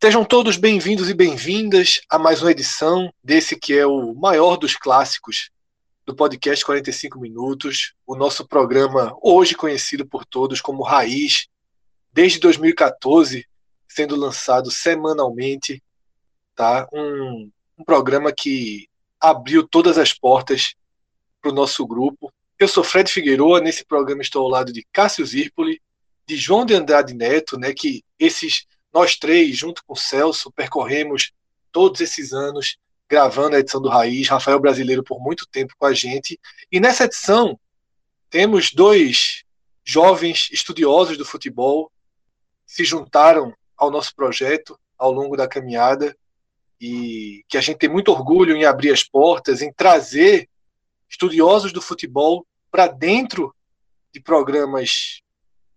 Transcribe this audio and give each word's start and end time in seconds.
Sejam 0.00 0.24
todos 0.24 0.56
bem-vindos 0.56 1.10
e 1.10 1.14
bem-vindas 1.14 2.00
a 2.08 2.20
mais 2.20 2.40
uma 2.40 2.52
edição 2.52 3.12
desse 3.22 3.58
que 3.58 3.76
é 3.76 3.84
o 3.84 4.14
maior 4.14 4.56
dos 4.56 4.76
clássicos 4.76 5.50
do 6.06 6.14
podcast 6.14 6.64
45 6.64 7.18
Minutos, 7.18 7.94
o 8.06 8.14
nosso 8.14 8.46
programa 8.46 9.18
hoje 9.20 9.56
conhecido 9.56 10.06
por 10.06 10.24
todos 10.24 10.60
como 10.60 10.84
Raiz, 10.84 11.48
desde 12.12 12.38
2014, 12.38 13.44
sendo 13.88 14.14
lançado 14.14 14.70
semanalmente, 14.70 15.82
tá? 16.54 16.86
Um, 16.92 17.50
um 17.76 17.82
programa 17.84 18.32
que 18.32 18.88
abriu 19.18 19.66
todas 19.66 19.98
as 19.98 20.12
portas 20.12 20.76
para 21.42 21.50
o 21.50 21.54
nosso 21.54 21.84
grupo. 21.84 22.32
Eu 22.56 22.68
sou 22.68 22.84
Fred 22.84 23.10
Figueiredo, 23.10 23.58
nesse 23.58 23.84
programa 23.84 24.22
estou 24.22 24.44
ao 24.44 24.48
lado 24.48 24.72
de 24.72 24.86
Cássio 24.92 25.26
Zirpoli, 25.26 25.82
de 26.24 26.36
João 26.36 26.64
de 26.64 26.74
Andrade 26.74 27.14
Neto, 27.14 27.58
né, 27.58 27.74
que 27.74 28.04
esses 28.16 28.64
nós 28.98 29.16
três, 29.16 29.56
junto 29.56 29.84
com 29.84 29.92
o 29.92 29.96
Celso, 29.96 30.50
percorremos 30.50 31.30
todos 31.70 32.00
esses 32.00 32.32
anos 32.32 32.76
gravando 33.08 33.54
a 33.54 33.60
edição 33.60 33.80
do 33.80 33.88
Raiz, 33.88 34.26
Rafael 34.26 34.58
Brasileiro 34.58 35.04
por 35.04 35.20
muito 35.20 35.46
tempo 35.46 35.72
com 35.78 35.86
a 35.86 35.94
gente. 35.94 36.38
E 36.70 36.80
nessa 36.80 37.04
edição 37.04 37.58
temos 38.28 38.72
dois 38.72 39.44
jovens 39.84 40.48
estudiosos 40.52 41.16
do 41.16 41.24
futebol 41.24 41.92
se 42.66 42.84
juntaram 42.84 43.54
ao 43.76 43.88
nosso 43.88 44.12
projeto 44.16 44.76
ao 44.98 45.12
longo 45.12 45.36
da 45.36 45.46
caminhada 45.46 46.16
e 46.80 47.44
que 47.48 47.56
a 47.56 47.60
gente 47.60 47.78
tem 47.78 47.88
muito 47.88 48.10
orgulho 48.10 48.56
em 48.56 48.64
abrir 48.64 48.90
as 48.92 49.04
portas, 49.04 49.62
em 49.62 49.72
trazer 49.72 50.48
estudiosos 51.08 51.72
do 51.72 51.80
futebol 51.80 52.44
para 52.68 52.88
dentro 52.88 53.54
de 54.12 54.20
programas 54.20 55.20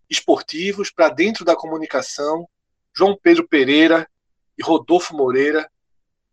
esportivos, 0.09 0.89
para 0.89 1.07
dentro 1.09 1.45
da 1.45 1.55
comunicação, 1.55 2.47
João 2.93 3.17
Pedro 3.21 3.47
Pereira 3.47 4.09
e 4.57 4.63
Rodolfo 4.63 5.15
Moreira 5.15 5.69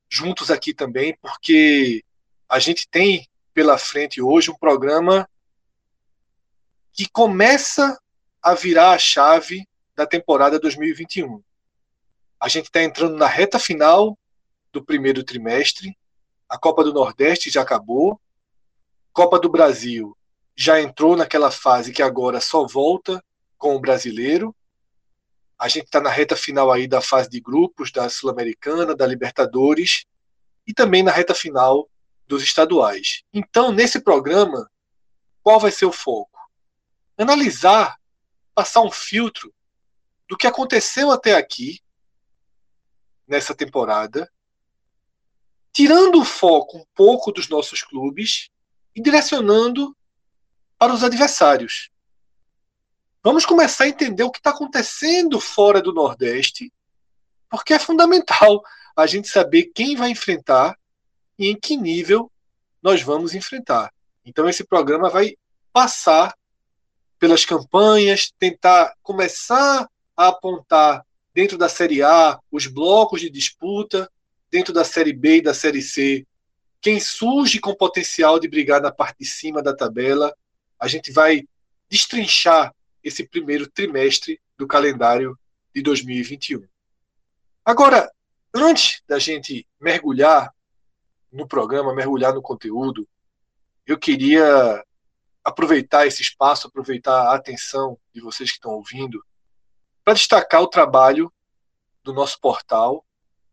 juntos 0.09 0.51
aqui 0.51 0.73
também, 0.73 1.17
porque 1.21 2.05
a 2.49 2.59
gente 2.59 2.89
tem 2.89 3.29
pela 3.53 3.77
frente 3.77 4.23
hoje 4.23 4.51
um 4.51 4.57
programa 4.57 5.29
que 6.93 7.09
começa 7.09 7.99
a 8.43 8.55
virar 8.55 8.93
a 8.93 8.99
chave 8.99 9.69
da 9.95 10.07
temporada 10.07 10.59
2021. 10.59 11.43
A 12.41 12.49
gente 12.49 12.67
está 12.67 12.83
entrando 12.83 13.17
na 13.17 13.27
reta 13.27 13.59
final 13.59 14.19
do 14.73 14.85
primeiro 14.85 15.23
trimestre, 15.23 15.97
a 16.49 16.57
Copa 16.57 16.83
do 16.83 16.93
Nordeste 16.93 17.51
já 17.51 17.63
acabou, 17.63 18.21
Copa 19.13 19.39
do 19.39 19.49
Brasil 19.49 20.17
já 20.57 20.81
entrou 20.81 21.17
naquela 21.17 21.53
fase 21.53 21.93
que 21.93 22.03
agora 22.03 22.41
só 22.41 22.67
volta 22.67 23.23
com 23.57 23.77
o 23.77 23.81
brasileiro, 23.81 24.55
a 25.59 25.67
gente 25.67 25.87
está 25.87 26.01
na 26.01 26.11
reta 26.11 26.37
final 26.37 26.71
aí 26.71 26.87
da 26.87 27.01
fase 27.01 27.29
de 27.29 27.41
grupos 27.41 27.91
da 27.91 28.09
Sul-Americana, 28.09 28.95
da 28.95 29.07
Libertadores 29.07 30.05
e 30.67 30.73
também 30.73 31.03
na 31.03 31.11
reta 31.11 31.35
final 31.35 31.91
dos 32.27 32.43
estaduais. 32.43 33.23
Então, 33.33 33.73
nesse 33.73 34.01
programa, 34.01 34.71
qual 35.43 35.59
vai 35.59 35.73
ser 35.73 35.87
o 35.87 35.93
foco? 35.93 36.39
Analisar, 37.17 37.99
passar 38.55 38.83
um 38.83 38.91
filtro 38.91 39.53
do 40.29 40.37
que 40.37 40.47
aconteceu 40.47 41.11
até 41.11 41.35
aqui 41.35 41.81
nessa 43.27 43.55
temporada, 43.55 44.31
tirando 45.73 46.21
o 46.21 46.25
foco 46.25 46.79
um 46.79 46.85
pouco 46.95 47.33
dos 47.33 47.49
nossos 47.49 47.83
clubes 47.83 48.51
e 48.95 49.03
direcionando 49.03 49.97
para 50.79 50.93
os 50.93 51.03
adversários. 51.03 51.91
Vamos 53.29 53.45
começar 53.45 53.85
a 53.85 53.89
entender 53.89 54.23
o 54.23 54.31
que 54.31 54.39
está 54.39 54.49
acontecendo 54.49 55.39
fora 55.39 55.83
do 55.83 55.93
Nordeste, 55.93 56.73
porque 57.51 57.75
é 57.75 57.79
fundamental 57.79 58.63
a 58.97 59.07
gente 59.07 59.29
saber 59.29 59.65
quem 59.75 59.95
vai 59.95 60.09
enfrentar 60.09 60.79
e 61.39 61.49
em 61.49 61.55
que 61.55 61.77
nível 61.77 62.33
nós 62.83 63.03
vamos 63.03 63.35
enfrentar. 63.35 63.93
Então, 64.25 64.49
esse 64.49 64.65
programa 64.65 65.11
vai 65.11 65.37
passar 65.75 66.35
pelas 67.19 67.45
campanhas, 67.45 68.33
tentar 68.39 68.95
começar 69.03 69.87
a 70.17 70.29
apontar 70.29 71.05
dentro 71.35 71.59
da 71.59 71.69
Série 71.69 72.03
A 72.03 72.41
os 72.51 72.67
blocos 72.67 73.21
de 73.21 73.29
disputa, 73.29 74.11
dentro 74.51 74.73
da 74.73 74.85
Série 74.85 75.13
B 75.13 75.37
e 75.37 75.43
da 75.43 75.53
Série 75.53 75.83
C, 75.83 76.27
quem 76.81 76.99
surge 76.99 77.61
com 77.61 77.75
potencial 77.75 78.41
de 78.41 78.49
brigar 78.49 78.81
na 78.81 78.91
parte 78.91 79.19
de 79.19 79.27
cima 79.27 79.63
da 79.63 79.77
tabela. 79.77 80.35
A 80.81 80.89
gente 80.89 81.13
vai 81.13 81.47
destrinchar 81.91 82.73
esse 83.03 83.27
primeiro 83.27 83.69
trimestre 83.71 84.41
do 84.57 84.67
calendário 84.67 85.39
de 85.75 85.83
2021. 85.83 86.67
Agora, 87.65 88.11
antes 88.55 89.03
da 89.07 89.19
gente 89.19 89.67
mergulhar 89.81 90.53
no 91.31 91.47
programa, 91.47 91.95
mergulhar 91.95 92.35
no 92.35 92.43
conteúdo, 92.43 93.07
eu 93.87 93.99
queria 93.99 94.85
aproveitar 95.45 96.07
esse 96.07 96.23
espaço, 96.23 96.67
aproveitar 96.67 97.29
a 97.29 97.35
atenção 97.35 97.99
de 98.13 98.21
vocês 98.21 98.51
que 98.51 98.57
estão 98.57 98.73
ouvindo, 98.73 99.25
para 100.05 100.15
destacar 100.15 100.63
o 100.63 100.69
trabalho 100.69 101.33
do 102.03 102.13
nosso 102.13 102.41
portal, 102.41 103.05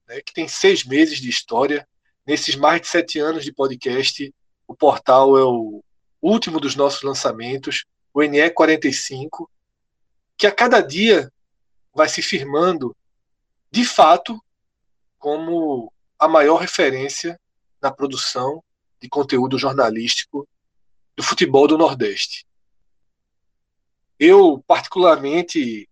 né, 0.07 0.21
que 0.21 0.33
tem 0.33 0.47
seis 0.47 0.83
meses 0.85 1.19
de 1.19 1.29
história. 1.29 1.87
Nesses 2.25 2.55
mais 2.55 2.81
de 2.81 2.87
sete 2.87 3.19
anos 3.19 3.43
de 3.43 3.53
podcast, 3.53 4.33
o 4.67 4.75
portal 4.75 5.37
é 5.37 5.43
o 5.43 5.83
último 6.21 6.59
dos 6.59 6.75
nossos 6.75 7.01
lançamentos 7.03 7.85
o 8.15 8.23
NE 8.23 8.49
45, 8.49 9.51
que 10.37 10.47
a 10.47 10.51
cada 10.51 10.79
dia 10.79 11.29
vai 11.93 12.07
se 12.07 12.21
firmando, 12.21 12.95
de 13.69 13.83
fato, 13.83 14.41
como 15.19 15.91
a 16.17 16.25
maior 16.25 16.55
referência 16.55 17.37
na 17.81 17.91
produção 17.91 18.63
de 19.01 19.09
conteúdo 19.09 19.59
jornalístico 19.59 20.47
do 21.13 21.21
futebol 21.21 21.67
do 21.67 21.77
Nordeste. 21.77 22.47
Eu, 24.17 24.63
particularmente, 24.65 25.89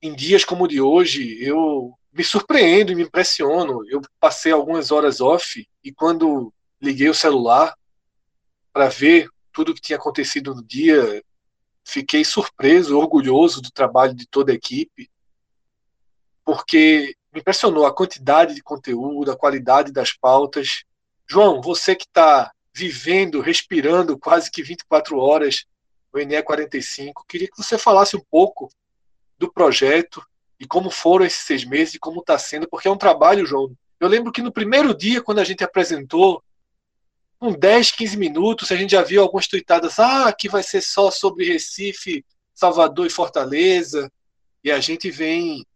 em 0.00 0.14
dias 0.14 0.46
como 0.46 0.64
o 0.64 0.68
de 0.68 0.80
hoje, 0.80 1.44
eu 1.44 1.92
me 2.10 2.24
surpreendo 2.24 2.90
e 2.90 2.94
me 2.94 3.02
impressiono. 3.02 3.86
Eu 3.86 4.00
passei 4.18 4.50
algumas 4.50 4.90
horas 4.90 5.20
off 5.20 5.68
e 5.84 5.92
quando 5.92 6.54
liguei 6.80 7.10
o 7.10 7.14
celular 7.14 7.76
para 8.72 8.88
ver 8.88 9.28
tudo 9.52 9.74
que 9.74 9.80
tinha 9.82 9.98
acontecido 9.98 10.54
no 10.54 10.64
dia, 10.64 11.22
fiquei 11.90 12.24
surpreso, 12.24 12.96
orgulhoso 12.96 13.60
do 13.60 13.70
trabalho 13.70 14.14
de 14.14 14.26
toda 14.26 14.52
a 14.52 14.54
equipe, 14.54 15.10
porque 16.44 17.14
me 17.32 17.40
impressionou 17.40 17.84
a 17.84 17.94
quantidade 17.94 18.54
de 18.54 18.62
conteúdo, 18.62 19.30
a 19.30 19.36
qualidade 19.36 19.92
das 19.92 20.12
pautas. 20.12 20.84
João, 21.28 21.60
você 21.60 21.96
que 21.96 22.04
está 22.04 22.52
vivendo, 22.72 23.40
respirando 23.40 24.18
quase 24.18 24.50
que 24.50 24.62
24 24.62 25.18
horas 25.18 25.64
o 26.12 26.18
ENE 26.18 26.42
45, 26.42 27.24
queria 27.28 27.48
que 27.48 27.56
você 27.56 27.76
falasse 27.76 28.16
um 28.16 28.24
pouco 28.30 28.68
do 29.38 29.52
projeto 29.52 30.24
e 30.58 30.66
como 30.66 30.90
foram 30.90 31.24
esses 31.24 31.40
seis 31.40 31.64
meses 31.64 31.94
e 31.94 31.98
como 31.98 32.20
está 32.20 32.38
sendo, 32.38 32.68
porque 32.68 32.88
é 32.88 32.90
um 32.90 32.96
trabalho, 32.96 33.46
João. 33.46 33.72
Eu 33.98 34.08
lembro 34.08 34.32
que 34.32 34.42
no 34.42 34.52
primeiro 34.52 34.94
dia, 34.94 35.22
quando 35.22 35.38
a 35.38 35.44
gente 35.44 35.62
apresentou, 35.62 36.42
com 37.40 37.52
10, 37.52 37.92
15 37.92 38.18
minutos, 38.18 38.70
a 38.70 38.76
gente 38.76 38.90
já 38.90 39.02
viu 39.02 39.22
algumas 39.22 39.48
tuitadas, 39.48 39.98
ah, 39.98 40.28
aqui 40.28 40.46
vai 40.46 40.62
ser 40.62 40.82
só 40.82 41.10
sobre 41.10 41.50
Recife, 41.50 42.22
Salvador 42.54 43.06
e 43.06 43.10
Fortaleza, 43.10 44.12
e 44.62 44.70
a 44.70 44.78
gente 44.78 45.10
vem 45.10 45.66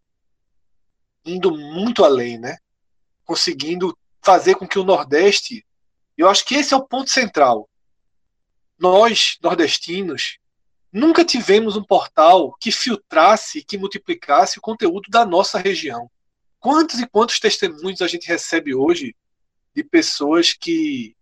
indo 1.25 1.57
muito 1.57 2.05
além, 2.05 2.39
né? 2.39 2.59
Conseguindo 3.25 3.97
fazer 4.23 4.57
com 4.57 4.69
que 4.69 4.79
o 4.79 4.85
Nordeste, 4.85 5.65
eu 6.19 6.29
acho 6.29 6.45
que 6.45 6.55
esse 6.55 6.75
é 6.75 6.77
o 6.77 6.87
ponto 6.87 7.11
central. 7.11 7.67
Nós, 8.79 9.39
nordestinos, 9.43 10.37
nunca 10.93 11.25
tivemos 11.25 11.77
um 11.77 11.83
portal 11.83 12.55
que 12.61 12.71
filtrasse, 12.71 13.65
que 13.65 13.79
multiplicasse 13.79 14.59
o 14.59 14.63
conteúdo 14.63 15.09
da 15.09 15.25
nossa 15.25 15.59
região. 15.59 16.11
Quantos 16.61 17.01
e 17.01 17.07
quantos 17.07 17.41
testemunhos 17.41 18.03
a 18.03 18.07
gente 18.07 18.29
recebe 18.29 18.75
hoje 18.75 19.17
de 19.75 19.83
pessoas 19.83 20.53
que 20.53 21.17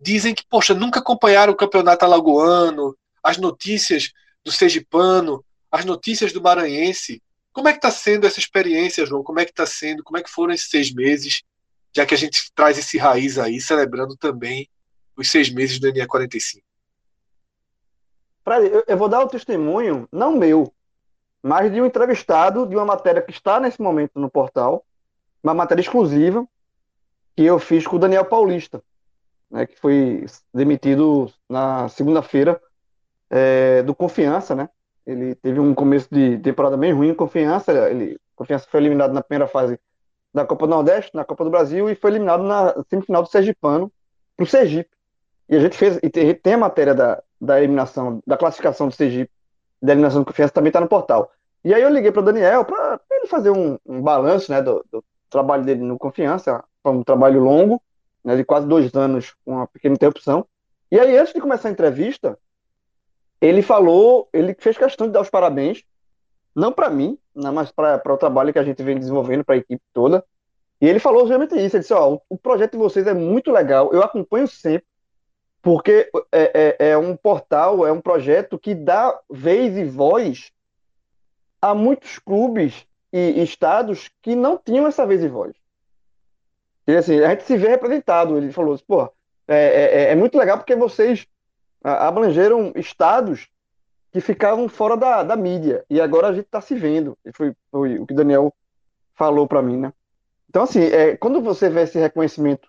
dizem 0.00 0.34
que, 0.34 0.44
poxa, 0.48 0.74
nunca 0.74 1.00
acompanharam 1.00 1.52
o 1.52 1.56
campeonato 1.56 2.04
alagoano, 2.04 2.96
as 3.22 3.36
notícias 3.36 4.12
do 4.44 4.52
Sergipano, 4.52 5.44
as 5.70 5.84
notícias 5.84 6.32
do 6.32 6.40
Maranhense. 6.40 7.22
Como 7.52 7.68
é 7.68 7.72
que 7.72 7.78
está 7.78 7.90
sendo 7.90 8.26
essa 8.26 8.38
experiência, 8.38 9.04
João? 9.04 9.22
Como 9.22 9.40
é 9.40 9.44
que 9.44 9.50
está 9.50 9.66
sendo? 9.66 10.04
Como 10.04 10.16
é 10.16 10.22
que 10.22 10.30
foram 10.30 10.52
esses 10.52 10.70
seis 10.70 10.92
meses? 10.92 11.42
Já 11.94 12.06
que 12.06 12.14
a 12.14 12.18
gente 12.18 12.52
traz 12.54 12.78
esse 12.78 12.96
raiz 12.98 13.38
aí, 13.38 13.60
celebrando 13.60 14.16
também 14.16 14.68
os 15.16 15.30
seis 15.30 15.50
meses 15.50 15.80
do 15.80 15.90
NE 15.90 16.06
45. 16.06 16.64
Fred, 18.44 18.84
eu 18.86 18.96
vou 18.96 19.08
dar 19.08 19.20
o 19.20 19.28
testemunho, 19.28 20.08
não 20.12 20.36
meu, 20.36 20.72
mas 21.42 21.70
de 21.72 21.80
um 21.80 21.86
entrevistado 21.86 22.66
de 22.66 22.74
uma 22.76 22.84
matéria 22.84 23.20
que 23.20 23.32
está 23.32 23.60
nesse 23.60 23.80
momento 23.80 24.18
no 24.18 24.30
portal, 24.30 24.84
uma 25.42 25.52
matéria 25.52 25.82
exclusiva 25.82 26.46
que 27.36 27.42
eu 27.42 27.58
fiz 27.58 27.86
com 27.86 27.96
o 27.96 27.98
Daniel 27.98 28.24
Paulista, 28.24 28.82
né, 29.50 29.66
que 29.66 29.78
foi 29.78 30.24
demitido 30.52 31.30
na 31.48 31.88
segunda-feira 31.88 32.60
é, 33.30 33.82
do 33.82 33.94
Confiança, 33.94 34.54
né? 34.54 34.68
Ele 35.06 35.34
teve 35.34 35.58
um 35.58 35.74
começo 35.74 36.08
de 36.10 36.38
temporada 36.38 36.76
bem 36.76 36.92
ruim, 36.92 37.14
Confiança, 37.14 37.72
ele 37.90 38.18
Confiança 38.36 38.68
foi 38.70 38.80
eliminado 38.80 39.12
na 39.12 39.22
primeira 39.22 39.48
fase 39.48 39.78
da 40.32 40.44
Copa 40.44 40.66
do 40.66 40.70
Nordeste, 40.70 41.14
na 41.14 41.24
Copa 41.24 41.44
do 41.44 41.50
Brasil 41.50 41.90
e 41.90 41.94
foi 41.94 42.10
eliminado 42.10 42.42
na 42.42 42.74
semifinal 42.88 43.22
do 43.22 43.28
Sergipano 43.28 43.90
para 44.36 44.44
o 44.44 44.46
Sergipe. 44.46 44.90
E 45.48 45.56
a 45.56 45.60
gente 45.60 45.76
fez, 45.76 45.98
e 46.02 46.10
tem 46.34 46.54
a 46.54 46.58
matéria 46.58 46.94
da, 46.94 47.22
da 47.40 47.58
eliminação, 47.58 48.22
da 48.26 48.36
classificação 48.36 48.88
do 48.88 48.94
Sergipe, 48.94 49.32
da 49.82 49.92
eliminação 49.92 50.20
do 50.22 50.26
Confiança, 50.26 50.52
também 50.52 50.68
está 50.68 50.80
no 50.80 50.88
portal. 50.88 51.32
E 51.64 51.74
aí 51.74 51.82
eu 51.82 51.88
liguei 51.88 52.12
para 52.12 52.20
o 52.20 52.24
Daniel 52.24 52.64
para 52.64 53.00
ele 53.10 53.26
fazer 53.26 53.50
um, 53.50 53.78
um 53.84 54.00
balanço 54.00 54.52
né, 54.52 54.62
do, 54.62 54.84
do, 54.90 55.02
trabalho 55.30 55.64
dele 55.64 55.82
no 55.82 55.98
Confiança, 55.98 56.64
um 56.84 57.02
trabalho 57.02 57.40
longo, 57.40 57.82
né, 58.24 58.36
de 58.36 58.44
quase 58.44 58.66
dois 58.66 58.92
anos, 58.94 59.34
com 59.44 59.52
uma 59.52 59.66
pequena 59.66 59.94
interrupção. 59.94 60.46
E 60.90 60.98
aí, 60.98 61.16
antes 61.16 61.32
de 61.32 61.40
começar 61.40 61.68
a 61.68 61.72
entrevista, 61.72 62.38
ele 63.40 63.62
falou, 63.62 64.28
ele 64.32 64.54
fez 64.58 64.76
questão 64.76 65.06
de 65.06 65.12
dar 65.12 65.20
os 65.20 65.30
parabéns, 65.30 65.84
não 66.54 66.72
para 66.72 66.90
mim, 66.90 67.18
não, 67.34 67.52
mas 67.52 67.70
para 67.70 68.02
o 68.12 68.16
trabalho 68.16 68.52
que 68.52 68.58
a 68.58 68.64
gente 68.64 68.82
vem 68.82 68.98
desenvolvendo 68.98 69.44
para 69.44 69.54
a 69.54 69.58
equipe 69.58 69.82
toda. 69.92 70.24
E 70.80 70.86
ele 70.86 70.98
falou 70.98 71.24
realmente 71.24 71.54
isso. 71.54 71.76
Ele 71.76 71.82
disse: 71.82 71.94
Ó, 71.94 72.18
o 72.28 72.36
projeto 72.36 72.72
de 72.72 72.78
vocês 72.78 73.06
é 73.06 73.14
muito 73.14 73.52
legal, 73.52 73.92
eu 73.92 74.02
acompanho 74.02 74.48
sempre, 74.48 74.86
porque 75.62 76.10
é, 76.32 76.76
é, 76.80 76.90
é 76.90 76.98
um 76.98 77.16
portal, 77.16 77.86
é 77.86 77.92
um 77.92 78.00
projeto 78.00 78.58
que 78.58 78.74
dá 78.74 79.18
vez 79.30 79.76
e 79.76 79.84
voz 79.84 80.50
a 81.60 81.74
muitos 81.74 82.18
clubes 82.18 82.86
e 83.12 83.42
estados 83.42 84.10
que 84.22 84.34
não 84.34 84.56
tinham 84.58 84.86
essa 84.86 85.06
vez 85.06 85.22
e 85.22 85.28
voz. 85.28 85.54
E 86.88 86.96
assim, 86.96 87.20
a 87.20 87.28
gente 87.28 87.44
se 87.44 87.56
vê 87.58 87.68
representado. 87.68 88.38
Ele 88.38 88.50
falou 88.50 88.74
assim, 88.74 88.84
pô, 88.86 89.02
é, 89.46 89.56
é, 89.56 89.84
é, 89.84 90.12
é 90.12 90.14
muito 90.14 90.38
legal 90.38 90.56
porque 90.56 90.74
vocês 90.74 91.26
abrangeram 91.84 92.72
estados 92.74 93.46
que 94.10 94.22
ficavam 94.22 94.68
fora 94.70 94.96
da, 94.96 95.22
da 95.22 95.36
mídia. 95.36 95.84
E 95.90 96.00
agora 96.00 96.28
a 96.28 96.32
gente 96.32 96.46
está 96.46 96.62
se 96.62 96.74
vendo. 96.74 97.16
E 97.26 97.30
foi, 97.32 97.54
foi 97.70 97.98
o 97.98 98.06
que 98.06 98.14
o 98.14 98.16
Daniel 98.16 98.54
falou 99.14 99.46
para 99.46 99.60
mim, 99.60 99.76
né? 99.76 99.92
Então, 100.48 100.62
assim, 100.62 100.80
é, 100.80 101.14
quando 101.14 101.42
você 101.42 101.68
vê 101.68 101.82
esse 101.82 101.98
reconhecimento 101.98 102.66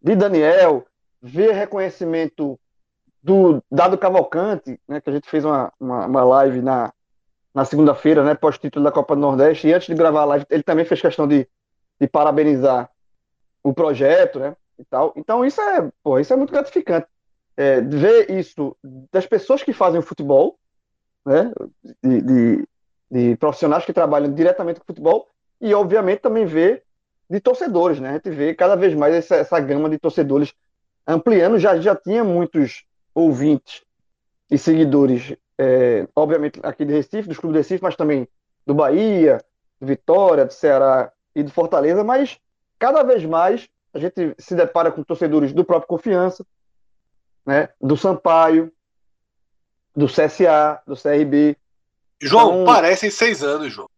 de 0.00 0.14
Daniel, 0.14 0.86
ver 1.20 1.50
reconhecimento 1.52 2.58
do 3.20 3.60
Dado 3.68 3.98
Cavalcante, 3.98 4.78
né, 4.86 5.00
que 5.00 5.10
a 5.10 5.12
gente 5.12 5.28
fez 5.28 5.44
uma, 5.44 5.72
uma, 5.78 6.06
uma 6.06 6.24
live 6.24 6.62
na, 6.62 6.92
na 7.52 7.64
segunda-feira, 7.64 8.22
né, 8.22 8.34
pós-título 8.36 8.84
da 8.84 8.92
Copa 8.92 9.16
do 9.16 9.20
Nordeste, 9.20 9.66
e 9.66 9.74
antes 9.74 9.88
de 9.88 9.94
gravar 9.94 10.22
a 10.22 10.26
live, 10.26 10.46
ele 10.48 10.62
também 10.62 10.84
fez 10.84 11.00
questão 11.00 11.26
de, 11.26 11.48
de 12.00 12.06
parabenizar 12.06 12.88
o 13.62 13.72
projeto, 13.72 14.38
né, 14.38 14.56
e 14.78 14.84
tal. 14.84 15.12
Então 15.16 15.44
isso 15.44 15.60
é, 15.60 15.90
pô, 16.02 16.18
isso 16.18 16.32
é 16.32 16.36
muito 16.36 16.52
gratificante. 16.52 17.06
É, 17.56 17.80
ver 17.80 18.30
isso 18.30 18.76
das 19.12 19.26
pessoas 19.26 19.62
que 19.62 19.72
fazem 19.72 20.00
o 20.00 20.02
futebol, 20.02 20.58
né, 21.26 21.52
de, 22.02 22.20
de, 22.22 22.68
de, 23.10 23.36
profissionais 23.36 23.84
que 23.84 23.92
trabalham 23.92 24.32
diretamente 24.32 24.80
com 24.80 24.86
futebol, 24.86 25.28
e 25.60 25.74
obviamente 25.74 26.20
também 26.20 26.46
ver 26.46 26.82
de 27.28 27.38
torcedores, 27.38 28.00
né, 28.00 28.10
a 28.10 28.12
gente 28.14 28.30
vê 28.30 28.54
cada 28.54 28.74
vez 28.76 28.94
mais 28.94 29.14
essa, 29.14 29.36
essa 29.36 29.60
gama 29.60 29.90
de 29.90 29.98
torcedores 29.98 30.54
ampliando, 31.06 31.58
já, 31.58 31.78
já 31.78 31.94
tinha 31.94 32.24
muitos 32.24 32.84
ouvintes 33.14 33.82
e 34.50 34.56
seguidores, 34.56 35.34
é, 35.58 36.08
obviamente 36.16 36.58
aqui 36.62 36.84
de 36.84 36.92
Recife, 36.92 37.28
dos 37.28 37.38
clubes 37.38 37.54
de 37.54 37.58
Recife, 37.58 37.82
mas 37.82 37.96
também 37.96 38.26
do 38.66 38.74
Bahia, 38.74 39.38
do 39.80 39.86
Vitória, 39.86 40.46
do 40.46 40.52
Ceará 40.52 41.12
e 41.34 41.42
do 41.42 41.50
Fortaleza, 41.50 42.02
mas 42.02 42.38
cada 42.80 43.04
vez 43.04 43.24
mais 43.24 43.68
a 43.92 43.98
gente 43.98 44.34
se 44.38 44.54
depara 44.54 44.90
com 44.90 45.04
torcedores 45.04 45.52
do 45.52 45.64
próprio 45.64 45.88
Confiança, 45.88 46.44
né, 47.44 47.68
do 47.80 47.96
Sampaio, 47.96 48.72
do 49.94 50.06
CSA, 50.06 50.80
do 50.86 50.96
CRB. 50.96 51.56
João, 52.20 52.62
então, 52.62 52.64
parecem 52.64 53.10
seis 53.10 53.42
anos, 53.42 53.72
João. 53.72 53.88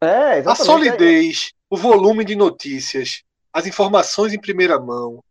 É, 0.00 0.38
exatamente. 0.38 0.48
A 0.48 0.54
solidez, 0.64 1.52
o 1.70 1.76
volume 1.76 2.24
de 2.24 2.36
notícias, 2.36 3.22
as 3.52 3.66
informações 3.66 4.34
em 4.34 4.40
primeira 4.40 4.78
mão, 4.78 5.22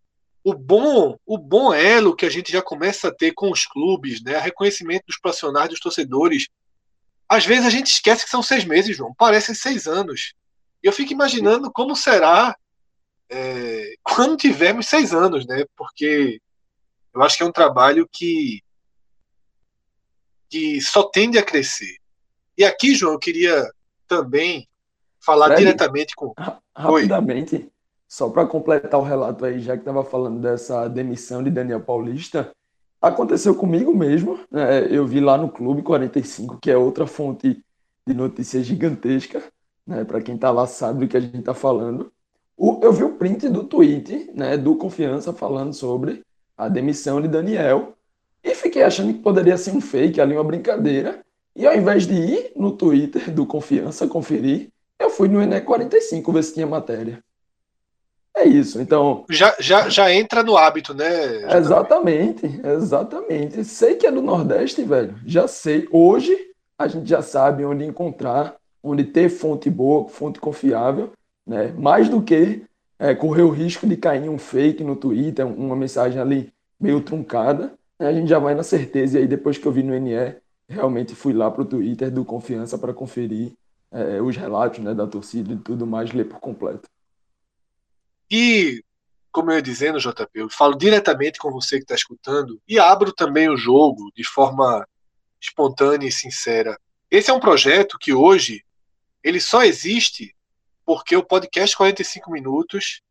o 0.44 0.54
bom, 0.54 1.18
o 1.25 1.38
bom 1.38 1.74
elo 1.74 2.16
que 2.16 2.25
a 2.25 2.30
gente 2.30 2.52
já 2.52 2.62
começa 2.62 3.10
a 3.10 3.13
ter 3.13 3.34
com 3.34 3.52
os 3.52 3.66
clubes, 3.66 4.24
né? 4.24 4.38
reconhecimento 4.38 5.06
dos 5.07 5.19
profissionais, 5.19 5.69
dos 5.69 5.80
torcedores. 5.80 6.48
Às 7.28 7.46
vezes 7.46 7.66
a 7.66 7.69
gente 7.69 7.88
esquece 7.88 8.24
que 8.24 8.30
são 8.30 8.44
seis 8.44 8.63
meses, 8.63 8.96
João. 8.96 9.13
Parecem 9.16 9.54
seis 9.54 9.88
anos. 9.88 10.34
E 10.84 10.88
eu 10.88 10.94
fico 10.94 11.12
imaginando 11.12 11.72
como 11.72 11.96
será 11.96 12.56
é, 13.30 13.95
quando 14.04 14.38
tivermos 14.38 14.88
seis 14.88 15.13
anos, 15.13 15.45
né? 15.45 15.66
Porque 15.75 16.42
eu 17.13 17.24
acho 17.24 17.38
que 17.38 17.44
é 17.44 17.45
um 17.45 17.51
trabalho 17.51 18.07
que, 18.12 18.62
que 20.50 20.81
só 20.81 21.04
tende 21.04 21.38
a 21.38 21.44
crescer. 21.44 21.98
E 22.57 22.63
aqui, 22.63 22.95
João, 22.95 23.13
eu 23.13 23.19
queria 23.19 23.69
também 24.07 24.68
falar 25.19 25.48
Fred, 25.48 25.62
diretamente 25.62 26.16
com. 26.16 26.33
Rapidamente. 26.75 27.56
Oi. 27.56 27.72
Só 28.07 28.30
para 28.30 28.45
completar 28.45 29.00
o 29.00 29.04
relato 29.04 29.44
aí, 29.44 29.60
já 29.60 29.74
que 29.74 29.81
estava 29.81 30.04
falando 30.04 30.39
dessa 30.39 30.88
demissão 30.88 31.44
de 31.44 31.50
Daniel 31.50 31.81
Paulista, 31.81 32.51
aconteceu 33.01 33.56
comigo 33.56 33.94
mesmo. 33.94 34.39
Né? 34.50 34.88
Eu 34.89 35.06
vi 35.06 35.19
lá 35.19 35.38
no 35.38 35.50
Clube 35.50 35.81
45, 35.81 36.60
que 36.60 36.69
é 36.69 36.78
outra 36.78 37.07
fonte 37.07 37.62
de 38.07 38.13
notícias 38.13 38.66
gigantesca. 38.66 39.44
Né? 39.86 40.04
Para 40.06 40.21
quem 40.21 40.36
está 40.36 40.51
lá 40.51 40.68
sabe 40.68 41.00
do 41.00 41.07
que 41.07 41.18
a 41.18 41.19
gente 41.19 41.39
está 41.39 41.54
falando. 41.54 42.12
O, 42.57 42.80
eu 42.81 42.94
vi 42.94 43.04
o 43.04 43.13
print 43.13 43.50
do 43.50 43.63
tweet 43.63 44.31
né, 44.34 44.57
do 44.57 44.75
Confiança 44.75 45.34
falando 45.34 45.74
sobre 45.74 46.24
a 46.57 46.69
demissão 46.69 47.22
de 47.22 47.28
Daniel 47.28 47.96
e 48.44 48.56
fiquei 48.56 48.84
achando 48.84 49.13
que 49.13 49.19
poderia 49.19 49.57
ser 49.57 49.72
um 49.72 49.81
fake, 49.81 50.22
ali 50.22 50.34
uma 50.34 50.44
brincadeira. 50.44 51.19
E 51.56 51.66
ao 51.66 51.75
invés 51.75 52.06
de 52.06 52.13
ir 52.13 52.52
no 52.56 52.72
Twitter 52.72 53.31
do 53.31 53.45
Confiança 53.45 54.07
conferir, 54.07 54.69
eu 55.00 55.09
fui 55.09 55.28
no 55.28 55.40
ENE45 55.40 56.33
ver 56.33 56.44
se 56.44 56.54
tinha 56.54 56.68
matéria. 56.68 57.24
É 58.35 58.45
isso, 58.45 58.81
então. 58.81 59.24
Já, 59.30 59.56
já, 59.59 59.88
já 59.88 60.14
entra 60.14 60.44
no 60.44 60.57
hábito, 60.57 60.94
né? 60.94 61.56
Exatamente, 61.57 62.59
exatamente. 62.64 63.64
Sei 63.64 63.95
que 63.95 64.06
é 64.06 64.12
do 64.12 64.21
Nordeste, 64.21 64.83
velho. 64.83 65.16
Já 65.26 65.47
sei. 65.47 65.88
Hoje 65.90 66.38
a 66.78 66.88
gente 66.88 67.09
já 67.09 67.21
sabe 67.21 67.64
onde 67.64 67.85
encontrar, 67.85 68.56
onde 68.83 69.06
ter 69.06 69.30
fonte 69.30 69.69
boa, 69.69 70.09
fonte 70.09 70.40
confiável, 70.40 71.12
né? 71.45 71.71
Mais 71.78 72.09
do 72.09 72.21
que 72.21 72.66
é, 72.97 73.14
correr 73.14 73.44
o 73.44 73.49
risco 73.49 73.85
de 73.85 73.97
cair 73.97 74.30
um 74.30 74.37
fake 74.37 74.83
no 74.83 74.95
Twitter, 74.95 75.45
uma 75.45 75.75
mensagem 75.75 76.19
ali 76.19 76.54
meio 76.80 77.02
truncada. 77.02 77.73
Né? 77.99 78.07
A 78.07 78.14
gente 78.14 78.28
já 78.28 78.40
vai 78.40 78.56
na 78.56 78.64
certeza. 78.64 79.18
E 79.18 79.21
aí, 79.21 79.28
depois 79.28 79.57
que 79.57 79.66
eu 79.66 79.71
vi 79.71 79.83
no 79.83 79.97
NE, 79.97 80.35
realmente 80.68 81.14
fui 81.14 81.33
lá 81.33 81.52
pro 81.52 81.66
Twitter 81.66 82.11
do 82.11 82.25
Confiança 82.25 82.78
para 82.78 82.94
conferir 82.94 83.54
é, 83.92 84.21
os 84.21 84.35
relatos 84.35 84.80
né, 84.80 84.94
da 84.94 85.07
torcida 85.07 85.54
e 85.54 85.57
tudo 85.57 85.85
mais, 85.85 86.11
ler 86.11 86.25
por 86.25 86.40
completo. 86.40 86.90
E, 88.30 88.83
como 89.31 89.52
eu 89.52 89.56
ia 89.56 89.61
dizendo, 89.61 89.99
JP, 89.99 90.30
eu 90.33 90.49
falo 90.49 90.75
diretamente 90.75 91.37
com 91.37 91.52
você 91.52 91.78
que 91.78 91.83
está 91.83 91.95
escutando 91.95 92.59
e 92.68 92.80
abro 92.80 93.14
também 93.14 93.49
o 93.49 93.57
jogo 93.57 94.11
de 94.16 94.23
forma 94.23 94.87
espontânea 95.40 96.07
e 96.07 96.11
sincera. 96.11 96.78
Esse 97.11 97.30
é 97.30 97.33
um 97.33 97.40
projeto 97.40 97.99
que 97.99 98.14
hoje 98.14 98.64
ele 99.23 99.40
só 99.40 99.64
existe 99.64 100.35
porque 100.85 101.15
o 101.15 101.23
podcast 101.23 101.75
45 101.75 102.31
minutos 102.31 103.01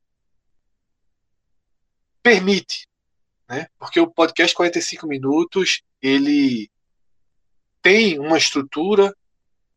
permite, 2.22 2.86
né? 3.48 3.66
Porque 3.78 4.00
o 4.00 4.06
podcast 4.06 4.54
45 4.54 5.06
minutos 5.06 5.82
ele 6.00 6.70
tem 7.82 8.18
uma 8.18 8.38
estrutura, 8.38 9.14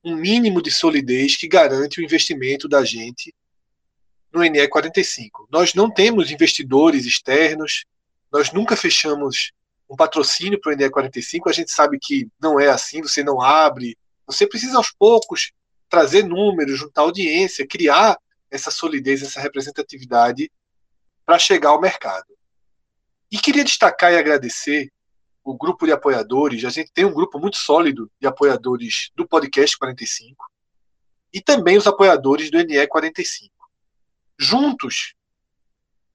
um 0.04 0.16
mínimo 0.16 0.62
de 0.62 0.72
solidez 0.72 1.36
que 1.36 1.48
garante 1.48 2.00
o 2.00 2.04
investimento 2.04 2.68
da 2.68 2.86
gente 2.86 3.34
no 4.32 4.42
NE 4.44 4.68
45. 4.70 5.48
Nós 5.52 5.74
não 5.74 5.92
temos 5.92 6.32
investidores 6.32 7.06
externos, 7.06 7.86
nós 8.32 8.54
nunca 8.54 8.78
fechamos 8.78 9.52
um 9.90 9.96
patrocínio 9.96 10.60
para 10.60 10.74
o 10.74 10.76
NE 10.76 10.90
45, 10.90 11.50
a 11.50 11.54
gente 11.54 11.72
sabe 11.72 11.98
que 12.00 12.30
não 12.40 12.60
é 12.60 12.68
assim, 12.68 13.02
você 13.02 13.24
não 13.24 13.42
abre, 13.42 13.98
você 14.26 14.46
precisa 14.46 14.78
aos 14.78 14.92
poucos 14.92 15.52
trazer 15.90 16.24
números, 16.24 16.78
juntar 16.78 17.02
audiência, 17.02 17.68
criar 17.68 18.18
essa 18.50 18.72
solidez, 18.72 19.22
essa 19.22 19.40
representatividade 19.40 20.52
para 21.26 21.40
chegar 21.40 21.70
ao 21.70 21.82
mercado. 21.82 22.38
E 23.32 23.38
queria 23.38 23.64
destacar 23.64 24.14
e 24.14 24.18
agradecer 24.18 24.92
o 25.44 25.56
grupo 25.56 25.86
de 25.86 25.94
apoiadores, 25.94 26.66
a 26.66 26.70
gente 26.70 26.92
tem 26.92 27.06
um 27.06 27.14
grupo 27.14 27.40
muito 27.40 27.56
sólido 27.56 28.12
de 28.20 28.28
apoiadores 28.28 29.12
do 29.16 29.26
podcast 29.26 29.78
45 29.78 30.46
e 31.34 31.42
também 31.42 31.78
os 31.78 31.88
apoiadores 31.88 32.52
do 32.52 32.58
NE 32.58 32.86
45. 32.86 33.54
Juntos, 34.38 35.14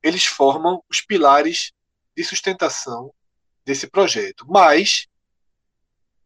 eles 0.03 0.27
formam 0.27 0.83
os 0.91 1.01
pilares 1.01 1.73
de 2.15 2.23
sustentação 2.25 3.13
desse 3.65 3.87
projeto. 3.87 4.45
Mas, 4.49 5.07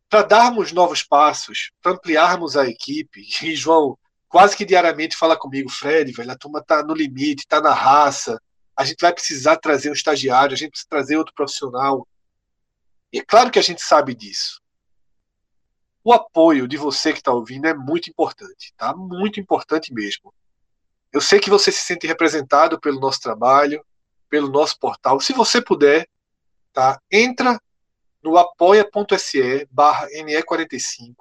para 0.08 0.22
darmos 0.22 0.72
novos 0.72 1.02
passos, 1.02 1.70
para 1.82 1.92
ampliarmos 1.92 2.56
a 2.56 2.66
equipe, 2.66 3.22
e 3.42 3.56
João 3.56 3.98
quase 4.28 4.56
que 4.56 4.64
diariamente 4.64 5.16
fala 5.16 5.36
comigo, 5.36 5.70
Fred, 5.70 6.12
velho, 6.12 6.30
a 6.30 6.36
turma 6.36 6.58
está 6.58 6.82
no 6.82 6.94
limite, 6.94 7.44
está 7.44 7.60
na 7.60 7.72
raça, 7.72 8.40
a 8.76 8.84
gente 8.84 9.00
vai 9.00 9.12
precisar 9.12 9.56
trazer 9.56 9.88
um 9.88 9.94
estagiário, 9.94 10.52
a 10.52 10.56
gente 10.56 10.70
precisa 10.70 10.88
trazer 10.90 11.16
outro 11.16 11.32
profissional. 11.34 12.06
E 13.10 13.20
é 13.20 13.24
claro 13.24 13.50
que 13.50 13.58
a 13.58 13.62
gente 13.62 13.80
sabe 13.80 14.14
disso. 14.14 14.60
O 16.04 16.12
apoio 16.12 16.68
de 16.68 16.76
você 16.76 17.12
que 17.12 17.18
está 17.18 17.32
ouvindo 17.32 17.66
é 17.66 17.74
muito 17.74 18.10
importante, 18.10 18.74
tá? 18.76 18.94
Muito 18.94 19.40
importante 19.40 19.92
mesmo. 19.92 20.32
Eu 21.10 21.20
sei 21.20 21.40
que 21.40 21.48
você 21.48 21.72
se 21.72 21.80
sente 21.80 22.06
representado 22.06 22.78
pelo 22.78 23.00
nosso 23.00 23.20
trabalho, 23.20 23.82
pelo 24.28 24.50
nosso 24.50 24.78
portal. 24.78 25.18
Se 25.20 25.32
você 25.32 25.62
puder, 25.62 26.06
tá? 26.72 27.00
Entra 27.10 27.58
no 28.26 28.36
apoia.se 28.36 29.68
barra 29.70 30.08
NE45. 30.08 31.14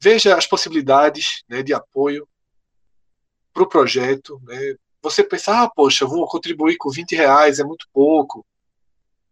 Veja 0.00 0.36
as 0.36 0.46
possibilidades 0.46 1.42
né, 1.48 1.64
de 1.64 1.74
apoio 1.74 2.28
para 3.52 3.64
o 3.64 3.68
projeto. 3.68 4.40
Né? 4.44 4.76
Você 5.02 5.24
pensa, 5.24 5.64
ah, 5.64 5.68
poxa, 5.68 6.06
vou 6.06 6.28
contribuir 6.28 6.76
com 6.76 6.88
20 6.90 7.16
reais, 7.16 7.58
é 7.58 7.64
muito 7.64 7.88
pouco. 7.92 8.46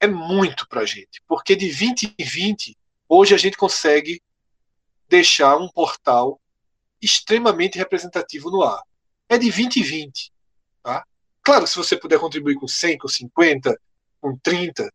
É 0.00 0.09
muito 0.09 0.68
para 0.68 0.80
a 0.80 0.85
gente, 0.85 1.23
porque 1.28 1.54
de 1.54 1.71
20 1.71 2.16
em 2.18 2.25
20, 2.25 2.76
hoje 3.09 3.33
a 3.33 3.38
gente 3.38 3.56
consegue 3.56 4.21
deixar 5.09 5.56
um 5.56 5.68
portal 5.68 6.40
extremamente 7.00 7.78
representativo 7.78 8.50
no 8.50 8.62
ar. 8.62 8.83
É 9.28 9.38
de 9.38 9.49
20 9.49 9.76
em 9.76 9.83
20. 9.83 10.33
Tá? 10.83 11.06
Claro, 11.40 11.68
se 11.68 11.76
você 11.76 11.97
puder 11.97 12.18
contribuir 12.18 12.56
com 12.56 12.66
100, 12.66 12.99
com 12.99 13.09
50, 13.09 13.80
com 14.21 14.37
30, 14.37 14.92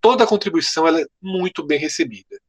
toda 0.00 0.24
a 0.24 0.26
contribuição 0.26 0.86
ela 0.86 1.00
é 1.00 1.06
muito 1.20 1.64
bem 1.64 1.78
recebida. 1.78 2.40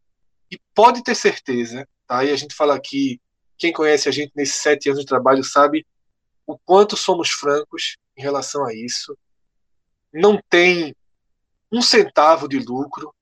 E 0.49 0.59
pode 0.73 1.03
ter 1.03 1.15
certeza, 1.15 1.87
tá? 2.07 2.23
e 2.23 2.31
a 2.31 2.35
gente 2.35 2.55
fala 2.55 2.75
aqui, 2.75 3.19
quem 3.57 3.71
conhece 3.71 4.09
a 4.09 4.11
gente 4.11 4.31
nesses 4.35 4.55
sete 4.55 4.89
anos 4.89 5.01
de 5.01 5.05
trabalho 5.05 5.43
sabe 5.43 5.85
o 6.45 6.57
quanto 6.57 6.97
somos 6.97 7.29
francos 7.29 7.97
em 8.17 8.21
relação 8.21 8.65
a 8.65 8.73
isso. 8.73 9.17
Não 10.13 10.41
tem 10.49 10.95
um 11.71 11.81
centavo 11.81 12.47
de 12.47 12.59
lucro, 12.59 13.13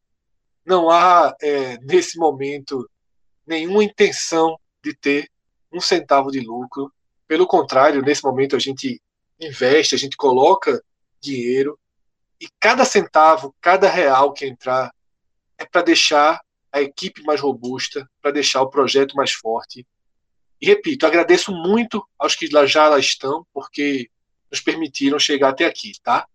não 0.66 0.90
há, 0.90 1.36
é, 1.42 1.78
nesse 1.80 2.18
momento, 2.18 2.90
nenhuma 3.46 3.84
intenção 3.84 4.60
de 4.84 4.96
ter 4.96 5.30
um 5.72 5.80
centavo 5.80 6.32
de 6.32 6.40
lucro. 6.40 6.92
Pelo 7.28 7.46
contrário, 7.46 8.02
nesse 8.02 8.24
momento 8.24 8.56
a 8.56 8.60
gente 8.60 9.02
investe, 9.40 9.94
a 9.94 9.98
gente 9.98 10.18
coloca 10.18 10.84
dinheiro 11.22 11.78
e 12.40 12.48
cada 12.60 12.86
centavo, 12.86 13.56
cada 13.60 13.90
real 13.90 14.34
que 14.34 14.46
entrar 14.46 14.94
é 15.58 15.66
para 15.66 15.82
deixar 15.82 16.40
a 16.72 16.82
equipe 16.82 17.24
mais 17.24 17.42
robusta, 17.42 18.10
para 18.22 18.32
deixar 18.32 18.62
o 18.62 18.70
projeto 18.70 19.16
mais 19.16 19.34
forte. 19.34 19.86
E 20.62 20.68
repito, 20.68 21.06
agradeço 21.06 21.52
muito 21.52 22.08
aos 22.18 22.36
que 22.36 22.48
já 22.68 22.88
lá 22.88 23.00
estão, 23.00 23.46
porque 23.54 24.10
nos 24.50 24.62
permitiram 24.62 25.20
chegar 25.20 25.50
até 25.50 25.66
aqui, 25.66 25.92
tá? 26.02 26.26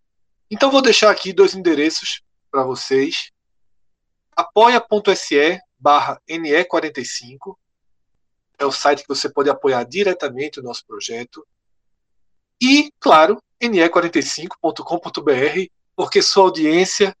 Então 0.49 0.71
vou 0.71 0.81
deixar 0.81 1.09
aqui 1.09 1.33
dois 1.33 1.55
endereços 1.55 2.21
para 2.51 2.63
vocês. 2.63 3.31
apoia.se 4.35 5.59
barra 5.77 6.21
NE45 6.29 7.55
é 8.57 8.65
o 8.65 8.71
site 8.71 9.01
que 9.01 9.07
você 9.07 9.29
pode 9.29 9.49
apoiar 9.49 9.83
diretamente 9.83 10.59
o 10.59 10.63
nosso 10.63 10.85
projeto. 10.85 11.45
E, 12.61 12.91
claro, 12.99 13.41
ne45.com.br 13.61 15.71
porque 15.95 16.21
sua 16.21 16.43
audiência, 16.43 17.15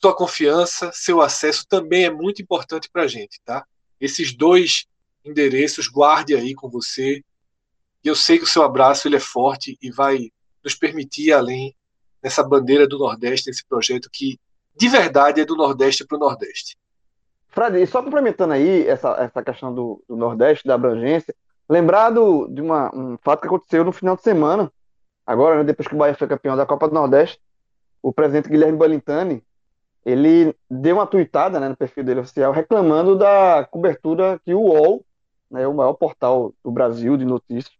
sua 0.00 0.14
confiança, 0.14 0.90
seu 0.92 1.20
acesso 1.20 1.66
também 1.68 2.04
é 2.04 2.10
muito 2.10 2.42
importante 2.42 2.88
para 2.90 3.02
a 3.02 3.06
gente, 3.06 3.40
tá? 3.44 3.64
Esses 4.00 4.32
dois 4.32 4.86
endereços, 5.24 5.88
guarde 5.88 6.34
aí 6.34 6.54
com 6.54 6.68
você. 6.68 7.22
E 8.04 8.08
eu 8.08 8.14
sei 8.14 8.38
que 8.38 8.44
o 8.44 8.48
seu 8.48 8.62
abraço 8.62 9.08
ele 9.08 9.16
é 9.16 9.20
forte 9.20 9.76
e 9.82 9.90
vai 9.90 10.30
nos 10.62 10.74
permitir 10.74 11.28
ir 11.28 11.32
além 11.32 11.74
nessa 12.22 12.42
bandeira 12.42 12.86
do 12.86 12.98
Nordeste, 12.98 13.48
nesse 13.48 13.64
projeto 13.64 14.08
que 14.12 14.38
de 14.76 14.88
verdade 14.88 15.40
é 15.40 15.44
do 15.44 15.56
Nordeste 15.56 16.04
para 16.04 16.16
o 16.16 16.20
Nordeste. 16.20 16.76
Fred, 17.48 17.86
só 17.86 18.02
complementando 18.02 18.52
aí 18.52 18.86
essa, 18.86 19.10
essa 19.12 19.42
questão 19.42 19.74
do, 19.74 20.04
do 20.06 20.14
Nordeste, 20.14 20.66
da 20.66 20.74
abrangência, 20.74 21.34
lembrado 21.68 22.46
de 22.50 22.60
uma, 22.60 22.94
um 22.94 23.16
fato 23.22 23.40
que 23.40 23.46
aconteceu 23.46 23.82
no 23.82 23.92
final 23.92 24.14
de 24.14 24.22
semana, 24.22 24.70
agora, 25.26 25.58
né, 25.58 25.64
depois 25.64 25.88
que 25.88 25.94
o 25.94 25.98
Bahia 25.98 26.14
foi 26.14 26.28
campeão 26.28 26.56
da 26.56 26.66
Copa 26.66 26.86
do 26.86 26.94
Nordeste, 26.94 27.40
o 28.06 28.12
presidente 28.12 28.48
Guilherme 28.48 28.78
Balintani, 28.78 29.42
ele 30.04 30.54
deu 30.70 30.94
uma 30.94 31.08
tuitada 31.08 31.58
né, 31.58 31.68
no 31.68 31.76
perfil 31.76 32.04
dele 32.04 32.20
oficial 32.20 32.52
reclamando 32.52 33.18
da 33.18 33.66
cobertura 33.68 34.40
que 34.44 34.54
o 34.54 34.60
UOL, 34.60 35.04
né, 35.50 35.66
o 35.66 35.74
maior 35.74 35.94
portal 35.94 36.54
do 36.62 36.70
Brasil 36.70 37.16
de 37.16 37.24
notícias, 37.24 37.76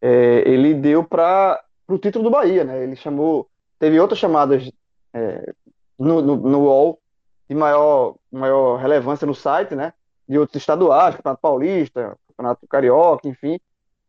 é, 0.00 0.42
ele 0.48 0.72
deu 0.72 1.04
para 1.04 1.62
o 1.86 1.98
título 1.98 2.24
do 2.24 2.30
Bahia. 2.30 2.64
Né? 2.64 2.84
Ele 2.84 2.96
chamou, 2.96 3.50
teve 3.78 4.00
outras 4.00 4.18
chamadas 4.18 4.72
é, 5.12 5.52
no, 5.98 6.22
no, 6.22 6.36
no 6.36 6.60
UOL 6.60 6.98
de 7.46 7.54
maior, 7.54 8.14
maior 8.32 8.78
relevância 8.78 9.26
no 9.26 9.34
site, 9.34 9.74
né? 9.74 9.92
de 10.26 10.38
outros 10.38 10.62
estaduais, 10.62 11.16
Campeonato 11.16 11.42
Paulista, 11.42 12.16
Campeonato 12.28 12.66
Carioca, 12.66 13.28
enfim. 13.28 13.60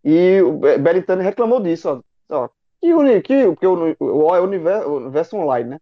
E 0.02 0.42
o 0.42 0.60
Belintani 0.80 1.24
reclamou 1.24 1.60
disso, 1.60 2.02
ó, 2.30 2.44
ó, 2.46 2.50
que, 2.80 3.22
que, 3.22 3.46
porque 3.48 3.68
o, 3.68 3.96
o, 4.00 4.36
é 4.36 4.40
o 4.40 4.44
universo, 4.44 4.90
universo 4.90 5.38
online, 5.38 5.70
né? 5.72 5.80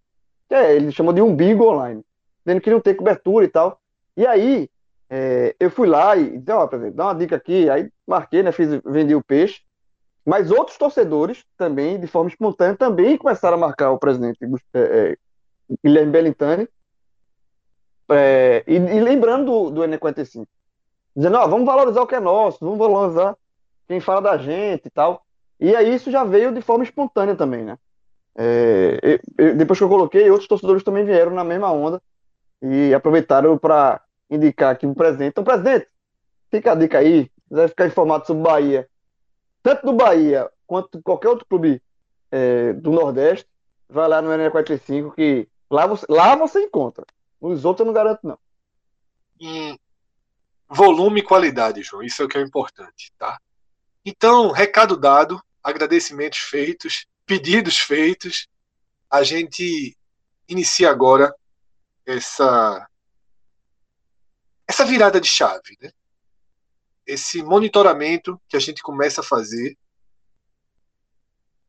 É, 0.50 0.76
ele 0.76 0.92
chamou 0.92 1.14
de 1.14 1.22
umbigo 1.22 1.66
online, 1.66 2.04
dizendo 2.46 2.62
que 2.62 2.70
não 2.70 2.80
tem 2.80 2.96
cobertura 2.96 3.46
e 3.46 3.48
tal. 3.48 3.80
E 4.16 4.26
aí, 4.26 4.70
é, 5.10 5.56
eu 5.60 5.70
fui 5.70 5.88
lá 5.88 6.16
e 6.16 6.38
disse, 6.38 6.52
ó, 6.52 6.68
dá 6.94 7.06
uma 7.06 7.16
dica 7.16 7.36
aqui, 7.36 7.70
aí 7.70 7.92
marquei, 8.08 8.44
né? 8.44 8.52
Fiz, 8.52 8.70
vendi 8.86 9.16
o 9.16 9.24
peixe. 9.24 9.62
Mas 10.26 10.50
outros 10.50 10.78
torcedores 10.78 11.46
também, 11.56 12.00
de 12.00 12.08
forma 12.08 12.30
espontânea, 12.30 12.76
também 12.76 13.18
começaram 13.18 13.58
a 13.58 13.60
marcar 13.60 13.92
o 13.92 14.00
presidente 14.00 14.40
é, 14.74 14.80
é, 14.80 15.18
Guilherme 15.84 16.12
Bellintani. 16.12 16.68
É, 18.10 18.64
e, 18.68 18.76
e, 18.76 19.00
lembrando 19.00 19.46
do, 19.46 19.70
do 19.72 19.82
N45, 19.82 20.48
dizendo, 21.16 21.38
ó, 21.38 21.48
vamos 21.48 21.66
valorizar 21.66 22.02
o 22.02 22.08
que 22.08 22.16
é 22.16 22.20
nosso, 22.20 22.60
vamos 22.60 22.78
valorizar 22.78 23.36
quem 23.88 24.00
fala 24.00 24.22
da 24.22 24.38
gente 24.38 24.88
e 24.88 24.90
tal. 24.90 25.25
E 25.60 25.76
aí 25.76 25.96
isso 25.96 26.12
já 26.12 26.24
veio 26.24 26.54
de 26.54 26.62
forma 26.62 26.84
espontânea 26.84 27.36
também, 27.36 27.64
né? 27.64 27.78
É, 28.38 29.20
eu, 29.38 29.56
depois 29.56 29.80
que 29.80 29.84
eu 29.84 29.90
coloquei, 29.90 30.30
outros 30.30 30.48
torcedores 30.48 30.84
também 30.84 31.06
vieram 31.06 31.32
na 31.32 31.44
mesma 31.44 31.72
onda 31.72 32.02
e 32.62 32.94
aproveitaram 32.94 33.58
para 33.58 34.02
indicar 34.30 34.72
aqui 34.72 34.86
o 34.86 34.94
presente. 34.94 35.30
Então, 35.30 35.44
presidente, 35.44 35.88
fica 36.52 36.72
a 36.72 36.76
dica 36.76 37.00
aí, 37.00 37.32
quiser 37.48 37.70
ficar 37.70 37.88
informado 37.88 38.26
sobre 38.26 38.44
Bahia, 38.44 38.90
tanto 39.64 39.86
do 39.86 39.94
Bahia 39.94 40.50
quanto 40.68 41.02
qualquer 41.02 41.30
outro 41.30 41.46
clube 41.46 41.82
é, 42.32 42.74
do 42.74 42.92
Nordeste, 42.92 43.48
vai 43.88 44.08
lá 44.08 44.22
no 44.22 44.30
NE45 44.30 45.14
que 45.16 45.48
lá 45.70 45.88
você, 45.88 46.06
lá 46.10 46.36
você 46.36 46.62
encontra. 46.62 47.06
Os 47.40 47.64
outros 47.64 47.82
eu 47.82 47.86
não 47.86 47.94
garanto, 47.94 48.20
não. 48.24 48.38
Em 49.40 49.80
volume 50.70 51.20
e 51.20 51.24
qualidade, 51.24 51.84
João, 51.84 52.04
isso 52.04 52.22
é 52.22 52.26
o 52.26 52.28
que 52.28 52.38
é 52.38 52.42
importante, 52.42 53.14
tá? 53.18 53.40
Então, 54.06 54.52
recado 54.52 54.96
dado, 54.96 55.44
agradecimentos 55.64 56.38
feitos, 56.38 57.08
pedidos 57.26 57.80
feitos, 57.80 58.48
a 59.10 59.24
gente 59.24 59.98
inicia 60.48 60.92
agora 60.92 61.36
essa 62.06 62.88
essa 64.68 64.86
virada 64.86 65.20
de 65.20 65.28
chave, 65.28 65.78
né? 65.82 65.92
Esse 67.06 67.42
monitoramento 67.42 68.40
que 68.48 68.56
a 68.56 68.60
gente 68.60 68.82
começa 68.84 69.22
a 69.22 69.24
fazer 69.24 69.76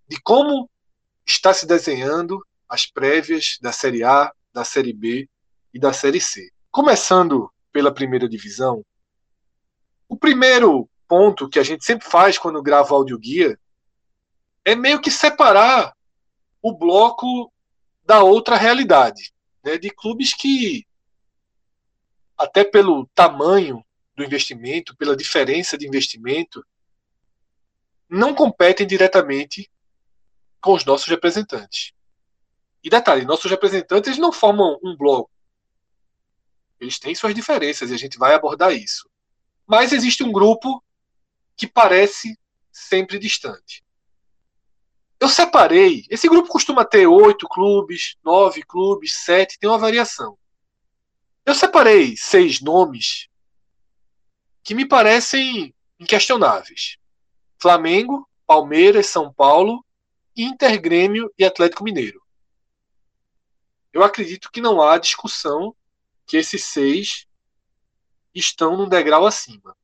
de 0.09 0.21
como 0.21 0.69
está 1.25 1.55
se 1.55 1.67
desenhando 1.67 2.45
as 2.69 2.87
prévias 2.87 3.59
da 3.61 3.73
Série 3.73 4.03
A, 4.05 4.33
da 4.53 4.65
Série 4.65 4.93
B 4.93 5.29
e 5.73 5.79
da 5.79 5.93
Série 5.93 6.21
C. 6.21 6.51
Começando 6.71 7.51
pela 7.73 7.93
primeira 7.93 8.29
divisão, 8.29 8.85
o 10.09 10.17
primeiro 10.17 10.89
ponto 11.09 11.49
que 11.49 11.59
a 11.59 11.63
gente 11.63 11.85
sempre 11.85 12.09
faz 12.09 12.39
quando 12.39 12.63
grava 12.63 12.93
o 12.93 12.97
audioguia 12.97 13.59
é 14.65 14.75
meio 14.75 15.01
que 15.01 15.11
separar 15.11 15.97
o 16.61 16.73
bloco 16.73 17.53
da 18.05 18.23
outra 18.23 18.57
realidade, 18.57 19.33
né, 19.65 19.79
de 19.79 19.91
clubes 19.91 20.35
que, 20.35 20.87
até 22.37 22.65
pelo 22.65 23.07
tamanho 23.15 23.85
do 24.17 24.25
investimento, 24.25 24.97
pela 24.97 25.17
diferença 25.17 25.77
de 25.77 25.87
investimento, 25.87 26.65
não 28.09 28.35
competem 28.35 28.87
diretamente 28.87 29.71
com 30.61 30.75
os 30.75 30.85
nossos 30.85 31.07
representantes. 31.07 31.93
E 32.83 32.89
detalhe, 32.89 33.25
nossos 33.25 33.51
representantes 33.51 34.17
não 34.17 34.33
formam 34.33 34.79
um 34.83 34.97
bloco. 34.97 35.31
Eles 36.81 36.99
têm 36.99 37.15
suas 37.15 37.35
diferenças 37.35 37.91
e 37.91 37.95
a 37.95 37.99
gente 37.99 38.19
vai 38.19 38.35
abordar 38.35 38.73
isso. 38.73 39.09
Mas 39.67 39.93
existe 39.93 40.23
um 40.23 40.31
grupo 40.31 40.83
que 41.57 41.67
parece 41.67 42.39
sempre 42.71 43.19
distante. 43.19 43.85
Eu 45.19 45.29
separei. 45.29 46.05
Esse 46.11 46.29
grupo 46.29 46.49
costuma 46.49 46.85
ter 46.85 47.07
oito 47.07 47.49
clubes, 47.49 48.17
nove 48.23 48.63
clubes, 48.63 49.15
sete, 49.15 49.59
tem 49.59 49.69
uma 49.69 49.79
variação. 49.79 50.39
Eu 51.45 51.55
separei 51.55 52.17
seis 52.17 52.61
nomes 52.61 53.29
que 54.63 54.75
me 54.75 54.87
parecem 54.87 55.75
inquestionáveis: 55.99 56.99
Flamengo, 57.59 58.29
Palmeiras, 58.47 59.07
São 59.07 59.33
Paulo, 59.33 59.85
Inter, 60.37 60.81
Grêmio 60.81 61.33
e 61.39 61.45
Atlético 61.45 61.85
Mineiro. 61.85 62.21
Eu 63.93 64.03
acredito 64.05 64.51
que 64.51 64.61
não 64.61 64.83
há 64.83 64.99
discussão 64.99 65.75
que 66.27 66.37
esses 66.37 66.65
seis 66.65 67.27
estão 68.35 68.77
num 68.77 68.89
degrau 68.89 69.25
acima. 69.25 69.75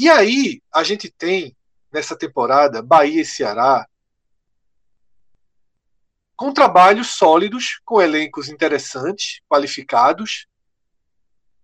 E 0.00 0.08
aí 0.08 0.62
a 0.72 0.82
gente 0.82 1.10
tem 1.10 1.54
nessa 1.92 2.16
temporada 2.16 2.80
Bahia 2.80 3.20
e 3.20 3.24
Ceará 3.26 3.86
com 6.34 6.54
trabalhos 6.54 7.08
sólidos, 7.08 7.82
com 7.84 8.00
elencos 8.00 8.48
interessantes, 8.48 9.42
qualificados. 9.46 10.46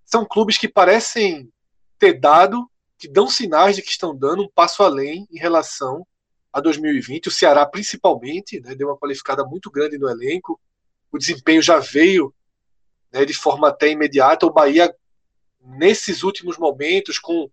São 0.05 0.26
clubes 0.26 0.59
que 0.59 0.69
parecem 0.69 1.50
ter 1.99 2.21
dado, 2.21 2.71
que 2.99 3.09
dão 3.09 3.26
sinais 3.26 3.75
de 3.75 3.81
que 3.81 3.88
estão 3.88 4.14
dando 4.14 4.43
um 4.43 4.50
passo 4.50 4.83
além 4.83 5.26
em 5.33 5.38
relação 5.38 6.07
a 6.52 6.61
2020. 6.61 7.28
O 7.28 7.33
Ceará, 7.33 7.64
principalmente, 7.64 8.61
né, 8.61 8.75
deu 8.75 8.88
uma 8.88 8.99
qualificada 8.99 9.47
muito 9.47 9.71
grande 9.71 9.97
no 9.97 10.11
elenco. 10.11 10.61
O 11.11 11.16
desempenho 11.16 11.62
já 11.62 11.78
veio 11.78 12.35
né, 13.11 13.25
de 13.25 13.33
forma 13.33 13.69
até 13.69 13.88
imediata. 13.88 14.45
O 14.45 14.52
Bahia, 14.52 14.95
nesses 15.59 16.23
últimos 16.23 16.59
momentos, 16.59 17.19
com 17.19 17.50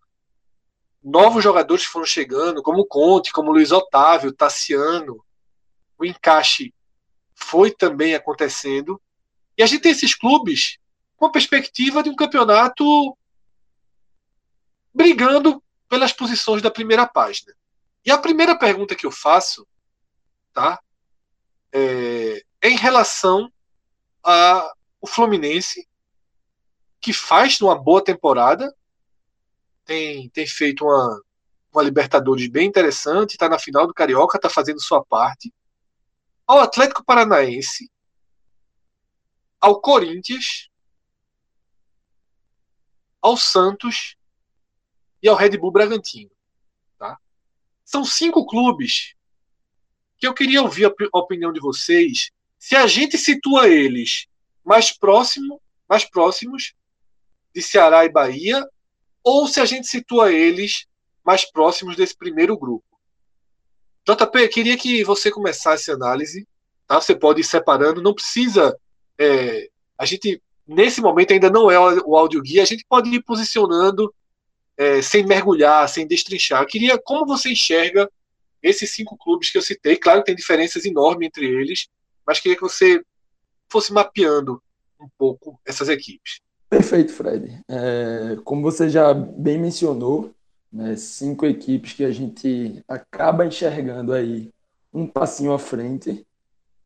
novos 1.03 1.43
jogadores 1.43 1.83
foram 1.83 2.05
chegando, 2.05 2.63
como 2.63 2.85
Conte, 2.85 3.31
como 3.31 3.51
Luiz 3.51 3.71
Otávio, 3.71 4.31
Tassiano. 4.31 5.23
O 5.97 6.05
encaixe 6.05 6.73
foi 7.35 7.71
também 7.71 8.15
acontecendo. 8.15 9.01
E 9.57 9.63
a 9.63 9.65
gente 9.65 9.81
tem 9.81 9.91
esses 9.91 10.15
clubes 10.15 10.77
com 11.17 11.25
a 11.25 11.31
perspectiva 11.31 12.01
de 12.01 12.09
um 12.09 12.15
campeonato 12.15 13.17
brigando 14.93 15.61
pelas 15.89 16.13
posições 16.13 16.61
da 16.61 16.71
primeira 16.71 17.05
página. 17.05 17.53
E 18.05 18.11
a 18.11 18.17
primeira 18.17 18.57
pergunta 18.57 18.95
que 18.95 19.05
eu 19.05 19.11
faço, 19.11 19.67
tá, 20.51 20.79
é, 21.71 22.43
é 22.61 22.69
em 22.69 22.75
relação 22.75 23.51
ao 24.21 24.73
Fluminense, 25.05 25.87
que 26.99 27.11
faz 27.11 27.59
uma 27.59 27.77
boa 27.77 28.03
temporada, 28.03 28.73
tem, 29.85 30.29
tem 30.29 30.47
feito 30.47 30.85
uma, 30.85 31.21
uma 31.71 31.83
Libertadores 31.83 32.47
bem 32.47 32.67
interessante, 32.67 33.31
está 33.31 33.49
na 33.49 33.59
final 33.59 33.87
do 33.87 33.93
Carioca, 33.93 34.37
está 34.37 34.49
fazendo 34.49 34.81
sua 34.81 35.03
parte. 35.03 35.53
Ao 36.45 36.59
Atlético 36.59 37.03
Paranaense, 37.03 37.89
ao 39.59 39.79
Corinthians, 39.79 40.69
ao 43.21 43.37
Santos 43.37 44.17
e 45.21 45.29
ao 45.29 45.35
Red 45.35 45.57
Bull 45.57 45.71
Bragantino. 45.71 46.31
Tá? 46.97 47.17
São 47.85 48.03
cinco 48.03 48.45
clubes 48.45 49.15
que 50.17 50.27
eu 50.27 50.33
queria 50.33 50.61
ouvir 50.61 50.85
a 50.85 51.17
opinião 51.17 51.51
de 51.53 51.59
vocês. 51.59 52.29
Se 52.59 52.75
a 52.75 52.87
gente 52.87 53.17
situa 53.17 53.69
eles 53.69 54.27
mais 54.63 54.91
próximo, 54.91 55.61
mais 55.87 56.03
próximos 56.05 56.73
de 57.53 57.61
Ceará 57.61 58.05
e 58.05 58.09
Bahia, 58.09 58.65
ou 59.23 59.47
se 59.47 59.59
a 59.59 59.65
gente 59.65 59.87
situa 59.87 60.31
eles 60.31 60.85
mais 61.23 61.49
próximos 61.49 61.95
desse 61.95 62.15
primeiro 62.15 62.57
grupo. 62.57 62.83
JP, 64.05 64.49
queria 64.49 64.77
que 64.77 65.03
você 65.03 65.31
começasse 65.31 65.89
a 65.89 65.93
análise. 65.93 66.45
Tá? 66.85 66.99
Você 66.99 67.15
pode 67.15 67.41
ir 67.41 67.45
separando, 67.45 68.01
não 68.01 68.13
precisa. 68.13 68.77
É, 69.17 69.69
a 69.97 70.05
gente, 70.05 70.41
nesse 70.67 70.99
momento, 70.99 71.31
ainda 71.31 71.49
não 71.49 71.71
é 71.71 71.79
o 71.79 72.17
áudio 72.17 72.41
guia, 72.41 72.63
a 72.63 72.65
gente 72.65 72.85
pode 72.87 73.09
ir 73.09 73.23
posicionando 73.23 74.13
é, 74.75 75.01
sem 75.01 75.25
mergulhar, 75.25 75.87
sem 75.87 76.05
destrinchar. 76.05 76.61
Eu 76.61 76.67
queria, 76.67 76.97
como 76.97 77.25
você 77.25 77.51
enxerga 77.51 78.11
esses 78.61 78.91
cinco 78.91 79.17
clubes 79.17 79.49
que 79.49 79.57
eu 79.57 79.61
citei? 79.61 79.95
Claro 79.95 80.19
que 80.19 80.25
tem 80.25 80.35
diferenças 80.35 80.83
enormes 80.83 81.27
entre 81.27 81.45
eles, 81.45 81.87
mas 82.25 82.39
queria 82.39 82.57
que 82.57 82.61
você 82.63 83.01
fosse 83.69 83.93
mapeando 83.93 84.61
um 84.99 85.09
pouco 85.17 85.59
essas 85.65 85.89
equipes. 85.89 86.39
Perfeito, 86.73 87.13
Fred. 87.13 87.61
É, 87.67 88.35
como 88.43 88.63
você 88.63 88.89
já 88.89 89.13
bem 89.13 89.59
mencionou, 89.59 90.31
né, 90.71 90.95
cinco 90.95 91.45
equipes 91.45 91.93
que 91.93 92.03
a 92.03 92.09
gente 92.09 92.83
acaba 92.87 93.45
enxergando 93.45 94.11
aí 94.11 94.49
um 94.91 95.05
passinho 95.05 95.53
à 95.53 95.59
frente, 95.59 96.25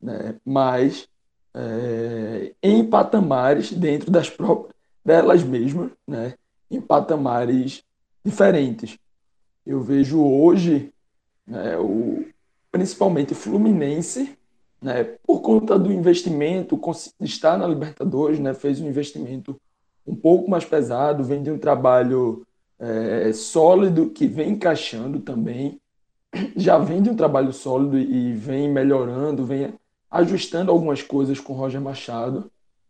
né, 0.02 0.36
mas 0.44 1.08
é, 1.54 2.54
em 2.62 2.84
patamares 2.84 3.72
dentro 3.72 4.12
das 4.12 4.30
próprias 4.30 4.76
delas 5.06 5.42
mesmas, 5.42 5.90
né, 6.06 6.34
em 6.70 6.82
patamares 6.82 7.82
diferentes. 8.26 9.00
Eu 9.66 9.80
vejo 9.80 10.22
hoje 10.22 10.92
né, 11.48 11.78
o, 11.78 12.26
principalmente 12.70 13.34
Fluminense, 13.34 14.38
né, 14.82 15.06
por 15.26 15.40
conta 15.40 15.80
do 15.80 15.94
investimento, 15.94 16.78
está 17.22 17.58
na 17.58 17.66
Libertadores, 17.66 18.38
né, 18.38 18.54
fez 18.54 18.82
um 18.82 18.88
investimento 18.90 19.58
um 20.08 20.16
pouco 20.16 20.50
mais 20.50 20.64
pesado, 20.64 21.24
vem 21.24 21.44
de 21.44 21.52
um 21.52 21.60
trabalho 21.60 22.46
é, 22.80 23.34
sólido 23.34 24.10
que 24.10 24.26
vem 24.26 24.52
encaixando 24.52 25.20
também, 25.20 25.80
já 26.56 26.78
vem 26.78 27.02
de 27.02 27.10
um 27.10 27.16
trabalho 27.16 27.52
sólido 27.52 27.98
e 27.98 28.34
vem 28.34 28.72
melhorando, 28.72 29.46
vem 29.46 29.74
ajustando 30.10 30.72
algumas 30.72 31.02
coisas 31.02 31.40
com 31.40 31.54
Roger 31.54 31.82
Machado. 31.82 32.50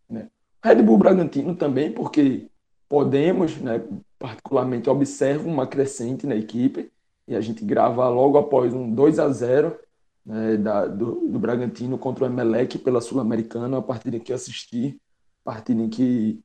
Né? 0.10 0.28
Red 0.64 0.84
Bull 0.84 0.98
Bragantino 0.98 1.56
também, 1.56 1.92
porque 1.92 2.48
podemos, 2.88 3.58
né, 3.58 3.84
particularmente 4.20 4.90
observo 4.90 5.50
uma 5.50 5.68
crescente 5.68 6.28
na 6.28 6.36
equipe 6.36 6.92
e 7.28 7.36
a 7.36 7.42
gente 7.42 7.64
grava 7.66 8.08
logo 8.10 8.38
após 8.38 8.74
um 8.74 8.90
2 8.94 9.20
a 9.20 9.30
0 9.30 9.78
né, 10.26 10.58
da, 10.58 10.86
do, 10.86 11.28
do 11.28 11.40
Bragantino 11.40 11.98
contra 11.98 12.26
o 12.26 12.28
Emelec 12.28 12.78
pela 12.78 13.02
Sul-Americana, 13.02 13.78
a 13.78 13.82
partida 13.82 14.20
que 14.20 14.32
assisti, 14.32 15.00
partida 15.44 15.82
em 15.82 15.90
que 15.90 16.42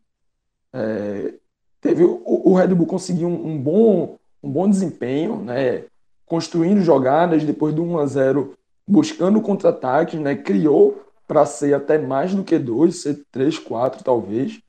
é, 0.73 1.35
teve 1.81 2.05
o, 2.05 2.23
o, 2.25 2.55
Red 2.55 2.69
Bull 2.69 2.87
conseguiu 2.87 3.29
um, 3.29 3.53
um, 3.53 3.59
bom, 3.59 4.17
um 4.43 4.51
bom 4.51 4.69
desempenho, 4.69 5.37
né? 5.43 5.85
construindo 6.25 6.81
jogadas 6.81 7.45
depois 7.45 7.75
do 7.75 7.83
1 7.83 7.99
a 7.99 8.07
0 8.07 8.55
buscando 8.87 9.41
contra-ataques, 9.41 10.19
né? 10.19 10.35
criou 10.35 11.05
para 11.27 11.45
ser 11.45 11.75
até 11.75 11.99
mais 11.99 12.35
do 12.35 12.43
que 12.43 12.59
dois, 12.59 13.03
ser 13.03 13.23
três, 13.31 13.59
quatro 13.59 14.03
talvez. 14.03 14.61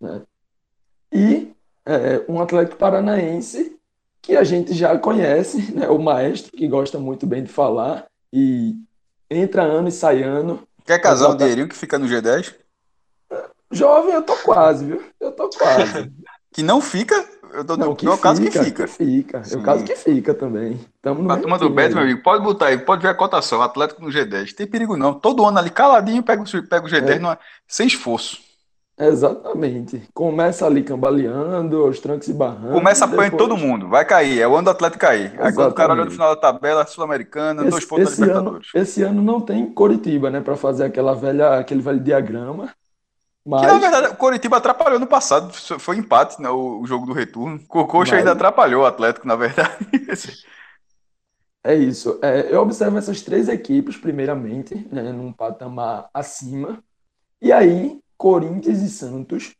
Né? 0.00 0.22
E 1.12 1.52
é, 1.84 2.24
um 2.28 2.40
Atlético 2.40 2.76
Paranaense 2.76 3.76
que 4.20 4.36
a 4.36 4.44
gente 4.44 4.72
já 4.72 4.96
conhece, 4.96 5.72
né? 5.72 5.88
o 5.88 5.98
maestro 5.98 6.52
que 6.52 6.68
gosta 6.68 6.98
muito 6.98 7.26
bem 7.26 7.42
de 7.42 7.50
falar 7.50 8.06
e 8.32 8.76
entra 9.28 9.62
ano 9.62 9.88
e 9.88 9.92
sai 9.92 10.22
ano. 10.22 10.62
Quer 10.84 10.98
casar 11.00 11.30
o 11.30 11.34
dinheirinho 11.34 11.68
que 11.68 11.76
fica 11.76 11.98
no 11.98 12.06
G10? 12.06 12.54
Jovem, 13.72 14.14
eu 14.14 14.22
tô 14.22 14.36
quase, 14.36 14.84
viu? 14.84 15.02
Eu 15.20 15.32
tô 15.32 15.48
quase. 15.48 16.12
que 16.52 16.62
não 16.62 16.80
fica? 16.80 17.24
Eu 17.52 17.64
tô 17.64 17.76
não, 17.76 17.94
que 17.94 18.06
no 18.06 18.16
caso 18.16 18.40
que 18.40 18.50
fica. 18.50 18.86
Que 18.86 18.90
fica. 18.90 19.44
Sim. 19.44 19.56
Eu 19.56 19.62
caso 19.62 19.84
que 19.84 19.94
fica 19.94 20.32
também. 20.32 20.80
Tamo 21.02 21.22
no 21.22 21.30
a 21.30 21.36
turma 21.36 21.58
do 21.58 21.68
Beto, 21.68 21.94
meu 21.94 22.04
amigo, 22.04 22.22
pode 22.22 22.42
botar 22.42 22.66
aí, 22.66 22.78
pode 22.78 23.02
ver 23.02 23.08
a 23.08 23.14
cotação. 23.14 23.60
Atlético 23.60 24.02
no 24.02 24.08
G10. 24.08 24.54
Tem 24.54 24.66
perigo 24.66 24.96
não. 24.96 25.12
Todo 25.12 25.44
ano 25.44 25.58
ali 25.58 25.70
caladinho 25.70 26.22
pega, 26.22 26.42
pega 26.68 26.86
o 26.86 26.88
G10 26.88 27.10
é. 27.10 27.18
numa, 27.18 27.38
sem 27.66 27.86
esforço. 27.86 28.40
Exatamente. 28.98 30.02
Começa 30.14 30.66
ali 30.66 30.82
cambaleando, 30.82 31.86
os 31.86 31.98
trancos 31.98 32.28
e 32.28 32.32
barrancos. 32.32 32.72
Começa 32.72 33.04
apanhando 33.04 33.32
depois... 33.32 33.48
todo 33.48 33.60
mundo. 33.60 33.88
Vai 33.88 34.04
cair. 34.04 34.40
É 34.40 34.46
o 34.46 34.54
ano 34.54 34.64
do 34.64 34.70
Atlético 34.70 35.00
cair. 35.00 35.24
Exatamente. 35.24 35.46
Aí 35.46 35.54
quando 35.54 35.70
o 35.70 35.74
cara 35.74 35.92
olha 35.92 36.04
no 36.04 36.10
final 36.10 36.34
da 36.34 36.40
tabela, 36.40 36.86
Sul-Americana, 36.86 37.64
dois 37.64 37.84
pontos 37.84 38.12
esse 38.12 38.20
da 38.20 38.26
Libertadores. 38.26 38.68
Ano, 38.74 38.82
esse 38.82 39.02
ano 39.02 39.22
não 39.22 39.40
tem 39.40 39.66
Coritiba, 39.72 40.30
né? 40.30 40.40
Pra 40.40 40.56
fazer 40.56 40.84
aquela 40.84 41.14
velha, 41.14 41.58
aquele 41.58 41.82
velho 41.82 42.00
diagrama. 42.00 42.72
Mas... 43.44 43.60
Que 43.62 43.66
na 43.66 43.78
verdade 43.78 44.06
o 44.08 44.16
Coritiba 44.16 44.56
atrapalhou 44.56 45.00
no 45.00 45.06
passado, 45.06 45.52
foi 45.52 45.96
empate 45.96 46.40
né, 46.40 46.48
o, 46.48 46.84
jogo 46.86 47.06
do 47.06 47.12
retorno. 47.12 47.60
O 47.68 47.98
Mas... 47.98 48.12
ainda 48.12 48.32
atrapalhou 48.32 48.82
o 48.82 48.86
Atlético, 48.86 49.26
na 49.26 49.34
verdade. 49.34 49.86
é 51.64 51.74
isso. 51.74 52.18
É, 52.22 52.54
eu 52.54 52.60
observo 52.60 52.98
essas 52.98 53.20
três 53.20 53.48
equipes, 53.48 53.96
primeiramente, 53.96 54.86
né, 54.92 55.12
num 55.12 55.32
patamar 55.32 56.08
acima. 56.14 56.82
E 57.40 57.50
aí, 57.50 58.00
Corinthians 58.16 58.80
e 58.80 58.88
Santos 58.88 59.54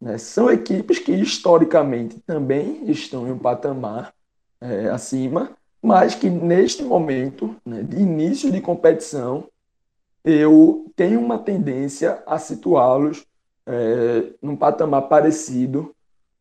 né, 0.00 0.16
são 0.16 0.50
equipes 0.50 0.98
que 0.98 1.12
historicamente 1.12 2.18
também 2.20 2.90
estão 2.90 3.26
em 3.28 3.32
um 3.32 3.38
patamar 3.38 4.14
é, 4.60 4.88
acima, 4.88 5.50
mas 5.82 6.14
que 6.14 6.30
neste 6.30 6.82
momento 6.82 7.54
né, 7.64 7.82
de 7.82 7.98
início 7.98 8.50
de 8.50 8.60
competição 8.62 9.46
eu 10.26 10.90
tenho 10.96 11.20
uma 11.20 11.38
tendência 11.38 12.20
a 12.26 12.36
situá-los 12.36 13.24
é, 13.64 14.32
num 14.42 14.56
patamar 14.56 15.02
parecido 15.02 15.94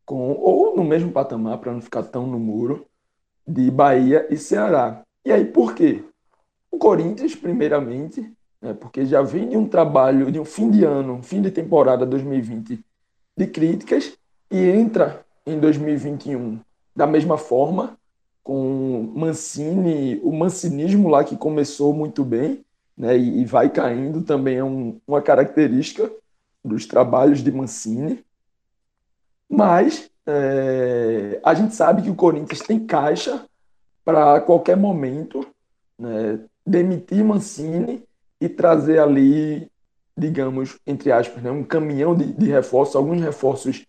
com, 0.04 0.32
ou 0.34 0.76
no 0.76 0.84
mesmo 0.84 1.12
patamar, 1.12 1.60
para 1.60 1.72
não 1.72 1.82
ficar 1.82 2.02
tão 2.02 2.26
no 2.26 2.40
muro, 2.40 2.86
de 3.48 3.70
Bahia 3.70 4.26
e 4.30 4.38
Ceará. 4.38 5.04
E 5.24 5.32
aí 5.32 5.46
por 5.46 5.76
quê? 5.76 6.04
O 6.72 6.80
Corinthians, 6.80 7.36
primeiramente, 7.36 8.28
né, 8.60 8.74
porque 8.74 9.06
já 9.06 9.22
vem 9.22 9.50
de 9.50 9.58
um 9.58 9.68
trabalho, 9.68 10.32
de 10.32 10.40
um 10.40 10.46
fim 10.46 10.72
de 10.72 10.84
ano, 10.84 11.22
fim 11.22 11.40
de 11.40 11.52
temporada 11.52 12.08
2020 12.08 12.84
de 13.38 13.48
críticas, 13.48 14.18
e 14.50 14.68
entra 14.68 15.24
em 15.46 15.60
2021 15.60 16.60
da 16.96 17.06
mesma 17.06 17.38
forma, 17.38 17.98
com 18.44 19.12
Mancini, 19.16 20.20
o 20.24 20.32
mancinismo 20.32 21.10
lá 21.10 21.24
que 21.24 21.36
começou 21.36 21.94
muito 21.94 22.24
bem, 22.24 22.64
né, 22.98 23.18
e, 23.18 23.44
vai 23.46 23.70
caindo 23.70 24.22
também 24.22 24.58
é 24.58 24.64
um, 24.64 25.00
uma 25.06 25.22
característica 25.22 26.10
dos 26.64 26.86
trabalhos 26.86 27.44
de 27.44 27.52
Mancini. 27.52 28.24
Mas 29.50 30.10
é, 30.26 31.40
a 31.44 31.54
gente 31.54 31.76
sabe 31.76 32.02
que 32.02 32.10
o 32.10 32.16
Corinthians 32.16 32.62
tem 32.62 32.86
caixa 32.86 33.46
para 34.04 34.40
qualquer 34.42 34.78
momento 34.78 35.46
né, 35.98 36.40
demitir 36.66 37.24
Mancini 37.24 38.04
e 38.40 38.50
trazer 38.50 39.00
ali, 39.00 39.70
digamos, 40.18 40.78
entre 40.86 41.12
aspas, 41.12 41.44
né, 41.44 41.52
um 41.52 41.64
caminhão 41.64 42.16
de, 42.16 42.34
de 42.34 42.46
reforços, 42.48 42.96
alguns 42.96 43.22
reforços 43.22 43.86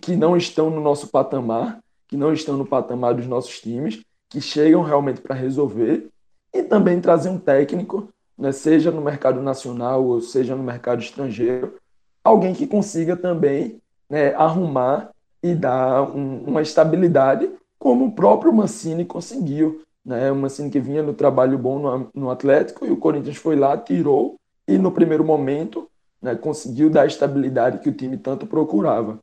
que 0.00 0.16
não 0.16 0.36
estão 0.36 0.70
no 0.70 0.80
nosso 0.80 1.08
patamar, 1.08 1.80
que 2.08 2.16
não 2.16 2.32
estão 2.32 2.56
no 2.56 2.66
patamar 2.66 3.14
dos 3.14 3.26
nossos 3.26 3.60
times, 3.60 4.02
que 4.28 4.40
chegam 4.40 4.82
realmente 4.82 5.20
para 5.20 5.34
resolver, 5.34 6.08
e 6.52 6.62
também 6.62 7.00
trazer 7.00 7.28
um 7.28 7.38
técnico, 7.38 8.08
né, 8.38 8.52
seja 8.52 8.90
no 8.90 9.00
mercado 9.00 9.40
nacional 9.40 10.04
ou 10.04 10.20
seja 10.20 10.54
no 10.54 10.62
mercado 10.62 11.00
estrangeiro, 11.00 11.74
alguém 12.22 12.54
que 12.54 12.66
consiga 12.66 13.16
também 13.16 13.80
né, 14.08 14.34
arrumar 14.34 15.10
e 15.42 15.54
dar 15.54 16.02
um, 16.02 16.44
uma 16.44 16.62
estabilidade, 16.62 17.50
como 17.78 18.06
o 18.06 18.12
próprio 18.12 18.52
Mancini 18.52 19.04
conseguiu. 19.04 19.82
Né? 20.04 20.30
O 20.30 20.36
Mancini 20.36 20.70
que 20.70 20.80
vinha 20.80 21.02
no 21.02 21.14
trabalho 21.14 21.58
bom 21.58 21.78
no, 21.78 22.10
no 22.14 22.30
Atlético 22.30 22.84
e 22.84 22.90
o 22.90 22.96
Corinthians 22.96 23.36
foi 23.36 23.56
lá, 23.56 23.76
tirou 23.76 24.36
e 24.66 24.76
no 24.78 24.90
primeiro 24.90 25.24
momento 25.24 25.88
né, 26.20 26.34
conseguiu 26.34 26.90
dar 26.90 27.02
a 27.02 27.06
estabilidade 27.06 27.78
que 27.78 27.88
o 27.88 27.94
time 27.94 28.16
tanto 28.16 28.46
procurava. 28.46 29.18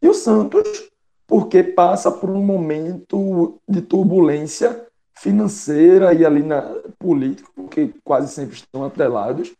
E 0.00 0.08
o 0.08 0.14
Santos, 0.14 0.88
porque 1.26 1.62
passa 1.62 2.10
por 2.10 2.30
um 2.30 2.42
momento 2.42 3.60
de 3.68 3.82
turbulência 3.82 4.86
financeira 5.18 6.14
e 6.14 6.24
ali 6.24 6.42
na 6.42 6.62
política, 6.98 7.48
porque 7.54 7.90
quase 8.04 8.32
sempre 8.32 8.54
estão 8.54 8.84
atrelados, 8.84 9.52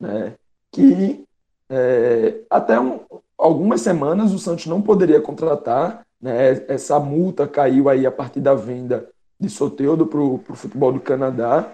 né, 0.00 0.34
que 0.70 1.24
é, 1.68 2.40
até 2.48 2.80
um, 2.80 3.00
algumas 3.36 3.82
semanas 3.82 4.32
o 4.32 4.38
Santos 4.38 4.66
não 4.66 4.80
poderia 4.80 5.20
contratar, 5.20 6.06
né, 6.20 6.64
essa 6.66 6.98
multa 6.98 7.46
caiu 7.46 7.88
aí 7.88 8.06
a 8.06 8.10
partir 8.10 8.40
da 8.40 8.54
venda 8.54 9.08
de 9.38 9.50
Soteudo 9.50 10.06
para 10.06 10.20
o 10.20 10.40
futebol 10.54 10.92
do 10.92 11.00
Canadá, 11.00 11.72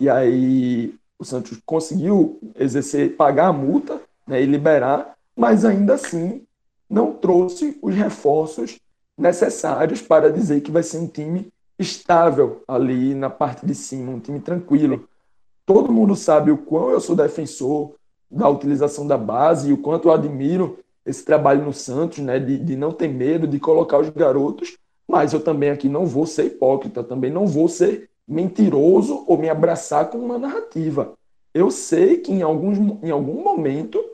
e 0.00 0.08
aí 0.08 0.94
o 1.18 1.24
Santos 1.24 1.58
conseguiu 1.66 2.40
exercer, 2.58 3.16
pagar 3.16 3.48
a 3.48 3.52
multa 3.52 4.00
né, 4.26 4.42
e 4.42 4.46
liberar, 4.46 5.14
mas 5.36 5.64
ainda 5.64 5.94
assim 5.94 6.42
não 6.88 7.12
trouxe 7.12 7.78
os 7.82 7.94
reforços 7.94 8.78
necessários 9.16 10.00
para 10.00 10.32
dizer 10.32 10.62
que 10.62 10.70
vai 10.70 10.82
ser 10.82 10.98
um 10.98 11.06
time 11.08 11.52
estável 11.78 12.62
ali 12.66 13.14
na 13.14 13.30
parte 13.30 13.64
de 13.64 13.74
cima, 13.74 14.12
um 14.12 14.20
time 14.20 14.40
tranquilo. 14.40 15.08
Todo 15.64 15.92
mundo 15.92 16.16
sabe 16.16 16.50
o 16.50 16.58
quão 16.58 16.90
eu 16.90 17.00
sou 17.00 17.14
defensor 17.14 17.94
da 18.30 18.48
utilização 18.48 19.06
da 19.06 19.16
base 19.16 19.70
e 19.70 19.72
o 19.72 19.78
quanto 19.78 20.08
eu 20.08 20.12
admiro 20.12 20.78
esse 21.06 21.24
trabalho 21.24 21.64
no 21.64 21.72
Santos, 21.72 22.18
né, 22.18 22.38
de, 22.38 22.58
de 22.58 22.76
não 22.76 22.92
ter 22.92 23.08
medo 23.08 23.46
de 23.46 23.58
colocar 23.58 23.98
os 23.98 24.10
garotos, 24.10 24.76
mas 25.06 25.32
eu 25.32 25.40
também 25.40 25.70
aqui 25.70 25.88
não 25.88 26.04
vou 26.04 26.26
ser 26.26 26.44
hipócrita, 26.44 27.02
também 27.02 27.30
não 27.30 27.46
vou 27.46 27.68
ser 27.68 28.10
mentiroso 28.26 29.24
ou 29.26 29.38
me 29.38 29.48
abraçar 29.48 30.10
com 30.10 30.18
uma 30.18 30.38
narrativa. 30.38 31.14
Eu 31.54 31.70
sei 31.70 32.18
que 32.18 32.30
em, 32.30 32.42
alguns, 32.42 32.78
em 33.02 33.10
algum 33.10 33.42
momento 33.42 34.04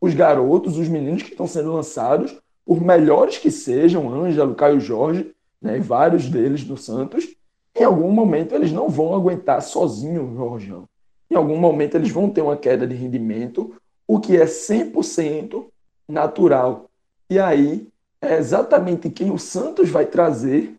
os 0.00 0.14
garotos, 0.14 0.78
os 0.78 0.88
meninos 0.88 1.22
que 1.22 1.32
estão 1.32 1.46
sendo 1.46 1.72
lançados, 1.72 2.34
por 2.64 2.80
melhores 2.80 3.36
que 3.38 3.50
sejam, 3.50 4.12
Ângelo, 4.12 4.54
Caio 4.54 4.80
Jorge, 4.80 5.34
né, 5.60 5.78
vários 5.80 6.28
deles 6.28 6.64
do 6.64 6.76
Santos, 6.76 7.26
em 7.74 7.84
algum 7.84 8.10
momento 8.10 8.54
eles 8.54 8.72
não 8.72 8.88
vão 8.88 9.14
aguentar 9.14 9.62
sozinho 9.62 10.24
o. 10.24 10.88
Em 11.30 11.36
algum 11.36 11.56
momento 11.56 11.96
eles 11.96 12.10
vão 12.10 12.30
ter 12.30 12.40
uma 12.40 12.56
queda 12.56 12.86
de 12.86 12.94
rendimento, 12.94 13.74
o 14.06 14.18
que 14.18 14.36
é 14.36 14.44
100% 14.44 15.66
natural. 16.08 16.90
E 17.28 17.38
aí 17.38 17.88
é 18.20 18.36
exatamente 18.36 19.10
quem 19.10 19.30
o 19.30 19.38
Santos 19.38 19.88
vai 19.90 20.06
trazer 20.06 20.74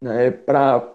né, 0.00 0.30
para 0.30 0.94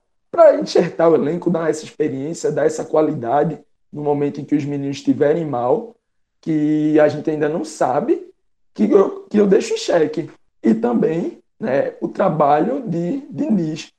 enxertar 0.60 1.10
o 1.10 1.16
elenco, 1.16 1.50
dar 1.50 1.70
essa 1.70 1.86
experiência, 1.86 2.52
dar 2.52 2.66
essa 2.66 2.84
qualidade 2.84 3.60
no 3.92 4.04
momento 4.04 4.42
em 4.42 4.46
que 4.46 4.56
os 4.56 4.66
meninos 4.66 4.98
estiverem 4.98 5.46
mal, 5.46 5.96
que 6.42 7.00
a 7.00 7.08
gente 7.08 7.30
ainda 7.30 7.48
não 7.48 7.64
sabe, 7.64 8.30
que 8.74 8.84
eu, 8.92 9.22
que 9.30 9.38
eu 9.38 9.48
deixo 9.48 9.74
em 9.74 9.78
xeque. 9.78 10.30
E 10.62 10.74
também 10.74 11.40
né, 11.60 11.94
o 12.02 12.08
trabalho 12.08 12.88
de 12.88 13.22
Diniz, 13.30 13.92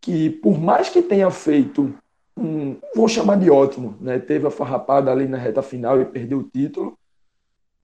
que 0.00 0.30
por 0.30 0.58
mais 0.58 0.88
que 0.88 1.02
tenha 1.02 1.30
feito, 1.30 1.94
um, 2.36 2.76
vou 2.94 3.08
chamar 3.08 3.38
de 3.38 3.50
ótimo, 3.50 3.96
né, 4.00 4.18
teve 4.18 4.46
a 4.46 4.50
farrapada 4.50 5.10
ali 5.10 5.26
na 5.26 5.38
reta 5.38 5.62
final 5.62 6.00
e 6.00 6.04
perdeu 6.04 6.38
o 6.38 6.44
título, 6.44 6.98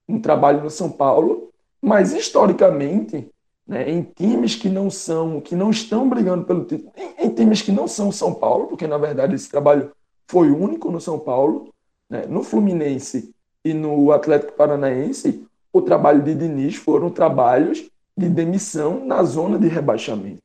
um 0.08 0.20
trabalho 0.20 0.62
no 0.62 0.70
São 0.70 0.90
Paulo, 0.90 1.50
mas 1.80 2.12
historicamente, 2.12 3.28
né, 3.66 3.90
em 3.90 4.02
times 4.02 4.54
que 4.54 4.68
não 4.68 4.90
são, 4.90 5.40
que 5.40 5.56
não 5.56 5.70
estão 5.70 6.08
brigando 6.08 6.44
pelo 6.44 6.64
título, 6.64 6.92
em, 6.96 7.26
em 7.26 7.30
times 7.30 7.62
que 7.62 7.72
não 7.72 7.88
são 7.88 8.12
São 8.12 8.34
Paulo, 8.34 8.66
porque 8.66 8.86
na 8.86 8.98
verdade 8.98 9.34
esse 9.34 9.50
trabalho 9.50 9.90
foi 10.26 10.50
único 10.50 10.90
no 10.90 11.00
São 11.00 11.18
Paulo, 11.18 11.72
né, 12.08 12.26
no 12.28 12.42
Fluminense 12.42 13.34
e 13.64 13.72
no 13.72 14.12
Atlético 14.12 14.52
Paranaense, 14.52 15.46
o 15.72 15.80
trabalho 15.80 16.22
de 16.22 16.34
Diniz 16.34 16.76
foram 16.76 17.08
trabalhos 17.08 17.88
de 18.16 18.28
demissão 18.28 19.04
na 19.04 19.22
zona 19.22 19.58
de 19.58 19.68
rebaixamento. 19.68 20.42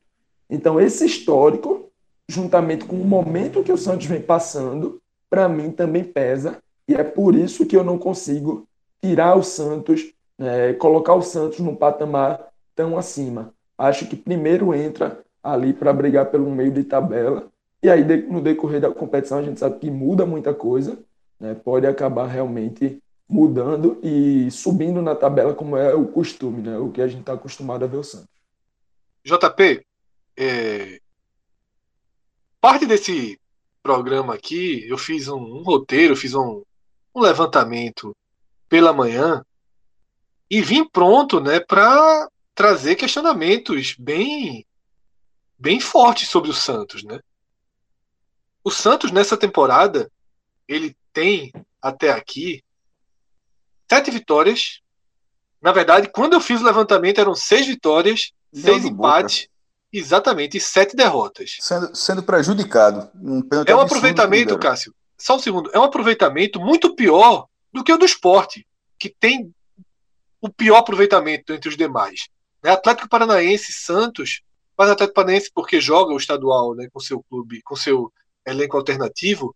Então, 0.48 0.80
esse 0.80 1.04
histórico, 1.04 1.90
juntamente 2.28 2.84
com 2.84 2.96
o 2.96 3.04
momento 3.04 3.62
que 3.62 3.72
o 3.72 3.78
Santos 3.78 4.06
vem 4.06 4.20
passando, 4.20 5.00
para 5.28 5.48
mim 5.48 5.70
também 5.70 6.04
pesa, 6.04 6.58
e 6.88 6.94
é 6.94 7.04
por 7.04 7.34
isso 7.34 7.66
que 7.66 7.76
eu 7.76 7.84
não 7.84 7.98
consigo 7.98 8.66
tirar 9.02 9.36
o 9.36 9.42
Santos, 9.42 10.12
é, 10.38 10.72
colocar 10.72 11.14
o 11.14 11.22
Santos 11.22 11.58
num 11.58 11.74
patamar 11.74 12.48
tão 12.74 12.96
acima. 12.96 13.52
Acho 13.76 14.06
que 14.06 14.16
primeiro 14.16 14.74
entra 14.74 15.20
ali 15.42 15.72
para 15.72 15.92
brigar 15.92 16.30
pelo 16.30 16.50
meio 16.50 16.72
de 16.72 16.84
tabela, 16.84 17.48
e 17.82 17.88
aí 17.88 18.04
no 18.22 18.40
decorrer 18.40 18.80
da 18.80 18.90
competição 18.90 19.38
a 19.38 19.42
gente 19.42 19.60
sabe 19.60 19.78
que 19.78 19.90
muda 19.90 20.26
muita 20.26 20.52
coisa, 20.52 20.98
né, 21.38 21.54
pode 21.54 21.86
acabar 21.86 22.26
realmente 22.26 23.00
mudando 23.28 24.00
e 24.02 24.50
subindo 24.50 25.02
na 25.02 25.14
tabela, 25.14 25.54
como 25.54 25.76
é 25.76 25.94
o 25.94 26.06
costume, 26.06 26.62
né? 26.62 26.78
o 26.78 26.90
que 26.90 27.02
a 27.02 27.06
gente 27.06 27.20
está 27.20 27.34
acostumado 27.34 27.84
a 27.84 27.88
ver 27.88 27.98
o 27.98 28.04
Santos. 28.04 28.28
JP, 29.22 29.84
é... 30.36 31.00
parte 32.60 32.86
desse 32.86 33.38
programa 33.82 34.34
aqui, 34.34 34.88
eu 34.88 34.96
fiz 34.96 35.28
um, 35.28 35.38
um 35.38 35.62
roteiro, 35.62 36.16
fiz 36.16 36.34
um, 36.34 36.62
um, 37.14 37.20
levantamento 37.20 38.16
pela 38.68 38.92
manhã 38.92 39.44
e 40.50 40.62
vim 40.62 40.88
pronto 40.88 41.40
né, 41.40 41.60
para 41.60 42.28
trazer 42.54 42.96
questionamentos 42.96 43.94
bem, 43.98 44.66
bem 45.58 45.80
fortes 45.80 46.30
sobre 46.30 46.50
o 46.50 46.54
Santos. 46.54 47.04
Né? 47.04 47.20
O 48.64 48.70
Santos, 48.70 49.10
nessa 49.10 49.36
temporada, 49.36 50.10
ele 50.66 50.96
tem 51.12 51.52
até 51.80 52.10
aqui 52.10 52.62
sete 53.90 54.10
vitórias. 54.10 54.80
Na 55.60 55.72
verdade, 55.72 56.08
quando 56.08 56.34
eu 56.34 56.40
fiz 56.40 56.60
o 56.60 56.64
levantamento, 56.64 57.20
eram 57.20 57.34
seis 57.34 57.66
vitórias, 57.66 58.32
seis 58.52 58.84
empates, 58.84 59.42
boca. 59.42 59.50
exatamente, 59.92 60.56
e 60.56 60.60
sete 60.60 60.94
derrotas. 60.94 61.56
Sendo, 61.60 61.94
sendo 61.96 62.22
prejudicado. 62.22 63.10
Um 63.14 63.42
é 63.66 63.74
um 63.74 63.80
aproveitamento, 63.80 64.58
Cássio, 64.58 64.94
só 65.16 65.36
um 65.36 65.40
segundo, 65.40 65.70
é 65.72 65.78
um 65.78 65.84
aproveitamento 65.84 66.60
muito 66.60 66.94
pior 66.94 67.46
do 67.72 67.82
que 67.82 67.92
o 67.92 67.98
do 67.98 68.06
esporte, 68.06 68.66
que 68.98 69.08
tem 69.08 69.52
o 70.40 70.48
pior 70.48 70.78
aproveitamento 70.78 71.52
entre 71.52 71.68
os 71.68 71.76
demais. 71.76 72.28
Né? 72.62 72.70
Atlético 72.70 73.08
Paranaense, 73.08 73.72
Santos, 73.72 74.42
mas 74.76 74.90
Atlético 74.90 75.14
Paranaense 75.14 75.50
porque 75.52 75.80
joga 75.80 76.12
o 76.12 76.16
estadual 76.16 76.74
né, 76.74 76.88
com 76.92 77.00
seu 77.00 77.22
clube, 77.28 77.60
com 77.62 77.74
seu 77.74 78.12
elenco 78.46 78.76
alternativo. 78.76 79.54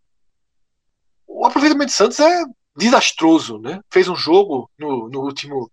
O 1.27 1.47
aproveitamento 1.47 1.90
de 1.90 1.97
Santos 1.97 2.18
é 2.18 2.45
desastroso, 2.77 3.59
né? 3.59 3.81
Fez 3.91 4.09
um 4.09 4.17
jogo 4.17 4.71
no, 4.79 5.09
no 5.09 5.21
último 5.21 5.71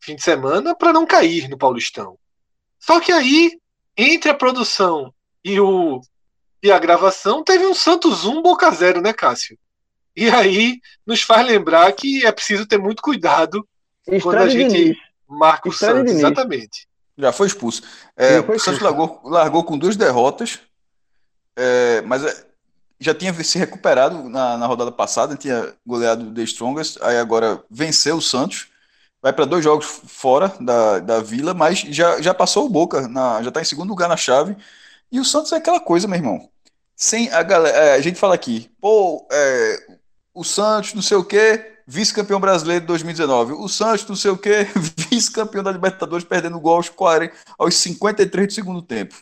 fim 0.00 0.16
de 0.16 0.22
semana 0.22 0.74
para 0.74 0.92
não 0.92 1.06
cair 1.06 1.48
no 1.48 1.56
Paulistão. 1.56 2.18
Só 2.78 3.00
que 3.00 3.12
aí, 3.12 3.58
entre 3.96 4.30
a 4.30 4.34
produção 4.34 5.12
e, 5.44 5.58
o, 5.60 6.00
e 6.62 6.70
a 6.70 6.78
gravação, 6.78 7.44
teve 7.44 7.64
um 7.64 7.74
Santos 7.74 8.24
1 8.24 8.42
Boca 8.42 8.70
0, 8.70 9.00
né, 9.00 9.12
Cássio? 9.12 9.56
E 10.14 10.28
aí 10.28 10.80
nos 11.06 11.22
faz 11.22 11.46
lembrar 11.46 11.90
que 11.92 12.26
é 12.26 12.32
preciso 12.32 12.66
ter 12.66 12.78
muito 12.78 13.02
cuidado 13.02 13.66
quando 14.22 14.38
a 14.38 14.48
gente 14.48 14.96
marca 15.26 15.68
o 15.68 15.72
Santos. 15.72 16.12
Exatamente. 16.12 16.86
Já 17.16 17.32
foi 17.32 17.46
expulso. 17.46 17.82
É, 18.16 18.42
foi 18.42 18.56
o 18.56 18.60
Santos 18.60 18.80
largou, 18.80 19.20
largou 19.24 19.64
com 19.64 19.78
duas 19.78 19.96
derrotas, 19.96 20.60
é, 21.56 22.02
mas 22.02 22.24
é, 22.24 22.46
já 23.02 23.14
tinha 23.14 23.32
se 23.42 23.58
recuperado 23.58 24.28
na, 24.28 24.56
na 24.56 24.66
rodada 24.66 24.92
passada, 24.92 25.36
tinha 25.36 25.74
goleado 25.84 26.32
The 26.32 26.42
Strongest, 26.42 26.98
aí 27.02 27.18
agora 27.18 27.62
venceu 27.70 28.16
o 28.16 28.22
Santos, 28.22 28.68
vai 29.20 29.32
para 29.32 29.44
dois 29.44 29.64
jogos 29.64 29.86
fora 29.86 30.54
da, 30.60 30.98
da 31.00 31.20
Vila, 31.20 31.52
mas 31.52 31.80
já, 31.80 32.20
já 32.20 32.32
passou 32.32 32.66
o 32.66 32.68
Boca, 32.68 33.08
na, 33.08 33.42
já 33.42 33.48
está 33.48 33.60
em 33.60 33.64
segundo 33.64 33.90
lugar 33.90 34.08
na 34.08 34.16
chave, 34.16 34.56
e 35.10 35.18
o 35.18 35.24
Santos 35.24 35.52
é 35.52 35.56
aquela 35.56 35.80
coisa, 35.80 36.06
meu 36.06 36.16
irmão. 36.16 36.48
Sem 36.96 37.30
a 37.32 37.42
galera, 37.42 37.76
é, 37.76 37.94
a 37.94 38.00
gente 38.00 38.18
fala 38.18 38.34
aqui, 38.34 38.70
pô, 38.80 39.26
é, 39.30 39.98
o 40.32 40.44
Santos, 40.44 40.94
não 40.94 41.02
sei 41.02 41.16
o 41.16 41.24
quê, 41.24 41.72
vice-campeão 41.86 42.40
brasileiro 42.40 42.82
de 42.82 42.86
2019. 42.86 43.52
O 43.54 43.68
Santos, 43.68 44.06
não 44.06 44.16
sei 44.16 44.30
o 44.30 44.38
quê, 44.38 44.66
vice-campeão 45.10 45.62
da 45.62 45.72
Libertadores, 45.72 46.24
perdendo 46.24 46.60
gol 46.60 46.76
aos, 46.76 46.88
40, 46.88 47.34
aos 47.58 47.74
53 47.74 48.46
do 48.46 48.52
segundo 48.52 48.82
tempo. 48.82 49.16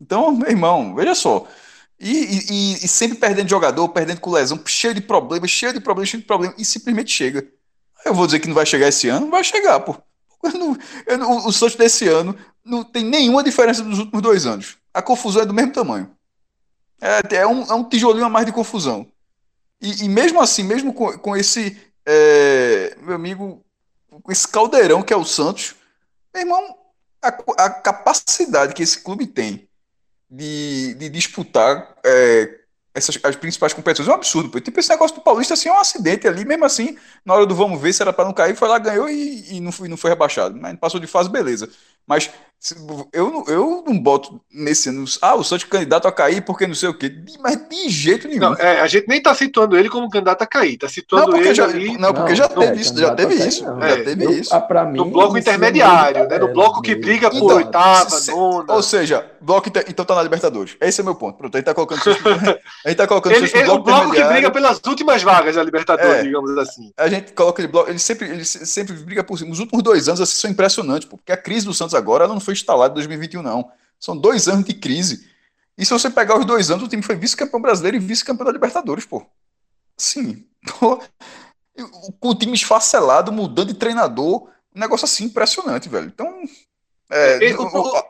Então, 0.00 0.30
meu 0.32 0.50
irmão, 0.50 0.94
veja 0.94 1.14
só. 1.14 1.46
E, 1.98 2.10
e, 2.10 2.84
e, 2.84 2.88
sempre 2.88 3.16
perdendo 3.16 3.48
jogador, 3.48 3.88
perdendo 3.88 4.20
com 4.20 4.30
lesão, 4.30 4.60
cheio 4.66 4.92
de 4.92 5.00
problemas, 5.00 5.50
cheio 5.50 5.72
de 5.72 5.80
problemas, 5.80 6.10
cheio 6.10 6.20
de 6.20 6.26
problemas, 6.26 6.56
e 6.58 6.64
simplesmente 6.64 7.10
chega. 7.10 7.46
Eu 8.04 8.14
vou 8.14 8.26
dizer 8.26 8.38
que 8.40 8.48
não 8.48 8.54
vai 8.54 8.66
chegar 8.66 8.88
esse 8.88 9.08
ano, 9.08 9.30
vai 9.30 9.42
chegar, 9.42 9.80
pô. 9.80 9.96
Eu 10.42 10.52
não, 10.52 10.78
eu 11.06 11.18
não, 11.18 11.46
o 11.46 11.52
Santos 11.52 11.76
desse 11.76 12.06
ano 12.06 12.36
não 12.64 12.84
tem 12.84 13.02
nenhuma 13.02 13.42
diferença 13.42 13.82
dos 13.82 13.98
últimos 13.98 14.22
dois 14.22 14.44
anos. 14.46 14.76
A 14.92 15.00
confusão 15.00 15.42
é 15.42 15.46
do 15.46 15.54
mesmo 15.54 15.72
tamanho. 15.72 16.10
É, 17.00 17.36
é, 17.36 17.46
um, 17.46 17.62
é 17.62 17.74
um 17.74 17.88
tijolinho 17.88 18.26
a 18.26 18.28
mais 18.28 18.46
de 18.46 18.52
confusão. 18.52 19.10
E, 19.80 20.04
e 20.04 20.08
mesmo 20.08 20.40
assim, 20.40 20.62
mesmo 20.62 20.92
com, 20.92 21.18
com 21.18 21.36
esse, 21.36 21.80
é, 22.04 22.96
meu 23.00 23.14
amigo, 23.14 23.64
com 24.22 24.30
esse 24.30 24.46
caldeirão 24.46 25.02
que 25.02 25.12
é 25.12 25.16
o 25.16 25.24
Santos, 25.24 25.74
meu 26.32 26.42
irmão, 26.42 26.76
a, 27.22 27.28
a 27.64 27.70
capacidade 27.70 28.74
que 28.74 28.82
esse 28.82 29.00
clube 29.00 29.26
tem 29.26 29.68
de, 30.30 30.94
de 30.94 31.08
disputar 31.08 31.96
é, 32.04 32.60
essas, 32.94 33.18
as 33.22 33.36
principais 33.36 33.72
competições 33.72 34.08
é 34.08 34.10
um 34.10 34.14
absurdo. 34.14 34.50
Pô. 34.50 34.60
Tipo, 34.60 34.80
esse 34.80 34.88
negócio 34.88 35.16
do 35.16 35.22
Paulista 35.22 35.54
assim, 35.54 35.68
é 35.68 35.72
um 35.72 35.78
acidente 35.78 36.26
ali, 36.26 36.44
mesmo 36.44 36.64
assim, 36.64 36.96
na 37.24 37.34
hora 37.34 37.46
do 37.46 37.54
vamos 37.54 37.80
ver 37.80 37.92
se 37.92 38.02
era 38.02 38.12
para 38.12 38.24
não 38.24 38.32
cair, 38.32 38.56
foi 38.56 38.68
lá, 38.68 38.78
ganhou 38.78 39.08
e, 39.08 39.56
e 39.56 39.60
não, 39.60 39.72
foi, 39.72 39.88
não 39.88 39.96
foi 39.96 40.10
rebaixado. 40.10 40.56
Mas 40.58 40.76
passou 40.78 40.98
de 41.00 41.06
fase, 41.06 41.28
beleza. 41.30 41.68
Mas 42.06 42.30
eu, 43.12 43.44
eu 43.46 43.84
não 43.86 43.98
boto 43.98 44.40
nesse 44.52 44.88
ano. 44.88 45.04
Ah, 45.20 45.34
o 45.34 45.44
Santos 45.44 45.64
candidato 45.64 46.08
a 46.08 46.12
cair 46.12 46.42
porque 46.42 46.66
não 46.66 46.74
sei 46.74 46.88
o 46.88 46.94
quê. 46.94 47.12
Mas 47.40 47.56
de 47.68 47.88
jeito 47.88 48.26
nenhum. 48.26 48.40
Não, 48.40 48.54
é, 48.54 48.80
a 48.80 48.86
gente 48.86 49.06
nem 49.06 49.22
tá 49.22 49.34
situando 49.34 49.76
ele 49.76 49.88
como 49.88 50.10
candidato 50.10 50.42
a 50.42 50.46
cair. 50.46 50.76
Tá 50.76 50.88
situando 50.88 51.32
não, 51.32 51.38
ele 51.38 51.54
já, 51.54 51.64
ali. 51.64 51.96
Não, 51.96 52.12
porque 52.12 52.30
não, 52.30 52.36
já, 52.36 52.48
teve 52.48 52.80
isso, 52.80 52.98
já 52.98 53.14
teve 53.14 53.34
isso. 53.34 53.64
Já 53.64 53.96
teve 54.02 54.24
no, 54.24 54.32
isso. 54.32 54.54
Ah, 54.54 54.84
mim, 54.84 54.98
no 54.98 55.04
bloco 55.04 55.38
intermediário, 55.38 56.26
né? 56.28 56.38
No 56.38 56.52
bloco 56.52 56.82
que 56.82 56.94
briga 56.94 57.30
por 57.30 57.36
então, 57.36 57.56
oitava, 57.56 58.10
se, 58.10 58.32
nona. 58.32 58.72
Ou 58.72 58.82
seja, 58.82 59.24
bloco 59.40 59.68
então 59.68 60.04
tá 60.04 60.14
na 60.14 60.22
Libertadores. 60.22 60.76
Esse 60.80 61.00
é 61.00 61.04
meu 61.04 61.14
ponto. 61.14 61.38
Pronto, 61.38 61.54
a 61.54 61.58
gente 61.58 61.66
tá 61.66 61.74
colocando. 61.74 62.00
a 62.84 62.88
gente 62.88 62.96
tá 62.96 63.06
colocando 63.06 63.34
ele, 63.34 63.44
ele, 63.46 63.64
bloco 63.64 63.80
o 63.80 63.84
bloco 63.84 64.12
que 64.12 64.24
briga 64.24 64.50
pelas 64.50 64.80
últimas 64.86 65.22
vagas 65.22 65.54
da 65.54 65.62
Libertadores, 65.62 66.20
é, 66.20 66.22
digamos 66.22 66.56
assim. 66.58 66.92
A 66.96 67.08
gente 67.08 67.32
coloca 67.32 67.60
ele 67.60 67.68
bloco. 67.68 67.90
Ele 67.90 67.98
sempre, 67.98 68.28
ele 68.28 68.44
sempre 68.44 68.94
briga 68.94 69.22
por 69.22 69.38
cima. 69.38 69.52
Os 69.52 69.60
últimos 69.60 69.84
dois 69.84 70.08
anos 70.08 70.20
assim, 70.20 70.40
são 70.40 70.50
impressionantes, 70.50 71.08
porque 71.08 71.30
a 71.30 71.36
crise 71.36 71.66
do 71.66 71.74
Santos 71.74 71.94
agora 71.96 72.24
ela 72.24 72.34
não 72.34 72.40
foi 72.40 72.54
instalada 72.54 72.92
em 72.92 72.94
2020 72.94 73.32
2021, 73.32 73.42
não. 73.42 73.70
São 73.98 74.16
dois 74.16 74.48
anos 74.48 74.64
de 74.64 74.74
crise. 74.74 75.28
E 75.76 75.84
se 75.84 75.92
você 75.92 76.08
pegar 76.08 76.38
os 76.38 76.46
dois 76.46 76.70
anos, 76.70 76.84
o 76.84 76.88
time 76.88 77.02
foi 77.02 77.16
vice-campeão 77.16 77.60
brasileiro 77.60 77.96
e 77.96 78.00
vice-campeão 78.00 78.46
da 78.46 78.52
Libertadores, 78.52 79.04
pô. 79.04 79.26
Sim. 79.96 80.46
Com 80.78 82.28
o 82.30 82.34
time 82.34 82.54
esfacelado, 82.54 83.32
mudando 83.32 83.68
de 83.68 83.74
treinador, 83.74 84.48
um 84.74 84.80
negócio 84.80 85.04
assim 85.04 85.24
impressionante, 85.24 85.88
velho. 85.88 86.06
Então. 86.06 86.42
É, 87.10 87.52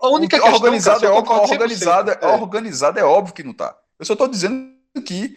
a 0.01 0.09
única 0.09 0.39
a 0.39 0.51
organizada, 0.51 1.07
é 1.07 1.11
óbvio, 1.11 1.35
organizada, 1.35 2.13
é. 2.13 2.27
organizada 2.27 3.01
é 3.01 3.05
óbvio 3.05 3.35
que 3.35 3.43
não 3.43 3.53
tá. 3.53 3.77
Eu 3.99 4.07
só 4.07 4.17
tô 4.17 4.27
dizendo 4.27 4.73
que, 5.05 5.37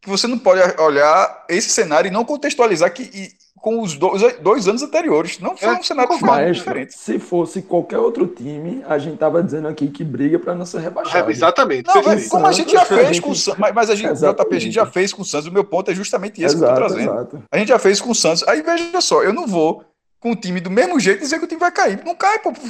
que 0.00 0.08
você 0.08 0.26
não 0.26 0.38
pode 0.38 0.60
olhar 0.80 1.46
esse 1.48 1.70
cenário 1.70 2.08
e 2.08 2.12
não 2.12 2.24
contextualizar 2.24 2.92
que. 2.92 3.04
E, 3.04 3.32
com 3.60 3.80
os 3.80 3.96
dois, 3.96 4.22
dois 4.40 4.68
anos 4.68 4.82
anteriores. 4.82 5.38
Não 5.38 5.56
foi 5.56 5.68
é, 5.68 5.72
um 5.72 5.82
cenário 5.82 6.18
mas, 6.20 6.56
diferente. 6.56 6.94
Se 6.94 7.18
fosse 7.18 7.62
qualquer 7.62 7.98
outro 7.98 8.26
time, 8.26 8.82
a 8.86 8.98
gente 8.98 9.16
tava 9.16 9.42
dizendo 9.42 9.68
aqui 9.68 9.88
que 9.88 10.04
briga 10.04 10.38
para 10.38 10.54
não 10.54 10.64
ser 10.64 10.80
rebaixado. 10.80 11.28
É, 11.28 11.32
exatamente. 11.32 11.86
Não, 11.86 12.02
mas, 12.02 12.28
como 12.28 12.46
a 12.46 12.52
gente 12.52 12.72
já 12.72 12.84
fez 12.84 13.20
com 13.20 13.30
o 13.30 13.34
Santos, 13.34 13.58
mas, 13.58 13.74
mas 13.74 13.90
a 13.90 13.94
gente, 13.94 14.14
JP, 14.14 14.56
a 14.56 14.58
gente 14.58 14.74
já 14.74 14.86
fez 14.86 15.12
com 15.12 15.22
o 15.22 15.24
Santos. 15.24 15.48
O 15.48 15.52
meu 15.52 15.64
ponto 15.64 15.90
é 15.90 15.94
justamente 15.94 16.42
esse 16.42 16.54
exato, 16.56 16.72
que 16.74 16.80
eu 16.80 16.88
tô 16.88 16.94
trazendo. 16.94 17.12
Exato. 17.12 17.42
A 17.50 17.58
gente 17.58 17.68
já 17.68 17.78
fez 17.78 18.00
com 18.00 18.10
o 18.10 18.14
Santos. 18.14 18.46
Aí 18.48 18.62
veja 18.62 19.00
só, 19.00 19.22
eu 19.22 19.32
não 19.32 19.46
vou 19.46 19.84
com 20.20 20.32
o 20.32 20.36
time 20.36 20.60
do 20.60 20.70
mesmo 20.70 20.98
jeito 20.98 21.20
dizer 21.20 21.38
que 21.38 21.44
o 21.44 21.48
time 21.48 21.60
vai 21.60 21.70
cair. 21.70 22.02
Não 22.04 22.14
cai, 22.14 22.38
pô. 22.38 22.52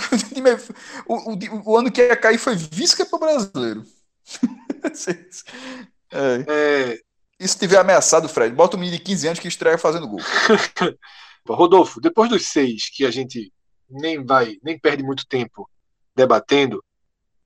O, 1.07 1.33
o, 1.33 1.35
o, 1.35 1.73
o 1.73 1.77
ano 1.77 1.91
que 1.91 2.03
ia 2.03 2.17
cair 2.17 2.39
foi 2.39 2.55
vice-campeão 2.55 3.19
brasileiro. 3.19 3.83
é. 6.13 6.45
é. 6.47 6.99
E 7.39 7.47
se 7.47 7.57
tiver 7.57 7.79
ameaçado, 7.79 8.29
Fred, 8.29 8.55
bota 8.55 8.77
um 8.77 8.81
menino 8.81 8.99
de 8.99 9.05
15 9.05 9.27
anos 9.29 9.39
que 9.39 9.47
estreia 9.47 9.79
fazendo 9.79 10.09
gol. 10.09 10.21
Rodolfo, 11.49 12.01
depois 12.01 12.29
dos 12.29 12.47
seis 12.47 12.91
que 12.91 13.07
a 13.07 13.11
gente 13.11 13.53
nem 13.89 14.25
vai, 14.25 14.59
nem 14.63 14.79
perde 14.79 15.03
muito 15.03 15.27
tempo 15.27 15.71
debatendo, 16.15 16.85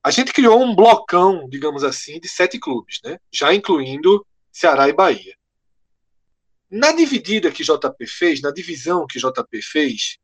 a 0.03 0.09
gente 0.11 0.33
criou 0.33 0.61
um 0.61 0.75
blocão, 0.75 1.47
digamos 1.47 1.83
assim, 1.83 2.19
de 2.19 2.27
sete 2.27 2.59
clubes, 2.59 2.99
né? 3.03 3.17
Já 3.31 3.53
incluindo 3.53 4.25
Ceará 4.51 4.89
e 4.89 4.93
Bahia. 4.93 5.35
Na 6.69 6.91
dividida 6.91 7.51
que 7.51 7.63
JP 7.63 8.05
fez, 8.07 8.41
na 8.41 8.51
divisão 8.51 9.05
que 9.07 9.19
JP 9.19 9.61
fez, 9.61 10.17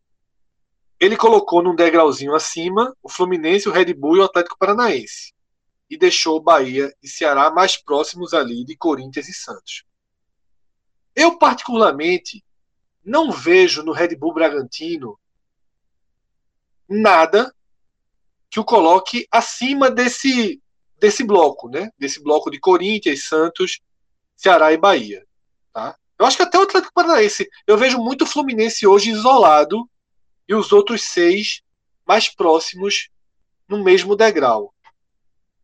ele 0.99 1.15
colocou 1.15 1.61
num 1.61 1.75
degrauzinho 1.75 2.33
acima 2.33 2.93
o 3.01 3.07
Fluminense, 3.07 3.69
o 3.69 3.71
Red 3.71 3.93
Bull 3.93 4.17
e 4.17 4.19
o 4.19 4.23
Atlético 4.23 4.57
Paranaense 4.57 5.31
e 5.89 5.97
deixou 5.97 6.39
Bahia 6.39 6.93
e 7.01 7.07
Ceará 7.07 7.49
mais 7.49 7.75
próximos 7.75 8.33
ali 8.33 8.63
de 8.63 8.77
Corinthians 8.77 9.27
e 9.27 9.33
Santos. 9.33 9.83
Eu, 11.15 11.37
particularmente, 11.37 12.45
não 13.03 13.31
vejo 13.31 13.81
no 13.81 13.91
Red 13.91 14.15
Bull 14.15 14.33
Bragantino 14.33 15.19
nada 16.87 17.53
que 18.49 18.59
o 18.59 18.65
coloque 18.65 19.27
acima 19.31 19.89
desse, 19.89 20.61
desse 20.99 21.23
bloco, 21.23 21.67
né? 21.69 21.91
Desse 21.97 22.21
bloco 22.21 22.51
de 22.51 22.59
Corinthians, 22.59 23.25
Santos, 23.27 23.79
Ceará 24.35 24.71
e 24.71 24.77
Bahia. 24.77 25.25
Tá? 25.73 25.97
Eu 26.17 26.25
acho 26.25 26.37
que 26.37 26.43
até 26.43 26.57
o 26.57 26.63
Atlético 26.63 26.93
Paranaense. 26.93 27.49
Eu 27.65 27.77
vejo 27.77 27.97
muito 27.97 28.25
Fluminense 28.25 28.85
hoje 28.85 29.11
isolado 29.11 29.89
e 30.47 30.53
os 30.53 30.71
outros 30.71 31.03
seis 31.03 31.61
mais 32.07 32.27
próximos 32.27 33.09
no 33.67 33.83
mesmo 33.83 34.15
degrau 34.15 34.73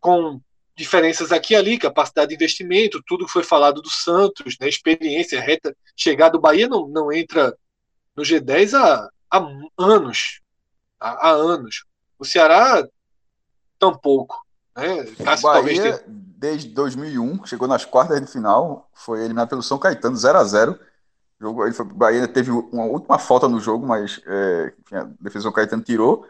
com 0.06 0.40
diferenças 0.78 1.32
aqui 1.32 1.54
e 1.54 1.58
ali, 1.58 1.80
capacidade 1.80 2.30
de 2.30 2.36
investimento, 2.36 3.02
tudo 3.08 3.26
que 3.26 3.32
foi 3.32 3.42
falado 3.42 3.82
do 3.82 3.90
Santos, 3.90 4.56
né, 4.62 4.70
experiência, 4.70 5.42
reta, 5.42 5.76
chegar 5.98 6.30
do 6.30 6.40
Bahia 6.40 6.68
não, 6.68 6.88
não 6.88 7.12
entra 7.12 7.58
no 8.16 8.22
G10 8.22 8.76
há, 8.76 9.10
há 9.32 9.48
anos. 9.80 10.42
Há, 11.00 11.30
há 11.30 11.32
anos. 11.32 11.86
O 12.20 12.26
Ceará, 12.26 12.88
tampouco. 13.80 14.46
Né? 14.76 15.06
O 15.20 15.42
Bahia, 15.42 15.98
ter... 15.98 16.04
desde 16.08 16.70
2001, 16.70 17.48
chegou 17.48 17.68
nas 17.68 17.84
quartas 17.84 18.22
de 18.22 18.32
final, 18.32 18.88
foi 18.94 19.22
eliminado 19.22 19.50
pelo 19.50 19.64
São 19.64 19.80
Caetano, 19.80 20.16
0 20.16 20.38
a 20.38 20.44
0 20.44 20.80
jogo, 21.42 21.66
ele 21.66 21.74
foi, 21.74 21.86
Bahia 21.86 22.28
teve 22.28 22.52
uma 22.52 22.86
última 22.86 23.18
falta 23.18 23.50
no 23.50 23.60
jogo, 23.60 23.88
mas 23.88 24.22
é, 24.28 24.72
a 24.94 25.08
defesa 25.20 25.50
do 25.50 25.52
Caetano 25.52 25.84
tirou, 25.84 26.28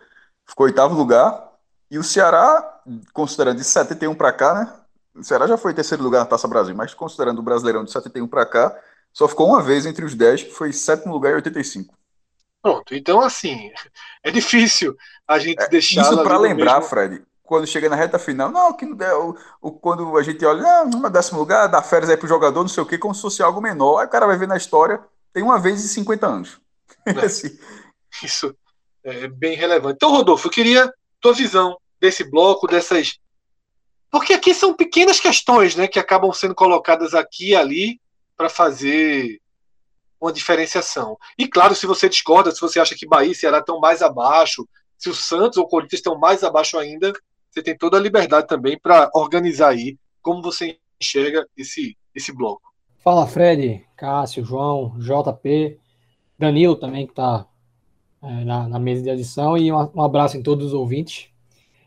ficou 0.47 0.65
oitavo 0.65 0.95
lugar, 0.95 1.54
e 1.89 1.97
o 1.97 2.03
Ceará, 2.03 2.81
considerando 3.13 3.57
de 3.57 3.63
71 3.63 4.15
para 4.15 4.33
cá, 4.33 4.53
né? 4.53 4.73
O 5.15 5.23
Ceará 5.23 5.47
já 5.47 5.57
foi 5.57 5.73
terceiro 5.73 6.03
lugar 6.03 6.19
na 6.19 6.25
Taça 6.25 6.47
Brasil, 6.47 6.75
mas 6.75 6.93
considerando 6.93 7.39
o 7.39 7.43
Brasileirão 7.43 7.83
de 7.83 7.91
71 7.91 8.27
para 8.27 8.45
cá, 8.45 8.77
só 9.13 9.27
ficou 9.27 9.47
uma 9.47 9.61
vez 9.61 9.85
entre 9.85 10.03
os 10.03 10.13
10, 10.13 10.43
que 10.43 10.51
foi 10.51 10.73
sétimo 10.73 11.13
lugar 11.13 11.31
em 11.31 11.35
85. 11.35 11.95
Pronto, 12.61 12.93
então 12.95 13.21
assim, 13.21 13.71
é 14.23 14.31
difícil 14.31 14.95
a 15.27 15.39
gente 15.39 15.61
é, 15.61 15.69
deixar. 15.69 16.01
Isso 16.01 16.23
para 16.23 16.37
lembrar, 16.37 16.75
mesmo... 16.75 16.89
Fred, 16.89 17.23
quando 17.43 17.67
chega 17.67 17.87
na 17.87 17.95
reta 17.95 18.19
final, 18.19 18.51
não, 18.51 18.73
que 18.73 18.85
o, 18.85 19.37
o, 19.61 19.71
quando 19.71 20.17
a 20.17 20.23
gente 20.23 20.43
olha, 20.43 20.83
não, 20.85 21.09
décimo 21.09 21.39
lugar, 21.39 21.67
dá 21.67 21.81
férias 21.81 22.09
aí 22.09 22.17
pro 22.17 22.27
jogador, 22.27 22.61
não 22.61 22.67
sei 22.67 22.83
o 22.83 22.85
que, 22.85 22.97
como 22.97 23.15
se 23.15 23.21
fosse 23.21 23.41
algo 23.41 23.61
menor, 23.61 23.99
aí 23.99 24.07
o 24.07 24.09
cara 24.09 24.25
vai 24.25 24.37
ver 24.37 24.47
na 24.47 24.57
história, 24.57 24.99
tem 25.31 25.43
uma 25.43 25.59
vez 25.59 25.83
em 25.83 25.87
50 25.87 26.27
anos. 26.27 26.59
É, 27.05 27.25
assim. 27.25 27.55
Isso 28.23 28.55
é 29.03 29.27
bem 29.27 29.55
relevante. 29.55 29.95
Então, 29.95 30.09
Rodolfo, 30.09 30.47
eu 30.47 30.51
queria 30.51 30.91
tua 31.25 31.33
visão 31.33 31.75
desse 31.99 32.23
bloco, 32.23 32.67
dessas. 32.67 33.17
Porque 34.11 34.31
aqui 34.31 34.53
são 34.53 34.75
pequenas 34.75 35.19
questões 35.19 35.75
né, 35.75 35.87
que 35.87 35.97
acabam 35.97 36.31
sendo 36.31 36.53
colocadas 36.53 37.15
aqui 37.15 37.49
e 37.49 37.55
ali 37.55 37.99
para 38.37 38.47
fazer 38.47 39.41
uma 40.21 40.31
diferenciação. 40.31 41.17
E 41.35 41.47
claro, 41.47 41.73
se 41.73 41.87
você 41.87 42.07
discorda, 42.07 42.51
se 42.51 42.61
você 42.61 42.79
acha 42.79 42.93
que 42.95 43.07
Bahia 43.07 43.31
e 43.31 43.35
Ceará 43.35 43.57
estão 43.57 43.79
mais 43.79 44.03
abaixo, 44.03 44.67
se 44.99 45.09
o 45.09 45.15
Santos 45.15 45.57
ou 45.57 45.63
o 45.63 45.67
Corinthians 45.67 45.99
estão 45.99 46.17
mais 46.19 46.43
abaixo 46.43 46.77
ainda, 46.77 47.11
você 47.49 47.63
tem 47.63 47.75
toda 47.75 47.97
a 47.97 48.01
liberdade 48.01 48.45
também 48.45 48.77
para 48.79 49.09
organizar 49.15 49.69
aí 49.69 49.97
como 50.21 50.43
você 50.43 50.77
enxerga 51.01 51.47
esse, 51.57 51.97
esse 52.13 52.31
bloco. 52.31 52.61
Fala, 52.99 53.25
Fred, 53.25 53.83
Cássio, 53.97 54.45
João, 54.45 54.95
JP, 54.99 55.79
Danilo 56.37 56.75
também, 56.75 57.07
que 57.07 57.13
está 57.13 57.47
é, 58.25 58.43
na, 58.43 58.67
na, 58.67 58.79
mesa 58.79 59.03
de 59.03 59.09
edição, 59.09 59.57
e 59.57 59.71
um, 59.71 59.89
um, 59.95 60.01
abraço 60.01 60.35
em 60.35 60.41
todos 60.41 60.67
os 60.67 60.73
ouvintes. 60.73 61.27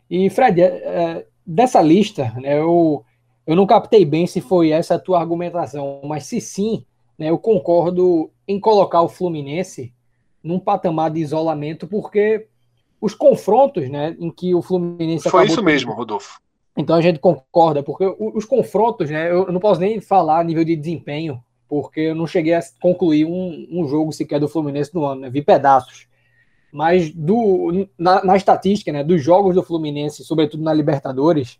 E, 0.09 0.29
Fred, 0.29 0.61
é, 0.61 0.65
é, 0.65 1.25
dessa 1.45 1.81
lista, 1.81 2.33
né, 2.37 2.59
eu, 2.59 3.03
eu 3.45 3.55
não 3.55 3.67
captei 3.67 4.05
bem 4.05 4.25
se 4.25 4.39
foi 4.39 4.71
essa 4.71 4.95
a 4.95 4.99
tua 4.99 5.19
argumentação, 5.19 6.01
mas 6.03 6.23
se 6.23 6.39
sim, 6.39 6.85
né, 7.17 7.29
eu 7.29 7.37
concordo 7.37 8.31
em 8.47 8.59
colocar 8.59 9.01
o 9.01 9.09
Fluminense 9.09 9.93
num 10.43 10.59
patamar 10.59 11.11
de 11.11 11.19
isolamento, 11.19 11.85
porque 11.85 12.47
os 13.01 13.13
confrontos 13.13 13.89
né, 13.89 14.15
em 14.19 14.31
que 14.31 14.55
o 14.55 14.61
Fluminense. 14.61 15.29
Foi 15.29 15.45
isso 15.45 15.63
mesmo, 15.63 15.93
Rodolfo. 15.93 16.39
Então 16.77 16.95
a 16.95 17.01
gente 17.01 17.19
concorda, 17.19 17.83
porque 17.83 18.05
os 18.17 18.45
confrontos, 18.45 19.09
né, 19.09 19.29
eu 19.29 19.51
não 19.51 19.59
posso 19.59 19.81
nem 19.81 19.99
falar 19.99 20.39
a 20.39 20.43
nível 20.43 20.63
de 20.63 20.77
desempenho, 20.77 21.43
porque 21.67 21.99
eu 21.99 22.15
não 22.15 22.25
cheguei 22.25 22.53
a 22.53 22.61
concluir 22.81 23.25
um, 23.25 23.67
um 23.69 23.87
jogo 23.87 24.13
sequer 24.13 24.39
do 24.39 24.47
Fluminense 24.47 24.95
no 24.95 25.03
ano, 25.03 25.21
né, 25.21 25.29
vi 25.29 25.41
pedaços. 25.41 26.07
Mas 26.71 27.11
do, 27.11 27.87
na, 27.97 28.23
na, 28.23 28.37
estatística 28.37 28.91
né, 28.91 29.03
dos 29.03 29.23
jogos 29.23 29.55
do 29.55 29.63
Fluminense, 29.63 30.23
sobretudo 30.23 30.63
na 30.63 30.73
Libertadores, 30.73 31.59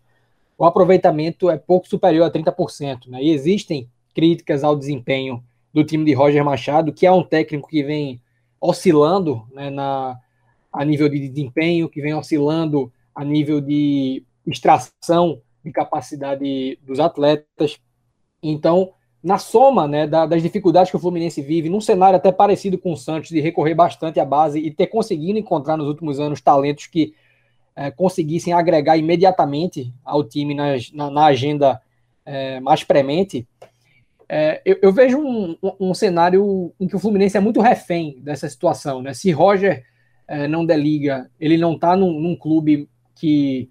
o 0.56 0.64
aproveitamento 0.64 1.50
é 1.50 1.56
pouco 1.56 1.88
superior 1.88 2.24
a 2.26 2.30
30%. 2.30 3.08
Né, 3.08 3.22
e 3.22 3.30
existem 3.30 3.88
críticas 4.14 4.62
ao 4.62 4.76
desempenho 4.76 5.42
do 5.72 5.84
time 5.84 6.04
de 6.04 6.12
Roger 6.12 6.44
Machado, 6.44 6.92
que 6.92 7.06
é 7.06 7.12
um 7.12 7.22
técnico 7.22 7.68
que 7.68 7.82
vem 7.82 8.20
oscilando 8.60 9.46
né, 9.52 9.70
na, 9.70 10.18
a 10.72 10.84
nível 10.84 11.08
de 11.08 11.28
desempenho, 11.28 11.88
que 11.88 12.00
vem 12.00 12.14
oscilando 12.14 12.92
a 13.14 13.24
nível 13.24 13.60
de 13.60 14.22
extração 14.46 15.40
de 15.64 15.72
capacidade 15.72 16.78
dos 16.82 17.00
atletas. 17.00 17.78
Então, 18.42 18.92
na 19.22 19.36
soma 19.36 19.86
né, 19.86 20.06
das 20.06 20.42
dificuldades 20.42 20.90
que 20.90 20.96
o 20.96 21.00
Fluminense 21.00 21.42
vive, 21.42 21.68
num 21.68 21.80
cenário 21.80 22.16
até 22.16 22.32
parecido 22.32 22.78
com 22.78 22.92
o 22.92 22.96
Santos, 22.96 23.28
de 23.28 23.40
recorrer 23.40 23.74
bastante 23.74 24.18
à 24.18 24.24
base 24.24 24.58
e 24.58 24.70
ter 24.70 24.86
conseguido 24.86 25.38
encontrar 25.38 25.76
nos 25.76 25.86
últimos 25.86 26.18
anos 26.18 26.40
talentos 26.40 26.86
que 26.86 27.14
é, 27.76 27.90
conseguissem 27.90 28.52
agregar 28.52 28.96
imediatamente 28.96 29.92
ao 30.04 30.24
time 30.24 30.54
nas, 30.54 30.90
na, 30.92 31.10
na, 31.10 31.26
agenda 31.26 31.80
é, 32.24 32.60
mais 32.60 32.82
premente, 32.82 33.46
é, 34.28 34.60
eu, 34.64 34.78
eu, 34.82 34.92
vejo 34.92 35.18
um, 35.18 35.56
um, 35.78 35.92
cenário 35.92 36.72
em 36.80 36.86
que 36.86 36.96
o 36.96 36.98
Fluminense 36.98 37.36
é 37.36 37.40
muito 37.40 37.60
refém 37.60 38.18
dessa 38.20 38.48
situação. 38.48 39.02
Né? 39.02 39.12
Se 39.12 39.30
Roger 39.30 39.84
não 40.48 40.64
deliga, 40.64 41.28
ele 41.40 41.58
não 41.58 41.74
está 41.74 41.96
num, 41.96 42.20
num 42.20 42.36
clube 42.36 42.88
que 43.16 43.68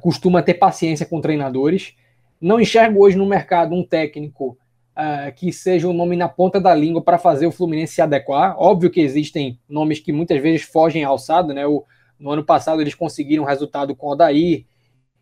costuma 0.00 0.40
ter 0.40 0.54
paciência 0.54 1.04
com 1.04 1.20
treinadores. 1.20 1.94
Não 2.40 2.58
enxergo 2.58 3.04
hoje 3.04 3.18
no 3.18 3.26
mercado 3.26 3.74
um 3.74 3.84
técnico 3.84 4.56
uh, 4.96 5.32
que 5.34 5.52
seja 5.52 5.88
um 5.88 5.92
nome 5.92 6.16
na 6.16 6.28
ponta 6.28 6.60
da 6.60 6.74
língua 6.74 7.02
para 7.02 7.18
fazer 7.18 7.46
o 7.46 7.52
Fluminense 7.52 7.94
se 7.94 8.02
adequar. 8.02 8.54
Óbvio 8.58 8.90
que 8.90 9.00
existem 9.00 9.58
nomes 9.68 10.00
que 10.00 10.12
muitas 10.12 10.40
vezes 10.40 10.62
fogem 10.62 11.04
alçado, 11.04 11.52
né? 11.52 11.66
O, 11.66 11.84
no 12.18 12.30
ano 12.30 12.44
passado 12.44 12.80
eles 12.80 12.94
conseguiram 12.94 13.44
um 13.44 13.46
resultado 13.46 13.94
com 13.94 14.08
o 14.08 14.10
Odair 14.10 14.64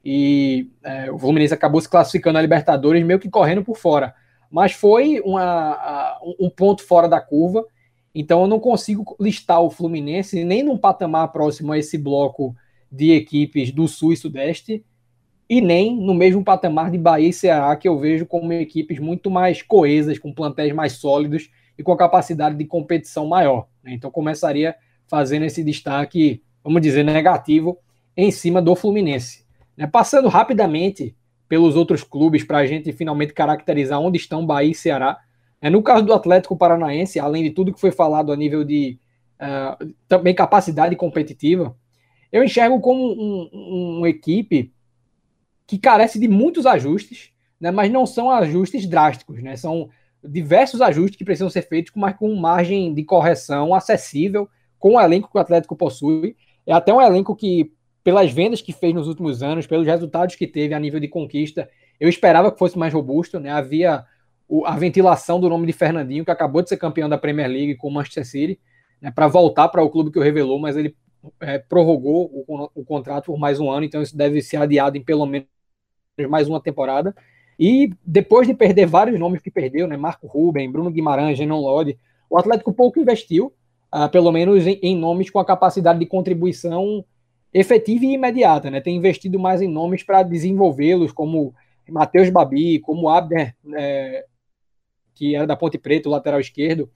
e 0.04 0.70
uh, 0.84 1.14
o 1.14 1.18
Fluminense 1.18 1.54
acabou 1.54 1.80
se 1.80 1.88
classificando 1.88 2.34
na 2.34 2.42
Libertadores 2.42 3.04
meio 3.04 3.20
que 3.20 3.30
correndo 3.30 3.64
por 3.64 3.76
fora. 3.76 4.14
Mas 4.50 4.72
foi 4.72 5.20
uma, 5.24 6.18
um 6.40 6.48
ponto 6.48 6.82
fora 6.82 7.08
da 7.08 7.20
curva. 7.20 7.64
Então 8.14 8.40
eu 8.40 8.46
não 8.46 8.58
consigo 8.58 9.14
listar 9.20 9.60
o 9.60 9.70
Fluminense 9.70 10.42
nem 10.42 10.62
num 10.62 10.78
patamar 10.78 11.30
próximo 11.30 11.72
a 11.72 11.78
esse 11.78 11.98
bloco 11.98 12.56
de 12.90 13.12
equipes 13.12 13.70
do 13.70 13.86
Sul 13.86 14.12
e 14.12 14.16
Sudeste, 14.16 14.82
e 15.48 15.60
nem 15.60 15.96
no 15.96 16.12
mesmo 16.12 16.44
patamar 16.44 16.90
de 16.90 16.98
Bahia 16.98 17.28
e 17.28 17.32
Ceará, 17.32 17.74
que 17.74 17.88
eu 17.88 17.98
vejo 17.98 18.26
como 18.26 18.52
equipes 18.52 18.98
muito 18.98 19.30
mais 19.30 19.62
coesas, 19.62 20.18
com 20.18 20.32
plantéis 20.32 20.74
mais 20.74 20.92
sólidos 20.92 21.50
e 21.78 21.82
com 21.82 21.92
a 21.92 21.96
capacidade 21.96 22.56
de 22.56 22.64
competição 22.66 23.26
maior. 23.26 23.66
Né? 23.82 23.94
Então 23.94 24.10
começaria 24.10 24.74
fazendo 25.06 25.44
esse 25.44 25.64
destaque, 25.64 26.42
vamos 26.62 26.82
dizer, 26.82 27.02
negativo 27.02 27.78
em 28.14 28.30
cima 28.30 28.60
do 28.60 28.76
Fluminense. 28.76 29.46
Né? 29.74 29.86
Passando 29.86 30.28
rapidamente 30.28 31.16
pelos 31.48 31.76
outros 31.76 32.04
clubes 32.04 32.44
para 32.44 32.58
a 32.58 32.66
gente 32.66 32.92
finalmente 32.92 33.32
caracterizar 33.32 33.98
onde 33.98 34.18
estão 34.18 34.44
Bahia 34.44 34.72
e 34.72 34.74
Ceará. 34.74 35.18
É, 35.62 35.70
no 35.70 35.82
caso 35.82 36.04
do 36.04 36.12
Atlético 36.12 36.56
Paranaense, 36.56 37.18
além 37.18 37.42
de 37.42 37.50
tudo 37.50 37.72
que 37.72 37.80
foi 37.80 37.90
falado 37.90 38.30
a 38.30 38.36
nível 38.36 38.62
de 38.64 38.98
uh, 39.40 39.94
também 40.06 40.34
capacidade 40.34 40.94
competitiva, 40.94 41.74
eu 42.30 42.44
enxergo 42.44 42.78
como 42.80 43.02
um, 43.02 43.48
um, 43.50 43.98
uma 43.98 44.08
equipe 44.08 44.72
que 45.68 45.78
carece 45.78 46.18
de 46.18 46.26
muitos 46.26 46.64
ajustes, 46.64 47.30
né, 47.60 47.70
mas 47.70 47.92
não 47.92 48.06
são 48.06 48.30
ajustes 48.30 48.86
drásticos, 48.86 49.42
né, 49.42 49.54
são 49.54 49.90
diversos 50.24 50.80
ajustes 50.80 51.16
que 51.16 51.24
precisam 51.24 51.50
ser 51.50 51.62
feitos, 51.62 51.92
mas 51.94 52.16
com 52.16 52.34
margem 52.34 52.92
de 52.92 53.04
correção 53.04 53.74
acessível, 53.74 54.48
com 54.78 54.94
o 54.94 55.00
elenco 55.00 55.30
que 55.30 55.36
o 55.36 55.40
Atlético 55.40 55.76
possui. 55.76 56.34
É 56.66 56.72
até 56.72 56.92
um 56.92 57.00
elenco 57.00 57.36
que, 57.36 57.72
pelas 58.02 58.32
vendas 58.32 58.62
que 58.62 58.72
fez 58.72 58.94
nos 58.94 59.06
últimos 59.06 59.42
anos, 59.42 59.66
pelos 59.66 59.86
resultados 59.86 60.34
que 60.34 60.46
teve 60.46 60.74
a 60.74 60.80
nível 60.80 60.98
de 60.98 61.08
conquista, 61.08 61.68
eu 62.00 62.08
esperava 62.08 62.50
que 62.50 62.58
fosse 62.58 62.78
mais 62.78 62.92
robusto. 62.92 63.38
Né? 63.38 63.50
Havia 63.50 64.04
o, 64.48 64.64
a 64.66 64.76
ventilação 64.76 65.38
do 65.38 65.48
nome 65.48 65.66
de 65.66 65.72
Fernandinho, 65.72 66.24
que 66.24 66.30
acabou 66.30 66.62
de 66.62 66.68
ser 66.68 66.78
campeão 66.78 67.08
da 67.08 67.18
Premier 67.18 67.48
League 67.48 67.76
com 67.76 67.88
o 67.88 67.92
Manchester 67.92 68.26
City, 68.26 68.60
né, 69.00 69.10
para 69.10 69.28
voltar 69.28 69.68
para 69.68 69.82
o 69.82 69.90
clube 69.90 70.10
que 70.10 70.18
o 70.18 70.22
revelou, 70.22 70.58
mas 70.58 70.76
ele 70.76 70.96
é, 71.40 71.58
prorrogou 71.58 72.44
o, 72.46 72.70
o, 72.74 72.84
contrato 72.84 73.26
por 73.26 73.38
mais 73.38 73.60
um 73.60 73.70
ano, 73.70 73.84
então 73.84 74.00
isso 74.00 74.16
deve 74.16 74.40
ser 74.40 74.56
adiado 74.56 74.96
em 74.96 75.02
pelo 75.02 75.26
menos 75.26 75.48
mais 76.26 76.48
uma 76.48 76.60
temporada. 76.60 77.14
E 77.58 77.90
depois 78.04 78.46
de 78.46 78.54
perder 78.54 78.86
vários 78.86 79.18
nomes 79.18 79.40
que 79.40 79.50
perdeu, 79.50 79.86
né, 79.86 79.96
Marco 79.96 80.26
Ruben, 80.26 80.70
Bruno 80.70 80.90
Guimarães, 80.90 81.36
Genon 81.36 81.60
Lodi, 81.60 81.98
o 82.30 82.38
Atlético 82.38 82.72
pouco 82.72 83.00
investiu, 83.00 83.52
uh, 83.94 84.08
pelo 84.10 84.30
menos 84.30 84.66
em, 84.66 84.78
em, 84.82 84.96
nomes 84.96 85.30
com 85.30 85.38
a 85.38 85.44
capacidade 85.44 85.98
de 85.98 86.06
contribuição 86.06 87.04
efetiva 87.52 88.04
e 88.04 88.14
imediata. 88.14 88.70
Né? 88.70 88.80
Tem 88.80 88.96
investido 88.96 89.38
mais 89.38 89.60
em 89.60 89.68
nomes 89.68 90.02
para 90.02 90.22
desenvolvê-los, 90.22 91.10
como 91.12 91.54
Matheus 91.88 92.30
Babi, 92.30 92.78
como 92.78 93.08
Abner, 93.08 93.54
é, 93.74 94.24
que 95.14 95.34
era 95.34 95.46
da 95.46 95.56
Ponte 95.56 95.78
Preta, 95.78 96.08
o 96.08 96.12
lateral 96.12 96.38
esquerdo 96.38 96.88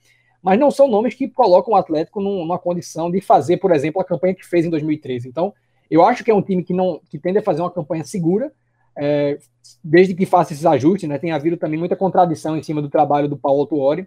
mas 0.42 0.58
não 0.58 0.70
são 0.70 0.88
nomes 0.88 1.14
que 1.14 1.28
colocam 1.28 1.72
o 1.72 1.76
Atlético 1.76 2.20
numa 2.20 2.58
condição 2.58 3.10
de 3.10 3.20
fazer, 3.20 3.58
por 3.58 3.70
exemplo, 3.70 4.02
a 4.02 4.04
campanha 4.04 4.34
que 4.34 4.44
fez 4.44 4.66
em 4.66 4.70
2013. 4.70 5.28
Então, 5.28 5.54
eu 5.88 6.04
acho 6.04 6.24
que 6.24 6.30
é 6.30 6.34
um 6.34 6.42
time 6.42 6.64
que 6.64 6.74
não 6.74 7.00
que 7.08 7.16
tende 7.16 7.38
a 7.38 7.42
fazer 7.42 7.62
uma 7.62 7.70
campanha 7.70 8.02
segura, 8.02 8.52
é, 8.96 9.38
desde 9.82 10.14
que 10.14 10.26
faça 10.26 10.52
esses 10.52 10.66
ajustes, 10.66 11.08
né? 11.08 11.18
Tem 11.18 11.32
havido 11.32 11.56
também 11.56 11.78
muita 11.78 11.96
contradição 11.96 12.56
em 12.56 12.62
cima 12.62 12.82
do 12.82 12.88
trabalho 12.88 13.28
do 13.28 13.36
Paulo 13.36 13.66
Tuori. 13.66 14.06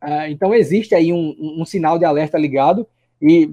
É, 0.00 0.30
então, 0.30 0.54
existe 0.54 0.94
aí 0.94 1.12
um, 1.12 1.34
um, 1.60 1.64
sinal 1.64 1.98
de 1.98 2.04
alerta 2.04 2.38
ligado, 2.38 2.86
e 3.20 3.50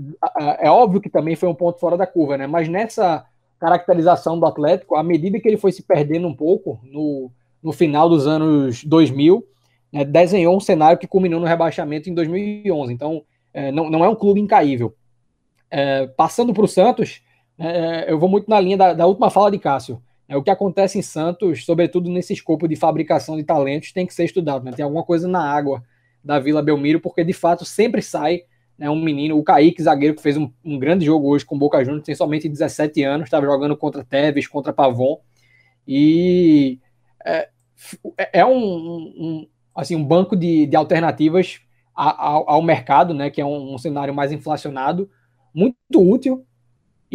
é 0.59 0.69
óbvio 0.69 1.01
que 1.01 1.09
também 1.09 1.35
foi 1.35 1.49
um 1.49 1.55
ponto 1.55 1.79
fora 1.79 1.97
da 1.97 2.05
curva, 2.05 2.37
né? 2.37 2.45
Mas 2.45 2.69
nessa 2.69 3.25
caracterização 3.59 4.39
do 4.39 4.45
Atlético, 4.45 4.95
à 4.95 5.03
medida 5.03 5.39
que 5.39 5.47
ele 5.47 5.57
foi 5.57 5.71
se 5.71 5.81
perdendo 5.81 6.27
um 6.27 6.35
pouco 6.35 6.79
no, 6.83 7.31
no 7.63 7.71
final 7.71 8.07
dos 8.07 8.27
anos 8.27 8.83
2000, 8.83 9.43
né, 9.91 10.03
desenhou 10.05 10.55
um 10.55 10.59
cenário 10.59 10.99
que 10.99 11.07
culminou 11.07 11.39
no 11.39 11.47
rebaixamento 11.47 12.09
em 12.09 12.13
2011. 12.13 12.93
Então, 12.93 13.23
é, 13.53 13.71
não, 13.71 13.89
não 13.89 14.05
é 14.05 14.09
um 14.09 14.15
clube 14.15 14.39
incaível. 14.39 14.93
É, 15.71 16.05
passando 16.07 16.53
para 16.53 16.65
o 16.65 16.67
Santos, 16.67 17.21
é, 17.57 18.11
eu 18.11 18.19
vou 18.19 18.29
muito 18.29 18.49
na 18.49 18.59
linha 18.59 18.77
da, 18.77 18.93
da 18.93 19.07
última 19.07 19.29
fala 19.29 19.49
de 19.49 19.57
Cássio. 19.57 20.01
É, 20.27 20.35
o 20.35 20.43
que 20.43 20.49
acontece 20.49 20.97
em 20.97 21.01
Santos, 21.01 21.65
sobretudo 21.65 22.09
nesse 22.09 22.33
escopo 22.33 22.67
de 22.67 22.75
fabricação 22.75 23.37
de 23.37 23.43
talentos, 23.43 23.91
tem 23.91 24.05
que 24.05 24.13
ser 24.13 24.25
estudado. 24.25 24.63
Né? 24.63 24.71
Tem 24.71 24.83
alguma 24.83 25.03
coisa 25.03 25.27
na 25.27 25.43
água 25.43 25.83
da 26.23 26.39
Vila 26.39 26.63
Belmiro, 26.63 26.99
porque 26.99 27.23
de 27.23 27.33
fato 27.33 27.63
sempre 27.63 28.01
sai 28.01 28.41
né, 28.77 28.89
um 28.89 28.99
menino, 28.99 29.37
o 29.37 29.43
Kaique, 29.43 29.83
zagueiro, 29.83 30.15
que 30.15 30.21
fez 30.21 30.35
um, 30.35 30.51
um 30.63 30.77
grande 30.79 31.05
jogo 31.05 31.29
hoje 31.29 31.45
com 31.45 31.55
o 31.55 31.59
Boca 31.59 31.83
Juniors, 31.83 32.03
tem 32.03 32.15
somente 32.15 32.49
17 32.49 33.03
anos, 33.03 33.25
estava 33.25 33.45
jogando 33.45 33.77
contra 33.77 34.03
Tevez, 34.03 34.47
contra 34.47 34.73
Pavon, 34.73 35.19
e 35.87 36.79
é, 37.23 37.49
é 38.33 38.45
um, 38.45 38.57
um, 38.57 39.47
assim, 39.73 39.95
um 39.95 40.03
banco 40.03 40.35
de, 40.35 40.65
de 40.65 40.75
alternativas 40.75 41.59
ao, 41.93 42.49
ao 42.49 42.61
mercado, 42.61 43.13
né, 43.13 43.29
que 43.29 43.39
é 43.39 43.45
um, 43.45 43.75
um, 43.75 43.77
cenário 43.77 44.13
mais 44.13 44.31
inflacionado, 44.31 45.09
muito 45.53 45.75
útil 45.95 46.45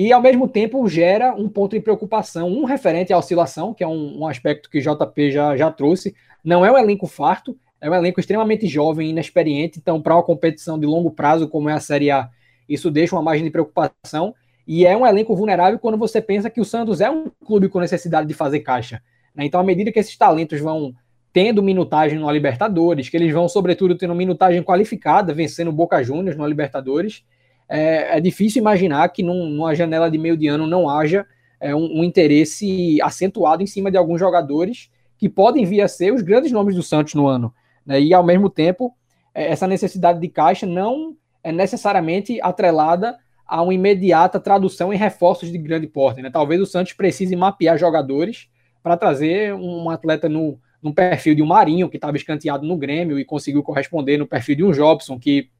e, 0.02 0.14
ao 0.14 0.22
mesmo 0.22 0.48
tempo, 0.48 0.88
gera 0.88 1.34
um 1.34 1.46
ponto 1.46 1.76
de 1.76 1.80
preocupação, 1.82 2.48
um 2.48 2.64
referente 2.64 3.12
à 3.12 3.18
oscilação, 3.18 3.74
que 3.74 3.84
é 3.84 3.86
um, 3.86 4.20
um 4.20 4.26
aspecto 4.26 4.70
que 4.70 4.78
o 4.78 4.80
JP 4.80 5.30
já, 5.30 5.54
já 5.58 5.70
trouxe. 5.70 6.16
Não 6.42 6.64
é 6.64 6.72
um 6.72 6.78
elenco 6.78 7.06
farto, 7.06 7.54
é 7.78 7.90
um 7.90 7.92
elenco 7.92 8.18
extremamente 8.18 8.66
jovem 8.66 9.08
e 9.08 9.10
inexperiente, 9.10 9.78
então, 9.78 10.00
para 10.00 10.14
uma 10.14 10.22
competição 10.22 10.78
de 10.78 10.86
longo 10.86 11.10
prazo, 11.10 11.46
como 11.48 11.68
é 11.68 11.74
a 11.74 11.80
Série 11.80 12.10
A, 12.10 12.30
isso 12.66 12.90
deixa 12.90 13.14
uma 13.14 13.20
margem 13.20 13.44
de 13.44 13.50
preocupação. 13.50 14.34
E 14.66 14.86
é 14.86 14.96
um 14.96 15.06
elenco 15.06 15.36
vulnerável 15.36 15.78
quando 15.78 15.98
você 15.98 16.18
pensa 16.22 16.48
que 16.48 16.62
o 16.62 16.64
Santos 16.64 17.02
é 17.02 17.10
um 17.10 17.26
clube 17.44 17.68
com 17.68 17.78
necessidade 17.78 18.26
de 18.26 18.32
fazer 18.32 18.60
caixa. 18.60 19.02
Né? 19.34 19.44
Então, 19.44 19.60
à 19.60 19.62
medida 19.62 19.92
que 19.92 19.98
esses 19.98 20.16
talentos 20.16 20.60
vão 20.60 20.94
tendo 21.30 21.62
minutagem 21.62 22.18
no 22.18 22.30
Libertadores, 22.30 23.10
que 23.10 23.18
eles 23.18 23.34
vão, 23.34 23.50
sobretudo, 23.50 23.94
tendo 23.94 24.14
minutagem 24.14 24.62
qualificada, 24.62 25.34
vencendo 25.34 25.70
Boca 25.70 26.02
Juniors 26.02 26.38
no 26.38 26.46
Libertadores, 26.46 27.22
é, 27.70 28.18
é 28.18 28.20
difícil 28.20 28.60
imaginar 28.60 29.08
que 29.10 29.22
num, 29.22 29.48
numa 29.48 29.74
janela 29.76 30.10
de 30.10 30.18
meio 30.18 30.36
de 30.36 30.48
ano 30.48 30.66
não 30.66 30.88
haja 30.88 31.24
é, 31.60 31.72
um, 31.72 32.00
um, 32.00 32.04
interesse 32.04 33.00
acentuado 33.00 33.62
em 33.62 33.66
cima 33.66 33.92
de 33.92 33.96
alguns 33.96 34.18
jogadores 34.18 34.90
que 35.16 35.28
podem 35.28 35.64
vir 35.64 35.80
a 35.80 35.86
ser 35.86 36.12
os 36.12 36.20
grandes 36.20 36.50
nomes 36.50 36.74
do 36.74 36.82
Santos 36.82 37.14
no 37.14 37.28
ano. 37.28 37.54
Né? 37.86 38.00
E, 38.00 38.12
ao 38.12 38.24
mesmo 38.24 38.50
tempo, 38.50 38.92
é, 39.32 39.52
essa 39.52 39.68
necessidade 39.68 40.18
de 40.18 40.28
caixa 40.28 40.66
não 40.66 41.16
é 41.44 41.52
necessariamente 41.52 42.40
atrelada 42.42 43.16
a 43.46 43.62
uma 43.62 43.72
imediata 43.72 44.40
tradução 44.40 44.92
em 44.92 44.96
reforços 44.96 45.52
de 45.52 45.58
grande 45.58 45.86
porte. 45.86 46.20
Né? 46.20 46.30
Talvez 46.30 46.60
o 46.60 46.66
Santos 46.66 46.92
precise 46.92 47.36
mapear 47.36 47.78
jogadores 47.78 48.48
para 48.82 48.96
trazer 48.96 49.54
um 49.54 49.88
atleta 49.90 50.28
no, 50.28 50.58
no 50.82 50.92
perfil 50.92 51.36
de 51.36 51.42
um 51.42 51.46
Marinho, 51.46 51.88
que 51.88 51.98
estava 51.98 52.16
escanteado 52.16 52.66
no 52.66 52.76
Grêmio 52.76 53.16
e 53.16 53.24
conseguiu 53.24 53.62
corresponder 53.62 54.16
no 54.16 54.26
perfil 54.26 54.56
de 54.56 54.64
um 54.64 54.72
Jobson, 54.72 55.20
que 55.20 55.50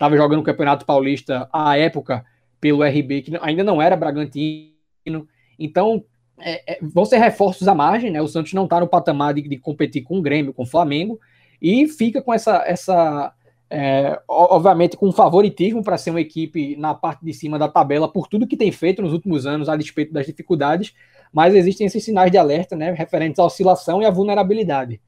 estava 0.00 0.16
jogando 0.16 0.40
o 0.40 0.44
Campeonato 0.44 0.86
Paulista 0.86 1.46
à 1.52 1.76
época 1.76 2.24
pelo 2.58 2.82
RB, 2.82 3.20
que 3.20 3.38
ainda 3.42 3.62
não 3.62 3.82
era 3.82 3.94
Bragantino. 3.94 5.28
Então, 5.58 6.02
é, 6.38 6.72
é, 6.72 6.78
vão 6.80 7.04
ser 7.04 7.18
reforços 7.18 7.68
à 7.68 7.74
margem, 7.74 8.10
né? 8.10 8.22
O 8.22 8.26
Santos 8.26 8.54
não 8.54 8.64
está 8.64 8.80
no 8.80 8.88
patamar 8.88 9.34
de, 9.34 9.42
de, 9.42 9.58
competir 9.58 10.02
com 10.02 10.18
o 10.18 10.22
Grêmio, 10.22 10.54
com 10.54 10.62
o 10.62 10.66
Flamengo, 10.66 11.20
e 11.60 11.86
fica 11.86 12.22
com 12.22 12.32
essa, 12.32 12.64
essa 12.66 13.34
é, 13.68 14.18
obviamente, 14.26 14.96
com 14.96 15.12
favoritismo 15.12 15.84
para 15.84 15.98
ser 15.98 16.10
uma 16.10 16.20
equipe 16.20 16.76
na 16.76 16.94
parte 16.94 17.22
de 17.22 17.34
cima 17.34 17.58
da 17.58 17.68
tabela 17.68 18.10
por 18.10 18.26
tudo 18.26 18.46
que 18.46 18.56
tem 18.56 18.72
feito 18.72 19.02
nos 19.02 19.12
últimos 19.12 19.44
anos, 19.44 19.68
a 19.68 19.76
despeito 19.76 20.14
das 20.14 20.24
dificuldades, 20.24 20.94
mas 21.30 21.54
existem 21.54 21.86
esses 21.86 22.02
sinais 22.02 22.30
de 22.30 22.38
alerta, 22.38 22.74
né, 22.74 22.90
referentes 22.92 23.38
à 23.38 23.44
oscilação 23.44 24.00
e 24.00 24.06
à 24.06 24.10
vulnerabilidade. 24.10 24.98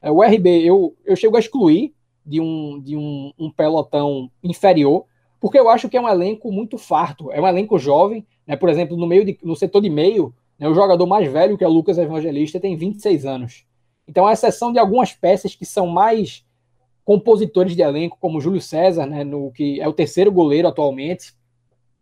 É, 0.00 0.10
o 0.10 0.22
RB, 0.22 0.64
eu, 0.64 0.96
eu 1.04 1.14
chego 1.14 1.36
a 1.36 1.40
excluir 1.40 1.92
de 2.30 2.40
um, 2.40 2.80
de 2.80 2.96
um, 2.96 3.32
um 3.36 3.50
pelotão 3.50 4.30
inferior, 4.42 5.04
porque 5.40 5.58
eu 5.58 5.68
acho 5.68 5.88
que 5.88 5.96
é 5.96 6.00
um 6.00 6.08
elenco 6.08 6.52
muito 6.52 6.78
farto, 6.78 7.32
é 7.32 7.40
um 7.40 7.48
elenco 7.48 7.76
jovem, 7.76 8.24
né, 8.46 8.54
por 8.54 8.68
exemplo, 8.68 8.96
no 8.96 9.06
meio 9.06 9.24
de, 9.24 9.36
no 9.42 9.56
setor 9.56 9.80
de 9.82 9.90
meio, 9.90 10.32
né, 10.56 10.68
o 10.68 10.74
jogador 10.74 11.04
mais 11.06 11.30
velho, 11.30 11.58
que 11.58 11.64
é 11.64 11.66
o 11.66 11.72
Lucas 11.72 11.98
Evangelista, 11.98 12.60
tem 12.60 12.76
26 12.76 13.26
anos. 13.26 13.64
Então, 14.06 14.26
a 14.26 14.32
exceção 14.32 14.72
de 14.72 14.78
algumas 14.78 15.12
peças 15.12 15.56
que 15.56 15.64
são 15.64 15.88
mais 15.88 16.44
compositores 17.04 17.74
de 17.74 17.82
elenco, 17.82 18.16
como 18.20 18.40
Júlio 18.40 18.60
César, 18.60 19.06
né, 19.06 19.24
no, 19.24 19.50
que 19.50 19.80
é 19.80 19.88
o 19.88 19.92
terceiro 19.92 20.30
goleiro 20.30 20.68
atualmente, 20.68 21.32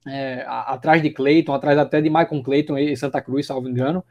é, 0.06 0.44
atrás 0.46 1.00
de 1.00 1.10
Cleiton, 1.10 1.54
atrás 1.54 1.78
até 1.78 2.02
de 2.02 2.10
Michael 2.10 2.42
Cleiton 2.42 2.76
e 2.76 2.94
Santa 2.96 3.22
Cruz, 3.22 3.46
salvo 3.46 3.68
engano. 3.68 4.04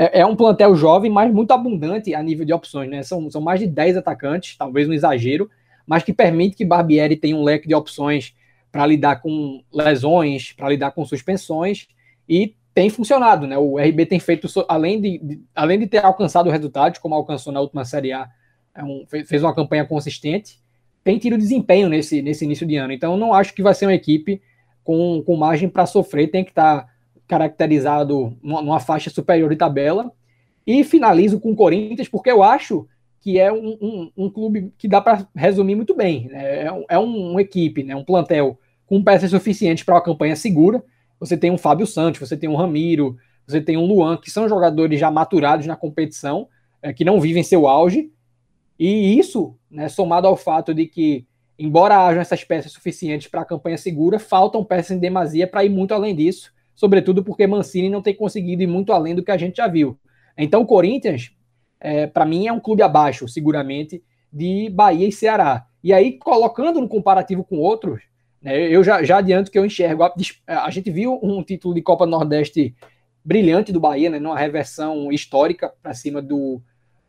É, 0.00 0.20
é, 0.20 0.26
um 0.26 0.36
plantel 0.36 0.76
jovem, 0.76 1.10
mas 1.10 1.34
muito 1.34 1.50
abundante 1.50 2.14
a 2.14 2.22
nível 2.22 2.46
de 2.46 2.52
opções, 2.52 2.88
né? 2.88 3.02
São, 3.02 3.28
são 3.28 3.40
mais 3.40 3.58
de 3.58 3.66
10 3.66 3.96
atacantes, 3.96 4.56
talvez 4.56 4.88
um 4.88 4.92
exagero, 4.92 5.50
mas 5.84 6.04
que 6.04 6.12
permite 6.12 6.54
que 6.54 6.64
Barbieri 6.64 7.16
tenha 7.16 7.34
um 7.34 7.42
leque 7.42 7.66
de 7.66 7.74
opções 7.74 8.32
para 8.70 8.86
lidar 8.86 9.20
com 9.20 9.60
lesões, 9.72 10.52
para 10.52 10.68
lidar 10.68 10.92
com 10.92 11.04
suspensões, 11.04 11.88
e 12.28 12.54
tem 12.72 12.88
funcionado, 12.88 13.44
né? 13.44 13.58
O 13.58 13.76
RB 13.76 14.06
tem 14.06 14.20
feito, 14.20 14.46
além 14.68 15.00
de, 15.00 15.18
de 15.18 15.42
além 15.52 15.80
de 15.80 15.88
ter 15.88 16.04
alcançado 16.04 16.48
resultados, 16.48 17.00
como 17.00 17.16
alcançou 17.16 17.52
na 17.52 17.60
última 17.60 17.84
Série 17.84 18.12
A, 18.12 18.28
é 18.76 18.84
um, 18.84 19.04
fez 19.04 19.42
uma 19.42 19.52
campanha 19.52 19.84
consistente, 19.84 20.60
tem 21.02 21.18
tido 21.18 21.36
desempenho 21.36 21.88
nesse, 21.88 22.22
nesse 22.22 22.44
início 22.44 22.64
de 22.64 22.76
ano. 22.76 22.92
Então, 22.92 23.16
não 23.16 23.34
acho 23.34 23.52
que 23.52 23.64
vai 23.64 23.74
ser 23.74 23.86
uma 23.86 23.94
equipe 23.94 24.40
com, 24.84 25.24
com 25.26 25.34
margem 25.34 25.68
para 25.68 25.86
sofrer, 25.86 26.30
tem 26.30 26.44
que 26.44 26.50
estar 26.52 26.82
tá 26.82 26.88
caracterizado 27.28 28.36
numa, 28.42 28.80
faixa 28.80 29.10
superior 29.10 29.50
de 29.50 29.56
tabela. 29.56 30.10
E 30.66 30.82
finalizo 30.82 31.38
com 31.38 31.52
o 31.52 31.56
Corinthians, 31.56 32.08
porque 32.08 32.30
eu 32.30 32.42
acho 32.42 32.86
que 33.20 33.38
é 33.38 33.52
um, 33.52 33.78
um, 33.80 34.12
um 34.16 34.30
clube 34.30 34.72
que 34.76 34.88
dá 34.88 35.00
para 35.00 35.26
resumir 35.34 35.74
muito 35.74 35.94
bem. 35.94 36.28
Né? 36.28 36.64
É, 36.64 36.72
um, 36.72 36.84
é 36.88 36.98
uma 36.98 37.40
equipe, 37.40 37.82
né? 37.82 37.94
um 37.94 38.04
plantel 38.04 38.58
com 38.86 39.02
peças 39.02 39.30
suficientes 39.30 39.84
para 39.84 39.94
uma 39.94 40.02
campanha 40.02 40.34
segura. 40.34 40.82
Você 41.20 41.36
tem 41.36 41.50
um 41.50 41.58
Fábio 41.58 41.86
Santos, 41.86 42.20
você 42.20 42.36
tem 42.36 42.48
um 42.48 42.56
Ramiro, 42.56 43.16
você 43.46 43.60
tem 43.60 43.76
um 43.76 43.86
Luan, 43.86 44.16
que 44.16 44.30
são 44.30 44.48
jogadores 44.48 44.98
já 44.98 45.10
maturados 45.10 45.66
na 45.66 45.76
competição, 45.76 46.48
é, 46.82 46.92
que 46.92 47.04
não 47.04 47.20
vivem 47.20 47.42
seu 47.42 47.66
auge. 47.66 48.10
E 48.78 49.18
isso, 49.18 49.56
né, 49.70 49.88
somado 49.88 50.26
ao 50.26 50.36
fato 50.36 50.74
de 50.74 50.86
que 50.86 51.26
embora 51.58 51.98
hajam 51.98 52.20
essas 52.20 52.44
peças 52.44 52.72
suficientes 52.72 53.26
para 53.26 53.40
a 53.40 53.44
campanha 53.44 53.76
segura, 53.76 54.18
faltam 54.18 54.64
peças 54.64 54.92
em 54.92 55.00
demasia 55.00 55.46
para 55.46 55.64
ir 55.64 55.68
muito 55.68 55.92
além 55.92 56.14
disso, 56.14 56.52
sobretudo 56.78 57.24
porque 57.24 57.44
Mancini 57.44 57.90
não 57.90 58.00
tem 58.00 58.14
conseguido 58.14 58.62
ir 58.62 58.68
muito 58.68 58.92
além 58.92 59.12
do 59.12 59.24
que 59.24 59.32
a 59.32 59.36
gente 59.36 59.56
já 59.56 59.66
viu. 59.66 59.98
Então, 60.36 60.60
o 60.60 60.64
Corinthians, 60.64 61.32
é, 61.80 62.06
para 62.06 62.24
mim, 62.24 62.46
é 62.46 62.52
um 62.52 62.60
clube 62.60 62.84
abaixo, 62.84 63.26
seguramente, 63.26 64.00
de 64.32 64.70
Bahia 64.70 65.08
e 65.08 65.10
Ceará. 65.10 65.66
E 65.82 65.92
aí, 65.92 66.12
colocando 66.12 66.80
no 66.80 66.86
comparativo 66.86 67.42
com 67.42 67.58
outros, 67.58 68.02
né, 68.40 68.56
eu 68.56 68.84
já, 68.84 69.02
já 69.02 69.18
adianto 69.18 69.50
que 69.50 69.58
eu 69.58 69.66
enxergo. 69.66 70.04
A, 70.04 70.14
a, 70.46 70.70
gente 70.70 70.88
viu 70.88 71.18
um 71.20 71.42
título 71.42 71.74
de 71.74 71.82
Copa 71.82 72.06
Nordeste 72.06 72.76
brilhante 73.24 73.72
do 73.72 73.80
Bahia, 73.80 74.08
né, 74.08 74.20
numa 74.20 74.38
reversão 74.38 75.10
histórica 75.10 75.72
para 75.82 75.94
cima 75.94 76.22
do, 76.22 76.62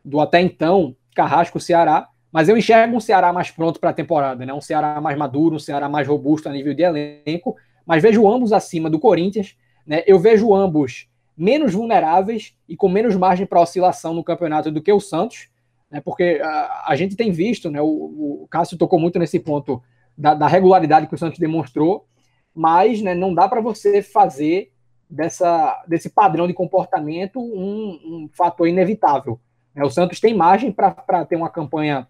do 0.04 0.18
até 0.18 0.40
então 0.40 0.96
Carrasco 1.14 1.60
Ceará. 1.60 2.08
Mas 2.32 2.48
eu 2.48 2.56
enxergo 2.56 2.96
um 2.96 3.00
Ceará 3.00 3.32
mais 3.32 3.52
pronto 3.52 3.78
para 3.78 3.90
a 3.90 3.94
temporada, 3.94 4.44
né? 4.44 4.52
Um 4.52 4.60
Ceará 4.60 5.00
mais 5.00 5.16
maduro, 5.16 5.54
um 5.54 5.60
Ceará 5.60 5.88
mais 5.88 6.08
robusto 6.08 6.48
a 6.48 6.52
nível 6.52 6.74
de 6.74 6.82
elenco, 6.82 7.54
mas 7.90 8.04
vejo 8.04 8.30
ambos 8.30 8.52
acima 8.52 8.88
do 8.88 9.00
Corinthians, 9.00 9.56
né? 9.84 10.04
Eu 10.06 10.20
vejo 10.20 10.54
ambos 10.54 11.08
menos 11.36 11.74
vulneráveis 11.74 12.54
e 12.68 12.76
com 12.76 12.88
menos 12.88 13.16
margem 13.16 13.44
para 13.44 13.60
oscilação 13.60 14.14
no 14.14 14.22
campeonato 14.22 14.70
do 14.70 14.80
que 14.80 14.92
o 14.92 15.00
Santos, 15.00 15.48
né? 15.90 16.00
Porque 16.00 16.40
a, 16.40 16.84
a 16.86 16.94
gente 16.94 17.16
tem 17.16 17.32
visto, 17.32 17.68
né? 17.68 17.82
O, 17.82 18.42
o 18.44 18.46
Cássio 18.48 18.78
tocou 18.78 18.96
muito 18.96 19.18
nesse 19.18 19.40
ponto 19.40 19.82
da, 20.16 20.34
da 20.34 20.46
regularidade 20.46 21.08
que 21.08 21.16
o 21.16 21.18
Santos 21.18 21.40
demonstrou, 21.40 22.06
mas 22.54 23.02
né, 23.02 23.12
não 23.12 23.34
dá 23.34 23.48
para 23.48 23.60
você 23.60 24.00
fazer 24.02 24.70
dessa, 25.10 25.84
desse 25.88 26.10
padrão 26.10 26.46
de 26.46 26.54
comportamento 26.54 27.40
um, 27.40 27.98
um 28.04 28.30
fator 28.32 28.68
inevitável. 28.68 29.40
Né? 29.74 29.82
O 29.82 29.90
Santos 29.90 30.20
tem 30.20 30.32
margem 30.32 30.70
para 30.70 31.24
ter 31.24 31.34
uma 31.34 31.50
campanha 31.50 32.06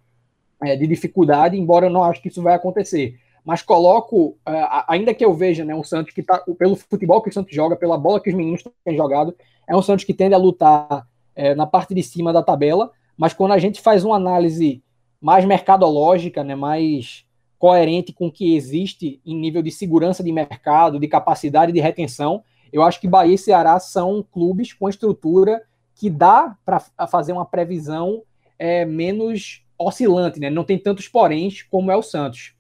é, 0.63 0.77
de 0.77 0.87
dificuldade, 0.87 1.59
embora 1.59 1.87
eu 1.87 1.91
não 1.91 2.05
acho 2.05 2.21
que 2.21 2.29
isso 2.29 2.43
vai 2.43 2.53
acontecer. 2.53 3.19
Mas 3.45 3.63
coloco, 3.63 4.37
é, 4.47 4.67
ainda 4.89 5.15
que 5.15 5.25
eu 5.25 5.33
veja 5.33 5.65
né, 5.65 5.75
um 5.75 5.83
Santos 5.83 6.13
que 6.13 6.21
está, 6.21 6.39
pelo 6.59 6.77
futebol 6.77 7.23
que 7.23 7.31
o 7.31 7.33
Santos 7.33 7.55
joga, 7.55 7.77
pela 7.77 7.97
bola 7.97 8.21
que 8.21 8.31
os 8.31 8.37
meninos 8.37 8.63
têm 8.85 8.97
jogado, 8.97 9.35
é 9.69 9.77
um 9.77 9.83
Santos 9.83 10.05
que 10.05 10.15
tende 10.15 10.35
a 10.35 10.39
lutar 10.39 11.07
é, 11.35 11.55
na 11.55 11.67
parte 11.67 11.95
de 11.95 12.03
cima 12.03 12.33
da 12.33 12.43
tabela, 12.43 12.91
mas 13.17 13.33
quando 13.33 13.53
a 13.53 13.59
gente 13.59 13.81
faz 13.81 14.05
uma 14.05 14.17
análise 14.17 14.83
mais 15.21 15.45
mercadológica, 15.45 16.43
né, 16.43 16.55
mais 16.55 17.25
coerente 17.59 18.13
com 18.13 18.29
o 18.29 18.33
que 18.33 18.57
existe 18.57 19.21
em 19.25 19.39
nível 19.39 19.63
de 19.63 19.71
segurança 19.71 20.25
de 20.25 20.33
mercado, 20.33 20.99
de 20.99 21.07
capacidade 21.07 21.73
de 21.73 21.81
retenção, 21.81 22.43
eu 22.73 22.83
acho 22.83 23.01
que 23.01 23.09
Bahia 23.09 23.35
e 23.35 23.39
Ceará 23.39 23.79
são 23.79 24.25
clubes 24.33 24.73
com 24.73 24.89
estrutura 24.89 25.63
que 25.95 26.09
dá 26.09 26.57
para 26.65 26.81
fazer 27.07 27.33
uma 27.33 27.45
previsão 27.45 28.23
é, 28.59 28.85
menos 28.85 29.63
oscilante, 29.79 30.39
né? 30.41 30.49
Não 30.49 30.65
tem 30.65 30.79
tantos 30.79 31.09
poréns 31.09 31.63
como 31.63 31.91
é 31.91 31.97
o 31.97 32.03
Santos. 32.03 32.55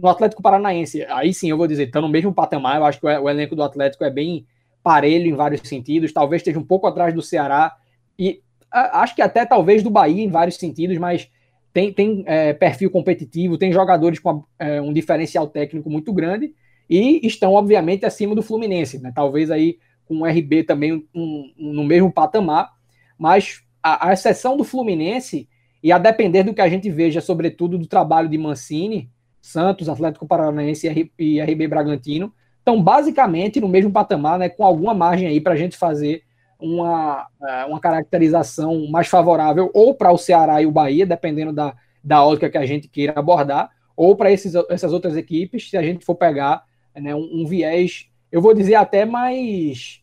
No 0.00 0.08
Atlético 0.08 0.42
Paranaense, 0.42 1.04
aí 1.04 1.34
sim 1.34 1.50
eu 1.50 1.56
vou 1.56 1.66
dizer, 1.66 1.84
está 1.84 2.00
no 2.00 2.08
mesmo 2.08 2.32
patamar. 2.32 2.76
Eu 2.76 2.84
acho 2.84 3.00
que 3.00 3.06
o 3.06 3.28
elenco 3.28 3.56
do 3.56 3.62
Atlético 3.62 4.04
é 4.04 4.10
bem 4.10 4.46
parelho 4.82 5.26
em 5.26 5.34
vários 5.34 5.60
sentidos. 5.68 6.12
Talvez 6.12 6.40
esteja 6.40 6.58
um 6.58 6.64
pouco 6.64 6.86
atrás 6.86 7.14
do 7.14 7.22
Ceará 7.22 7.76
e 8.18 8.40
acho 8.70 9.14
que 9.14 9.22
até 9.22 9.44
talvez 9.44 9.82
do 9.82 9.90
Bahia 9.90 10.24
em 10.24 10.28
vários 10.28 10.56
sentidos, 10.56 10.96
mas 10.98 11.28
tem, 11.72 11.92
tem 11.92 12.22
é, 12.26 12.52
perfil 12.52 12.90
competitivo, 12.90 13.58
tem 13.58 13.72
jogadores 13.72 14.18
com 14.18 14.44
é, 14.58 14.80
um 14.80 14.92
diferencial 14.92 15.46
técnico 15.46 15.88
muito 15.90 16.12
grande 16.12 16.54
e 16.88 17.26
estão, 17.26 17.52
obviamente, 17.54 18.04
acima 18.04 18.34
do 18.34 18.42
Fluminense. 18.42 18.98
Né? 18.98 19.12
Talvez 19.14 19.50
aí 19.50 19.78
com 20.04 20.20
o 20.20 20.26
RB 20.26 20.64
também 20.64 20.92
um, 20.92 21.52
um, 21.58 21.72
no 21.72 21.84
mesmo 21.84 22.12
patamar, 22.12 22.70
mas 23.18 23.62
a, 23.82 24.08
a 24.08 24.12
exceção 24.12 24.56
do 24.56 24.64
Fluminense 24.64 25.48
e 25.82 25.90
a 25.90 25.98
depender 25.98 26.42
do 26.42 26.54
que 26.54 26.60
a 26.60 26.68
gente 26.68 26.90
veja, 26.90 27.20
sobretudo 27.20 27.78
do 27.78 27.86
trabalho 27.86 28.28
de 28.28 28.38
Mancini, 28.38 29.10
Santos, 29.42 29.88
Atlético 29.88 30.26
Paranaense 30.26 30.88
e 31.18 31.40
RB 31.40 31.66
Bragantino, 31.66 32.32
estão 32.58 32.80
basicamente 32.80 33.60
no 33.60 33.68
mesmo 33.68 33.90
patamar, 33.90 34.38
né, 34.38 34.48
com 34.48 34.64
alguma 34.64 34.94
margem 34.94 35.26
aí 35.26 35.40
para 35.40 35.54
a 35.54 35.56
gente 35.56 35.76
fazer 35.76 36.22
uma, 36.60 37.26
é, 37.42 37.64
uma 37.64 37.80
caracterização 37.80 38.86
mais 38.88 39.08
favorável 39.08 39.68
ou 39.74 39.94
para 39.94 40.12
o 40.12 40.16
Ceará 40.16 40.62
e 40.62 40.66
o 40.66 40.70
Bahia, 40.70 41.04
dependendo 41.04 41.52
da, 41.52 41.74
da 42.02 42.24
ótica 42.24 42.48
que 42.48 42.56
a 42.56 42.64
gente 42.64 42.86
queira 42.86 43.14
abordar, 43.16 43.70
ou 43.96 44.16
para 44.16 44.30
essas 44.30 44.92
outras 44.92 45.16
equipes, 45.16 45.68
se 45.68 45.76
a 45.76 45.82
gente 45.82 46.04
for 46.04 46.14
pegar 46.14 46.64
né, 46.94 47.14
um, 47.14 47.42
um 47.42 47.46
viés, 47.46 48.06
eu 48.30 48.40
vou 48.40 48.54
dizer 48.54 48.76
até 48.76 49.04
mais 49.04 50.00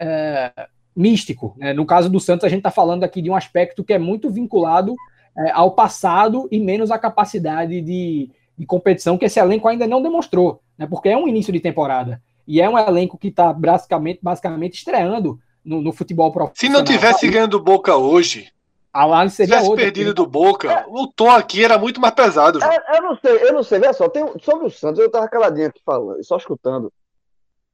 é, 0.00 0.52
místico. 0.94 1.54
Né? 1.58 1.72
No 1.72 1.84
caso 1.84 2.08
do 2.08 2.20
Santos, 2.20 2.44
a 2.44 2.48
gente 2.48 2.60
está 2.60 2.70
falando 2.70 3.04
aqui 3.04 3.20
de 3.20 3.28
um 3.28 3.34
aspecto 3.34 3.84
que 3.84 3.92
é 3.92 3.98
muito 3.98 4.30
vinculado 4.30 4.94
é, 5.36 5.50
ao 5.50 5.72
passado 5.72 6.48
e 6.50 6.58
menos 6.58 6.90
à 6.90 6.98
capacidade 6.98 7.80
de, 7.80 8.30
de, 8.58 8.66
competição 8.66 9.16
que 9.16 9.24
esse 9.24 9.38
elenco 9.38 9.68
ainda 9.68 9.86
não 9.86 10.02
demonstrou, 10.02 10.60
né? 10.76 10.86
porque 10.86 11.08
é 11.08 11.16
um 11.16 11.28
início 11.28 11.52
de 11.52 11.60
temporada. 11.60 12.20
E 12.46 12.60
é 12.60 12.68
um 12.68 12.78
elenco 12.78 13.18
que 13.18 13.28
está 13.28 13.52
basicamente, 13.52 14.20
basicamente 14.22 14.74
estreando 14.74 15.38
no, 15.64 15.82
no, 15.82 15.92
futebol 15.92 16.32
profissional. 16.32 16.56
Se 16.56 16.68
não 16.68 16.84
tivesse 16.84 17.28
ganhando 17.28 17.60
Boca 17.60 17.94
hoje, 17.96 18.50
a 18.92 19.04
análise 19.04 19.36
seria 19.36 19.56
tivesse 19.56 19.70
outra, 19.70 19.84
perdido 19.84 20.14
do 20.14 20.26
Boca, 20.26 20.72
é, 20.72 20.84
o 20.88 21.06
tom 21.06 21.30
aqui 21.30 21.62
era 21.62 21.78
muito 21.78 22.00
mais 22.00 22.14
pesado. 22.14 22.58
É, 22.62 22.96
eu 22.96 23.02
não 23.02 23.16
sei, 23.16 23.48
eu 23.48 23.52
não 23.52 23.62
sei. 23.62 23.78
Vê 23.78 23.92
só, 23.92 24.08
tem, 24.08 24.24
sobre 24.40 24.66
o 24.66 24.70
Santos, 24.70 24.98
eu 24.98 25.06
estava 25.06 25.28
caladinho 25.28 25.68
aqui 25.68 25.80
falando, 25.84 26.24
só 26.24 26.36
escutando. 26.36 26.90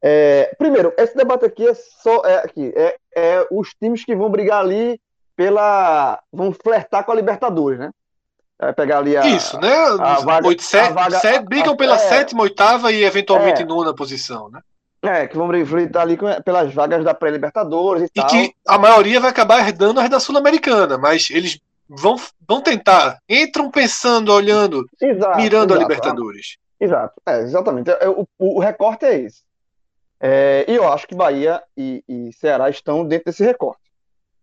É, 0.02 0.54
primeiro, 0.58 0.92
esse 0.98 1.16
debate 1.16 1.46
aqui 1.46 1.66
é 1.66 1.72
só 1.74 2.20
é, 2.26 2.36
aqui, 2.38 2.72
é, 2.76 2.96
é, 3.16 3.46
os 3.50 3.70
times 3.70 4.04
que 4.04 4.14
vão 4.14 4.28
brigar 4.28 4.60
ali 4.60 5.00
pela. 5.34 6.22
Vamos 6.32 6.58
flertar 6.62 7.04
com 7.04 7.12
a 7.12 7.14
Libertadores, 7.14 7.78
né? 7.78 7.90
Vai 8.60 8.72
pegar 8.72 8.98
ali 8.98 9.16
a. 9.16 9.26
Isso, 9.26 9.58
né? 9.60 9.68
a 9.72 10.20
vaga- 10.20 10.46
Oito, 10.46 10.62
sete, 10.62 10.90
a 10.90 10.92
vaga- 10.92 11.18
sete 11.20 11.44
brigam 11.44 11.74
a- 11.74 11.76
pela 11.76 11.94
é. 11.96 11.98
sétima, 11.98 12.42
oitava 12.42 12.92
e 12.92 13.02
eventualmente 13.04 13.62
É. 13.62 13.64
nona 13.64 13.94
posição, 13.94 14.48
né? 14.50 14.60
É, 15.02 15.26
que 15.26 15.36
vamos 15.36 15.68
flertar 15.68 16.02
ali 16.02 16.16
pelas 16.44 16.72
vagas 16.72 17.04
da 17.04 17.12
pré-Libertadores 17.12 18.04
e, 18.04 18.06
E 18.06 18.08
tal. 18.22 18.26
que 18.26 18.54
a 18.66 18.78
maioria 18.78 19.20
vai 19.20 19.28
acabar 19.30 19.58
herdando 19.60 20.00
as 20.00 20.08
da 20.08 20.18
Sul-Americana, 20.18 20.96
mas 20.96 21.28
eles 21.30 21.60
vão, 21.86 22.16
vão 22.48 22.62
tentar, 22.62 23.18
entram 23.28 23.70
pensando, 23.70 24.32
olhando, 24.32 24.88
Exato, 24.98 25.36
mirando 25.36 25.72
a 25.74 25.76
exato. 25.76 25.88
Libertadores. 25.90 26.56
Exato, 26.80 27.20
é, 27.26 27.40
exatamente. 27.42 27.90
É, 27.90 28.08
o, 28.08 28.26
o 28.38 28.58
recorte 28.60 29.04
é 29.04 29.18
esse. 29.20 29.42
É, 30.18 30.64
e 30.66 30.74
eu 30.74 30.90
acho 30.90 31.06
que 31.06 31.14
Bahia 31.14 31.62
e, 31.76 32.02
e 32.08 32.32
Ceará 32.32 32.70
estão 32.70 33.04
dentro 33.04 33.26
desse 33.26 33.44
recorte. 33.44 33.82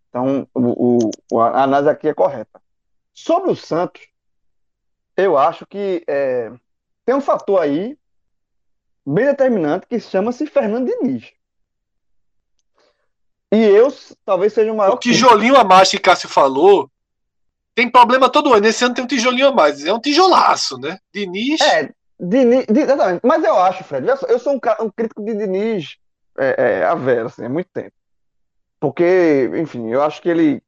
Então, 0.09 0.47
o, 0.53 1.09
o- 1.31 1.39
a 1.41 1.63
análise 1.63 1.89
aqui 1.89 2.07
é 2.07 2.13
correta. 2.13 2.60
Sobre 3.13 3.51
o 3.51 3.55
Santos, 3.55 4.01
eu 5.17 5.37
acho 5.37 5.65
que 5.65 6.03
é, 6.07 6.51
tem 7.05 7.15
um 7.15 7.21
fator 7.21 7.61
aí 7.61 7.97
bem 9.05 9.25
determinante 9.25 9.87
que 9.87 9.99
chama-se 9.99 10.45
Fernando 10.47 10.87
Diniz. 10.87 11.31
E 13.51 13.57
eu 13.57 13.93
talvez 14.25 14.53
seja 14.53 14.71
o 14.71 14.77
maior 14.77 14.93
O 14.93 14.99
tijolinho 14.99 15.57
a 15.57 15.63
mais 15.63 15.89
que 15.89 15.99
Cássio 15.99 16.29
falou 16.29 16.89
tem 17.75 17.89
problema 17.89 18.29
todo 18.29 18.53
ano. 18.53 18.65
Esse 18.65 18.83
ano 18.83 18.93
tem 18.93 19.03
um 19.03 19.07
tijolinho 19.07 19.47
a 19.47 19.51
mais. 19.51 19.85
É 19.85 19.93
um 19.93 19.99
tijolaço, 19.99 20.77
né? 20.77 20.99
Diniz. 21.13 21.59
É, 21.61 21.89
Diniz, 22.19 22.65
Di- 22.67 22.81
exatamente. 22.81 23.21
Mas 23.25 23.43
eu 23.43 23.57
acho, 23.57 23.83
Fred, 23.83 24.07
eu 24.07 24.39
sou 24.39 24.53
um, 24.53 24.85
um 24.85 24.89
crítico 24.89 25.23
de 25.23 25.35
Diniz 25.35 25.97
é, 26.37 26.55
é, 26.57 26.85
a 26.85 26.95
vera, 26.95 27.25
assim, 27.25 27.45
há 27.45 27.49
muito 27.49 27.69
tempo. 27.73 27.93
Porque, 28.79 29.49
enfim, 29.55 29.89
eu 29.89 30.01
acho 30.01 30.21
que 30.21 30.29
ele, 30.29 30.61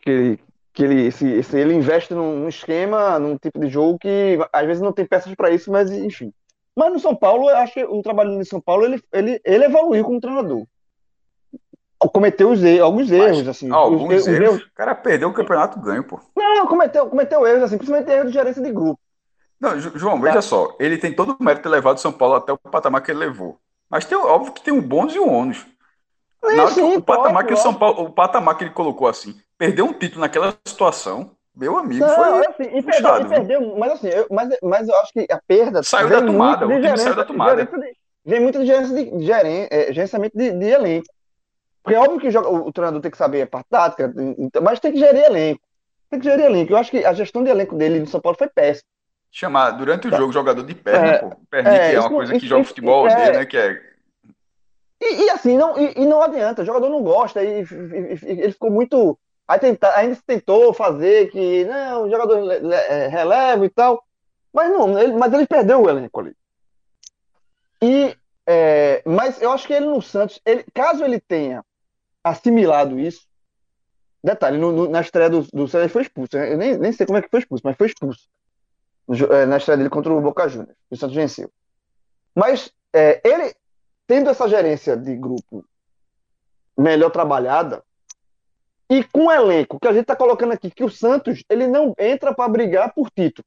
que 0.00 0.10
ele, 0.10 0.40
que 0.76 0.84
ele, 0.84 1.10
se, 1.10 1.42
se 1.42 1.58
ele 1.58 1.72
investe 1.72 2.12
num, 2.12 2.40
num 2.40 2.48
esquema, 2.48 3.18
num 3.18 3.38
tipo 3.38 3.58
de 3.58 3.66
jogo 3.66 3.98
que 3.98 4.38
às 4.52 4.66
vezes 4.66 4.82
não 4.82 4.92
tem 4.92 5.06
peças 5.06 5.34
para 5.34 5.50
isso, 5.50 5.72
mas 5.72 5.90
enfim. 5.90 6.30
Mas 6.76 6.92
no 6.92 6.98
São 6.98 7.16
Paulo, 7.16 7.48
eu 7.48 7.56
acho 7.56 7.72
que 7.72 7.82
o 7.82 8.02
trabalho 8.02 8.32
em 8.32 8.44
São 8.44 8.60
Paulo, 8.60 8.84
ele, 8.84 9.02
ele, 9.10 9.40
ele 9.42 9.64
evoluiu 9.64 10.04
como 10.04 10.20
treinador. 10.20 10.66
Cometeu 12.12 12.50
os 12.50 12.62
erros, 12.62 12.82
alguns 12.82 13.10
erros, 13.10 13.48
assim. 13.48 13.72
Alguns 13.72 14.20
os, 14.20 14.26
os 14.26 14.28
erros. 14.28 14.62
O 14.62 14.74
cara 14.74 14.94
perdeu 14.94 15.30
o 15.30 15.32
campeonato 15.32 15.80
ganho, 15.80 16.04
pô. 16.04 16.20
Não, 16.36 16.66
cometeu, 16.66 17.06
cometeu 17.06 17.46
erros, 17.46 17.62
assim, 17.62 17.78
principalmente 17.78 18.10
erros 18.10 18.26
de 18.26 18.34
gerência 18.34 18.62
de 18.62 18.70
grupo. 18.70 19.00
Não, 19.58 19.80
João, 19.80 20.20
veja 20.20 20.42
só. 20.42 20.76
Ele 20.78 20.98
tem 20.98 21.16
todo 21.16 21.34
o 21.40 21.42
mérito 21.42 21.60
de 21.60 21.70
ter 21.70 21.74
levado 21.74 21.96
o 21.96 22.00
São 22.00 22.12
Paulo 22.12 22.34
até 22.34 22.52
o 22.52 22.58
patamar 22.58 23.02
que 23.02 23.10
ele 23.10 23.20
levou. 23.20 23.58
Mas 23.88 24.04
tem, 24.04 24.18
óbvio 24.18 24.52
que 24.52 24.62
tem 24.62 24.74
um 24.74 24.82
bônus 24.82 25.14
e 25.14 25.18
um 25.18 25.32
ônus. 25.32 25.64
É, 26.44 26.54
Na 26.54 26.64
hora 26.64 26.74
que 26.74 26.80
sim, 26.80 26.96
o 26.96 27.02
patamar 27.02 27.32
pode, 27.32 27.48
que 27.48 27.54
o. 27.54 27.56
São 27.56 27.72
Paulo, 27.72 28.02
o 28.02 28.12
patamar 28.12 28.58
que 28.58 28.64
ele 28.64 28.74
colocou 28.74 29.08
assim, 29.08 29.34
perdeu 29.58 29.86
um 29.86 29.92
título 29.92 30.20
naquela 30.20 30.54
situação, 30.66 31.30
meu 31.54 31.78
amigo, 31.78 32.04
Não, 32.04 32.14
foi. 32.14 32.46
assim, 32.46 32.62
e 32.64 32.82
perdeu, 32.82 32.82
puxado, 32.84 33.28
perdeu, 33.28 33.76
mas 33.78 33.92
assim, 33.92 34.08
eu, 34.08 34.26
mas, 34.30 34.48
mas 34.62 34.88
eu 34.88 34.94
acho 34.96 35.12
que 35.12 35.26
a 35.30 35.40
perda 35.46 35.82
Saiu 35.82 36.08
da 36.08 36.20
tomada, 36.24 36.66
o 36.66 36.70
time 36.80 36.98
saiu 36.98 37.14
da 37.14 37.24
tomada. 37.24 37.64
de- 37.64 37.96
vem 38.24 38.40
muito 38.40 38.58
de 38.58 38.66
gerência 38.66 38.94
de, 38.94 39.24
geren- 39.24 39.68
é, 39.70 39.92
gerenciamento 39.92 40.36
de, 40.36 40.50
de 40.50 40.66
elenco. 40.66 41.06
Porque 41.82 41.94
é 41.96 42.00
óbvio 42.00 42.18
que 42.20 42.26
o, 42.26 42.30
joga- 42.30 42.48
o, 42.48 42.66
o 42.68 42.72
treinador 42.72 43.00
tem 43.00 43.10
que 43.10 43.16
saber 43.16 43.42
a 43.42 43.46
parte 43.46 43.68
tática, 43.70 44.12
então, 44.38 44.60
mas 44.62 44.80
tem 44.80 44.92
que 44.92 44.98
gerir 44.98 45.24
elenco. 45.24 45.60
Tem 46.10 46.18
que 46.20 46.26
gerir 46.28 46.44
elenco. 46.46 46.72
Eu 46.72 46.76
acho 46.76 46.90
que 46.90 47.04
a 47.04 47.12
gestão 47.12 47.42
de 47.44 47.50
elenco 47.50 47.76
dele 47.76 48.00
no 48.00 48.06
São 48.06 48.20
Paulo 48.20 48.36
foi 48.36 48.48
péssima. 48.48 48.86
Chamar 49.30 49.70
durante 49.72 50.08
o 50.08 50.10
jogo 50.16 50.32
jogador 50.32 50.62
de 50.64 50.74
perna, 50.74 51.06
É, 51.08 51.18
pô. 51.18 51.32
Perninha 51.50 51.74
é, 51.74 51.90
que 51.90 51.96
é 51.96 51.98
uma 52.00 52.06
isso- 52.06 52.14
coisa 52.14 52.32
que 52.32 52.38
isso- 52.38 52.46
joga 52.46 52.60
isso- 52.62 52.68
futebol, 52.70 53.08
é. 53.08 53.32
né? 53.38 53.46
Que 53.46 53.56
é. 53.56 53.80
E, 55.00 55.24
e 55.24 55.30
assim, 55.30 55.56
não, 55.56 55.78
e, 55.78 55.92
e 55.96 56.06
não 56.06 56.22
adianta, 56.22 56.62
o 56.62 56.64
jogador 56.64 56.88
não 56.88 57.02
gosta, 57.02 57.42
e- 57.44 57.62
e- 57.62 58.18
ele 58.24 58.52
ficou 58.52 58.70
muito. 58.70 59.16
Aí 59.48 59.58
tenta, 59.60 59.96
ainda 59.96 60.14
se 60.14 60.22
tentou 60.24 60.74
fazer 60.74 61.30
que 61.30 61.64
não, 61.64 62.04
o 62.04 62.10
jogador 62.10 62.50
é, 62.72 63.06
releva 63.06 63.64
e 63.64 63.70
tal. 63.70 64.02
Mas 64.52 64.70
não, 64.70 64.98
ele, 64.98 65.12
mas 65.14 65.32
ele 65.32 65.46
perdeu 65.46 65.82
o 65.82 65.88
elenco 65.88 66.20
ali. 66.20 66.34
E, 67.82 68.16
é, 68.46 69.02
mas 69.06 69.40
eu 69.40 69.50
acho 69.52 69.66
que 69.66 69.72
ele 69.72 69.86
no 69.86 70.00
Santos, 70.02 70.40
ele, 70.44 70.64
caso 70.74 71.04
ele 71.04 71.20
tenha 71.20 71.64
assimilado 72.24 72.98
isso, 72.98 73.26
detalhe, 74.22 74.58
no- 74.58 74.72
no- 74.72 74.88
na 74.88 75.00
estreia 75.00 75.30
do, 75.30 75.42
do 75.42 75.78
ele 75.78 75.88
foi 75.88 76.02
expulso. 76.02 76.36
né? 76.36 76.52
Eu 76.52 76.58
nem, 76.58 76.76
nem 76.78 76.92
sei 76.92 77.06
como 77.06 77.18
é 77.18 77.22
que 77.22 77.28
foi 77.30 77.40
expulso, 77.40 77.62
mas 77.64 77.76
foi 77.76 77.86
expulso. 77.86 78.28
É, 79.32 79.46
Na 79.46 79.58
estreia 79.58 79.78
dele 79.78 79.90
contra 79.90 80.12
o 80.12 80.20
Boca 80.20 80.48
Juniors. 80.48 80.76
O 80.90 80.96
Santos 80.96 81.14
venceu. 81.14 81.50
Mas 82.34 82.72
é, 82.92 83.20
ele, 83.24 83.54
tendo 84.06 84.30
essa 84.30 84.48
gerência 84.48 84.96
de 84.96 85.16
grupo 85.16 85.64
melhor 86.76 87.10
trabalhada 87.10 87.82
e 88.88 89.02
com 89.04 89.26
o 89.26 89.32
elenco 89.32 89.78
que 89.80 89.88
a 89.88 89.92
gente 89.92 90.02
está 90.02 90.14
colocando 90.16 90.52
aqui, 90.52 90.70
que 90.70 90.84
o 90.84 90.90
Santos 90.90 91.42
ele 91.48 91.66
não 91.66 91.94
entra 91.98 92.34
para 92.34 92.48
brigar 92.48 92.92
por 92.94 93.10
título. 93.10 93.46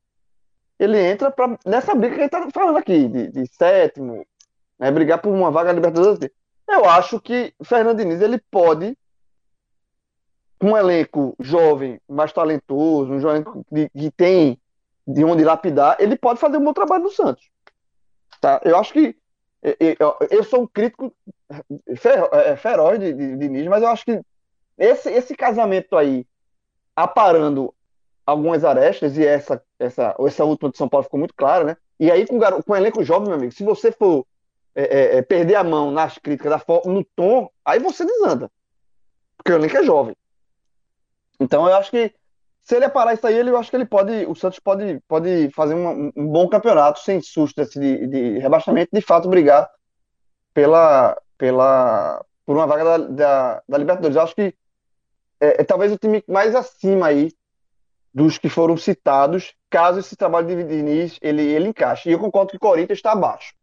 Ele 0.77 0.97
entra 0.99 1.29
pra, 1.31 1.57
nessa 1.65 1.93
briga 1.95 2.15
que 2.15 2.21
a 2.21 2.23
gente 2.25 2.35
está 2.35 2.51
falando 2.51 2.77
aqui, 2.77 3.07
de, 3.07 3.27
de 3.31 3.45
sétimo, 3.53 4.25
né, 4.77 4.91
brigar 4.91 5.21
por 5.21 5.29
uma 5.33 5.51
vaga 5.51 5.71
Libertadores. 5.71 6.19
Eu 6.67 6.85
acho 6.85 7.19
que 7.19 7.53
Fernando 7.63 7.97
Diniz 7.97 8.21
ele 8.21 8.39
pode, 8.51 8.97
com 10.59 10.71
um 10.71 10.77
elenco 10.77 11.35
jovem, 11.39 11.99
mais 12.07 12.31
talentoso, 12.31 13.11
um 13.11 13.19
elenco 13.29 13.65
de- 13.71 13.89
que 13.89 14.11
tem 14.11 14.59
de 15.07 15.23
onde 15.23 15.43
lapidar, 15.43 15.97
ele 15.99 16.17
pode 16.17 16.39
fazer 16.39 16.57
um 16.57 16.63
bom 16.63 16.73
trabalho 16.73 17.03
no 17.03 17.11
Santos. 17.11 17.49
Tá? 18.39 18.61
Eu 18.63 18.77
acho 18.77 18.93
que 18.93 19.15
eu, 19.61 19.75
eu- 19.99 20.17
eu 20.29 20.43
sou 20.43 20.61
um 20.61 20.67
crítico 20.67 21.13
fer- 21.97 22.29
é, 22.31 22.55
feroz 22.55 22.99
de, 22.99 23.11
de 23.13 23.35
Diniz, 23.37 23.67
mas 23.67 23.81
eu 23.81 23.89
acho 23.89 24.05
que 24.05 24.21
esse, 24.79 25.09
esse 25.11 25.35
casamento 25.35 25.97
aí, 25.97 26.25
aparando 26.95 27.73
algumas 28.25 28.63
arestas, 28.63 29.17
e 29.17 29.25
essa, 29.25 29.61
essa, 29.79 30.15
essa 30.19 30.45
última 30.45 30.71
de 30.71 30.77
São 30.77 30.87
Paulo 30.89 31.03
ficou 31.03 31.19
muito 31.19 31.33
clara, 31.35 31.63
né? 31.63 31.77
E 31.99 32.11
aí 32.11 32.25
com, 32.25 32.39
com 32.39 32.73
o 32.73 32.75
elenco 32.75 33.03
jovem, 33.03 33.27
meu 33.27 33.37
amigo, 33.37 33.51
se 33.51 33.63
você 33.63 33.91
for 33.91 34.25
é, 34.75 34.83
é, 34.83 35.17
é, 35.17 35.21
perder 35.21 35.55
a 35.55 35.63
mão 35.63 35.91
nas 35.91 36.17
críticas, 36.17 36.51
da 36.51 36.59
fo- 36.59 36.83
no 36.85 37.03
tom, 37.15 37.49
aí 37.65 37.79
você 37.79 38.05
desanda. 38.05 38.49
Porque 39.37 39.51
o 39.51 39.55
elenco 39.55 39.77
é 39.77 39.83
jovem. 39.83 40.15
Então 41.39 41.67
eu 41.67 41.75
acho 41.75 41.91
que 41.91 42.13
se 42.61 42.75
ele 42.75 42.85
aparar 42.85 43.13
isso 43.13 43.25
aí, 43.25 43.35
ele, 43.35 43.49
eu 43.49 43.57
acho 43.57 43.69
que 43.69 43.75
ele 43.75 43.85
pode, 43.85 44.25
o 44.27 44.35
Santos 44.35 44.59
pode, 44.59 44.99
pode 45.07 45.49
fazer 45.51 45.73
um, 45.73 46.11
um 46.15 46.27
bom 46.27 46.47
campeonato 46.47 46.99
sem 46.99 47.19
susto 47.21 47.61
assim, 47.61 47.79
de, 47.79 48.07
de 48.07 48.39
rebaixamento, 48.39 48.91
de 48.93 49.01
fato 49.01 49.27
brigar 49.27 49.67
pela, 50.53 51.17
pela, 51.37 52.23
por 52.45 52.55
uma 52.55 52.67
vaga 52.67 52.83
da, 52.83 52.97
da, 52.97 53.63
da 53.67 53.77
Libertadores. 53.77 54.15
Eu 54.15 54.21
acho 54.21 54.35
que 54.35 54.53
é, 55.41 55.61
é 55.61 55.63
talvez 55.63 55.91
o 55.91 55.97
time 55.97 56.23
mais 56.27 56.55
acima 56.55 57.07
aí 57.07 57.31
dos 58.13 58.37
que 58.37 58.49
foram 58.49 58.75
citados, 58.75 59.53
caso 59.69 59.99
esse 59.99 60.15
trabalho 60.15 60.47
de 60.47 60.63
Diniz 60.63 61.17
ele, 61.21 61.43
ele 61.43 61.69
encaixe. 61.69 62.09
E 62.09 62.11
eu 62.11 62.19
concordo 62.19 62.51
que 62.51 62.57
o 62.57 62.59
Corinthians 62.59 62.97
está 62.99 63.11
abaixo. 63.11 63.53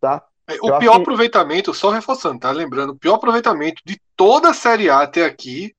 Tá? 0.00 0.24
O 0.62 0.68
Eu 0.70 0.78
pior 0.78 0.94
que- 0.96 1.02
aproveitamento, 1.02 1.74
só 1.74 1.90
reforçando, 1.90 2.38
tá? 2.40 2.50
Lembrando, 2.50 2.90
o 2.90 2.96
pior 2.96 3.14
aproveitamento 3.16 3.82
de 3.84 4.00
toda 4.16 4.50
a 4.50 4.54
Série 4.54 4.88
A 4.88 5.00
até 5.02 5.24
aqui 5.24 5.74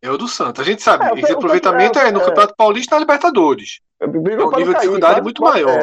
é 0.00 0.10
o 0.10 0.16
do 0.18 0.28
Santos. 0.28 0.60
A 0.60 0.64
gente 0.64 0.82
sabe, 0.82 1.04
É, 1.04 1.08
o 1.08 1.12
esse 1.14 1.22
Santos- 1.22 1.36
aproveitamento 1.36 1.98
é 1.98 2.12
no 2.12 2.20
é. 2.20 2.24
Campeonato 2.26 2.54
Paulista 2.56 2.94
e 2.94 2.96
na 2.96 3.00
Libertadores. 3.00 3.80
É 3.98 4.06
um 4.06 4.12
nível 4.12 4.46
de 4.50 4.54
cair, 4.54 4.64
dificuldade 4.66 5.14
quase- 5.14 5.22
muito 5.22 5.40
quase- 5.42 5.64
maior. 5.64 5.80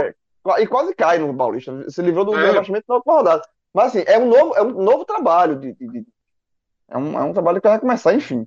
é, 0.57 0.61
e 0.61 0.67
quase 0.67 0.95
cai 0.95 1.17
no 1.17 1.35
Paulista. 1.35 1.89
Se 1.89 2.01
livrou 2.01 2.23
do 2.23 2.35
É. 2.37 2.45
rebaixamento 2.45 2.85
na 2.87 2.95
última 2.95 3.13
rodada. 3.15 3.41
Mas 3.73 3.87
assim, 3.87 4.03
é 4.07 4.17
um 4.17 4.27
novo, 4.29 4.55
é 4.55 4.61
um 4.61 4.81
novo 4.83 5.03
trabalho. 5.03 5.55
De, 5.59 5.73
de- 5.73 5.87
de- 5.87 6.05
é, 6.91 6.97
um, 6.97 7.17
é 7.19 7.23
um 7.23 7.33
trabalho 7.33 7.61
que 7.61 7.67
vai 7.67 7.79
começar, 7.79 8.13
enfim. 8.13 8.45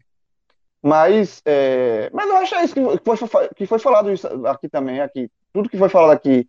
Mas, 0.83 1.41
é, 1.47 2.11
mas 2.13 2.29
eu 2.29 2.37
acho 2.37 2.55
é 2.55 2.65
isso 2.65 2.75
que 2.75 2.81
foi, 3.27 3.49
que 3.57 3.67
foi 3.67 3.79
falado 3.79 4.13
isso 4.13 4.27
aqui 4.47 4.69
também. 4.69 5.01
Aqui. 5.01 5.31
Tudo 5.53 5.69
que 5.69 5.79
foi 5.79 5.89
falado 5.89 6.11
aqui 6.11 6.47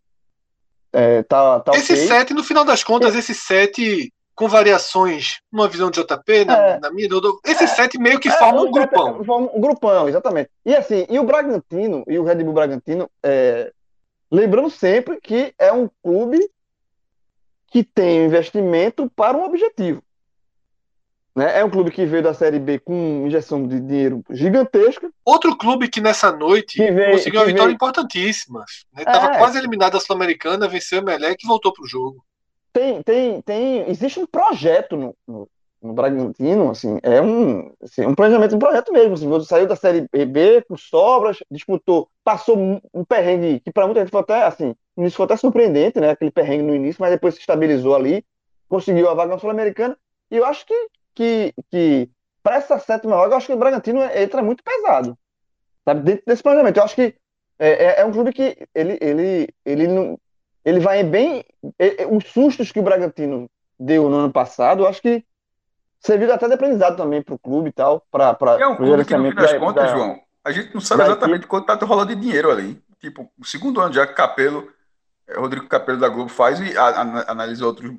é, 0.92 1.24
tá, 1.24 1.60
tá 1.62 1.72
Esse 1.74 1.94
ok. 1.94 2.08
sete, 2.08 2.34
no 2.34 2.44
final 2.44 2.66
das 2.66 2.84
contas, 2.84 3.16
esse 3.16 3.34
sete 3.34 4.12
com 4.34 4.50
variações, 4.50 5.40
numa 5.52 5.68
visão 5.70 5.90
de 5.90 6.02
JP, 6.02 6.44
na, 6.46 6.58
É. 6.58 6.80
na 6.80 6.92
minha, 6.92 7.08
do- 7.08 7.40
esse 7.46 7.66
sete 7.70 7.98
meio 7.98 8.20
que 8.20 8.28
É, 8.28 8.32
forma 8.34 8.62
um 8.62 8.68
um 8.68 8.72
grupão. 8.72 9.24
Forma 9.24 9.50
um 9.54 9.62
grupão, 9.62 10.10
exatamente. 10.10 10.50
E 10.66 10.76
assim, 10.76 11.06
e 11.10 11.18
o 11.18 11.24
Bragantino, 11.24 12.04
e 12.06 12.20
o 12.20 12.24
Red 12.26 12.44
Bull 12.44 12.54
Bragantino, 12.54 13.10
é, 13.24 13.72
lembrando 14.30 14.70
sempre 14.70 15.22
que 15.22 15.54
é 15.58 15.72
um 15.72 15.90
clube 16.04 16.40
que 17.68 17.82
tem 17.84 18.26
investimento 18.26 19.10
para 19.16 19.38
um 19.38 19.46
objetivo. 19.46 20.04
Né? 21.36 21.60
É 21.60 21.66
um 21.66 21.70
clube 21.70 21.92
que 21.92 22.06
veio 22.06 22.24
da 22.24 22.34
Série 22.34 22.60
B 22.60 22.80
com 22.80 23.26
injeção 23.28 23.68
de 23.68 23.80
dinheiro 23.80 24.24
gigantesca. 24.32 25.10
Outro 25.26 25.58
clube 25.58 25.90
que 25.90 26.00
nessa 26.00 26.32
noite 26.32 26.78
Que 26.78 26.92
veio- 26.92 27.12
conseguiu 27.12 27.40
uma 27.42 27.46
vitória 27.46 27.66
veio- 27.68 27.76
importantíssima. 27.76 28.64
Estava 28.98 29.34
É. 29.34 29.38
quase 29.38 29.58
eliminado 29.58 29.94
da 29.94 30.00
Sul-Americana, 30.00 30.68
venceu 30.68 31.00
o 31.00 31.04
Emelec 31.04 31.44
e 31.44 31.48
voltou 31.48 31.74
pro 31.74 31.86
jogo. 31.88 32.24
Tem, 32.72 33.02
tem, 33.04 33.42
tem, 33.42 33.90
existe 33.90 34.20
um 34.20 34.26
projeto 34.26 34.96
no, 34.96 35.16
no, 35.28 35.48
no 35.82 35.94
Bragantino, 35.94 36.70
assim, 36.72 37.00
é 37.04 37.22
um, 37.22 37.72
assim, 37.84 38.06
um 38.06 38.16
planejamento, 38.16 38.56
um 38.56 38.60
projeto 38.60 38.92
mesmo. 38.94 39.14
Assim, 39.14 39.28
você 39.28 39.46
saiu 39.48 39.68
da 39.68 39.76
Série 39.76 40.08
B 40.26 40.62
com 40.68 40.78
sobras, 40.78 41.38
disputou, 41.52 42.10
passou 42.24 42.58
um, 42.58 43.04
perrengue 43.04 43.60
que 43.60 43.72
para 43.74 43.86
muita 43.86 44.00
gente 44.02 44.10
foi 44.12 44.22
até 44.22 44.44
assim, 44.44 44.74
início 44.98 45.18
foi 45.18 45.26
até 45.26 45.36
surpreendente, 45.38 46.00
né? 46.00 46.12
Aquele 46.12 46.32
perrengue 46.32 46.64
no 46.64 46.74
início, 46.76 47.02
mas 47.02 47.12
depois 47.12 47.34
se 47.36 47.42
estabilizou 47.42 47.94
ali, 47.96 48.26
conseguiu 48.70 49.10
a 49.10 49.14
vaga 49.14 49.34
na 49.34 49.40
Sul-Americana. 49.40 49.98
E 50.32 50.38
eu 50.38 50.46
acho 50.46 50.66
que, 50.66 50.74
que, 51.16 51.54
que 51.72 52.10
para 52.44 52.58
essa 52.58 52.78
sétima 52.78 53.16
vaga, 53.16 53.34
eu 53.34 53.38
acho 53.38 53.48
que 53.48 53.54
o 53.54 53.58
Bragantino 53.58 54.04
entra 54.04 54.44
muito 54.44 54.64
pesado. 54.64 55.18
Sabe? 55.84 56.02
Dentro 56.02 56.24
desse 56.28 56.44
planejamento. 56.44 56.78
Eu 56.78 56.84
acho 56.84 56.96
que 56.96 57.16
é, 57.58 57.86
é, 57.86 58.02
é 58.02 58.06
um 58.06 58.12
clube 58.12 58.34
que 58.34 58.58
ele, 58.74 58.98
ele, 59.02 59.50
ele, 59.66 59.88
não, 59.88 60.20
ele 60.64 60.80
vai 60.80 61.04
bem. 61.04 61.44
os 62.12 62.26
sustos 62.26 62.72
que 62.72 62.80
o 62.80 62.84
Bragantino 62.84 63.50
deu 63.80 64.10
no 64.10 64.18
ano 64.18 64.32
passado, 64.32 64.84
eu 64.84 64.88
acho 64.88 65.02
que 65.02 65.26
serviu 66.00 66.32
até 66.32 66.48
de 66.48 66.54
aprendizado 66.54 66.98
também 66.98 67.22
para 67.22 67.36
o 67.36 67.40
clube 67.40 67.70
e 67.70 67.74
tal. 67.74 68.06
Pra, 68.12 68.34
pra, 68.34 68.60
é 68.60 68.68
um 68.68 68.76
clube 68.76 69.06
que, 69.06 69.18
no 69.18 69.30
fim 69.30 69.36
das 69.36 69.52
da, 69.52 69.60
contas, 69.60 69.86
da, 69.86 69.96
João, 69.96 70.20
a 70.44 70.52
gente 70.52 70.74
não 70.74 70.82
sabe 70.82 71.04
exatamente 71.04 71.48
quanto 71.48 71.72
está 71.72 71.86
rolando 71.86 72.14
de 72.14 72.22
dinheiro 72.22 72.52
ali. 72.52 72.82
Tipo, 73.00 73.30
o 73.40 73.46
segundo 73.46 73.82
ano 73.82 73.94
já 73.94 74.06
que 74.06 74.14
Capelo, 74.14 74.72
é, 75.28 75.40
Rodrigo 75.40 75.68
Capelo 75.68 76.00
da 76.00 76.10
Globo 76.10 76.30
faz 76.30 76.60
e 76.60 76.78
a, 76.78 76.84
a, 76.84 77.32
analisa 77.32 77.66
outros, 77.66 77.92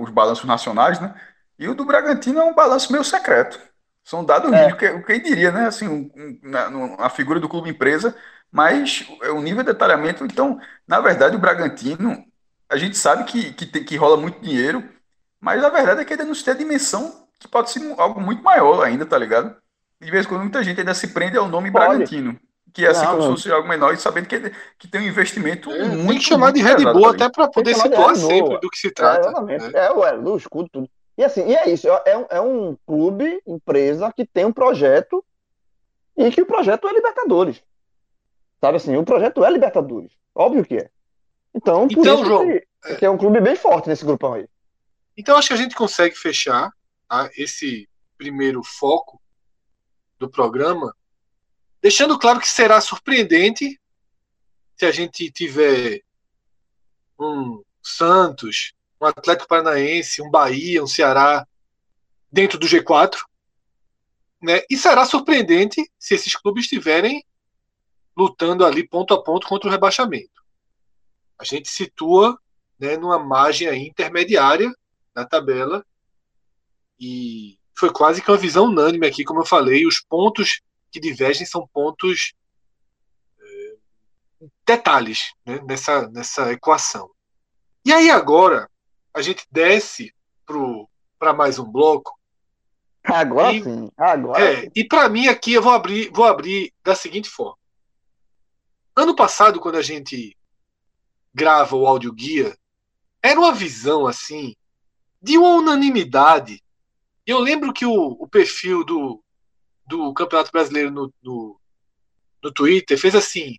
os 0.00 0.10
balanços 0.10 0.44
nacionais, 0.44 1.00
né? 1.00 1.14
E 1.58 1.68
o 1.68 1.74
do 1.74 1.84
Bragantino 1.84 2.40
é 2.40 2.44
um 2.44 2.54
balanço 2.54 2.90
meio 2.92 3.04
secreto. 3.04 3.58
São 4.04 4.24
dados 4.24 4.52
é. 4.52 4.72
que, 4.72 5.00
quem 5.00 5.22
diria, 5.22 5.50
né? 5.50 5.66
Assim, 5.66 5.88
um, 5.88 6.10
um, 6.14 6.38
na, 6.42 7.04
a 7.06 7.08
figura 7.08 7.40
do 7.40 7.48
clube 7.48 7.70
empresa, 7.70 8.14
mas 8.52 9.08
é 9.22 9.30
o 9.30 9.40
nível 9.40 9.62
de 9.62 9.72
detalhamento. 9.72 10.24
Então, 10.24 10.60
na 10.86 11.00
verdade, 11.00 11.36
o 11.36 11.38
Bragantino, 11.38 12.22
a 12.68 12.76
gente 12.76 12.98
sabe 12.98 13.24
que, 13.24 13.52
que, 13.52 13.64
tem, 13.64 13.82
que 13.82 13.96
rola 13.96 14.16
muito 14.16 14.40
dinheiro, 14.40 14.84
mas 15.40 15.64
a 15.64 15.70
verdade 15.70 16.02
é 16.02 16.04
que 16.04 16.12
ainda 16.12 16.24
não 16.24 16.34
tem 16.34 16.54
a 16.54 16.56
dimensão 16.56 17.24
que 17.40 17.48
pode 17.48 17.70
ser 17.70 17.80
algo 17.98 18.20
muito 18.20 18.42
maior 18.42 18.84
ainda, 18.84 19.06
tá 19.06 19.16
ligado? 19.16 19.56
De 20.00 20.10
vez 20.10 20.26
em 20.26 20.28
quando 20.28 20.42
muita 20.42 20.62
gente 20.62 20.80
ainda 20.80 20.94
se 20.94 21.08
prende 21.08 21.38
ao 21.38 21.48
nome 21.48 21.70
pode. 21.70 21.86
Bragantino. 21.86 22.38
Que 22.72 22.84
é 22.84 22.88
assim 22.90 23.04
não, 23.04 23.12
como 23.12 23.22
se 23.22 23.28
fosse 23.28 23.52
algo 23.52 23.68
menor 23.68 23.94
e 23.94 23.96
sabendo 23.96 24.26
que, 24.26 24.52
que 24.78 24.88
tem 24.88 25.00
um 25.00 25.04
investimento 25.04 25.70
é, 25.70 25.84
muito. 25.84 26.08
Tem 26.08 26.18
que 26.18 26.24
chamar 26.24 26.52
de 26.52 26.60
Red 26.60 26.84
Bull 26.92 27.08
até 27.08 27.30
para 27.30 27.48
poder 27.48 27.74
situar 27.74 28.16
sempre 28.16 28.58
do 28.58 28.68
que 28.68 28.78
se 28.78 28.90
trata. 28.90 29.28
É, 29.48 29.58
né? 29.58 29.70
é, 29.74 29.92
ué, 29.92 30.18
do 30.18 30.36
escudo, 30.36 30.68
tudo. 30.72 30.90
E 31.16 31.24
assim, 31.24 31.46
e 31.46 31.54
é 31.54 31.70
isso, 31.70 31.86
é 31.88 32.16
um, 32.16 32.26
é 32.30 32.40
um 32.40 32.76
clube, 32.86 33.40
empresa 33.46 34.12
que 34.12 34.26
tem 34.26 34.44
um 34.44 34.52
projeto 34.52 35.24
e 36.16 36.30
que 36.30 36.42
o 36.42 36.46
projeto 36.46 36.88
é 36.88 36.92
Libertadores. 36.92 37.62
Sabe 38.60 38.76
assim, 38.76 38.96
o 38.96 39.04
projeto 39.04 39.44
é 39.44 39.50
Libertadores. 39.50 40.12
Óbvio 40.34 40.64
que 40.64 40.76
é. 40.76 40.90
Então, 41.54 41.86
por 41.86 42.00
então, 42.00 42.14
isso 42.14 42.24
João, 42.24 42.46
que, 42.46 42.66
é... 42.84 42.94
que, 42.96 43.06
é 43.06 43.10
um 43.10 43.18
clube 43.18 43.40
bem 43.40 43.54
forte 43.54 43.88
nesse 43.88 44.04
grupão 44.04 44.34
aí. 44.34 44.48
Então, 45.16 45.36
acho 45.36 45.48
que 45.48 45.54
a 45.54 45.58
gente 45.58 45.76
consegue 45.76 46.16
fechar 46.16 46.72
tá, 47.08 47.30
esse 47.36 47.88
primeiro 48.18 48.62
foco 48.64 49.20
do 50.18 50.28
programa, 50.28 50.94
deixando 51.80 52.18
claro 52.18 52.40
que 52.40 52.48
será 52.48 52.80
surpreendente 52.80 53.80
se 54.76 54.84
a 54.84 54.90
gente 54.90 55.30
tiver 55.30 56.00
um 57.18 57.62
Santos, 57.84 58.72
um 59.04 59.08
Atlético 59.08 59.48
Paranaense, 59.48 60.22
um 60.22 60.30
Bahia, 60.30 60.82
um 60.82 60.86
Ceará 60.86 61.46
dentro 62.30 62.58
do 62.58 62.66
G4. 62.66 63.16
Né? 64.42 64.62
E 64.70 64.76
será 64.76 65.06
surpreendente 65.06 65.90
se 65.98 66.14
esses 66.14 66.34
clubes 66.34 66.64
estiverem 66.64 67.24
lutando 68.16 68.64
ali 68.64 68.86
ponto 68.86 69.14
a 69.14 69.22
ponto 69.22 69.46
contra 69.46 69.68
o 69.68 69.72
rebaixamento. 69.72 70.44
A 71.38 71.44
gente 71.44 71.68
situa 71.68 72.38
né, 72.78 72.96
numa 72.96 73.18
margem 73.18 73.86
intermediária 73.86 74.72
na 75.14 75.24
tabela 75.24 75.84
e 76.98 77.58
foi 77.76 77.92
quase 77.92 78.22
que 78.22 78.30
uma 78.30 78.36
visão 78.36 78.66
unânime 78.66 79.06
aqui, 79.06 79.24
como 79.24 79.40
eu 79.40 79.46
falei, 79.46 79.86
os 79.86 80.00
pontos 80.00 80.60
que 80.90 81.00
divergem 81.00 81.44
são 81.44 81.66
pontos 81.72 82.34
é, 83.40 83.76
detalhes 84.64 85.32
né, 85.44 85.60
nessa, 85.66 86.08
nessa 86.08 86.52
equação. 86.52 87.10
E 87.84 87.92
aí 87.92 88.10
agora 88.10 88.70
a 89.14 89.22
gente 89.22 89.46
desce 89.50 90.12
para 91.18 91.32
mais 91.32 91.58
um 91.58 91.70
bloco. 91.70 92.18
Agora 93.04 93.52
e, 93.52 93.62
sim. 93.62 93.90
Agora. 93.96 94.42
É, 94.42 94.70
e 94.74 94.84
para 94.84 95.08
mim 95.08 95.28
aqui 95.28 95.52
eu 95.52 95.62
vou 95.62 95.72
abrir, 95.72 96.10
vou 96.12 96.24
abrir 96.24 96.72
da 96.82 96.94
seguinte 96.94 97.30
forma. 97.30 97.56
Ano 98.96 99.14
passado, 99.14 99.60
quando 99.60 99.76
a 99.76 99.82
gente 99.82 100.36
grava 101.32 101.76
o 101.76 101.86
áudio 101.86 102.12
guia, 102.12 102.56
era 103.22 103.38
uma 103.38 103.52
visão 103.52 104.06
assim 104.06 104.54
de 105.20 105.38
uma 105.38 105.54
unanimidade. 105.54 106.62
Eu 107.26 107.38
lembro 107.38 107.72
que 107.72 107.86
o, 107.86 107.92
o 107.92 108.28
perfil 108.28 108.84
do, 108.84 109.22
do 109.86 110.12
Campeonato 110.12 110.52
Brasileiro 110.52 110.90
no, 110.90 111.12
no, 111.22 111.60
no 112.42 112.52
Twitter 112.52 112.98
fez 112.98 113.14
assim, 113.14 113.56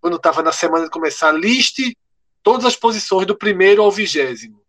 quando 0.00 0.16
estava 0.16 0.42
na 0.42 0.52
semana 0.52 0.84
de 0.84 0.90
começar, 0.90 1.32
liste 1.32 1.96
todas 2.42 2.64
as 2.64 2.76
posições 2.76 3.26
do 3.26 3.36
primeiro 3.36 3.82
ao 3.82 3.90
vigésimo. 3.90 4.59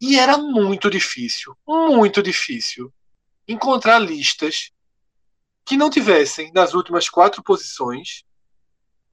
E 0.00 0.18
era 0.18 0.36
muito 0.36 0.90
difícil, 0.90 1.56
muito 1.66 2.22
difícil, 2.22 2.92
encontrar 3.48 3.98
listas 3.98 4.70
que 5.64 5.76
não 5.76 5.90
tivessem 5.90 6.52
nas 6.52 6.74
últimas 6.74 7.08
quatro 7.08 7.42
posições 7.42 8.24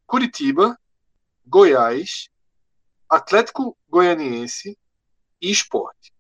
Curitiba, 0.05 0.77
Goiás, 1.45 2.29
Atlético 3.09 3.77
Goianiense 3.89 4.77
e 5.41 5.49
Esporte. 5.49 6.13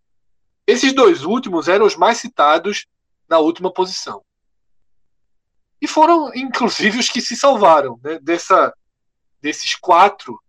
Esses 0.65 0.93
dois 0.93 1.23
últimos 1.23 1.67
eram 1.67 1.85
os 1.85 1.95
mais 1.95 2.17
citados 2.17 2.87
na 3.27 3.39
última 3.39 3.71
posição. 3.71 4.23
E 5.81 5.87
foram, 5.87 6.33
inclusive, 6.33 6.97
os 6.97 7.09
que 7.09 7.21
se 7.21 7.35
salvaram 7.35 7.99
né, 8.03 8.17
dessa, 8.19 8.73
desses 9.41 9.75
quatro 9.75 10.41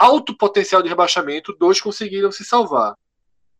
alto 0.00 0.34
potencial 0.34 0.82
de 0.82 0.88
rebaixamento, 0.88 1.52
dois 1.52 1.78
conseguiram 1.78 2.32
se 2.32 2.42
salvar. 2.42 2.96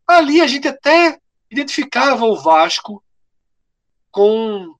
Ali 0.06 0.40
a 0.40 0.46
gente 0.46 0.66
até 0.66 1.20
identificava 1.50 2.24
o 2.24 2.34
Vasco 2.34 3.04
com 4.10 4.74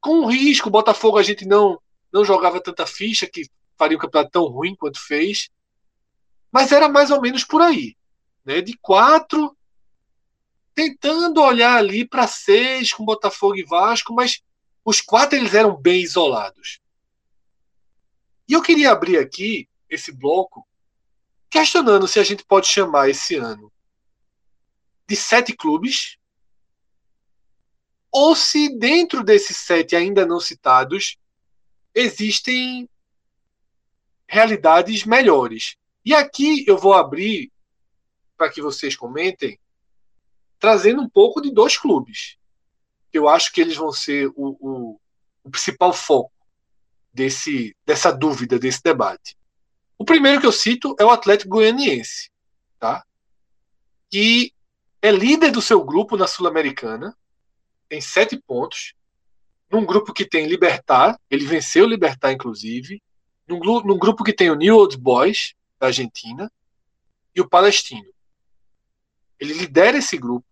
com 0.00 0.20
um 0.22 0.26
risco. 0.26 0.68
O 0.68 0.72
Botafogo 0.72 1.18
a 1.18 1.22
gente 1.22 1.46
não 1.46 1.80
não 2.12 2.24
jogava 2.24 2.60
tanta 2.60 2.84
ficha 2.84 3.28
que 3.28 3.48
faria 3.78 3.96
um 3.96 4.00
campeonato 4.00 4.32
tão 4.32 4.44
ruim 4.46 4.74
quanto 4.74 5.00
fez, 5.00 5.48
mas 6.50 6.72
era 6.72 6.88
mais 6.88 7.12
ou 7.12 7.20
menos 7.20 7.44
por 7.44 7.62
aí, 7.62 7.96
né? 8.44 8.60
De 8.60 8.76
quatro, 8.78 9.56
tentando 10.74 11.40
olhar 11.40 11.76
ali 11.76 12.04
para 12.04 12.26
seis 12.26 12.92
com 12.92 13.04
Botafogo 13.04 13.56
e 13.56 13.64
Vasco, 13.64 14.12
mas 14.12 14.42
os 14.84 15.00
quatro 15.00 15.38
eles 15.38 15.54
eram 15.54 15.76
bem 15.76 16.02
isolados. 16.02 16.80
E 18.48 18.52
eu 18.52 18.62
queria 18.62 18.90
abrir 18.90 19.18
aqui 19.18 19.68
esse 19.94 20.12
bloco, 20.12 20.66
questionando 21.50 22.08
se 22.08 22.18
a 22.18 22.24
gente 22.24 22.44
pode 22.44 22.66
chamar 22.66 23.08
esse 23.08 23.36
ano 23.36 23.72
de 25.06 25.16
sete 25.16 25.54
clubes, 25.54 26.16
ou 28.10 28.34
se 28.34 28.76
dentro 28.78 29.22
desses 29.24 29.56
sete 29.56 29.96
ainda 29.96 30.24
não 30.24 30.40
citados 30.40 31.18
existem 31.94 32.88
realidades 34.26 35.04
melhores. 35.04 35.76
E 36.04 36.14
aqui 36.14 36.64
eu 36.66 36.76
vou 36.76 36.92
abrir 36.92 37.52
para 38.36 38.50
que 38.50 38.60
vocês 38.60 38.96
comentem, 38.96 39.58
trazendo 40.58 41.02
um 41.02 41.08
pouco 41.08 41.40
de 41.40 41.52
dois 41.52 41.76
clubes. 41.76 42.36
Eu 43.12 43.28
acho 43.28 43.52
que 43.52 43.60
eles 43.60 43.76
vão 43.76 43.92
ser 43.92 44.28
o, 44.28 44.56
o, 44.60 45.00
o 45.44 45.50
principal 45.50 45.92
foco 45.92 46.32
desse, 47.12 47.76
dessa 47.86 48.10
dúvida, 48.10 48.58
desse 48.58 48.82
debate. 48.82 49.36
O 50.04 50.12
primeiro 50.14 50.38
que 50.38 50.46
eu 50.46 50.52
cito 50.52 50.94
é 51.00 51.04
o 51.04 51.08
Atlético 51.08 51.48
Goianiense, 51.48 52.30
tá? 52.78 53.02
que 54.10 54.52
é 55.00 55.10
líder 55.10 55.50
do 55.50 55.62
seu 55.62 55.82
grupo 55.82 56.14
na 56.14 56.26
Sul-Americana, 56.26 57.16
tem 57.88 58.02
sete 58.02 58.36
pontos, 58.36 58.92
num 59.70 59.82
grupo 59.82 60.12
que 60.12 60.26
tem 60.26 60.46
Libertar, 60.46 61.18
ele 61.30 61.46
venceu 61.46 61.86
Libertar, 61.86 62.32
inclusive, 62.32 63.02
num, 63.48 63.58
num 63.58 63.96
grupo 63.96 64.22
que 64.22 64.34
tem 64.34 64.50
o 64.50 64.54
New 64.54 64.76
Old 64.76 64.98
Boys, 64.98 65.54
da 65.80 65.86
Argentina, 65.86 66.52
e 67.34 67.40
o 67.40 67.48
Palestino. 67.48 68.12
Ele 69.40 69.54
lidera 69.54 69.96
esse 69.96 70.18
grupo. 70.18 70.46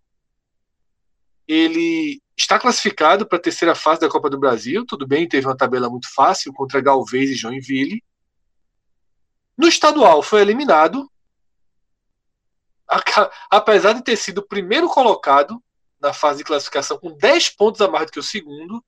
Ele 1.47 2.19
está 2.35 2.57
classificado 2.57 3.27
para 3.27 3.37
a 3.37 3.41
terceira 3.41 3.75
fase 3.75 4.01
da 4.01 4.09
Copa 4.09 4.31
do 4.31 4.39
Brasil. 4.39 4.83
Tudo 4.83 5.05
bem, 5.05 5.29
teve 5.29 5.45
uma 5.45 5.55
tabela 5.55 5.91
muito 5.91 6.11
fácil 6.11 6.51
contra 6.53 6.81
Galvez 6.81 7.29
e 7.29 7.35
Joinville. 7.35 8.01
No 9.57 9.67
estadual 9.67 10.23
foi 10.23 10.41
eliminado, 10.41 11.09
apesar 13.49 13.93
de 13.93 14.03
ter 14.03 14.17
sido 14.17 14.39
o 14.39 14.47
primeiro 14.47 14.87
colocado 14.89 15.61
na 15.99 16.13
fase 16.13 16.39
de 16.39 16.43
classificação 16.43 16.97
com 16.97 17.15
10 17.15 17.49
pontos 17.49 17.81
a 17.81 17.87
mais 17.87 18.07
do 18.07 18.11
que 18.11 18.19
o 18.19 18.23
segundo. 18.23 18.83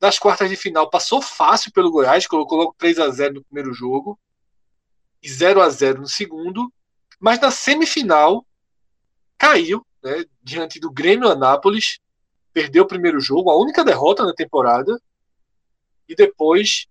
Nas 0.00 0.18
quartas 0.18 0.48
de 0.48 0.56
final 0.56 0.88
passou 0.88 1.20
fácil 1.20 1.72
pelo 1.72 1.90
Goiás, 1.90 2.26
colocou 2.26 2.58
logo 2.58 2.74
3 2.78 2.98
a 3.00 3.10
0 3.10 3.34
no 3.34 3.44
primeiro 3.44 3.72
jogo 3.74 4.18
e 5.22 5.28
0 5.28 5.60
a 5.60 5.68
0 5.68 6.00
no 6.00 6.08
segundo, 6.08 6.72
mas 7.18 7.40
na 7.40 7.50
semifinal 7.50 8.46
caiu 9.36 9.84
né, 10.02 10.24
diante 10.42 10.78
do 10.78 10.90
Grêmio 10.90 11.28
Anápolis, 11.28 11.98
perdeu 12.52 12.84
o 12.84 12.88
primeiro 12.88 13.20
jogo, 13.20 13.50
a 13.50 13.58
única 13.58 13.84
derrota 13.84 14.24
na 14.24 14.32
temporada, 14.32 15.00
e 16.08 16.14
depois 16.14 16.86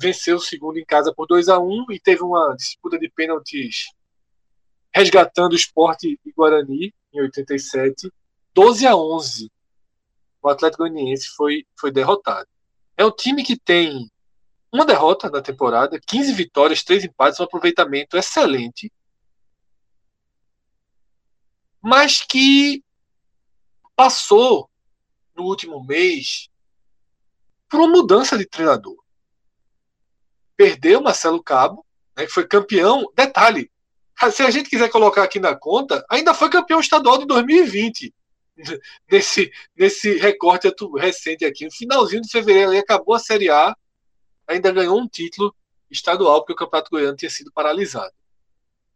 venceu 0.00 0.36
o 0.36 0.40
segundo 0.40 0.78
em 0.78 0.84
casa 0.84 1.12
por 1.14 1.26
2 1.26 1.48
a 1.48 1.58
1 1.58 1.86
e 1.90 2.00
teve 2.00 2.22
uma 2.22 2.54
disputa 2.56 2.98
de 2.98 3.10
pênaltis 3.10 3.88
resgatando 4.94 5.52
o 5.52 5.56
esporte 5.56 6.18
e 6.24 6.32
Guarani 6.32 6.94
em 7.12 7.20
87, 7.20 8.10
12 8.54 8.86
a 8.86 8.96
11. 8.96 9.52
O 10.42 10.48
Atlético 10.48 10.84
Goianiense 10.84 11.28
foi, 11.28 11.66
foi 11.78 11.92
derrotado. 11.92 12.48
É 12.96 13.04
um 13.04 13.10
time 13.10 13.44
que 13.44 13.58
tem 13.58 14.10
uma 14.72 14.86
derrota 14.86 15.28
na 15.28 15.42
temporada, 15.42 16.00
15 16.00 16.32
vitórias, 16.32 16.82
3 16.82 17.04
empates, 17.04 17.38
um 17.38 17.44
aproveitamento 17.44 18.16
excelente. 18.16 18.90
Mas 21.82 22.22
que 22.22 22.82
passou 23.94 24.68
no 25.36 25.44
último 25.44 25.84
mês 25.84 26.48
por 27.68 27.80
uma 27.80 27.88
mudança 27.88 28.36
de 28.36 28.46
treinador. 28.46 28.99
Perdeu 30.60 31.00
Marcelo 31.00 31.42
Cabo, 31.42 31.86
né, 32.14 32.26
que 32.26 32.32
foi 32.32 32.46
campeão. 32.46 33.10
Detalhe, 33.16 33.72
se 34.30 34.42
a 34.42 34.50
gente 34.50 34.68
quiser 34.68 34.90
colocar 34.90 35.22
aqui 35.22 35.40
na 35.40 35.56
conta, 35.56 36.04
ainda 36.06 36.34
foi 36.34 36.50
campeão 36.50 36.78
estadual 36.78 37.16
de 37.16 37.24
2020. 37.24 38.14
Nesse, 39.10 39.50
nesse 39.74 40.18
recorte 40.18 40.70
recente 40.98 41.46
aqui. 41.46 41.64
No 41.64 41.72
finalzinho 41.72 42.20
de 42.20 42.30
fevereiro, 42.30 42.76
acabou 42.78 43.14
a 43.14 43.18
Série 43.18 43.48
A, 43.48 43.74
ainda 44.46 44.70
ganhou 44.70 45.00
um 45.00 45.08
título 45.08 45.56
estadual, 45.90 46.40
porque 46.40 46.52
o 46.52 46.56
Campeonato 46.56 46.90
Goiano 46.90 47.16
tinha 47.16 47.30
sido 47.30 47.50
paralisado. 47.50 48.12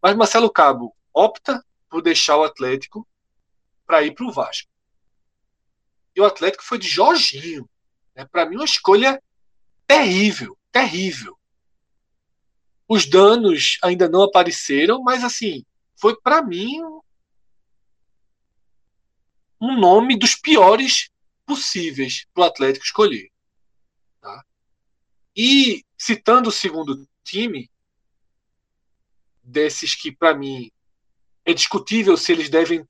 Mas 0.02 0.14
Marcelo 0.14 0.50
Cabo 0.50 0.94
opta 1.14 1.64
por 1.88 2.02
deixar 2.02 2.36
o 2.36 2.44
Atlético 2.44 3.08
para 3.86 4.02
ir 4.02 4.12
para 4.14 4.26
o 4.26 4.30
Vasco. 4.30 4.68
E 6.14 6.20
o 6.20 6.26
Atlético 6.26 6.62
foi 6.62 6.76
de 6.76 6.88
Jorginho. 6.88 7.66
Né? 8.14 8.26
Para 8.26 8.44
mim, 8.44 8.56
uma 8.56 8.66
escolha 8.66 9.18
terrível, 9.86 10.58
terrível. 10.70 11.38
Os 12.88 13.06
danos 13.06 13.78
ainda 13.82 14.08
não 14.08 14.22
apareceram, 14.22 15.02
mas 15.02 15.24
assim, 15.24 15.64
foi 15.96 16.16
para 16.20 16.42
mim 16.42 16.80
um 19.60 19.78
nome 19.78 20.18
dos 20.18 20.34
piores 20.34 21.10
possíveis 21.46 22.26
para 22.34 22.42
o 22.42 22.46
Atlético 22.46 22.84
escolher. 22.84 23.30
Tá? 24.20 24.44
E 25.34 25.84
citando 25.96 26.48
o 26.48 26.52
segundo 26.52 27.08
time, 27.22 27.70
desses 29.42 29.94
que 29.94 30.10
para 30.10 30.34
mim 30.34 30.70
é 31.44 31.52
discutível 31.52 32.16
se 32.16 32.32
eles 32.32 32.48
devem 32.48 32.84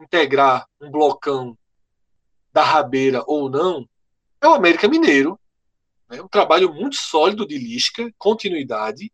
integrar 0.00 0.68
um 0.80 0.90
blocão 0.90 1.56
da 2.52 2.62
rabeira 2.62 3.22
ou 3.26 3.48
não, 3.48 3.88
é 4.40 4.48
o 4.48 4.54
América 4.54 4.88
Mineiro. 4.88 5.38
Né? 6.08 6.20
Um 6.22 6.28
trabalho 6.28 6.72
muito 6.72 6.96
sólido 6.96 7.46
de 7.46 7.58
Lisca, 7.58 8.12
continuidade. 8.18 9.12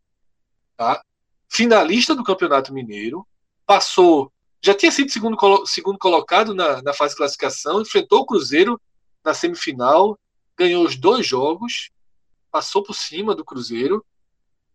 Tá? 0.77 1.03
Finalista 1.49 2.15
do 2.15 2.25
Campeonato 2.25 2.73
Mineiro. 2.73 3.27
Passou, 3.67 4.33
já 4.61 4.75
tinha 4.75 4.91
sido 4.91 5.11
segundo, 5.11 5.67
segundo 5.67 5.99
colocado 5.99 6.55
na, 6.55 6.83
na 6.83 6.93
fase 6.93 7.15
de 7.15 7.19
classificação, 7.19 7.81
enfrentou 7.81 8.21
o 8.21 8.27
Cruzeiro 8.27 8.81
na 9.25 9.33
semifinal, 9.35 10.19
ganhou 10.57 10.85
os 10.85 10.97
dois 10.97 11.27
jogos, 11.27 11.91
passou 12.51 12.83
por 12.83 12.95
cima 12.95 13.35
do 13.35 13.45
Cruzeiro. 13.45 14.05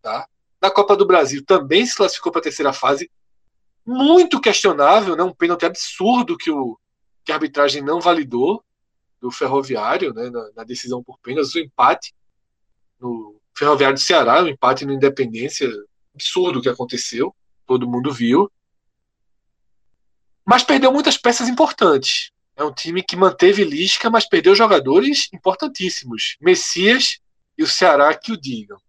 Tá? 0.02 0.26
Na 0.60 0.70
Copa 0.70 0.96
do 0.96 1.06
Brasil 1.06 1.44
também 1.44 1.86
se 1.86 1.94
classificou 1.94 2.32
para 2.32 2.40
a 2.40 2.44
terceira 2.44 2.72
fase. 2.72 3.10
Muito 3.86 4.40
questionável, 4.40 5.16
né? 5.16 5.22
um 5.22 5.32
pênalti 5.32 5.64
absurdo 5.64 6.36
que, 6.36 6.50
o, 6.50 6.78
que 7.24 7.32
a 7.32 7.36
arbitragem 7.36 7.82
não 7.82 8.00
validou 8.00 8.62
do 9.20 9.30
Ferroviário, 9.30 10.12
né, 10.14 10.30
na, 10.30 10.50
na 10.56 10.64
decisão 10.64 11.02
por 11.02 11.18
pênaltis, 11.18 11.54
o 11.54 11.58
empate 11.58 12.14
no 13.00 13.40
Ferroviário 13.56 13.96
do 13.96 14.00
Ceará, 14.00 14.42
o 14.42 14.48
empate 14.48 14.84
no 14.84 14.92
Independência, 14.92 15.68
absurdo 16.14 16.60
que 16.60 16.68
aconteceu, 16.68 17.34
todo 17.66 17.88
mundo 17.88 18.12
viu. 18.12 18.50
Mas 20.44 20.62
perdeu 20.62 20.92
muitas 20.92 21.16
peças 21.16 21.48
importantes. 21.48 22.30
É 22.56 22.64
um 22.64 22.72
time 22.72 23.02
que 23.02 23.16
manteve 23.16 23.62
Lisca, 23.62 24.10
mas 24.10 24.28
perdeu 24.28 24.54
jogadores 24.54 25.28
importantíssimos. 25.32 26.36
Messias 26.40 27.20
e 27.56 27.62
o 27.62 27.66
Ceará 27.66 28.16
que 28.16 28.32
o 28.32 28.40
digam. 28.40 28.80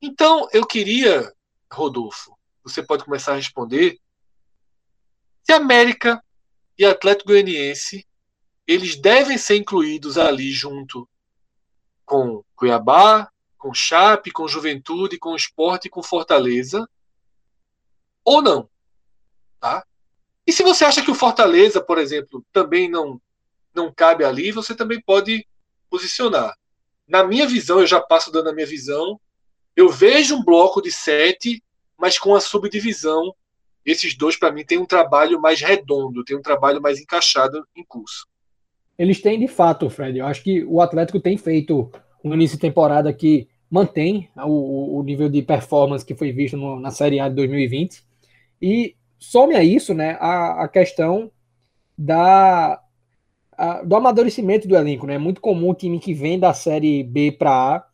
Então, 0.00 0.48
eu 0.52 0.66
queria, 0.66 1.32
Rodolfo, 1.72 2.36
você 2.62 2.82
pode 2.82 3.04
começar 3.04 3.32
a 3.32 3.36
responder. 3.36 3.98
Se 5.44 5.52
América 5.52 6.22
e 6.78 6.84
Atlético 6.84 7.30
Goianiense 7.30 8.06
eles 8.68 8.96
devem 8.96 9.38
ser 9.38 9.56
incluídos 9.56 10.18
ali 10.18 10.52
junto 10.52 11.08
com 12.04 12.44
Cuiabá, 12.54 13.30
com 13.56 13.72
Chape, 13.72 14.30
com 14.30 14.46
Juventude, 14.46 15.18
com 15.18 15.34
Esporte 15.34 15.86
e 15.86 15.90
com 15.90 16.02
Fortaleza, 16.02 16.86
ou 18.22 18.42
não, 18.42 18.68
tá? 19.58 19.82
E 20.46 20.52
se 20.52 20.62
você 20.62 20.84
acha 20.84 21.02
que 21.02 21.10
o 21.10 21.14
Fortaleza, 21.14 21.80
por 21.80 21.96
exemplo, 21.96 22.44
também 22.52 22.90
não 22.90 23.20
não 23.74 23.92
cabe 23.92 24.24
ali, 24.24 24.50
você 24.50 24.74
também 24.74 25.00
pode 25.00 25.46
posicionar. 25.88 26.56
Na 27.06 27.22
minha 27.22 27.46
visão, 27.46 27.80
eu 27.80 27.86
já 27.86 28.00
passo 28.00 28.30
dando 28.32 28.48
a 28.48 28.52
minha 28.52 28.66
visão, 28.66 29.20
eu 29.76 29.88
vejo 29.88 30.34
um 30.34 30.44
bloco 30.44 30.82
de 30.82 30.90
sete, 30.90 31.62
mas 31.96 32.18
com 32.18 32.34
a 32.34 32.40
subdivisão. 32.40 33.34
Esses 33.84 34.16
dois, 34.16 34.36
para 34.36 34.50
mim, 34.50 34.64
têm 34.64 34.78
um 34.78 34.84
trabalho 34.84 35.40
mais 35.40 35.60
redondo, 35.60 36.24
tem 36.24 36.36
um 36.36 36.42
trabalho 36.42 36.82
mais 36.82 36.98
encaixado 36.98 37.64
em 37.76 37.84
curso. 37.84 38.26
Eles 38.98 39.20
têm 39.20 39.38
de 39.38 39.46
fato, 39.46 39.88
Fred. 39.88 40.18
Eu 40.18 40.26
acho 40.26 40.42
que 40.42 40.64
o 40.64 40.80
Atlético 40.80 41.20
tem 41.20 41.36
feito 41.36 41.90
um 42.24 42.34
início 42.34 42.56
de 42.56 42.60
temporada 42.60 43.12
que 43.12 43.48
mantém 43.70 44.28
o, 44.36 44.98
o 44.98 45.02
nível 45.02 45.28
de 45.28 45.40
performance 45.42 46.04
que 46.04 46.14
foi 46.14 46.32
visto 46.32 46.56
no, 46.56 46.80
na 46.80 46.90
Série 46.90 47.20
A 47.20 47.28
de 47.28 47.36
2020. 47.36 48.02
E 48.60 48.96
some 49.18 49.54
a 49.54 49.62
isso 49.62 49.94
né, 49.94 50.16
a, 50.20 50.64
a 50.64 50.68
questão 50.68 51.30
da, 51.96 52.80
a, 53.52 53.82
do 53.82 53.94
amadurecimento 53.94 54.66
do 54.66 54.76
elenco. 54.76 55.06
Né? 55.06 55.14
É 55.14 55.18
muito 55.18 55.40
comum 55.40 55.70
o 55.70 55.74
time 55.74 56.00
que 56.00 56.12
vem 56.12 56.38
da 56.38 56.52
Série 56.52 57.04
B 57.04 57.30
para 57.30 57.76
A 57.76 57.86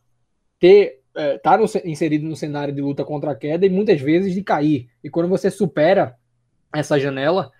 ter 0.59 1.01
é, 1.15 1.37
tá 1.37 1.57
inserido 1.85 2.25
no 2.25 2.35
cenário 2.35 2.73
de 2.73 2.81
luta 2.81 3.05
contra 3.05 3.31
a 3.31 3.35
queda 3.35 3.65
e 3.65 3.69
muitas 3.69 4.01
vezes 4.01 4.33
de 4.33 4.43
cair. 4.43 4.89
E 5.03 5.09
quando 5.09 5.29
você 5.29 5.49
supera 5.51 6.15
essa 6.73 6.99
janela, 6.99 7.51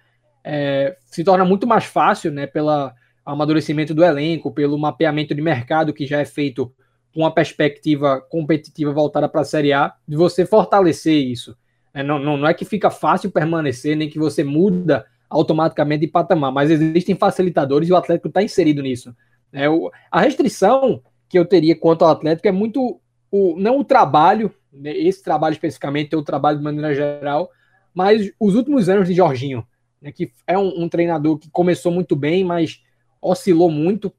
é, 0.44 0.98
se 1.06 1.24
torna 1.24 1.46
muito 1.46 1.66
mais 1.66 1.86
fácil, 1.86 2.32
né, 2.32 2.46
pela 2.48 2.94
amadurecimento 3.26 3.94
do 3.94 4.04
elenco, 4.04 4.52
pelo 4.52 4.78
mapeamento 4.78 5.34
de 5.34 5.42
mercado 5.42 5.94
que 5.94 6.06
já 6.06 6.20
é 6.20 6.26
feito 6.26 6.72
com 7.14 7.22
uma 7.22 7.34
perspectiva 7.34 8.22
competitiva 8.30 8.92
voltada 8.92 9.28
para 9.28 9.42
a 9.42 9.46
Série 9.46 9.74
A, 9.74 9.94
de 10.08 10.16
você 10.16 10.46
fortalecer 10.46 11.16
isso. 11.16 11.58
É, 11.94 12.04
não, 12.04 12.20
não, 12.20 12.36
não 12.38 12.48
é 12.48 12.54
que 12.54 12.66
fica 12.66 12.90
fácil 12.90 13.32
permanecer, 13.32 13.96
nem 13.96 14.10
que 14.10 14.20
você 14.20 14.44
muda 14.44 15.06
automaticamente 15.30 16.02
de 16.02 16.12
patamar, 16.12 16.52
mas 16.52 16.70
existem 16.70 17.16
facilitadores 17.16 17.90
e 17.90 17.94
o 17.94 17.96
Atlético 17.96 18.28
está 18.28 18.44
inserido 18.44 18.82
nisso. 18.82 19.16
É, 19.52 19.70
o, 19.70 19.90
a 20.12 20.20
restrição 20.20 21.02
que 21.30 21.40
eu 21.40 21.46
teria 21.46 21.76
quanto 21.76 22.04
ao 22.04 22.12
Atlético 22.12 22.48
é 22.48 22.52
muito 22.52 23.00
o, 23.32 23.56
não 23.58 23.80
o 23.80 23.84
trabalho, 23.84 24.54
né, 24.72 24.96
esse 24.96 25.24
trabalho 25.24 25.54
especificamente, 25.54 26.16
o 26.16 26.24
trabalho 26.24 26.58
de 26.58 26.64
maneira 26.64 26.94
geral, 26.94 27.50
mas 27.94 28.30
os 28.40 28.56
últimos 28.56 28.90
anos 28.90 29.08
de 29.08 29.14
Jorginho, 29.14 29.66
né, 30.02 30.12
que 30.12 30.32
é 30.46 30.58
um, 30.58 30.84
um 30.84 30.90
treinador 30.90 31.38
que 31.38 31.50
começou 31.50 31.92
muito 31.92 32.16
bem, 32.16 32.44
mas 32.44 32.84
oscilou 33.26 33.72
muito, 33.72 34.14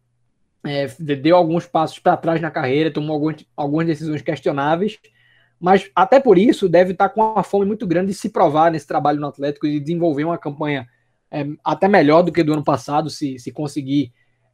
é, 0.65 0.87
deu 0.99 1.37
alguns 1.37 1.67
passos 1.67 1.99
para 1.99 2.17
trás 2.17 2.41
na 2.41 2.51
carreira, 2.51 2.91
tomou 2.91 3.15
algumas, 3.15 3.45
algumas 3.57 3.87
decisões 3.87 4.21
questionáveis, 4.21 4.99
mas 5.61 5.91
até 5.95 6.19
por 6.21 6.37
isso 6.37 6.69
deve 6.69 6.93
estar 6.93 7.09
com 7.11 7.21
uma 7.21 7.43
fome 7.43 7.65
muito 7.65 7.87
grande 7.87 8.09
de 8.09 8.15
se 8.15 8.29
provar 8.29 8.71
nesse 8.71 8.87
trabalho 8.87 9.21
no 9.21 9.29
Atlético 9.29 9.67
e 9.67 9.73
de 9.73 9.81
desenvolver 9.81 10.25
uma 10.25 10.37
campanha 10.37 10.87
é, 11.31 11.47
até 11.65 11.89
melhor 11.89 12.23
do 12.23 12.33
que 12.33 12.43
do 12.43 12.53
ano 12.53 12.65
passado, 12.65 13.09
se, 13.09 13.39
se 13.39 13.53
conseguir 13.53 14.13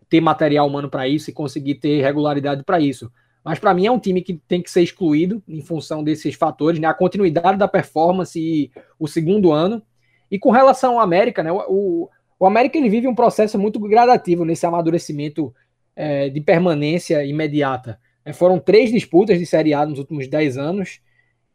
ter 0.09 0.21
material 0.21 0.67
humano 0.67 0.91
para 0.91 1.09
isso 1.09 1.31
e 1.31 1.33
conseguir 1.33 1.77
ter 1.77 2.03
regularidade 2.03 2.63
para 2.63 2.79
isso. 2.79 3.11
Mas 3.45 3.59
para 3.59 3.75
mim 3.75 3.87
é 3.87 3.91
um 3.91 3.99
time 3.99 4.23
que 4.23 4.35
tem 4.47 4.63
que 4.63 4.71
ser 4.71 4.83
excluído 4.83 5.43
em 5.49 5.63
função 5.63 6.05
desses 6.05 6.35
fatores, 6.35 6.79
né? 6.79 6.87
A 6.87 6.95
continuidade 6.95 7.59
da 7.59 7.67
performance 7.67 8.39
e 8.39 8.71
o 8.99 9.09
segundo 9.09 9.51
ano. 9.51 9.83
E 10.31 10.39
com 10.39 10.51
relação 10.51 10.95
ao 10.95 11.01
América, 11.01 11.43
né? 11.43 11.51
O, 11.51 12.09
o 12.43 12.47
América 12.47 12.77
ele 12.77 12.89
vive 12.89 13.07
um 13.07 13.15
processo 13.15 13.57
muito 13.57 13.79
gradativo 13.79 14.45
nesse 14.45 14.67
amadurecimento 14.67 15.55
é, 15.95 16.29
de 16.29 16.41
permanência 16.41 17.25
imediata. 17.25 18.01
É, 18.25 18.33
foram 18.33 18.59
três 18.59 18.91
disputas 18.91 19.39
de 19.39 19.47
Série 19.47 19.73
A 19.73 19.87
nos 19.87 20.01
últimos 20.01 20.27
dez 20.27 20.59
anos. 20.59 21.01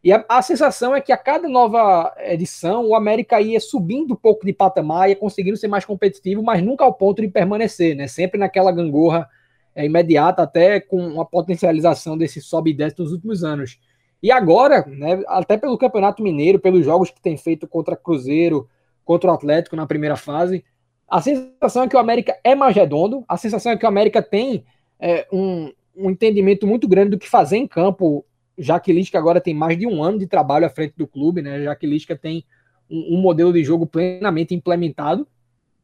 E 0.01 0.13
a, 0.13 0.23
a, 0.29 0.41
sensação 0.41 0.95
é 0.95 1.01
que 1.01 1.11
a 1.11 1.17
cada 1.17 1.49
nova 1.49 2.15
edição 2.19 2.87
o 2.87 2.95
América 2.95 3.41
ia 3.41 3.59
subindo 3.59 4.13
um 4.13 4.15
pouco 4.15 4.45
de 4.45 4.53
patamar, 4.53 5.09
ia 5.09 5.15
conseguindo 5.17 5.57
ser 5.57 5.67
mais 5.67 5.83
competitivo, 5.83 6.41
mas 6.41 6.63
nunca 6.63 6.85
ao 6.85 6.93
ponto 6.93 7.21
de 7.21 7.27
permanecer, 7.27 7.93
né? 7.93 8.07
Sempre 8.07 8.39
naquela 8.39 8.71
gangorra 8.71 9.27
é, 9.75 9.83
imediata, 9.85 10.43
até 10.43 10.79
com 10.79 11.05
uma 11.05 11.25
potencialização 11.25 12.17
desse 12.17 12.39
sobe 12.39 12.71
e 12.71 12.73
desce 12.73 12.97
nos 12.97 13.11
últimos 13.11 13.43
anos. 13.43 13.77
E 14.23 14.31
agora, 14.31 14.85
né, 14.87 15.21
até 15.27 15.57
pelo 15.57 15.77
Campeonato 15.77 16.23
Mineiro, 16.23 16.59
pelos 16.59 16.85
jogos 16.85 17.11
que 17.11 17.21
tem 17.21 17.35
feito 17.35 17.67
contra 17.67 17.97
Cruzeiro, 17.97 18.69
contra 19.03 19.29
o 19.29 19.33
Atlético 19.33 19.75
na 19.75 19.85
primeira 19.85 20.15
fase, 20.15 20.63
a 21.09 21.21
sensação 21.21 21.83
é 21.83 21.87
que 21.87 21.95
o 21.95 21.99
América 21.99 22.37
é 22.43 22.53
mais 22.53 22.75
redondo, 22.75 23.23
a 23.27 23.37
sensação 23.37 23.71
é 23.71 23.77
que 23.77 23.85
o 23.85 23.87
América 23.87 24.21
tem 24.21 24.65
é, 24.99 25.27
um, 25.31 25.71
um, 25.95 26.09
entendimento 26.09 26.67
muito 26.67 26.87
grande 26.87 27.11
do 27.11 27.19
que 27.19 27.29
fazer 27.29 27.57
em 27.57 27.67
campo, 27.67 28.25
já 28.57 28.79
que 28.79 28.91
Lisca 28.91 29.17
agora 29.17 29.39
tem 29.39 29.53
mais 29.53 29.77
de 29.77 29.87
um 29.87 30.03
ano 30.03 30.19
de 30.19 30.27
trabalho 30.27 30.65
à 30.65 30.69
frente 30.69 30.95
do 30.97 31.07
clube, 31.07 31.41
né? 31.41 31.63
Já 31.63 31.75
que 31.75 31.87
Lisca 31.87 32.15
tem 32.15 32.43
um, 32.89 33.17
um 33.17 33.21
modelo 33.21 33.53
de 33.53 33.63
jogo 33.63 33.85
plenamente 33.85 34.53
implementado. 34.53 35.27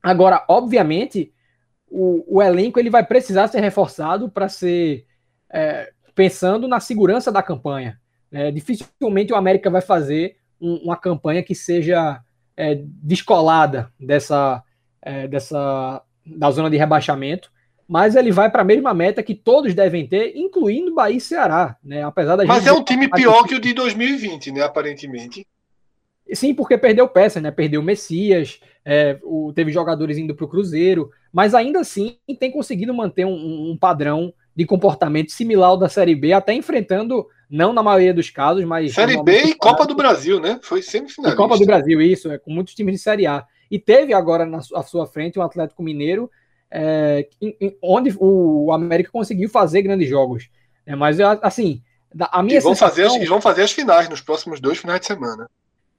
Agora, 0.01 0.43
obviamente, 0.49 1.31
o, 1.89 2.37
o 2.37 2.41
elenco 2.41 2.79
ele 2.79 2.89
vai 2.89 3.05
precisar 3.05 3.47
ser 3.47 3.61
reforçado 3.61 4.29
para 4.29 4.49
ser 4.49 5.05
é, 5.49 5.93
pensando 6.15 6.67
na 6.67 6.79
segurança 6.79 7.31
da 7.31 7.41
campanha. 7.43 7.99
É, 8.31 8.51
dificilmente 8.51 9.31
o 9.31 9.35
América 9.35 9.69
vai 9.69 9.81
fazer 9.81 10.37
um, 10.59 10.75
uma 10.77 10.97
campanha 10.97 11.43
que 11.43 11.53
seja 11.53 12.19
é, 12.57 12.81
descolada 12.83 13.91
dessa, 13.99 14.63
é, 15.03 15.27
dessa 15.27 16.01
da 16.25 16.49
zona 16.49 16.69
de 16.69 16.77
rebaixamento, 16.77 17.51
mas 17.87 18.15
ele 18.15 18.31
vai 18.31 18.49
para 18.49 18.61
a 18.61 18.65
mesma 18.65 18.93
meta 18.93 19.21
que 19.21 19.35
todos 19.35 19.73
devem 19.73 20.07
ter, 20.07 20.35
incluindo 20.35 20.95
Bahia 20.95 21.17
e 21.17 21.21
Ceará, 21.21 21.75
né? 21.83 22.03
Apesar 22.03 22.35
da 22.37 22.45
mas 22.45 22.65
é 22.65 22.71
um 22.71 22.83
time 22.83 23.09
pior 23.09 23.43
que 23.43 23.55
o 23.55 23.59
de 23.59 23.73
2020, 23.73 24.51
né? 24.51 24.63
Aparentemente. 24.63 25.45
Sim, 26.33 26.53
porque 26.53 26.77
perdeu 26.77 27.07
peças, 27.07 27.43
né? 27.43 27.51
Perdeu 27.51 27.81
o 27.81 27.83
Messias, 27.83 28.59
é, 28.85 29.19
o, 29.23 29.51
teve 29.53 29.71
jogadores 29.71 30.17
indo 30.17 30.33
para 30.33 30.45
o 30.45 30.47
Cruzeiro, 30.47 31.11
mas 31.31 31.53
ainda 31.53 31.81
assim 31.81 32.17
tem 32.39 32.49
conseguido 32.49 32.93
manter 32.93 33.25
um, 33.25 33.71
um, 33.71 33.77
padrão 33.77 34.33
de 34.55 34.65
comportamento 34.65 35.31
similar 35.31 35.69
ao 35.69 35.77
da 35.77 35.89
Série 35.89 36.15
B, 36.15 36.31
até 36.31 36.53
enfrentando, 36.53 37.27
não 37.49 37.73
na 37.73 37.83
maioria 37.83 38.13
dos 38.13 38.29
casos, 38.29 38.63
mas. 38.63 38.93
Série 38.93 39.21
B 39.21 39.43
e 39.43 39.55
Copa 39.55 39.85
do 39.85 39.95
Brasil, 39.95 40.39
né? 40.39 40.59
Foi 40.63 40.81
semifinalista. 40.81 41.35
Copa 41.35 41.57
do 41.57 41.65
Brasil, 41.65 42.01
isso, 42.01 42.31
é, 42.31 42.37
com 42.37 42.51
muitos 42.51 42.73
times 42.73 42.95
de 42.95 43.01
Série 43.01 43.27
A. 43.27 43.45
E 43.73 43.79
teve 43.79 44.13
agora 44.13 44.45
na 44.45 44.59
à 44.59 44.83
sua 44.83 45.07
frente 45.07 45.39
o 45.39 45.41
um 45.41 45.45
Atlético 45.45 45.81
Mineiro, 45.81 46.29
é, 46.69 47.27
em, 47.41 47.57
em, 47.59 47.75
onde 47.81 48.15
o 48.19 48.71
América 48.71 49.09
conseguiu 49.11 49.49
fazer 49.49 49.81
grandes 49.81 50.07
jogos. 50.07 50.47
É, 50.85 50.95
mas, 50.95 51.19
assim, 51.41 51.81
a 52.19 52.43
minha 52.43 52.59
e 52.59 52.61
vão, 52.61 52.75
sensação... 52.75 53.09
fazer, 53.09 53.25
vão 53.25 53.41
fazer 53.41 53.63
as 53.63 53.71
finais 53.71 54.07
nos 54.07 54.21
próximos 54.21 54.59
dois 54.59 54.77
finais 54.77 54.99
de 54.99 55.07
semana. 55.07 55.49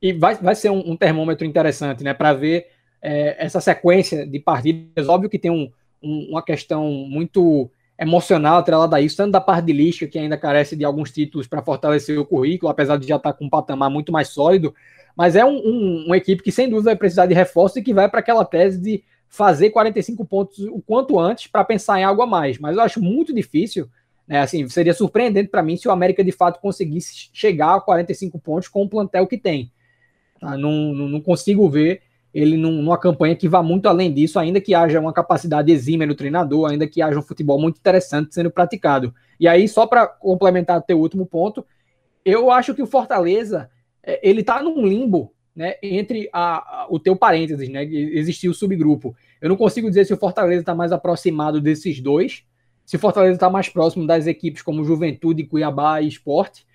E 0.01 0.13
vai, 0.13 0.37
vai 0.37 0.55
ser 0.55 0.71
um, 0.71 0.93
um 0.93 0.97
termômetro 0.97 1.45
interessante, 1.45 2.05
né? 2.05 2.15
Para 2.15 2.33
ver 2.33 2.69
é, 3.03 3.45
essa 3.45 3.61
sequência 3.61 4.25
de 4.25 4.39
partidas. 4.39 5.09
Óbvio 5.09 5.29
que 5.29 5.39
tem 5.39 5.51
um, 5.51 5.69
um, 6.01 6.29
uma 6.31 6.45
questão 6.45 6.89
muito 6.89 7.69
emocional 7.99 8.59
atrelada 8.59 8.95
a 8.95 9.01
isso, 9.01 9.17
tanto 9.17 9.33
da 9.33 9.41
parte 9.41 9.67
de 9.67 9.73
lista, 9.73 10.07
que 10.07 10.21
ainda 10.21 10.39
carece 10.39 10.77
de 10.77 10.85
alguns 10.85 11.11
títulos 11.11 11.49
para 11.49 11.61
fortalecer 11.61 12.21
o 12.21 12.25
currículo, 12.25 12.71
apesar 12.71 12.99
de 12.99 13.09
já 13.09 13.17
estar 13.17 13.33
tá 13.33 13.37
com 13.37 13.47
um 13.47 13.51
patamar 13.51 13.91
muito 13.91 14.13
mais 14.13 14.29
sólido, 14.29 14.73
mas 15.17 15.37
é 15.37 15.45
um, 15.45 15.57
um, 15.57 16.05
uma 16.07 16.17
equipe 16.17 16.43
que 16.43 16.53
sem 16.53 16.69
dúvida 16.69 16.91
vai 16.91 16.97
precisar 16.97 17.27
de 17.27 17.35
reforço 17.35 17.79
e 17.79 17.83
que 17.83 17.95
vai 17.95 18.09
para 18.09 18.21
aquela 18.21 18.45
tese 18.45 18.81
de 18.81 19.05
fazer 19.29 19.71
45 19.71 20.25
pontos 20.25 20.59
o 20.61 20.81
quanto 20.81 21.19
antes 21.19 21.47
para 21.47 21.65
pensar 21.65 21.99
em 21.99 22.05
algo 22.05 22.23
a 22.23 22.27
mais. 22.27 22.59
Mas 22.59 22.77
eu 22.77 22.83
acho 22.83 23.03
muito 23.03 23.35
difícil, 23.35 23.89
né? 24.27 24.41
Assim, 24.41 24.69
seria 24.69 24.95
surpreendente 24.95 25.49
para 25.49 25.63
mim 25.63 25.77
se 25.77 25.89
o 25.89 25.91
América 25.91 26.23
de 26.23 26.33
fato 26.33 26.61
conseguisse 26.61 27.31
chegar 27.33 27.75
a 27.75 27.81
45 27.81 28.39
pontos 28.39 28.69
com 28.69 28.83
o 28.83 28.89
plantel 28.89 29.27
que 29.27 29.39
tem. 29.39 29.73
Tá? 30.41 30.57
Não, 30.57 30.93
não, 30.93 31.09
não 31.09 31.21
consigo 31.21 31.69
ver 31.69 32.03
ele 32.33 32.57
num, 32.57 32.83
numa 32.83 32.99
campanha 32.99 33.37
que 33.37 33.49
vá 33.49 33.63
muito 33.63 33.89
além 33.89 34.13
disso, 34.13 34.41
ainda 34.41 34.61
que 34.61 34.75
haja 34.75 34.99
uma 34.99 35.13
capacidade 35.13 35.71
exímia 35.71 36.07
no 36.07 36.17
treinador, 36.17 36.71
ainda 36.71 36.87
que 36.87 37.01
haja 37.01 37.19
um 37.19 37.23
futebol 37.23 37.61
muito 37.61 37.79
interessante 37.79 38.35
sendo 38.35 38.51
praticado. 38.51 39.15
E 39.39 39.47
aí, 39.47 39.69
só 39.69 39.87
para 39.87 40.07
complementar 40.07 40.79
o 40.79 40.83
teu 40.83 40.99
último 40.99 41.25
ponto, 41.25 41.65
eu 42.25 42.51
acho 42.51 42.75
que 42.75 42.83
o 42.83 42.87
Fortaleza 42.87 43.71
ele 44.23 44.41
está 44.41 44.63
num 44.63 44.85
limbo 44.87 45.33
né, 45.55 45.75
entre 45.83 46.29
a, 46.33 46.83
a, 46.83 46.87
o 46.91 46.99
teu 46.99 47.15
parênteses, 47.15 47.69
né? 47.69 47.85
Existia 47.85 48.51
o 48.51 48.55
subgrupo. 48.55 49.15
Eu 49.41 49.49
não 49.49 49.57
consigo 49.57 49.89
dizer 49.89 50.05
se 50.05 50.13
o 50.13 50.17
Fortaleza 50.17 50.61
está 50.61 50.75
mais 50.75 50.91
aproximado 50.91 51.61
desses 51.61 52.01
dois, 52.01 52.45
se 52.85 52.97
o 52.97 52.99
Fortaleza 52.99 53.35
está 53.35 53.49
mais 53.49 53.69
próximo 53.69 54.07
das 54.07 54.27
equipes 54.27 54.63
como 54.63 54.85
Juventude, 54.85 55.45
Cuiabá 55.45 56.01
e 56.01 56.09
Esporte, 56.09 56.67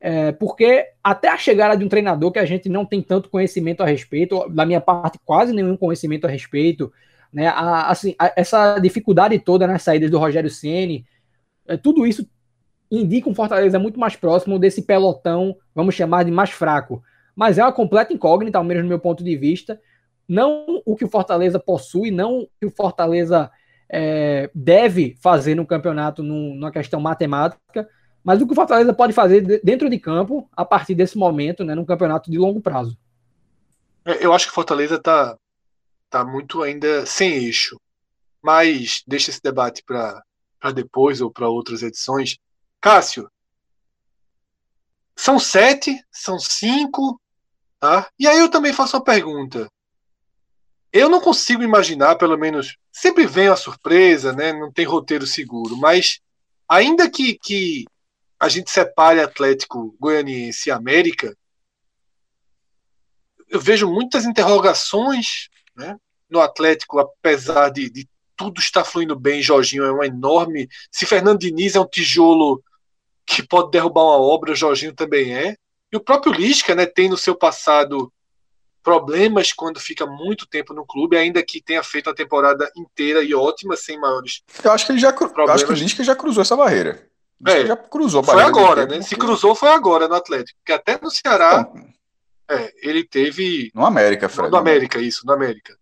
é, 0.00 0.32
porque 0.32 0.86
até 1.02 1.28
a 1.28 1.36
chegada 1.36 1.76
de 1.76 1.84
um 1.84 1.88
treinador 1.88 2.30
que 2.30 2.38
a 2.38 2.44
gente 2.44 2.68
não 2.68 2.84
tem 2.84 3.02
tanto 3.02 3.30
conhecimento 3.30 3.82
a 3.82 3.86
respeito, 3.86 4.48
da 4.48 4.66
minha 4.66 4.80
parte, 4.80 5.18
quase 5.24 5.52
nenhum 5.52 5.76
conhecimento 5.76 6.26
a 6.26 6.30
respeito, 6.30 6.92
né? 7.32 7.46
A, 7.46 7.88
assim, 7.88 8.14
essa 8.36 8.78
dificuldade 8.78 9.38
toda 9.38 9.66
nas 9.66 9.82
saídas 9.82 10.10
do 10.10 10.18
Rogério 10.18 10.50
Ceni, 10.50 11.06
é, 11.66 11.76
tudo 11.76 12.06
isso 12.06 12.28
indica 12.90 13.28
um 13.28 13.34
Fortaleza 13.34 13.78
muito 13.78 13.98
mais 13.98 14.16
próximo 14.16 14.58
desse 14.58 14.82
pelotão, 14.82 15.56
vamos 15.74 15.94
chamar 15.94 16.24
de 16.24 16.30
mais 16.30 16.50
fraco. 16.50 17.02
Mas 17.34 17.58
é 17.58 17.62
uma 17.62 17.72
completa 17.72 18.12
incógnita, 18.12 18.58
ao 18.58 18.64
menos 18.64 18.82
no 18.82 18.88
meu 18.88 18.98
ponto 18.98 19.22
de 19.22 19.36
vista. 19.36 19.80
Não 20.26 20.82
o 20.84 20.96
que 20.96 21.04
o 21.04 21.08
Fortaleza 21.08 21.58
possui, 21.58 22.10
não 22.10 22.40
o 22.40 22.48
que 22.60 22.66
o 22.66 22.70
Fortaleza 22.70 23.50
é, 23.88 24.50
deve 24.54 25.16
fazer 25.20 25.54
no 25.54 25.66
campeonato 25.66 26.22
num, 26.22 26.54
numa 26.54 26.70
questão 26.70 27.00
matemática, 27.00 27.88
mas 28.22 28.42
o 28.42 28.46
que 28.46 28.52
o 28.52 28.56
Fortaleza 28.56 28.92
pode 28.92 29.12
fazer 29.12 29.62
dentro 29.62 29.88
de 29.88 29.98
campo 29.98 30.48
a 30.54 30.64
partir 30.64 30.94
desse 30.94 31.16
momento, 31.16 31.64
né, 31.64 31.74
num 31.74 31.84
campeonato 31.84 32.30
de 32.30 32.36
longo 32.36 32.60
prazo. 32.60 32.98
É, 34.04 34.24
eu 34.24 34.32
acho 34.32 34.46
que 34.46 34.52
o 34.52 34.54
Fortaleza 34.54 34.96
está 34.96 35.36
tá 36.10 36.24
muito 36.24 36.62
ainda 36.62 37.06
sem 37.06 37.32
eixo. 37.32 37.80
Mas 38.42 39.02
deixa 39.06 39.30
esse 39.30 39.42
debate 39.42 39.82
para 39.84 40.22
depois 40.74 41.20
ou 41.20 41.30
para 41.30 41.48
outras 41.48 41.82
edições. 41.82 42.38
Cássio, 42.80 43.30
são 45.16 45.38
sete, 45.38 46.00
são 46.12 46.38
cinco, 46.38 47.20
tá? 47.80 48.08
E 48.18 48.26
aí 48.26 48.38
eu 48.38 48.48
também 48.48 48.72
faço 48.72 48.96
uma 48.96 49.04
pergunta. 49.04 49.68
Eu 50.92 51.08
não 51.08 51.20
consigo 51.20 51.62
imaginar, 51.62 52.16
pelo 52.16 52.38
menos, 52.38 52.76
sempre 52.92 53.26
vem 53.26 53.48
a 53.48 53.56
surpresa, 53.56 54.32
né? 54.32 54.52
Não 54.52 54.72
tem 54.72 54.86
roteiro 54.86 55.26
seguro, 55.26 55.76
mas 55.76 56.20
ainda 56.68 57.10
que, 57.10 57.38
que 57.38 57.84
a 58.38 58.48
gente 58.48 58.70
separe 58.70 59.20
Atlético 59.20 59.94
Goianiense 59.98 60.68
e 60.68 60.72
América, 60.72 61.36
eu 63.48 63.60
vejo 63.60 63.90
muitas 63.90 64.24
interrogações 64.24 65.48
né, 65.74 65.96
no 66.30 66.40
Atlético, 66.40 66.98
apesar 66.98 67.70
de, 67.70 67.90
de, 67.90 68.08
tudo 68.36 68.60
estar 68.60 68.84
fluindo 68.84 69.18
bem. 69.18 69.42
Jorginho 69.42 69.82
é 69.82 69.92
um 69.92 70.04
enorme. 70.04 70.68
Se 70.92 71.04
Fernando 71.04 71.40
Diniz 71.40 71.74
é 71.74 71.80
um 71.80 71.88
tijolo 71.88 72.62
que 73.28 73.46
pode 73.46 73.70
derrubar 73.70 74.04
uma 74.04 74.18
obra, 74.18 74.54
Jorginho 74.54 74.94
também 74.94 75.36
é. 75.36 75.56
E 75.92 75.96
o 75.96 76.00
próprio 76.00 76.32
Lisca 76.32 76.74
né, 76.74 76.86
tem 76.86 77.08
no 77.08 77.16
seu 77.16 77.34
passado 77.34 78.12
problemas 78.82 79.52
quando 79.52 79.78
fica 79.78 80.06
muito 80.06 80.46
tempo 80.46 80.72
no 80.72 80.86
clube, 80.86 81.16
ainda 81.16 81.42
que 81.42 81.60
tenha 81.60 81.82
feito 81.82 82.08
a 82.08 82.14
temporada 82.14 82.70
inteira 82.74 83.22
e 83.22 83.34
ótima, 83.34 83.76
sem 83.76 84.00
maiores. 84.00 84.42
Eu 84.64 84.72
acho 84.72 84.86
que 84.86 84.92
ele 84.92 84.98
já, 84.98 85.10
eu 85.10 85.50
acho 85.50 85.66
que 85.66 85.72
o 85.72 85.74
Lisca 85.74 86.02
já 86.02 86.16
cruzou 86.16 86.40
essa 86.40 86.56
barreira. 86.56 87.06
É, 87.46 87.66
já 87.66 87.76
cruzou 87.76 88.22
Foi 88.22 88.42
agora, 88.42 88.86
né? 88.86 89.00
Se 89.02 89.14
cruzou, 89.14 89.54
foi 89.54 89.68
agora 89.68 90.08
no 90.08 90.14
Atlético. 90.14 90.58
Porque 90.58 90.72
até 90.72 90.98
no 91.00 91.10
Ceará, 91.10 91.68
então, 91.70 91.88
é, 92.50 92.72
ele 92.82 93.04
teve. 93.04 93.70
No 93.74 93.84
América, 93.84 94.28
Fred. 94.28 94.50
No 94.50 94.56
América, 94.56 94.98
isso, 94.98 95.24
no 95.24 95.32
América. 95.32 95.76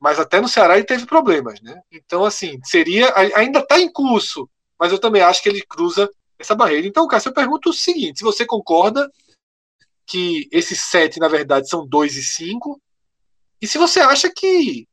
Mas 0.00 0.18
até 0.18 0.40
no 0.40 0.48
Ceará 0.48 0.76
ele 0.76 0.86
teve 0.86 1.06
problemas, 1.06 1.60
né? 1.60 1.80
Então, 1.92 2.24
assim, 2.24 2.58
seria. 2.64 3.12
Ainda 3.36 3.60
está 3.60 3.78
em 3.78 3.92
curso, 3.92 4.48
mas 4.80 4.90
eu 4.90 4.98
também 4.98 5.22
acho 5.22 5.42
que 5.42 5.48
ele 5.48 5.62
cruza 5.62 6.10
essa 6.42 6.54
barreira. 6.54 6.86
Então, 6.86 7.06
Cássio, 7.06 7.30
eu 7.30 7.34
pergunto 7.34 7.70
o 7.70 7.72
seguinte: 7.72 8.18
se 8.18 8.24
você 8.24 8.44
concorda 8.44 9.10
que 10.06 10.48
esses 10.52 10.80
sete, 10.80 11.18
na 11.18 11.28
verdade, 11.28 11.68
são 11.68 11.86
dois 11.86 12.16
e 12.16 12.22
cinco, 12.22 12.80
e 13.60 13.66
se 13.66 13.78
você 13.78 14.00
acha 14.00 14.30
que. 14.30 14.86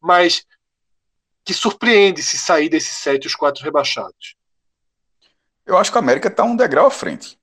Mas. 0.00 0.44
que 1.44 1.54
surpreende 1.54 2.22
se 2.22 2.36
sair 2.38 2.68
desses 2.68 2.98
sete 2.98 3.26
os 3.26 3.34
quatro 3.34 3.64
rebaixados? 3.64 4.36
Eu 5.64 5.76
acho 5.76 5.90
que 5.90 5.96
o 5.96 6.00
América 6.00 6.28
está 6.28 6.44
um 6.44 6.56
degrau 6.56 6.86
à 6.86 6.90
frente. 6.90 7.38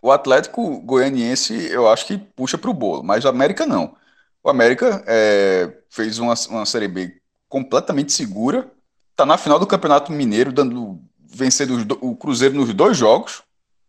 O 0.00 0.10
Atlético 0.10 0.80
Goianiense, 0.80 1.54
eu 1.70 1.88
acho 1.88 2.06
que 2.06 2.18
puxa 2.18 2.58
para 2.58 2.70
o 2.70 2.74
bolo, 2.74 3.02
mas 3.02 3.24
o 3.24 3.28
América 3.28 3.66
não. 3.66 3.96
O 4.42 4.50
América 4.50 5.04
é, 5.06 5.82
fez 5.88 6.18
uma, 6.18 6.34
uma 6.48 6.66
Série 6.66 6.88
B 6.88 7.20
completamente 7.48 8.12
segura, 8.12 8.72
está 9.10 9.24
na 9.24 9.38
final 9.38 9.58
do 9.58 9.66
Campeonato 9.66 10.10
Mineiro, 10.10 10.52
dando 10.52 11.00
vencendo 11.32 11.98
o 12.00 12.16
Cruzeiro 12.16 12.54
nos 12.54 12.72
dois 12.72 12.96
jogos. 12.96 13.42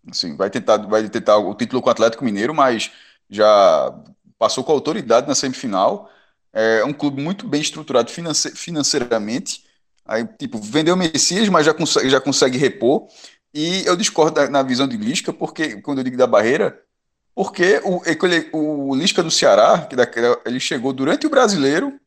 Assim, 0.10 0.36
vai 0.36 0.50
tentar, 0.50 0.78
vai 0.78 1.08
tentar 1.10 1.38
o 1.38 1.54
título 1.56 1.82
com 1.82 1.90
o 1.90 1.92
Atlético 1.92 2.26
Mineiro, 2.26 2.54
mas 2.54 2.92
já 3.30 3.94
passou 4.38 4.64
com 4.64 4.72
autoridade 4.72 5.28
na 5.28 5.36
semifinal. 5.36 6.10
É 6.52 6.84
um 6.84 6.94
clube 6.94 7.22
muito 7.22 7.48
bem 7.48 7.62
estruturado 7.62 8.12
financeiramente. 8.12 9.64
Aí, 10.06 10.28
tipo, 10.38 10.58
vendeu 10.58 10.96
o 10.96 10.98
Messias, 10.98 11.48
mas 11.50 11.66
já 11.66 11.74
consegue, 11.74 12.10
já 12.10 12.20
consegue 12.20 12.58
repor. 12.58 13.08
E 13.54 13.86
eu 13.86 13.96
discordo 13.96 14.50
na 14.50 14.62
visão 14.62 14.88
de 14.88 14.98
Lisca, 14.98 15.32
porque 15.32 15.82
quando 15.82 16.00
eu 16.00 16.04
digo 16.04 16.18
da 16.18 16.28
barreira, 16.28 16.80
porque 17.36 17.82
o, 17.84 18.90
o 18.90 18.96
Lisca 18.96 19.24
do 19.24 19.32
Ceará, 19.32 19.88
que 19.88 19.96
ele 20.46 20.60
chegou 20.60 20.92
durante 20.94 21.26
o 21.26 21.30
brasileiro 21.30 22.00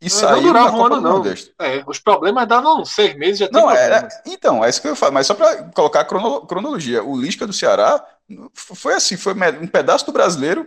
e 0.00 0.04
não, 0.04 0.10
saiu 0.10 0.36
não 0.36 0.42
durava 0.42 0.76
um 0.76 0.84
ano, 0.86 1.00
não. 1.00 1.24
É, 1.58 1.82
os 1.86 1.98
problemas 1.98 2.46
davam 2.46 2.84
seis 2.84 3.16
meses, 3.16 3.38
já 3.38 3.48
Não, 3.52 3.70
era, 3.70 4.08
então, 4.26 4.64
é 4.64 4.68
isso 4.68 4.80
que 4.80 4.88
eu 4.88 4.96
falo, 4.96 5.12
mas 5.12 5.26
só 5.26 5.34
para 5.34 5.64
colocar 5.74 6.00
a 6.00 6.04
cronologia, 6.04 7.02
o 7.02 7.20
Lisca 7.20 7.46
do 7.46 7.52
Ceará 7.52 8.04
foi 8.54 8.94
assim, 8.94 9.16
foi 9.16 9.34
um 9.34 9.66
pedaço 9.66 10.06
do 10.06 10.12
brasileiro 10.12 10.66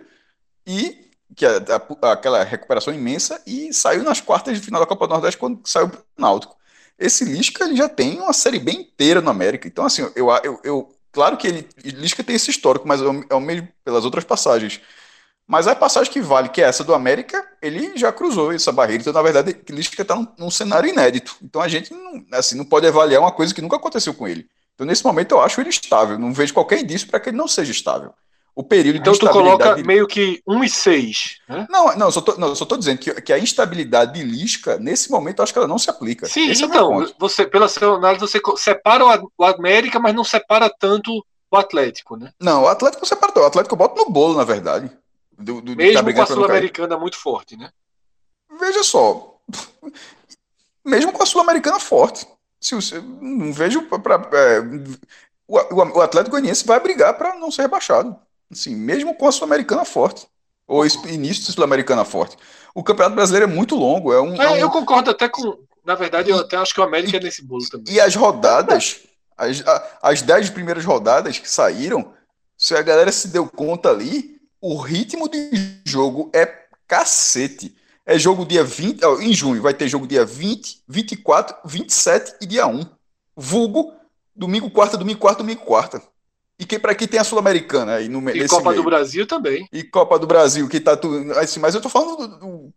e 0.66 1.10
que 1.36 1.46
é 1.46 1.64
aquela 2.12 2.44
recuperação 2.44 2.94
imensa 2.94 3.42
e 3.48 3.74
saiu 3.74 4.04
nas 4.04 4.20
quartas 4.20 4.60
de 4.60 4.66
final 4.66 4.82
da 4.82 4.88
Copa 4.88 5.08
do 5.08 5.14
Nordeste 5.14 5.38
quando 5.38 5.62
saiu 5.66 5.88
o 5.88 6.22
Náutico 6.22 6.58
esse 7.02 7.26
Lisca 7.26 7.66
ele 7.66 7.76
já 7.76 7.90
tem 7.90 8.20
uma 8.20 8.32
série 8.32 8.60
bem 8.60 8.82
inteira 8.82 9.22
no 9.22 9.32
América. 9.32 9.68
Então, 9.68 9.84
assim, 9.84 10.04
eu, 10.16 10.30
eu, 10.44 10.60
eu 10.64 10.96
claro 11.12 11.36
que 11.36 11.48
ele 11.48 11.68
Lisca 11.84 12.24
tem 12.24 12.36
esse 12.36 12.52
histórico, 12.52 12.88
mas 12.88 13.02
ao, 13.02 13.12
ao 13.30 13.40
mesmo 13.40 13.68
pelas 13.84 14.06
outras 14.06 14.24
passagens. 14.24 14.80
Mas 15.48 15.68
a 15.68 15.76
passagem 15.76 16.12
que 16.12 16.22
vale, 16.22 16.50
que 16.50 16.62
é 16.62 16.66
essa 16.66 16.84
do 16.84 16.94
América, 16.94 17.46
ele 17.62 17.98
já 17.98 18.12
cruzou 18.12 18.54
essa 18.54 18.72
barreira. 18.72 19.02
Então, 19.02 19.14
na 19.14 19.22
verdade, 19.22 19.58
Lisca 19.70 20.02
está 20.02 20.16
num, 20.16 20.28
num, 20.38 20.52
cenário 20.52 20.89
inédito. 20.89 21.36
Então, 21.42 21.62
a 21.62 21.68
gente 21.68 21.94
não, 21.94 22.24
assim, 22.32 22.56
não 22.56 22.64
pode 22.64 22.88
avaliar 22.88 23.22
uma 23.22 23.32
coisa 23.32 23.54
que 23.54 23.62
nunca 23.62 23.76
aconteceu 23.76 24.14
com 24.14 24.28
ele. 24.28 24.48
Então, 24.74 24.88
nesse 24.88 25.04
momento, 25.04 25.34
eu 25.34 25.42
acho 25.42 25.60
ele 25.60 25.70
estável. 25.70 26.18
Não 26.18 26.34
vejo 26.34 26.54
qualquer 26.54 26.80
indício 26.80 27.08
para 27.08 27.20
que 27.20 27.30
ele 27.30 27.38
não 27.38 27.48
seja 27.48 27.72
estável. 27.72 28.14
O 28.54 28.64
período 28.64 28.98
então, 28.98 29.14
tu 29.14 29.30
coloca 29.30 29.78
meio 29.78 30.06
que 30.06 30.42
1 30.46 30.64
e 30.64 30.70
6. 30.70 31.38
Né? 31.48 31.68
Não, 31.70 31.96
não, 31.96 32.12
só 32.12 32.20
tô, 32.20 32.38
não, 32.38 32.54
só 32.54 32.66
tô 32.66 32.76
dizendo 32.76 32.98
que, 32.98 33.14
que 33.22 33.32
a 33.32 33.39
instabilidade 33.39 34.14
de 34.14 34.24
Lisca, 34.24 34.78
nesse 34.78 35.10
momento, 35.10 35.39
eu 35.39 35.44
acho 35.44 35.54
que 35.54 35.60
ela 35.60 35.68
não 35.68 35.78
se 35.78 35.89
aplica. 35.89 36.28
Sim, 36.28 36.50
Esse 36.50 36.64
é 36.64 36.66
então, 36.66 37.02
é 37.02 37.08
você, 37.18 37.46
pela 37.46 37.70
sua 37.70 37.96
análise, 37.96 38.20
você 38.20 38.42
separa 38.58 39.06
o 39.06 39.46
América, 39.46 40.00
mas 40.00 40.14
não 40.14 40.24
separa 40.24 40.70
tanto 40.70 41.26
o 41.50 41.58
Atlético, 41.58 42.18
né? 42.18 42.32
Não, 42.39 42.64
o 42.64 42.68
Atlético 42.68 43.06
separa. 43.06 43.32
O 43.39 43.46
Atlético 43.46 43.76
bota 43.76 44.02
no 44.02 44.10
bolo, 44.10 44.36
na 44.36 44.44
verdade. 44.44 44.92
Do, 45.42 45.62
do, 45.62 45.76
Mesmo 45.76 46.04
tá 46.04 46.14
com 46.14 46.22
a 46.22 46.26
Sul-Americana 46.26 46.98
muito 46.98 47.18
forte, 47.18 47.58
né? 47.58 47.72
Veja 48.60 48.84
só. 48.84 49.39
Mesmo 50.86 51.12
com 51.12 51.24
a 51.24 51.26
Sul-Americana 51.26 51.80
forte. 51.80 52.28
Se 52.60 52.76
você, 52.76 53.02
não 53.02 53.52
vejo. 53.52 53.82
Pra, 53.84 54.16
é, 54.34 54.60
o, 55.48 55.58
o 55.98 56.02
Atlético 56.02 56.32
Goianiense 56.32 56.66
vai 56.66 56.80
brigar 56.80 57.18
para 57.18 57.36
não 57.36 57.52
ser 57.52 57.64
rebaixado. 57.64 58.16
Assim, 58.52 58.76
mesmo 58.76 59.16
com 59.16 59.28
a 59.28 59.32
Sul-Americana 59.32 59.86
forte. 59.86 60.28
Ou 60.68 60.86
início 60.86 61.48
da 61.48 61.54
Sul-Americana 61.54 62.06
forte. 62.06 62.38
O 62.74 62.84
Campeonato 62.84 63.16
Brasileiro 63.16 63.52
é 63.52 63.54
muito 63.54 63.76
longo. 63.76 64.14
É 64.14 64.22
um, 64.22 64.42
é, 64.42 64.46
é 64.46 64.50
um... 64.50 64.56
Eu 64.56 64.70
concordo 64.70 65.12
até 65.12 65.28
com. 65.28 65.58
Na 65.84 65.96
verdade, 65.96 66.30
eu 66.30 66.38
até 66.38 66.56
acho 66.58 66.74
que 66.74 66.80
o 66.80 66.84
América 66.84 67.18
é 67.18 67.20
nesse 67.20 67.44
bolo 67.44 67.68
também. 67.70 67.94
E 67.94 68.00
as 68.00 68.16
rodadas, 68.16 69.02
as, 69.36 69.64
as 70.02 70.22
dez 70.22 70.50
primeiras 70.50 70.86
rodadas 70.86 71.39
que 71.39 71.50
saíram, 71.50 72.14
se 72.56 72.76
a 72.76 72.82
galera 72.82 73.12
se 73.12 73.30
deu 73.30 73.48
conta 73.48 73.89
ali, 73.89 74.39
o 74.62 74.78
ritmo 74.78 75.28
de 75.28 75.49
jogo 75.86 76.30
é 76.34 76.45
cacete. 76.88 77.76
É 78.05 78.18
jogo 78.18 78.45
dia 78.45 78.64
20, 78.64 79.01
em 79.22 79.34
junho 79.34 79.62
vai 79.62 79.74
ter 79.74 79.88
jogo 79.88 80.07
dia 80.07 80.26
20, 80.26 80.84
24, 80.88 81.55
27 81.66 82.36
e 82.41 82.45
dia 82.45 82.68
1. 82.68 82.86
Vulgo, 83.36 83.93
domingo, 84.36 84.70
quarta, 84.70 84.97
domingo, 84.97 85.20
quarta, 85.20 85.43
domingo, 85.43 85.62
quarta. 85.62 86.01
E 86.59 86.66
que 86.66 86.78
para 86.78 86.93
quem 86.93 87.07
tem 87.07 87.20
a 87.20 87.24
Sul-Americana 87.24 87.95
aí 87.95 88.07
no 88.07 88.28
E 88.30 88.47
Copa 88.47 88.70
meio. 88.70 88.84
do 88.84 88.89
Brasil 88.89 89.26
também. 89.26 89.68
E 89.72 89.84
Copa 89.84 90.20
do 90.20 90.28
Brasil, 90.28 90.68
que 90.68 90.80
tá 90.80 90.95
tudo. 90.95 91.32
Assim, 91.39 91.59
mas 91.59 91.74
eu 91.74 91.82
tô 91.82 91.89
falando 91.89 92.28
do, 92.28 92.39
do, 92.39 92.74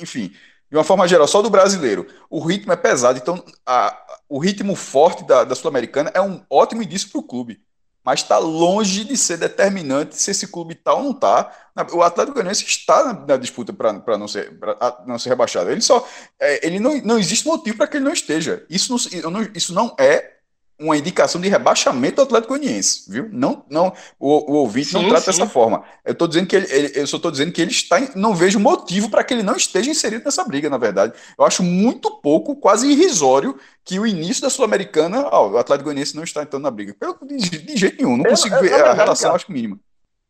enfim, 0.00 0.34
de 0.70 0.76
uma 0.76 0.84
forma 0.84 1.06
geral, 1.08 1.26
só 1.26 1.40
do 1.40 1.48
brasileiro. 1.48 2.06
O 2.28 2.40
ritmo 2.40 2.72
é 2.72 2.76
pesado, 2.76 3.18
então 3.18 3.42
a, 3.64 3.96
o 4.28 4.38
ritmo 4.38 4.74
forte 4.74 5.24
da, 5.24 5.44
da 5.44 5.54
Sul-Americana 5.54 6.10
é 6.14 6.20
um 6.20 6.42
ótimo 6.50 6.82
indício 6.82 7.08
para 7.10 7.20
o 7.20 7.24
clube 7.24 7.62
mas 8.04 8.20
está 8.20 8.38
longe 8.38 9.04
de 9.04 9.16
ser 9.16 9.36
determinante 9.36 10.16
se 10.16 10.30
esse 10.30 10.48
clube 10.48 10.74
tal 10.74 10.96
tá 10.96 11.00
ou 11.00 11.04
não 11.04 11.12
está. 11.12 11.52
O 11.92 12.02
Atlético 12.02 12.34
Goianiense 12.34 12.64
está 12.64 13.04
na, 13.04 13.26
na 13.26 13.36
disputa 13.36 13.72
para 13.72 14.18
não, 14.18 14.26
ser, 14.26 14.58
não 15.06 15.18
ser 15.18 15.30
rebaixado. 15.30 15.70
Ele 15.70 15.80
só, 15.80 16.06
é, 16.38 16.66
ele 16.66 16.80
não, 16.80 16.96
não 17.02 17.18
existe 17.18 17.46
motivo 17.46 17.76
para 17.76 17.86
que 17.86 17.96
ele 17.96 18.04
não 18.04 18.12
esteja. 18.12 18.66
Isso 18.68 18.90
não, 18.90 19.42
isso 19.54 19.72
não 19.72 19.94
é 19.98 20.41
uma 20.82 20.96
indicação 20.96 21.40
de 21.40 21.48
rebaixamento 21.48 22.16
do 22.16 22.22
Atlético 22.22 22.56
Goianiense, 22.56 23.04
viu? 23.08 23.28
Não, 23.30 23.64
não, 23.70 23.92
o, 24.18 24.52
o 24.52 24.54
ouvinte 24.56 24.88
sim, 24.88 24.94
não 24.94 25.08
trata 25.08 25.32
sim. 25.32 25.38
dessa 25.38 25.50
forma. 25.50 25.84
Eu 26.04 26.14
tô 26.14 26.26
dizendo 26.26 26.46
que 26.46 26.56
ele, 26.56 26.66
ele, 26.70 26.92
eu 26.94 27.06
só 27.06 27.16
estou 27.16 27.30
dizendo 27.30 27.52
que 27.52 27.62
ele 27.62 27.70
está, 27.70 28.00
não 28.14 28.34
vejo 28.34 28.58
motivo 28.58 29.08
para 29.08 29.22
que 29.22 29.32
ele 29.32 29.42
não 29.42 29.56
esteja 29.56 29.90
inserido 29.90 30.24
nessa 30.24 30.44
briga, 30.44 30.68
na 30.68 30.78
verdade. 30.78 31.12
Eu 31.38 31.44
acho 31.44 31.62
muito 31.62 32.10
pouco, 32.20 32.56
quase 32.56 32.90
irrisório, 32.90 33.58
que 33.84 33.98
o 33.98 34.06
início 34.06 34.42
da 34.42 34.50
Sul-Americana, 34.50 35.28
ó, 35.30 35.50
o 35.50 35.58
Atlético 35.58 35.84
Goianiense 35.84 36.16
não 36.16 36.24
está 36.24 36.42
entrando 36.42 36.62
na 36.62 36.70
briga. 36.70 36.96
Eu, 37.00 37.16
de, 37.22 37.36
de 37.36 37.76
jeito 37.76 38.02
nenhum, 38.02 38.16
não 38.16 38.24
eu, 38.24 38.30
consigo 38.30 38.54
eu, 38.56 38.62
ver 38.62 38.74
a 38.74 38.92
relação, 38.92 39.30
cara, 39.30 39.36
acho 39.36 39.52
mínima. 39.52 39.78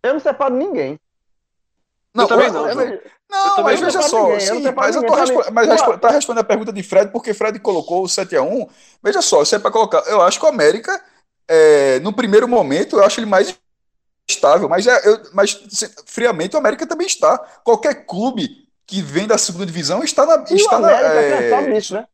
Eu 0.03 0.15
não 0.15 0.21
separo 0.21 0.55
ninguém. 0.55 0.99
Não, 2.15 2.25
eu 2.25 2.29
também 2.29 2.51
não. 2.51 2.69
Eu, 2.69 3.01
não, 3.33 3.63
mas 3.65 3.81
veja 3.81 4.03
só, 4.03 4.25
ninguém, 4.25 4.41
sim, 4.41 4.73
mas 4.77 4.95
eu 4.95 5.05
tô 5.05 5.15
respo 5.15 5.43
mas 5.53 5.67
respo 5.67 5.99
tá 5.99 6.11
respondendo 6.11 6.43
a 6.43 6.47
pergunta 6.47 6.73
de 6.73 6.83
Fred, 6.83 7.11
porque 7.11 7.33
Fred 7.33 7.59
colocou 7.59 8.05
o 8.05 8.07
7x1. 8.07 8.69
Veja 9.03 9.23
só, 9.23 9.45
se 9.45 9.57
é 9.57 9.59
para 9.59 9.71
colocar, 9.71 10.03
eu 10.07 10.21
acho 10.21 10.39
que 10.39 10.45
o 10.45 10.49
América, 10.49 11.03
é, 11.49 11.99
no 12.01 12.13
primeiro 12.13 12.47
momento, 12.47 12.99
eu 12.99 13.05
acho 13.05 13.19
ele 13.19 13.27
mais 13.27 13.57
estável, 14.29 14.69
mas, 14.69 14.87
é, 14.87 15.09
eu, 15.09 15.21
mas 15.33 15.59
friamente 16.07 16.55
o 16.55 16.59
América 16.59 16.87
também 16.87 17.07
está. 17.07 17.39
Qualquer 17.65 18.07
clube 18.07 18.69
que 18.87 19.01
vem 19.01 19.27
da 19.27 19.39
segunda 19.39 19.67
divisão 19.67 20.05
está 20.05 20.27
na. 20.27 20.45
E 20.51 20.55
está 20.55 20.79
o 20.79 20.85
América 20.85 21.09
na, 21.09 21.21
é... 21.21 21.51
sabe 21.51 21.69
nisso, 21.69 21.95
né? 21.95 22.07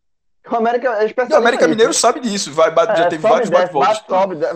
O 0.51 0.57
América 0.57 0.89
é. 0.89 1.35
O 1.35 1.37
América 1.37 1.69
Mineiro 1.69 1.93
sabe 1.93 2.21
disso, 2.21 2.53
vai, 2.53 2.71
bate, 2.71 2.93
é, 2.93 2.97
já 2.97 3.09
teve 3.09 3.23
vários 3.23 3.51
bate-voltas. 3.51 3.97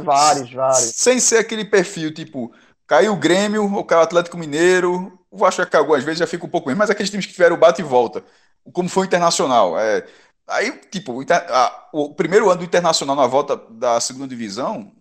vários, 0.02 0.52
vários. 0.52 0.92
Sem 0.94 1.20
ser 1.20 1.38
aquele 1.38 1.64
perfil 1.64 2.14
tipo. 2.14 2.52
Caiu 2.86 3.12
o 3.12 3.16
Grêmio, 3.16 3.72
ou 3.74 3.84
caiu 3.84 4.00
o 4.00 4.04
Atlético 4.04 4.36
Mineiro, 4.36 5.18
o 5.32 5.38
Vasco 5.38 5.62
já 5.62 5.66
caiu 5.66 5.82
algumas 5.82 6.04
vezes, 6.04 6.18
já 6.18 6.26
fica 6.26 6.44
um 6.44 6.48
pouco 6.48 6.68
menos, 6.68 6.78
mas 6.78 6.90
aqueles 6.90 7.10
times 7.10 7.24
que 7.24 7.32
tiveram 7.32 7.56
bate 7.56 7.80
e 7.80 7.84
volta, 7.84 8.22
como 8.72 8.88
foi 8.88 9.04
o 9.04 9.06
Internacional. 9.06 9.78
É, 9.80 10.06
aí, 10.46 10.70
tipo, 10.90 11.12
o, 11.20 11.26
a, 11.32 11.88
o 11.92 12.14
primeiro 12.14 12.50
ano 12.50 12.58
do 12.58 12.64
Internacional 12.64 13.16
na 13.16 13.26
volta 13.26 13.56
da 13.70 13.98
segunda 13.98 14.28
divisão, 14.28 14.92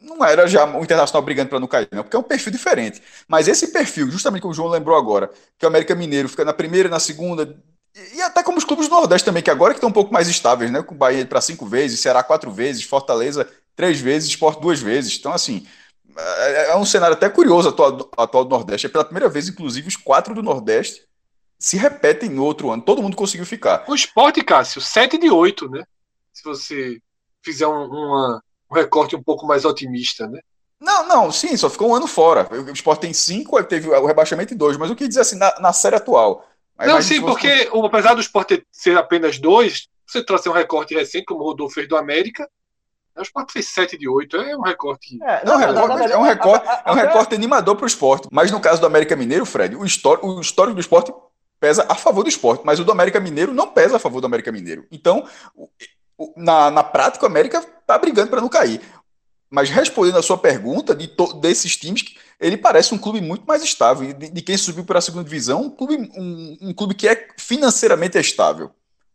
não 0.00 0.24
era 0.24 0.46
já 0.46 0.64
o 0.64 0.82
Internacional 0.82 1.22
brigando 1.22 1.50
para 1.50 1.58
não 1.60 1.66
cair, 1.66 1.88
não, 1.90 2.04
porque 2.04 2.16
é 2.16 2.18
um 2.18 2.22
perfil 2.22 2.52
diferente. 2.52 3.02
Mas 3.26 3.48
esse 3.48 3.72
perfil, 3.72 4.08
justamente 4.08 4.42
como 4.42 4.52
o 4.52 4.54
João 4.54 4.68
lembrou 4.68 4.96
agora, 4.96 5.30
que 5.58 5.66
o 5.66 5.68
América 5.68 5.94
Mineiro 5.96 6.28
fica 6.28 6.44
na 6.44 6.52
primeira, 6.52 6.88
na 6.88 7.00
segunda, 7.00 7.60
e 8.14 8.22
até 8.22 8.42
como 8.42 8.58
os 8.58 8.64
clubes 8.64 8.88
do 8.88 8.94
Nordeste 8.94 9.24
também, 9.24 9.42
que 9.42 9.50
agora 9.50 9.74
que 9.74 9.78
estão 9.78 9.90
um 9.90 9.92
pouco 9.92 10.12
mais 10.12 10.28
estáveis, 10.28 10.70
né? 10.70 10.82
Com 10.82 10.94
o 10.94 10.98
Bahia 10.98 11.26
para 11.26 11.40
cinco 11.40 11.66
vezes, 11.66 12.00
Ceará 12.00 12.22
quatro 12.22 12.50
vezes, 12.50 12.84
Fortaleza 12.84 13.48
três 13.76 14.00
vezes, 14.00 14.28
Sport 14.30 14.60
duas 14.60 14.80
vezes. 14.80 15.18
Então, 15.18 15.32
assim, 15.32 15.66
é, 16.16 16.70
é 16.70 16.76
um 16.76 16.84
cenário 16.84 17.16
até 17.16 17.28
curioso 17.28 17.68
atual, 17.68 18.10
atual 18.16 18.44
do 18.44 18.50
Nordeste. 18.50 18.86
É 18.86 18.90
pela 18.90 19.04
primeira 19.04 19.28
vez, 19.28 19.48
inclusive, 19.48 19.88
os 19.88 19.96
quatro 19.96 20.34
do 20.34 20.42
Nordeste 20.42 21.06
se 21.58 21.76
repetem 21.76 22.28
no 22.28 22.44
outro 22.44 22.70
ano. 22.70 22.82
Todo 22.82 23.02
mundo 23.02 23.16
conseguiu 23.16 23.46
ficar. 23.46 23.84
O 23.88 23.94
esporte, 23.94 24.42
Cássio, 24.42 24.80
7 24.80 25.16
de 25.18 25.30
8, 25.30 25.68
né? 25.68 25.84
Se 26.32 26.42
você 26.42 26.98
fizer 27.42 27.66
um, 27.66 27.84
uma, 27.84 28.42
um 28.70 28.74
recorte 28.74 29.14
um 29.14 29.22
pouco 29.22 29.46
mais 29.46 29.64
otimista, 29.64 30.26
né? 30.26 30.40
Não, 30.80 31.06
não, 31.06 31.30
sim, 31.30 31.56
só 31.56 31.70
ficou 31.70 31.90
um 31.90 31.94
ano 31.94 32.08
fora. 32.08 32.48
O 32.52 32.72
esporte 32.72 33.02
tem 33.02 33.12
cinco, 33.12 33.62
teve 33.62 33.88
o 33.88 34.06
rebaixamento 34.06 34.52
em 34.52 34.56
dois, 34.56 34.76
mas 34.76 34.90
o 34.90 34.96
que 34.96 35.06
dizer 35.06 35.20
assim, 35.20 35.36
na, 35.36 35.54
na 35.60 35.72
série 35.72 35.94
atual. 35.94 36.44
Não, 36.76 37.00
sim, 37.00 37.20
porque 37.20 37.66
fosse... 37.66 37.86
apesar 37.86 38.14
do 38.14 38.20
esporte 38.20 38.66
ser 38.72 38.96
apenas 38.98 39.38
dois, 39.38 39.86
você 40.04 40.24
trazer 40.24 40.48
um 40.48 40.52
recorte 40.52 40.94
recente, 40.94 41.26
como 41.26 41.40
o 41.40 41.44
Rodolfo 41.44 41.74
fez 41.74 41.88
do 41.88 41.96
América, 41.96 42.48
o 43.16 43.22
Sport 43.22 43.52
fez 43.52 43.68
7 43.68 43.98
de 43.98 44.08
8, 44.08 44.36
é 44.36 44.56
um 44.56 44.62
recorte. 44.62 45.22
É, 45.22 45.44
não, 45.44 45.58
não, 45.58 45.62
é, 45.62 45.72
não, 45.72 45.98
é 45.98 46.18
um 46.18 46.22
recorte, 46.22 46.66
é 46.84 46.90
um 46.90 46.94
recorte 46.94 47.34
animador 47.34 47.76
para 47.76 47.84
o 47.84 47.86
esporte. 47.86 48.28
Mas 48.30 48.50
no 48.50 48.60
caso 48.60 48.80
do 48.80 48.86
América 48.86 49.14
Mineiro, 49.14 49.44
Fred, 49.44 49.76
o 49.76 49.84
histórico, 49.84 50.26
o 50.26 50.40
histórico 50.40 50.74
do 50.74 50.80
esporte 50.80 51.12
pesa 51.60 51.86
a 51.88 51.94
favor 51.94 52.22
do 52.22 52.28
esporte, 52.28 52.62
mas 52.64 52.80
o 52.80 52.84
do 52.84 52.90
América 52.90 53.20
Mineiro 53.20 53.52
não 53.52 53.68
pesa 53.68 53.96
a 53.96 53.98
favor 53.98 54.20
do 54.20 54.26
América 54.26 54.50
Mineiro. 54.50 54.86
Então, 54.90 55.26
na, 56.36 56.70
na 56.70 56.82
prática, 56.82 57.24
o 57.24 57.28
América 57.28 57.58
está 57.58 57.98
brigando 57.98 58.30
para 58.30 58.40
não 58.40 58.48
cair. 58.48 58.80
Mas 59.50 59.68
respondendo 59.68 60.16
a 60.16 60.22
sua 60.22 60.38
pergunta, 60.38 60.94
de 60.94 61.10
desses 61.40 61.76
times, 61.76 62.14
ele 62.40 62.56
parece 62.56 62.94
um 62.94 62.98
clube 62.98 63.20
muito 63.20 63.44
mais 63.44 63.62
estável. 63.62 64.12
De, 64.14 64.30
de 64.30 64.42
quem 64.42 64.56
subiu 64.56 64.84
para 64.84 64.98
a 64.98 65.02
segunda 65.02 65.24
divisão, 65.24 65.62
um 65.62 65.70
clube, 65.70 66.10
um, 66.16 66.56
um 66.62 66.74
clube 66.74 66.94
que 66.94 67.06
é 67.06 67.28
financeiramente 67.36 68.18
estável 68.18 68.70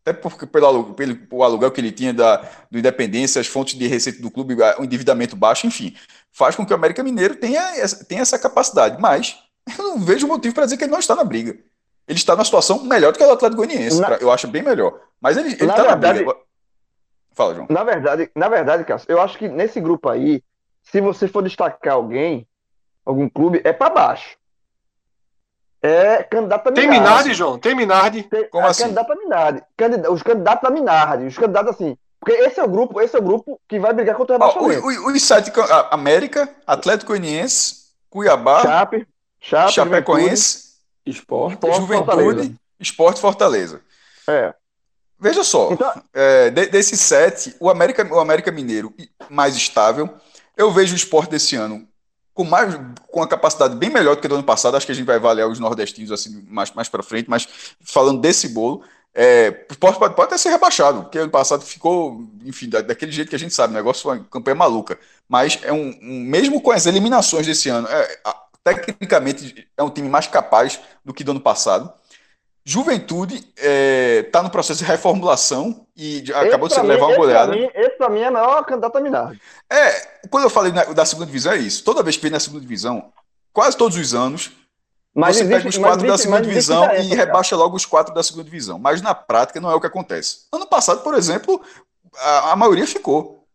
até 0.07 0.13
porque 0.13 0.45
pelo, 0.45 0.93
pelo 0.93 1.17
o 1.29 1.43
aluguel 1.43 1.69
que 1.69 1.81
ele 1.81 1.91
tinha 1.91 2.13
da, 2.13 2.37
do 2.71 2.79
Independência, 2.79 3.41
as 3.41 3.47
fontes 3.47 3.77
de 3.77 3.87
receita 3.87 4.21
do 4.21 4.31
clube, 4.31 4.55
o 4.79 4.83
endividamento 4.83 5.35
baixo, 5.35 5.67
enfim, 5.67 5.93
faz 6.31 6.55
com 6.55 6.65
que 6.65 6.71
o 6.71 6.75
América 6.75 7.03
Mineiro 7.03 7.35
tenha, 7.35 7.61
tenha 8.07 8.21
essa 8.21 8.39
capacidade. 8.39 9.01
Mas 9.01 9.37
eu 9.77 9.83
não 9.83 9.99
vejo 9.99 10.25
motivo 10.25 10.55
para 10.55 10.63
dizer 10.63 10.77
que 10.77 10.85
ele 10.85 10.91
não 10.91 10.99
está 10.99 11.13
na 11.13 11.25
briga. 11.25 11.57
Ele 12.07 12.17
está 12.17 12.33
numa 12.33 12.45
situação 12.45 12.83
melhor 12.85 13.11
do 13.11 13.17
que 13.17 13.23
o 13.23 13.31
Atlético 13.31 13.61
Goianiense, 13.65 13.99
na... 13.99 14.13
eu 14.15 14.31
acho 14.31 14.47
bem 14.47 14.63
melhor. 14.63 14.97
Mas 15.19 15.35
ele 15.35 15.49
está 15.49 15.65
na, 15.65 15.95
na 15.95 16.13
briga. 16.13 16.33
Fala, 17.33 17.53
João. 17.53 17.67
Na 17.69 17.83
verdade, 17.83 18.31
na 18.33 18.47
verdade, 18.47 18.85
Cássio, 18.85 19.11
eu 19.11 19.21
acho 19.21 19.37
que 19.37 19.49
nesse 19.49 19.81
grupo 19.81 20.07
aí, 20.07 20.41
se 20.83 21.01
você 21.01 21.27
for 21.27 21.43
destacar 21.43 21.95
alguém, 21.95 22.47
algum 23.05 23.27
clube, 23.27 23.61
é 23.65 23.73
para 23.73 23.93
baixo 23.93 24.37
é 25.81 26.23
candidato 26.23 26.67
a 26.67 26.71
Minardi. 26.71 26.89
Tem 26.89 26.99
Minardi, 26.99 27.33
João? 27.33 27.59
Tem 27.59 27.75
Minardi? 27.75 28.23
Tem, 28.23 28.49
Como 28.49 28.65
é 28.65 28.69
assim? 28.69 28.83
Candidato 28.83 29.11
a 29.11 29.15
Minardi. 29.15 29.63
Candid, 29.75 30.07
os 30.07 30.23
candidatos 30.23 30.69
a 30.69 30.71
Minardi. 30.71 31.25
Os 31.25 31.37
candidatos 31.37 31.75
assim. 31.75 31.97
Porque 32.19 32.33
esse 32.33 32.59
é 32.59 32.63
o 32.63 32.67
grupo, 32.67 32.99
esse 32.99 33.15
é 33.15 33.19
o 33.19 33.21
grupo 33.23 33.59
que 33.67 33.79
vai 33.79 33.93
brigar 33.93 34.15
contra 34.15 34.35
o 34.35 34.39
rebaixamento. 34.39 34.85
Oh, 34.85 35.11
os 35.11 35.23
sete, 35.23 35.51
América, 35.91 36.49
Atlético 36.65 37.11
Goianiense, 37.11 37.87
Cuiabá, 38.09 38.63
Chape, 38.63 39.07
Chape 39.39 39.71
Chapecoense, 39.71 40.73
Esporte, 41.05 41.59
Juventude, 41.61 42.05
Fortaleza. 42.05 42.51
Esporte 42.79 43.21
Fortaleza. 43.21 43.81
É. 44.27 44.53
Veja 45.19 45.43
só, 45.43 45.71
então... 45.71 45.91
é, 46.13 46.49
de, 46.49 46.67
desses 46.67 46.99
sete, 46.99 47.55
o 47.59 47.69
América, 47.69 48.05
o 48.11 48.19
América 48.19 48.51
Mineiro 48.51 48.93
mais 49.29 49.55
estável. 49.55 50.09
Eu 50.55 50.71
vejo 50.71 50.93
o 50.93 50.97
esporte 50.97 51.31
desse 51.31 51.55
ano 51.55 51.86
com 52.37 52.43
mais 52.43 52.75
com 53.11 53.19
uma 53.19 53.27
capacidade 53.27 53.75
bem 53.75 53.89
melhor 53.89 54.15
do 54.15 54.21
que 54.21 54.27
do 54.27 54.35
ano 54.35 54.43
passado. 54.43 54.77
Acho 54.77 54.85
que 54.85 54.91
a 54.91 54.95
gente 54.95 55.07
vai 55.07 55.15
avaliar 55.15 55.49
os 55.49 55.57
nordestinos 55.57 56.11
assim 56.11 56.45
mais, 56.47 56.71
mais 56.71 56.87
para 56.87 57.01
frente, 57.01 57.27
mas 57.27 57.47
falando 57.81 58.21
desse 58.21 58.49
bolo, 58.49 58.83
é, 59.11 59.49
pode, 59.49 59.97
pode, 59.97 60.15
pode 60.15 60.27
até 60.27 60.37
ser 60.37 60.49
rebaixado, 60.49 61.01
porque 61.01 61.17
ano 61.17 61.31
passado 61.31 61.63
ficou, 61.63 62.21
enfim, 62.45 62.69
da, 62.69 62.81
daquele 62.81 63.11
jeito 63.11 63.29
que 63.29 63.35
a 63.35 63.39
gente 63.39 63.55
sabe, 63.55 63.73
o 63.73 63.75
negócio 63.75 64.07
uma 64.07 64.19
campanha 64.25 64.53
maluca. 64.53 64.99
Mas 65.27 65.57
é 65.63 65.73
um, 65.73 65.97
um 65.99 66.21
mesmo 66.21 66.61
com 66.61 66.69
as 66.69 66.85
eliminações 66.85 67.47
desse 67.47 67.69
ano, 67.69 67.87
é, 67.87 68.19
tecnicamente 68.63 69.67
é 69.75 69.81
um 69.81 69.89
time 69.89 70.07
mais 70.07 70.27
capaz 70.27 70.79
do 71.03 71.11
que 71.11 71.23
do 71.23 71.31
ano 71.31 71.41
passado. 71.41 71.91
Juventude 72.69 73.35
está 73.35 73.49
é, 73.59 74.23
tá 74.23 74.43
no 74.43 74.49
processo 74.49 74.79
de 74.79 74.85
reformulação 74.85 75.87
e 75.95 76.17
esse 76.17 76.33
acabou 76.33 76.67
de 76.67 76.73
se 76.73 76.81
levar 76.81 77.05
uma 77.05 77.15
goleada. 77.15 77.55
esse 77.55 77.97
para 77.97 78.09
mim 78.09 78.19
é 78.19 78.27
a 78.27 78.31
maior 78.31 78.61
candidata 78.65 78.97
a 78.97 79.01
Minardi. 79.01 79.41
É, 79.69 79.91
quando 80.29 80.43
eu 80.43 80.49
falei 80.49 80.73
na, 80.73 80.83
da 80.83 81.05
segunda 81.05 81.27
divisão 81.27 81.53
é 81.53 81.59
isso. 81.59 81.81
Toda 81.85 82.03
vez 82.03 82.17
que 82.17 82.23
vem 82.23 82.31
na 82.31 82.41
segunda 82.41 82.59
divisão, 82.59 83.09
quase 83.53 83.77
todos 83.77 83.97
os 83.97 84.13
anos, 84.13 84.51
mas 85.15 85.37
você 85.37 85.43
existe, 85.43 85.57
pega 85.57 85.69
os 85.69 85.77
quatro 85.77 86.05
existe, 86.05 86.11
da 86.11 86.17
segunda 86.17 86.41
divisão 86.41 86.93
e 86.93 87.15
rebaixa 87.15 87.55
logo 87.55 87.77
os 87.77 87.85
quatro 87.85 88.13
da 88.13 88.21
segunda 88.21 88.43
divisão. 88.43 88.77
Mas 88.77 89.01
na 89.01 89.15
prática 89.15 89.61
não 89.61 89.71
é 89.71 89.73
o 89.73 89.79
que 89.79 89.87
acontece. 89.87 90.39
Ano 90.51 90.67
passado, 90.67 91.01
por 91.03 91.13
exemplo, 91.13 91.61
a, 92.17 92.51
a 92.51 92.55
maioria 92.57 92.85
ficou. 92.85 93.45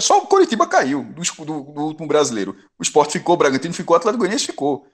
só 0.00 0.18
o 0.18 0.26
Coritiba 0.26 0.66
caiu 0.66 1.02
do, 1.02 1.44
do, 1.46 1.60
do, 1.62 1.80
último 1.80 2.06
brasileiro. 2.06 2.54
O 2.78 2.82
Sport 2.82 3.10
ficou, 3.10 3.36
o 3.36 3.38
Bragantino 3.38 3.72
ficou, 3.72 3.94
o 3.94 3.96
Atlético 3.96 4.18
Goianiense 4.18 4.44
ficou 4.44 4.86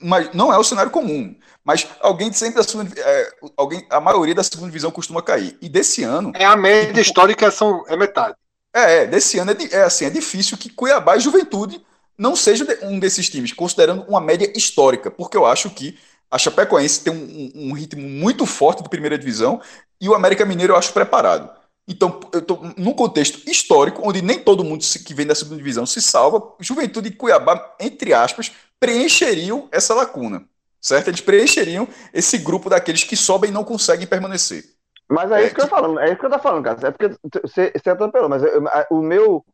mas 0.00 0.32
não 0.34 0.52
é 0.52 0.58
o 0.58 0.64
cenário 0.64 0.90
comum. 0.90 1.34
Mas 1.64 1.86
alguém 2.00 2.32
sempre 2.32 2.56
da 2.56 2.62
segunda, 2.62 2.92
é, 2.98 3.32
alguém, 3.56 3.86
a 3.90 4.00
maioria 4.00 4.34
da 4.34 4.42
segunda 4.42 4.66
divisão 4.66 4.90
costuma 4.90 5.22
cair. 5.22 5.56
E 5.60 5.68
desse 5.68 6.02
ano. 6.02 6.32
É 6.34 6.44
a 6.44 6.56
média 6.56 6.88
tipo, 6.88 7.00
histórica 7.00 7.50
são 7.50 7.84
é 7.88 7.96
metade. 7.96 8.36
É, 8.74 9.02
é 9.02 9.06
desse 9.06 9.38
ano 9.38 9.50
é, 9.50 9.76
é, 9.76 9.82
assim, 9.82 10.04
é 10.04 10.10
difícil 10.10 10.56
que 10.56 10.70
Cuiabá 10.70 11.16
e 11.16 11.20
Juventude 11.20 11.84
não 12.16 12.34
seja 12.34 12.66
um 12.82 12.98
desses 12.98 13.28
times, 13.28 13.52
considerando 13.52 14.02
uma 14.08 14.20
média 14.20 14.52
histórica, 14.56 15.10
porque 15.10 15.36
eu 15.36 15.46
acho 15.46 15.70
que 15.70 15.96
a 16.30 16.36
Chapecoense 16.36 17.04
tem 17.04 17.12
um, 17.12 17.68
um, 17.68 17.72
ritmo 17.72 18.02
muito 18.02 18.44
forte 18.44 18.82
de 18.82 18.88
primeira 18.88 19.16
divisão 19.16 19.62
e 20.00 20.08
o 20.08 20.14
América 20.14 20.44
Mineiro 20.44 20.72
eu 20.72 20.76
acho 20.76 20.92
preparado. 20.92 21.50
Então, 21.86 22.20
eu 22.32 22.40
estou 22.40 22.60
num 22.76 22.92
contexto 22.92 23.48
histórico, 23.48 24.02
onde 24.04 24.20
nem 24.20 24.38
todo 24.38 24.64
mundo 24.64 24.84
que 25.06 25.14
vem 25.14 25.26
da 25.26 25.34
segunda 25.34 25.56
divisão 25.56 25.86
se 25.86 26.02
salva. 26.02 26.54
Juventude 26.60 27.08
e 27.08 27.12
Cuiabá, 27.12 27.74
entre 27.80 28.12
aspas, 28.12 28.52
preencheriam 28.80 29.68
essa 29.70 29.94
lacuna, 29.94 30.44
certo? 30.80 31.08
Eles 31.08 31.20
preencheriam 31.20 31.88
esse 32.12 32.38
grupo 32.38 32.70
daqueles 32.70 33.04
que 33.04 33.16
sobem 33.16 33.50
e 33.50 33.52
não 33.52 33.64
conseguem 33.64 34.06
permanecer. 34.06 34.64
Mas 35.08 35.30
é, 35.30 35.40
é 35.40 35.46
isso 35.46 35.54
que 35.54 35.60
eu 35.60 35.68
tô 35.68 35.70
falando, 35.70 36.00
é 36.00 36.06
isso 36.06 36.18
que 36.18 36.26
eu 36.26 36.30
tô 36.30 36.38
falando, 36.38 36.64
cara. 36.64 36.88
É 36.88 36.90
porque 36.90 37.16
você, 37.42 37.72
você 37.74 37.90
atropelou, 37.90 38.28
mas 38.28 38.42
eu, 38.42 38.62
o 38.90 39.02
meu. 39.02 39.44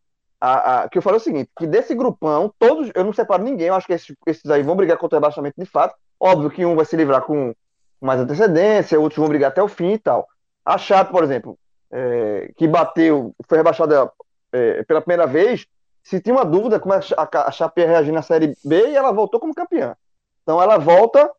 A, 0.41 0.83
a, 0.83 0.89
que 0.89 0.99
eu 0.99 1.03
falei 1.03 1.19
é 1.19 1.21
o 1.21 1.25
seguinte: 1.25 1.51
que 1.57 1.67
desse 1.67 1.95
grupão, 1.95 2.53
todos, 2.59 2.91
eu 2.95 3.05
não 3.05 3.13
separo 3.13 3.43
ninguém, 3.43 3.69
eu 3.69 3.75
acho 3.75 3.87
que 3.87 3.93
esses, 3.93 4.15
esses 4.27 4.51
aí 4.51 4.63
vão 4.63 4.77
brigar 4.77 4.99
contra 4.99 5.17
o 5.17 5.21
rebaixamento 5.21 5.55
de 5.59 5.67
fato. 5.67 5.95
Óbvio 6.19 6.51
que 6.51 6.65
um 6.65 6.75
vai 6.75 6.85
se 6.85 6.97
livrar 6.97 7.23
com 7.23 7.55
mais 8.01 8.21
antecedência, 8.21 8.99
outros 8.99 9.19
vão 9.19 9.29
brigar 9.29 9.51
até 9.51 9.63
o 9.63 9.69
fim 9.69 9.93
e 9.93 9.99
tal. 9.99 10.27
A 10.65 10.77
Chape, 10.77 11.13
por 11.13 11.23
exemplo, 11.23 11.59
é, 11.91 12.51
que 12.57 12.67
bateu, 12.67 13.35
foi 13.49 13.59
rebaixada 13.59 14.11
é, 14.53 14.83
pela 14.83 15.01
primeira 15.01 15.27
vez, 15.27 15.67
se 16.05 16.21
tinha 16.21 16.35
uma 16.35 16.45
dúvida 16.45 16.79
como 16.79 16.95
a, 16.95 17.51
Chape 17.51 17.81
ia 17.81 17.89
reagir 17.89 18.13
na 18.13 18.23
Série 18.23 18.55
B 18.63 18.91
e 18.91 18.95
ela 18.95 19.11
voltou 19.11 19.41
como 19.41 19.55
campeã. 19.55 19.97
Então 20.43 20.63
ela 20.63 20.77
volta 20.77 21.31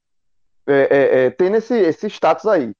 é, 0.67 0.73
é, 0.73 1.25
é, 1.25 1.29
tendo 1.29 1.57
esse, 1.57 1.75
esse 1.75 2.07
status 2.07 2.47
aí. 2.47 2.73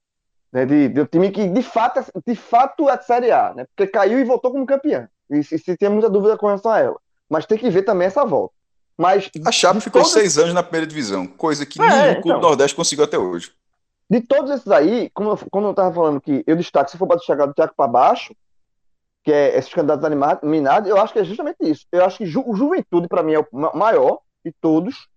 Né, 0.52 0.66
de, 0.66 0.88
de 0.90 1.02
um 1.02 1.06
time 1.06 1.32
que 1.32 1.48
de 1.48 1.62
fato, 1.62 2.00
é, 2.00 2.04
de 2.26 2.36
fato 2.36 2.90
é 2.90 2.98
de 2.98 3.06
Série 3.06 3.32
A, 3.32 3.54
né, 3.54 3.66
porque 3.66 3.92
caiu 3.92 4.20
e 4.20 4.24
voltou 4.24 4.52
como 4.52 4.66
campeã. 4.66 5.08
E 5.30 5.44
se, 5.44 5.60
se 5.60 5.78
tem 5.78 5.90
muita 5.90 6.10
dúvida 6.10 6.38
com 6.38 6.48
relação 6.48 6.72
a 6.72 6.80
ela. 6.80 6.98
Mas 7.30 7.46
tem 7.46 7.58
que 7.58 7.70
ver 7.70 7.84
também 7.84 8.08
essa 8.08 8.26
volta. 8.26 8.54
Mas, 8.98 9.30
a 9.46 9.52
Chape 9.52 9.82
ficou 9.82 10.02
todos... 10.02 10.14
seis 10.14 10.38
anos 10.38 10.54
na 10.54 10.64
primeira 10.64 10.88
divisão, 10.88 11.28
coisa 11.28 11.66
que 11.66 11.82
é, 11.82 11.86
nenhum 11.86 12.14
clube 12.14 12.30
então, 12.30 12.40
do 12.40 12.48
Nordeste 12.48 12.76
conseguiu 12.76 13.04
até 13.04 13.18
hoje. 13.18 13.52
De 14.10 14.22
todos 14.22 14.52
esses 14.52 14.72
aí, 14.72 15.10
como, 15.14 15.38
como 15.52 15.68
eu 15.68 15.72
estava 15.72 15.94
falando 15.94 16.22
que 16.22 16.44
eu 16.48 16.56
destaco, 16.56 16.90
se 16.90 16.98
for 16.98 17.08
para 17.08 17.20
chegar 17.20 17.46
do 17.46 17.54
Tiago 17.54 17.74
para 17.76 17.88
baixo, 17.88 18.34
que 19.26 19.34
é 19.34 19.58
esses 19.58 19.74
candidatos 19.74 20.06
animados, 20.06 20.88
eu 20.88 21.02
acho 21.02 21.12
que 21.12 21.18
é 21.18 21.24
justamente 21.24 21.58
isso. 21.62 21.88
Eu 21.92 22.06
acho 22.06 22.20
que 22.20 22.28
Ju, 22.28 22.44
o 22.46 22.56
Juventude, 22.56 23.08
para 23.08 23.24
mim, 23.24 23.34
é 23.34 23.40
o 23.40 23.76
maior 23.76 24.20
de 24.46 24.54
todos. 24.62 25.08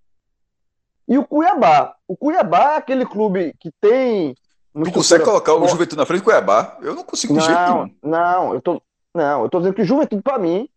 E 1.07 1.19
o 1.19 1.27
Cuiabá. 1.27 1.95
O 2.09 2.17
Cuiabá 2.17 2.73
é 2.73 2.77
aquele 2.79 3.05
clube 3.05 3.55
que 3.61 3.71
tem. 3.79 4.35
Tu 4.75 4.93
consegue 4.93 5.25
colocar 5.25 5.53
o 5.55 5.69
Juventude 5.69 5.99
na 5.99 6.07
frente 6.07 6.23
do 6.23 6.25
Cuiabá? 6.25 6.79
Eu 6.81 6.95
não 6.95 7.05
consigo 7.05 7.35
de 7.35 7.41
não, 7.41 7.47
jeito 7.47 7.61
nenhum. 7.61 7.95
Não, 8.03 8.55
eu 8.55 8.63
tô, 8.63 8.83
não, 9.15 9.43
eu 9.43 9.51
tô 9.51 9.59
dizendo 9.59 9.75
que 9.75 9.83
o 9.83 9.85
Juventude, 9.85 10.23
para 10.23 10.39
mim, 10.39 10.71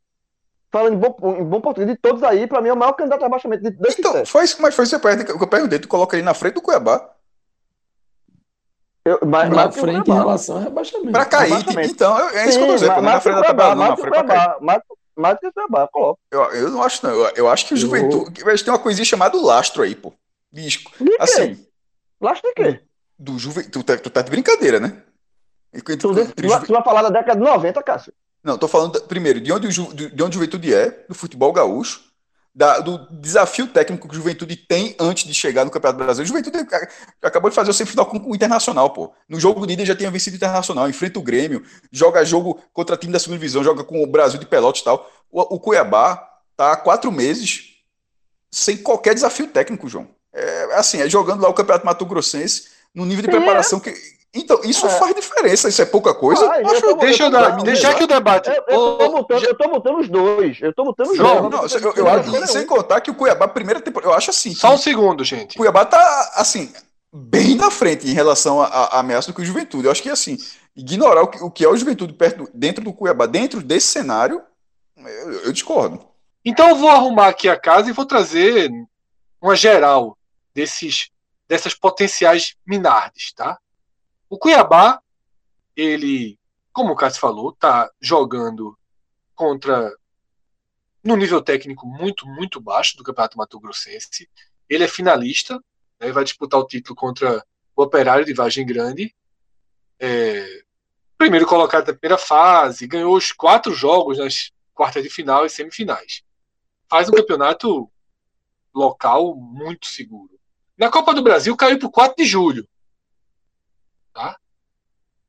falando 0.69 0.95
em 0.95 0.97
bom, 0.97 1.15
em 1.39 1.45
bom 1.45 1.61
português, 1.61 1.89
de 1.89 1.97
todos 1.97 2.23
aí, 2.23 2.47
para 2.47 2.59
mim 2.59 2.67
é 2.67 2.73
o 2.73 2.77
maior 2.77 2.93
candidato 2.93 3.23
a 3.23 3.27
abaixamento 3.27 3.63
de 3.63 3.77
Então, 3.97 4.23
isso, 4.23 4.61
mas 4.61 4.75
foi 4.75 4.83
isso 4.83 4.99
que 4.99 5.31
eu 5.31 5.47
perguntei. 5.47 5.79
Tu 5.79 5.87
coloca 5.87 6.17
ele 6.17 6.25
na 6.25 6.33
frente 6.33 6.55
do 6.55 6.61
Cuiabá. 6.61 7.09
Eu, 9.03 9.19
mas, 9.25 9.49
na 9.49 9.71
frente 9.71 10.11
em 10.11 10.13
relação 10.13 10.57
ao 10.57 10.61
rebaixamento. 10.61 11.11
Para 11.11 11.25
cair, 11.25 11.53
rebaixamento. 11.53 11.91
então, 11.91 12.29
é 12.29 12.43
isso 12.43 12.53
Sim, 12.53 12.57
que 12.57 12.63
eu 12.63 12.67
tô 12.67 12.73
dizendo. 12.75 13.01
na 13.01 13.19
frente 13.19 13.35
da 13.35 13.43
tabela, 13.43 13.75
não, 13.75 13.89
na 13.89 13.97
frente 13.97 14.13
cair. 14.13 14.55
Do 15.15 15.39
que 15.39 15.47
o 15.47 15.53
Cuiabá, 15.53 15.87
coloca. 15.87 16.19
Eu, 16.31 16.41
eu 16.51 16.69
não 16.69 16.83
acho, 16.83 17.05
não. 17.05 17.13
Eu, 17.13 17.31
eu 17.35 17.49
acho 17.49 17.67
que 17.67 17.73
o 17.73 17.77
Juventude. 17.77 18.43
Mas 18.45 18.61
tem 18.61 18.71
uma 18.71 18.79
coisinha 18.79 19.05
chamada 19.05 19.39
lastro 19.41 19.83
aí, 19.83 19.95
pô. 19.95 20.13
Disco. 20.51 20.91
De 20.99 21.15
assim. 21.19 21.65
Lastro 22.19 22.49
de 22.49 22.53
quê? 22.53 22.81
Do 23.17 23.37
Juventude. 23.37 23.71
Tu, 23.71 23.83
tá, 23.83 23.97
tu 23.97 24.09
tá 24.09 24.21
de 24.21 24.29
brincadeira, 24.29 24.79
né? 24.79 25.01
Tu, 25.73 25.97
tu, 25.97 26.13
tu 26.33 26.47
vai 26.47 26.83
falar 26.83 27.01
da 27.01 27.09
década 27.09 27.39
de 27.39 27.45
90, 27.45 27.81
Cássio. 27.83 28.13
Não, 28.43 28.57
tô 28.57 28.67
falando, 28.67 28.99
primeiro, 29.03 29.39
de 29.39 29.51
onde, 29.51 29.67
o, 29.67 29.93
de 29.93 30.23
onde 30.23 30.37
o 30.37 30.39
Juventude 30.39 30.73
é, 30.73 31.05
do 31.07 31.15
futebol 31.15 31.53
gaúcho 31.53 32.10
da, 32.53 32.79
do 32.79 33.07
desafio 33.09 33.67
técnico 33.67 34.07
que 34.07 34.13
o 34.13 34.17
Juventude 34.17 34.55
tem 34.55 34.95
antes 34.99 35.23
de 35.25 35.33
chegar 35.33 35.63
no 35.63 35.71
Campeonato 35.71 36.03
Brasileiro. 36.03 36.33
O 36.33 36.37
Juventude 36.37 36.67
acabou 37.21 37.49
de 37.49 37.55
fazer 37.55 37.71
o 37.71 37.73
semifinal 37.73 38.05
com 38.05 38.17
o 38.17 38.35
Internacional, 38.35 38.89
pô. 38.91 39.13
No 39.27 39.39
jogo 39.39 39.65
de 39.65 39.73
ida 39.73 39.85
já 39.85 39.95
tinha 39.95 40.11
vencido 40.11 40.35
o 40.35 40.37
Internacional, 40.37 40.89
enfrenta 40.89 41.17
o 41.17 41.23
Grêmio, 41.23 41.63
joga 41.91 42.25
jogo 42.25 42.61
contra 42.73 42.97
time 42.97 43.13
da 43.13 43.19
segunda 43.19 43.39
divisão, 43.39 43.63
joga 43.63 43.83
com 43.83 44.03
o 44.03 44.07
Brasil 44.07 44.39
de 44.39 44.45
Pelotas 44.45 44.81
e 44.81 44.83
tal. 44.83 45.09
O, 45.31 45.55
o 45.55 45.59
Cuiabá 45.59 46.17
tá 46.57 46.73
há 46.73 46.77
quatro 46.77 47.11
meses 47.11 47.69
sem 48.51 48.77
qualquer 48.77 49.13
desafio 49.13 49.47
técnico, 49.47 49.87
João. 49.87 50.09
É 50.33 50.75
assim, 50.75 51.01
é 51.01 51.09
jogando 51.09 51.41
lá 51.41 51.49
o 51.49 51.53
Campeonato 51.53 51.85
Mato 51.85 52.05
Grossense 52.05 52.69
no 52.93 53.05
nível 53.05 53.21
de 53.21 53.29
preparação 53.29 53.79
que 53.79 53.93
então, 54.33 54.61
isso 54.63 54.85
é. 54.85 54.89
faz 54.89 55.13
diferença, 55.13 55.67
isso 55.67 55.81
é 55.81 55.85
pouca 55.85 56.13
coisa. 56.13 56.49
Ah, 56.49 56.61
eu 56.61 56.81
tô, 56.81 56.93
deixa 56.95 57.23
eu, 57.23 57.29
dar, 57.29 57.61
deixa 57.61 57.93
que 57.93 58.03
o 58.05 58.07
debate. 58.07 58.49
Eu, 58.49 58.63
eu, 58.67 58.97
tô 58.97 59.11
mutando, 59.11 59.41
já... 59.41 59.47
eu 59.47 59.57
tô 59.57 59.67
mutando 59.67 59.99
os 59.99 60.09
dois. 60.09 60.61
Eu 60.61 60.73
tô 60.73 60.85
mutando 60.85 61.11
os 61.11 61.17
João, 61.17 61.49
dois. 61.49 61.73
Não, 61.73 61.79
eu, 61.79 61.93
eu, 61.95 62.33
eu, 62.35 62.47
sem 62.47 62.65
contar 62.65 63.01
que 63.01 63.11
o 63.11 63.15
Cuiabá, 63.15 63.45
primeira 63.49 63.81
temporada, 63.81 64.13
eu 64.13 64.17
acho 64.17 64.29
assim. 64.29 64.55
Só 64.55 64.73
um 64.73 64.77
segundo, 64.77 65.21
gente. 65.25 65.55
O 65.55 65.57
Cuiabá 65.57 65.83
tá, 65.83 66.31
assim, 66.35 66.71
bem 67.13 67.55
na 67.55 67.69
frente 67.69 68.07
em 68.07 68.13
relação 68.13 68.61
à 68.61 68.99
ameaça 68.99 69.27
do 69.27 69.33
que 69.33 69.41
o 69.41 69.45
Juventude. 69.45 69.85
Eu 69.85 69.91
acho 69.91 70.01
que, 70.01 70.09
assim, 70.09 70.37
ignorar 70.77 71.23
o 71.23 71.27
que, 71.27 71.43
o 71.43 71.51
que 71.51 71.65
é 71.65 71.67
o 71.67 71.75
Juventude 71.75 72.13
perto, 72.13 72.49
dentro 72.53 72.81
do 72.81 72.93
Cuiabá, 72.93 73.25
dentro 73.25 73.61
desse 73.61 73.87
cenário, 73.87 74.41
eu, 74.95 75.31
eu 75.43 75.51
discordo. 75.51 76.01
Então 76.45 76.69
eu 76.69 76.75
vou 76.77 76.89
arrumar 76.89 77.27
aqui 77.27 77.49
a 77.49 77.59
casa 77.59 77.89
e 77.89 77.93
vou 77.93 78.05
trazer 78.05 78.71
uma 79.41 79.55
geral 79.57 80.17
desses, 80.53 81.09
dessas 81.49 81.73
potenciais 81.73 82.55
minardes, 82.65 83.33
tá? 83.33 83.59
O 84.31 84.37
Cuiabá, 84.37 85.01
ele, 85.75 86.39
como 86.71 86.93
o 86.93 86.95
Cássio 86.95 87.19
falou, 87.19 87.49
está 87.49 87.91
jogando 87.99 88.79
contra 89.35 89.93
no 91.03 91.17
nível 91.17 91.41
técnico 91.41 91.85
muito, 91.85 92.25
muito 92.25 92.61
baixo 92.61 92.95
do 92.95 93.03
Campeonato 93.03 93.37
Mato 93.37 93.59
Grossense. 93.59 94.29
Ele 94.69 94.85
é 94.85 94.87
finalista, 94.87 95.61
né, 95.99 96.13
vai 96.13 96.23
disputar 96.23 96.61
o 96.61 96.65
título 96.65 96.95
contra 96.95 97.45
o 97.75 97.83
Operário 97.83 98.23
de 98.23 98.33
Vargem 98.33 98.65
Grande. 98.65 99.13
É, 99.99 100.63
primeiro 101.17 101.45
colocado 101.45 101.87
na 101.87 101.93
primeira 101.93 102.17
fase, 102.17 102.87
ganhou 102.87 103.13
os 103.13 103.33
quatro 103.33 103.73
jogos 103.73 104.17
nas 104.17 104.53
quartas 104.73 105.03
de 105.03 105.09
final 105.09 105.45
e 105.45 105.49
semifinais. 105.49 106.23
Faz 106.89 107.09
um 107.09 107.11
campeonato 107.11 107.91
local 108.73 109.35
muito 109.35 109.87
seguro. 109.87 110.39
Na 110.77 110.89
Copa 110.89 111.13
do 111.13 111.21
Brasil 111.21 111.53
caiu 111.57 111.77
para 111.77 111.87
o 111.89 111.91
4 111.91 112.15
de 112.15 112.23
julho. 112.23 112.65
Tá? 114.13 114.37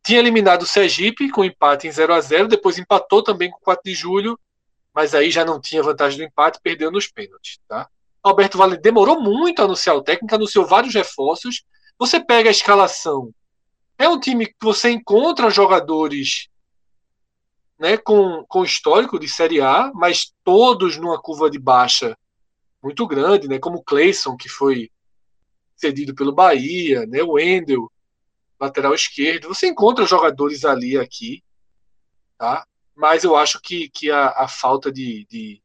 Tinha 0.02 0.18
eliminado 0.18 0.62
o 0.62 0.66
Sergipe 0.66 1.30
com 1.30 1.44
empate 1.44 1.86
em 1.86 1.92
0 1.92 2.14
a 2.14 2.20
0 2.20 2.48
depois 2.48 2.78
empatou 2.78 3.22
também 3.22 3.50
com 3.50 3.58
4 3.60 3.82
de 3.84 3.94
julho, 3.94 4.38
mas 4.92 5.14
aí 5.14 5.30
já 5.30 5.44
não 5.44 5.60
tinha 5.60 5.82
vantagem 5.82 6.18
do 6.18 6.24
empate, 6.24 6.60
perdeu 6.62 6.90
nos 6.90 7.06
pênaltis. 7.06 7.58
Tá? 7.68 7.88
Alberto 8.22 8.58
Vale 8.58 8.76
demorou 8.76 9.20
muito 9.20 9.60
a 9.60 9.64
anunciar 9.64 9.96
o 9.96 10.02
técnico, 10.02 10.34
anunciou 10.34 10.66
vários 10.66 10.94
reforços. 10.94 11.64
Você 11.98 12.18
pega 12.18 12.48
a 12.48 12.52
escalação, 12.52 13.32
é 13.98 14.08
um 14.08 14.18
time 14.18 14.46
que 14.46 14.56
você 14.60 14.90
encontra 14.90 15.50
jogadores 15.50 16.48
né, 17.78 17.96
com, 17.96 18.44
com 18.48 18.64
histórico 18.64 19.18
de 19.18 19.28
Série 19.28 19.60
A, 19.60 19.90
mas 19.94 20.32
todos 20.44 20.96
numa 20.96 21.20
curva 21.20 21.50
de 21.50 21.58
baixa 21.58 22.16
muito 22.82 23.06
grande, 23.06 23.48
né, 23.48 23.58
como 23.58 23.78
o 23.78 23.82
Cleison, 23.82 24.36
que 24.36 24.48
foi 24.48 24.90
cedido 25.76 26.14
pelo 26.14 26.32
Bahia, 26.32 27.06
né, 27.06 27.22
o 27.22 27.38
Endel, 27.38 27.90
lateral 28.62 28.94
esquerdo. 28.94 29.48
Você 29.48 29.66
encontra 29.66 30.06
jogadores 30.06 30.64
ali 30.64 30.96
aqui, 30.96 31.42
tá? 32.38 32.64
Mas 32.94 33.24
eu 33.24 33.34
acho 33.36 33.60
que, 33.60 33.88
que 33.88 34.08
a, 34.10 34.28
a 34.28 34.46
falta 34.48 34.92
de, 34.92 35.26
de 35.28 35.60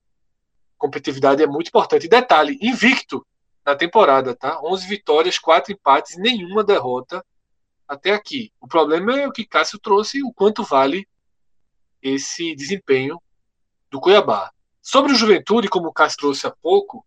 competitividade 0.78 1.44
é 1.44 1.48
muito 1.48 1.68
importante. 1.68 2.07
detalhe, 2.07 2.57
invicto 2.60 3.26
na 3.64 3.76
temporada, 3.76 4.36
tá? 4.36 4.60
11 4.64 4.88
vitórias, 4.88 5.38
4 5.38 5.74
empates, 5.74 6.18
nenhuma 6.18 6.64
derrota 6.64 7.24
até 7.88 8.14
aqui. 8.14 8.52
O 8.60 8.68
problema 8.68 9.19
é 9.19 9.28
o 9.28 9.32
que 9.32 9.45
Cássio 9.45 9.78
trouxe, 9.78 10.24
o 10.24 10.34
quanto 10.34 10.64
vale 10.64 11.07
esse 12.02 12.56
desempenho 12.56 13.22
do 13.91 13.99
Cuiabá. 13.99 14.52
Sobre 14.82 15.11
o 15.11 15.15
Juventude, 15.15 15.68
como 15.68 15.90
o 15.90 15.94
Cássio 15.94 16.18
trouxe 16.19 16.48
há 16.48 16.52
pouco, 16.52 17.06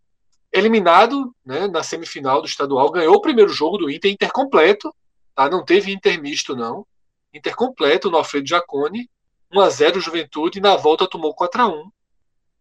eliminado 0.53 1.35
né, 1.45 1.67
na 1.67 1.83
semifinal 1.83 2.41
do 2.41 2.47
estadual, 2.47 2.91
ganhou 2.91 3.15
o 3.15 3.21
primeiro 3.21 3.51
jogo 3.51 3.77
do 3.77 3.89
Inter, 3.89 4.11
Inter 4.11 4.31
completo, 4.31 4.93
tá? 5.35 5.49
não 5.49 5.63
teve 5.63 5.91
Inter 5.91 6.21
misto, 6.21 6.55
não. 6.55 6.85
Inter 7.33 7.55
completo 7.55 8.09
no 8.09 8.17
Alfredo 8.17 8.47
Jacone, 8.47 9.09
1x0 9.53 9.99
Juventude, 9.99 10.59
e 10.59 10.61
na 10.61 10.75
volta 10.75 11.07
tomou 11.07 11.35
4x1. 11.35 11.91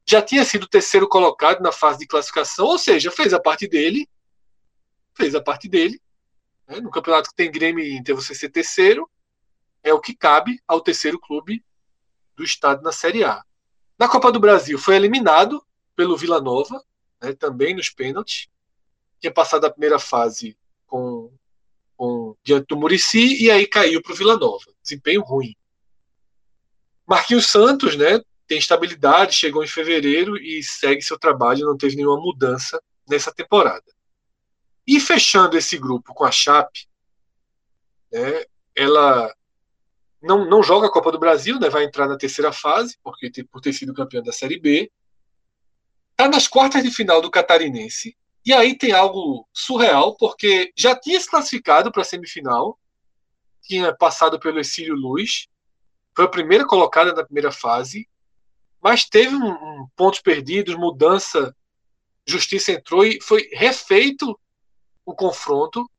Já 0.07 0.23
tinha 0.23 0.45
sido 0.45 0.67
terceiro 0.67 1.09
colocado 1.09 1.61
na 1.61 1.73
fase 1.73 1.99
de 2.01 2.07
classificação, 2.07 2.67
ou 2.67 2.79
seja, 2.79 3.11
fez 3.11 3.33
a 3.33 3.41
parte 3.41 3.69
dele, 3.69 4.09
fez 5.15 5.35
a 5.35 5.43
parte 5.43 5.69
dele. 5.69 6.01
Né? 6.67 6.81
No 6.81 6.91
campeonato 6.91 7.31
que 7.31 7.37
tem 7.37 7.51
Grêmio 7.51 7.85
e 7.85 7.97
Inter, 7.97 8.15
você 8.15 8.35
ser 8.35 8.49
terceiro 8.49 9.09
é 9.83 9.93
o 9.93 10.01
que 10.01 10.15
cabe 10.15 10.61
ao 10.67 10.81
terceiro 10.81 11.19
clube 11.19 11.65
do 12.37 12.45
estado 12.45 12.83
na 12.83 12.93
Série 12.93 13.25
A. 13.25 13.43
Na 13.99 14.09
Copa 14.09 14.33
do 14.33 14.41
Brasil 14.41 14.79
foi 14.79 14.97
eliminado 14.97 15.65
pelo 15.95 16.17
Vila 16.17 16.41
Nova, 16.41 16.83
né, 17.21 17.33
também 17.35 17.75
nos 17.75 17.91
pênaltis. 17.91 18.49
Tinha 19.21 19.33
passado 19.33 19.65
a 19.67 19.71
primeira 19.71 19.99
fase 19.99 20.57
com, 20.87 21.31
com 22.01 22.35
diante 22.43 22.65
do 22.67 22.79
Murici 22.79 23.45
e 23.45 23.51
aí 23.51 23.67
caiu 23.67 24.01
para 24.01 24.15
o 24.15 24.17
Vila 24.17 24.39
Nova. 24.39 24.65
Desempenho 24.83 25.21
ruim. 25.21 25.55
Marquinhos 27.07 27.49
Santos, 27.49 27.95
né, 27.95 28.23
tem 28.47 28.57
estabilidade, 28.57 29.37
chegou 29.37 29.63
em 29.63 29.67
fevereiro 29.67 30.39
e 30.39 30.63
segue 30.63 31.03
seu 31.03 31.19
trabalho, 31.19 31.67
não 31.67 31.77
teve 31.77 31.97
nenhuma 31.97 32.19
mudança 32.19 32.83
nessa 33.07 33.31
temporada. 33.31 33.85
E 34.87 34.99
fechando 34.99 35.59
esse 35.59 35.77
grupo 35.77 36.15
com 36.15 36.25
a 36.25 36.33
Chape, 36.33 36.89
né, 38.11 38.45
ela 38.75 39.35
não, 40.23 40.49
não 40.49 40.63
joga 40.63 40.87
a 40.87 40.91
Copa 40.91 41.13
do 41.13 41.19
Brasil, 41.19 41.61
né, 41.61 41.69
vai 41.69 41.85
entrar 41.85 42.09
na 42.09 42.17
terceira 42.17 42.51
fase, 42.51 42.97
porque 43.03 43.31
por 43.45 43.61
ter 43.61 43.75
sido 43.75 43.93
campeão 43.93 44.23
da 44.23 44.33
Série 44.33 44.59
B. 44.59 44.91
Está 46.13 46.31
nas 46.31 46.49
quartas 46.49 46.83
de 46.83 46.91
final 46.91 47.21
do 47.21 47.31
Catarinense. 47.31 48.17
E 48.45 48.53
aí 48.53 48.77
tem 48.77 48.93
algo 48.93 49.47
surreal, 49.53 50.17
porque 50.17 50.73
já 50.77 50.99
tinha 50.99 51.21
se 51.21 51.29
classificado 51.29 51.93
para 51.93 52.03
a 52.03 52.05
semifinal, 52.05 52.79
tinha 53.63 53.95
passado 53.95 54.41
pelo 54.41 54.59
Exílio 54.59 54.95
Luz, 54.95 55.47
foi 56.17 56.25
a 56.25 56.29
primeira 56.29 56.67
colocada 56.67 57.13
na 57.13 57.25
primeira 57.25 57.53
fase, 57.53 58.09
mas 58.83 59.05
teve 59.05 59.35
um, 59.35 59.51
um 59.51 59.87
pontos 59.95 60.21
perdidos, 60.21 60.75
mudança, 60.75 61.55
Justiça 62.27 62.73
entrou 62.73 63.05
e 63.05 63.21
foi 63.21 63.49
refeito 63.53 64.39
o 65.05 65.15
confronto 65.15 65.91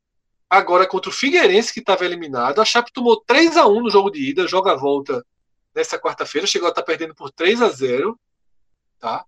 agora 0.49 0.87
contra 0.87 1.09
o 1.09 1.13
Figueirense, 1.13 1.73
que 1.73 1.79
estava 1.79 2.05
eliminado. 2.05 2.61
A 2.61 2.65
Chape 2.65 2.91
tomou 2.93 3.21
3 3.21 3.57
a 3.57 3.67
1 3.67 3.81
no 3.83 3.89
jogo 3.89 4.09
de 4.09 4.29
ida, 4.29 4.47
joga 4.47 4.71
a 4.71 4.75
volta 4.75 5.25
nessa 5.73 5.99
quarta-feira, 5.99 6.47
chegou 6.47 6.67
a 6.67 6.69
estar 6.69 6.81
tá 6.81 6.85
perdendo 6.85 7.15
por 7.15 7.31
3 7.31 7.61
a 7.61 7.69
0 7.69 8.19
tá? 8.99 9.25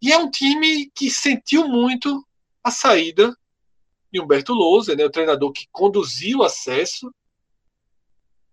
E 0.00 0.12
é 0.12 0.18
um 0.18 0.30
time 0.30 0.90
que 0.94 1.10
sentiu 1.10 1.66
muito 1.68 2.26
a 2.62 2.70
saída 2.70 3.36
de 4.12 4.20
Humberto 4.20 4.52
Lousa, 4.52 4.94
né, 4.94 5.04
o 5.04 5.10
treinador 5.10 5.52
que 5.52 5.68
conduziu 5.70 6.38
o 6.38 6.44
acesso, 6.44 7.12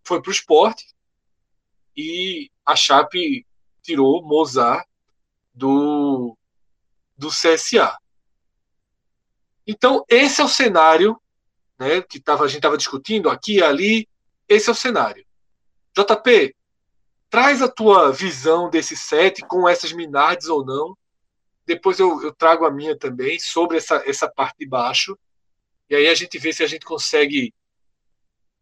foi 0.03 0.21
para 0.21 0.29
o 0.29 0.33
esporte 0.33 0.85
e 1.95 2.51
a 2.65 2.75
Chape 2.75 3.45
tirou 3.81 4.23
Mozart 4.23 4.87
do, 5.53 6.37
do 7.17 7.29
CSA. 7.29 7.97
Então, 9.65 10.03
esse 10.09 10.41
é 10.41 10.43
o 10.43 10.49
cenário 10.49 11.19
né, 11.77 12.01
que 12.01 12.19
tava, 12.19 12.43
a 12.43 12.47
gente 12.47 12.57
estava 12.57 12.77
discutindo 12.77 13.29
aqui 13.29 13.55
e 13.55 13.63
ali. 13.63 14.09
Esse 14.47 14.69
é 14.69 14.71
o 14.71 14.75
cenário. 14.75 15.25
JP, 15.97 16.55
traz 17.29 17.61
a 17.61 17.67
tua 17.67 18.11
visão 18.11 18.69
desse 18.69 18.95
set 18.95 19.41
com 19.47 19.67
essas 19.67 19.91
minardes 19.91 20.47
ou 20.47 20.63
não. 20.63 20.95
Depois 21.65 21.99
eu, 21.99 22.21
eu 22.21 22.33
trago 22.33 22.65
a 22.65 22.71
minha 22.71 22.97
também 22.97 23.39
sobre 23.39 23.77
essa, 23.77 24.03
essa 24.05 24.29
parte 24.29 24.57
de 24.59 24.67
baixo. 24.67 25.17
E 25.89 25.95
aí 25.95 26.07
a 26.07 26.15
gente 26.15 26.37
vê 26.37 26.53
se 26.53 26.63
a 26.63 26.67
gente 26.67 26.85
consegue 26.85 27.53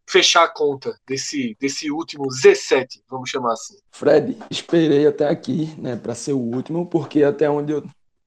fechar 0.06 0.44
a 0.44 0.48
conta 0.48 0.98
desse, 1.06 1.56
desse 1.58 1.90
último 1.90 2.24
Z7, 2.28 3.02
vamos 3.08 3.30
chamar 3.30 3.52
assim. 3.52 3.78
Fred, 3.90 4.36
esperei 4.50 5.06
até 5.06 5.28
aqui, 5.28 5.74
né, 5.78 5.96
para 5.96 6.14
ser 6.14 6.32
o 6.32 6.38
último, 6.38 6.86
porque 6.86 7.22
até 7.22 7.48
onde 7.48 7.72
eu 7.72 7.82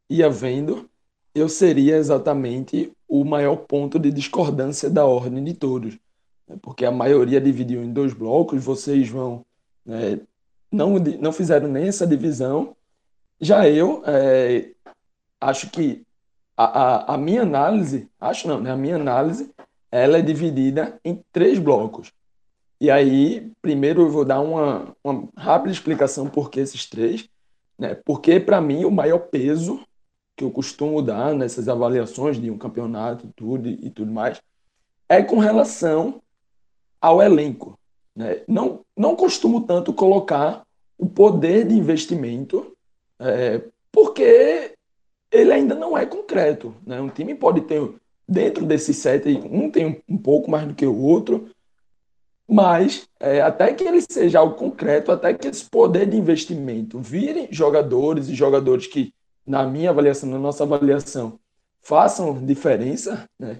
ia 0.10 0.30
vendo, 0.30 0.90
eu 1.36 1.48
seria 1.48 1.98
exatamente 1.98 2.92
o 3.08 3.24
maior 3.24 3.58
ponto 3.58 4.00
de 4.00 4.12
discordância 4.12 4.90
da 4.90 5.06
ordem 5.06 5.44
de 5.44 5.54
todos. 5.54 5.98
Né? 6.48 6.58
Porque 6.62 6.86
a 6.86 6.92
maioria 6.92 7.40
dividiu 7.40 7.84
em 7.84 7.92
dois 7.92 8.14
blocos, 8.14 8.64
vocês 8.64 9.08
vão. 9.10 9.46
Né, 9.86 10.20
não, 10.72 10.98
não 10.98 11.32
fizeram 11.32 11.68
nem 11.68 11.88
essa 11.88 12.06
divisão. 12.06 12.76
Já 13.40 13.68
eu 13.70 14.04
é, 14.06 14.72
acho 15.40 15.70
que 15.70 16.04
a, 16.56 16.66
a, 16.66 17.14
a, 17.16 17.18
minha 17.18 17.44
análise, 17.44 18.10
acho 18.20 18.48
não, 18.48 18.60
né, 18.60 18.72
a 18.72 18.78
minha 18.78 18.96
análise, 18.96 19.52
ela 19.92 20.18
é 20.18 20.22
dividida 20.22 21.00
em 21.04 21.24
três 21.32 21.60
blocos. 21.60 22.12
E 22.80 22.92
aí, 22.92 23.52
primeiro 23.62 24.02
eu 24.02 24.10
vou 24.10 24.26
dar 24.26 24.40
uma, 24.40 24.96
uma 25.04 25.28
rápida 25.36 25.72
explicação 25.72 26.28
por 26.30 26.50
que 26.50 26.60
esses 26.60 26.86
três. 26.86 27.28
Né? 27.78 27.96
Porque, 28.06 28.40
para 28.40 28.60
mim, 28.62 28.86
o 28.86 28.92
maior 28.92 29.20
peso 29.20 29.80
que 30.38 30.44
eu 30.44 30.52
costumo 30.52 31.02
dar 31.02 31.34
nessas 31.34 31.68
avaliações 31.68 32.40
de 32.40 32.52
um 32.52 32.58
campeonato 32.60 33.28
tudo 33.36 33.68
e 33.68 33.90
tudo 33.90 34.12
mais, 34.12 34.40
é 35.10 35.24
com 35.24 35.40
relação 35.40 36.22
ao 37.02 37.22
elenco. 37.22 37.78
Né? 38.16 38.42
Não, 38.48 38.86
não 38.96 39.16
costumo 39.16 39.62
tanto 39.62 39.92
colocar 39.92 40.64
o 40.96 41.08
poder 41.08 41.68
de 41.68 41.74
investimento, 41.74 42.77
é, 43.20 43.62
porque 43.92 44.74
ele 45.32 45.52
ainda 45.52 45.76
não 45.76 45.98
é 45.98 46.06
concreto. 46.06 46.76
Né? 46.86 47.00
Um 47.02 47.10
time 47.10 47.36
pode 47.36 47.62
ter, 47.62 47.82
dentro 48.28 48.66
desses 48.66 48.98
sete, 48.98 49.30
um 49.50 49.70
tem 49.70 50.02
um 50.08 50.18
pouco 50.18 50.50
mais 50.50 50.68
do 50.68 50.74
que 50.74 50.86
o 50.86 50.98
outro, 50.98 51.50
mas 52.48 53.08
é, 53.20 53.42
até 53.42 53.74
que 53.74 53.84
ele 53.84 54.02
seja 54.02 54.40
algo 54.40 54.56
concreto, 54.56 55.12
até 55.12 55.34
que 55.34 55.48
esse 55.48 55.66
poder 55.70 56.08
de 56.08 56.16
investimento 56.16 57.00
vire 57.00 57.48
jogadores 57.52 58.30
e 58.30 58.36
jogadores 58.36 58.88
que 58.88 59.14
na 59.46 59.66
minha 59.66 59.90
avaliação, 59.90 60.30
na 60.30 60.40
nossa 60.40 60.64
avaliação, 60.64 61.40
façam 61.82 62.46
diferença, 62.46 63.28
né? 63.40 63.58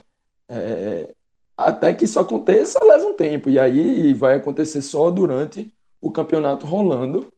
É, 0.50 1.14
até 1.56 1.94
que 1.94 2.06
isso 2.06 2.20
aconteça, 2.20 2.80
leva 2.84 3.06
um 3.06 3.14
tempo. 3.14 3.50
E 3.50 3.58
aí 3.58 4.14
vai 4.14 4.36
acontecer 4.36 4.82
só 4.82 5.10
durante 5.10 5.74
o 6.00 6.12
campeonato 6.12 6.66
rolando. 6.66 7.32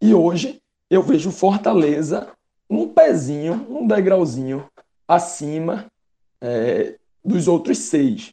E 0.00 0.12
hoje 0.12 0.60
eu 0.90 1.02
vejo 1.02 1.30
Fortaleza 1.30 2.28
um 2.68 2.88
pezinho, 2.88 3.66
um 3.68 3.86
degrauzinho 3.86 4.68
acima 5.06 5.86
é, 6.40 6.96
dos 7.24 7.48
outros 7.48 7.78
seis. 7.78 8.32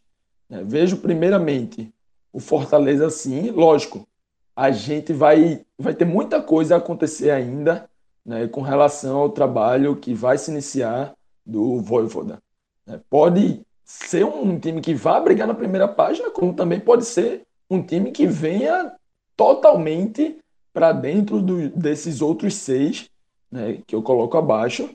Né? 0.49 0.63
Vejo 0.65 0.97
primeiramente 0.97 1.93
o 2.31 2.39
Fortaleza 2.39 3.07
assim, 3.07 3.51
lógico, 3.51 4.07
a 4.55 4.71
gente 4.71 5.13
vai, 5.13 5.65
vai 5.77 5.93
ter 5.93 6.05
muita 6.05 6.41
coisa 6.41 6.75
a 6.75 6.77
acontecer 6.77 7.31
ainda 7.31 7.89
né, 8.25 8.47
com 8.47 8.61
relação 8.61 9.17
ao 9.17 9.29
trabalho 9.29 9.95
que 9.95 10.13
vai 10.13 10.37
se 10.37 10.51
iniciar 10.51 11.13
do 11.45 11.79
Voivoda. 11.81 12.39
Né? 12.85 12.99
Pode 13.09 13.61
ser 13.83 14.25
um 14.25 14.59
time 14.59 14.81
que 14.81 14.93
vá 14.93 15.19
brigar 15.19 15.47
na 15.47 15.53
primeira 15.53 15.87
página, 15.87 16.29
como 16.29 16.53
também 16.53 16.79
pode 16.79 17.05
ser 17.05 17.43
um 17.69 17.81
time 17.81 18.11
que 18.11 18.25
venha 18.25 18.91
totalmente 19.35 20.37
para 20.73 20.91
dentro 20.91 21.41
do, 21.41 21.69
desses 21.69 22.21
outros 22.21 22.55
seis 22.55 23.09
né, 23.51 23.79
que 23.85 23.95
eu 23.95 24.01
coloco 24.01 24.35
abaixo. 24.37 24.89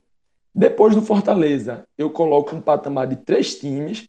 Depois 0.55 0.95
do 0.95 1.03
Fortaleza, 1.03 1.85
eu 1.97 2.11
coloco 2.11 2.57
um 2.57 2.61
patamar 2.61 3.07
de 3.07 3.17
três 3.17 3.55
times, 3.57 4.09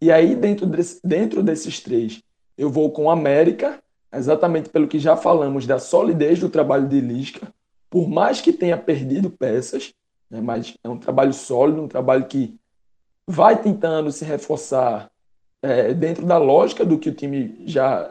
e 0.00 0.10
aí 0.10 0.34
dentro, 0.34 0.66
dentro 1.04 1.42
desses 1.42 1.78
três, 1.80 2.22
eu 2.56 2.70
vou 2.70 2.90
com 2.90 3.04
o 3.04 3.10
América, 3.10 3.78
exatamente 4.12 4.70
pelo 4.70 4.88
que 4.88 4.98
já 4.98 5.14
falamos 5.16 5.66
da 5.66 5.78
solidez 5.78 6.40
do 6.40 6.48
trabalho 6.48 6.88
de 6.88 7.00
Lisca, 7.00 7.52
por 7.90 8.08
mais 8.08 8.40
que 8.40 8.52
tenha 8.52 8.78
perdido 8.78 9.30
peças, 9.30 9.92
né, 10.30 10.40
mas 10.40 10.74
é 10.82 10.88
um 10.88 10.96
trabalho 10.96 11.34
sólido, 11.34 11.82
um 11.82 11.88
trabalho 11.88 12.24
que 12.24 12.58
vai 13.26 13.60
tentando 13.60 14.10
se 14.10 14.24
reforçar 14.24 15.10
é, 15.62 15.92
dentro 15.92 16.24
da 16.24 16.38
lógica 16.38 16.84
do 16.84 16.98
que 16.98 17.10
o 17.10 17.14
time 17.14 17.62
já 17.66 18.10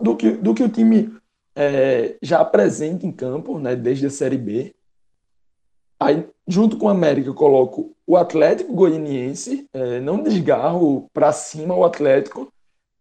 do 0.00 0.16
que, 0.16 0.30
do 0.32 0.54
que 0.54 0.62
o 0.62 0.68
time 0.68 1.14
é, 1.54 2.16
já 2.22 2.40
apresenta 2.40 3.06
em 3.06 3.12
campo, 3.12 3.58
né, 3.58 3.74
desde 3.76 4.06
a 4.06 4.10
Série 4.10 4.38
B. 4.38 4.74
Aí, 5.98 6.26
junto 6.46 6.76
com 6.78 6.86
o 6.86 6.90
América, 6.90 7.28
eu 7.28 7.34
coloco 7.34 7.94
o 8.06 8.16
Atlético 8.16 8.72
Goianiense, 8.72 9.68
é, 9.72 10.00
não 10.00 10.22
desgarro 10.22 11.08
para 11.12 11.32
cima 11.32 11.74
o 11.74 11.84
Atlético, 11.84 12.52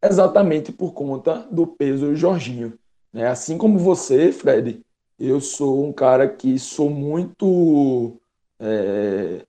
exatamente 0.03 0.71
por 0.71 0.93
conta 0.93 1.47
do 1.49 1.65
peso 1.65 2.07
do 2.07 2.15
Jorginho. 2.15 2.73
Né? 3.13 3.27
Assim 3.27 3.57
como 3.57 3.79
você, 3.79 4.31
Fred, 4.31 4.81
eu 5.19 5.41
sou 5.41 5.85
um 5.85 5.91
cara 5.91 6.27
que 6.27 6.57
sou 6.57 6.89
muito. 6.89 8.13
É, 8.59 9.45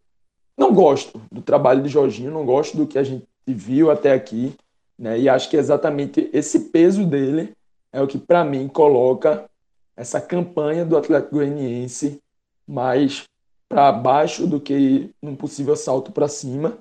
não 0.56 0.72
gosto 0.72 1.20
do 1.30 1.40
trabalho 1.40 1.82
de 1.82 1.88
Jorginho, 1.88 2.30
não 2.30 2.44
gosto 2.44 2.76
do 2.76 2.86
que 2.86 2.98
a 2.98 3.02
gente 3.02 3.26
viu 3.46 3.90
até 3.90 4.12
aqui, 4.12 4.54
né? 4.98 5.18
E 5.18 5.28
acho 5.28 5.48
que 5.48 5.56
exatamente 5.56 6.28
esse 6.32 6.68
peso 6.70 7.04
dele 7.04 7.54
é 7.92 8.00
o 8.00 8.06
que, 8.06 8.18
para 8.18 8.44
mim, 8.44 8.68
coloca 8.68 9.48
essa 9.96 10.20
campanha 10.20 10.84
do 10.84 10.96
Atlético 10.96 11.36
Goianiense 11.36 12.20
mais 12.66 13.24
para 13.68 13.92
baixo 13.92 14.46
do 14.46 14.60
que 14.60 15.10
num 15.22 15.36
possível 15.36 15.76
salto 15.76 16.10
para 16.10 16.28
cima. 16.28 16.78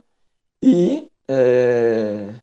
E, 0.63 1.07
é, 1.27 2.33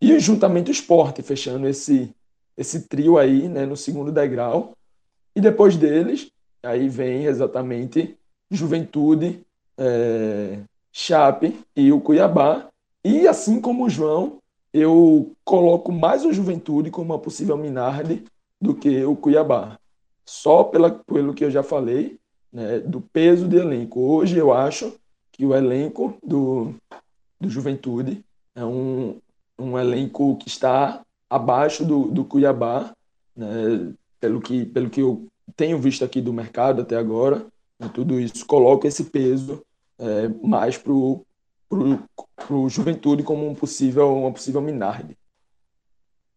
e 0.00 0.18
juntamente 0.18 0.70
o 0.70 0.72
esporte, 0.72 1.22
fechando 1.22 1.68
esse, 1.68 2.14
esse 2.56 2.88
trio 2.88 3.18
aí 3.18 3.48
né, 3.48 3.64
no 3.64 3.76
segundo 3.76 4.10
degrau. 4.10 4.76
E 5.34 5.40
depois 5.40 5.76
deles, 5.76 6.30
aí 6.62 6.88
vem 6.88 7.26
exatamente 7.26 8.16
Juventude, 8.50 9.40
é, 9.78 10.58
Chape 10.92 11.58
e 11.74 11.92
o 11.92 12.00
Cuiabá. 12.00 12.68
E 13.04 13.26
assim 13.26 13.60
como 13.60 13.84
o 13.84 13.90
João, 13.90 14.38
eu 14.72 15.32
coloco 15.44 15.92
mais 15.92 16.24
o 16.24 16.32
Juventude 16.32 16.90
como 16.90 17.12
uma 17.12 17.18
possível 17.18 17.56
Minardi 17.56 18.24
do 18.60 18.74
que 18.74 19.04
o 19.04 19.14
Cuiabá. 19.14 19.78
Só 20.24 20.64
pela, 20.64 20.90
pelo 20.90 21.34
que 21.34 21.44
eu 21.44 21.50
já 21.50 21.62
falei, 21.62 22.18
né, 22.52 22.78
do 22.80 23.00
peso 23.00 23.48
de 23.48 23.56
elenco. 23.56 24.00
Hoje 24.00 24.36
eu 24.36 24.52
acho 24.52 24.94
que 25.32 25.44
o 25.44 25.54
elenco 25.54 26.16
do, 26.22 26.74
do 27.40 27.48
Juventude 27.48 28.24
é 28.54 28.64
um, 28.64 29.18
um 29.58 29.78
elenco 29.78 30.36
que 30.36 30.48
está 30.48 31.02
abaixo 31.28 31.84
do, 31.84 32.04
do 32.04 32.24
Cuiabá, 32.24 32.92
né, 33.36 33.92
pelo, 34.20 34.40
que, 34.40 34.64
pelo 34.66 34.90
que 34.90 35.00
eu 35.00 35.26
tenho 35.56 35.78
visto 35.78 36.04
aqui 36.04 36.20
do 36.20 36.32
mercado 36.32 36.82
até 36.82 36.96
agora, 36.96 37.46
né, 37.78 37.90
tudo 37.92 38.20
isso 38.20 38.46
coloca 38.46 38.86
esse 38.86 39.04
peso 39.04 39.62
é, 39.98 40.28
mais 40.42 40.78
para 40.78 40.92
o 40.92 41.24
Juventude 42.68 43.22
como 43.22 43.48
um 43.48 43.54
possível, 43.54 44.14
uma 44.16 44.32
possível 44.32 44.60
Minardi. 44.60 45.16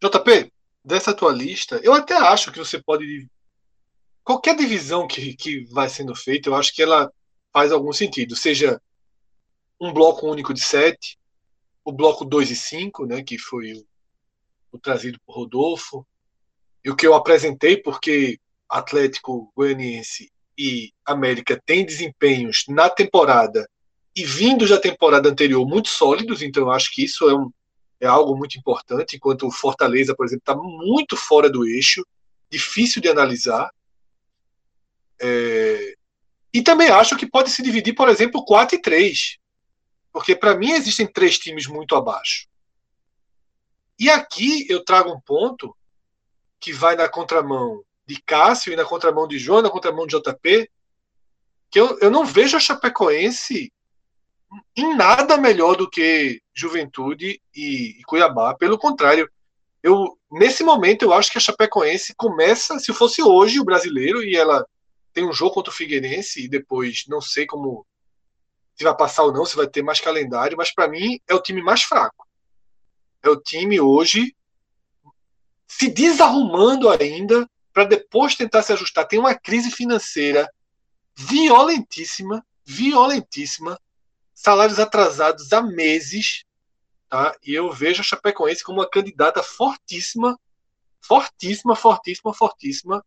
JP, 0.02 0.52
dessa 0.84 1.14
tua 1.14 1.32
lista, 1.32 1.80
eu 1.84 1.94
até 1.94 2.16
acho 2.16 2.52
que 2.52 2.60
você 2.60 2.82
pode 2.82 3.28
qualquer 4.24 4.56
divisão 4.56 5.08
que, 5.08 5.36
que 5.36 5.66
vai 5.66 5.88
sendo 5.88 6.16
feita, 6.16 6.50
eu 6.50 6.56
acho 6.56 6.74
que 6.74 6.82
ela 6.82 7.12
faz 7.54 7.72
algum 7.72 7.94
sentido. 7.94 8.36
Seja 8.36 8.82
um 9.80 9.94
bloco 9.94 10.28
único 10.28 10.54
de 10.54 10.62
sete, 10.62 11.18
o 11.84 11.92
bloco 11.92 12.26
2 12.26 12.52
e 12.52 12.56
5, 12.56 13.06
né, 13.06 13.24
que 13.24 13.38
foi 13.38 13.74
o, 13.74 13.86
o, 14.72 14.80
trazido 14.80 15.20
por 15.26 15.36
Rodolfo, 15.36 16.06
e 16.84 16.90
o 16.90 16.96
que 16.96 17.06
eu 17.06 17.14
apresentei, 17.14 17.78
porque 17.78 18.40
Atlético 18.68 19.52
Goianiense 19.56 20.32
e 20.58 20.92
América 21.06 21.62
têm 21.66 21.86
desempenhos 21.86 22.66
na 22.68 22.90
temporada 22.90 23.70
e 24.16 24.24
vindos 24.24 24.70
da 24.70 24.80
temporada 24.80 25.28
anterior 25.28 25.68
muito 25.68 25.90
sólidos, 25.90 26.42
então 26.42 26.64
eu 26.64 26.72
acho 26.72 26.90
que 26.94 27.04
isso 27.04 27.30
é, 27.30 27.36
um, 27.36 27.52
é 28.00 28.08
algo 28.08 28.38
muito 28.38 28.58
importante, 28.58 29.18
enquanto 29.18 29.46
o 29.46 29.52
Fortaleza, 29.52 30.16
por 30.16 30.26
exemplo, 30.26 30.42
está 30.42 30.56
muito 30.56 31.18
fora 31.18 31.50
do 31.50 31.68
eixo, 31.68 32.06
difícil 32.50 33.02
de 33.02 33.10
analisar. 33.10 33.70
É... 35.20 35.96
E 36.54 36.62
também 36.62 36.88
acho 36.90 37.18
que 37.18 37.30
pode 37.30 37.52
se 37.52 37.62
dividir, 37.62 37.94
por 37.94 38.08
exemplo, 38.08 38.46
4 38.46 38.78
e 38.78 38.82
3. 38.82 39.38
Porque 40.14 40.34
para 40.34 40.56
mim 40.56 40.72
existem 40.72 41.06
três 41.06 41.38
times 41.38 41.68
muito 41.68 41.94
abaixo. 41.94 42.48
E 44.00 44.10
aqui 44.10 44.66
eu 44.70 44.84
trago 44.84 45.12
um 45.12 45.20
ponto 45.20 45.76
que 46.58 46.72
vai 46.72 46.96
na 46.96 47.10
contramão 47.10 47.84
de 48.06 48.22
Cássio 48.22 48.72
e 48.72 48.78
na 48.78 48.86
contramão 48.86 49.28
de 49.28 49.38
João, 49.38 49.62
na 49.62 49.70
contramão 49.70 50.08
de 50.08 50.18
JP, 50.18 50.70
que 51.70 51.80
eu, 51.80 52.00
eu 52.00 52.10
não 52.10 52.26
vejo 52.26 52.56
a 52.56 52.60
Chapecoense 52.62 53.74
em 54.76 54.96
nada 54.96 55.38
melhor 55.38 55.76
do 55.76 55.90
que 55.90 56.42
Juventude 56.54 57.42
e, 57.56 58.00
e 58.00 58.04
Cuiabá. 58.04 58.56
Pelo 58.56 58.78
contrário, 58.78 59.30
eu 59.82 60.18
nesse 60.32 60.64
momento 60.64 61.04
eu 61.04 61.14
acho 61.14 61.32
que 61.32 61.38
a 61.38 61.42
Chapecoense 61.42 62.14
começa, 62.16 62.80
se 62.80 62.94
fosse 62.94 63.22
hoje 63.22 63.60
o 63.60 63.66
brasileiro 63.66 64.24
e 64.24 64.36
ela 64.36 64.66
tem 65.14 65.24
um 65.24 65.34
jogo 65.34 65.54
contra 65.54 65.72
o 65.72 65.76
Figueirense 65.76 66.44
e 66.44 66.48
depois 66.48 67.06
não 67.08 67.22
sei 67.22 67.46
como 67.46 67.86
se 68.76 68.84
vai 68.84 68.96
passar 68.96 69.24
ou 69.24 69.32
não, 69.32 69.46
se 69.46 69.56
vai 69.56 69.68
ter 69.68 69.82
mais 69.82 70.02
calendário, 70.02 70.58
mas 70.58 70.74
para 70.74 70.88
mim 70.88 71.20
é 71.28 71.34
o 71.34 71.42
time 71.42 71.62
mais 71.62 71.84
fraco. 71.84 72.28
É 73.24 73.30
o 73.30 73.40
time 73.40 73.80
hoje 73.80 74.36
se 75.68 75.90
desarrumando 75.90 76.90
ainda 76.90 77.50
para 77.74 77.86
depois 77.86 78.36
tentar 78.36 78.62
se 78.62 78.74
ajustar. 78.74 79.08
Tem 79.08 79.20
uma 79.20 79.34
crise 79.34 79.72
financeira 79.72 80.50
violentíssima, 81.16 82.46
violentíssima, 82.66 83.80
salários 84.36 84.80
atrasados 84.80 85.52
há 85.54 85.62
meses, 85.62 86.44
tá? 87.10 87.36
E 87.42 87.54
eu 87.54 87.72
vejo 87.72 88.02
a 88.02 88.04
Chapecoense 88.04 88.64
como 88.64 88.80
uma 88.82 88.90
candidata 88.90 89.42
fortíssima, 89.42 90.38
fortíssima, 91.02 91.76
fortíssima, 91.76 92.34
fortíssima 92.34 93.06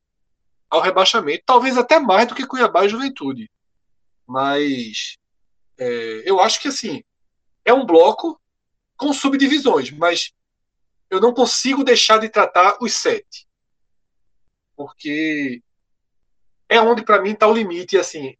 ao 0.70 0.80
rebaixamento, 0.80 1.44
talvez 1.46 1.76
até 1.76 1.98
mais 1.98 2.26
do 2.26 2.34
que 2.34 2.46
Cuiabá 2.46 2.84
e 2.84 2.88
Juventude. 2.88 3.50
Mas 4.26 5.18
é, 5.78 6.22
eu 6.24 6.40
acho 6.40 6.60
que 6.60 6.68
assim 6.68 7.02
é 7.64 7.72
um 7.72 7.84
bloco 7.84 8.40
com 8.96 9.12
subdivisões, 9.12 9.90
mas 9.90 10.32
eu 11.10 11.20
não 11.20 11.32
consigo 11.32 11.84
deixar 11.84 12.18
de 12.18 12.28
tratar 12.28 12.78
os 12.80 12.94
sete, 12.94 13.46
porque 14.74 15.62
é 16.68 16.80
onde 16.80 17.02
para 17.02 17.20
mim 17.20 17.32
está 17.32 17.46
o 17.46 17.54
limite. 17.54 17.96
Assim, 17.96 18.36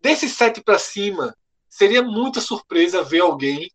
desses 0.00 0.36
sete 0.36 0.60
para 0.60 0.78
cima, 0.78 1.36
seria 1.68 2.02
muita 2.02 2.40
surpresa 2.40 3.02
ver 3.02 3.20
alguém. 3.20 3.70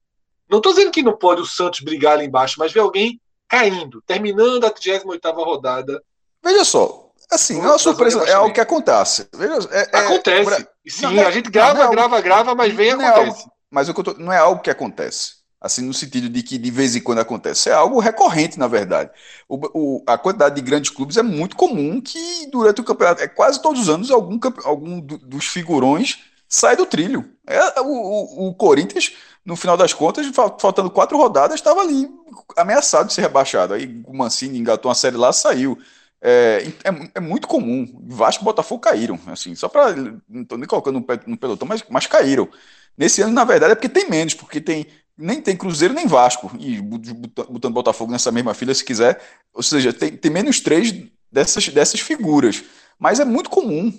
Não 0.49 0.57
estou 0.57 0.73
dizendo 0.73 0.91
que 0.91 1.03
não 1.03 1.17
pode 1.17 1.41
o 1.41 1.45
Santos 1.45 1.79
brigar 1.79 2.13
ali 2.13 2.25
embaixo, 2.25 2.55
mas 2.59 2.71
ver 2.71 2.81
alguém 2.81 3.19
caindo, 3.47 4.01
terminando 4.01 4.65
a 4.65 4.71
38 4.71 5.31
rodada 5.31 6.01
Veja 6.43 6.65
só, 6.65 7.09
assim, 7.31 7.57
não 7.59 7.67
é 7.67 7.69
uma 7.69 7.79
surpresa, 7.79 8.21
é 8.23 8.33
algo 8.33 8.53
que 8.53 8.59
acontece. 8.59 9.27
Veja, 9.33 9.69
é, 9.71 9.89
é 9.93 9.99
acontece. 9.99 10.61
É, 10.61 10.89
Sim, 10.89 11.15
não, 11.15 11.25
a 11.25 11.31
gente 11.31 11.49
grava, 11.49 11.79
não, 11.79 11.85
não 11.85 11.91
grava, 11.91 12.21
grava, 12.21 12.55
mas 12.55 12.73
vem 12.73 12.89
e 12.89 12.91
acontece. 12.91 13.39
Algo, 13.39 13.51
mas 13.71 13.87
o 13.87 13.93
que 13.93 14.09
eu 14.09 14.15
não 14.17 14.33
é 14.33 14.37
algo 14.37 14.61
que 14.61 14.69
acontece. 14.69 15.42
Assim, 15.63 15.81
no 15.81 15.93
sentido 15.93 16.27
de 16.27 16.43
que 16.43 16.57
de 16.57 16.69
vez 16.69 16.93
em 16.93 16.99
quando 16.99 17.19
acontece. 17.19 17.69
É 17.69 17.73
algo 17.73 18.01
recorrente, 18.01 18.59
na 18.59 18.67
verdade. 18.67 19.09
O, 19.47 19.55
o, 19.73 20.03
a 20.05 20.17
quantidade 20.17 20.55
de 20.55 20.61
grandes 20.61 20.89
clubes 20.89 21.15
é 21.15 21.23
muito 21.23 21.55
comum 21.55 22.01
que 22.01 22.47
durante 22.51 22.81
o 22.81 22.83
campeonato, 22.83 23.23
é 23.23 23.29
quase 23.29 23.61
todos 23.61 23.83
os 23.83 23.89
anos, 23.89 24.11
algum, 24.11 24.37
algum 24.65 24.99
dos 24.99 25.45
figurões 25.45 26.19
sai 26.49 26.75
do 26.75 26.85
trilho. 26.85 27.27
É, 27.47 27.79
o, 27.79 28.49
o, 28.49 28.53
Corinthians, 28.55 29.13
no 29.45 29.55
final 29.55 29.77
das 29.77 29.93
contas, 29.93 30.27
faltando 30.59 30.91
quatro 30.91 31.17
rodadas, 31.17 31.55
estava 31.55 31.79
ali 31.79 32.09
ameaçado 32.57 33.07
de 33.07 33.13
ser 33.13 33.21
rebaixado. 33.21 33.73
Aí 33.73 34.03
o 34.05 34.13
Mancini 34.15 34.59
engatou 34.59 34.89
uma 34.89 34.95
série 34.95 35.15
lá, 35.15 35.31
saiu. 35.31 35.77
É, 36.21 36.67
é, 36.83 37.09
é, 37.15 37.19
muito 37.19 37.47
comum. 37.47 38.01
Vasco 38.05 38.43
e 38.43 38.45
Botafogo 38.45 38.81
caíram, 38.81 39.19
assim, 39.27 39.55
só 39.55 39.67
para. 39.67 39.95
Não 40.29 40.43
estou 40.43 40.57
nem 40.57 40.67
colocando 40.67 40.99
no, 40.99 41.05
no 41.27 41.37
pelotão, 41.37 41.67
mas, 41.67 41.83
mas 41.89 42.05
caíram. 42.05 42.49
Nesse 42.97 43.21
ano, 43.21 43.33
na 43.33 43.43
verdade, 43.43 43.71
é 43.71 43.75
porque 43.75 43.89
tem 43.89 44.09
menos, 44.09 44.35
porque 44.35 44.61
tem 44.61 44.85
nem 45.17 45.41
tem 45.41 45.55
Cruzeiro 45.55 45.93
nem 45.93 46.07
Vasco, 46.07 46.51
e 46.59 46.81
botando 46.81 47.73
Botafogo 47.73 48.11
nessa 48.11 48.31
mesma 48.31 48.53
fila 48.53 48.73
se 48.73 48.83
quiser, 48.83 49.21
ou 49.53 49.61
seja, 49.61 49.93
tem, 49.93 50.15
tem 50.15 50.31
menos 50.31 50.59
três 50.59 50.93
dessas, 51.31 51.69
dessas 51.69 51.99
figuras. 51.99 52.63
Mas 52.97 53.19
é 53.19 53.25
muito 53.25 53.49
comum 53.49 53.91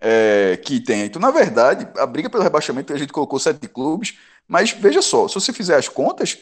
é, 0.00 0.58
que 0.62 0.80
tenha. 0.80 1.04
Então, 1.06 1.20
na 1.20 1.30
verdade, 1.30 1.88
a 1.98 2.06
briga 2.06 2.30
pelo 2.30 2.42
rebaixamento 2.42 2.92
a 2.92 2.98
gente 2.98 3.12
colocou 3.12 3.38
sete 3.38 3.66
clubes, 3.68 4.18
mas 4.46 4.70
veja 4.70 5.02
só, 5.02 5.26
se 5.28 5.34
você 5.34 5.52
fizer 5.52 5.76
as 5.76 5.88
contas, 5.88 6.38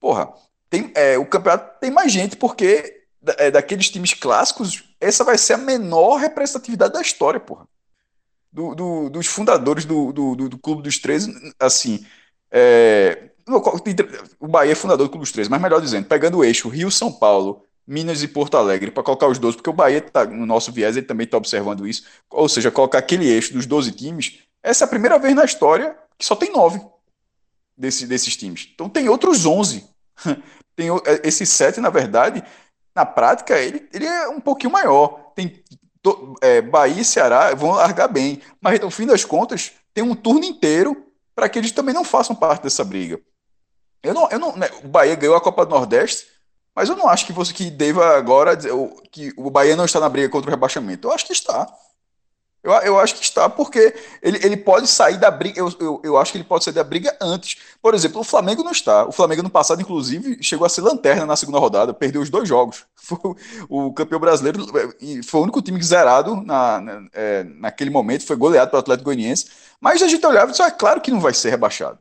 porra, 0.00 0.32
tem, 0.70 0.90
é, 0.94 1.18
o 1.18 1.26
campeonato 1.26 1.80
tem 1.80 1.90
mais 1.90 2.12
gente, 2.12 2.36
porque 2.36 3.02
é, 3.38 3.50
daqueles 3.50 3.90
times 3.90 4.14
clássicos, 4.14 4.84
essa 5.00 5.24
vai 5.24 5.36
ser 5.36 5.54
a 5.54 5.58
menor 5.58 6.16
representatividade 6.16 6.94
da 6.94 7.00
história, 7.00 7.40
porra. 7.40 7.66
Do, 8.52 8.74
do, 8.74 9.08
dos 9.08 9.26
fundadores 9.26 9.84
do, 9.84 10.12
do, 10.12 10.48
do, 10.48 10.58
Clube 10.58 10.82
dos 10.82 10.98
13, 10.98 11.54
assim. 11.58 12.06
É, 12.50 13.30
o 14.38 14.48
Bahia 14.48 14.72
é 14.72 14.74
fundador 14.74 15.06
do 15.06 15.10
Clube 15.10 15.24
dos 15.24 15.32
13, 15.32 15.50
mas 15.50 15.60
melhor 15.60 15.80
dizendo, 15.80 16.06
pegando 16.06 16.38
o 16.38 16.44
eixo 16.44 16.68
Rio, 16.68 16.90
São 16.90 17.12
Paulo, 17.12 17.62
Minas 17.86 18.22
e 18.22 18.28
Porto 18.28 18.56
Alegre, 18.56 18.90
para 18.90 19.02
colocar 19.02 19.26
os 19.26 19.38
12, 19.38 19.56
porque 19.56 19.70
o 19.70 19.72
Bahia, 19.72 20.00
tá, 20.00 20.24
no 20.24 20.46
nosso 20.46 20.70
viés, 20.70 20.96
ele 20.96 21.06
também 21.06 21.24
está 21.24 21.36
observando 21.36 21.86
isso, 21.86 22.04
ou 22.30 22.48
seja, 22.48 22.70
colocar 22.70 22.98
aquele 22.98 23.28
eixo 23.28 23.52
dos 23.52 23.66
12 23.66 23.92
times, 23.92 24.38
essa 24.62 24.84
é 24.84 24.86
a 24.86 24.88
primeira 24.88 25.18
vez 25.18 25.34
na 25.34 25.44
história 25.44 25.96
que 26.16 26.24
só 26.24 26.36
tem 26.36 26.52
9 26.52 26.80
desse, 27.76 28.06
desses 28.06 28.36
times. 28.36 28.70
Então 28.74 28.88
tem 28.88 29.08
outros 29.08 29.44
11. 29.44 29.84
tem 30.76 30.88
esses 31.24 31.48
7, 31.48 31.80
na 31.80 31.90
verdade, 31.90 32.44
na 32.94 33.04
prática, 33.04 33.58
ele, 33.58 33.88
ele 33.92 34.06
é 34.06 34.28
um 34.28 34.40
pouquinho 34.40 34.72
maior. 34.72 35.32
Tem 35.34 35.62
é, 36.40 36.60
Bahia 36.60 37.02
e 37.02 37.04
Ceará 37.04 37.54
vão 37.54 37.72
largar 37.72 38.08
bem, 38.08 38.40
mas 38.60 38.78
no 38.80 38.90
fim 38.90 39.06
das 39.06 39.24
contas, 39.24 39.72
tem 39.94 40.02
um 40.02 40.14
turno 40.14 40.44
inteiro 40.44 41.06
para 41.34 41.48
que 41.48 41.58
eles 41.58 41.72
também 41.72 41.94
não 41.94 42.04
façam 42.04 42.36
parte 42.36 42.62
dessa 42.62 42.84
briga. 42.84 43.20
Eu 44.02 44.14
não, 44.14 44.28
eu 44.30 44.38
não, 44.38 44.56
né, 44.56 44.68
o 44.82 44.88
Bahia 44.88 45.14
ganhou 45.14 45.36
a 45.36 45.40
Copa 45.40 45.64
do 45.64 45.70
Nordeste, 45.70 46.26
mas 46.74 46.88
eu 46.88 46.96
não 46.96 47.08
acho 47.08 47.26
que 47.26 47.32
você 47.32 47.52
que 47.52 47.70
deva 47.70 48.16
agora 48.16 48.56
dizer 48.56 48.72
que 49.10 49.32
o 49.36 49.50
Bahia 49.50 49.76
não 49.76 49.84
está 49.84 50.00
na 50.00 50.08
briga 50.08 50.28
contra 50.28 50.50
o 50.50 50.54
rebaixamento. 50.54 51.06
Eu 51.06 51.12
acho 51.12 51.26
que 51.26 51.32
está. 51.32 51.68
Eu, 52.62 52.72
eu 52.72 52.98
acho 53.00 53.16
que 53.16 53.24
está, 53.24 53.48
porque 53.48 53.92
ele, 54.22 54.38
ele 54.42 54.56
pode 54.56 54.86
sair 54.86 55.18
da 55.18 55.30
briga. 55.30 55.58
Eu, 55.58 55.68
eu, 55.80 56.00
eu 56.04 56.16
acho 56.16 56.30
que 56.30 56.38
ele 56.38 56.44
pode 56.44 56.62
sair 56.62 56.72
da 56.72 56.84
briga 56.84 57.14
antes. 57.20 57.60
Por 57.82 57.92
exemplo, 57.92 58.20
o 58.20 58.24
Flamengo 58.24 58.62
não 58.62 58.70
está. 58.70 59.04
O 59.04 59.10
Flamengo 59.10 59.42
no 59.42 59.50
passado, 59.50 59.82
inclusive, 59.82 60.38
chegou 60.40 60.64
a 60.64 60.68
ser 60.68 60.80
lanterna 60.80 61.26
na 61.26 61.34
segunda 61.34 61.58
rodada, 61.58 61.92
perdeu 61.92 62.22
os 62.22 62.30
dois 62.30 62.48
jogos. 62.48 62.86
Foi 62.96 63.18
o 63.68 63.92
campeão 63.92 64.20
brasileiro 64.20 64.64
e 65.00 65.22
foi 65.24 65.40
o 65.40 65.42
único 65.42 65.60
time 65.60 65.82
zerado 65.82 66.36
na, 66.36 66.80
na 66.80 67.08
é, 67.12 67.42
naquele 67.42 67.90
momento, 67.90 68.24
foi 68.24 68.36
goleado 68.36 68.70
pelo 68.70 68.80
Atlético 68.80 69.06
Goianiense. 69.06 69.46
Mas 69.80 70.00
a 70.00 70.06
gente 70.06 70.24
olhava 70.24 70.46
e 70.46 70.50
disse: 70.52 70.62
ah, 70.62 70.70
claro 70.70 71.00
que 71.00 71.10
não 71.10 71.20
vai 71.20 71.34
ser 71.34 71.50
rebaixado. 71.50 71.98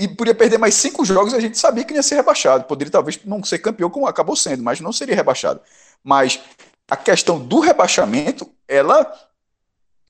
E 0.00 0.08
podia 0.08 0.34
perder 0.34 0.58
mais 0.58 0.74
cinco 0.74 1.04
jogos 1.04 1.34
a 1.34 1.40
gente 1.40 1.58
sabia 1.58 1.84
que 1.84 1.92
ia 1.92 2.02
ser 2.02 2.14
rebaixado. 2.16 2.64
Poderia 2.64 2.92
talvez 2.92 3.18
não 3.24 3.42
ser 3.42 3.58
campeão, 3.58 3.90
como 3.90 4.06
acabou 4.06 4.36
sendo, 4.36 4.62
mas 4.62 4.80
não 4.80 4.92
seria 4.92 5.16
rebaixado. 5.16 5.60
Mas 6.04 6.40
a 6.88 6.96
questão 6.96 7.38
do 7.38 7.58
rebaixamento, 7.58 8.48
ela, 8.68 9.12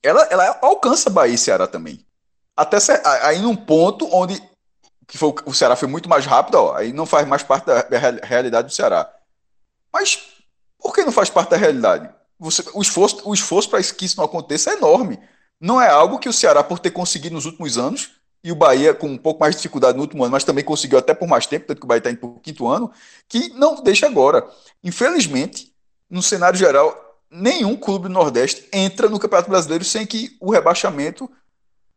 ela, 0.03 0.23
ela 0.29 0.59
alcança 0.61 1.09
Bahia 1.09 1.33
e 1.33 1.37
Ceará 1.37 1.65
também. 1.65 2.05
Até 2.55 2.77
aí 3.23 3.39
num 3.39 3.55
ponto 3.55 4.07
onde 4.13 4.41
que 5.07 5.17
foi, 5.17 5.33
o 5.45 5.53
Ceará 5.53 5.75
foi 5.75 5.87
muito 5.87 6.09
mais 6.09 6.25
rápido, 6.25 6.55
ó, 6.55 6.75
aí 6.75 6.91
não 6.91 7.05
faz 7.05 7.25
mais 7.25 7.41
parte 7.41 7.65
da 7.65 7.97
realidade 8.23 8.67
do 8.67 8.73
Ceará. 8.73 9.09
Mas 9.91 10.19
por 10.77 10.93
que 10.93 11.03
não 11.05 11.13
faz 11.13 11.29
parte 11.29 11.49
da 11.49 11.57
realidade? 11.57 12.09
Você, 12.37 12.63
o 12.73 12.81
esforço, 12.81 13.21
o 13.23 13.33
esforço 13.33 13.69
para 13.69 13.81
que 13.81 14.05
isso 14.05 14.17
não 14.17 14.25
aconteça 14.25 14.71
é 14.71 14.73
enorme. 14.73 15.17
Não 15.59 15.81
é 15.81 15.89
algo 15.89 16.19
que 16.19 16.29
o 16.29 16.33
Ceará, 16.33 16.63
por 16.63 16.77
ter 16.77 16.91
conseguido 16.91 17.33
nos 17.33 17.45
últimos 17.45 17.77
anos, 17.77 18.11
e 18.47 18.51
o 18.51 18.55
Bahia 18.55 18.93
com 18.93 19.07
um 19.07 19.17
pouco 19.17 19.41
mais 19.41 19.55
de 19.55 19.61
dificuldade 19.61 19.97
no 19.97 20.03
último 20.03 20.23
ano, 20.23 20.31
mas 20.31 20.45
também 20.45 20.63
conseguiu 20.63 20.97
até 20.97 21.13
por 21.13 21.27
mais 21.27 21.45
tempo, 21.45 21.67
tanto 21.67 21.79
que 21.79 21.85
o 21.85 21.87
Bahia 21.87 21.97
está 21.97 22.09
indo 22.09 22.19
para 22.19 22.29
o 22.29 22.39
quinto 22.39 22.65
ano, 22.65 22.89
que 23.27 23.49
não 23.49 23.83
deixa 23.83 24.05
agora. 24.05 24.47
Infelizmente, 24.81 25.73
no 26.09 26.21
cenário 26.21 26.57
geral, 26.57 27.19
nenhum 27.29 27.75
clube 27.75 28.07
do 28.07 28.13
Nordeste 28.13 28.65
entra 28.71 29.09
no 29.09 29.19
Campeonato 29.19 29.49
Brasileiro 29.49 29.83
sem 29.83 30.05
que 30.05 30.37
o 30.39 30.49
rebaixamento 30.49 31.29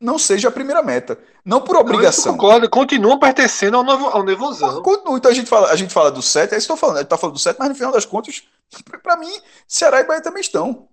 não 0.00 0.18
seja 0.18 0.48
a 0.48 0.50
primeira 0.50 0.82
meta. 0.82 1.16
Não 1.44 1.60
por 1.60 1.76
obrigação. 1.76 2.32
Não, 2.32 2.38
concordo, 2.38 2.68
continua 2.68 3.20
pertencendo 3.20 3.76
ao, 3.76 3.84
novo, 3.84 4.06
ao 4.06 4.24
Nevozão. 4.24 4.82
Continua, 4.82 5.18
então 5.18 5.30
a 5.30 5.34
gente 5.34 5.48
fala, 5.48 5.70
a 5.70 5.76
gente 5.76 5.92
fala 5.92 6.10
do 6.10 6.20
7, 6.20 6.52
é 6.52 6.58
isso 6.58 6.66
que 6.66 6.72
eu 6.72 6.74
estou 6.74 6.76
falando, 6.76 6.96
a 6.96 7.00
gente 7.02 7.06
está 7.06 7.16
falando 7.16 7.36
do 7.36 7.40
7, 7.40 7.56
mas 7.60 7.68
no 7.68 7.74
final 7.76 7.92
das 7.92 8.04
contas, 8.04 8.42
para 9.04 9.16
mim, 9.16 9.32
Ceará 9.68 10.00
e 10.00 10.04
Bahia 10.04 10.20
também 10.20 10.40
estão. 10.40 10.88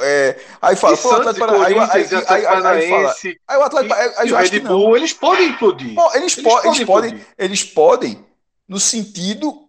É, 0.00 0.40
aí 0.62 0.76
fala, 0.76 0.96
pô, 0.96 1.08
o 1.08 1.14
Atlético 1.14 1.46
Paranaense, 1.46 2.14
aí, 2.14 2.24
aí, 2.26 2.46
aí, 2.46 2.66
aí, 2.66 2.88
fala, 2.88 3.14
aí 3.46 3.58
o 3.58 3.62
Atlético 3.62 3.94
aí, 3.94 4.32
o 4.32 4.36
Red 4.36 4.60
Bull, 4.60 4.96
eles 4.96 5.12
podem 5.12 5.48
implodir. 5.48 5.94
Pô, 5.94 6.10
eles, 6.14 6.36
eles, 6.38 6.42
po 6.42 6.50
podem, 6.50 6.70
eles 6.70 6.84
podem, 6.84 7.26
eles 7.36 7.64
podem, 7.64 8.26
no 8.66 8.80
sentido 8.80 9.68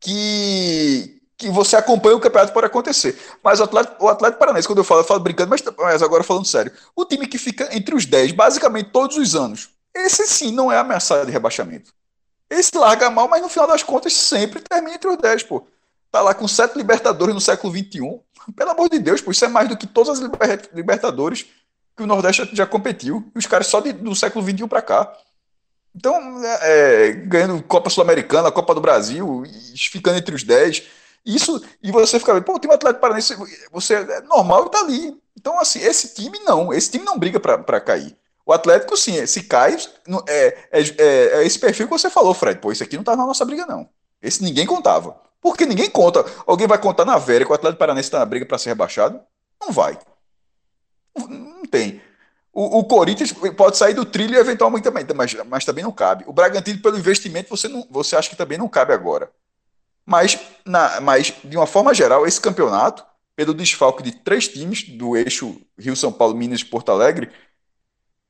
que 0.00 1.16
que 1.38 1.50
você 1.50 1.76
acompanha 1.76 2.16
o 2.16 2.20
campeonato 2.20 2.52
para 2.52 2.66
acontecer. 2.66 3.18
Mas 3.42 3.60
o 3.60 3.64
Atlético, 3.64 4.04
o 4.04 4.08
Atlético 4.08 4.38
Paranaense, 4.38 4.66
quando 4.66 4.78
eu 4.78 4.84
falo, 4.84 5.00
eu 5.00 5.04
falo 5.04 5.20
brincando, 5.20 5.50
mas, 5.50 5.62
mas 5.76 6.02
agora 6.02 6.24
falando 6.24 6.46
sério. 6.46 6.72
O 6.94 7.04
time 7.04 7.26
que 7.26 7.36
fica 7.36 7.68
entre 7.76 7.94
os 7.94 8.06
10, 8.06 8.32
basicamente 8.32 8.90
todos 8.90 9.16
os 9.16 9.34
anos, 9.34 9.68
esse 9.94 10.26
sim 10.26 10.50
não 10.50 10.72
é 10.72 10.78
ameaçado 10.78 11.26
de 11.26 11.32
rebaixamento. 11.32 11.92
Esse 12.48 12.76
larga 12.76 13.10
mal, 13.10 13.28
mas 13.28 13.42
no 13.42 13.48
final 13.48 13.66
das 13.66 13.82
contas 13.82 14.14
sempre 14.14 14.60
termina 14.60 14.94
entre 14.94 15.10
os 15.10 15.18
10, 15.18 15.42
pô. 15.42 15.66
Tá 16.10 16.22
lá 16.22 16.32
com 16.32 16.48
sete 16.48 16.76
Libertadores 16.76 17.34
no 17.34 17.40
século 17.40 17.72
XXI. 17.76 18.20
Pelo 18.54 18.70
amor 18.70 18.88
de 18.88 18.98
Deus, 18.98 19.20
pô, 19.20 19.30
isso 19.30 19.44
é 19.44 19.48
mais 19.48 19.68
do 19.68 19.76
que 19.76 19.86
todas 19.86 20.20
as 20.20 20.30
Libertadores 20.72 21.46
que 21.96 22.02
o 22.02 22.06
Nordeste 22.06 22.48
já 22.52 22.66
competiu. 22.66 23.30
E 23.34 23.38
os 23.38 23.46
caras 23.46 23.66
só 23.66 23.80
de, 23.80 23.92
do 23.92 24.14
século 24.14 24.44
XXI 24.44 24.68
para 24.68 24.82
cá. 24.82 25.12
Então, 25.94 26.44
é, 26.44 26.58
é, 26.62 27.12
ganhando 27.12 27.62
Copa 27.62 27.88
Sul-Americana, 27.88 28.52
Copa 28.52 28.74
do 28.74 28.80
Brasil, 28.80 29.44
ficando 29.74 30.18
entre 30.18 30.34
os 30.34 30.42
10 30.42 30.82
isso, 31.26 31.60
e 31.82 31.90
você 31.90 32.20
fica, 32.20 32.40
pô, 32.40 32.54
o 32.54 32.58
time 32.60 32.72
Atlético 32.72 33.00
Paranaense, 33.00 33.34
você 33.72 33.94
é 33.94 34.20
normal 34.22 34.66
e 34.66 34.70
tá 34.70 34.78
ali. 34.78 35.20
Então, 35.36 35.58
assim, 35.58 35.80
esse 35.80 36.14
time 36.14 36.38
não, 36.44 36.72
esse 36.72 36.88
time 36.88 37.04
não 37.04 37.18
briga 37.18 37.40
para 37.40 37.80
cair. 37.80 38.16
O 38.46 38.52
Atlético, 38.52 38.96
sim, 38.96 39.26
se 39.26 39.42
cai, 39.42 39.76
é, 40.28 40.46
é, 40.70 40.80
é, 40.80 40.82
é, 40.98 41.44
esse 41.44 41.58
perfil 41.58 41.86
que 41.88 41.92
você 41.92 42.08
falou, 42.08 42.32
Fred. 42.32 42.60
Pô, 42.60 42.70
isso 42.70 42.84
aqui 42.84 42.96
não 42.96 43.02
tá 43.02 43.16
na 43.16 43.26
nossa 43.26 43.44
briga, 43.44 43.66
não. 43.66 43.88
Esse 44.22 44.40
ninguém 44.44 44.64
contava. 44.64 45.20
Porque 45.46 45.64
ninguém 45.64 45.88
conta. 45.88 46.24
Alguém 46.44 46.66
vai 46.66 46.76
contar 46.76 47.04
na 47.04 47.18
Vera 47.18 47.44
que 47.44 47.52
o 47.52 47.54
Atlético 47.54 47.78
Paranaense 47.78 48.10
tá 48.10 48.18
na 48.18 48.24
briga 48.24 48.44
para 48.44 48.58
ser 48.58 48.70
rebaixado? 48.70 49.20
Não 49.62 49.70
vai. 49.70 49.96
Não 51.16 51.64
tem. 51.64 52.02
O, 52.52 52.80
o, 52.80 52.84
Corinthians 52.84 53.32
pode 53.56 53.76
sair 53.76 53.94
do 53.94 54.04
trilho 54.04 54.36
eventualmente 54.36 54.82
também, 54.82 55.06
mas, 55.14 55.34
mas 55.46 55.64
também 55.64 55.84
não 55.84 55.92
cabe. 55.92 56.24
O 56.26 56.32
Bragantino, 56.32 56.82
pelo 56.82 56.98
investimento, 56.98 57.48
você, 57.48 57.68
não, 57.68 57.86
você 57.88 58.16
acha 58.16 58.28
que 58.28 58.34
também 58.34 58.58
não 58.58 58.68
cabe 58.68 58.92
agora. 58.92 59.30
Mas, 60.04 60.36
na, 60.64 61.00
mas, 61.00 61.32
de 61.44 61.56
uma 61.56 61.66
forma 61.66 61.94
geral, 61.94 62.26
esse 62.26 62.40
campeonato, 62.40 63.04
pelo 63.36 63.54
desfalque 63.54 64.02
de 64.02 64.16
três 64.16 64.48
times 64.48 64.82
do 64.82 65.16
eixo 65.16 65.60
Rio-São 65.78 66.10
Paulo, 66.10 66.36
Minas 66.36 66.62
e 66.62 66.64
Porto 66.64 66.90
Alegre, 66.90 67.30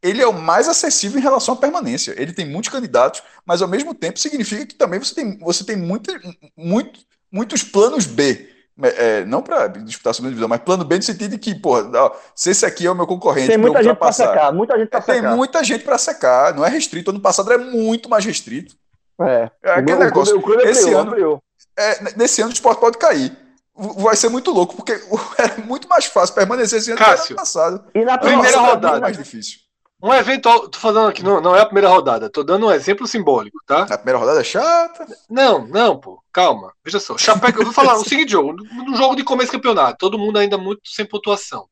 ele 0.02 0.22
é 0.22 0.26
o 0.26 0.32
mais 0.32 0.68
acessível 0.68 1.18
em 1.18 1.22
relação 1.22 1.54
à 1.54 1.56
permanência. 1.56 2.14
Ele 2.16 2.32
tem 2.32 2.46
muitos 2.46 2.70
candidatos, 2.70 3.22
mas 3.44 3.62
ao 3.62 3.68
mesmo 3.68 3.94
tempo 3.94 4.18
significa 4.18 4.66
que 4.66 4.74
também 4.74 4.98
você 4.98 5.14
tem, 5.14 5.38
você 5.38 5.64
tem 5.64 5.76
muito, 5.76 6.12
muito, 6.56 7.00
muitos 7.30 7.62
planos 7.62 8.06
B. 8.06 8.50
É, 8.82 9.24
não 9.24 9.40
para 9.40 9.68
disputar 9.68 10.10
a 10.10 10.14
segunda 10.14 10.30
divisão, 10.30 10.50
mas 10.50 10.60
plano 10.60 10.84
B 10.84 10.96
no 10.96 11.02
sentido 11.02 11.30
de 11.30 11.38
que, 11.38 11.54
porra, 11.54 12.12
se 12.34 12.50
esse 12.50 12.66
aqui 12.66 12.86
é 12.86 12.90
o 12.90 12.94
meu 12.94 13.06
concorrente, 13.06 13.48
tem 13.48 13.56
muita 13.56 13.82
gente 13.82 13.96
para 13.96 14.12
secar, 14.12 14.52
muita 14.52 14.78
gente 14.78 14.90
para 14.90 15.00
secar. 15.00 15.12
Tem 15.14 15.36
muita 15.36 15.64
gente 15.64 15.84
para 15.84 15.98
secar, 15.98 16.54
não 16.54 16.64
é 16.64 16.68
restrito. 16.68 17.10
Ano 17.10 17.20
passado 17.20 17.50
era 17.50 17.62
muito 17.62 18.06
mais 18.10 18.22
restrito. 18.22 18.76
É, 19.18 19.50
é 19.62 19.70
aquele 19.70 19.96
o, 19.96 19.98
negócio. 19.98 20.38
O, 20.38 20.46
o, 20.46 20.60
esse 20.60 20.92
ano, 20.92 21.42
é, 21.78 22.18
nesse 22.18 22.42
ano 22.42 22.50
o 22.50 22.52
esporte 22.52 22.78
pode 22.78 22.98
cair. 22.98 23.34
Vai 23.74 24.14
ser 24.14 24.28
muito 24.28 24.50
louco, 24.50 24.76
porque 24.76 24.92
é 25.38 25.60
muito 25.62 25.88
mais 25.88 26.04
fácil 26.04 26.34
permanecer 26.34 26.78
esse 26.78 26.90
ano 26.90 26.98
Cássio, 26.98 27.28
que 27.28 27.32
ano 27.32 27.40
passado. 27.40 27.84
E 27.94 28.04
na 28.04 28.18
primeira 28.18 28.58
rodada. 28.58 28.98
É 28.98 29.00
mais 29.00 29.16
difícil. 29.16 29.65
Um 30.02 30.12
evento, 30.12 30.68
tô 30.68 30.78
falando 30.78 31.08
aqui, 31.08 31.22
não, 31.22 31.40
não 31.40 31.56
é 31.56 31.60
a 31.60 31.64
primeira 31.64 31.88
rodada, 31.88 32.28
tô 32.28 32.44
dando 32.44 32.66
um 32.66 32.70
exemplo 32.70 33.06
simbólico, 33.06 33.58
tá? 33.66 33.84
A 33.84 33.96
primeira 33.96 34.18
rodada 34.18 34.40
é 34.40 34.44
chata. 34.44 35.06
Não, 35.28 35.66
não, 35.66 35.98
pô, 35.98 36.22
calma. 36.30 36.74
Veja 36.84 37.00
só. 37.00 37.16
Chapeco, 37.16 37.60
eu 37.60 37.64
vou 37.64 37.72
falar 37.72 37.94
o 37.94 38.04
seguinte 38.04 38.32
jogo, 38.32 38.52
no 38.52 38.94
jogo 38.94 39.16
de 39.16 39.24
começo 39.24 39.50
do 39.50 39.56
campeonato, 39.56 39.96
todo 39.98 40.18
mundo 40.18 40.38
ainda 40.38 40.58
muito 40.58 40.82
sem 40.84 41.06
pontuação. 41.06 41.68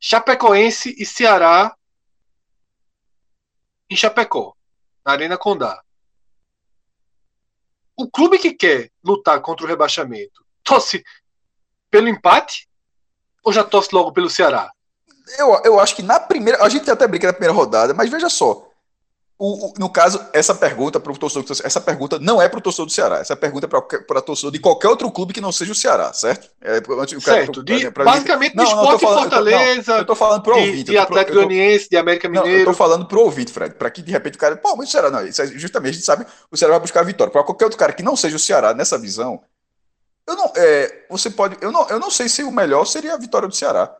Chapecoense 0.00 0.94
e 0.98 1.04
Ceará 1.04 1.74
em 3.90 3.96
Chapecó, 3.96 4.54
na 5.04 5.12
Arena 5.12 5.36
Condá 5.36 5.82
o 7.96 8.08
clube 8.08 8.38
que 8.38 8.52
quer 8.52 8.90
lutar 9.02 9.40
contra 9.40 9.64
o 9.64 9.68
rebaixamento 9.68 10.44
torce 10.62 11.02
pelo 11.90 12.08
empate 12.08 12.68
ou 13.42 13.52
já 13.52 13.64
torce 13.64 13.94
logo 13.94 14.12
pelo 14.12 14.28
Ceará? 14.28 14.70
Eu, 15.38 15.60
eu 15.64 15.80
acho 15.80 15.96
que 15.96 16.02
na 16.02 16.20
primeira. 16.20 16.62
A 16.62 16.68
gente 16.68 16.90
até 16.90 17.06
brinca 17.06 17.26
na 17.26 17.32
primeira 17.32 17.54
rodada, 17.54 17.92
mas 17.92 18.10
veja 18.10 18.28
só. 18.28 18.68
O, 19.38 19.66
o, 19.66 19.74
no 19.78 19.90
caso, 19.90 20.24
essa 20.32 20.54
pergunta 20.54 20.98
para 20.98 21.12
o 21.12 21.18
torcedor, 21.18 21.44
essa 21.62 21.78
pergunta 21.78 22.18
não 22.18 22.40
é 22.40 22.48
para 22.48 22.58
o 22.58 22.62
torcedor 22.62 22.86
do 22.86 22.92
Ceará, 22.92 23.18
essa 23.18 23.36
pergunta 23.36 23.66
é 23.66 23.68
para 23.68 24.18
o 24.18 24.22
torcedor 24.22 24.50
de 24.50 24.58
qualquer 24.58 24.88
outro 24.88 25.10
clube 25.10 25.34
que 25.34 25.42
não 25.42 25.52
seja 25.52 25.72
o 25.72 25.74
Ceará, 25.74 26.10
certo? 26.14 26.48
É, 26.58 26.78
o 26.78 27.20
certo, 27.20 27.62
de, 27.62 27.90
pra, 27.90 28.02
basicamente 28.02 28.56
não, 28.56 28.64
de 28.64 28.70
esporte 28.70 29.02
falando, 29.02 29.20
Fortaleza, 29.20 29.92
eu 29.92 30.00
estou 30.00 30.16
falando 30.16 30.42
para 30.42 30.54
o 30.54 30.56
ouvinte. 30.58 30.84
De 30.84 30.96
Atlético 30.96 31.34
Goianiense, 31.34 31.90
de 31.90 31.98
América 31.98 32.28
Mineiro. 32.30 32.48
Não, 32.48 32.54
eu 32.54 32.60
estou 32.60 32.72
falando 32.72 33.04
para 33.04 33.18
o 33.18 33.22
ouvinte, 33.24 33.52
Fred, 33.52 33.74
para 33.74 33.90
que 33.90 34.00
de 34.00 34.10
repente 34.10 34.36
o 34.36 34.38
cara, 34.38 34.56
pô, 34.56 34.74
mas 34.74 34.88
o 34.88 34.92
Ceará 34.92 35.10
não, 35.10 35.26
isso 35.26 35.42
é, 35.42 35.46
justamente 35.48 35.90
a 35.90 35.94
gente 35.96 36.06
sabe, 36.06 36.24
o 36.50 36.56
Ceará 36.56 36.72
vai 36.72 36.80
buscar 36.80 37.00
a 37.00 37.04
vitória. 37.04 37.30
Para 37.30 37.44
qualquer 37.44 37.66
outro 37.66 37.78
cara 37.78 37.92
que 37.92 38.02
não 38.02 38.16
seja 38.16 38.36
o 38.36 38.40
Ceará 38.40 38.72
nessa 38.72 38.96
visão, 38.96 39.42
eu 40.26 40.34
não, 40.34 40.50
é, 40.56 41.04
você 41.10 41.28
pode, 41.28 41.58
eu 41.60 41.70
não, 41.70 41.86
eu 41.90 42.00
não 42.00 42.10
sei 42.10 42.26
se 42.26 42.42
o 42.42 42.50
melhor 42.50 42.86
seria 42.86 43.12
a 43.12 43.18
vitória 43.18 43.46
do 43.46 43.54
Ceará. 43.54 43.94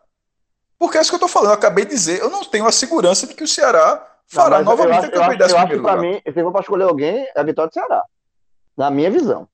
Porque 0.78 0.98
é 0.98 1.00
isso 1.00 1.10
que 1.10 1.14
eu 1.14 1.26
estou 1.26 1.28
falando, 1.28 1.50
eu 1.50 1.54
acabei 1.54 1.84
de 1.84 1.90
dizer, 1.90 2.20
eu 2.20 2.30
não 2.30 2.44
tenho 2.44 2.66
a 2.66 2.72
segurança 2.72 3.26
de 3.26 3.34
que 3.34 3.44
o 3.44 3.48
Ceará 3.48 4.04
fará 4.26 4.58
não, 4.58 4.64
novamente 4.64 5.06
acho, 5.06 5.14
eu 5.14 5.58
acho 5.58 5.68
que 5.68 5.78
para 5.78 5.96
mim, 5.96 6.20
se 6.24 6.42
for 6.42 6.52
para 6.52 6.60
escolher 6.60 6.84
alguém, 6.84 7.26
é 7.34 7.40
a 7.40 7.42
vitória 7.42 7.70
do 7.70 7.74
Ceará. 7.74 8.02
Na 8.76 8.90
minha 8.90 9.10
visão. 9.10 9.48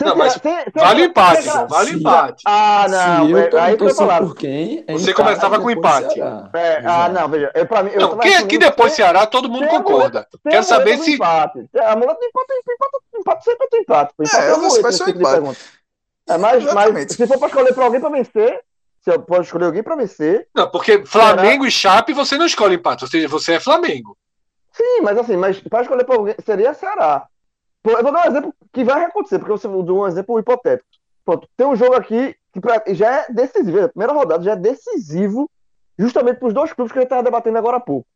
não, 0.00 0.14
mas 0.14 0.38
tem, 0.38 0.54
tem, 0.70 0.82
vale 0.82 1.02
o 1.02 1.04
empate, 1.06 1.48
vale 1.68 1.90
o 1.90 1.98
empate. 1.98 2.44
Ah, 2.46 2.86
não. 2.88 3.26
Se 3.26 3.32
eu 3.32 3.50
tô, 3.50 3.58
aí 3.58 3.76
tô 3.76 3.94
falar 3.94 4.20
por 4.20 4.36
quem? 4.36 4.84
É 4.86 4.92
Você 4.92 5.12
começava 5.12 5.58
com 5.58 5.70
empate. 5.70 6.20
É, 6.20 6.82
ah, 6.84 7.08
não, 7.08 7.28
veja. 7.28 7.50
Eu, 7.54 7.66
pra 7.66 7.82
mim, 7.82 7.90
eu 7.92 8.00
não, 8.00 8.18
quem 8.18 8.36
aqui 8.36 8.56
depois 8.56 8.92
tem, 8.92 9.04
Ceará, 9.04 9.26
todo 9.26 9.48
mundo 9.48 9.66
concorda. 9.66 10.28
Quero 10.48 10.62
saber 10.62 10.98
se. 10.98 11.14
Empate. 11.14 11.68
A 11.74 11.96
muleta 11.96 12.20
do 12.20 12.26
empate, 12.26 12.52
empate, 12.68 13.04
empate 13.16 13.44
sempre 13.44 13.68
tem 13.68 13.80
empate. 13.80 14.14
empate 14.20 14.36
é, 14.36 14.78
é, 14.78 14.82
vai 14.82 14.92
ser 14.92 15.08
empate. 15.08 15.74
É, 16.28 16.38
mas, 16.38 16.72
mas 16.72 17.12
se 17.12 17.26
for 17.26 17.38
para 17.38 17.48
escolher 17.48 17.74
para 17.74 17.84
alguém 17.84 18.00
para 18.00 18.10
vencer, 18.10 18.62
você 19.04 19.18
pode 19.18 19.44
escolher 19.44 19.66
alguém 19.66 19.82
para 19.82 19.96
vencer. 19.96 20.48
Não, 20.54 20.70
porque 20.70 21.04
Flamengo 21.04 21.64
Será? 21.64 21.68
e 21.68 21.70
Chape 21.70 22.12
você 22.14 22.38
não 22.38 22.46
escolhe 22.46 22.76
empate, 22.76 23.04
ou 23.04 23.10
seja, 23.10 23.28
você 23.28 23.54
é 23.54 23.60
Flamengo. 23.60 24.16
Sim, 24.72 25.02
mas 25.02 25.18
assim, 25.18 25.36
mas 25.36 25.60
para 25.60 25.82
escolher 25.82 26.04
para 26.04 26.16
alguém 26.16 26.34
seria 26.44 26.72
Ceará. 26.74 27.26
Eu 27.84 28.02
vou 28.02 28.12
dar 28.12 28.26
um 28.26 28.30
exemplo 28.30 28.54
que 28.72 28.82
vai 28.82 29.04
acontecer, 29.04 29.38
porque 29.38 29.52
você 29.52 29.68
deu 29.68 29.98
um 29.98 30.06
exemplo 30.06 30.38
hipotético. 30.38 30.88
Pronto, 31.24 31.46
tem 31.56 31.66
um 31.66 31.76
jogo 31.76 31.94
aqui 31.94 32.34
que 32.52 32.94
já 32.94 33.20
é 33.20 33.26
decisivo, 33.30 33.84
a 33.84 33.88
primeira 33.88 34.12
rodada 34.12 34.42
já 34.42 34.52
é 34.52 34.56
decisivo, 34.56 35.50
justamente 35.98 36.38
para 36.38 36.48
os 36.48 36.54
dois 36.54 36.72
clubes 36.72 36.92
que 36.92 36.98
a 36.98 37.02
gente 37.02 37.06
estava 37.06 37.22
debatendo 37.22 37.58
agora 37.58 37.76
há 37.76 37.80
pouco. 37.80 38.06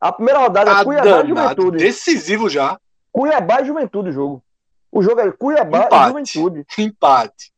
A 0.00 0.12
primeira 0.12 0.38
rodada 0.38 0.70
é 0.70 0.84
Cuiabá 0.84 1.24
e 1.24 1.28
Juventude. 1.28 1.78
Decisivo 1.78 2.48
já. 2.48 2.78
Cuiabá 3.10 3.60
e 3.60 3.64
Juventude 3.64 4.10
o 4.10 4.12
jogo. 4.12 4.44
O 4.92 5.02
jogo 5.02 5.20
é 5.20 5.32
Cuiabá 5.32 5.86
Empate. 5.86 5.94
e 5.94 6.06
Juventude. 6.08 6.66
Empate. 6.78 7.52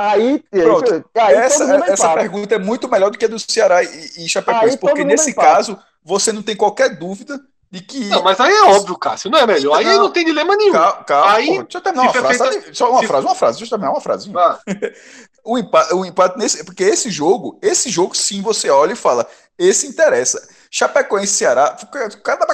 Aí, 0.00 0.42
Pronto. 0.50 1.04
aí 1.14 1.34
essa, 1.34 1.64
essa 1.86 2.14
pergunta 2.14 2.54
é 2.54 2.58
muito 2.58 2.88
melhor 2.88 3.10
do 3.10 3.18
que 3.18 3.26
a 3.26 3.28
do 3.28 3.38
Ceará 3.38 3.82
e, 3.82 4.24
e 4.24 4.28
Chapecoense, 4.28 4.78
porque 4.78 5.04
nesse 5.04 5.34
caso 5.34 5.78
você 6.02 6.32
não 6.32 6.42
tem 6.42 6.56
qualquer 6.56 6.96
dúvida 6.96 7.38
de 7.70 7.82
que. 7.82 8.06
Não, 8.06 8.22
mas 8.22 8.40
aí 8.40 8.50
é 8.50 8.62
óbvio, 8.64 8.96
Cássio, 8.96 9.30
não 9.30 9.38
é 9.38 9.46
melhor. 9.46 9.76
Aí 9.76 9.84
não, 9.84 10.04
não 10.04 10.10
tem 10.10 10.24
dilema 10.24 10.56
nenhum. 10.56 10.72
Calma, 10.72 11.04
calma 11.04 11.32
aí, 11.34 11.46
porra, 11.46 11.62
deixa 11.64 11.78
eu 11.78 11.82
terminar 11.82 12.02
uma 12.02 12.12
frase. 12.12 12.38
Feita... 12.38 12.74
Só 12.74 12.90
uma 12.90 13.00
se... 13.00 13.06
frase, 13.06 13.26
uma 13.26 13.34
frase, 13.34 13.58
deixa 13.58 13.74
eu 13.74 13.78
terminar 13.78 13.94
uma 13.94 14.00
frase. 14.00 14.32
Ah. 14.34 14.58
o, 15.44 15.58
empate, 15.58 15.94
o 15.94 16.04
empate 16.06 16.38
nesse. 16.38 16.64
Porque 16.64 16.82
esse 16.82 17.10
jogo, 17.10 17.58
esse 17.60 17.90
jogo 17.90 18.16
sim 18.16 18.40
você 18.40 18.70
olha 18.70 18.94
e 18.94 18.96
fala, 18.96 19.28
esse 19.58 19.86
interessa. 19.86 20.48
Chapecoense 20.70 21.34
e 21.34 21.36
Ceará, 21.36 21.76
cada, 22.24 22.46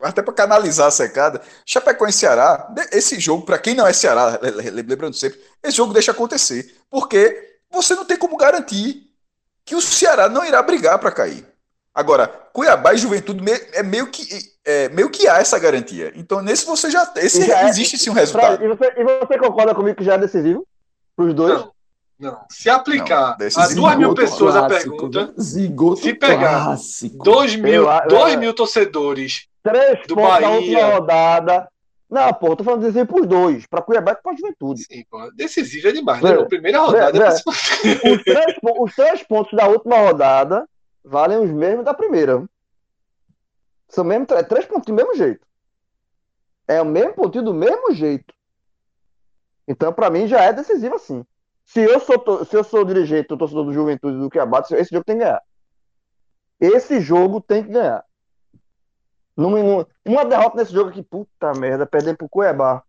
até 0.00 0.22
para 0.22 0.34
canalizar 0.34 0.86
a 0.86 0.90
secada, 0.90 1.40
Chapecoense 1.66 2.18
e 2.18 2.20
Ceará, 2.20 2.72
esse 2.92 3.18
jogo, 3.18 3.44
para 3.44 3.58
quem 3.58 3.74
não 3.74 3.86
é 3.86 3.92
Ceará, 3.92 4.38
lembrando 4.72 5.14
sempre, 5.14 5.40
esse 5.62 5.76
jogo 5.76 5.92
deixa 5.92 6.12
acontecer. 6.12 6.74
Porque 6.90 7.56
você 7.70 7.94
não 7.94 8.04
tem 8.04 8.16
como 8.16 8.36
garantir 8.36 9.08
que 9.64 9.74
o 9.74 9.80
Ceará 9.80 10.28
não 10.28 10.44
irá 10.44 10.62
brigar 10.62 10.98
para 10.98 11.10
cair. 11.10 11.46
Agora, 11.94 12.26
Cuiabá 12.52 12.94
e 12.94 12.98
Juventude 12.98 13.42
é 13.72 13.82
meio 13.82 14.10
que 14.10 14.26
é, 14.64 14.88
meio 14.88 15.10
que 15.10 15.28
há 15.28 15.38
essa 15.38 15.58
garantia. 15.58 16.12
Então, 16.14 16.40
nesse 16.40 16.64
você 16.64 16.90
já 16.90 17.10
esse 17.16 17.44
já 17.46 17.62
é- 17.62 17.68
existe 17.68 17.98
sim 17.98 18.10
um 18.10 18.14
resultado. 18.14 18.64
E 18.64 18.68
você, 18.68 18.92
e 18.96 19.04
você 19.04 19.38
concorda 19.38 19.74
comigo 19.74 19.96
que 19.96 20.04
já 20.04 20.14
é 20.14 20.18
decisivo 20.18 20.66
para 21.16 21.26
os 21.26 21.34
dois? 21.34 21.54
Não. 21.54 21.72
Não. 22.18 22.38
Se 22.48 22.70
aplicar 22.70 23.36
não, 23.36 23.62
a 23.62 23.68
duas 23.68 23.96
mil 23.96 24.14
pessoas 24.14 24.54
clássico, 24.54 24.94
a 24.94 25.08
pergunta, 25.08 25.34
se 25.42 26.14
pegar 26.14 26.76
dois 27.14 27.56
mil, 27.56 27.90
eu, 27.90 28.08
dois 28.08 28.36
mil 28.36 28.54
torcedores 28.54 29.48
três 29.62 30.06
do 30.06 30.16
Bahia, 30.16 30.40
na 30.40 30.50
última 30.54 30.84
rodada. 30.86 31.68
Não, 32.10 32.34
pô, 32.34 32.54
tô 32.54 32.62
falando 32.62 32.80
decisivo 32.80 33.06
para 33.06 33.20
os 33.22 33.26
dois, 33.26 33.66
para 33.66 33.80
Cuiabá 33.80 34.12
e 34.12 34.16
para 34.16 34.36
Juventude. 34.36 34.84
Sim, 34.84 35.04
pô, 35.10 35.30
decisivo 35.32 35.88
é 35.88 35.92
demais, 35.92 36.22
né? 36.22 36.44
Primeira 36.44 36.80
rodada. 36.80 37.18
É, 37.18 37.28
é. 37.28 38.12
Os, 38.12 38.22
três, 38.22 38.56
os 38.62 38.94
três 38.94 39.22
pontos 39.22 39.56
da 39.56 39.66
última 39.66 39.96
rodada 39.96 40.68
valem 41.02 41.38
os 41.38 41.50
mesmos 41.50 41.84
da 41.84 41.94
primeira. 41.94 42.44
São 43.88 44.04
mesmo, 44.04 44.26
três 44.26 44.66
pontos 44.66 44.86
do 44.86 44.92
mesmo 44.92 45.14
jeito. 45.14 45.46
É 46.68 46.80
o 46.80 46.84
mesmo 46.84 47.14
pontinho 47.14 47.44
do 47.44 47.54
mesmo 47.54 47.92
jeito. 47.92 48.32
Então, 49.66 49.92
para 49.92 50.10
mim, 50.10 50.26
já 50.26 50.42
é 50.42 50.52
decisivo 50.52 50.96
assim. 50.96 51.24
Se 51.64 51.80
eu 51.80 52.00
sou, 52.00 52.44
se 52.44 52.56
eu 52.56 52.64
sou 52.64 52.84
dirigente 52.84 53.28
do 53.28 53.36
torcedor 53.36 53.64
do 53.64 53.72
Juventude 53.72 54.18
do 54.18 54.30
Cuiabá, 54.30 54.62
esse 54.70 54.90
jogo 54.92 55.04
tem 55.04 55.16
que 55.16 55.24
ganhar. 55.24 55.42
Esse 56.60 57.00
jogo 57.00 57.40
tem 57.40 57.64
que 57.64 57.70
ganhar. 57.70 58.04
Numa, 59.36 59.86
uma 60.04 60.24
derrota 60.24 60.58
nesse 60.58 60.72
jogo 60.72 60.90
aqui, 60.90 61.02
puta 61.02 61.52
merda, 61.54 61.86
perdendo 61.86 62.16
pro 62.16 62.28
Cuiabá. 62.28 62.82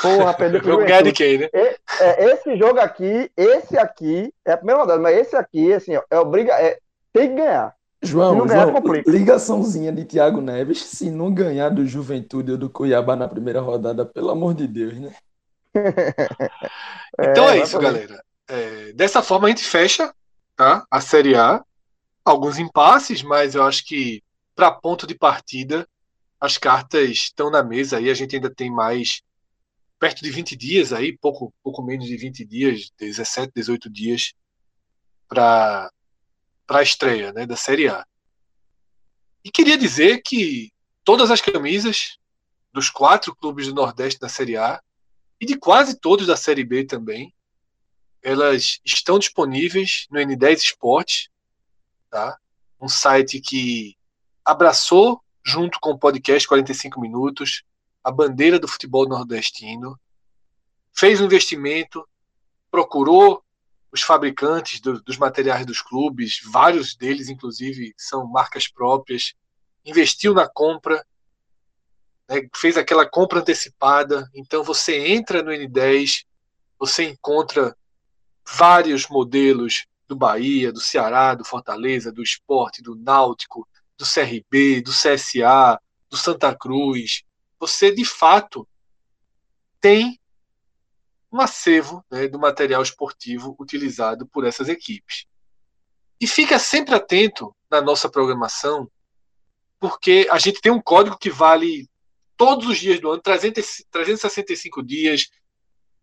Porra, 0.00 0.32
perdendo 0.34 0.62
pro 0.62 0.72
Juventude. 0.72 1.12
Quem, 1.12 1.38
né? 1.38 1.48
É, 1.52 1.78
é, 2.00 2.32
esse 2.32 2.56
jogo 2.56 2.78
aqui, 2.78 3.30
esse 3.36 3.76
aqui, 3.78 4.32
é 4.44 4.52
a 4.52 4.56
primeira 4.56 4.80
rodada, 4.80 5.00
mas 5.00 5.16
esse 5.16 5.36
aqui, 5.36 5.72
assim, 5.72 5.96
ó, 5.96 6.02
é 6.10 6.18
obriga, 6.18 6.52
é, 6.54 6.78
tem 7.12 7.30
que 7.30 7.36
ganhar. 7.36 7.74
João, 8.00 8.46
ganhar, 8.46 8.68
João 8.68 9.02
ligaçãozinha 9.06 9.90
de 9.90 10.04
Thiago 10.04 10.40
Neves, 10.40 10.84
se 10.84 11.10
não 11.10 11.32
ganhar 11.32 11.70
do 11.70 11.84
Juventude 11.84 12.52
ou 12.52 12.58
do 12.58 12.70
Cuiabá 12.70 13.16
na 13.16 13.26
primeira 13.26 13.60
rodada, 13.60 14.06
pelo 14.06 14.30
amor 14.30 14.54
de 14.54 14.68
Deus, 14.68 14.96
né? 14.96 15.12
então 17.18 17.48
é, 17.48 17.58
é 17.58 17.62
isso, 17.62 17.78
galera. 17.78 18.22
É, 18.48 18.92
dessa 18.92 19.20
forma 19.20 19.46
a 19.46 19.50
gente 19.50 19.64
fecha 19.64 20.14
tá, 20.56 20.84
a 20.90 21.00
Série 21.00 21.34
A. 21.34 21.62
Alguns 22.24 22.58
impasses, 22.58 23.22
mas 23.22 23.54
eu 23.54 23.62
acho 23.62 23.86
que 23.86 24.22
para 24.58 24.72
ponto 24.72 25.06
de 25.06 25.14
partida 25.14 25.88
as 26.40 26.58
cartas 26.58 27.10
estão 27.10 27.48
na 27.48 27.62
mesa 27.62 27.98
aí. 27.98 28.10
A 28.10 28.14
gente 28.14 28.34
ainda 28.34 28.52
tem 28.52 28.68
mais 28.68 29.22
perto 30.00 30.20
de 30.20 30.32
20 30.32 30.56
dias 30.56 30.92
aí, 30.92 31.16
pouco, 31.16 31.54
pouco 31.62 31.80
menos 31.80 32.06
de 32.06 32.16
20 32.16 32.44
dias, 32.44 32.90
17, 32.98 33.52
18 33.54 33.88
dias 33.88 34.34
para 35.28 35.92
a 36.66 36.82
estreia 36.82 37.32
né, 37.32 37.46
da 37.46 37.54
Série 37.54 37.88
A. 37.88 38.04
E 39.44 39.50
queria 39.52 39.78
dizer 39.78 40.22
que 40.22 40.72
todas 41.04 41.30
as 41.30 41.40
camisas 41.40 42.18
dos 42.72 42.90
quatro 42.90 43.36
clubes 43.36 43.68
do 43.68 43.74
Nordeste 43.74 44.18
da 44.18 44.28
Série 44.28 44.56
A 44.56 44.82
e 45.40 45.46
de 45.46 45.56
quase 45.56 45.96
todos 46.00 46.26
da 46.26 46.36
Série 46.36 46.64
B 46.64 46.84
também, 46.84 47.32
elas 48.20 48.80
estão 48.84 49.20
disponíveis 49.20 50.08
no 50.10 50.18
N10 50.18 50.56
Esporte, 50.56 51.30
tá? 52.10 52.36
um 52.80 52.88
site 52.88 53.40
que 53.40 53.97
abraçou, 54.48 55.22
junto 55.44 55.78
com 55.78 55.90
o 55.90 55.98
podcast 55.98 56.48
45 56.48 56.98
Minutos, 56.98 57.64
a 58.02 58.10
bandeira 58.10 58.58
do 58.58 58.66
futebol 58.66 59.06
nordestino, 59.06 60.00
fez 60.90 61.20
um 61.20 61.26
investimento, 61.26 62.08
procurou 62.70 63.44
os 63.92 64.00
fabricantes 64.00 64.80
do, 64.80 65.02
dos 65.02 65.18
materiais 65.18 65.66
dos 65.66 65.82
clubes, 65.82 66.40
vários 66.42 66.96
deles, 66.96 67.28
inclusive, 67.28 67.92
são 67.98 68.26
marcas 68.26 68.66
próprias, 68.66 69.34
investiu 69.84 70.32
na 70.32 70.48
compra, 70.48 71.04
né, 72.26 72.48
fez 72.56 72.78
aquela 72.78 73.06
compra 73.06 73.40
antecipada. 73.40 74.30
Então, 74.34 74.64
você 74.64 75.08
entra 75.08 75.42
no 75.42 75.50
N10, 75.50 76.24
você 76.78 77.04
encontra 77.04 77.76
vários 78.46 79.06
modelos 79.08 79.84
do 80.06 80.16
Bahia, 80.16 80.72
do 80.72 80.80
Ceará, 80.80 81.34
do 81.34 81.44
Fortaleza, 81.44 82.10
do 82.10 82.22
Esporte, 82.22 82.82
do 82.82 82.96
Náutico, 82.96 83.68
do 83.98 84.04
CRB, 84.04 84.80
do 84.80 84.92
CSA, 84.92 85.80
do 86.08 86.16
Santa 86.16 86.54
Cruz. 86.54 87.24
Você, 87.58 87.92
de 87.92 88.04
fato, 88.04 88.66
tem 89.80 90.18
um 91.30 91.40
acervo 91.40 92.04
né, 92.10 92.28
do 92.28 92.38
material 92.38 92.82
esportivo 92.82 93.54
utilizado 93.58 94.26
por 94.26 94.46
essas 94.46 94.68
equipes. 94.68 95.26
E 96.20 96.26
fica 96.26 96.58
sempre 96.58 96.94
atento 96.94 97.54
na 97.70 97.80
nossa 97.80 98.08
programação, 98.08 98.90
porque 99.78 100.26
a 100.30 100.38
gente 100.38 100.60
tem 100.60 100.72
um 100.72 100.80
código 100.80 101.18
que 101.18 101.30
vale 101.30 101.88
todos 102.36 102.66
os 102.68 102.78
dias 102.78 103.00
do 103.00 103.10
ano, 103.10 103.20
365 103.20 104.82
dias, 104.82 105.28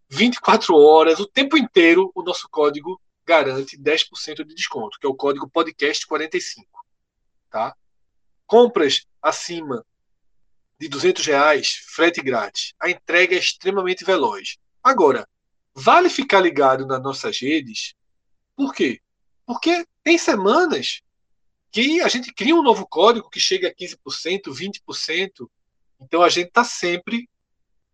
24 0.09 0.75
horas, 0.75 1.19
o 1.19 1.25
tempo 1.25 1.57
inteiro, 1.57 2.11
o 2.13 2.21
nosso 2.21 2.47
código 2.49 3.01
garante 3.25 3.77
10% 3.77 4.45
de 4.45 4.53
desconto, 4.53 4.99
que 4.99 5.07
é 5.07 5.09
o 5.09 5.15
código 5.15 5.49
podcast 5.49 6.05
45, 6.05 6.67
tá? 7.49 7.75
Compras 8.45 9.05
acima 9.21 9.85
de 10.79 10.87
200 10.87 11.25
reais, 11.25 11.81
frete 11.87 12.21
grátis. 12.21 12.73
A 12.79 12.89
entrega 12.89 13.35
é 13.35 13.39
extremamente 13.39 14.03
veloz. 14.03 14.57
Agora, 14.83 15.27
vale 15.73 16.09
ficar 16.09 16.41
ligado 16.41 16.85
nas 16.85 17.01
nossas 17.01 17.39
redes. 17.39 17.95
Por 18.55 18.73
quê? 18.73 18.99
Porque 19.45 19.85
tem 20.03 20.17
semanas 20.17 21.01
que 21.71 22.01
a 22.01 22.07
gente 22.07 22.33
cria 22.33 22.55
um 22.55 22.63
novo 22.63 22.87
código 22.87 23.29
que 23.29 23.39
chega 23.39 23.67
a 23.67 23.73
15%, 23.73 23.97
20%. 24.47 25.49
Então 25.99 26.21
a 26.21 26.29
gente 26.29 26.47
está 26.47 26.63
sempre 26.63 27.29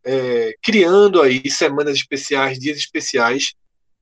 é, 0.04 0.56
criando 0.62 1.22
aí 1.22 1.50
semanas 1.50 1.96
especiais, 1.96 2.60
dias 2.60 2.78
especiais, 2.78 3.54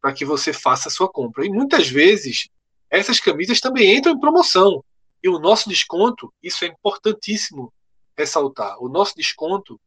para 0.01 0.13
que 0.13 0.25
você 0.25 0.51
faça 0.51 0.89
a 0.89 0.91
sua 0.91 1.09
compra. 1.09 1.45
E 1.45 1.49
muitas 1.49 1.87
vezes 1.87 2.49
essas 2.89 3.19
camisas 3.19 3.59
também 3.59 3.95
entram 3.95 4.13
em 4.13 4.19
promoção. 4.19 4.83
E 5.21 5.29
o 5.29 5.39
nosso 5.39 5.69
desconto, 5.69 6.33
isso 6.41 6.63
é 6.63 6.67
importantíssimo 6.67 7.73
ressaltar. 8.17 8.81
O 8.81 8.89
nosso 8.89 9.15
desconto 9.15 9.79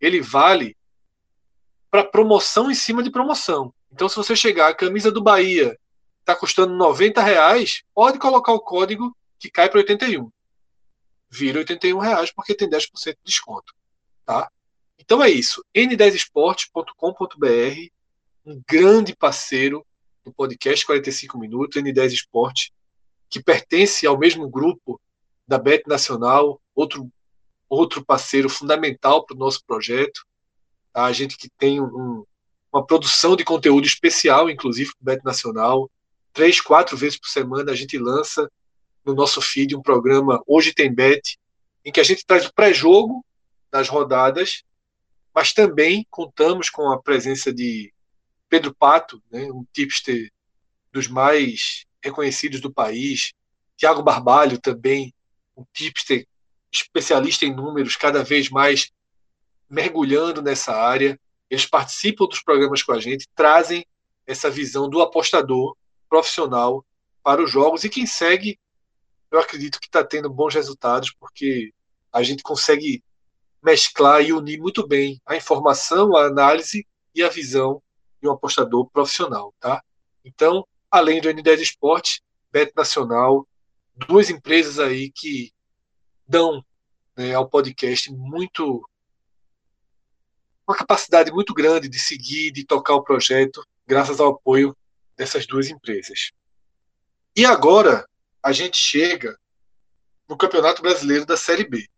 ele 0.00 0.20
vale 0.20 0.76
para 1.90 2.04
promoção 2.04 2.70
em 2.70 2.74
cima 2.74 3.02
de 3.02 3.10
promoção. 3.10 3.72
Então, 3.92 4.08
se 4.08 4.16
você 4.16 4.34
chegar, 4.34 4.68
a 4.68 4.74
camisa 4.74 5.12
do 5.12 5.22
Bahia 5.22 5.78
está 6.20 6.34
custando 6.34 6.74
90 6.74 7.22
reais, 7.22 7.82
pode 7.94 8.18
colocar 8.18 8.52
o 8.52 8.60
código 8.60 9.16
que 9.38 9.50
cai 9.50 9.68
para 9.68 9.78
81. 9.78 10.30
Vira 11.30 11.58
81 11.58 11.98
reais 11.98 12.32
porque 12.32 12.54
tem 12.54 12.68
10% 12.68 13.12
de 13.12 13.18
desconto. 13.24 13.72
Tá? 14.24 14.50
Então 14.98 15.22
é 15.22 15.30
isso. 15.30 15.64
n10esportes.com.br, 15.74 17.90
um 18.46 18.62
grande 18.68 19.14
parceiro 19.14 19.86
do 20.24 20.32
podcast 20.32 20.84
45 20.86 21.38
Minutos, 21.38 21.80
N10 21.80 22.12
Esporte, 22.12 22.72
que 23.34 23.42
pertence 23.42 24.06
ao 24.06 24.16
mesmo 24.16 24.48
grupo 24.48 25.00
da 25.44 25.58
Bet 25.58 25.88
Nacional, 25.88 26.62
outro, 26.72 27.10
outro 27.68 28.04
parceiro 28.04 28.48
fundamental 28.48 29.26
para 29.26 29.34
o 29.34 29.38
nosso 29.38 29.64
projeto. 29.66 30.24
Tá? 30.92 31.06
A 31.06 31.12
gente 31.12 31.36
que 31.36 31.48
tem 31.58 31.80
um, 31.80 32.24
uma 32.72 32.86
produção 32.86 33.34
de 33.34 33.42
conteúdo 33.42 33.88
especial, 33.88 34.48
inclusive 34.48 34.92
para 34.92 35.14
Bet 35.14 35.24
Nacional. 35.24 35.90
Três, 36.32 36.60
quatro 36.60 36.96
vezes 36.96 37.18
por 37.18 37.26
semana 37.26 37.72
a 37.72 37.74
gente 37.74 37.98
lança 37.98 38.48
no 39.04 39.16
nosso 39.16 39.42
feed 39.42 39.74
um 39.74 39.82
programa 39.82 40.40
Hoje 40.46 40.72
Tem 40.72 40.94
Bet, 40.94 41.36
em 41.84 41.90
que 41.90 41.98
a 41.98 42.04
gente 42.04 42.24
traz 42.24 42.46
o 42.46 42.54
pré-jogo 42.54 43.26
das 43.68 43.88
rodadas, 43.88 44.62
mas 45.34 45.52
também 45.52 46.06
contamos 46.08 46.70
com 46.70 46.88
a 46.92 47.02
presença 47.02 47.52
de 47.52 47.92
Pedro 48.48 48.72
Pato, 48.72 49.20
né, 49.28 49.50
um 49.50 49.66
tipster 49.72 50.30
dos 50.92 51.08
mais 51.08 51.84
reconhecidos 52.04 52.60
do 52.60 52.72
país, 52.72 53.32
Tiago 53.76 54.02
Barbalho 54.02 54.60
também, 54.60 55.12
um 55.56 55.64
tipster 55.72 56.26
especialista 56.70 57.46
em 57.46 57.54
números, 57.54 57.96
cada 57.96 58.22
vez 58.22 58.50
mais 58.50 58.90
mergulhando 59.68 60.42
nessa 60.42 60.72
área. 60.72 61.18
Eles 61.48 61.66
participam 61.66 62.26
dos 62.26 62.42
programas 62.42 62.82
com 62.82 62.92
a 62.92 63.00
gente, 63.00 63.28
trazem 63.34 63.86
essa 64.26 64.50
visão 64.50 64.88
do 64.88 65.00
apostador 65.00 65.76
profissional 66.08 66.84
para 67.22 67.42
os 67.42 67.50
jogos. 67.50 67.84
E 67.84 67.88
quem 67.88 68.06
segue, 68.06 68.58
eu 69.30 69.38
acredito 69.38 69.80
que 69.80 69.86
está 69.86 70.04
tendo 70.04 70.28
bons 70.28 70.54
resultados, 70.54 71.12
porque 71.12 71.72
a 72.12 72.22
gente 72.22 72.42
consegue 72.42 73.02
mesclar 73.62 74.22
e 74.22 74.32
unir 74.32 74.60
muito 74.60 74.86
bem 74.86 75.20
a 75.24 75.36
informação, 75.36 76.16
a 76.16 76.26
análise 76.26 76.86
e 77.14 77.22
a 77.22 77.28
visão 77.28 77.82
de 78.20 78.28
um 78.28 78.32
apostador 78.32 78.88
profissional, 78.90 79.54
tá? 79.58 79.82
Então, 80.24 80.66
além 80.94 81.20
do 81.20 81.28
N10 81.28 81.60
Esporte, 81.60 82.22
Bet 82.52 82.72
Nacional, 82.76 83.48
duas 83.96 84.30
empresas 84.30 84.78
aí 84.78 85.10
que 85.10 85.52
dão 86.26 86.64
né, 87.16 87.34
ao 87.34 87.48
podcast 87.48 88.12
muito 88.12 88.88
uma 90.66 90.76
capacidade 90.76 91.32
muito 91.32 91.52
grande 91.52 91.88
de 91.88 91.98
seguir, 91.98 92.52
de 92.52 92.64
tocar 92.64 92.94
o 92.94 93.02
projeto, 93.02 93.66
graças 93.84 94.20
ao 94.20 94.30
apoio 94.30 94.74
dessas 95.16 95.46
duas 95.46 95.68
empresas. 95.68 96.30
E 97.36 97.44
agora 97.44 98.08
a 98.40 98.52
gente 98.52 98.76
chega 98.76 99.36
no 100.28 100.38
Campeonato 100.38 100.80
Brasileiro 100.80 101.26
da 101.26 101.36
Série 101.36 101.68
B. 101.68 101.88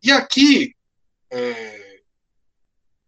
E 0.00 0.12
aqui 0.12 0.74
é, 1.30 2.00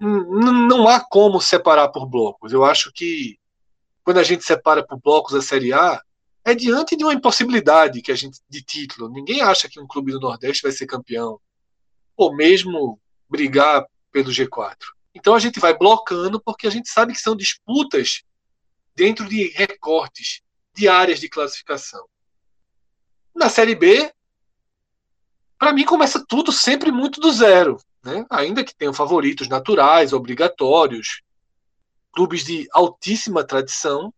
não 0.01 0.89
há 0.89 0.99
como 1.01 1.41
separar 1.41 1.89
por 1.91 2.07
blocos. 2.07 2.53
Eu 2.53 2.65
acho 2.65 2.93
que 2.93 3.39
quando 4.05 4.19
a 4.19 4.23
gente 4.23 4.45
separa 4.45 4.87
por 4.87 5.01
blocos 5.01 5.35
a 5.35 5.43
Série 5.43 5.73
A, 5.73 6.01
é 6.45 6.55
diante 6.55 6.95
de 6.95 7.03
uma 7.03 7.15
impossibilidade 7.15 8.03
que 8.03 8.13
a 8.13 8.15
gente 8.15 8.39
de 8.49 8.63
título. 8.63 9.09
Ninguém 9.09 9.41
acha 9.41 9.69
que 9.69 9.81
um 9.81 9.87
clube 9.87 10.13
do 10.13 10.21
Nordeste 10.21 10.63
vai 10.63 10.73
ser 10.73 10.87
campeão, 10.87 11.41
ou 12.15 12.37
mesmo 12.37 13.01
brigar 13.29 13.87
pelo 14.13 14.31
G4. 14.31 14.77
Então 15.15 15.35
a 15.35 15.39
gente 15.39 15.59
vai 15.59 15.77
blocando 15.77 16.41
porque 16.41 16.67
a 16.67 16.71
gente 16.71 16.89
sabe 16.89 17.15
que 17.15 17.21
são 17.21 17.35
disputas 17.35 18.23
dentro 18.95 19.27
de 19.27 19.49
recortes 19.49 20.43
de 20.75 20.87
áreas 20.87 21.19
de 21.19 21.29
classificação. 21.29 22.05
Na 23.35 23.49
Série 23.49 23.75
B, 23.75 24.13
para 25.59 25.73
mim 25.73 25.85
começa 25.85 26.23
tudo 26.29 26.53
sempre 26.53 26.93
muito 26.93 27.21
do 27.21 27.33
zero, 27.33 27.81
né? 28.05 28.27
Ainda 28.29 28.63
que 28.63 28.77
tenham 28.77 28.93
favoritos 28.93 29.49
naturais, 29.49 30.13
obrigatórios, 30.13 31.23
clubes 32.15 32.45
de 32.45 32.69
altíssima 32.73 33.45
tradição, 33.45 34.13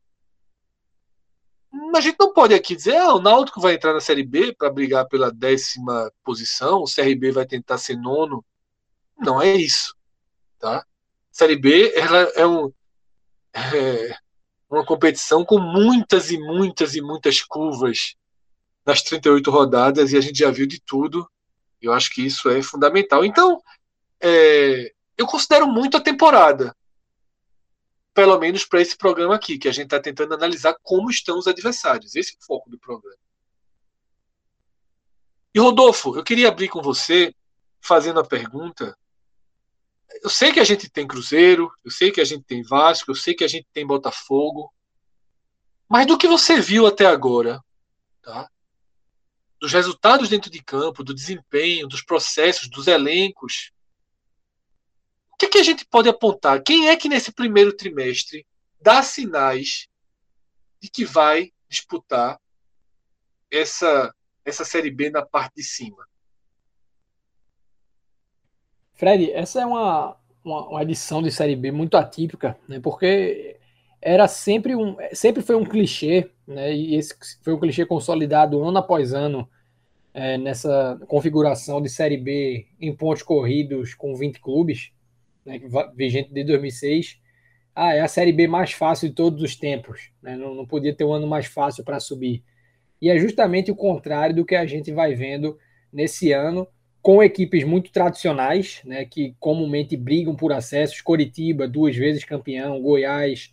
a 1.95 2.01
gente 2.01 2.17
não 2.19 2.33
pode 2.33 2.55
aqui 2.55 2.77
dizer, 2.77 2.97
ah, 2.97 3.15
o 3.15 3.21
Náutico 3.21 3.61
vai 3.61 3.75
entrar 3.75 3.93
na 3.93 4.01
Série 4.01 4.23
B 4.23 4.55
para 4.55 4.71
brigar 4.71 5.07
pela 5.09 5.33
décima 5.33 6.13
posição, 6.23 6.83
o 6.83 6.85
CRB 6.85 7.33
vai 7.33 7.47
tentar 7.47 7.79
ser 7.79 7.97
nono. 7.97 8.45
Não 9.19 9.41
é 9.41 9.55
isso, 9.55 9.95
tá? 10.59 10.85
Série 11.31 11.57
B 11.57 11.93
ela 11.95 12.19
é, 12.35 12.47
um, 12.47 12.73
é 13.55 14.17
uma 14.71 14.85
competição 14.85 15.45
com 15.45 15.59
muitas 15.59 16.31
e 16.31 16.39
muitas 16.39 16.95
e 16.95 17.01
muitas 17.01 17.43
curvas 17.43 18.15
nas 18.85 19.03
38 19.03 19.51
rodadas 19.51 20.13
e 20.13 20.17
a 20.17 20.21
gente 20.21 20.39
já 20.39 20.51
viu 20.51 20.67
de 20.67 20.81
tudo. 20.81 21.29
Eu 21.81 21.93
acho 21.93 22.11
que 22.11 22.25
isso 22.25 22.49
é 22.49 22.63
fundamental. 22.63 23.25
Então, 23.25 23.61
é, 24.21 24.93
eu 25.17 25.27
considero 25.27 25.67
muito 25.67 25.97
a 25.97 26.01
temporada 26.01 26.75
pelo 28.17 28.39
menos 28.39 28.65
para 28.65 28.81
esse 28.81 28.97
programa 28.97 29.35
aqui, 29.35 29.59
que 29.59 29.69
a 29.69 29.73
gente 29.73 29.85
está 29.85 30.01
tentando 30.01 30.33
analisar 30.33 30.75
como 30.83 31.11
estão 31.11 31.39
os 31.39 31.47
adversários. 31.47 32.17
Esse 32.17 32.33
é 32.33 32.39
o 32.41 32.47
foco 32.47 32.71
do 32.71 32.79
programa. 32.79 33.19
E 35.55 35.61
Rodolfo, 35.61 36.17
eu 36.17 36.25
queria 36.25 36.49
abrir 36.49 36.71
com 36.71 36.81
você 36.81 37.35
fazendo 37.79 38.19
a 38.19 38.25
pergunta. 38.25 38.97
Eu 40.23 40.31
sei 40.31 40.51
que 40.51 40.59
a 40.59 40.65
gente 40.65 40.89
tem 40.89 41.07
Cruzeiro, 41.07 41.71
eu 41.85 41.91
sei 41.91 42.11
que 42.11 42.23
a 42.23 42.25
gente 42.25 42.43
tem 42.45 42.63
Vasco, 42.63 43.11
eu 43.11 43.15
sei 43.15 43.35
que 43.35 43.45
a 43.45 43.49
gente 43.49 43.67
tem 43.71 43.87
Botafogo, 43.87 44.73
mas 45.87 46.07
do 46.07 46.17
que 46.17 46.27
você 46.27 46.59
viu 46.59 46.87
até 46.87 47.05
agora, 47.05 47.61
tá? 48.23 48.49
dos 49.61 49.75
resultados 49.75 50.31
dentro 50.31 50.51
de 50.51 50.63
campo, 50.63 51.05
do 51.05 51.13
desempenho, 51.13 51.87
dos 51.87 52.03
processos, 52.03 52.71
dos 52.71 52.87
elencos, 52.87 53.73
o 55.37 55.39
que, 55.39 55.49
que 55.49 55.59
a 55.59 55.63
gente 55.63 55.85
pode 55.85 56.09
apontar? 56.09 56.63
Quem 56.63 56.89
é 56.89 56.97
que 56.97 57.11
nesse 57.11 57.31
primeiro 57.31 57.77
trimestre 57.77 58.47
dá 58.81 59.03
sinais 59.03 59.87
de 60.81 60.89
que 60.89 61.05
vai 61.05 61.53
disputar 61.69 62.41
essa, 63.51 64.15
essa 64.47 64.65
Série 64.65 64.91
B 64.91 65.11
na 65.11 65.21
parte 65.21 65.57
de 65.57 65.63
cima? 65.63 66.07
Fred, 68.95 69.31
essa 69.33 69.61
é 69.61 69.67
uma, 69.67 70.17
uma, 70.43 70.69
uma, 70.71 70.83
edição 70.83 71.23
de 71.23 71.31
Série 71.31 71.55
B 71.55 71.71
muito 71.71 71.99
atípica, 71.99 72.59
né? 72.67 72.81
porque 72.81 73.59
era 74.01 74.27
sempre 74.27 74.75
um, 74.75 74.97
sempre 75.13 75.43
foi 75.43 75.55
um 75.55 75.67
clichê, 75.67 76.31
né? 76.47 76.75
e 76.75 76.95
esse 76.95 77.15
foi 77.43 77.53
um 77.53 77.61
clichê 77.61 77.85
consolidado 77.85 78.63
ano 78.65 78.79
após 78.79 79.13
ano 79.13 79.47
é, 80.15 80.39
nessa 80.39 80.99
configuração 81.07 81.83
de 81.83 81.91
Série 81.91 82.17
B 82.17 82.67
em 82.81 82.97
pontos 82.97 83.23
corridos 83.23 83.93
com 83.93 84.17
20 84.17 84.41
clubes, 84.41 84.96
né, 85.47 85.61
vigente 85.95 86.33
desde 86.33 86.53
2006. 86.53 87.21
Ah, 87.75 87.95
é 87.95 88.01
a 88.01 88.09
Série 88.09 88.33
B 88.33 88.47
mais 88.47 88.73
fácil 88.73 89.09
de 89.09 89.15
todos 89.15 89.43
os 89.43 89.55
tempos. 89.55 90.11
Né? 90.23 90.37
Não, 90.37 90.55
não 90.55 90.67
podia 90.67 90.95
ter 90.95 91.05
um 91.05 91.13
ano 91.13 91.27
mais 91.27 91.47
fácil 91.47 91.85
para 91.85 92.01
subir. 92.01 92.43
E 93.01 93.11
é 93.11 93.19
justamente 93.19 93.71
o 93.71 93.77
contrário 93.77 94.35
do 94.35 94.45
que 94.45 94.55
a 94.55 94.67
gente 94.67 94.91
vai 94.91 95.15
vendo 95.15 95.59
nesse 95.93 96.33
ano, 96.33 96.67
com 97.03 97.23
equipes 97.23 97.63
muito 97.63 97.93
tradicionais, 97.93 98.81
né, 98.85 99.05
que 99.05 99.37
comumente 99.39 99.97
brigam 99.97 100.35
por 100.35 100.53
acessos. 100.53 101.01
Coritiba, 101.01 101.69
duas 101.69 101.95
vezes 101.95 102.25
campeão, 102.25 102.81
Goiás, 102.83 103.53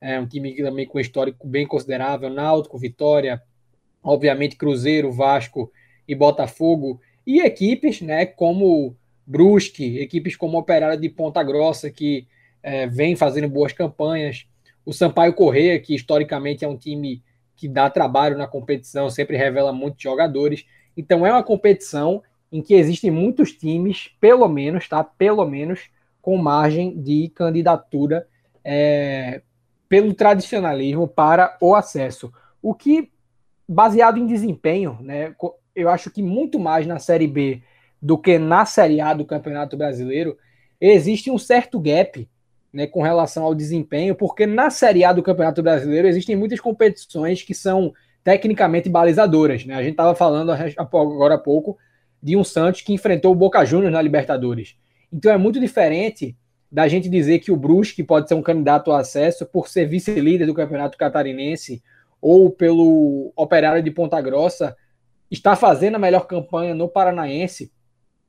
é 0.00 0.18
um 0.18 0.26
time 0.26 0.54
também 0.56 0.86
com 0.86 1.00
histórico 1.00 1.46
bem 1.46 1.66
considerável, 1.66 2.30
Náutico, 2.30 2.78
Vitória, 2.78 3.42
obviamente 4.02 4.56
Cruzeiro, 4.56 5.10
Vasco 5.10 5.72
e 6.06 6.14
Botafogo, 6.14 7.00
e 7.26 7.40
equipes 7.40 8.00
né, 8.00 8.26
como 8.26 8.96
Brusque, 9.26 9.98
equipes 9.98 10.36
como 10.36 10.58
Operária 10.58 10.96
de 10.96 11.08
Ponta 11.08 11.42
Grossa, 11.42 11.90
que 11.90 12.26
é, 12.62 12.86
vem 12.86 13.16
fazendo 13.16 13.48
boas 13.48 13.72
campanhas, 13.72 14.46
o 14.84 14.92
Sampaio 14.92 15.32
Correia, 15.32 15.78
que 15.80 15.94
historicamente 15.94 16.64
é 16.64 16.68
um 16.68 16.76
time 16.76 17.22
que 17.56 17.68
dá 17.68 17.88
trabalho 17.88 18.36
na 18.36 18.46
competição, 18.46 19.08
sempre 19.08 19.36
revela 19.36 19.72
muitos 19.72 20.02
jogadores. 20.02 20.66
Então 20.96 21.26
é 21.26 21.30
uma 21.30 21.42
competição 21.42 22.22
em 22.52 22.62
que 22.62 22.74
existem 22.74 23.10
muitos 23.10 23.52
times, 23.52 24.10
pelo 24.20 24.46
menos, 24.48 24.88
tá? 24.88 25.02
Pelo 25.02 25.44
menos 25.46 25.88
com 26.20 26.36
margem 26.36 27.00
de 27.00 27.28
candidatura 27.34 28.26
é, 28.62 29.42
pelo 29.88 30.14
tradicionalismo 30.14 31.06
para 31.06 31.56
o 31.60 31.74
acesso. 31.74 32.32
O 32.62 32.74
que, 32.74 33.10
baseado 33.68 34.18
em 34.18 34.26
desempenho, 34.26 34.98
né? 35.00 35.34
Eu 35.74 35.88
acho 35.88 36.10
que 36.10 36.22
muito 36.22 36.58
mais 36.58 36.86
na 36.86 36.98
Série 36.98 37.26
B 37.26 37.62
do 38.04 38.18
que 38.18 38.38
na 38.38 38.66
Série 38.66 39.00
A 39.00 39.14
do 39.14 39.24
Campeonato 39.24 39.78
Brasileiro, 39.78 40.36
existe 40.78 41.30
um 41.30 41.38
certo 41.38 41.80
gap 41.80 42.28
né, 42.70 42.86
com 42.86 43.00
relação 43.00 43.44
ao 43.44 43.54
desempenho, 43.54 44.14
porque 44.14 44.44
na 44.44 44.68
Série 44.68 45.02
A 45.02 45.10
do 45.10 45.22
Campeonato 45.22 45.62
Brasileiro 45.62 46.06
existem 46.06 46.36
muitas 46.36 46.60
competições 46.60 47.42
que 47.42 47.54
são 47.54 47.94
tecnicamente 48.22 48.90
balizadoras. 48.90 49.64
Né? 49.64 49.74
A 49.74 49.82
gente 49.82 49.92
estava 49.92 50.14
falando 50.14 50.52
agora 50.76 51.36
há 51.36 51.38
pouco 51.38 51.78
de 52.22 52.36
um 52.36 52.44
Santos 52.44 52.82
que 52.82 52.92
enfrentou 52.92 53.32
o 53.32 53.34
Boca 53.34 53.64
Juniors 53.64 53.94
na 53.94 54.02
Libertadores. 54.02 54.76
Então 55.10 55.32
é 55.32 55.38
muito 55.38 55.58
diferente 55.58 56.36
da 56.70 56.86
gente 56.86 57.08
dizer 57.08 57.38
que 57.38 57.50
o 57.50 57.56
Brusque 57.56 58.02
pode 58.02 58.28
ser 58.28 58.34
um 58.34 58.42
candidato 58.42 58.90
ao 58.92 58.98
acesso 58.98 59.46
por 59.46 59.66
ser 59.66 59.86
vice-líder 59.86 60.44
do 60.44 60.52
Campeonato 60.52 60.98
Catarinense 60.98 61.82
ou 62.20 62.50
pelo 62.50 63.32
Operário 63.34 63.82
de 63.82 63.90
Ponta 63.90 64.20
Grossa 64.20 64.76
está 65.30 65.56
fazendo 65.56 65.94
a 65.94 65.98
melhor 65.98 66.26
campanha 66.26 66.74
no 66.74 66.86
Paranaense 66.86 67.72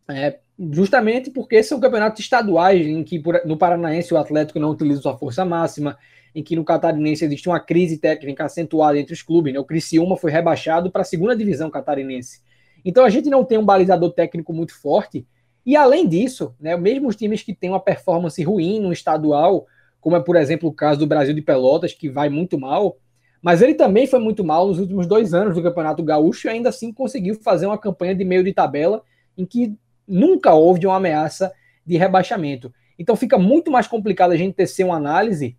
é, 0.10 0.40
justamente 0.72 1.32
porque 1.32 1.62
são 1.64 1.80
campeonatos 1.80 2.20
estaduais 2.20 2.86
em 2.86 3.04
que 3.04 3.22
no 3.46 3.58
Paranaense 3.58 4.14
o 4.14 4.18
Atlético 4.18 4.60
não 4.60 4.70
utiliza 4.70 5.02
sua 5.02 5.18
força 5.18 5.44
máxima, 5.44 5.98
em 6.34 6.44
que 6.44 6.56
no 6.56 6.66
Catarinense 6.66 7.24
existe 7.24 7.48
uma 7.48 7.60
crise 7.60 7.98
técnica 7.98 8.46
acentuada 8.46 9.00
entre 9.00 9.14
os 9.14 9.22
clubes. 9.22 9.54
Né? 9.54 9.60
O 9.60 9.64
Criciúma 9.64 10.18
foi 10.18 10.32
rebaixado 10.32 10.92
para 10.92 11.02
a 11.02 11.06
segunda 11.06 11.36
divisão 11.36 11.70
catarinense. 11.70 12.42
Então 12.84 13.06
a 13.06 13.10
gente 13.10 13.30
não 13.30 13.44
tem 13.44 13.58
um 13.58 13.66
balizador 13.66 14.12
técnico 14.12 14.54
muito 14.54 14.80
forte. 14.80 15.26
E 15.66 15.76
além 15.76 16.08
disso, 16.08 16.54
né, 16.60 16.76
mesmo 16.78 17.08
os 17.08 17.16
times 17.16 17.42
que 17.42 17.56
têm 17.56 17.70
uma 17.70 17.80
performance 17.80 18.42
ruim 18.44 18.80
no 18.80 18.94
estadual, 18.94 19.66
como 20.00 20.16
é 20.16 20.20
por 20.20 20.36
exemplo 20.36 20.70
o 20.70 20.74
caso 20.74 21.00
do 21.00 21.08
Brasil 21.08 21.34
de 21.34 21.42
Pelotas, 21.42 21.94
que 21.94 22.10
vai 22.10 22.30
muito 22.30 22.60
mal, 22.60 22.98
mas 23.42 23.62
ele 23.62 23.74
também 23.74 24.06
foi 24.06 24.20
muito 24.20 24.44
mal 24.44 24.68
nos 24.68 24.78
últimos 24.78 25.08
dois 25.08 25.34
anos 25.34 25.56
do 25.56 25.64
Campeonato 25.64 26.04
Gaúcho 26.04 26.48
e 26.48 26.50
ainda 26.50 26.70
assim 26.70 26.92
conseguiu 26.92 27.36
fazer 27.42 27.66
uma 27.66 27.78
campanha 27.78 28.14
de 28.14 28.24
meio 28.24 28.44
de 28.44 28.54
tabela 28.54 29.02
em 29.38 29.46
que 29.46 29.76
nunca 30.08 30.54
houve 30.54 30.86
uma 30.86 30.98
ameaça 30.98 31.52
de 31.86 31.98
rebaixamento. 31.98 32.74
Então 32.98 33.16
fica 33.16 33.38
muito 33.38 33.72
mais 33.72 33.88
complicado 33.88 34.32
a 34.32 34.38
gente 34.38 34.56
tecer 34.56 34.86
uma 34.86 34.96
análise 34.96 35.58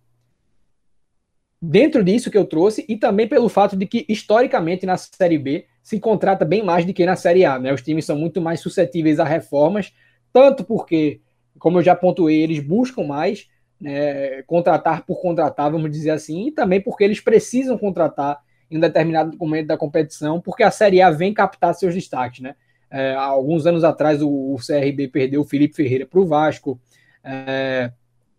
dentro 1.61 2.03
disso 2.03 2.29
que 2.29 2.37
eu 2.37 2.45
trouxe 2.45 2.85
e 2.87 2.97
também 2.97 3.27
pelo 3.27 3.49
fato 3.49 3.75
de 3.75 3.85
que 3.85 4.05
historicamente 4.07 4.85
na 4.85 4.97
Série 4.97 5.37
B 5.37 5.65
se 5.81 5.99
contrata 5.99 6.45
bem 6.45 6.63
mais 6.63 6.85
do 6.85 6.93
que 6.93 7.05
na 7.05 7.15
Série 7.15 7.45
A, 7.45 7.57
né? 7.57 7.73
Os 7.73 7.81
times 7.81 8.05
são 8.05 8.17
muito 8.17 8.41
mais 8.41 8.59
suscetíveis 8.59 9.19
a 9.19 9.23
reformas, 9.23 9.93
tanto 10.33 10.63
porque, 10.63 11.21
como 11.57 11.79
eu 11.79 11.83
já 11.83 11.95
pontuei, 11.95 12.41
eles 12.41 12.59
buscam 12.59 13.03
mais, 13.03 13.47
né, 13.79 14.43
contratar 14.43 15.05
por 15.05 15.21
contratar, 15.21 15.71
vamos 15.71 15.89
dizer 15.89 16.11
assim, 16.11 16.47
e 16.47 16.51
também 16.51 16.81
porque 16.81 17.03
eles 17.03 17.21
precisam 17.21 17.77
contratar 17.77 18.41
em 18.69 18.77
um 18.77 18.81
determinado 18.81 19.37
momento 19.37 19.67
da 19.67 19.77
competição, 19.77 20.41
porque 20.41 20.63
a 20.63 20.71
Série 20.71 21.01
A 21.01 21.09
vem 21.09 21.33
captar 21.33 21.73
seus 21.73 21.93
destaques, 21.93 22.41
né? 22.41 22.55
É, 22.89 23.13
alguns 23.13 23.65
anos 23.65 23.83
atrás 23.83 24.21
o, 24.21 24.29
o, 24.29 24.57
CRB 24.57 25.09
perdeu 25.09 25.41
o 25.41 25.45
Felipe 25.45 25.75
Ferreira 25.75 26.05
para 26.05 26.19
o 26.19 26.25
Vasco. 26.25 26.79
É, 27.23 27.91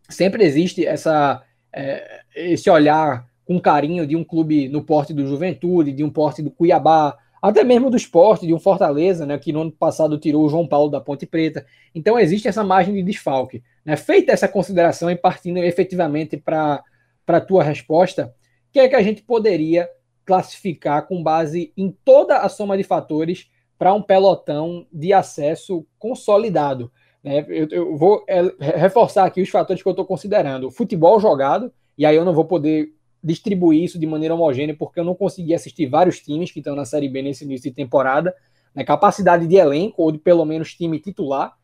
sempre 0.09 0.45
existe 0.45 0.87
essa, 0.87 1.43
é, 1.73 2.23
esse 2.35 2.70
olhar 2.70 3.27
com 3.45 3.61
carinho 3.61 4.07
de 4.07 4.16
um 4.16 4.25
clube 4.25 4.69
no 4.69 4.83
porte 4.83 5.12
do 5.12 5.27
Juventude, 5.27 5.93
de 5.93 6.05
um 6.05 6.11
porte 6.11 6.43
do 6.43 6.51
Cuiabá, 6.51 7.16
até 7.41 7.62
mesmo 7.62 7.89
do 7.89 7.97
esporte, 7.97 8.47
de 8.47 8.53
um 8.53 8.59
Fortaleza, 8.59 9.25
né, 9.25 9.39
que 9.39 9.53
no 9.53 9.62
ano 9.62 9.73
passado 9.73 10.19
tirou 10.19 10.45
o 10.45 10.49
João 10.49 10.66
Paulo 10.66 10.91
da 10.91 11.01
Ponte 11.01 11.25
Preta. 11.25 11.65
Então 11.95 12.19
existe 12.19 12.49
essa 12.49 12.65
margem 12.65 12.95
de 12.95 13.03
desfalque. 13.03 13.62
Né? 13.85 13.97
Feita 13.97 14.33
essa 14.33 14.49
consideração 14.49 15.11
e 15.11 15.16
partindo 15.16 15.59
efetivamente 15.59 16.37
para 16.37 16.83
a 17.27 17.41
tua 17.41 17.62
resposta, 17.62 18.35
o 18.69 18.73
que 18.73 18.81
é 18.81 18.89
que 18.89 18.97
a 18.97 19.03
gente 19.03 19.23
poderia 19.23 19.89
classificar 20.25 21.07
com 21.07 21.23
base 21.23 21.73
em 21.77 21.95
toda 22.05 22.39
a 22.39 22.49
soma 22.49 22.77
de 22.77 22.83
fatores 22.83 23.49
para 23.79 23.95
um 23.95 24.03
pelotão 24.03 24.87
de 24.93 25.13
acesso 25.13 25.87
consolidado? 25.99 26.91
Né? 27.23 27.45
Eu, 27.49 27.69
eu, 27.71 27.97
vou 27.97 28.25
é, 28.29 28.43
reforçar 28.79 29.25
aqui 29.25 29.41
os 29.41 29.49
fatores 29.49 29.83
que 29.83 29.89
eu 29.89 29.93
estou 29.93 30.05
considerando. 30.05 30.71
Futebol 30.71 31.21
jogado, 31.21 31.73
e 31.97 32.05
aí 32.05 32.17
eu 32.17 32.25
não 32.25 32.33
vou 32.33 32.45
poder 32.45 32.93
distribuir 33.23 33.83
isso 33.83 33.99
de 33.99 34.07
maneira 34.07 34.35
homogênea, 34.35 34.77
porque 34.77 35.01
eu 35.01 35.05
não 35.05 35.15
consegui 35.15 35.55
assistir 35.55 35.87
vários 35.87 36.21
times 36.21 36.51
que 36.51 36.61
estão 36.61 36.75
na 36.75 36.85
Série 36.85 37.09
B 37.09 37.23
nesse 37.23 37.45
início 37.45 37.71
de 37.71 37.77
temporada. 37.77 38.35
Né? 38.75 38.85
Capacidade 38.85 39.47
de 39.47 39.57
elenco, 39.57 40.03
ou 40.03 40.13
de 40.13 40.19
pelo 40.19 40.45
menos 40.45 40.75
time 40.75 40.99
titular, 40.99 41.57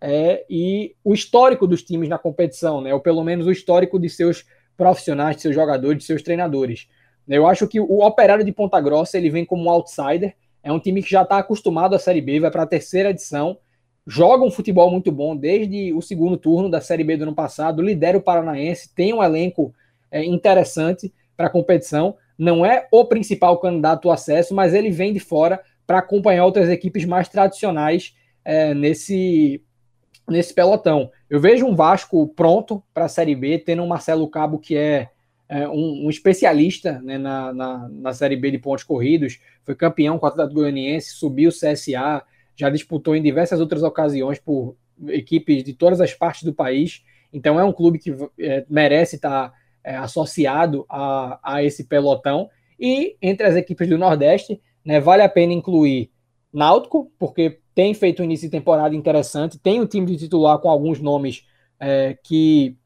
é, 0.00 0.44
e 0.50 0.94
o 1.02 1.14
histórico 1.14 1.66
dos 1.66 1.82
times 1.82 2.08
na 2.08 2.18
competição, 2.18 2.80
né? 2.80 2.92
ou 2.92 3.00
pelo 3.00 3.24
menos 3.24 3.46
o 3.46 3.50
histórico 3.50 3.98
de 3.98 4.10
seus 4.10 4.44
profissionais, 4.76 5.36
de 5.36 5.42
seus 5.42 5.54
jogadores, 5.54 5.98
de 5.98 6.04
seus 6.04 6.22
treinadores. 6.22 6.88
Eu 7.26 7.46
acho 7.46 7.66
que 7.66 7.80
o 7.80 8.04
Operário 8.04 8.44
de 8.44 8.52
Ponta 8.52 8.80
Grossa 8.80 9.16
ele 9.16 9.30
vem 9.30 9.44
como 9.44 9.64
um 9.64 9.70
outsider, 9.70 10.36
é 10.66 10.72
um 10.72 10.80
time 10.80 11.00
que 11.00 11.08
já 11.08 11.22
está 11.22 11.38
acostumado 11.38 11.94
à 11.94 11.98
Série 11.98 12.20
B, 12.20 12.40
vai 12.40 12.50
para 12.50 12.64
a 12.64 12.66
terceira 12.66 13.10
edição, 13.10 13.56
joga 14.04 14.44
um 14.44 14.50
futebol 14.50 14.90
muito 14.90 15.12
bom 15.12 15.36
desde 15.36 15.92
o 15.92 16.02
segundo 16.02 16.36
turno 16.36 16.68
da 16.68 16.80
Série 16.80 17.04
B 17.04 17.16
do 17.16 17.22
ano 17.22 17.36
passado, 17.36 17.80
lidera 17.80 18.18
o 18.18 18.20
Paranaense, 18.20 18.92
tem 18.92 19.14
um 19.14 19.22
elenco 19.22 19.72
é, 20.10 20.24
interessante 20.24 21.14
para 21.36 21.46
a 21.46 21.50
competição. 21.50 22.16
Não 22.36 22.66
é 22.66 22.88
o 22.90 23.04
principal 23.04 23.58
candidato 23.60 24.08
ao 24.08 24.14
acesso, 24.14 24.56
mas 24.56 24.74
ele 24.74 24.90
vem 24.90 25.12
de 25.12 25.20
fora 25.20 25.60
para 25.86 25.98
acompanhar 25.98 26.44
outras 26.44 26.68
equipes 26.68 27.04
mais 27.04 27.28
tradicionais 27.28 28.16
é, 28.44 28.74
nesse, 28.74 29.62
nesse 30.28 30.52
pelotão. 30.52 31.12
Eu 31.30 31.38
vejo 31.38 31.64
um 31.64 31.76
Vasco 31.76 32.26
pronto 32.34 32.82
para 32.92 33.04
a 33.04 33.08
Série 33.08 33.36
B, 33.36 33.60
tendo 33.60 33.84
um 33.84 33.86
Marcelo 33.86 34.28
Cabo 34.28 34.58
que 34.58 34.76
é, 34.76 35.10
é 35.48 35.68
um, 35.68 36.06
um, 36.06 36.10
especialista 36.10 37.00
né, 37.00 37.18
na, 37.18 37.52
na, 37.52 37.88
na, 37.88 38.12
Série 38.12 38.36
B 38.36 38.50
de 38.50 38.58
pontos 38.58 38.82
corridos, 38.84 39.38
foi 39.64 39.74
campeão 39.74 40.18
com 40.18 40.26
o 40.26 40.28
Atlético 40.28 40.60
Goianiense, 40.60 41.10
subiu 41.10 41.50
o 41.50 41.52
CSA, 41.52 42.22
já 42.56 42.70
disputou 42.70 43.14
em 43.14 43.22
diversas 43.22 43.60
outras 43.60 43.82
ocasiões 43.82 44.38
por 44.38 44.76
equipes 45.08 45.62
de 45.62 45.72
todas 45.72 46.00
as 46.00 46.14
partes 46.14 46.42
do 46.42 46.52
país. 46.52 47.04
Então 47.32 47.60
é 47.60 47.64
um 47.64 47.72
clube 47.72 47.98
que 47.98 48.14
é, 48.40 48.64
merece 48.68 49.16
estar 49.16 49.52
é, 49.84 49.96
associado 49.96 50.84
a, 50.88 51.38
a 51.42 51.62
esse 51.62 51.84
pelotão. 51.84 52.48
E 52.78 53.16
entre 53.22 53.46
as 53.46 53.54
equipes 53.54 53.88
do 53.88 53.98
Nordeste, 53.98 54.60
né, 54.84 55.00
vale 55.00 55.22
a 55.22 55.28
pena 55.28 55.52
incluir 55.52 56.10
Náutico, 56.52 57.12
porque 57.18 57.60
tem 57.74 57.92
feito 57.92 58.22
um 58.22 58.24
início 58.24 58.48
de 58.48 58.52
temporada 58.52 58.94
interessante, 58.94 59.58
tem 59.58 59.80
um 59.80 59.86
time 59.86 60.06
de 60.06 60.16
titular 60.16 60.58
com 60.58 60.70
alguns 60.70 60.98
nomes 60.98 61.46
é, 61.78 62.16
que 62.24 62.76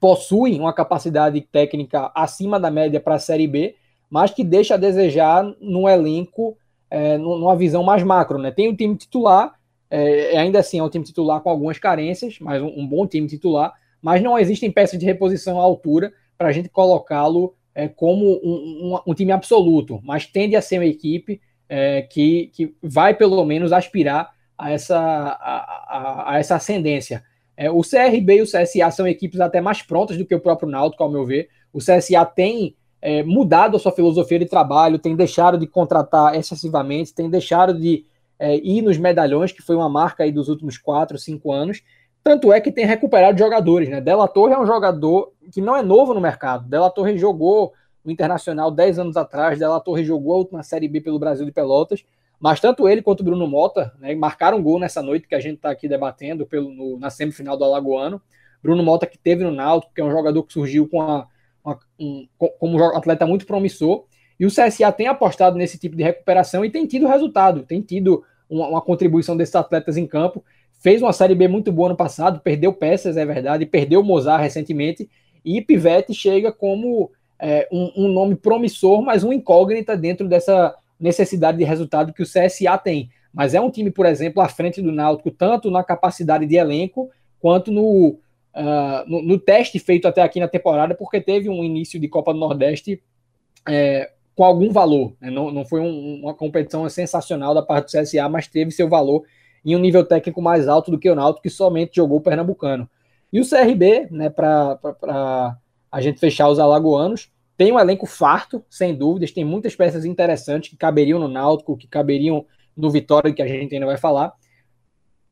possuem 0.00 0.60
uma 0.60 0.72
capacidade 0.72 1.40
técnica 1.40 2.10
acima 2.14 2.58
da 2.58 2.70
média 2.70 3.00
para 3.00 3.16
a 3.16 3.18
Série 3.18 3.46
B, 3.46 3.74
mas 4.08 4.30
que 4.30 4.44
deixa 4.44 4.74
a 4.74 4.78
desejar 4.78 5.44
no 5.60 5.88
elenco 5.88 6.56
é, 6.90 7.18
numa 7.18 7.56
visão 7.56 7.82
mais 7.82 8.02
macro, 8.02 8.38
né? 8.38 8.50
Tem 8.50 8.68
um 8.68 8.76
time 8.76 8.96
titular, 8.96 9.54
é, 9.90 10.38
ainda 10.38 10.60
assim 10.60 10.78
é 10.78 10.82
um 10.82 10.88
time 10.88 11.04
titular 11.04 11.40
com 11.40 11.50
algumas 11.50 11.78
carências, 11.78 12.38
mas 12.40 12.62
um, 12.62 12.68
um, 12.68 12.86
bom 12.86 13.06
time 13.06 13.26
titular, 13.26 13.72
mas 14.00 14.22
não 14.22 14.38
existem 14.38 14.70
peças 14.70 14.98
de 14.98 15.04
reposição 15.04 15.60
à 15.60 15.62
altura 15.62 16.12
para 16.38 16.48
a 16.48 16.52
gente 16.52 16.68
colocá-lo 16.68 17.54
é, 17.74 17.88
como 17.88 18.24
um, 18.42 18.94
um, 18.94 18.98
um, 19.06 19.14
time 19.14 19.32
absoluto, 19.32 20.00
mas 20.02 20.26
tende 20.26 20.56
a 20.56 20.62
ser 20.62 20.78
uma 20.78 20.86
equipe 20.86 21.40
é, 21.68 22.02
que, 22.02 22.50
que 22.54 22.74
vai 22.82 23.14
pelo 23.14 23.44
menos 23.44 23.72
aspirar 23.72 24.32
a 24.56 24.70
essa, 24.70 24.98
a, 24.98 25.98
a, 25.98 26.32
a 26.32 26.38
essa 26.38 26.56
ascendência. 26.56 27.22
É, 27.56 27.70
o 27.70 27.80
CRB 27.80 28.36
e 28.36 28.42
o 28.42 28.44
CSA 28.44 28.90
são 28.90 29.06
equipes 29.08 29.40
até 29.40 29.60
mais 29.60 29.82
prontas 29.82 30.16
do 30.16 30.26
que 30.26 30.34
o 30.34 30.40
próprio 30.40 30.68
Náutico, 30.68 31.02
ao 31.02 31.10
meu 31.10 31.24
ver. 31.24 31.48
O 31.72 31.78
CSA 31.78 32.24
tem 32.24 32.76
é, 33.00 33.22
mudado 33.22 33.76
a 33.76 33.80
sua 33.80 33.92
filosofia 33.92 34.38
de 34.38 34.46
trabalho, 34.46 34.98
tem 34.98 35.16
deixado 35.16 35.56
de 35.58 35.66
contratar 35.66 36.34
excessivamente, 36.34 37.14
tem 37.14 37.30
deixado 37.30 37.78
de 37.78 38.04
é, 38.38 38.56
ir 38.56 38.82
nos 38.82 38.98
medalhões, 38.98 39.52
que 39.52 39.62
foi 39.62 39.76
uma 39.76 39.88
marca 39.88 40.24
aí 40.24 40.32
dos 40.32 40.48
últimos 40.48 40.76
quatro, 40.76 41.18
cinco 41.18 41.52
anos. 41.52 41.82
Tanto 42.22 42.52
é 42.52 42.60
que 42.60 42.72
tem 42.72 42.84
recuperado 42.84 43.38
jogadores, 43.38 43.88
né? 43.88 44.00
Della 44.00 44.26
Torre 44.26 44.54
é 44.54 44.58
um 44.58 44.66
jogador 44.66 45.32
que 45.52 45.60
não 45.60 45.76
é 45.76 45.82
novo 45.82 46.12
no 46.12 46.20
mercado. 46.20 46.68
Della 46.68 46.90
Torre 46.90 47.16
jogou 47.16 47.72
no 48.04 48.10
Internacional 48.10 48.70
10 48.70 48.98
anos 48.98 49.16
atrás, 49.16 49.58
Della 49.58 49.80
Torre 49.80 50.04
jogou 50.04 50.34
a 50.34 50.38
última 50.38 50.62
Série 50.62 50.88
B 50.88 51.00
pelo 51.00 51.18
Brasil 51.18 51.44
de 51.46 51.52
Pelotas, 51.52 52.04
mas 52.38 52.60
tanto 52.60 52.88
ele 52.88 53.02
quanto 53.02 53.20
o 53.20 53.24
Bruno 53.24 53.46
Mota 53.46 53.92
né, 53.98 54.14
marcaram 54.14 54.62
gol 54.62 54.78
nessa 54.78 55.02
noite 55.02 55.26
que 55.26 55.34
a 55.34 55.40
gente 55.40 55.56
está 55.56 55.70
aqui 55.70 55.88
debatendo 55.88 56.46
pelo, 56.46 56.70
no, 56.70 56.98
na 56.98 57.10
semifinal 57.10 57.56
do 57.56 57.64
Alagoano. 57.64 58.20
Bruno 58.62 58.82
Mota 58.82 59.06
que 59.06 59.18
teve 59.18 59.44
no 59.44 59.50
Náutico, 59.50 59.92
que 59.94 60.00
é 60.00 60.04
um 60.04 60.10
jogador 60.10 60.42
que 60.42 60.52
surgiu 60.52 60.88
com 60.88 61.00
a 61.00 61.26
uma, 61.66 61.78
um, 61.98 62.28
como 62.58 62.78
um 62.78 62.96
atleta 62.96 63.26
muito 63.26 63.46
promissor. 63.46 64.04
E 64.38 64.46
o 64.46 64.50
CSA 64.50 64.92
tem 64.92 65.08
apostado 65.08 65.56
nesse 65.56 65.78
tipo 65.78 65.96
de 65.96 66.02
recuperação 66.02 66.64
e 66.64 66.70
tem 66.70 66.86
tido 66.86 67.08
resultado, 67.08 67.62
tem 67.62 67.80
tido 67.80 68.22
uma, 68.48 68.68
uma 68.68 68.80
contribuição 68.80 69.36
desses 69.36 69.54
atletas 69.54 69.96
em 69.96 70.06
campo. 70.06 70.44
Fez 70.78 71.02
uma 71.02 71.12
Série 71.12 71.34
B 71.34 71.48
muito 71.48 71.72
boa 71.72 71.88
no 71.88 71.96
passado, 71.96 72.40
perdeu 72.40 72.72
peças, 72.72 73.16
é 73.16 73.24
verdade, 73.24 73.66
perdeu 73.66 74.00
o 74.00 74.04
Mozart 74.04 74.42
recentemente. 74.42 75.08
E 75.44 75.60
Pivete 75.60 76.12
chega 76.12 76.52
como 76.52 77.10
é, 77.38 77.66
um, 77.72 77.92
um, 77.96 78.08
nome 78.08 78.36
promissor, 78.36 79.02
mas 79.02 79.24
um 79.24 79.32
incógnita 79.32 79.96
dentro 79.96 80.28
dessa 80.28 80.74
necessidade 80.98 81.58
de 81.58 81.64
resultado 81.64 82.12
que 82.12 82.22
o 82.22 82.26
CSA 82.26 82.78
tem. 82.78 83.10
Mas 83.32 83.54
é 83.54 83.60
um 83.60 83.70
time, 83.70 83.90
por 83.90 84.06
exemplo, 84.06 84.42
à 84.42 84.48
frente 84.48 84.80
do 84.80 84.90
Náutico, 84.90 85.30
tanto 85.30 85.70
na 85.70 85.84
capacidade 85.84 86.46
de 86.46 86.56
elenco, 86.56 87.10
quanto 87.38 87.70
no, 87.70 88.18
uh, 88.54 89.04
no, 89.06 89.22
no, 89.22 89.38
teste 89.38 89.78
feito 89.78 90.08
até 90.08 90.22
aqui 90.22 90.40
na 90.40 90.48
temporada, 90.48 90.94
porque 90.94 91.20
teve 91.20 91.48
um 91.48 91.62
início 91.62 92.00
de 92.00 92.08
Copa 92.08 92.32
do 92.32 92.38
Nordeste 92.38 93.02
é, 93.68 94.10
com 94.34 94.44
algum 94.44 94.72
valor. 94.72 95.14
Né? 95.20 95.30
Não, 95.30 95.50
não 95.50 95.64
foi 95.66 95.80
um, 95.80 96.20
uma 96.22 96.34
competição 96.34 96.88
sensacional 96.88 97.54
da 97.54 97.62
parte 97.62 97.92
do 97.92 98.00
CSA, 98.00 98.28
mas 98.28 98.46
teve 98.46 98.70
seu 98.70 98.88
valor 98.88 99.24
em 99.64 99.76
um 99.76 99.80
nível 99.80 100.04
técnico 100.04 100.40
mais 100.40 100.68
alto 100.68 100.90
do 100.90 100.98
que 100.98 101.10
o 101.10 101.14
Náutico, 101.14 101.42
que 101.42 101.50
somente 101.50 101.96
jogou 101.96 102.18
o 102.18 102.22
Pernambucano. 102.22 102.88
E 103.32 103.40
o 103.40 103.48
CRB, 103.48 104.08
né, 104.10 104.30
para 104.30 105.58
a 105.90 106.00
gente 106.00 106.20
fechar 106.20 106.48
os 106.48 106.58
alagoanos, 106.58 107.30
tem 107.56 107.72
um 107.72 107.78
elenco 107.78 108.06
farto, 108.06 108.64
sem 108.68 108.94
dúvidas, 108.94 109.32
tem 109.32 109.44
muitas 109.44 109.74
peças 109.74 110.04
interessantes 110.04 110.70
que 110.70 110.76
caberiam 110.76 111.18
no 111.18 111.28
Náutico, 111.28 111.76
que 111.76 111.86
caberiam 111.86 112.44
no 112.76 112.90
Vitória, 112.90 113.32
que 113.32 113.42
a 113.42 113.46
gente 113.46 113.74
ainda 113.74 113.86
vai 113.86 113.96
falar. 113.96 114.32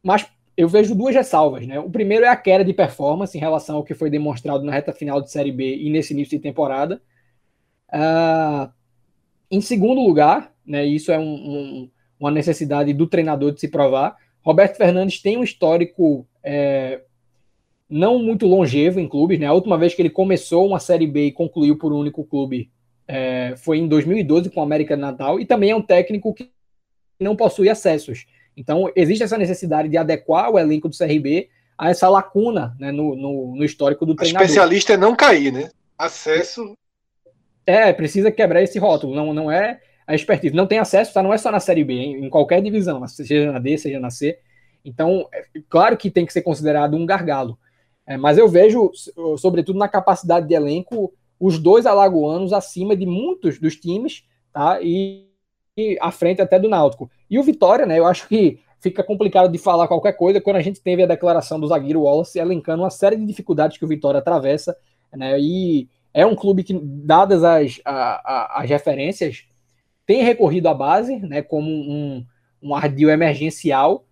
Mas 0.03 0.27
eu 0.57 0.69
vejo 0.69 0.95
duas 0.95 1.15
ressalvas, 1.15 1.67
né? 1.67 1.79
O 1.79 1.91
primeiro 1.91 2.25
é 2.25 2.29
a 2.29 2.37
queda 2.37 2.65
de 2.65 2.73
performance 2.73 3.37
em 3.37 3.41
relação 3.41 3.77
ao 3.77 3.85
que 3.85 3.95
foi 3.95 4.09
demonstrado 4.09 4.65
na 4.65 4.73
reta 4.73 4.93
final 4.93 5.21
de 5.21 5.31
Série 5.31 5.53
B 5.53 5.77
e 5.77 5.91
nesse 5.91 6.13
início 6.13 6.37
de 6.37 6.43
temporada. 6.43 7.03
Uh, 7.89 8.73
em 9.51 9.61
segundo 9.61 10.01
lugar, 10.01 10.53
né, 10.67 10.85
isso 10.85 11.13
é 11.13 11.19
um, 11.19 11.35
um, 11.35 11.91
uma 12.19 12.31
necessidade 12.31 12.93
do 12.93 13.07
treinador 13.07 13.53
de 13.53 13.61
se 13.61 13.69
provar, 13.69 14.17
Roberto 14.45 14.77
Fernandes 14.77 15.23
tem 15.23 15.39
um 15.39 15.43
histórico 15.43 16.27
é, 16.43 17.01
não 17.95 18.19
muito 18.19 18.45
longevo 18.45 18.99
em 18.99 19.09
clubes. 19.09 19.39
Né? 19.39 19.47
A 19.47 19.53
última 19.53 19.79
vez 19.79 19.95
que 19.95 20.03
ele 20.03 20.11
começou 20.11 20.67
uma 20.67 20.81
Série 20.81 21.07
B 21.07 21.27
e 21.27 21.33
concluiu 21.33 21.79
por 21.79 21.93
um 21.93 21.99
único 21.99 22.25
clube 22.25 22.69
é, 23.07 23.55
foi 23.57 23.79
em 23.79 23.87
2012 23.87 24.51
com 24.51 24.59
o 24.59 24.63
América 24.65 24.97
Natal, 24.97 25.39
e 25.39 25.47
também 25.47 25.71
é 25.71 25.77
um 25.77 25.83
técnico 25.83 26.35
que 26.35 26.51
não 27.21 27.37
possui 27.37 27.69
acessos. 27.69 28.27
Então, 28.57 28.91
existe 28.97 29.23
essa 29.23 29.39
necessidade 29.39 29.89
de 29.89 29.97
adequar 29.97 30.51
o 30.51 30.59
elenco 30.59 30.89
do 30.89 30.97
CRB 30.97 31.49
a 31.79 31.91
essa 31.91 32.09
lacuna 32.09 32.75
né, 32.81 32.91
no, 32.91 33.15
no, 33.15 33.55
no, 33.57 33.65
histórico 33.65 34.05
do 34.05 34.17
treinador. 34.17 34.43
O 34.43 34.45
especialista 34.45 34.95
é 34.95 34.97
não 34.97 35.15
cair, 35.15 35.53
né? 35.53 35.71
Acesso. 35.97 36.77
É, 37.65 37.93
precisa 37.93 38.33
quebrar 38.33 38.63
esse 38.63 38.79
rótulo. 38.79 39.15
Não, 39.15 39.33
não 39.33 39.53
é 39.53 39.81
a 40.05 40.15
expertise. 40.15 40.55
Não 40.55 40.67
tem 40.67 40.79
acesso, 40.79 41.13
tá? 41.13 41.23
Não 41.23 41.33
é 41.33 41.39
só 41.39 41.51
na 41.53 41.61
Série 41.61 41.85
B, 41.85 41.95
em 41.95 42.29
qualquer 42.29 42.61
divisão, 42.61 43.07
seja 43.07 43.53
na 43.53 43.59
D, 43.61 43.79
seja 43.79 44.01
na 44.01 44.11
C. 44.11 44.39
Então, 44.85 45.29
é, 45.33 45.45
claro 45.69 45.97
que 45.97 46.11
tem 46.11 46.27
que 46.27 46.33
ser 46.33 46.43
considerado 46.43 46.97
um 46.97 47.07
gargalo. 47.07 47.57
É, 48.07 48.17
mas 48.17 48.37
eu 48.37 48.49
vejo, 48.49 48.91
sobretudo 49.39 49.79
na 49.79 49.89
capacidade 49.89 50.47
de 50.47 50.55
elenco, 50.55 51.13
os 51.41 51.59
dois 51.59 51.87
alagoanos 51.87 52.53
acima 52.53 52.97
de 52.97 53.07
muitos 53.07 53.59
dos 53.59 53.77
times, 53.77 54.25
tá? 54.53 54.79
E, 54.83 55.27
e 55.77 55.99
à 56.01 56.11
frente 56.11 56.41
até 56.41 56.59
do 56.59 56.69
Náutico. 56.69 57.11
E 57.29 57.39
o 57.39 57.43
Vitória, 57.43 57.87
né? 57.87 57.99
Eu 57.99 58.07
acho 58.07 58.29
que 58.29 58.61
fica 58.81 59.03
complicado 59.03 59.51
de 59.51 59.59
falar 59.59 59.89
qualquer 59.89 60.13
coisa 60.13 60.41
quando 60.41 60.57
a 60.57 60.63
gente 60.63 60.81
teve 60.81 61.03
a 61.03 61.07
declaração 61.07 61.59
do 61.59 61.67
zagueiro 61.67 62.03
Wallace 62.03 62.39
elencando 62.39 62.83
uma 62.83 62.91
série 62.91 63.17
de 63.17 63.25
dificuldades 63.25 63.79
que 63.79 63.85
o 63.85 63.89
Vitória 63.89 64.19
atravessa, 64.19 64.77
né? 65.13 65.41
E 65.41 65.89
é 66.13 66.25
um 66.25 66.37
clube 66.37 66.63
que, 66.63 66.79
dadas 66.83 67.43
as, 67.43 67.81
a, 67.85 67.93
a, 67.93 68.63
as 68.63 68.69
referências, 68.69 69.45
tem 70.07 70.23
recorrido 70.23 70.69
à 70.69 70.75
base, 70.75 71.17
né? 71.17 71.43
Como 71.43 71.69
um, 71.69 72.25
um 72.63 72.75
ardil 72.75 73.09
emergencial, 73.09 74.05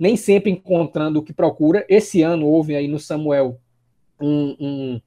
nem 0.00 0.16
sempre 0.16 0.50
encontrando 0.50 1.20
o 1.20 1.22
que 1.22 1.32
procura. 1.32 1.84
Esse 1.88 2.22
ano 2.22 2.46
houve 2.46 2.74
aí 2.74 2.88
no 2.88 2.98
Samuel 2.98 3.60
um, 4.20 4.56
um, 4.58 5.00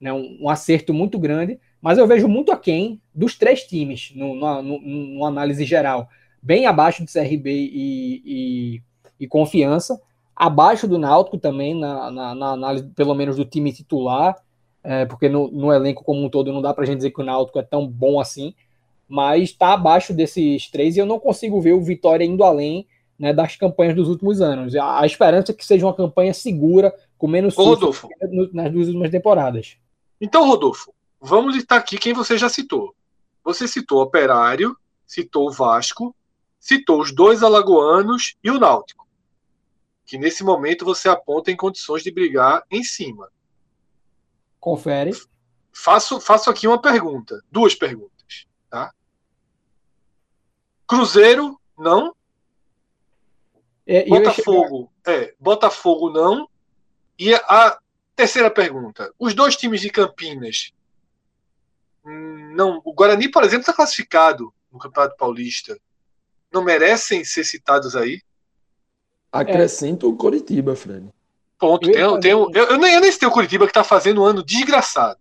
né, 0.00 0.12
um, 0.12 0.48
acerto 0.48 0.92
muito 0.92 1.18
grande, 1.18 1.58
mas 1.80 1.96
eu 1.96 2.06
vejo 2.06 2.28
muito 2.28 2.50
aquém 2.50 3.00
dos 3.14 3.38
três 3.38 3.62
times, 3.62 4.12
no 4.14 5.24
análise 5.24 5.64
geral 5.64 6.08
bem 6.42 6.66
abaixo 6.66 7.04
do 7.04 7.10
CRB 7.10 7.50
e, 7.50 8.22
e, 8.24 8.82
e 9.20 9.26
Confiança, 9.26 10.00
abaixo 10.34 10.88
do 10.88 10.98
Náutico 10.98 11.38
também, 11.38 11.78
na, 11.78 12.10
na, 12.10 12.34
na, 12.34 12.46
análise, 12.52 12.88
pelo 12.94 13.14
menos, 13.14 13.36
do 13.36 13.44
time 13.44 13.72
titular, 13.72 14.36
é, 14.82 15.04
porque 15.04 15.28
no, 15.28 15.50
no, 15.50 15.72
elenco 15.72 16.02
como 16.02 16.24
um 16.24 16.30
todo 16.30 16.52
não 16.52 16.62
dá 16.62 16.72
para 16.72 16.84
a 16.84 16.86
gente 16.86 16.96
dizer 16.96 17.10
que 17.10 17.20
o 17.20 17.24
Náutico 17.24 17.58
é 17.58 17.62
tão 17.62 17.86
bom 17.86 18.18
assim, 18.18 18.54
mas 19.06 19.50
está 19.50 19.74
abaixo 19.74 20.14
desses 20.14 20.70
três 20.70 20.96
e 20.96 21.00
eu 21.00 21.06
não 21.06 21.18
consigo 21.18 21.60
ver 21.60 21.72
o 21.72 21.82
Vitória 21.82 22.24
indo 22.24 22.42
além 22.42 22.86
né, 23.20 23.34
das 23.34 23.54
campanhas 23.54 23.94
dos 23.94 24.08
últimos 24.08 24.40
anos. 24.40 24.74
A, 24.74 25.00
a, 25.00 25.06
esperança 25.06 25.52
é 25.52 25.54
que 25.54 25.64
seja 25.64 25.84
uma 25.84 25.94
campanha 25.94 26.32
segura, 26.32 26.90
com 27.18 27.28
menos 27.28 27.56
Ô, 27.58 27.64
Rodolfo. 27.64 28.08
nas 28.50 28.72
duas 28.72 28.86
últimas 28.86 29.10
temporadas. 29.10 29.76
Então, 30.18 30.48
Rodolfo, 30.48 30.90
vamos 31.20 31.54
listar 31.54 31.78
aqui 31.78 31.98
quem 31.98 32.14
você 32.14 32.38
já 32.38 32.48
citou. 32.48 32.94
Você 33.44 33.68
citou 33.68 34.00
Operário, 34.00 34.74
citou 35.06 35.48
o 35.48 35.52
Vasco, 35.52 36.16
citou 36.58 36.98
os 36.98 37.14
dois 37.14 37.42
alagoanos 37.42 38.36
e 38.42 38.50
o 38.50 38.58
Náutico, 38.58 39.06
que 40.06 40.16
nesse 40.16 40.42
momento 40.42 40.86
você 40.86 41.06
aponta 41.06 41.50
em 41.50 41.56
condições 41.56 42.02
de 42.02 42.10
brigar 42.10 42.64
em 42.70 42.82
cima. 42.82 43.30
Confere. 44.58 45.10
Faço, 45.72 46.20
faço 46.20 46.48
aqui 46.48 46.66
uma 46.66 46.80
pergunta, 46.80 47.42
duas 47.50 47.74
perguntas, 47.74 48.46
tá? 48.70 48.92
Cruzeiro, 50.86 51.60
não. 51.78 52.14
É, 53.92 54.04
Botafogo, 54.08 54.90
chegar... 55.04 55.22
é, 55.22 55.34
Botafogo 55.38 56.10
não. 56.10 56.48
E 57.18 57.34
a 57.34 57.78
terceira 58.14 58.50
pergunta, 58.50 59.12
os 59.18 59.34
dois 59.34 59.56
times 59.56 59.80
de 59.80 59.90
Campinas, 59.90 60.72
não, 62.04 62.80
o 62.84 62.92
Guarani, 62.92 63.28
por 63.28 63.42
exemplo, 63.42 63.62
está 63.62 63.72
classificado 63.72 64.52
no 64.72 64.78
Campeonato 64.78 65.16
Paulista 65.16 65.78
não 66.52 66.62
merecem 66.64 67.24
ser 67.24 67.44
citados 67.44 67.94
aí? 67.94 68.20
Acrescento 69.30 70.06
é. 70.06 70.08
o 70.08 70.16
Coritiba, 70.16 70.74
Fred. 70.74 71.08
Ponto. 71.58 71.90
Tem, 71.90 72.20
tem, 72.20 72.30
eu, 72.32 72.50
eu, 72.52 72.78
nem, 72.78 72.94
eu 72.94 73.00
nem 73.00 73.12
sei 73.12 73.28
o 73.28 73.30
Curitiba 73.30 73.66
que 73.66 73.70
está 73.70 73.84
fazendo 73.84 74.22
um 74.22 74.24
ano 74.24 74.42
desgraçado. 74.42 75.20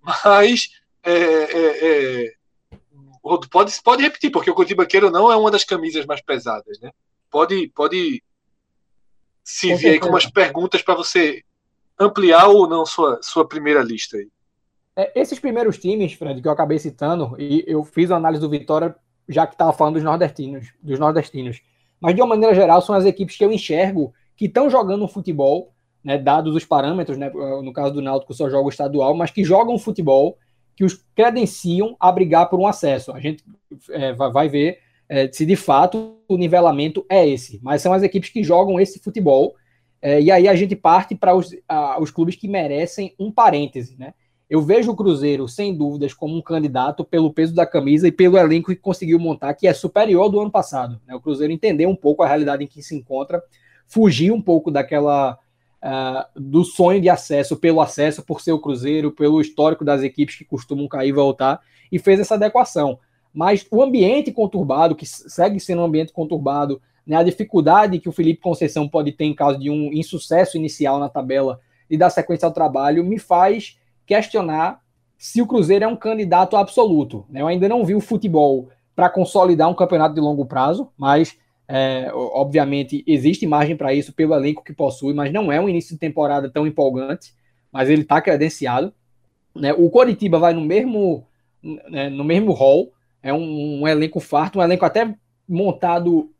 Mas 0.00 0.70
é, 1.02 1.12
é, 1.12 2.24
é, 2.24 2.34
pode, 3.50 3.82
pode 3.82 4.02
repetir, 4.02 4.30
porque 4.30 4.50
o 4.50 4.54
Curitiba, 4.54 4.86
queira 4.86 5.06
ou 5.06 5.12
não, 5.12 5.32
é 5.32 5.36
uma 5.36 5.50
das 5.50 5.64
camisas 5.64 6.06
mais 6.06 6.20
pesadas. 6.20 6.78
Né? 6.80 6.90
Pode, 7.30 7.68
pode 7.68 8.22
se 9.44 9.74
vir 9.74 9.90
aí 9.90 10.00
com 10.00 10.08
umas 10.08 10.26
perguntas 10.26 10.82
para 10.82 10.94
você 10.94 11.42
ampliar 11.98 12.48
ou 12.48 12.68
não 12.68 12.84
sua, 12.84 13.20
sua 13.22 13.46
primeira 13.46 13.82
lista 13.82 14.16
aí. 14.16 14.28
É, 14.96 15.20
esses 15.20 15.38
primeiros 15.38 15.78
times, 15.78 16.12
Fred, 16.14 16.42
que 16.42 16.48
eu 16.48 16.52
acabei 16.52 16.78
citando, 16.78 17.36
e 17.38 17.64
eu 17.66 17.84
fiz 17.84 18.10
a 18.10 18.16
análise 18.16 18.40
do 18.40 18.50
Vitória 18.50 18.94
já 19.28 19.46
que 19.46 19.54
estava 19.54 19.72
falando 19.72 19.94
dos 19.94 20.02
nordestinos, 20.02 20.72
dos 20.82 20.98
nordestinos. 20.98 21.62
Mas 22.00 22.14
de 22.14 22.20
uma 22.20 22.28
maneira 22.28 22.54
geral, 22.54 22.82
são 22.82 22.94
as 22.94 23.04
equipes 23.04 23.36
que 23.36 23.44
eu 23.44 23.52
enxergo 23.52 24.12
que 24.36 24.46
estão 24.46 24.68
jogando 24.68 25.06
futebol, 25.06 25.72
né, 26.02 26.18
dados 26.18 26.56
os 26.56 26.64
parâmetros, 26.64 27.16
né, 27.16 27.30
no 27.62 27.72
caso 27.72 27.94
do 27.94 28.02
Náutico 28.02 28.34
só 28.34 28.48
joga 28.50 28.66
o 28.66 28.70
estadual, 28.70 29.14
mas 29.14 29.30
que 29.30 29.44
jogam 29.44 29.78
futebol, 29.78 30.36
que 30.74 30.84
os 30.84 30.94
credenciam 31.14 31.94
a 32.00 32.10
brigar 32.10 32.48
por 32.48 32.58
um 32.58 32.66
acesso. 32.66 33.12
A 33.12 33.20
gente 33.20 33.44
é, 33.90 34.12
vai 34.14 34.48
ver 34.48 34.80
é, 35.10 35.28
se 35.32 35.44
de 35.44 35.56
fato 35.56 36.14
o 36.28 36.36
nivelamento 36.36 37.04
é 37.10 37.28
esse, 37.28 37.58
mas 37.64 37.82
são 37.82 37.92
as 37.92 38.04
equipes 38.04 38.30
que 38.30 38.44
jogam 38.44 38.78
esse 38.78 39.00
futebol, 39.00 39.56
é, 40.00 40.22
e 40.22 40.30
aí 40.30 40.46
a 40.46 40.54
gente 40.54 40.76
parte 40.76 41.16
para 41.16 41.34
os, 41.34 41.50
os 42.00 42.10
clubes 42.12 42.36
que 42.36 42.46
merecem 42.46 43.12
um 43.18 43.30
parêntese, 43.32 43.96
né? 43.98 44.14
Eu 44.48 44.62
vejo 44.62 44.90
o 44.90 44.96
Cruzeiro, 44.96 45.46
sem 45.46 45.76
dúvidas, 45.76 46.12
como 46.12 46.36
um 46.36 46.42
candidato 46.42 47.04
pelo 47.04 47.32
peso 47.32 47.54
da 47.54 47.64
camisa 47.64 48.08
e 48.08 48.12
pelo 48.12 48.36
elenco 48.36 48.70
que 48.70 48.76
conseguiu 48.76 49.18
montar, 49.18 49.54
que 49.54 49.66
é 49.66 49.72
superior 49.72 50.28
do 50.28 50.40
ano 50.40 50.50
passado. 50.50 51.00
Né? 51.06 51.14
O 51.14 51.20
Cruzeiro 51.20 51.52
entendeu 51.52 51.88
um 51.88 51.94
pouco 51.94 52.24
a 52.24 52.26
realidade 52.26 52.64
em 52.64 52.66
que 52.66 52.82
se 52.82 52.96
encontra, 52.96 53.40
fugir 53.86 54.32
um 54.32 54.40
pouco 54.40 54.70
daquela. 54.70 55.38
Uh, 55.82 56.38
do 56.38 56.62
sonho 56.62 57.00
de 57.00 57.08
acesso 57.08 57.56
pelo 57.56 57.80
acesso, 57.80 58.22
por 58.22 58.42
ser 58.42 58.52
o 58.52 58.58
Cruzeiro, 58.58 59.10
pelo 59.12 59.40
histórico 59.40 59.82
das 59.82 60.02
equipes 60.02 60.36
que 60.36 60.44
costumam 60.44 60.86
cair 60.86 61.08
e 61.08 61.12
voltar, 61.12 61.58
e 61.90 61.98
fez 61.98 62.20
essa 62.20 62.34
adequação. 62.34 62.98
Mas 63.32 63.66
o 63.70 63.82
ambiente 63.82 64.32
conturbado, 64.32 64.94
que 64.94 65.06
segue 65.06 65.60
sendo 65.60 65.82
um 65.82 65.84
ambiente 65.84 66.12
conturbado, 66.12 66.80
né, 67.06 67.16
a 67.16 67.22
dificuldade 67.22 67.98
que 67.98 68.08
o 68.08 68.12
Felipe 68.12 68.40
Conceição 68.40 68.88
pode 68.88 69.12
ter 69.12 69.24
em 69.24 69.34
caso 69.34 69.58
de 69.58 69.70
um 69.70 69.92
insucesso 69.92 70.56
inicial 70.56 70.98
na 70.98 71.08
tabela 71.08 71.60
e 71.88 71.96
dar 71.96 72.10
sequência 72.10 72.46
ao 72.46 72.52
trabalho, 72.52 73.04
me 73.04 73.18
faz 73.18 73.78
questionar 74.06 74.80
se 75.16 75.40
o 75.42 75.46
Cruzeiro 75.46 75.84
é 75.84 75.88
um 75.88 75.96
candidato 75.96 76.56
absoluto. 76.56 77.24
Né? 77.28 77.40
Eu 77.40 77.46
ainda 77.46 77.68
não 77.68 77.84
vi 77.84 77.94
o 77.94 78.00
futebol 78.00 78.68
para 78.94 79.10
consolidar 79.10 79.68
um 79.68 79.74
campeonato 79.74 80.14
de 80.14 80.20
longo 80.20 80.46
prazo, 80.46 80.90
mas 80.96 81.38
é, 81.68 82.10
obviamente 82.12 83.04
existe 83.06 83.46
margem 83.46 83.76
para 83.76 83.94
isso 83.94 84.12
pelo 84.12 84.34
elenco 84.34 84.64
que 84.64 84.72
possui, 84.72 85.14
mas 85.14 85.32
não 85.32 85.52
é 85.52 85.60
um 85.60 85.68
início 85.68 85.94
de 85.94 86.00
temporada 86.00 86.50
tão 86.50 86.66
empolgante, 86.66 87.32
mas 87.70 87.88
ele 87.88 88.02
está 88.02 88.20
credenciado. 88.20 88.92
Né? 89.54 89.72
O 89.72 89.88
Coritiba 89.90 90.38
vai 90.38 90.52
no 90.52 90.60
mesmo 90.60 91.26
né, 91.62 92.08
no 92.08 92.24
mesmo 92.24 92.52
hall, 92.52 92.92
é 93.22 93.32
um, 93.32 93.82
um, 93.82 93.88
elenco 93.88 94.20
farto, 94.20 94.58
um 94.58 94.62
elenco 94.62 94.84
até 94.84 95.14
montado 95.48 96.30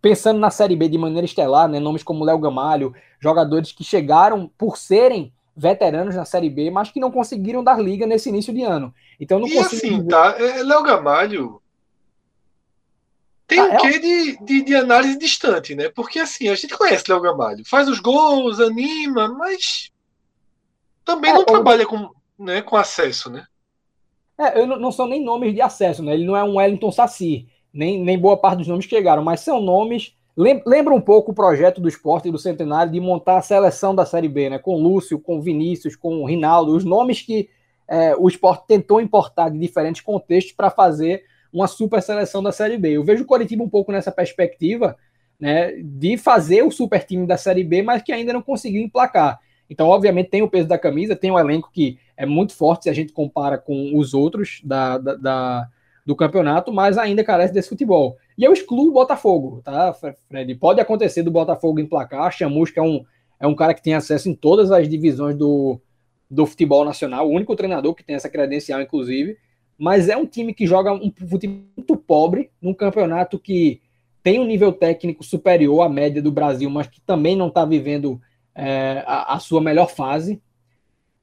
pensando 0.00 0.40
na 0.40 0.50
Série 0.50 0.76
B 0.76 0.88
de 0.88 0.98
maneira 0.98 1.24
estelar, 1.24 1.68
né? 1.68 1.78
nomes 1.78 2.02
como 2.02 2.24
Léo 2.24 2.38
Gamalho, 2.38 2.94
jogadores 3.18 3.72
que 3.72 3.84
chegaram 3.84 4.50
por 4.56 4.76
serem 4.76 5.32
veteranos 5.56 6.16
na 6.16 6.24
Série 6.24 6.48
B, 6.48 6.70
mas 6.70 6.90
que 6.90 7.00
não 7.00 7.10
conseguiram 7.10 7.62
dar 7.62 7.78
liga 7.80 8.06
nesse 8.06 8.30
início 8.30 8.52
de 8.52 8.62
ano. 8.62 8.94
Então 9.18 9.38
não 9.38 9.46
e 9.46 9.54
consigo. 9.54 9.96
assim, 9.96 10.06
tá? 10.06 10.36
É, 10.38 10.62
Léo 10.62 10.82
Gamalho 10.82 11.60
tem 13.46 13.58
ah, 13.58 13.64
um 13.64 13.72
é... 13.72 13.76
quê 13.78 13.98
de, 13.98 14.44
de, 14.44 14.62
de, 14.62 14.74
análise 14.76 15.18
distante, 15.18 15.74
né? 15.74 15.88
Porque 15.88 16.20
assim, 16.20 16.48
a 16.48 16.54
gente 16.54 16.76
conhece 16.76 17.04
Léo 17.08 17.20
Gamalho, 17.20 17.64
faz 17.66 17.88
os 17.88 17.98
gols, 18.00 18.60
anima, 18.60 19.28
mas 19.28 19.90
também 21.04 21.30
é, 21.30 21.34
não 21.34 21.40
eu... 21.40 21.46
trabalha 21.46 21.84
com, 21.84 22.10
né, 22.38 22.62
com 22.62 22.76
acesso, 22.76 23.28
né? 23.28 23.44
É, 24.48 24.66
não, 24.66 24.78
não 24.78 24.92
são 24.92 25.06
nem 25.06 25.22
nomes 25.22 25.54
de 25.54 25.60
acesso, 25.60 26.02
né? 26.02 26.14
Ele 26.14 26.24
não 26.24 26.36
é 26.36 26.42
um 26.42 26.56
Wellington 26.56 26.90
Saci, 26.90 27.46
nem, 27.72 28.02
nem 28.02 28.18
boa 28.18 28.36
parte 28.36 28.58
dos 28.58 28.68
nomes 28.68 28.86
chegaram, 28.86 29.22
mas 29.22 29.40
são 29.40 29.60
nomes 29.60 30.14
Lembra 30.36 30.94
um 30.94 31.00
pouco 31.00 31.32
o 31.32 31.34
projeto 31.34 31.80
do 31.80 31.88
esporte 31.88 32.28
e 32.28 32.32
do 32.32 32.38
Centenário 32.38 32.90
de 32.90 32.98
montar 32.98 33.36
a 33.36 33.42
seleção 33.42 33.94
da 33.94 34.06
Série 34.06 34.28
B, 34.28 34.48
né? 34.48 34.58
Com 34.58 34.80
Lúcio, 34.80 35.18
com 35.18 35.40
Vinícius, 35.40 35.96
com 35.96 36.24
Rinaldo, 36.24 36.74
os 36.74 36.84
nomes 36.84 37.20
que 37.20 37.50
é, 37.86 38.16
o 38.16 38.26
esporte 38.28 38.66
tentou 38.66 39.00
importar 39.00 39.50
de 39.50 39.58
diferentes 39.58 40.00
contextos 40.00 40.54
para 40.54 40.70
fazer 40.70 41.24
uma 41.52 41.66
super 41.66 42.00
seleção 42.00 42.42
da 42.42 42.52
Série 42.52 42.78
B. 42.78 42.92
Eu 42.92 43.04
vejo 43.04 43.24
o 43.24 43.26
Coritiba 43.26 43.62
um 43.62 43.68
pouco 43.68 43.92
nessa 43.92 44.10
perspectiva, 44.10 44.96
né? 45.38 45.72
De 45.82 46.16
fazer 46.16 46.62
o 46.62 46.70
super 46.70 47.04
time 47.04 47.26
da 47.26 47.36
Série 47.36 47.64
B, 47.64 47.82
mas 47.82 48.02
que 48.02 48.12
ainda 48.12 48.32
não 48.32 48.40
conseguiu 48.40 48.80
emplacar. 48.80 49.38
Então, 49.70 49.86
obviamente, 49.86 50.28
tem 50.28 50.42
o 50.42 50.50
peso 50.50 50.66
da 50.66 50.76
camisa, 50.76 51.14
tem 51.14 51.30
um 51.30 51.38
elenco 51.38 51.70
que 51.72 51.96
é 52.16 52.26
muito 52.26 52.52
forte 52.52 52.82
se 52.82 52.90
a 52.90 52.92
gente 52.92 53.12
compara 53.12 53.56
com 53.56 53.96
os 53.96 54.12
outros 54.12 54.60
da, 54.64 54.98
da, 54.98 55.14
da 55.14 55.68
do 56.04 56.16
campeonato, 56.16 56.72
mas 56.72 56.98
ainda 56.98 57.22
carece 57.22 57.54
desse 57.54 57.68
futebol. 57.68 58.16
E 58.36 58.42
eu 58.42 58.52
excluo 58.52 58.88
o 58.88 58.92
Botafogo, 58.92 59.60
tá, 59.62 59.94
Fred? 60.28 60.54
Pode 60.56 60.80
acontecer 60.80 61.22
do 61.22 61.30
Botafogo 61.30 61.78
emplacar. 61.78 62.32
Chamusca 62.32 62.80
é 62.80 62.82
um, 62.82 63.04
é 63.38 63.46
um 63.46 63.54
cara 63.54 63.72
que 63.72 63.82
tem 63.82 63.94
acesso 63.94 64.28
em 64.28 64.34
todas 64.34 64.72
as 64.72 64.88
divisões 64.88 65.36
do, 65.36 65.80
do 66.28 66.46
futebol 66.46 66.84
nacional, 66.84 67.28
o 67.28 67.32
único 67.32 67.54
treinador 67.54 67.94
que 67.94 68.02
tem 68.02 68.16
essa 68.16 68.28
credencial, 68.28 68.80
inclusive. 68.80 69.36
Mas 69.78 70.08
é 70.08 70.16
um 70.16 70.26
time 70.26 70.52
que 70.52 70.66
joga 70.66 70.92
um 70.92 71.12
futebol 71.28 71.64
muito 71.76 71.96
pobre, 71.96 72.50
num 72.60 72.74
campeonato 72.74 73.38
que 73.38 73.80
tem 74.22 74.40
um 74.40 74.44
nível 74.44 74.72
técnico 74.72 75.22
superior 75.24 75.82
à 75.82 75.88
média 75.88 76.20
do 76.20 76.32
Brasil, 76.32 76.68
mas 76.68 76.86
que 76.86 77.00
também 77.00 77.36
não 77.36 77.48
está 77.48 77.64
vivendo 77.64 78.20
é, 78.60 79.04
a, 79.06 79.34
a, 79.34 79.38
sua 79.38 79.60
melhor 79.60 79.90
fase. 79.90 80.40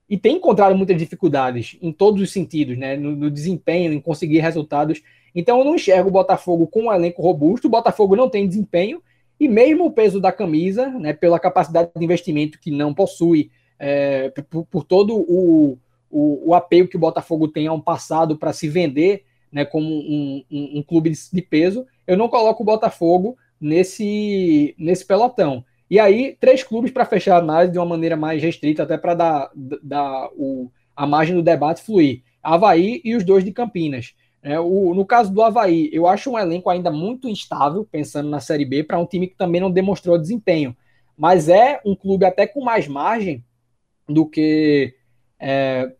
E 0.09 0.17
tem 0.17 0.37
encontrado 0.37 0.75
muitas 0.75 0.97
dificuldades 0.97 1.77
em 1.81 1.91
todos 1.91 2.21
os 2.21 2.31
sentidos, 2.31 2.77
né? 2.77 2.95
no, 2.95 3.15
no 3.15 3.29
desempenho, 3.29 3.91
em 3.91 3.99
conseguir 3.99 4.39
resultados 4.39 5.01
então 5.37 5.59
eu 5.59 5.65
não 5.65 5.75
enxergo 5.75 6.09
o 6.09 6.11
Botafogo 6.11 6.65
com 6.65 6.85
um 6.85 6.91
elenco 6.91 7.21
robusto. 7.21 7.67
O 7.67 7.69
Botafogo 7.69 8.15
não 8.15 8.27
tem 8.27 8.47
desempenho 8.47 9.03
e 9.39 9.47
mesmo 9.47 9.85
o 9.85 9.91
peso 9.91 10.19
da 10.19 10.31
camisa, 10.31 10.89
né, 10.89 11.13
pela 11.13 11.39
capacidade 11.39 11.91
de 11.95 12.03
investimento 12.03 12.59
que 12.59 12.71
não 12.71 12.91
possui, 12.91 13.51
é, 13.77 14.29
por, 14.49 14.65
por, 14.65 14.83
todo 14.83 15.15
o, 15.15 15.77
o, 16.09 16.49
o, 16.49 16.55
apelo 16.55 16.87
que 16.87 16.95
o 16.95 16.99
Botafogo 16.99 17.47
tem 17.47 17.67
a 17.67 17.71
um 17.71 17.79
passado 17.79 18.35
para 18.35 18.51
se 18.51 18.67
vender 18.67 19.25
né, 19.51 19.63
como 19.63 19.87
um, 19.87 20.43
um, 20.49 20.79
um 20.79 20.81
clube 20.81 21.11
de, 21.11 21.19
de 21.31 21.41
peso, 21.43 21.85
eu 22.07 22.17
não 22.17 22.27
coloco 22.27 22.63
o 22.63 22.65
Botafogo 22.65 23.37
nesse, 23.61 24.73
nesse 24.75 25.05
pelotão. 25.05 25.63
E 25.89 25.99
aí, 25.99 26.35
três 26.39 26.63
clubes 26.63 26.91
para 26.91 27.05
fechar 27.05 27.35
a 27.35 27.39
análise 27.39 27.71
de 27.71 27.79
uma 27.79 27.85
maneira 27.85 28.17
mais 28.17 28.41
restrita, 28.41 28.83
até 28.83 28.97
para 28.97 29.13
dar, 29.13 29.51
dar 29.81 30.29
o, 30.35 30.69
a 30.95 31.07
margem 31.07 31.35
do 31.35 31.41
debate 31.41 31.81
fluir. 31.81 32.23
Havaí 32.43 33.01
e 33.03 33.15
os 33.15 33.23
dois 33.23 33.43
de 33.43 33.51
Campinas. 33.51 34.13
É, 34.43 34.59
o, 34.59 34.93
no 34.93 35.05
caso 35.05 35.33
do 35.33 35.41
Havaí, 35.41 35.89
eu 35.91 36.07
acho 36.07 36.31
um 36.31 36.39
elenco 36.39 36.69
ainda 36.69 36.91
muito 36.91 37.27
instável, 37.27 37.85
pensando 37.89 38.29
na 38.29 38.39
Série 38.39 38.65
B, 38.65 38.83
para 38.83 38.99
um 38.99 39.05
time 39.05 39.27
que 39.27 39.35
também 39.35 39.61
não 39.61 39.71
demonstrou 39.71 40.17
desempenho. 40.17 40.75
Mas 41.17 41.49
é 41.49 41.81
um 41.85 41.95
clube 41.95 42.25
até 42.25 42.45
com 42.45 42.63
mais 42.63 42.87
margem 42.87 43.43
do 44.07 44.25
que, 44.25 44.93
é, 45.39 45.91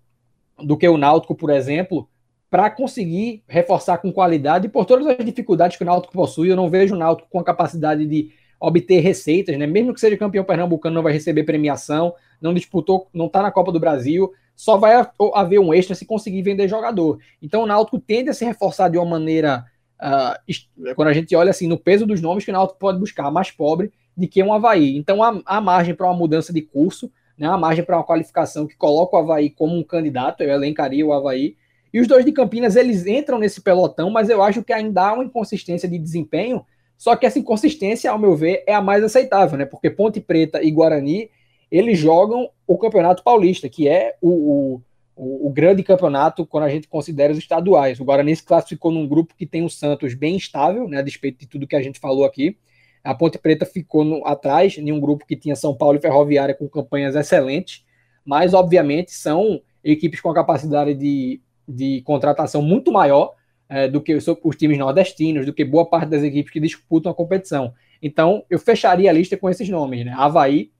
do 0.60 0.78
que 0.78 0.88
o 0.88 0.98
Náutico, 0.98 1.36
por 1.36 1.50
exemplo, 1.50 2.08
para 2.50 2.70
conseguir 2.70 3.44
reforçar 3.48 3.98
com 3.98 4.12
qualidade. 4.12 4.68
E 4.68 4.70
por 4.70 4.86
todas 4.86 5.08
as 5.08 5.26
dificuldades 5.26 5.78
que 5.78 5.84
o 5.84 5.86
Náutico 5.86 6.14
possui, 6.14 6.50
eu 6.50 6.56
não 6.56 6.70
vejo 6.70 6.96
o 6.96 6.98
Náutico 6.98 7.30
com 7.30 7.40
a 7.40 7.44
capacidade 7.44 8.06
de 8.06 8.32
obter 8.60 9.00
receitas, 9.00 9.58
né? 9.58 9.68
Mesmo 9.68 9.94
que 9.94 10.00
seja 10.00 10.18
campeão 10.18 10.44
pernambucano, 10.44 10.96
não 10.96 11.04
vai 11.04 11.14
receber 11.14 11.44
premiação, 11.44 12.14
não 12.42 12.54
disputou, 12.54 13.08
não 13.14 13.28
está 13.28 13.42
na 13.42 13.52
Copa 13.52 13.72
do 13.72 13.80
Brasil, 13.80 14.32
só 14.56 14.78
vai 14.78 15.08
haver 15.36 15.60
um 15.60 15.74
extra 15.74 15.96
se 15.96 16.06
conseguir 16.06 16.42
vender 16.42 16.68
jogador. 16.68 17.20
Então 17.42 17.64
o 17.64 17.66
Náutico 17.68 18.00
tende 18.00 18.30
a 18.30 18.34
se 18.34 18.44
reforçar 18.44 18.90
de 18.90 18.98
uma 18.98 19.06
maneira, 19.06 19.66
uh, 20.02 20.94
quando 20.96 21.10
a 21.10 21.14
gente 21.14 21.36
olha 21.36 21.52
assim 21.52 21.68
no 21.68 21.78
peso 21.78 22.08
dos 22.08 22.20
nomes 22.20 22.44
que 22.44 22.50
o 22.50 22.54
Náutico 22.54 22.80
pode 22.80 23.00
buscar, 23.00 23.30
mais 23.30 23.52
pobre 23.52 23.92
de 24.18 24.28
que 24.28 24.42
um 24.42 24.52
Havaí. 24.52 24.98
Então 24.98 25.22
há, 25.22 25.40
há 25.46 25.62
margem 25.62 25.94
para 25.94 26.08
uma 26.08 26.16
mudança 26.16 26.52
de 26.52 26.62
curso, 26.62 27.12
né? 27.38 27.48
há 27.48 27.56
margem 27.56 27.86
para 27.86 27.98
uma 27.98 28.04
qualificação 28.04 28.66
que 28.66 28.76
coloca 28.76 29.16
o 29.16 29.20
Havaí 29.20 29.52
como 29.52 29.78
um 29.78 29.84
candidato, 29.84 30.42
eu 30.42 30.50
elencaria 30.50 31.06
o 31.06 31.14
Havaí. 31.14 31.56
E 31.94 32.02
os 32.02 32.08
dois 32.08 32.26
de 32.26 32.32
Campinas, 32.32 32.76
eles 32.76 33.06
entram 33.06 33.38
nesse 33.38 33.62
pelotão, 33.62 34.10
mas 34.10 34.28
eu 34.28 34.42
acho 34.42 34.64
que 34.64 34.74
ainda 34.74 35.04
há 35.04 35.14
uma 35.14 35.24
inconsistência 35.24 35.88
de 35.88 35.98
desempenho 35.98 36.66
só 36.98 37.16
que 37.16 37.26
essa 37.26 37.38
inconsistência, 37.38 38.10
ao 38.10 38.18
meu 38.18 38.36
ver, 38.36 38.64
é 38.66 38.74
a 38.74 38.82
mais 38.82 39.04
aceitável, 39.04 39.58
né? 39.58 39.66
Porque 39.66 39.90
Ponte 39.90 40.20
Preta 40.20 40.64
e 40.64 40.72
Guarani, 40.72 41.30
eles 41.70 42.00
jogam 42.00 42.50
o 42.66 42.78
Campeonato 42.78 43.24
Paulista, 43.24 43.70
que 43.70 43.88
é 43.88 44.16
o, 44.20 44.82
o, 45.16 45.48
o, 45.48 45.50
grande 45.52 45.84
campeonato 45.84 46.46
quando 46.46 46.64
a 46.64 46.70
gente 46.70 46.88
considera 46.88 47.32
os 47.32 47.38
estaduais. 47.38 48.00
O 48.00 48.06
Guarani 48.06 48.36
se 48.36 48.44
classificou 48.44 48.92
num 48.92 49.08
grupo 49.08 49.36
que 49.38 49.46
tem 49.46 49.64
o 49.64 49.70
Santos 49.70 50.16
bem 50.16 50.36
estável, 50.36 50.88
né? 50.88 50.98
A 50.98 51.04
despeito 51.04 51.40
de 51.40 51.48
tudo 51.48 51.68
que 51.68 51.76
a 51.76 51.82
gente 51.82 52.00
falou 52.00 52.26
aqui. 52.26 52.58
A 53.04 53.14
Ponte 53.14 53.38
Preta 53.38 53.66
ficou 53.66 54.04
no, 54.04 54.26
atrás, 54.26 54.78
em 54.78 54.92
um 54.92 55.00
grupo 55.00 55.26
que 55.26 55.36
tinha 55.36 55.56
São 55.56 55.76
Paulo 55.76 55.98
e 55.98 56.02
Ferroviária 56.02 56.56
com 56.56 56.68
campanhas 56.68 57.16
excelentes, 57.16 57.86
mas, 58.26 58.54
obviamente, 58.54 59.12
são 59.12 59.62
equipes 59.84 60.20
com 60.20 60.30
a 60.30 60.34
capacidade 60.34 60.94
de, 60.94 61.40
de 61.68 62.02
contratação 62.02 62.62
muito 62.62 62.92
maior 62.92 63.37
é, 63.70 63.88
do 63.88 64.02
que 64.02 64.16
os, 64.16 64.26
times 64.58 64.78
nordestinos, 64.78 65.46
do 65.46 65.54
que 65.54 65.66
boa 65.66 65.86
parte 65.86 66.10
das 66.10 66.24
equipes 66.24 66.52
que 66.52 66.60
disputam 66.60 67.12
a 67.12 67.16
competição. 67.16 67.74
Então, 68.02 68.46
eu 68.50 68.60
fecharia 68.60 69.10
a 69.10 69.14
lista 69.14 69.36
com 69.38 69.50
esses 69.50 69.68
nomes, 69.70 70.06
né? 70.06 70.14
Havaí, 70.16 70.72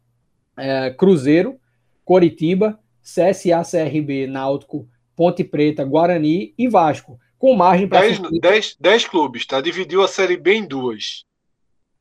é, 0.58 0.92
Cruzeiro, 0.92 1.60
Coritiba, 2.06 2.80
CSA, 3.02 3.62
CRB, 3.64 4.28
Náutico, 4.28 4.88
Ponte 5.16 5.44
Preta, 5.44 5.84
Guarani 5.84 6.54
e 6.58 6.68
Vasco, 6.68 7.20
com 7.38 7.56
margem 7.56 7.88
para... 7.88 8.02
10 8.80 9.06
clubes, 9.08 9.46
tá? 9.46 9.62
Dividiu 9.62 10.04
a 10.04 10.08
Série 10.08 10.38
B 10.38 10.56
em 10.56 10.68
duas. 10.68 11.24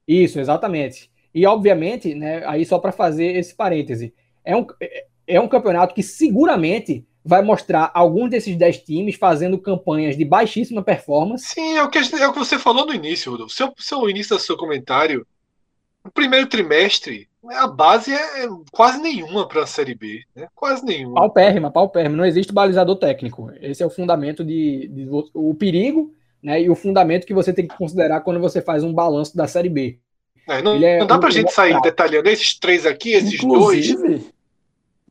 Isso, 0.06 0.38
exatamente. 0.38 1.10
E, 1.34 1.44
obviamente, 1.46 2.14
né, 2.14 2.42
aí 2.46 2.64
só 2.64 2.78
para 2.78 2.92
fazer 2.92 3.36
esse 3.36 3.54
parêntese, 3.54 4.14
é 4.44 4.56
um, 4.56 4.66
é, 4.80 5.06
é 5.26 5.40
um 5.40 5.48
campeonato 5.48 5.94
que 5.94 6.02
seguramente 6.02 7.06
vai 7.27 7.43
mostrar 7.43 7.90
alguns 7.93 8.31
desses 8.31 8.57
10 8.57 8.78
times 8.85 9.16
fazendo 9.16 9.59
campanhas 9.59 10.16
de 10.16 10.24
baixíssima 10.24 10.82
performance. 10.82 11.47
Sim, 11.47 11.77
é 11.77 11.82
o 11.82 11.90
que, 11.90 11.98
é 11.98 12.28
o 12.28 12.32
que 12.32 12.39
você 12.39 12.57
falou 12.57 12.86
no 12.86 12.94
início, 12.94 13.32
Rodolfo. 13.32 13.53
Seu, 13.53 13.74
seu 13.77 14.09
início 14.09 14.36
do 14.36 14.40
seu 14.40 14.57
comentário, 14.57 15.27
no 16.05 16.11
primeiro 16.12 16.47
trimestre, 16.47 17.28
a 17.51 17.66
base 17.66 18.12
é 18.12 18.48
quase 18.70 19.01
nenhuma 19.03 19.47
para 19.47 19.65
a 19.65 19.66
Série 19.66 19.94
B. 19.94 20.23
Né? 20.36 20.47
Quase 20.55 20.85
nenhuma. 20.85 21.16
Paupérrima, 21.16 21.70
paupérrima. 21.70 22.16
Não 22.16 22.24
existe 22.24 22.53
balizador 22.53 22.94
técnico. 22.94 23.51
Esse 23.61 23.82
é 23.82 23.86
o 23.86 23.90
fundamento 23.90 24.44
de, 24.44 24.86
de, 24.89 25.09
o 25.35 25.53
perigo 25.55 26.15
né, 26.40 26.62
e 26.62 26.70
o 26.70 26.77
fundamento 26.77 27.27
que 27.27 27.35
você 27.35 27.53
tem 27.53 27.66
que 27.66 27.77
considerar 27.77 28.20
quando 28.20 28.39
você 28.39 28.62
faz 28.62 28.85
um 28.85 28.94
balanço 28.94 29.36
da 29.36 29.48
Série 29.48 29.69
B. 29.69 29.98
É, 30.48 30.62
não, 30.62 30.77
é 30.77 31.01
não, 31.01 31.09
dá 31.09 31.19
para 31.19 31.28
a 31.28 31.32
gente 31.32 31.53
sair 31.53 31.81
detalhando 31.81 32.28
esses 32.28 32.57
três 32.57 32.86
aqui, 32.86 33.11
esses 33.11 33.35
Inclusive, 33.35 33.97
dois 33.97 34.32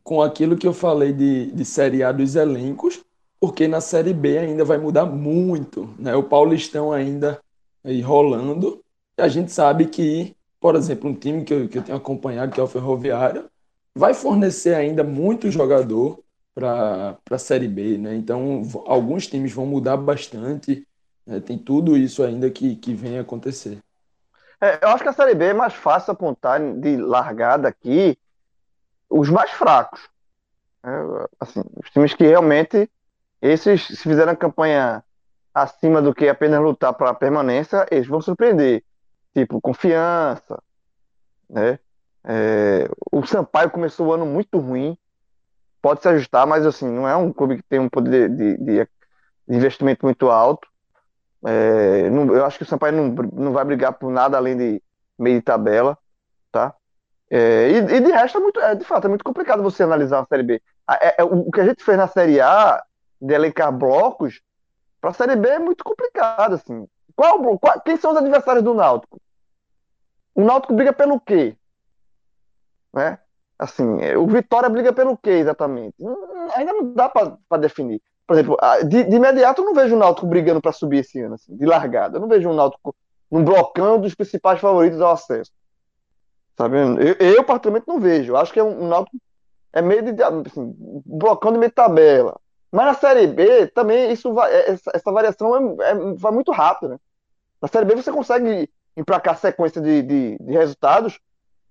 com 0.06 0.22
aquilo 0.22 0.56
que 0.56 0.68
eu 0.68 0.74
falei 0.74 1.12
de, 1.12 1.52
de 1.52 1.66
Série 1.66 2.04
A 2.04 2.12
dos 2.12 2.36
elencos, 2.36 3.04
porque 3.40 3.68
na 3.68 3.82
Série 3.82 4.14
B 4.14 4.38
ainda 4.38 4.64
vai 4.64 4.78
mudar 4.78 5.04
muito, 5.04 5.90
né? 5.98 6.16
O 6.16 6.22
Paulistão 6.22 6.94
ainda 6.94 7.42
aí 7.84 8.02
rolando, 8.02 8.84
e 9.18 9.22
a 9.24 9.28
gente 9.28 9.52
sabe 9.52 9.88
que, 9.88 10.36
por 10.62 10.76
exemplo, 10.76 11.10
um 11.10 11.16
time 11.16 11.44
que 11.44 11.52
eu, 11.52 11.68
que 11.68 11.80
eu 11.80 11.82
tenho 11.82 11.98
acompanhado, 11.98 12.52
que 12.52 12.60
é 12.60 12.64
o 12.64 12.68
Ferroviário, 12.68 13.50
vai 13.96 14.14
fornecer 14.14 14.76
ainda 14.76 15.04
muito 15.04 15.50
jogador 15.50 16.20
para 16.54 17.18
a 17.32 17.38
Série 17.40 17.68
B, 17.68 17.98
né? 17.98 18.16
Então, 18.16 18.62
alguns 18.86 19.26
times 19.26 19.54
vão 19.54 19.66
mudar 19.66 19.98
bastante, 19.98 20.88
né? 21.26 21.40
tem 21.40 21.58
tudo 21.58 21.98
isso 21.98 22.24
ainda 22.24 22.48
que, 22.52 22.76
que 22.76 22.94
vem 22.94 23.18
acontecer. 23.18 23.80
É, 24.62 24.78
eu 24.84 24.90
acho 24.90 25.02
que 25.02 25.10
a 25.10 25.14
Série 25.14 25.34
B 25.34 25.46
é 25.46 25.54
mais 25.54 25.74
fácil 25.74 26.12
apontar 26.12 26.62
de 26.76 26.96
largada 26.96 27.68
aqui, 27.68 28.16
os 29.10 29.30
mais 29.30 29.52
fracos. 29.52 30.02
Né? 30.84 30.92
Assim, 31.40 31.62
os 31.84 31.90
times 31.90 32.14
que 32.14 32.26
realmente, 32.26 32.90
esses, 33.42 33.86
se 33.86 33.98
fizerem 33.98 34.34
a 34.34 34.38
campanha 34.38 35.04
acima 35.54 36.02
do 36.02 36.14
que 36.14 36.28
apenas 36.28 36.62
lutar 36.62 36.94
para 36.94 37.12
a 37.12 37.16
permanência, 37.16 37.86
eles 37.90 38.08
vão 38.08 38.22
surpreender. 38.22 38.84
Tipo, 39.34 39.62
confiança. 39.62 40.62
Né? 41.50 41.80
É, 42.24 42.90
o 43.12 43.26
Sampaio 43.26 43.70
começou 43.70 44.08
o 44.08 44.14
ano 44.14 44.26
muito 44.26 44.58
ruim. 44.60 44.98
Pode 45.82 46.02
se 46.02 46.08
ajustar, 46.10 46.48
mas 46.48 46.66
assim, 46.66 46.90
não 46.90 47.08
é 47.08 47.16
um 47.16 47.32
clube 47.32 47.58
que 47.58 47.64
tem 47.64 47.80
um 47.80 47.88
poder 47.88 48.30
de, 48.30 48.58
de, 48.58 48.86
de 49.48 49.56
investimento 49.56 50.06
muito 50.06 50.30
alto. 50.30 50.68
É, 51.46 52.10
não, 52.10 52.34
eu 52.34 52.44
acho 52.44 52.58
que 52.58 52.64
o 52.64 52.68
Sampaio 52.68 52.94
não, 52.94 53.08
não 53.32 53.54
vai 53.54 53.64
brigar 53.64 53.94
por 53.94 54.12
nada 54.12 54.36
além 54.36 54.58
de 54.58 54.84
meio 55.18 55.38
de 55.38 55.44
tabela, 55.44 55.98
tá? 56.52 56.74
É, 57.30 57.70
e, 57.72 57.78
e, 57.78 58.00
de 58.00 58.12
resto, 58.12 58.38
é 58.38 58.42
muito, 58.42 58.60
é, 58.60 58.76
de 58.76 58.86
fato, 58.86 59.06
é 59.06 59.08
muito 59.08 59.24
complicado 59.24 59.64
você 59.64 59.84
analisar 59.84 60.22
a 60.22 60.26
Série 60.26 60.44
B. 60.44 60.62
É, 60.90 61.22
é, 61.22 61.24
o 61.24 61.52
que 61.52 61.62
a 61.62 61.66
gente 61.66 61.84
fez 61.84 61.98
na 61.98 62.08
Série 62.08 62.40
A, 62.40 62.84
de 63.20 63.34
elencar 63.34 63.72
blocos, 63.72 64.42
para 65.02 65.10
a 65.10 65.14
Série 65.14 65.36
B 65.36 65.50
é 65.50 65.60
muito 65.60 65.84
complicado. 65.84 66.54
Assim. 66.54 66.88
Qual, 67.16 67.58
qual, 67.58 67.82
quem 67.82 67.98
são 67.98 68.12
os 68.12 68.18
adversários 68.18 68.64
do 68.64 68.74
Náutico? 68.74 69.20
O 70.36 70.44
Náutico 70.44 70.74
briga 70.74 70.94
pelo 70.94 71.20
quê? 71.20 71.56
Né? 72.94 73.18
Assim, 73.58 74.02
é, 74.02 74.18
o 74.18 74.28
Vitória 74.28 74.70
briga 74.70 74.92
pelo 74.92 75.18
quê 75.18 75.32
exatamente? 75.32 75.96
Ainda 76.56 76.74
não 76.74 76.94
dá 76.94 77.10
para 77.10 77.58
definir. 77.58 78.02
Por 78.28 78.34
exemplo, 78.34 78.58
de, 78.88 79.04
de, 79.04 79.16
imediato 79.16 79.62
eu 79.62 79.66
não 79.66 79.74
vejo 79.74 79.96
o 79.96 80.00
Náutico 80.00 80.28
brigando 80.28 80.60
para 80.60 80.72
subir 80.72 81.00
esse 81.00 81.22
ano, 81.22 81.36
assim, 81.36 81.56
de 81.56 81.66
largada. 81.66 82.18
Eu 82.18 82.22
não 82.22 82.28
vejo 82.28 82.50
o 82.50 82.54
Náutico 82.54 82.96
num 83.32 83.44
blocão 83.44 84.00
dos 84.00 84.16
principais 84.16 84.60
favoritos 84.60 85.00
ao 85.00 85.12
acesso. 85.12 85.52
Sabe? 86.58 86.78
Eu, 86.78 87.16
eu 87.20 87.44
particularmente 87.44 87.88
não 87.88 88.00
vejo. 88.00 88.36
Acho 88.36 88.54
que 88.54 88.60
é 88.60 88.64
um, 88.64 88.86
um 88.86 88.88
Náutico 88.88 89.18
é 89.74 89.82
meio 89.82 90.02
de 90.02 90.24
assim, 90.24 90.74
blocão 91.06 91.52
de 91.52 91.58
meio 91.58 91.70
de 91.70 91.76
tabela. 91.76 92.40
Mas 92.72 92.86
na 92.86 92.94
Série 92.94 93.28
B 93.28 93.68
também 93.68 94.12
isso 94.12 94.34
vai, 94.34 94.52
é, 94.54 94.72
essa, 94.72 94.92
essa 94.94 95.12
variação 95.12 95.82
é, 95.82 95.92
é, 95.92 95.96
vai 96.16 96.32
muito 96.32 96.52
rápido, 96.52 96.92
né? 96.92 97.00
Na 97.62 97.68
Série 97.68 97.86
B 97.86 97.96
você 97.96 98.12
consegue 98.12 98.70
emplacar 98.96 99.38
sequência 99.38 99.82
de, 99.82 100.02
de, 100.02 100.38
de 100.40 100.52
resultados 100.54 101.20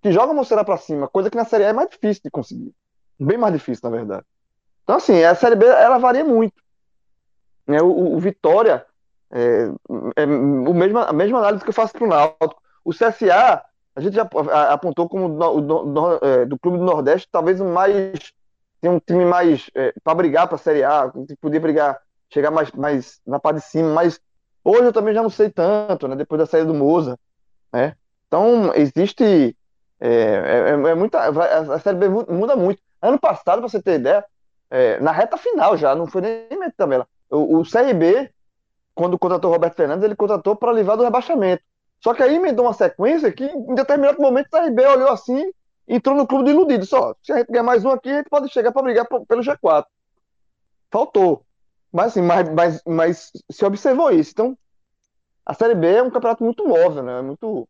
que 0.02 0.12
jogam 0.12 0.35
você 0.35 0.55
lá 0.55 0.62
para 0.62 0.77
cima, 0.77 1.09
coisa 1.09 1.31
que 1.31 1.36
na 1.36 1.47
Série 1.47 1.65
A 1.65 1.69
é 1.69 1.73
mais 1.73 1.89
difícil 1.89 2.23
de 2.24 2.31
conseguir. 2.31 2.74
Bem 3.19 3.39
mais 3.39 3.55
difícil, 3.55 3.89
na 3.90 3.97
verdade. 3.97 4.24
Então, 4.82 4.97
assim, 4.97 5.23
a 5.24 5.35
Série 5.35 5.56
B 5.56 5.65
ela 5.65 5.97
varia 5.97 6.24
muito. 6.24 6.62
Né? 7.66 7.81
O, 7.81 8.16
o 8.16 8.20
Vitória 8.20 8.85
é, 9.31 9.70
é 10.16 10.27
o 10.27 10.74
mesmo, 10.74 10.98
a 10.98 11.12
mesma 11.12 11.39
análise 11.39 11.65
que 11.65 11.70
eu 11.70 11.74
faço 11.74 11.94
para 11.94 12.05
o 12.05 12.09
Náutico. 12.09 12.62
O 12.85 12.93
CSA 12.93 13.65
a 13.97 14.01
gente 14.01 14.15
já 14.15 14.29
apontou 14.71 15.09
como 15.09 15.29
do, 15.29 15.85
do, 15.85 16.19
é, 16.27 16.45
do 16.45 16.59
Clube 16.59 16.79
do 16.79 16.85
Nordeste, 16.85 17.29
talvez 17.31 17.61
o 17.61 17.65
mais. 17.65 18.33
Tem 18.81 18.91
um 18.91 18.99
time 18.99 19.25
mais. 19.25 19.71
É, 19.75 19.95
para 20.03 20.15
brigar 20.15 20.47
para 20.49 20.57
a 20.57 20.59
Série 20.59 20.83
A, 20.83 21.12
poder 21.41 21.61
brigar, 21.61 22.01
chegar 22.29 22.51
mais, 22.51 22.73
mais 22.73 23.21
na 23.25 23.39
parte 23.39 23.61
de 23.61 23.66
cima, 23.66 23.91
mas 23.91 24.21
hoje 24.65 24.87
eu 24.87 24.93
também 24.93 25.15
já 25.15 25.23
não 25.23 25.31
sei 25.31 25.49
tanto, 25.49 26.09
né? 26.09 26.16
Depois 26.16 26.41
da 26.41 26.47
saída 26.47 26.66
do 26.66 26.75
Moza, 26.75 27.19
né? 27.73 27.95
Então, 28.27 28.75
existe. 28.75 29.57
É, 30.01 30.09
é, 30.09 30.71
é, 30.71 30.91
é 30.91 30.95
muita, 30.95 31.21
a 31.21 31.79
Série 31.79 31.97
B 31.97 32.09
muda 32.09 32.57
muito. 32.57 32.83
Ano 33.01 33.19
passado, 33.19 33.61
para 33.61 33.69
você 33.69 33.81
ter 33.81 34.01
ideia, 34.01 34.25
é, 34.69 34.99
na 34.99 35.12
reta 35.12 35.37
final 35.37 35.77
já, 35.77 35.95
não 35.95 36.07
foi 36.07 36.21
nem 36.21 36.49
meio 36.59 36.73
tabela. 36.77 37.07
O, 37.31 37.61
o 37.61 37.62
CRB, 37.62 38.29
quando 38.93 39.19
contratou 39.19 39.51
o 39.51 39.53
Roberto 39.55 39.77
Fernandes, 39.77 40.05
ele 40.05 40.16
contratou 40.16 40.57
para 40.57 40.73
livrar 40.73 40.97
do 40.97 41.05
rebaixamento. 41.05 41.62
Só 42.05 42.12
que 42.12 42.22
aí 42.22 42.39
me 42.39 42.52
deu 42.52 42.64
uma 42.64 42.74
sequência 42.74 43.32
que, 43.32 43.47
em 43.47 43.74
determinado 43.74 44.20
momento, 44.20 44.48
o 44.52 44.59
RB 44.59 44.86
olhou 44.86 45.09
assim 45.09 45.51
entrou 45.89 46.14
no 46.14 46.26
clube 46.26 46.44
de 46.44 46.51
iludido. 46.51 46.85
Só, 46.85 47.14
se 47.22 47.32
a 47.32 47.39
gente 47.39 47.51
ganhar 47.51 47.62
mais 47.62 47.82
um 47.82 47.89
aqui, 47.89 48.10
a 48.10 48.18
gente 48.18 48.28
pode 48.28 48.51
chegar 48.51 48.72
para 48.72 48.82
brigar 48.82 49.06
pelo 49.06 49.43
G4. 49.43 49.86
Faltou. 50.90 51.44
Mas, 51.90 52.09
assim, 52.09 52.20
mas, 52.22 52.48
mas, 52.51 52.82
mas 52.86 53.32
se 53.51 53.64
observou 53.64 54.10
isso. 54.10 54.32
Então, 54.32 54.59
a 55.47 55.55
Série 55.55 55.74
B 55.74 55.86
é 55.86 56.02
um 56.02 56.10
campeonato 56.10 56.44
muito 56.44 56.68
móvel, 56.68 57.02
né? 57.02 57.22
Muito, 57.22 57.66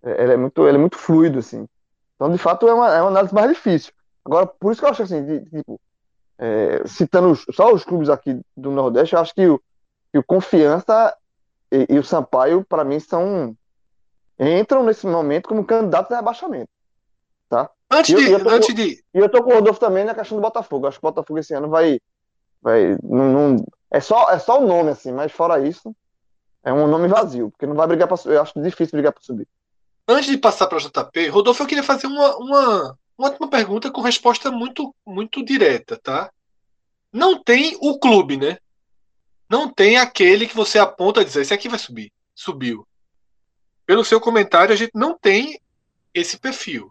É, 0.00 0.22
ele 0.22 0.32
é 0.34 0.36
muito, 0.36 0.68
ele 0.68 0.76
é 0.76 0.80
muito 0.80 0.96
fluido, 0.96 1.40
assim. 1.40 1.66
Então, 2.14 2.30
de 2.30 2.38
fato, 2.38 2.68
é 2.68 2.74
uma, 2.74 2.94
é 2.94 3.00
uma 3.00 3.10
análise 3.10 3.34
mais 3.34 3.48
difícil. 3.48 3.92
Agora, 4.24 4.46
por 4.46 4.70
isso 4.70 4.80
que 4.80 4.86
eu 4.86 4.90
acho 4.90 5.02
assim, 5.02 5.24
de, 5.24 5.40
tipo, 5.44 5.80
é, 6.38 6.86
citando 6.86 7.34
só 7.52 7.72
os 7.72 7.84
clubes 7.84 8.08
aqui 8.08 8.40
do 8.56 8.70
Nordeste, 8.70 9.14
eu 9.14 9.20
acho 9.20 9.34
que 9.34 9.46
o, 9.46 9.60
que 10.12 10.18
o 10.18 10.24
Confiança 10.24 11.16
e, 11.70 11.86
e 11.88 11.98
o 11.98 12.04
Sampaio, 12.04 12.64
para 12.64 12.84
mim, 12.84 13.00
são 13.00 13.56
entram 14.38 14.84
nesse 14.84 15.06
momento 15.06 15.48
como 15.48 15.64
candidatos 15.64 16.12
a 16.12 16.16
rebaixamento. 16.16 16.70
Tá? 17.48 17.70
Antes 17.90 18.10
e 18.10 18.14
eu, 18.14 18.20
de. 18.20 18.30
eu 18.32 18.44
tô 18.44 18.48
antes 18.50 18.74
de... 18.74 19.04
E 19.14 19.18
eu 19.18 19.28
tô 19.28 19.42
com 19.42 19.50
o 19.50 19.54
Rodolfo 19.54 19.78
também 19.78 20.04
na 20.04 20.14
questão 20.14 20.38
do 20.38 20.42
Botafogo. 20.42 20.86
Acho 20.86 20.98
que 20.98 21.06
o 21.06 21.10
Botafogo 21.10 21.38
esse 21.38 21.54
ano 21.54 21.68
vai. 21.68 22.00
vai 22.60 22.96
não, 23.02 23.32
não, 23.32 23.64
é, 23.90 24.00
só, 24.00 24.30
é 24.30 24.38
só 24.38 24.58
o 24.58 24.66
nome, 24.66 24.90
assim, 24.90 25.12
mas 25.12 25.30
fora 25.30 25.66
isso, 25.66 25.94
é 26.64 26.72
um 26.72 26.86
nome 26.86 27.08
vazio, 27.08 27.50
porque 27.50 27.66
não 27.66 27.74
vai 27.74 27.86
brigar 27.86 28.08
para 28.08 28.16
Eu 28.24 28.40
acho 28.40 28.60
difícil 28.62 28.92
brigar 28.92 29.12
para 29.12 29.22
subir. 29.22 29.46
Antes 30.08 30.30
de 30.30 30.38
passar 30.38 30.66
para 30.66 30.78
JP, 30.78 31.28
Rodolfo, 31.28 31.62
eu 31.62 31.66
queria 31.66 31.82
fazer 31.82 32.06
uma, 32.06 32.36
uma, 32.36 32.98
uma 33.18 33.28
última 33.28 33.48
pergunta 33.48 33.90
com 33.90 34.00
resposta 34.00 34.50
muito, 34.50 34.94
muito 35.06 35.44
direta, 35.44 35.98
tá? 36.02 36.30
Não 37.12 37.42
tem 37.42 37.76
o 37.80 37.98
clube, 37.98 38.36
né? 38.36 38.56
Não 39.48 39.68
tem 39.68 39.98
aquele 39.98 40.46
que 40.46 40.56
você 40.56 40.78
aponta 40.78 41.20
e 41.20 41.24
diz, 41.24 41.36
esse 41.36 41.52
aqui 41.52 41.68
vai 41.68 41.78
subir. 41.78 42.10
Subiu. 42.34 42.86
Pelo 43.92 44.06
seu 44.06 44.18
comentário, 44.18 44.72
a 44.72 44.76
gente 44.76 44.92
não 44.94 45.18
tem 45.18 45.60
esse 46.14 46.38
perfil. 46.38 46.90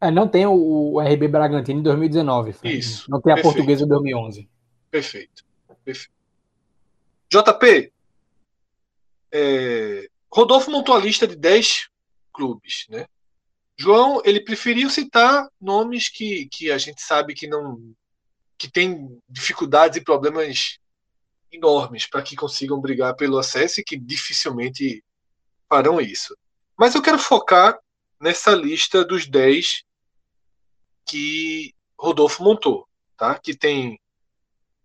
É, 0.00 0.08
não 0.08 0.28
tem 0.28 0.46
o, 0.46 1.00
RB 1.00 1.26
Bragantino 1.26 1.80
em 1.80 1.82
2019. 1.82 2.52
Fred. 2.52 2.78
Isso. 2.78 3.10
Não 3.10 3.20
tem 3.20 3.32
a 3.32 3.34
perfeito. 3.34 3.52
portuguesa 3.52 3.84
em 3.84 3.88
2011. 3.88 4.48
Perfeito. 4.92 5.44
Perfeito. 5.84 6.14
JP, 7.28 7.92
é, 9.32 10.08
Rodolfo 10.32 10.70
montou 10.70 10.94
a 10.94 11.00
lista 11.00 11.26
de 11.26 11.34
10 11.34 11.88
clubes, 12.32 12.86
né? 12.88 13.08
João, 13.76 14.22
ele 14.24 14.38
preferiu 14.38 14.88
citar 14.88 15.48
nomes 15.60 16.08
que, 16.08 16.46
que 16.46 16.70
a 16.70 16.78
gente 16.78 17.02
sabe 17.02 17.34
que 17.34 17.48
não 17.48 17.92
que 18.56 18.70
tem 18.70 19.20
dificuldades 19.28 19.96
e 19.96 20.04
problemas 20.04 20.78
enormes 21.50 22.06
para 22.06 22.22
que 22.22 22.36
consigam 22.36 22.80
brigar 22.80 23.16
pelo 23.16 23.36
acesso 23.36 23.80
e 23.80 23.84
que 23.84 23.96
dificilmente 23.96 25.02
farão 25.74 26.00
isso. 26.00 26.36
Mas 26.78 26.94
eu 26.94 27.02
quero 27.02 27.18
focar 27.18 27.76
nessa 28.20 28.52
lista 28.52 29.04
dos 29.04 29.26
10 29.26 29.82
que 31.04 31.74
Rodolfo 31.98 32.44
montou, 32.44 32.88
tá? 33.16 33.36
Que 33.40 33.56
tem 33.56 34.00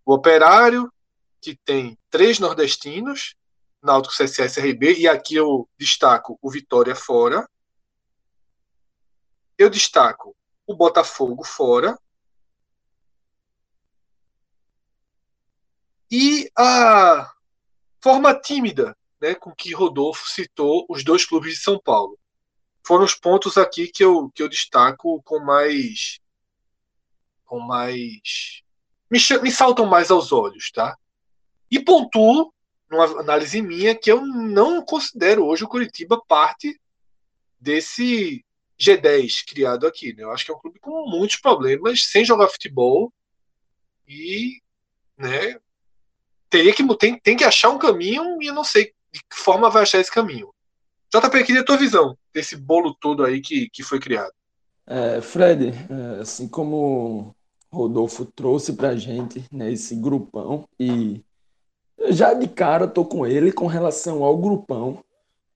o 0.04 0.12
Operário, 0.12 0.92
que 1.40 1.54
tem 1.54 1.96
três 2.10 2.40
nordestinos, 2.40 3.36
Náutico, 3.80 4.12
CSA 4.12 4.46
e 4.46 4.50
CRB, 4.50 4.94
e 4.98 5.08
aqui 5.08 5.36
eu 5.36 5.68
destaco 5.78 6.36
o 6.42 6.50
Vitória 6.50 6.96
fora. 6.96 7.48
Eu 9.56 9.70
destaco 9.70 10.36
o 10.66 10.74
Botafogo 10.74 11.44
fora. 11.44 11.96
E 16.10 16.50
a 16.58 17.32
forma 18.02 18.34
tímida 18.34 18.96
né, 19.20 19.34
com 19.34 19.54
que 19.54 19.74
Rodolfo 19.74 20.28
citou 20.28 20.86
os 20.88 21.04
dois 21.04 21.24
clubes 21.24 21.54
de 21.54 21.60
São 21.60 21.78
Paulo. 21.78 22.18
Foram 22.84 23.04
os 23.04 23.14
pontos 23.14 23.58
aqui 23.58 23.88
que 23.88 24.02
eu, 24.02 24.30
que 24.30 24.42
eu 24.42 24.48
destaco 24.48 25.22
com 25.22 25.38
mais. 25.40 26.18
com 27.44 27.60
mais. 27.60 28.62
Me, 29.10 29.18
me 29.42 29.50
saltam 29.50 29.86
mais 29.86 30.10
aos 30.10 30.32
olhos, 30.32 30.70
tá? 30.70 30.96
E 31.70 31.78
pontuo, 31.78 32.52
numa 32.90 33.04
análise 33.20 33.60
minha, 33.60 33.94
que 33.94 34.10
eu 34.10 34.24
não 34.24 34.82
considero 34.84 35.44
hoje 35.44 35.64
o 35.64 35.68
Curitiba 35.68 36.20
parte 36.26 36.80
desse 37.60 38.44
G10 38.80 39.44
criado 39.46 39.86
aqui. 39.86 40.14
Né? 40.14 40.22
Eu 40.22 40.32
acho 40.32 40.44
que 40.44 40.50
é 40.50 40.54
um 40.54 40.58
clube 40.58 40.80
com 40.80 41.08
muitos 41.08 41.36
problemas, 41.36 42.06
sem 42.06 42.24
jogar 42.24 42.48
futebol 42.48 43.12
e 44.08 44.60
né, 45.16 45.60
teria 46.48 46.74
que 46.74 46.82
tem, 46.96 47.18
tem 47.20 47.36
que 47.36 47.44
achar 47.44 47.68
um 47.68 47.78
caminho 47.78 48.42
e 48.42 48.46
eu 48.46 48.54
não 48.54 48.64
sei 48.64 48.92
de 49.12 49.20
que 49.20 49.36
forma 49.36 49.70
vai 49.70 49.82
achar 49.82 50.00
esse 50.00 50.10
caminho. 50.10 50.50
JP, 51.12 51.44
queria 51.44 51.62
a 51.62 51.64
tua 51.64 51.76
visão 51.76 52.16
desse 52.32 52.56
bolo 52.56 52.94
todo 52.94 53.24
aí 53.24 53.40
que, 53.40 53.68
que 53.70 53.82
foi 53.82 53.98
criado. 53.98 54.32
É, 54.86 55.20
Fred, 55.20 55.68
é, 55.68 56.20
assim 56.20 56.48
como 56.48 57.34
Rodolfo 57.72 58.24
trouxe 58.24 58.72
pra 58.72 58.96
gente 58.96 59.44
né, 59.52 59.72
esse 59.72 59.94
grupão 59.94 60.68
e 60.78 61.22
já 62.08 62.32
de 62.34 62.48
cara 62.48 62.88
tô 62.88 63.04
com 63.04 63.26
ele 63.26 63.52
com 63.52 63.66
relação 63.66 64.24
ao 64.24 64.38
grupão, 64.38 65.04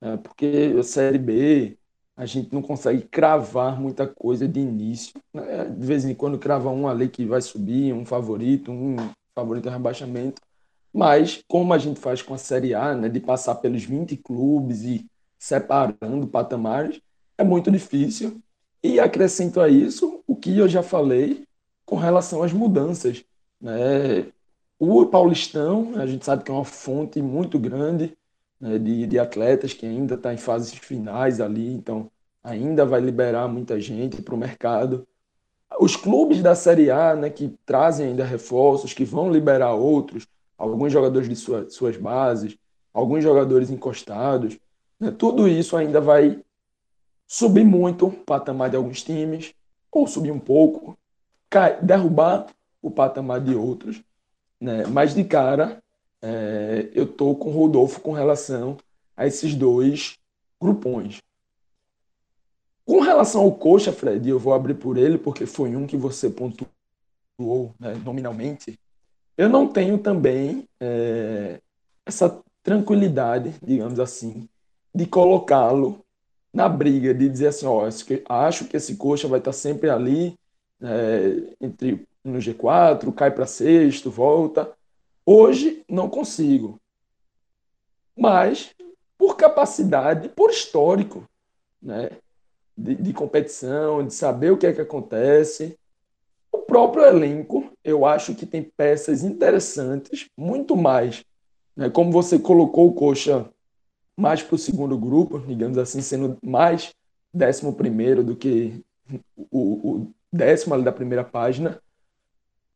é, 0.01 0.17
porque 0.17 0.75
a 0.79 0.83
Série 0.83 1.19
B 1.19 1.79
a 2.17 2.27
gente 2.27 2.53
não 2.53 2.63
consegue 2.63 3.03
cravar 3.03 3.81
muita 3.81 4.07
coisa 4.07 4.47
de 4.47 4.61
início. 4.61 5.15
Né? 5.33 5.65
De 5.65 5.87
vez 5.87 6.05
em 6.05 6.15
quando 6.15 6.39
crava 6.39 6.71
um 6.71 6.87
ali 6.87 7.09
que 7.09 7.25
vai 7.25 7.43
subir, 7.43 7.93
um 7.93 8.05
favorito, 8.05 8.71
um 8.71 8.97
favorito 9.35 9.69
a 9.69 9.73
rebaixamento. 9.73 10.41
Mas, 10.95 11.43
como 11.49 11.75
a 11.75 11.79
gente 11.79 11.99
faz 11.99 12.23
com 12.23 12.35
a 12.35 12.39
Série 12.39 12.73
A, 12.73 12.95
né, 12.95 13.09
de 13.09 13.19
passar 13.19 13.57
pelos 13.57 13.83
20 13.83 14.17
clubes 14.17 14.85
e 14.85 15.05
separando 15.37 16.29
patamares, 16.29 17.01
é 17.37 17.43
muito 17.43 17.69
difícil. 17.69 18.41
E 18.81 19.01
acrescento 19.01 19.61
a 19.61 19.69
isso 19.69 20.23
o 20.25 20.37
que 20.37 20.57
eu 20.57 20.69
já 20.69 20.85
falei 20.85 21.45
com 21.85 21.97
relação 21.97 22.45
às 22.45 22.53
mudanças. 22.53 23.25
Né? 23.61 24.27
O 24.79 25.05
Paulistão, 25.07 25.95
a 25.97 26.07
gente 26.07 26.25
sabe 26.25 26.45
que 26.45 26.51
é 26.51 26.55
uma 26.55 26.65
fonte 26.65 27.21
muito 27.21 27.59
grande 27.59 28.17
né, 28.61 28.79
de, 28.79 29.07
de 29.07 29.19
atletas 29.19 29.73
que 29.73 29.85
ainda 29.85 30.15
está 30.15 30.33
em 30.33 30.37
fases 30.37 30.75
finais 30.75 31.41
ali, 31.41 31.73
então 31.73 32.09
ainda 32.43 32.87
vai 32.87 33.01
liberar 33.01 33.49
muita 33.49 33.81
gente 33.81 34.23
para 34.23 34.35
o 34.35 34.39
mercado. 34.39 35.07
Os 35.81 35.97
clubes 35.97 36.41
da 36.41 36.55
Série 36.55 36.89
A, 36.89 37.17
né, 37.17 37.31
que 37.31 37.53
trazem 37.67 38.09
ainda 38.09 38.25
reforços, 38.25 38.93
que 38.93 39.05
vão 39.05 39.33
liberar 39.33 39.75
outros, 39.75 40.27
alguns 40.57 40.93
jogadores 40.93 41.29
de 41.29 41.37
sua, 41.37 41.69
suas 41.71 41.97
bases, 41.97 42.57
alguns 42.93 43.23
jogadores 43.23 43.71
encostados, 43.71 44.59
né, 44.99 45.11
tudo 45.11 45.49
isso 45.49 45.77
ainda 45.77 46.01
vai 46.01 46.41
subir 47.27 47.65
muito 47.65 48.07
o 48.07 48.13
patamar 48.13 48.71
de 48.71 48.77
alguns 48.77 49.03
times, 49.03 49.55
ou 49.91 50.07
subir 50.07 50.31
um 50.31 50.39
pouco, 50.39 50.97
cai, 51.49 51.81
derrubar 51.81 52.47
o 52.83 52.91
patamar 52.91 53.41
de 53.41 53.55
outros. 53.55 54.03
Né? 54.61 54.87
Mas 54.87 55.15
de 55.15 55.25
cara, 55.25 55.83
é, 56.21 56.91
eu 56.95 57.07
tô 57.07 57.35
com 57.35 57.51
o 57.51 57.53
Rodolfo 57.53 58.01
com 58.01 58.13
relação 58.13 58.77
a 59.17 59.27
esses 59.27 59.55
dois 59.55 60.19
grupões. 60.61 61.23
Com 62.85 63.01
relação 63.01 63.43
ao 63.43 63.53
Coxa, 63.53 63.93
Fred, 63.93 64.29
eu 64.29 64.39
vou 64.39 64.53
abrir 64.53 64.75
por 64.75 64.97
ele, 64.97 65.17
porque 65.17 65.47
foi 65.47 65.75
um 65.75 65.87
que 65.87 65.97
você 65.97 66.29
pontuou 66.29 67.75
né, 67.79 67.95
nominalmente. 68.05 68.79
Eu 69.37 69.49
não 69.49 69.67
tenho 69.67 69.99
também 69.99 70.69
é, 70.81 71.61
essa 72.07 72.41
tranquilidade, 72.63 73.55
digamos 73.63 73.99
assim, 74.01 74.49
de 74.95 75.07
colocá-lo 75.07 76.05
na 76.53 76.69
briga, 76.69 77.13
de 77.13 77.29
dizer 77.29 77.49
assim, 77.49 77.67
ó, 77.67 77.87
acho 78.29 78.65
que 78.67 78.77
esse 78.77 78.97
Coxa 78.97 79.27
vai 79.27 79.41
estar 79.41 79.53
sempre 79.53 79.91
ali, 79.91 80.39
é, 80.81 81.55
entre 81.61 82.07
no 82.23 82.39
G4, 82.39 83.13
cai 83.13 83.31
para 83.31 83.47
sexto, 83.47 84.11
volta. 84.11 84.73
Hoje 85.27 85.85
não 85.89 86.09
consigo. 86.09 86.81
Mas 88.17 88.75
por 89.19 89.37
capacidade, 89.37 90.29
por 90.29 90.51
histórico, 90.51 91.29
né? 91.83 92.11
De, 92.77 92.95
de, 92.97 93.13
competição, 93.13 94.05
de 94.05 94.13
saber 94.13 94.51
o 94.51 94.57
que 94.57 94.67
é 94.67 94.73
que 94.73 94.81
acontece. 94.81 95.79
O 96.51 96.59
próprio 96.59 97.05
elenco, 97.05 97.73
eu 97.85 98.07
acho 98.07 98.35
que 98.35 98.47
tem 98.47 98.63
peças 98.63 99.23
interessantes, 99.23 100.29
muito 100.37 100.75
mais. 100.75 101.25
Né? 101.77 101.91
Como 101.91 102.11
você 102.11 102.39
colocou 102.39 102.89
o 102.89 102.95
Coxa 102.95 103.49
mais 104.17 104.43
para 104.43 104.55
o 104.55 104.59
segundo 104.59 104.97
grupo, 104.97 105.39
digamos 105.39 105.77
assim, 105.77 106.01
sendo 106.01 106.39
mais 106.43 106.95
décimo 107.33 107.75
primeiro 107.75 108.25
do 108.25 108.35
que 108.35 108.83
o, 109.51 109.91
o 109.91 110.15
décimo 110.33 110.75
ali 110.75 110.85
da 110.85 110.93
primeira 110.93 111.25
página. 111.25 111.81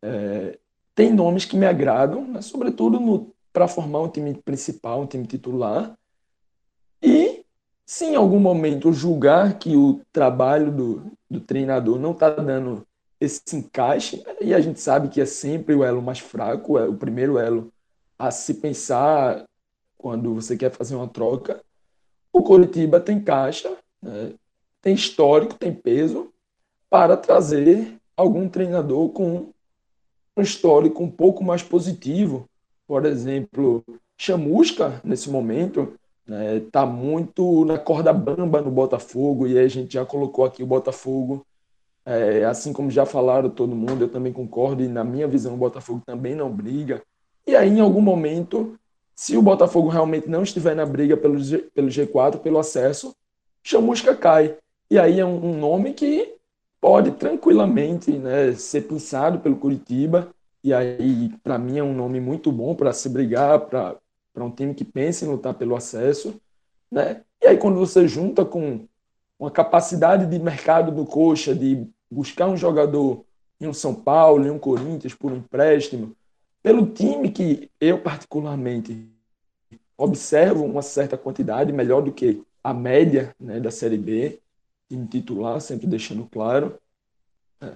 É, 0.03 0.59
tem 0.95 1.13
nomes 1.13 1.45
que 1.45 1.57
me 1.57 1.65
agradam, 1.65 2.27
né? 2.27 2.43
sobretudo 2.43 3.33
para 3.53 3.69
formar 3.69 4.03
um 4.03 4.09
time 4.09 4.35
principal, 4.35 5.03
um 5.03 5.07
time 5.07 5.27
titular. 5.27 5.97
E 7.01 7.45
se 7.87 8.05
em 8.05 8.17
algum 8.17 8.39
momento 8.39 8.93
julgar 8.93 9.59
que 9.59 9.77
o 9.77 10.01
trabalho 10.13 10.71
do, 10.71 11.13
do 11.31 11.41
treinador 11.41 11.99
não 11.99 12.11
está 12.11 12.31
dando 12.31 12.87
esse 13.21 13.57
encaixe, 13.57 14.23
e 14.41 14.55
a 14.55 14.61
gente 14.61 14.81
sabe 14.81 15.09
que 15.09 15.21
é 15.21 15.27
sempre 15.27 15.75
o 15.75 15.83
elo 15.83 16.01
mais 16.01 16.21
fraco, 16.21 16.79
é 16.79 16.87
o 16.87 16.95
primeiro 16.95 17.39
elo 17.39 17.73
a 18.19 18.31
se 18.31 18.55
pensar 18.55 19.45
quando 19.97 20.35
você 20.35 20.57
quer 20.57 20.71
fazer 20.71 20.95
uma 20.95 21.09
troca. 21.09 21.63
O 22.33 22.43
Coritiba 22.43 23.01
tem 23.01 23.21
caixa, 23.21 23.77
né? 24.01 24.33
tem 24.81 24.95
histórico, 24.95 25.55
tem 25.55 25.75
peso 25.75 26.33
para 26.89 27.17
trazer 27.17 27.99
algum 28.17 28.49
treinador 28.49 29.11
com 29.11 29.53
um 30.37 30.43
histórico 30.43 31.03
um 31.03 31.11
pouco 31.11 31.43
mais 31.43 31.63
positivo. 31.63 32.49
Por 32.87 33.05
exemplo, 33.05 33.85
Chamusca, 34.17 35.01
nesse 35.05 35.29
momento, 35.29 35.95
né, 36.27 36.61
tá 36.73 36.87
muito 36.87 37.65
na 37.65 37.79
corda 37.79 38.13
bamba 38.13 38.63
no 38.63 38.71
Botafogo, 38.71 39.47
e 39.47 39.59
a 39.59 39.69
gente 39.69 39.95
já 39.95 40.07
colocou 40.07 40.45
aqui 40.45 40.63
o 40.63 40.67
Botafogo, 40.67 41.45
é, 42.09 42.45
assim 42.47 42.73
como 42.73 42.91
já 42.91 43.05
falaram 43.05 43.51
todo 43.51 43.77
mundo, 43.77 44.05
eu 44.05 44.09
também 44.09 44.33
concordo, 44.33 44.83
e 44.83 44.89
na 44.89 45.05
minha 45.05 45.29
visão 45.29 45.53
o 45.53 45.59
Botafogo 45.59 46.03
também 46.07 46.35
não 46.35 46.51
briga. 46.51 47.03
E 47.47 47.55
aí, 47.55 47.69
em 47.69 47.81
algum 47.81 48.01
momento, 48.01 48.79
se 49.15 49.37
o 49.37 49.43
Botafogo 49.43 49.89
realmente 49.89 50.27
não 50.27 50.43
estiver 50.43 50.75
na 50.75 50.87
briga 50.87 51.19
pelo, 51.19 51.39
G, 51.39 51.59
pelo 51.75 51.89
G4, 51.89 52.39
pelo 52.39 52.59
acesso, 52.59 53.15
Chamusca 53.63 54.17
cai. 54.17 54.57
E 54.91 54.99
aí 54.99 55.21
é 55.21 55.27
um, 55.27 55.59
nome 55.59 55.93
que 55.93 56.35
pode 56.81 57.11
tranquilamente 57.11 58.11
né, 58.13 58.53
ser 58.55 58.83
pensado 58.89 59.41
pelo 59.41 59.57
Curitiba. 59.57 60.31
E 60.65 60.73
aí, 60.73 61.31
para 61.43 61.59
mim, 61.59 61.77
é 61.77 61.83
um 61.83 61.93
nome 61.93 62.21
muito 62.21 62.51
bom 62.51 62.75
para 62.75 62.95
se 62.95 63.11
brigar, 63.11 63.61
para 63.61 63.99
um 64.37 64.51
time 64.51 64.73
que 64.73 64.85
pensa 64.85 65.27
em 65.27 65.29
lutar 65.29 65.53
pelo 65.53 65.77
acesso. 65.77 66.41
Né? 66.91 67.21
E 67.43 67.49
aí, 67.49 67.59
quando 67.59 67.79
você 67.79 68.09
junta 68.09 68.47
com 68.47 68.87
uma 69.39 69.51
capacidade 69.51 70.25
de 70.25 70.39
mercado 70.39 70.91
do 70.91 71.05
Coxa, 71.05 71.55
de 71.55 71.87
buscar 72.11 72.47
um 72.47 72.57
jogador 72.57 73.25
em 73.61 73.67
um 73.67 73.75
São 73.75 73.95
Paulo, 73.95 74.47
em 74.47 74.51
um 74.51 74.59
Corinthians, 74.59 75.15
por 75.15 75.33
um 75.33 75.37
empréstimo, 75.37 76.17
pelo 76.63 76.87
time 76.87 77.31
que 77.31 77.71
eu, 77.81 78.01
particularmente, 78.01 79.09
observo 79.97 80.65
uma 80.65 80.83
certa 80.83 81.17
quantidade, 81.17 81.73
melhor 81.73 82.03
do 82.03 82.13
que 82.13 82.43
a 82.63 82.73
média 82.73 83.35
né, 83.39 83.59
da 83.59 83.71
Série 83.71 83.99
B, 83.99 84.41
time 84.89 85.07
titular, 85.07 85.61
sempre 85.61 85.87
deixando 85.87 86.27
claro. 86.27 86.79
É. 87.61 87.73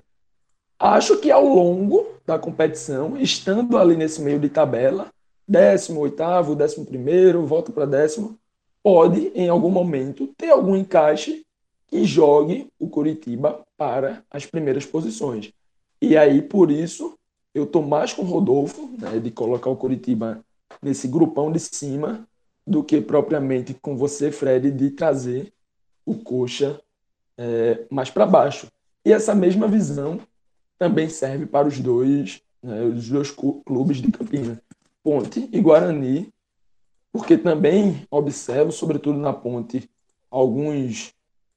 Acho 0.79 1.19
que 1.19 1.31
ao 1.31 1.45
longo 1.45 2.07
da 2.27 2.39
competição, 2.39 3.17
estando 3.17 3.77
ali 3.77 3.97
nesse 3.97 4.21
meio 4.23 4.39
de 4.39 4.49
tabela, 4.49 5.13
décimo, 5.47 6.01
oitavo, 6.01 6.55
décimo 6.55 6.87
primeiro, 6.87 7.45
volta 7.45 7.73
para 7.73 7.87
décimo, 7.87 8.39
pode, 8.83 9.33
em 9.35 9.49
algum 9.49 9.71
momento, 9.71 10.29
ter 10.37 10.51
algum 10.51 10.77
encaixe 10.77 11.45
que 11.93 12.07
jogue 12.07 12.69
o 12.79 12.89
Curitiba 12.89 13.63
para 13.77 14.25
as 14.31 14.47
primeiras 14.47 14.87
posições. 14.87 15.53
E 16.01 16.17
aí, 16.17 16.41
por 16.41 16.71
isso, 16.71 17.19
eu 17.55 17.65
estou 17.65 17.83
mais 17.83 18.15
com 18.15 18.23
o 18.23 18.25
Rodolfo, 18.25 18.89
né, 18.99 19.19
de 19.19 19.31
colocar 19.31 19.69
o 19.69 19.77
Curitiba 19.77 20.43
nesse 20.81 21.07
grupão 21.07 21.53
de 21.53 21.61
cima, 21.61 22.27
do 22.67 22.83
que 22.83 22.99
propriamente 22.99 23.75
com 23.75 23.95
você, 23.95 24.33
Fred, 24.33 24.71
de 24.71 24.89
trazer 24.89 25.53
o 26.07 26.15
Coxa 26.15 26.81
é, 27.37 27.85
mais 27.91 28.09
para 28.09 28.25
baixo. 28.25 28.69
E 29.05 29.13
essa 29.13 29.35
mesma 29.35 29.69
visão 29.69 30.19
também 30.79 31.11
serve 31.11 31.45
para 31.45 31.69
os 31.69 31.79
dois, 31.79 32.41
né, 32.63 32.85
os 32.85 33.07
dois 33.07 33.31
clubes 33.31 33.99
de 33.99 34.11
Campinas, 34.11 34.57
Ponte 35.05 35.47
e 35.53 35.61
Guarani, 35.61 36.33
porque 37.13 37.37
também 37.37 38.07
observo, 38.11 38.73
sobretudo 38.73 39.19
na 39.19 39.35
Ponte, 39.35 39.91
alguns 40.31 41.13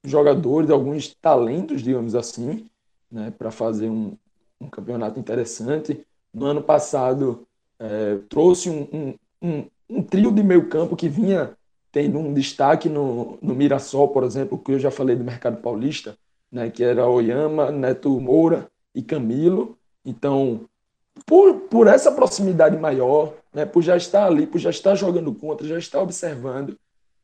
jogadores, 0.06 0.70
alguns 0.70 1.14
talentos, 1.14 1.82
digamos 1.82 2.16
assim, 2.16 2.66
né, 3.12 3.32
para 3.38 3.52
fazer 3.52 3.90
um, 3.90 4.18
um, 4.60 4.70
campeonato 4.70 5.20
interessante. 5.20 6.06
No 6.34 6.46
ano 6.46 6.62
passado, 6.62 7.48
é, 7.80 8.18
trouxe 8.30 8.70
um, 8.70 9.16
um, 9.42 9.66
um, 9.90 10.04
trio 10.04 10.32
de 10.32 10.44
meio 10.44 10.68
campo 10.68 10.96
que 10.96 11.08
vinha 11.08 11.56
tendo 11.92 12.20
um 12.20 12.34
destaque 12.34 12.90
no, 12.90 13.38
no 13.42 13.56
Mirassol, 13.56 14.10
por 14.10 14.24
exemplo, 14.24 14.58
que 14.58 14.74
eu 14.74 14.80
já 14.80 14.92
falei 14.92 15.16
do 15.16 15.24
mercado 15.24 15.62
paulista, 15.62 16.18
né, 16.52 16.70
que 16.70 16.84
era 16.84 17.08
Oyama, 17.08 17.72
Neto 17.72 18.20
Moura 18.20 18.70
e 18.94 19.02
Camilo. 19.02 19.78
Então, 20.04 20.66
por, 21.26 21.62
por 21.62 21.88
essa 21.88 22.12
proximidade 22.12 22.78
maior, 22.78 23.34
né, 23.54 23.66
por 23.66 23.82
já 23.82 23.96
estar 23.96 24.26
ali, 24.26 24.46
por 24.46 24.60
já 24.60 24.70
estar 24.70 24.96
jogando 24.96 25.34
contra, 25.34 25.66
já 25.66 25.78
estar 25.78 26.02
observando, 26.02 26.78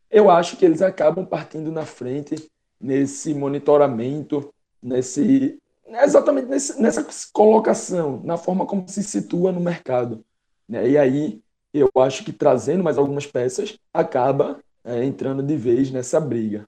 eu 0.10 0.30
acho 0.30 0.58
que 0.58 0.66
eles 0.66 0.82
acabam 0.82 1.26
partindo 1.26 1.72
na 1.72 1.86
frente 1.86 2.51
nesse 2.82 3.34
monitoramento, 3.34 4.54
nesse 4.82 5.58
exatamente 6.04 6.48
nesse, 6.48 6.82
nessa 6.82 7.06
colocação, 7.34 8.22
na 8.24 8.38
forma 8.38 8.66
como 8.66 8.88
se 8.88 9.04
situa 9.04 9.52
no 9.52 9.60
mercado. 9.60 10.24
Né? 10.68 10.92
E 10.92 10.98
aí 10.98 11.42
eu 11.74 11.90
acho 11.98 12.24
que 12.24 12.32
trazendo 12.32 12.84
mais 12.84 12.98
algumas 12.98 13.26
peças 13.26 13.78
acaba 13.94 14.60
é, 14.84 15.04
entrando 15.04 15.44
de 15.44 15.56
vez 15.56 15.92
nessa 15.92 16.20
briga. 16.20 16.66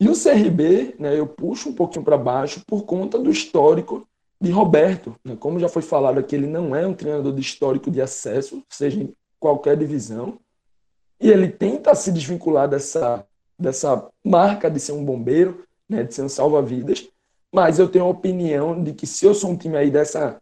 E 0.00 0.08
o 0.08 0.12
CRB, 0.12 0.94
né, 0.98 1.18
eu 1.18 1.26
puxo 1.26 1.68
um 1.68 1.74
pouquinho 1.74 2.04
para 2.04 2.16
baixo 2.16 2.62
por 2.66 2.84
conta 2.84 3.18
do 3.18 3.30
histórico 3.30 4.06
de 4.40 4.50
Roberto. 4.50 5.16
Né? 5.24 5.36
Como 5.36 5.58
já 5.58 5.68
foi 5.68 5.82
falado 5.82 6.18
aqui, 6.18 6.36
ele 6.36 6.46
não 6.46 6.74
é 6.74 6.86
um 6.86 6.94
treinador 6.94 7.34
de 7.34 7.40
histórico 7.40 7.90
de 7.90 8.00
acesso, 8.00 8.62
seja 8.68 9.00
em 9.00 9.12
qualquer 9.40 9.76
divisão. 9.76 10.38
E 11.20 11.28
ele 11.30 11.48
tenta 11.48 11.94
se 11.96 12.12
desvincular 12.12 12.68
dessa, 12.68 13.26
dessa 13.58 14.08
marca 14.24 14.70
de 14.70 14.78
ser 14.78 14.92
um 14.92 15.04
bombeiro, 15.04 15.64
né, 15.88 16.04
de 16.04 16.14
ser 16.14 16.22
um 16.22 16.28
salva-vidas. 16.28 17.08
Mas 17.52 17.78
eu 17.78 17.88
tenho 17.88 18.04
a 18.04 18.08
opinião 18.08 18.82
de 18.82 18.92
que 18.92 19.06
se 19.06 19.24
eu 19.24 19.34
sou 19.34 19.50
um 19.50 19.56
time 19.56 19.76
aí 19.76 19.90
dessa 19.90 20.40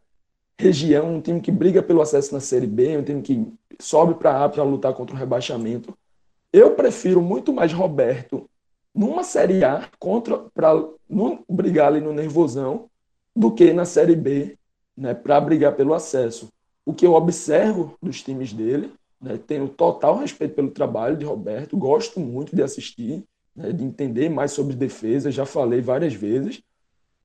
região, 0.59 1.15
um 1.15 1.21
time 1.21 1.41
que 1.41 1.53
briga 1.53 1.83
pelo 1.83 2.03
acesso 2.03 2.35
na 2.35 2.41
Série 2.41 2.67
B, 2.67 2.97
um 2.99 3.03
time 3.03 3.23
que 3.23 3.47
sobe 3.79 4.15
para 4.15 4.45
A 4.45 4.49
para 4.49 4.63
lutar 4.63 4.93
contra 4.95 5.15
o 5.15 5.19
rebaixamento. 5.19 5.97
Eu 6.53 6.75
prefiro 6.75 7.21
muito 7.21 7.53
mais 7.53 7.73
Roberto 7.73 8.49
numa 8.95 9.23
Série 9.23 9.63
A 9.63 9.89
contra 9.99 10.39
para 10.55 10.83
brigar 11.49 11.89
ali 11.89 12.01
no 12.01 12.13
nervosão 12.13 12.89
do 13.35 13.53
que 13.53 13.73
na 13.73 13.85
Série 13.85 14.17
B, 14.17 14.57
né, 14.97 15.13
para 15.15 15.39
brigar 15.41 15.77
pelo 15.77 15.93
acesso. 15.93 16.49
O 16.85 16.95
que 16.95 17.07
eu 17.07 17.13
observo 17.13 17.97
dos 18.03 18.23
times 18.23 18.53
dele, 18.53 18.93
né, 19.21 19.39
tenho 19.47 19.69
total 19.69 20.19
respeito 20.19 20.55
pelo 20.55 20.71
trabalho 20.71 21.17
de 21.17 21.25
Roberto, 21.25 21.77
gosto 21.77 22.21
muito 22.21 22.55
de 22.55 22.63
assistir, 22.63 23.25
né, 23.55 23.73
de 23.73 23.85
entender 23.85 24.29
mais 24.29 24.53
sobre 24.53 24.77
defesa, 24.77 25.31
já 25.31 25.47
falei 25.47 25.81
várias 25.81 26.15
vezes, 26.15 26.63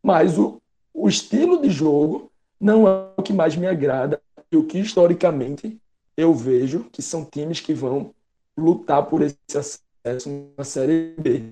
mas 0.01 0.37
o, 0.37 0.61
o 0.93 1.07
estilo 1.07 1.61
de 1.61 1.69
jogo 1.69 2.31
não 2.59 2.87
é 2.87 3.09
o 3.17 3.23
que 3.23 3.33
mais 3.33 3.55
me 3.55 3.67
agrada 3.67 4.21
e 4.51 4.57
o 4.57 4.65
que 4.65 4.79
historicamente 4.79 5.79
eu 6.15 6.33
vejo 6.33 6.85
que 6.91 7.01
são 7.01 7.25
times 7.25 7.59
que 7.59 7.73
vão 7.73 8.13
lutar 8.57 9.05
por 9.05 9.21
esse 9.21 9.37
acesso 9.55 10.29
na 10.57 10.63
Série 10.63 11.15
B. 11.17 11.43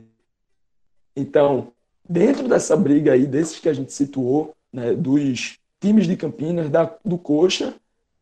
Então, 1.16 1.72
dentro 2.08 2.48
dessa 2.48 2.76
briga 2.76 3.14
aí, 3.14 3.26
desses 3.26 3.60
que 3.60 3.70
a 3.70 3.74
gente 3.74 3.92
situou, 3.94 4.56
né, 4.72 4.94
dos 4.94 5.58
times 5.80 6.06
de 6.06 6.16
Campinas, 6.16 6.70
da, 6.70 6.96
do 7.04 7.18
Coxa, 7.18 7.74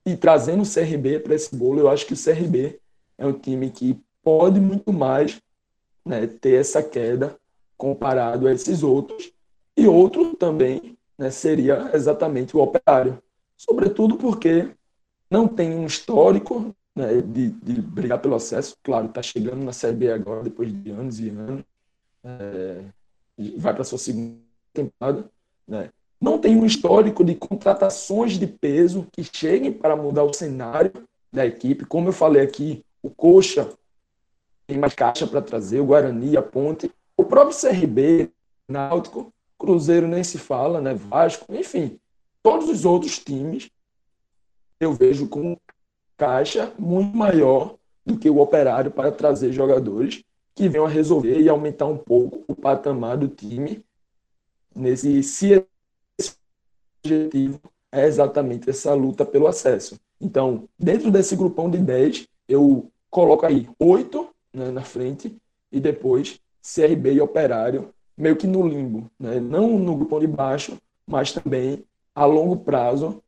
e 0.08 0.16
trazendo 0.16 0.64
o 0.64 0.66
CRB 0.66 1.20
para 1.20 1.36
esse 1.36 1.54
bolo, 1.54 1.82
eu 1.82 1.90
acho 1.90 2.06
que 2.06 2.14
o 2.14 2.18
CRB 2.18 2.80
é 3.18 3.28
um 3.28 3.34
time 3.34 3.70
que 3.70 4.00
pode 4.24 4.58
muito 4.58 4.94
mais 4.94 5.42
né, 6.06 6.26
ter 6.26 6.62
essa 6.62 6.82
queda 6.82 7.38
comparado 7.76 8.48
a 8.48 8.54
esses 8.54 8.84
outros. 8.84 9.34
E 9.76 9.86
outro 9.86 10.34
também 10.34 10.98
né, 11.18 11.30
seria 11.30 11.92
exatamente 11.94 12.56
o 12.56 12.62
Operário. 12.62 13.22
Sobretudo 13.58 14.16
porque 14.16 14.72
não 15.30 15.46
tem 15.46 15.76
um 15.76 15.86
histórico 15.86 16.74
né, 16.96 17.22
de, 17.22 17.50
de, 17.50 17.82
brigar 17.82 18.22
pelo 18.22 18.36
acesso. 18.36 18.78
Claro, 18.82 19.08
está 19.08 19.22
chegando 19.22 19.62
na 19.62 19.74
Série 19.74 19.98
B 19.98 20.12
agora, 20.14 20.42
depois 20.42 20.72
de 20.72 20.90
anos 20.90 21.20
e 21.20 21.28
anos. 21.32 21.66
É, 22.24 22.82
vai 23.58 23.74
para 23.74 23.84
sua 23.84 23.98
segunda 23.98 24.40
temporada. 24.74 25.30
Né? 25.68 25.90
Não 26.19 26.39
tem 26.39 26.56
um 26.56 26.65
histórico 26.65 27.23
de 27.23 27.35
contratações 27.35 28.39
de 28.39 28.48
peso 28.48 29.07
que 29.11 29.23
cheguem 29.23 29.72
para 29.72 29.95
mudar 29.95 30.23
o 30.23 30.34
cenário 30.34 30.91
da 31.31 31.45
equipe. 31.45 31.85
Como 31.85 32.10
eu 32.10 32.14
falei 32.14 32.41
aqui, 32.41 32.84
o 33.02 33.10
Coxa 33.10 33.69
tem 34.65 34.77
mais 34.77 34.94
caixa 34.94 35.27
para 35.27 35.41
trazer, 35.41 35.80
o 35.80 35.85
Guarani, 35.85 36.35
a 36.35 36.41
Ponte, 36.41 36.91
o 37.15 37.23
próprio 37.23 37.57
CRB, 37.57 38.30
Náutico, 38.68 39.31
Cruzeiro 39.57 40.07
nem 40.07 40.23
se 40.23 40.38
fala, 40.38 40.81
né? 40.81 40.94
Vasco, 40.94 41.53
enfim, 41.53 41.99
todos 42.44 42.69
os 42.69 42.85
outros 42.85 43.18
times 43.19 43.69
eu 44.80 44.94
vejo 44.94 45.27
com 45.27 45.57
caixa 46.15 46.72
muito 46.77 47.15
maior 47.15 47.76
do 48.06 48.18
que 48.18 48.30
o 48.30 48.39
operário 48.39 48.91
para 48.91 49.11
trazer 49.11 49.52
jogadores 49.52 50.23
que 50.53 50.68
venham 50.68 50.85
a 50.85 50.89
resolver 50.89 51.39
e 51.39 51.49
aumentar 51.49 51.85
um 51.85 51.98
pouco 51.98 52.44
o 52.48 52.56
patamar 52.56 53.18
do 53.18 53.27
time 53.27 53.84
nesse 54.76 55.23
se 55.23 55.65
objetivo 57.03 57.60
é 57.91 58.06
exatamente 58.06 58.69
essa 58.69 58.94
luta 58.94 59.26
pelo 59.26 59.48
acesso. 59.48 59.99
Então, 60.19 60.68
dentro 60.78 61.11
desse 61.11 61.36
grupão 61.36 61.69
de 61.69 61.78
10, 61.78 62.28
eu 62.48 62.91
coloco 63.10 63.45
aí 63.45 63.69
8 63.80 64.28
né, 64.53 64.72
na 64.72 64.82
frente 64.82 65.36
e 65.72 65.80
depois 65.80 66.40
CRB 66.61 67.14
e 67.14 67.22
Operário 67.22 67.94
meio 68.18 68.36
que 68.36 68.48
no 68.48 68.68
limbo, 68.68 69.10
né? 69.19 69.40
não 69.40 69.78
no 69.78 69.95
grupão 69.95 70.19
de 70.19 70.28
baixo, 70.28 70.78
mas 71.06 71.32
também 71.32 71.86
a 72.15 72.26
longo 72.26 72.57
prazo 72.57 73.22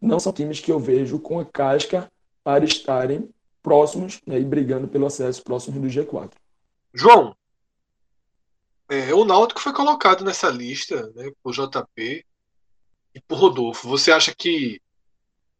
não 0.00 0.18
são 0.18 0.32
times 0.32 0.60
que 0.60 0.72
eu 0.72 0.78
vejo 0.78 1.18
com 1.18 1.38
a 1.38 1.44
casca 1.44 2.10
para 2.42 2.64
estarem 2.64 3.28
próximos 3.62 4.20
né, 4.26 4.40
e 4.40 4.44
brigando 4.44 4.88
pelo 4.88 5.06
acesso 5.06 5.42
próximo 5.42 5.78
do 5.78 5.88
G4. 5.88 6.30
João, 6.94 7.36
é, 8.88 9.14
o 9.14 9.24
Náutico 9.24 9.60
foi 9.60 9.72
colocado 9.72 10.24
nessa 10.24 10.48
lista 10.48 11.12
né, 11.14 11.30
por 11.42 11.52
JP 11.52 12.24
e 13.14 13.20
por 13.20 13.38
Rodolfo. 13.38 13.88
Você 13.88 14.12
acha 14.12 14.34
que 14.34 14.80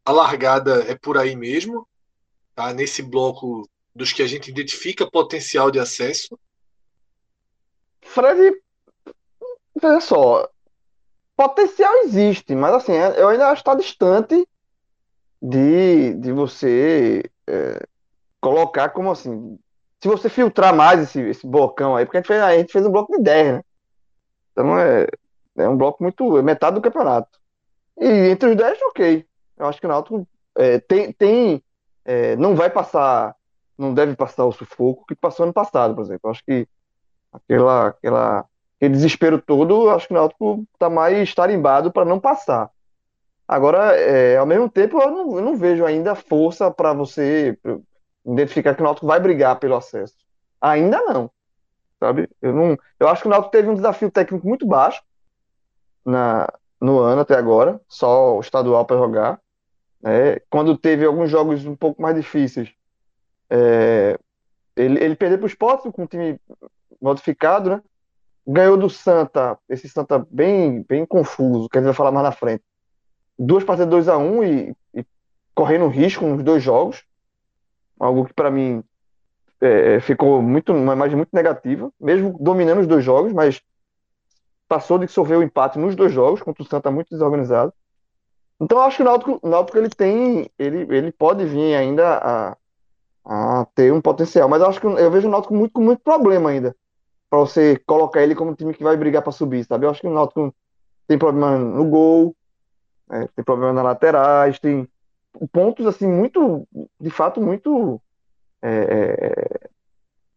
a 0.04 0.12
largada 0.12 0.84
é 0.90 0.94
por 0.94 1.18
aí 1.18 1.36
mesmo? 1.36 1.86
Tá? 2.54 2.72
Nesse 2.72 3.02
bloco 3.02 3.68
dos 3.94 4.12
que 4.12 4.22
a 4.22 4.26
gente 4.26 4.50
identifica 4.50 5.10
potencial 5.10 5.70
de 5.70 5.78
acesso? 5.78 6.38
Fred, 8.02 8.60
veja 9.80 10.00
só, 10.00 10.48
potencial 11.36 11.94
existe, 12.04 12.54
mas 12.54 12.74
assim, 12.74 12.92
eu 12.92 13.28
ainda 13.28 13.48
acho 13.48 13.62
que 13.62 13.70
está 13.70 13.74
distante 13.74 14.46
de, 15.40 16.14
de 16.14 16.32
você 16.32 17.22
é, 17.46 17.86
colocar 18.40 18.90
como 18.90 19.10
assim. 19.10 19.58
Se 20.02 20.08
você 20.08 20.28
filtrar 20.28 20.74
mais 20.74 21.00
esse, 21.00 21.20
esse 21.20 21.46
blocão 21.46 21.96
aí, 21.96 22.04
porque 22.04 22.18
a 22.18 22.20
gente, 22.20 22.28
fez, 22.28 22.42
a 22.42 22.56
gente 22.56 22.72
fez 22.72 22.84
um 22.86 22.90
bloco 22.90 23.16
de 23.16 23.22
10, 23.22 23.54
né? 23.54 23.62
Então 24.52 24.78
é, 24.78 25.06
é 25.56 25.68
um 25.68 25.76
bloco 25.76 26.02
muito. 26.02 26.36
É 26.36 26.42
metade 26.42 26.74
do 26.74 26.82
campeonato. 26.82 27.39
E 28.00 28.30
entre 28.30 28.50
os 28.50 28.56
10, 28.56 28.80
ok. 28.82 29.26
Eu 29.58 29.66
acho 29.66 29.78
que 29.78 29.86
o 29.86 29.88
Náutico 29.88 30.26
é, 30.56 30.80
tem, 30.80 31.12
tem 31.12 31.62
é, 32.04 32.34
não 32.36 32.56
vai 32.56 32.70
passar, 32.70 33.36
não 33.76 33.92
deve 33.92 34.16
passar 34.16 34.46
o 34.46 34.52
sufoco 34.52 35.04
que 35.06 35.14
passou 35.14 35.44
ano 35.44 35.52
passado, 35.52 35.94
por 35.94 36.02
exemplo. 36.02 36.22
Eu 36.24 36.30
acho 36.30 36.42
que 36.44 36.66
aquela, 37.30 37.88
aquela, 37.88 38.46
aquele 38.76 38.94
desespero 38.94 39.40
todo, 39.40 39.90
acho 39.90 40.08
que 40.08 40.14
o 40.14 40.16
Náutico 40.16 40.64
está 40.72 40.88
mais 40.88 41.34
tarimbado 41.34 41.92
para 41.92 42.06
não 42.06 42.18
passar. 42.18 42.70
Agora, 43.46 43.96
é, 43.96 44.38
ao 44.38 44.46
mesmo 44.46 44.70
tempo, 44.70 45.00
eu 45.00 45.10
não, 45.10 45.36
eu 45.36 45.42
não 45.42 45.56
vejo 45.56 45.84
ainda 45.84 46.14
força 46.14 46.70
para 46.70 46.92
você 46.94 47.58
identificar 48.24 48.74
que 48.74 48.80
o 48.80 48.84
Náutico 48.84 49.06
vai 49.06 49.20
brigar 49.20 49.58
pelo 49.58 49.76
acesso. 49.76 50.14
Ainda 50.60 51.02
não. 51.02 51.30
Sabe? 51.98 52.30
Eu, 52.40 52.54
não, 52.54 52.78
eu 52.98 53.08
acho 53.08 53.22
que 53.22 53.28
o 53.28 53.30
Náutico 53.30 53.52
teve 53.52 53.68
um 53.68 53.74
desafio 53.74 54.10
técnico 54.10 54.46
muito 54.48 54.66
baixo 54.66 55.02
na, 56.04 56.50
no 56.80 56.98
ano 57.00 57.20
até 57.22 57.34
agora, 57.34 57.80
só 57.88 58.36
o 58.36 58.40
estadual 58.40 58.84
para 58.84 58.96
jogar. 58.96 59.40
É, 60.02 60.42
quando 60.48 60.78
teve 60.78 61.04
alguns 61.04 61.30
jogos 61.30 61.66
um 61.66 61.76
pouco 61.76 62.00
mais 62.00 62.16
difíceis, 62.16 62.70
é, 63.50 64.18
ele, 64.74 65.02
ele 65.02 65.14
perdeu 65.14 65.38
para 65.38 65.44
o 65.44 65.48
Sport 65.48 65.90
com 65.92 66.04
um 66.04 66.06
time 66.06 66.40
modificado, 67.00 67.70
né? 67.70 67.82
Ganhou 68.46 68.76
do 68.76 68.88
Santa, 68.88 69.58
esse 69.68 69.88
Santa 69.88 70.26
bem, 70.30 70.82
bem 70.88 71.04
confuso, 71.04 71.68
que 71.68 71.76
a 71.76 71.80
gente 71.80 71.88
vai 71.88 71.94
falar 71.94 72.10
mais 72.10 72.24
na 72.24 72.32
frente 72.32 72.64
duas 73.40 73.64
partidas 73.64 73.88
2 73.88 74.08
a 74.08 74.18
1 74.18 74.36
um 74.36 74.44
e, 74.44 74.76
e 74.94 75.04
correndo 75.54 75.88
risco 75.88 76.26
nos 76.26 76.44
dois 76.44 76.62
jogos. 76.62 77.02
Algo 77.98 78.26
que 78.26 78.34
para 78.34 78.50
mim 78.50 78.84
é, 79.60 79.94
é, 79.94 80.00
ficou 80.00 80.42
muito 80.42 80.72
uma 80.72 80.92
imagem 80.92 81.16
muito 81.16 81.30
negativa, 81.32 81.90
mesmo 81.98 82.36
dominando 82.38 82.80
os 82.80 82.86
dois 82.86 83.02
jogos, 83.02 83.32
mas 83.32 83.62
passou 84.70 85.00
de 85.00 85.06
que 85.08 85.12
sofreu 85.12 85.40
o 85.40 85.42
empate 85.42 85.80
nos 85.80 85.96
dois 85.96 86.12
jogos 86.12 86.40
contra 86.40 86.62
o 86.62 86.66
Santa 86.66 86.92
muito 86.92 87.10
desorganizado. 87.10 87.72
Então 88.60 88.78
eu 88.78 88.84
acho 88.84 88.98
que 88.98 89.02
o 89.02 89.06
Náutico, 89.06 89.40
o 89.42 89.48
Náutico 89.48 89.76
ele 89.76 89.90
tem, 89.90 90.48
ele, 90.56 90.86
ele 90.96 91.10
pode 91.10 91.44
vir 91.44 91.74
ainda 91.74 92.18
a, 92.18 92.56
a 93.24 93.66
ter 93.74 93.92
um 93.92 94.00
potencial, 94.00 94.48
mas 94.48 94.62
eu 94.62 94.68
acho 94.68 94.80
que 94.80 94.86
eu 94.86 95.10
vejo 95.10 95.26
o 95.26 95.30
Náutico 95.30 95.54
muito 95.54 95.72
com 95.72 95.82
muito 95.82 96.02
problema 96.02 96.50
ainda 96.50 96.76
para 97.28 97.40
você 97.40 97.76
colocar 97.84 98.22
ele 98.22 98.34
como 98.34 98.54
time 98.54 98.72
que 98.72 98.82
vai 98.84 98.96
brigar 98.96 99.22
para 99.22 99.32
subir, 99.32 99.64
sabe? 99.64 99.86
Eu 99.86 99.90
acho 99.90 100.00
que 100.00 100.06
o 100.06 100.12
Náutico 100.12 100.54
tem 101.08 101.18
problema 101.18 101.58
no 101.58 101.84
gol, 101.88 102.36
é, 103.10 103.26
tem 103.34 103.44
problema 103.44 103.72
nas 103.72 103.84
laterais, 103.84 104.58
tem 104.60 104.88
pontos 105.52 105.86
assim 105.86 106.06
muito, 106.06 106.66
de 107.00 107.10
fato, 107.10 107.40
muito 107.40 108.00
é, 108.62 108.70
é, 108.70 109.68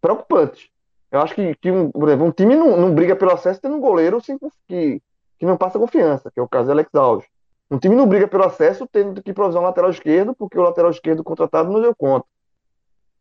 preocupantes. 0.02 0.70
Eu 1.14 1.22
acho 1.22 1.36
que, 1.36 1.56
que 1.56 1.72
um, 1.72 1.92
por 1.92 2.10
exemplo, 2.10 2.26
um 2.26 2.32
time 2.32 2.56
não, 2.56 2.76
não 2.76 2.94
briga 2.94 3.16
pelo 3.16 3.32
acesso 3.32 3.62
tendo 3.62 3.76
um 3.76 3.80
goleiro 3.80 4.18
assim, 4.18 4.36
que, 4.68 5.00
que 5.38 5.46
não 5.46 5.56
passa 5.56 5.78
confiança, 5.78 6.32
que 6.32 6.40
é 6.40 6.44
o 6.44 6.48
caso 6.48 6.66
do 6.66 6.72
Alex 6.72 6.90
Alves. 6.96 7.28
Um 7.70 7.78
time 7.78 7.96
não 7.96 8.08
briga 8.08 8.28
pelo 8.28 8.44
acesso 8.44 8.88
tendo 8.92 9.22
que 9.22 9.30
improvisar 9.30 9.62
um 9.62 9.66
lateral 9.66 9.92
esquerdo, 9.92 10.36
porque 10.36 10.58
o 10.58 10.64
lateral 10.64 10.90
esquerdo 10.90 11.24
contratado 11.24 11.72
não 11.72 11.82
deu 11.82 11.96
conta. 11.96 12.26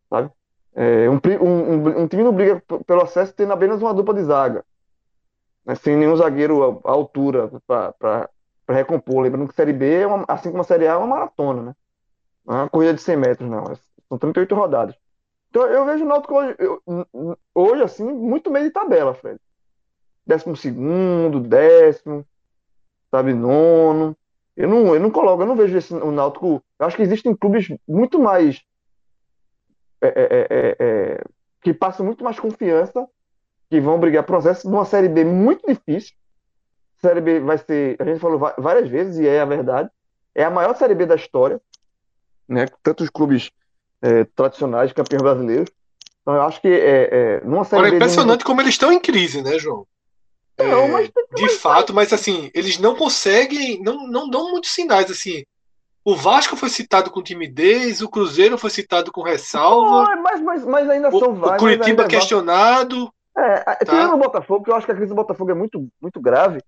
Sabe? 0.08 0.30
É, 0.74 1.08
um, 1.08 1.20
um, 1.42 2.02
um, 2.02 2.08
time 2.08 2.22
não 2.22 2.32
briga 2.32 2.62
pelo 2.86 3.02
acesso 3.02 3.34
tendo 3.34 3.52
apenas 3.52 3.82
uma 3.82 3.92
dupla 3.92 4.14
de 4.14 4.24
zaga. 4.24 4.64
Né, 5.66 5.74
sem 5.74 5.94
nenhum 5.94 6.16
zagueiro 6.16 6.80
à 6.84 6.90
altura 6.90 7.50
para 7.66 8.28
para 8.66 8.76
recompor. 8.76 9.20
Lembrando 9.22 9.48
que 9.48 9.54
Série 9.54 9.72
B, 9.72 10.00
é 10.00 10.06
uma, 10.06 10.24
assim 10.28 10.50
como 10.50 10.62
a 10.62 10.64
Série 10.64 10.86
A, 10.86 10.92
é 10.92 10.96
uma 10.96 11.06
maratona, 11.06 11.62
né? 11.62 11.76
Não 12.46 12.54
é 12.56 12.58
uma 12.62 12.68
corrida 12.68 12.94
de 12.94 13.00
100 13.02 13.16
metros, 13.16 13.50
não. 13.50 13.64
É, 13.64 13.74
são 14.08 14.18
38 14.18 14.54
rodadas. 14.54 14.96
Então 15.52 15.66
eu 15.66 15.84
vejo 15.84 16.02
o 16.02 16.08
Náutico 16.08 16.34
hoje, 16.34 16.56
eu, 16.58 16.82
hoje, 17.54 17.82
assim, 17.82 18.04
muito 18.04 18.50
meio 18.50 18.64
de 18.64 18.70
tabela, 18.70 19.12
Fred. 19.12 19.38
Décimo 20.26 20.56
segundo, 20.56 21.40
décimo, 21.40 22.26
sabe, 23.10 23.34
nono. 23.34 24.16
Eu 24.56 24.66
não, 24.66 24.94
eu 24.94 25.00
não 25.00 25.10
coloco, 25.10 25.42
eu 25.42 25.46
não 25.46 25.54
vejo 25.54 25.76
esse, 25.76 25.92
o 25.92 26.10
Náutico. 26.10 26.64
Eu 26.78 26.86
acho 26.86 26.96
que 26.96 27.02
existem 27.02 27.36
clubes 27.36 27.68
muito 27.86 28.18
mais. 28.18 28.62
É, 30.00 30.08
é, 30.08 30.46
é, 30.48 30.76
é 30.80 31.24
que 31.60 31.74
passam 31.74 32.06
muito 32.06 32.24
mais 32.24 32.40
confiança, 32.40 33.06
que 33.68 33.78
vão 33.78 34.00
brigar 34.00 34.24
processo 34.24 34.68
numa 34.70 34.86
Série 34.86 35.08
B 35.08 35.22
muito 35.22 35.66
difícil, 35.66 36.14
Série 36.96 37.20
B 37.20 37.40
vai 37.40 37.58
ser, 37.58 37.96
a 38.00 38.04
gente 38.04 38.18
falou 38.18 38.40
várias 38.56 38.88
vezes, 38.88 39.18
e 39.18 39.28
é 39.28 39.40
a 39.40 39.44
verdade, 39.44 39.90
é 40.34 40.44
a 40.44 40.50
maior 40.50 40.74
Série 40.74 40.94
B 40.94 41.04
da 41.04 41.14
história, 41.14 41.60
né? 42.48 42.66
Tantos 42.82 43.10
clubes 43.10 43.50
é, 44.02 44.24
tradicionais, 44.36 44.92
campeões 44.92 45.22
brasileiros. 45.22 45.70
Então 46.20 46.34
eu 46.34 46.42
acho 46.42 46.60
que 46.60 46.68
é, 46.68 47.08
é 47.12 47.40
numa 47.44 47.64
Série 47.64 47.80
Agora, 47.80 47.94
é 47.94 47.96
impressionante 47.96 48.40
de... 48.40 48.44
como 48.44 48.60
eles 48.60 48.74
estão 48.74 48.92
em 48.92 49.00
crise, 49.00 49.42
né, 49.42 49.58
João? 49.58 49.86
Não, 50.58 50.88
mas 50.88 51.08
é, 51.08 51.34
de 51.34 51.48
fato, 51.48 51.94
mas 51.94 52.12
assim, 52.12 52.50
eles 52.54 52.78
não 52.78 52.94
conseguem, 52.94 53.82
não, 53.82 54.06
não 54.06 54.28
dão 54.28 54.50
muitos 54.50 54.70
sinais, 54.70 55.10
assim. 55.10 55.44
O 56.04 56.16
Vasco 56.16 56.56
foi 56.56 56.68
citado 56.68 57.10
com 57.10 57.22
timidez, 57.22 58.02
o 58.02 58.08
Cruzeiro 58.08 58.58
foi 58.58 58.70
citado 58.70 59.12
com 59.12 59.22
ressalva. 59.22 60.16
mas, 60.16 60.40
mas, 60.40 60.64
mas 60.64 60.90
ainda 60.90 61.08
o, 61.08 61.18
são 61.18 61.34
vários. 61.34 61.56
O 61.56 61.58
Curitiba 61.58 62.06
questionado. 62.06 63.12
É, 63.36 63.58
tá? 63.60 63.76
tirando 63.84 64.14
o 64.14 64.18
Botafogo, 64.18 64.60
porque 64.60 64.70
eu 64.72 64.76
acho 64.76 64.86
que 64.86 64.92
a 64.92 64.94
crise 64.94 65.08
do 65.08 65.14
Botafogo 65.14 65.50
é 65.50 65.54
muito, 65.54 65.88
muito 66.00 66.20
grave. 66.20 66.60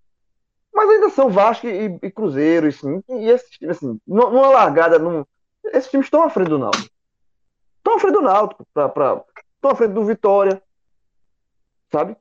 Mas 0.72 0.88
ainda 0.88 1.10
são 1.10 1.28
Vasco 1.28 1.66
e, 1.66 1.98
e 2.02 2.10
Cruzeiro, 2.10 2.66
assim, 2.66 3.00
e 3.08 3.28
esses 3.28 3.50
times, 3.50 3.76
assim, 3.76 3.98
numa 4.06 4.48
largada, 4.48 4.98
num, 4.98 5.24
esses 5.66 5.90
times 5.90 6.06
estão 6.06 6.22
à 6.24 6.30
frente 6.30 6.48
do 6.48 6.58
Náutico. 6.58 6.93
Estão 7.84 7.96
à 7.96 7.98
frente 7.98 8.14
do 8.14 8.22
Náutico, 8.22 8.66
pra, 8.72 9.24
estão 9.56 9.70
à 9.70 9.74
frente 9.74 9.92
do 9.92 10.04
Vitória, 10.04 10.62
sabe? 11.92 12.16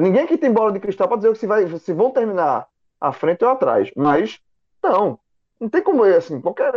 Ninguém 0.00 0.22
aqui 0.22 0.38
tem 0.38 0.50
bola 0.50 0.72
de 0.72 0.80
cristal 0.80 1.06
para 1.06 1.18
dizer 1.18 1.32
que 1.32 1.38
se, 1.38 1.46
vai, 1.46 1.66
se 1.78 1.92
vão 1.92 2.10
terminar 2.10 2.66
à 2.98 3.12
frente 3.12 3.44
ou 3.44 3.50
atrás, 3.50 3.90
mas 3.94 4.40
não, 4.82 5.20
não 5.60 5.68
tem 5.68 5.82
como, 5.82 6.02
assim, 6.04 6.40
qualquer, 6.40 6.72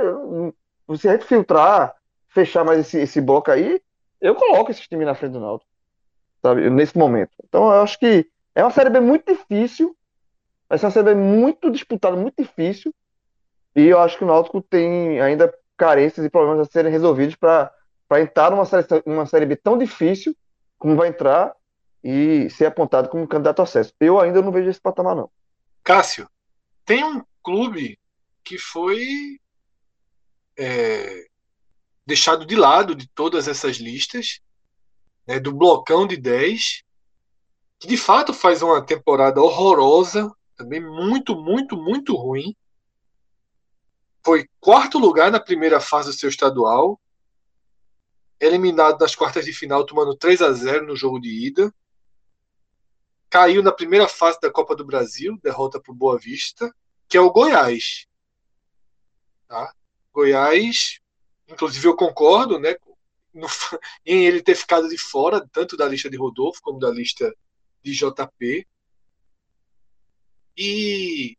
se 0.98 1.08
a 1.08 1.14
gente 1.14 1.26
filtrar, 1.26 1.96
fechar 2.28 2.66
mais 2.66 2.80
esse, 2.80 3.00
esse 3.00 3.22
bloco 3.22 3.50
aí, 3.50 3.82
eu 4.20 4.36
coloco 4.36 4.72
esse 4.72 4.82
time 4.88 5.06
na 5.06 5.16
frente 5.16 5.32
do 5.32 5.40
Náutico, 5.40 5.72
sabe, 6.42 6.70
nesse 6.70 6.98
momento. 6.98 7.32
Então 7.46 7.64
eu 7.72 7.82
acho 7.82 7.98
que 7.98 8.30
é 8.54 8.64
uma 8.64 8.72
Série 8.72 8.90
B 8.90 9.00
muito 9.00 9.32
difícil, 9.32 9.96
Vai 10.72 10.78
ser 10.78 10.86
uma 10.86 10.92
série 10.92 11.14
muito 11.14 11.70
disputada, 11.70 12.16
muito 12.16 12.42
difícil. 12.42 12.96
E 13.76 13.88
eu 13.88 14.00
acho 14.00 14.18
que 14.18 14.24
o 14.24 14.28
Náutico 14.28 14.62
tem 14.62 15.20
ainda 15.20 15.54
carências 15.82 16.24
e 16.24 16.30
problemas 16.30 16.68
a 16.68 16.72
serem 16.72 16.92
resolvidos 16.92 17.36
para 17.36 17.72
entrar 18.22 18.52
numa 18.52 18.66
série, 18.66 18.86
uma 19.04 19.26
série 19.26 19.48
B 19.48 19.56
tão 19.56 19.80
difícil 19.80 20.38
como 20.78 20.96
vai 20.96 21.08
entrar 21.08 21.56
e 22.04 22.48
ser 22.52 22.68
apontado 22.68 23.10
como 23.10 23.28
candidato 23.28 23.62
a 23.62 23.64
acesso. 23.64 23.92
Eu 24.00 24.20
ainda 24.20 24.44
não 24.44 24.52
vejo 24.52 24.70
esse 24.70 24.80
patamar, 24.80 25.16
não. 25.16 25.32
Cássio, 25.84 26.30
tem 26.86 27.04
um 27.04 27.24
clube 27.42 27.98
que 28.44 28.60
foi 28.60 29.40
é, 30.56 31.26
deixado 32.06 32.46
de 32.46 32.56
lado 32.56 32.94
de 32.94 33.08
todas 33.08 33.48
essas 33.48 33.78
listas, 33.78 34.40
né, 35.26 35.40
do 35.40 35.52
blocão 35.52 36.06
de 36.06 36.16
10, 36.16 36.84
que 37.80 37.88
de 37.88 37.98
fato 37.98 38.36
faz 38.36 38.62
uma 38.62 38.86
temporada 38.86 39.42
horrorosa, 39.42 40.32
também 40.56 40.80
muito, 40.80 41.36
muito, 41.36 41.76
muito 41.76 42.16
ruim. 42.16 42.56
Foi 44.24 44.48
quarto 44.60 45.00
lugar 45.00 45.32
na 45.32 45.40
primeira 45.40 45.80
fase 45.80 46.10
do 46.10 46.16
seu 46.16 46.30
estadual. 46.30 47.00
Eliminado 48.40 49.00
nas 49.00 49.16
quartas 49.16 49.46
de 49.46 49.54
final, 49.54 49.86
tomando 49.86 50.16
3 50.16 50.42
a 50.42 50.52
0 50.52 50.86
no 50.86 50.96
jogo 50.96 51.20
de 51.20 51.30
ida. 51.48 51.74
Caiu 53.30 53.64
na 53.64 53.72
primeira 53.72 54.08
fase 54.08 54.40
da 54.42 54.52
Copa 54.52 54.76
do 54.76 54.86
Brasil, 54.86 55.40
derrota 55.42 55.80
para 55.80 55.92
o 55.92 55.96
Boa 55.96 56.18
Vista, 56.18 56.74
que 57.08 57.18
é 57.18 57.22
o 57.22 57.32
Goiás. 57.32 58.08
Tá? 59.48 59.74
Goiás, 60.14 61.00
inclusive 61.48 61.88
eu 61.88 61.96
concordo, 61.96 62.60
né, 62.60 62.76
no, 63.34 63.48
em 64.06 64.26
ele 64.26 64.42
ter 64.42 64.56
ficado 64.56 64.90
de 64.90 64.98
fora, 64.98 65.48
tanto 65.52 65.78
da 65.78 65.88
lista 65.88 66.10
de 66.10 66.18
Rodolfo 66.18 66.62
como 66.62 66.80
da 66.80 66.90
lista 66.90 67.34
de 67.82 67.94
JP. 67.94 68.68
E 70.58 71.38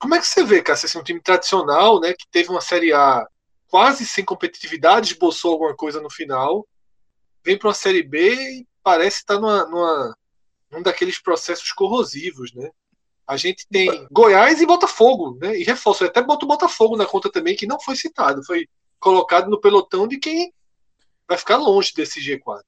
como 0.00 0.14
é 0.14 0.18
que 0.18 0.26
você 0.26 0.42
vê, 0.42 0.62
Cássio, 0.62 0.86
assim, 0.86 0.98
um 0.98 1.04
time 1.04 1.20
tradicional, 1.20 2.00
né, 2.00 2.14
que 2.14 2.26
teve 2.30 2.48
uma 2.48 2.62
Série 2.62 2.92
A 2.92 3.26
quase 3.68 4.04
sem 4.06 4.24
competitividade, 4.24 5.12
esboçou 5.12 5.52
alguma 5.52 5.76
coisa 5.76 6.00
no 6.00 6.10
final, 6.10 6.66
vem 7.44 7.56
para 7.56 7.68
uma 7.68 7.74
Série 7.74 8.02
B 8.02 8.34
e 8.34 8.66
parece 8.82 9.18
estar 9.18 9.34
tá 9.34 9.40
numa, 9.40 9.66
numa, 9.66 10.16
num 10.70 10.82
daqueles 10.82 11.20
processos 11.20 11.70
corrosivos, 11.72 12.52
né? 12.54 12.70
A 13.26 13.36
gente 13.36 13.64
tem 13.70 14.08
Goiás 14.10 14.60
e 14.60 14.66
Botafogo, 14.66 15.38
né? 15.40 15.56
E 15.56 15.62
reforço, 15.62 16.04
até 16.04 16.20
bota 16.20 16.44
o 16.44 16.48
Botafogo 16.48 16.96
na 16.96 17.06
conta 17.06 17.30
também, 17.30 17.54
que 17.54 17.66
não 17.66 17.78
foi 17.78 17.94
citado, 17.94 18.42
foi 18.44 18.66
colocado 18.98 19.48
no 19.48 19.60
pelotão 19.60 20.08
de 20.08 20.18
quem 20.18 20.52
vai 21.28 21.38
ficar 21.38 21.58
longe 21.58 21.92
desse 21.94 22.20
G4. 22.20 22.62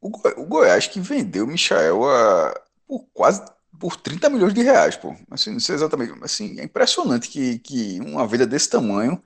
O, 0.00 0.08
o 0.42 0.46
Goiás 0.46 0.86
que 0.86 1.00
vendeu 1.00 1.44
o 1.44 1.48
Michael 1.48 2.04
a, 2.04 2.60
por 2.86 3.06
quase 3.14 3.42
por 3.78 3.96
30 3.96 4.28
milhões 4.30 4.54
de 4.54 4.62
reais, 4.62 4.96
pô. 4.96 5.14
Assim, 5.30 5.52
não 5.52 5.60
sei 5.60 5.74
exatamente. 5.74 6.12
Assim, 6.22 6.58
é 6.60 6.64
impressionante 6.64 7.28
que, 7.28 7.58
que 7.58 8.00
uma 8.00 8.26
venda 8.26 8.46
desse 8.46 8.70
tamanho 8.70 9.22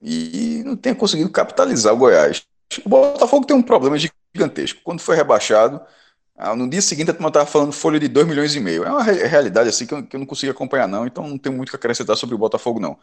e 0.00 0.62
não 0.64 0.76
tenha 0.76 0.94
conseguido 0.94 1.30
capitalizar 1.30 1.92
o 1.94 1.96
Goiás. 1.96 2.46
O 2.84 2.88
Botafogo 2.88 3.46
tem 3.46 3.56
um 3.56 3.62
problema 3.62 3.96
gigantesco. 3.98 4.80
Quando 4.84 5.00
foi 5.00 5.16
rebaixado, 5.16 5.80
ah, 6.36 6.54
no 6.54 6.68
dia 6.68 6.82
seguinte 6.82 7.10
a 7.10 7.14
turma 7.14 7.28
estava 7.28 7.46
falando 7.46 7.72
folha 7.72 7.98
de 7.98 8.08
2 8.08 8.26
milhões 8.26 8.54
e 8.54 8.60
meio. 8.60 8.84
É 8.84 8.90
uma 8.90 9.02
realidade 9.02 9.68
assim 9.68 9.86
que 9.86 9.94
eu, 9.94 10.06
que 10.06 10.16
eu 10.16 10.20
não 10.20 10.26
consigo 10.26 10.52
acompanhar, 10.52 10.86
não. 10.86 11.06
Então 11.06 11.26
não 11.26 11.38
tenho 11.38 11.56
muito 11.56 11.70
que 11.70 11.76
acrescentar 11.76 12.16
sobre 12.16 12.34
o 12.34 12.38
Botafogo, 12.38 12.80
não. 12.80 12.98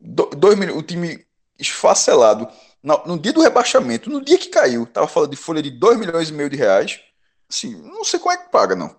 Do, 0.00 0.26
dois, 0.30 0.58
o 0.74 0.82
time 0.82 1.24
esfacelado. 1.58 2.48
No, 2.82 3.02
no, 3.06 3.18
dia 3.18 3.32
do 3.32 3.42
rebaixamento, 3.42 4.08
no 4.08 4.24
dia 4.24 4.38
que 4.38 4.48
caiu, 4.48 4.84
estava 4.84 5.06
falando 5.06 5.30
de 5.30 5.36
folha 5.36 5.62
de 5.62 5.70
2 5.70 5.98
milhões 5.98 6.30
e 6.30 6.32
meio 6.32 6.48
de 6.48 6.56
reais. 6.56 7.00
Assim, 7.48 7.74
não 7.82 8.04
sei 8.04 8.18
como 8.18 8.32
é 8.32 8.38
que 8.38 8.50
paga, 8.50 8.74
não. 8.74 8.96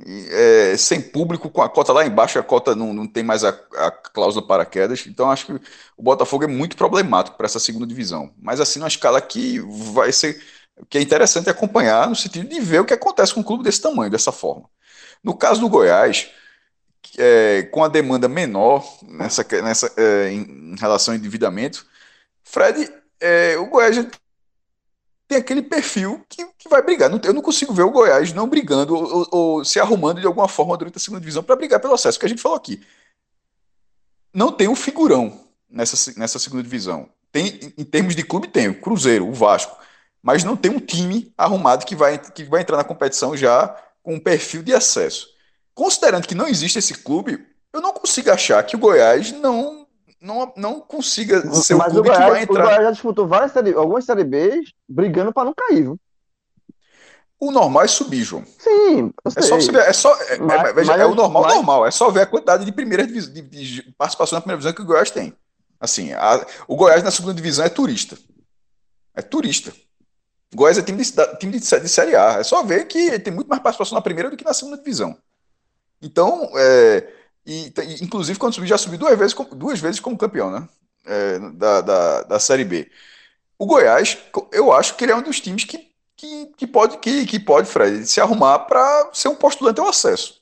É, 0.00 0.74
sem 0.76 1.00
público, 1.00 1.50
com 1.50 1.60
a 1.60 1.68
cota 1.68 1.92
lá 1.92 2.04
embaixo, 2.04 2.38
a 2.38 2.42
cota 2.42 2.74
não, 2.74 2.94
não 2.94 3.06
tem 3.06 3.22
mais 3.22 3.44
a, 3.44 3.50
a 3.50 3.90
cláusula 3.90 4.46
para 4.46 4.64
quedas. 4.64 5.06
Então 5.06 5.30
acho 5.30 5.46
que 5.46 5.52
o 5.96 6.02
Botafogo 6.02 6.44
é 6.44 6.46
muito 6.46 6.76
problemático 6.76 7.36
para 7.36 7.46
essa 7.46 7.60
segunda 7.60 7.86
divisão. 7.86 8.32
Mas 8.40 8.60
assim, 8.60 8.78
numa 8.78 8.88
escala 8.88 9.20
que 9.20 9.60
vai 9.92 10.12
ser. 10.12 10.42
Que 10.88 10.98
é 10.98 11.02
interessante 11.02 11.50
acompanhar 11.50 12.08
no 12.08 12.16
sentido 12.16 12.48
de 12.48 12.58
ver 12.60 12.80
o 12.80 12.84
que 12.84 12.94
acontece 12.94 13.34
com 13.34 13.40
um 13.40 13.44
clube 13.44 13.62
desse 13.62 13.80
tamanho, 13.80 14.10
dessa 14.10 14.32
forma. 14.32 14.68
No 15.22 15.36
caso 15.36 15.60
do 15.60 15.68
Goiás, 15.68 16.30
é, 17.18 17.62
com 17.70 17.84
a 17.84 17.88
demanda 17.88 18.28
menor 18.28 18.84
nessa, 19.02 19.46
nessa, 19.62 19.92
é, 19.96 20.30
em 20.32 20.74
relação 20.78 21.12
ao 21.12 21.18
endividamento, 21.18 21.86
Fred, 22.42 22.90
é, 23.20 23.56
o 23.58 23.66
Goiás 23.66 23.96
tem 25.32 25.38
aquele 25.38 25.62
perfil 25.62 26.22
que, 26.28 26.44
que 26.58 26.68
vai 26.68 26.82
brigar. 26.82 27.10
eu 27.24 27.32
não 27.32 27.40
consigo 27.40 27.72
ver 27.72 27.84
o 27.84 27.90
Goiás 27.90 28.34
não 28.34 28.46
brigando 28.46 28.94
ou, 28.94 29.04
ou, 29.04 29.28
ou 29.30 29.64
se 29.64 29.80
arrumando 29.80 30.20
de 30.20 30.26
alguma 30.26 30.46
forma 30.46 30.76
durante 30.76 30.98
a 30.98 31.00
segunda 31.00 31.20
divisão 31.20 31.42
para 31.42 31.56
brigar 31.56 31.80
pelo 31.80 31.94
acesso, 31.94 32.18
que 32.18 32.26
a 32.26 32.28
gente 32.28 32.42
falou 32.42 32.58
aqui. 32.58 32.82
Não 34.34 34.52
tem 34.52 34.68
um 34.68 34.76
figurão 34.76 35.40
nessa, 35.70 36.12
nessa 36.18 36.38
segunda 36.38 36.62
divisão. 36.62 37.08
Tem, 37.30 37.72
em 37.78 37.84
termos 37.84 38.14
de 38.14 38.22
clube, 38.22 38.48
tem 38.48 38.68
o 38.68 38.78
Cruzeiro, 38.78 39.26
o 39.26 39.32
Vasco, 39.32 39.74
mas 40.22 40.44
não 40.44 40.54
tem 40.54 40.70
um 40.70 40.78
time 40.78 41.32
arrumado 41.36 41.86
que 41.86 41.96
vai, 41.96 42.18
que 42.18 42.44
vai 42.44 42.60
entrar 42.60 42.76
na 42.76 42.84
competição 42.84 43.34
já 43.34 43.74
com 44.02 44.14
um 44.14 44.20
perfil 44.20 44.62
de 44.62 44.74
acesso. 44.74 45.28
Considerando 45.74 46.28
que 46.28 46.34
não 46.34 46.46
existe 46.46 46.78
esse 46.78 46.92
clube, 46.92 47.42
eu 47.72 47.80
não 47.80 47.94
consigo 47.94 48.30
achar 48.30 48.62
que 48.64 48.76
o 48.76 48.78
Goiás 48.78 49.32
não 49.32 49.81
não, 50.22 50.52
não 50.56 50.80
consiga 50.80 51.40
ser 51.52 51.74
Mas 51.74 51.88
o 51.88 51.94
clube 51.94 52.08
o 52.08 52.12
Goiás, 52.12 52.24
que 52.24 52.30
vai 52.30 52.42
entrar. 52.42 52.62
O 52.62 52.66
Goiás 52.66 52.84
já 52.84 52.90
disputou 52.92 53.26
várias 53.26 53.52
série, 53.52 53.74
algumas 53.74 54.04
série 54.04 54.24
B 54.24 54.62
brigando 54.88 55.32
para 55.32 55.44
não 55.44 55.54
cair, 55.54 55.82
viu? 55.82 56.00
O 57.40 57.50
normal 57.50 57.82
é 57.82 57.88
subir, 57.88 58.22
João. 58.22 58.44
Sim, 58.56 59.12
é 59.24 59.42
só 59.42 59.56
ver, 59.58 59.80
é 59.80 59.92
só 59.92 60.14
é, 60.22 60.38
mas, 60.38 60.68
é, 60.68 60.72
veja, 60.72 60.92
é 60.94 61.04
o 61.04 61.14
normal 61.14 61.42
mas... 61.42 61.54
normal, 61.56 61.86
é 61.86 61.90
só 61.90 62.08
ver 62.08 62.20
a 62.20 62.26
quantidade 62.26 62.64
de 62.64 62.70
primeira 62.70 63.04
de, 63.04 63.42
de, 63.42 63.82
participação 63.98 64.36
na 64.36 64.40
primeira 64.40 64.60
divisão 64.60 64.72
que 64.72 64.82
o 64.82 64.84
Goiás 64.84 65.10
tem. 65.10 65.34
Assim, 65.80 66.12
a, 66.12 66.46
o 66.68 66.76
Goiás 66.76 67.02
na 67.02 67.10
segunda 67.10 67.34
divisão 67.34 67.64
é 67.64 67.68
turista. 67.68 68.16
É 69.12 69.20
turista. 69.22 69.72
O 70.54 70.56
Goiás 70.56 70.78
é 70.78 70.82
time 70.82 71.02
de, 71.02 71.12
time 71.38 71.52
de, 71.52 71.58
de 71.58 71.88
Série 71.88 72.14
A. 72.14 72.38
É 72.38 72.44
só 72.44 72.62
ver 72.62 72.86
que 72.86 73.18
tem 73.18 73.32
muito 73.32 73.48
mais 73.48 73.60
participação 73.60 73.96
na 73.96 74.02
primeira 74.02 74.30
do 74.30 74.36
que 74.36 74.44
na 74.44 74.54
segunda 74.54 74.78
divisão. 74.78 75.18
Então, 76.00 76.48
é, 76.54 77.12
e, 77.46 77.72
inclusive, 78.00 78.38
quando 78.38 78.54
subiu, 78.54 78.68
já 78.68 78.78
subiu 78.78 78.98
duas 78.98 79.18
vezes, 79.18 79.34
duas 79.52 79.80
vezes 79.80 80.00
como 80.00 80.18
campeão, 80.18 80.50
né? 80.50 80.68
É, 81.04 81.38
da, 81.54 81.80
da, 81.80 82.22
da 82.22 82.38
Série 82.38 82.64
B. 82.64 82.88
O 83.58 83.66
Goiás, 83.66 84.18
eu 84.52 84.72
acho 84.72 84.94
que 84.94 85.04
ele 85.04 85.12
é 85.12 85.16
um 85.16 85.22
dos 85.22 85.40
times 85.40 85.64
que, 85.64 85.88
que, 86.16 86.46
que 86.56 86.66
pode, 86.66 86.98
que, 86.98 87.26
que 87.26 87.40
pode, 87.40 87.68
Fred, 87.68 88.06
se 88.06 88.20
arrumar 88.20 88.60
para 88.60 89.10
ser 89.12 89.28
um 89.28 89.34
postulante 89.34 89.80
ao 89.80 89.88
acesso. 89.88 90.40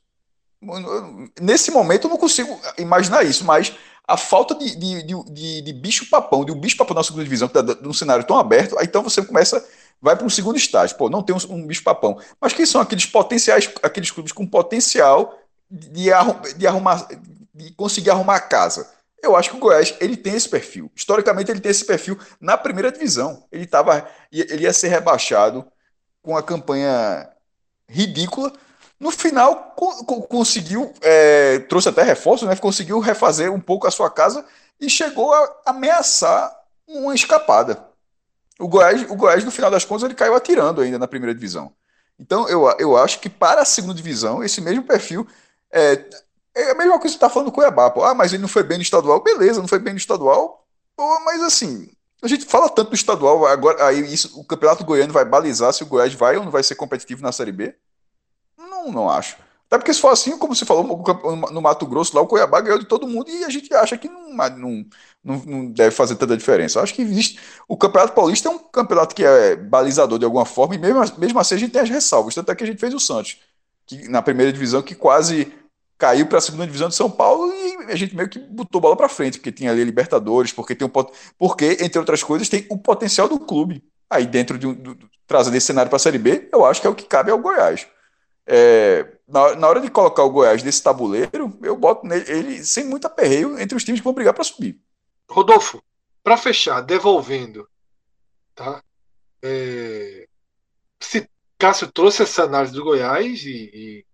Nesse 1.41 1.71
momento 1.71 2.05
eu 2.07 2.11
não 2.11 2.19
consigo 2.19 2.61
imaginar 2.77 3.25
isso, 3.25 3.45
mas 3.45 3.75
a 4.07 4.17
falta 4.17 4.55
de, 4.55 4.75
de, 4.75 5.03
de, 5.03 5.63
de 5.63 5.73
bicho-papão, 5.73 6.45
de 6.45 6.53
um 6.53 6.59
bicho-papão 6.59 6.95
na 6.95 7.03
segunda 7.03 7.25
divisão, 7.25 7.49
que 7.49 7.59
está 7.59 7.75
num 7.81 7.93
cenário 7.93 8.25
tão 8.25 8.39
aberto, 8.39 8.79
aí 8.79 8.85
então 8.85 9.03
você 9.03 9.25
começa, 9.25 9.65
vai 10.03 10.17
para 10.17 10.27
um 10.27 10.31
segundo 10.31 10.57
estágio. 10.57 10.97
Pô, 10.97 11.09
não 11.09 11.23
tem 11.23 11.35
um, 11.35 11.55
um 11.55 11.67
bicho-papão. 11.67 12.19
Mas 12.41 12.53
quem 12.53 12.67
são 12.67 12.81
aqueles 12.81 13.07
potenciais, 13.07 13.71
aqueles 13.83 14.11
clubes 14.11 14.33
com 14.33 14.47
potencial 14.47 15.40
de, 15.71 16.13
arrum, 16.13 16.41
de 16.57 16.67
arrumar, 16.67 17.07
de 17.55 17.73
conseguir 17.73 18.11
arrumar 18.11 18.37
a 18.37 18.41
casa. 18.41 18.89
Eu 19.23 19.37
acho 19.37 19.51
que 19.51 19.57
o 19.57 19.61
Goiás 19.61 19.95
ele 20.01 20.17
tem 20.17 20.35
esse 20.35 20.49
perfil. 20.49 20.91
Historicamente 20.95 21.51
ele 21.51 21.61
tem 21.61 21.71
esse 21.71 21.85
perfil 21.85 22.19
na 22.41 22.57
primeira 22.57 22.91
divisão. 22.91 23.47
Ele 23.53 23.67
tava, 23.67 24.09
ele 24.33 24.65
ia 24.65 24.73
ser 24.73 24.89
rebaixado 24.89 25.65
com 26.23 26.37
a 26.37 26.43
campanha 26.43 27.29
ridícula. 27.89 28.53
No 28.99 29.11
final 29.11 29.75
co 29.77 30.23
conseguiu, 30.23 30.93
é, 31.03 31.59
trouxe 31.61 31.89
até 31.89 32.03
reforço, 32.03 32.47
né? 32.47 32.57
Conseguiu 32.57 32.99
refazer 32.99 33.53
um 33.53 33.61
pouco 33.61 33.87
a 33.87 33.91
sua 33.91 34.11
casa 34.11 34.45
e 34.81 34.89
chegou 34.89 35.33
a 35.33 35.55
ameaçar 35.67 36.55
uma 36.87 37.15
escapada. 37.15 37.83
O 38.59 38.69
Goiás, 38.69 39.03
o 39.11 39.17
Goiás 39.17 39.45
no 39.45 39.51
final 39.51 39.71
das 39.71 39.85
contas 39.85 40.05
ele 40.05 40.15
caiu 40.15 40.35
atirando 40.35 40.81
ainda 40.81 40.99
na 40.99 41.09
primeira 41.09 41.35
divisão. 41.35 41.73
Então 42.19 42.47
eu, 42.49 42.69
eu 42.79 42.97
acho 42.97 43.21
que 43.21 43.31
para 43.31 43.63
a 43.63 43.65
segunda 43.65 43.95
divisão 43.95 44.45
esse 44.45 44.61
mesmo 44.61 44.83
perfil 44.85 45.27
é, 45.73 46.05
é 46.55 46.71
a 46.71 46.75
mesma 46.75 46.99
coisa 46.99 47.03
que 47.03 47.09
você 47.11 47.17
está 47.17 47.31
falando 47.31 47.47
do 47.47 47.53
Cuiabá, 47.53 47.91
pô. 47.91 48.05
Ah, 48.05 48.15
mas 48.15 48.33
ele 48.33 48.43
não 48.43 48.49
foi 48.49 48.63
bem 48.63 48.79
no 48.79 48.83
estadual. 48.83 49.23
Beleza, 49.23 49.61
não 49.61 49.69
foi 49.69 49.79
bem 49.79 49.93
no 49.93 49.99
estadual. 49.99 50.67
Pô, 50.97 51.21
mas 51.21 51.43
assim, 51.43 51.89
a 52.23 52.29
gente 52.29 52.45
fala 52.45 52.69
tanto 52.69 52.91
do 52.91 52.95
estadual, 52.95 53.47
agora 53.47 53.87
aí 53.87 54.01
isso, 54.13 54.39
o 54.39 54.45
Campeonato 54.45 54.85
Goiano 54.85 55.13
vai 55.13 55.25
balizar 55.25 55.73
se 55.73 55.83
o 55.83 55.87
Goiás 55.87 56.13
vai 56.13 56.37
ou 56.37 56.45
não 56.45 56.51
vai 56.51 56.63
ser 56.63 56.75
competitivo 56.75 57.23
na 57.23 57.33
Série 57.33 57.53
B? 57.53 57.75
Não, 58.59 58.93
não 58.93 59.09
acho. 59.11 59.37
Até 59.67 59.79
porque 59.79 59.95
se 59.95 60.01
for 60.01 60.09
assim, 60.09 60.37
como 60.37 60.55
você 60.55 60.67
falou 60.67 60.85
no 61.53 61.63
Mato 61.63 61.87
Grosso, 61.87 62.15
lá 62.15 62.21
o 62.21 62.27
Cuiabá 62.27 62.61
ganhou 62.61 62.79
de 62.79 62.87
todo 62.87 63.07
mundo 63.07 63.31
e 63.31 63.45
a 63.45 63.49
gente 63.49 63.73
acha 63.73 63.97
que 63.97 64.09
não, 64.09 64.35
não, 64.35 64.87
não, 65.23 65.67
deve 65.67 65.93
fazer 65.93 66.17
tanta 66.17 66.37
diferença. 66.37 66.81
acho 66.83 66.93
que 66.93 67.03
existe. 67.03 67.39
O 67.69 67.77
Campeonato 67.77 68.13
Paulista 68.13 68.49
é 68.49 68.51
um 68.51 68.59
campeonato 68.59 69.15
que 69.15 69.25
é 69.25 69.55
balizador 69.55 70.19
de 70.19 70.25
alguma 70.25 70.45
forma, 70.45 70.75
e 70.75 70.79
mesmo, 70.79 71.01
mesmo 71.19 71.39
assim 71.39 71.55
a 71.55 71.59
gente 71.59 71.71
tem 71.71 71.83
as 71.83 71.89
ressalvas. 71.89 72.35
Tanto 72.35 72.51
é 72.51 72.55
que 72.55 72.65
a 72.65 72.67
gente 72.67 72.81
fez 72.81 72.93
o 72.93 72.99
Santos, 72.99 73.39
que, 73.87 74.09
na 74.09 74.21
primeira 74.21 74.53
divisão, 74.53 74.83
que 74.83 74.95
quase 74.97 75.53
caiu 76.01 76.27
para 76.27 76.39
a 76.39 76.41
segunda 76.41 76.65
divisão 76.65 76.89
de 76.89 76.95
São 76.95 77.11
Paulo 77.11 77.53
e 77.53 77.93
a 77.93 77.95
gente 77.95 78.17
meio 78.17 78.29
que 78.29 78.39
botou 78.39 78.81
bola 78.81 78.97
para 78.97 79.09
frente, 79.09 79.37
porque 79.37 79.53
tinha 79.53 79.71
ali 79.71 79.85
Libertadores, 79.85 80.51
porque 80.51 80.75
tem 80.75 80.89
um 80.89 80.91
porque 81.39 81.77
entre 81.79 81.99
outras 81.99 82.23
coisas 82.23 82.49
tem 82.49 82.67
o 82.71 82.79
potencial 82.79 83.29
do 83.29 83.39
clube. 83.39 83.85
Aí 84.09 84.27
dentro 84.27 84.59
de 84.59 84.67
um 84.67 84.73
do, 84.73 84.99
trazer 85.27 85.55
esse 85.55 85.67
cenário 85.67 85.91
para 85.91 85.97
a 85.97 86.01
Série 86.01 86.17
B, 86.17 86.49
eu 86.51 86.65
acho 86.65 86.81
que 86.81 86.87
é 86.87 86.91
o 86.91 86.95
que 86.95 87.05
cabe 87.05 87.31
ao 87.31 87.39
Goiás. 87.39 87.87
É, 88.47 89.07
na, 89.29 89.55
na, 89.55 89.69
hora 89.69 89.81
de 89.81 89.91
colocar 89.91 90.25
o 90.25 90.31
Goiás 90.31 90.63
nesse 90.63 90.83
tabuleiro, 90.83 91.57
eu 91.63 91.77
boto 91.77 92.07
nele, 92.07 92.25
ele 92.29 92.65
sem 92.65 92.85
muito 92.85 93.07
aperreio 93.07 93.61
entre 93.61 93.77
os 93.77 93.85
times 93.85 94.01
que 94.01 94.05
vão 94.05 94.15
brigar 94.15 94.33
para 94.33 94.43
subir. 94.43 94.81
Rodolfo, 95.29 95.83
para 96.25 96.39
fechar, 96.39 96.81
devolvendo, 96.81 97.69
tá? 98.55 98.83
É, 99.43 100.27
se 100.99 101.29
Cássio 101.59 101.93
trouxe 101.93 102.23
essa 102.23 102.45
análise 102.45 102.73
do 102.73 102.83
Goiás 102.83 103.45
e, 103.45 103.71
e 103.73 104.07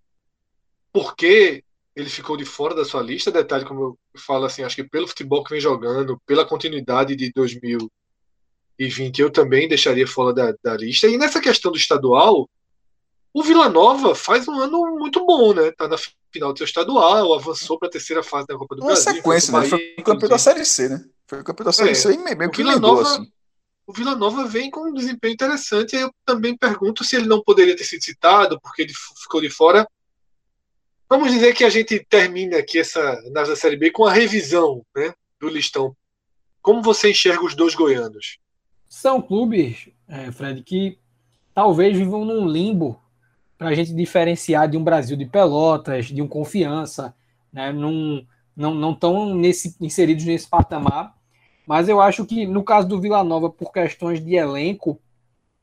por 0.93 1.15
que 1.15 1.65
ele 1.97 2.11
ficou 2.11 2.37
de 2.37 2.45
fora 2.45 2.75
da 2.75 2.85
sua 2.85 3.03
lista. 3.03 3.33
Detalhe, 3.33 3.65
como 3.65 3.81
eu 3.83 3.99
falo 4.21 4.45
assim, 4.45 4.63
acho 4.63 4.77
que 4.77 4.85
pelo 4.85 5.09
futebol 5.09 5.43
que 5.43 5.51
vem 5.51 5.61
jogando, 5.61 6.21
pela 6.27 6.45
continuidade 6.45 7.17
de 7.17 7.33
2020, 7.33 9.19
eu 9.19 9.31
também 9.31 9.67
deixaria 9.67 10.07
fora 10.07 10.35
da, 10.35 10.55
da 10.63 10.77
lista. 10.77 11.09
E 11.09 11.17
nessa 11.17 11.41
questão 11.41 11.73
do 11.73 11.79
estadual, 11.79 12.49
o 13.33 13.43
Vila 13.43 13.71
Nova 13.71 14.15
faz 14.15 14.47
um 14.47 14.61
ano 14.61 14.99
muito 14.99 15.25
bom, 15.25 15.55
né? 15.55 15.71
Tá 15.73 15.89
na 15.89 15.97
final 16.31 16.53
do 16.53 16.59
seu 16.59 16.67
estadual, 16.67 17.33
avançou 17.33 17.79
para 17.79 17.89
a 17.89 17.91
terceira 17.91 18.23
fase 18.23 18.47
da 18.47 18.59
Copa 18.59 18.77
do 18.77 18.83
Uma 18.83 18.89
Brasil. 18.89 19.15
sequência, 19.15 19.59
né? 19.59 19.67
Foi 19.67 19.95
o 19.99 20.05
campeão 20.05 20.29
da 20.29 20.39
Série 20.39 20.65
C, 20.67 20.89
né? 20.91 21.03
Foi 21.27 21.41
o 21.41 21.45
campeão 21.45 21.65
da 21.65 21.73
Série 21.73 21.91
é, 21.91 21.95
C 21.95 22.13
e 22.13 22.19
meio 22.19 22.51
que 22.51 22.59
Vila 22.59 22.79
Nova, 22.79 23.03
assim. 23.03 23.33
O 23.87 23.93
Vila 23.93 24.15
Nova 24.15 24.47
vem 24.47 24.71
com 24.71 24.91
um 24.91 24.93
desempenho 24.93 25.33
interessante. 25.33 25.97
Eu 25.97 26.11
também 26.27 26.57
pergunto 26.57 27.05
se 27.05 27.17
ele 27.17 27.27
não 27.27 27.43
poderia 27.43 27.75
ter 27.75 27.85
sido 27.85 28.05
citado, 28.05 28.61
porque 28.61 28.83
ele 28.83 28.93
ficou 29.23 29.41
de 29.41 29.49
fora 29.49 29.89
Vamos 31.09 31.31
dizer 31.31 31.55
que 31.55 31.63
a 31.63 31.71
gente 31.71 32.01
termina 32.01 32.59
aqui 32.59 32.81
essa 32.81 33.01
análise 33.01 33.53
da 33.53 33.57
Série 33.57 33.77
B 33.77 33.93
com 33.93 34.05
a 34.05 34.13
revisão 34.13 34.85
né, 34.95 35.15
do 35.41 35.49
listão. 35.49 35.97
Como 36.61 36.83
você 36.83 37.11
enxerga 37.11 37.45
os 37.45 37.55
dois 37.55 37.77
goianos? 37.77 38.39
São 38.89 39.23
clubes, 39.23 39.89
é, 40.09 40.33
Fred, 40.33 40.65
que 40.65 40.99
talvez 41.55 41.97
vivam 41.97 42.25
num 42.25 42.49
limbo 42.49 43.01
para 43.57 43.69
a 43.69 43.75
gente 43.75 43.95
diferenciar 43.95 44.69
de 44.69 44.77
um 44.77 44.83
Brasil 44.83 45.17
de 45.17 45.27
Pelotas, 45.27 46.07
de 46.07 46.21
um 46.21 46.27
Confiança, 46.27 47.15
né? 47.53 47.71
Num, 47.71 48.27
não 48.57 48.75
não 48.75 48.93
estão 48.93 49.33
nesse, 49.33 49.77
inseridos 49.81 50.25
nesse 50.25 50.49
patamar. 50.49 51.15
Mas 51.67 51.89
eu 51.89 52.01
acho 52.01 52.27
que 52.27 52.47
no 52.47 52.65
caso 52.65 52.89
do 52.89 53.01
Vila 53.01 53.23
Nova, 53.23 53.49
por 53.49 53.73
questões 53.73 54.25
de 54.25 54.35
elenco, 54.35 55.01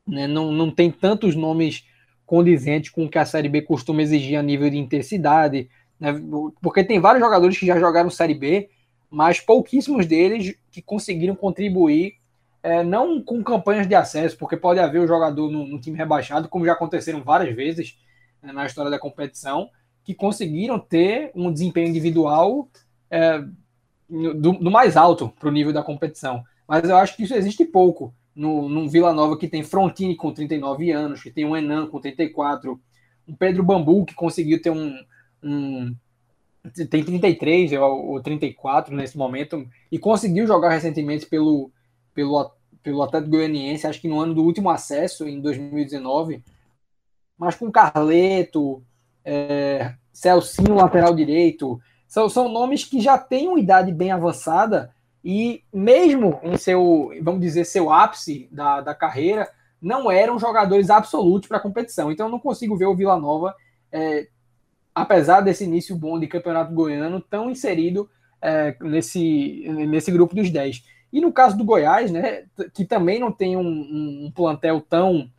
né, 0.08 0.26
não, 0.26 0.52
não 0.52 0.72
tem 0.72 0.90
tantos 0.90 1.36
nomes 1.36 1.86
condizente 2.34 2.92
com 2.92 3.06
o 3.06 3.10
que 3.10 3.20
a 3.20 3.26
Série 3.28 3.48
B 3.48 3.62
costuma 3.62 4.02
exigir 4.02 4.40
a 4.40 4.42
nível 4.42 4.68
de 4.68 4.80
intensidade, 4.80 5.70
né? 6.00 6.20
porque 6.64 6.84
tem 6.84 7.00
vários 7.00 7.24
jogadores 7.24 7.56
que 7.56 7.68
já 7.68 7.80
jogaram 7.80 8.10
Série 8.10 8.34
B, 8.34 8.72
mas 9.08 9.40
pouquíssimos 9.40 10.08
deles 10.08 10.56
que 10.72 10.82
conseguiram 10.82 11.36
contribuir 11.36 12.16
é, 12.64 12.84
não 12.84 13.22
com 13.22 13.44
campanhas 13.44 13.88
de 13.88 13.94
acesso, 13.94 14.36
porque 14.36 14.58
pode 14.58 14.80
haver 14.80 15.00
o 15.00 15.06
jogador 15.06 15.48
no, 15.52 15.68
no 15.68 15.80
time 15.80 15.96
rebaixado, 15.96 16.50
como 16.50 16.66
já 16.66 16.74
aconteceram 16.74 17.22
várias 17.22 17.56
vezes 17.56 18.00
né, 18.42 18.52
na 18.52 18.66
história 18.66 18.90
da 18.90 18.98
competição, 18.98 19.70
que 20.04 20.16
conseguiram 20.16 20.80
ter 20.80 21.30
um 21.36 21.54
desempenho 21.54 21.90
individual 21.90 22.68
é, 23.12 23.44
do, 24.10 24.54
do, 24.54 24.72
mais 24.72 24.98
alto 24.98 25.32
para 25.40 25.50
o 25.50 25.52
nível 25.52 25.72
da 25.72 25.84
competição. 25.84 26.44
Mas 26.68 26.90
eu 26.90 26.98
acho 26.98 27.16
que 27.16 27.22
isso 27.26 27.36
existe 27.36 27.64
pouco 27.64 28.12
no, 28.36 28.68
no 28.68 28.90
Vila 28.90 29.14
Nova, 29.14 29.38
que 29.38 29.48
tem 29.48 29.64
Frontini 29.64 30.16
com 30.16 30.34
39 30.34 30.92
anos, 30.92 31.22
que 31.22 31.32
tem 31.32 31.46
um 31.46 31.56
Enan 31.56 31.88
com 31.88 32.00
34, 32.00 32.80
um 33.28 33.36
Pedro 33.36 33.64
Bambu, 33.64 34.06
que 34.06 34.16
conseguiu 34.16 34.62
ter 34.62 34.72
um, 34.72 34.94
um 35.44 35.96
tem 36.90 37.04
33 37.04 37.74
ou 37.74 38.22
34 38.22 38.96
nesse 38.96 39.18
momento, 39.18 39.68
e 39.92 40.00
conseguiu 40.00 40.48
jogar 40.48 40.70
recentemente 40.70 41.26
pelo, 41.26 41.70
pelo, 42.14 42.52
pelo 42.82 43.02
Atlético 43.02 43.32
Goianiense, 43.32 43.86
acho 43.86 44.00
que 44.00 44.08
no 44.08 44.20
ano 44.20 44.34
do 44.34 44.44
último 44.44 44.70
acesso, 44.70 45.28
em 45.28 45.42
2019, 45.42 46.42
mas 47.38 47.56
com 47.56 47.70
Carleto, 47.70 48.82
é, 49.26 49.94
Celcinho, 50.14 50.76
lateral 50.76 51.14
direito, 51.14 51.80
são, 52.08 52.30
são 52.30 52.48
nomes 52.48 52.86
que 52.86 53.02
já 53.02 53.18
têm 53.18 53.50
uma 53.50 53.60
idade 53.60 53.92
bem 53.92 54.12
avançada 54.12 54.94
e 55.24 55.64
mesmo 55.74 56.40
em 56.44 56.58
seu, 56.58 57.12
vamos 57.22 57.42
dizer, 57.42 57.66
seu 57.66 57.92
ápice 57.92 58.48
da, 58.52 58.82
da 58.82 58.94
carreira, 58.94 59.50
não 59.82 60.12
eram 60.12 60.40
jogadores 60.40 60.90
absolutos 60.90 61.48
para 61.48 61.58
a 61.58 61.62
competição. 61.62 62.12
Então 62.12 62.28
eu 62.28 62.32
não 62.32 62.40
consigo 62.40 62.78
ver 62.78 62.86
o 62.86 62.96
Vila 62.96 63.18
Nova 63.18 63.56
é, 63.92 64.28
apesar 64.94 65.42
desse 65.42 65.64
início 65.64 65.96
bom 65.96 66.20
de 66.20 66.28
campeonato 66.28 66.74
goiano, 66.74 67.22
tão 67.22 67.50
inserido 67.50 68.10
é, 68.42 68.76
nesse, 68.82 69.66
nesse 69.88 70.12
grupo 70.12 70.36
dos 70.36 70.50
10. 70.50 70.84
E 71.12 71.22
no 71.22 71.32
caso 71.32 71.58
do 71.58 71.64
Goiás, 71.64 72.12
né, 72.12 72.46
que 72.74 72.86
também 72.86 73.20
não 73.20 73.32
tem 73.32 73.56
um, 73.56 74.26
um 74.26 74.32
plantel 74.34 74.82
tão 74.82 75.30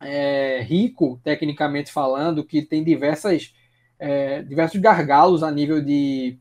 é, 0.00 0.60
rico, 0.62 1.20
tecnicamente 1.24 1.90
falando, 1.90 2.44
que 2.44 2.62
tem 2.62 2.84
diversas, 2.84 3.54
é, 3.98 4.42
diversos 4.42 4.80
gargalos 4.80 5.42
a 5.42 5.50
nível 5.50 5.82
de, 5.82 6.38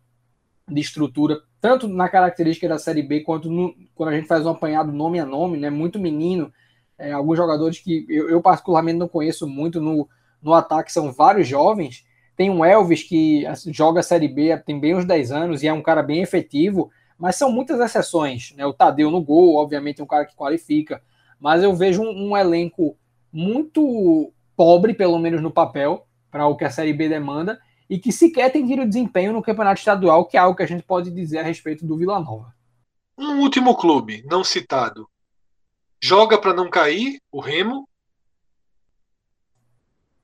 de 0.68 0.82
estrutura, 0.82 1.40
tanto 1.62 1.88
na 1.88 2.10
característica 2.10 2.68
da 2.68 2.80
Série 2.80 3.04
B, 3.04 3.22
quanto 3.22 3.50
no, 3.50 3.76
quando 3.94 4.10
a 4.10 4.16
gente 4.16 4.28
faz 4.28 4.46
um 4.46 4.50
apanhado 4.50 4.92
nome 4.92 5.20
a 5.20 5.26
nome, 5.26 5.58
né, 5.58 5.70
muito 5.70 6.00
menino, 6.00 6.52
é, 6.98 7.12
alguns 7.12 7.38
jogadores 7.38 7.80
que 7.80 8.06
eu, 8.10 8.30
eu, 8.30 8.42
particularmente 8.42 8.98
não 8.98 9.08
conheço 9.08 9.48
muito 9.48 9.80
no, 9.80 10.08
no 10.42 10.54
ataque, 10.54 10.92
são 10.92 11.12
vários 11.12 11.48
jovens, 11.48 12.04
tem 12.36 12.50
um 12.50 12.66
Elvis 12.66 13.04
que 13.04 13.44
joga 13.68 14.00
a 14.00 14.04
Série 14.04 14.28
B 14.28 14.58
tem 14.58 14.80
bem 14.80 14.96
uns 14.96 15.06
10 15.06 15.32
anos 15.32 15.64
e 15.64 15.68
é 15.68 15.74
um 15.74 15.82
cara 15.82 16.04
bem 16.04 16.22
efetivo, 16.22 16.90
mas 17.18 17.38
são 17.38 17.52
muitas 17.52 17.80
exceções. 17.80 18.54
Né? 18.58 18.66
O 18.66 18.74
Tadeu 18.74 19.10
no 19.10 19.22
gol, 19.22 19.56
obviamente, 19.56 20.02
é 20.02 20.04
um 20.04 20.08
cara 20.08 20.26
que 20.26 20.36
qualifica, 20.36 21.02
mas 21.40 21.64
eu 21.64 21.74
vejo 21.74 22.02
um, 22.02 22.30
um 22.32 22.38
elenco 22.38 22.98
muito 23.32 24.34
pobre, 24.56 24.94
pelo 24.94 25.20
menos 25.20 25.42
no 25.42 25.52
papel, 25.52 26.06
para 26.30 26.48
o 26.48 26.58
que 26.58 26.66
a 26.66 26.70
Série 26.70 26.94
B 26.94 27.08
demanda, 27.08 27.60
e 27.90 28.00
que 28.00 28.12
sequer 28.12 28.52
tem 28.52 28.66
tiro 28.66 28.84
de 28.84 28.90
desempenho 28.90 29.34
no 29.34 29.42
campeonato 29.42 29.80
estadual, 29.80 30.26
que 30.26 30.38
é 30.38 30.40
algo 30.40 30.56
que 30.56 30.64
a 30.64 30.68
gente 30.68 30.84
pode 30.84 31.12
dizer 31.12 31.40
a 31.40 31.44
respeito 31.44 31.86
do 31.86 31.98
Vila 31.98 32.20
Nova. 32.20 32.54
Um 33.18 33.40
último 33.40 33.76
clube, 33.76 34.24
não 34.30 34.44
citado, 34.44 35.08
joga 36.02 36.38
para 36.38 36.54
não 36.54 36.70
cair, 36.70 37.20
o 37.32 37.40
Remo. 37.40 37.88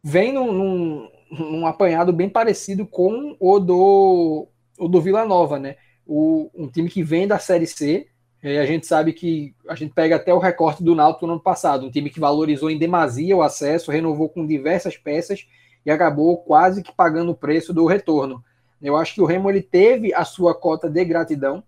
Vem 0.04 0.34
num, 0.34 0.52
num, 0.52 1.10
um 1.32 1.68
apanhado 1.68 2.12
bem 2.12 2.30
parecido 2.30 2.86
com 2.86 3.38
o 3.40 3.60
do, 3.60 4.48
o 4.78 4.88
do 4.88 5.02
Vila 5.02 5.26
Nova, 5.26 5.60
né? 5.60 5.78
O, 6.06 6.50
um 6.54 6.68
time 6.68 6.90
que 6.90 7.04
vem 7.04 7.28
da 7.28 7.40
Série 7.40 7.68
C, 7.68 8.08
e 8.44 8.58
a 8.58 8.66
gente 8.66 8.88
sabe 8.88 9.14
que 9.14 9.56
a 9.70 9.76
gente 9.76 9.94
pega 9.94 10.16
até 10.16 10.34
o 10.34 10.40
recorte 10.40 10.84
do 10.84 10.96
Náutico 10.96 11.28
no 11.28 11.34
ano 11.34 11.42
passado, 11.42 11.86
um 11.86 11.92
time 11.92 12.10
que 12.10 12.20
valorizou 12.20 12.72
em 12.72 12.78
demasia 12.78 13.38
o 13.38 13.44
acesso, 13.44 13.92
renovou 13.92 14.28
com 14.28 14.46
diversas 14.46 14.98
peças 14.98 15.46
e 15.86 15.92
acabou 15.92 16.38
quase 16.38 16.84
que 16.84 16.92
pagando 16.92 17.32
o 17.32 17.36
preço 17.36 17.74
do 17.74 17.86
retorno. 17.86 18.44
Eu 18.82 18.98
acho 18.98 19.14
que 19.14 19.22
o 19.22 19.26
Remo 19.26 19.50
ele 19.50 19.62
teve 19.62 20.14
a 20.14 20.26
sua 20.26 20.56
cota 20.56 20.90
de 20.90 21.04
gratidão, 21.06 21.64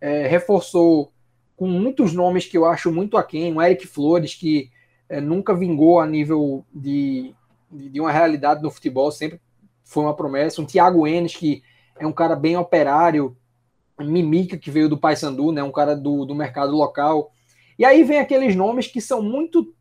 é, 0.00 0.26
reforçou 0.26 1.12
com 1.56 1.66
muitos 1.66 2.12
nomes 2.12 2.46
que 2.46 2.56
eu 2.56 2.64
acho 2.64 2.92
muito 2.92 3.16
aquém, 3.16 3.52
o 3.52 3.60
Eric 3.60 3.86
Flores, 3.86 4.34
que 4.34 4.70
é, 5.08 5.20
nunca 5.20 5.54
vingou 5.54 5.98
a 5.98 6.06
nível 6.06 6.64
de, 6.72 7.34
de 7.70 8.00
uma 8.00 8.12
realidade 8.12 8.62
no 8.62 8.70
futebol, 8.70 9.10
sempre 9.10 9.40
foi 9.82 10.04
uma 10.04 10.14
promessa. 10.14 10.60
Um 10.60 10.66
Thiago 10.66 11.06
Enes, 11.06 11.34
que 11.34 11.62
é 11.98 12.06
um 12.06 12.12
cara 12.12 12.36
bem 12.36 12.56
operário, 12.56 13.36
Mimica, 13.98 14.56
que 14.56 14.70
veio 14.70 14.88
do 14.88 14.98
Paysandu, 14.98 15.50
né, 15.50 15.62
um 15.62 15.72
cara 15.72 15.96
do, 15.96 16.24
do 16.24 16.34
mercado 16.34 16.76
local. 16.76 17.32
E 17.78 17.84
aí 17.84 18.04
vem 18.04 18.18
aqueles 18.18 18.54
nomes 18.54 18.86
que 18.86 19.00
são 19.00 19.22
muito 19.22 19.74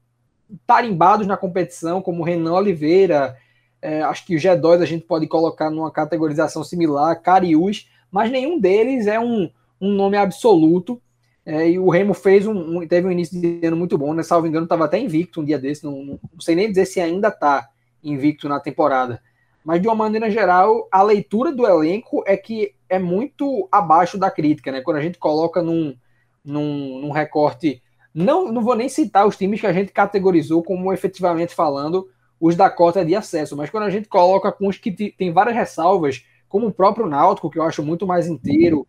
tarimbados 0.65 1.27
na 1.27 1.38
competição, 1.38 2.01
como 2.01 2.23
Renan 2.23 2.53
Oliveira, 2.53 3.38
é, 3.82 4.02
acho 4.02 4.26
que 4.26 4.36
o 4.36 4.40
G2 4.40 4.82
a 4.82 4.86
gente 4.86 5.06
pode 5.06 5.28
colocar 5.28 5.70
numa 5.70 5.91
categorização 5.91 6.64
similar, 6.64 7.22
Cariús, 7.22 7.90
mas 8.12 8.32
nenhum 8.32 8.60
deles 8.60 9.08
é 9.08 9.20
um, 9.20 9.49
um 9.80 9.91
nome 9.91 10.18
absoluto. 10.18 11.02
É, 11.45 11.70
e 11.70 11.80
o 11.80 11.90
Remo 11.90 12.14
fez 12.14 12.45
um, 12.45 12.80
um, 12.80 12.88
teve 12.88 13.08
um 13.08 13.12
início 13.12 13.40
de 13.40 13.66
ano 13.66 13.78
muito 13.78 13.98
bom, 13.98 14.14
né? 14.14 14.22
Salvo 14.24 14.48
engano, 14.48 14.66
estava 14.66 14.86
até 14.86 14.99
invicto 14.99 15.40
um 15.40 15.45
dia 15.45 15.58
desse, 15.58 15.86
não, 15.86 16.04
não, 16.04 16.20
não 16.34 16.41
sei 16.41 16.56
nem 16.56 16.70
dizer 16.70 16.86
se 16.86 16.99
ainda 16.99 17.30
está 17.30 17.70
invicto 18.04 18.49
na 18.49 18.60
temporada. 18.60 19.22
Mas, 19.64 19.82
de 19.82 19.88
uma 19.88 19.95
maneira 19.95 20.30
geral, 20.30 20.88
a 20.91 21.02
leitura 21.02 21.52
do 21.52 21.66
elenco 21.66 22.24
é 22.26 22.36
que 22.36 22.74
é 22.90 22.99
muito 22.99 23.68
abaixo 23.72 24.18
da 24.18 24.32
crítica, 24.32 24.72
né? 24.72 24.82
Quando 24.82 24.98
a 24.98 25.02
gente 25.02 25.18
coloca 25.18 25.62
num, 25.62 25.95
num, 26.44 27.02
num 27.02 27.12
recorte. 27.12 27.82
Não, 28.14 28.52
não 28.52 28.62
vou 28.62 28.76
nem 28.76 28.90
citar 28.90 29.28
os 29.28 29.38
times 29.38 29.60
que 29.62 29.68
a 29.68 29.74
gente 29.74 29.91
categorizou 29.91 30.64
como 30.64 30.91
efetivamente 30.91 31.54
falando 31.54 32.08
os 32.39 32.55
da 32.55 32.69
cota 32.69 33.03
de 33.03 33.15
acesso, 33.15 33.55
mas 33.55 33.69
quando 33.69 33.84
a 33.84 33.89
gente 33.89 34.07
coloca 34.07 34.51
com 34.51 34.68
os 34.68 34.77
que 34.77 34.91
tem 34.91 35.31
várias 35.31 35.55
ressalvas, 35.55 36.23
como 36.47 36.68
o 36.68 36.73
próprio 36.73 37.07
Náutico, 37.07 37.49
que 37.49 37.59
eu 37.59 37.64
acho 37.64 37.84
muito 37.84 38.05
mais 38.05 38.27
inteiro, 38.27 38.88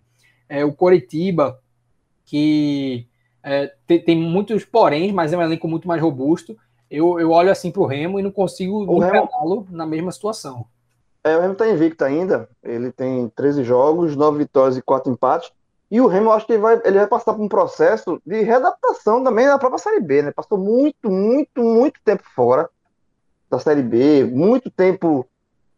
é, 0.48 0.64
o 0.64 0.72
Coritiba, 0.72 1.58
que 2.24 3.06
é, 3.42 3.72
tem, 3.86 4.00
tem, 4.00 4.16
muitos 4.16 4.64
poréns, 4.64 5.12
mas 5.12 5.32
é 5.32 5.36
um 5.36 5.42
elenco 5.42 5.66
muito 5.66 5.88
mais 5.88 6.00
robusto 6.00 6.56
eu, 6.90 7.20
eu 7.20 7.30
olho 7.30 7.50
assim 7.50 7.70
para 7.70 7.82
o 7.82 7.86
Remo 7.86 8.18
e 8.18 8.22
não 8.22 8.30
consigo 8.30 8.82
lo 8.82 9.66
na 9.70 9.86
mesma 9.86 10.10
situação. 10.10 10.66
É, 11.22 11.36
o 11.36 11.40
Remo 11.40 11.52
está 11.52 11.68
invicto 11.68 12.04
ainda. 12.04 12.48
Ele 12.62 12.90
tem 12.90 13.28
13 13.30 13.62
jogos, 13.62 14.16
9 14.16 14.38
vitórias 14.38 14.76
e 14.76 14.82
4 14.82 15.12
empates. 15.12 15.52
E 15.90 16.00
o 16.00 16.06
Remo, 16.06 16.26
eu 16.26 16.32
acho 16.32 16.46
que 16.46 16.52
ele 16.52 16.62
vai, 16.62 16.80
ele 16.84 16.98
vai 16.98 17.06
passar 17.06 17.34
por 17.34 17.42
um 17.42 17.48
processo 17.48 18.20
de 18.24 18.42
readaptação 18.42 19.22
também 19.22 19.46
da 19.46 19.58
própria 19.58 19.78
Série 19.78 20.00
B, 20.00 20.22
né? 20.22 20.32
Passou 20.32 20.58
muito, 20.58 21.10
muito, 21.10 21.62
muito 21.62 22.00
tempo 22.04 22.22
fora 22.34 22.68
da 23.50 23.58
Série 23.58 23.82
B, 23.82 24.24
muito 24.24 24.70
tempo 24.70 25.26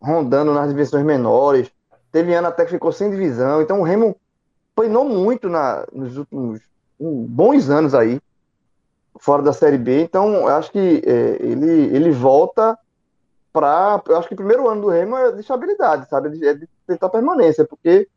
rondando 0.00 0.52
nas 0.52 0.68
divisões 0.68 1.04
menores. 1.04 1.70
Teve 2.10 2.34
ano 2.34 2.48
até 2.48 2.64
que 2.64 2.72
ficou 2.72 2.92
sem 2.92 3.10
divisão. 3.10 3.62
Então 3.62 3.80
o 3.80 3.84
Remo 3.84 4.16
apanhou 4.74 5.04
muito 5.04 5.48
na, 5.48 5.86
nos 5.92 6.16
últimos 6.16 6.60
bons 6.98 7.70
anos 7.70 7.94
aí 7.94 8.20
fora 9.18 9.42
da 9.42 9.52
Série 9.52 9.78
B. 9.78 10.02
Então, 10.02 10.48
acho 10.48 10.72
que 10.72 11.02
é, 11.04 11.36
ele, 11.40 11.94
ele 11.94 12.10
volta 12.10 12.78
para. 13.52 14.02
Eu 14.08 14.16
acho 14.18 14.28
que 14.28 14.34
o 14.34 14.38
primeiro 14.38 14.68
ano 14.68 14.82
do 14.82 14.88
Remo 14.88 15.16
é 15.16 15.32
de 15.32 15.40
estabilidade, 15.40 16.08
sabe? 16.08 16.44
É 16.44 16.54
de 16.54 16.68
tentar 16.86 17.08
permanência, 17.08 17.64
porque 17.64 18.08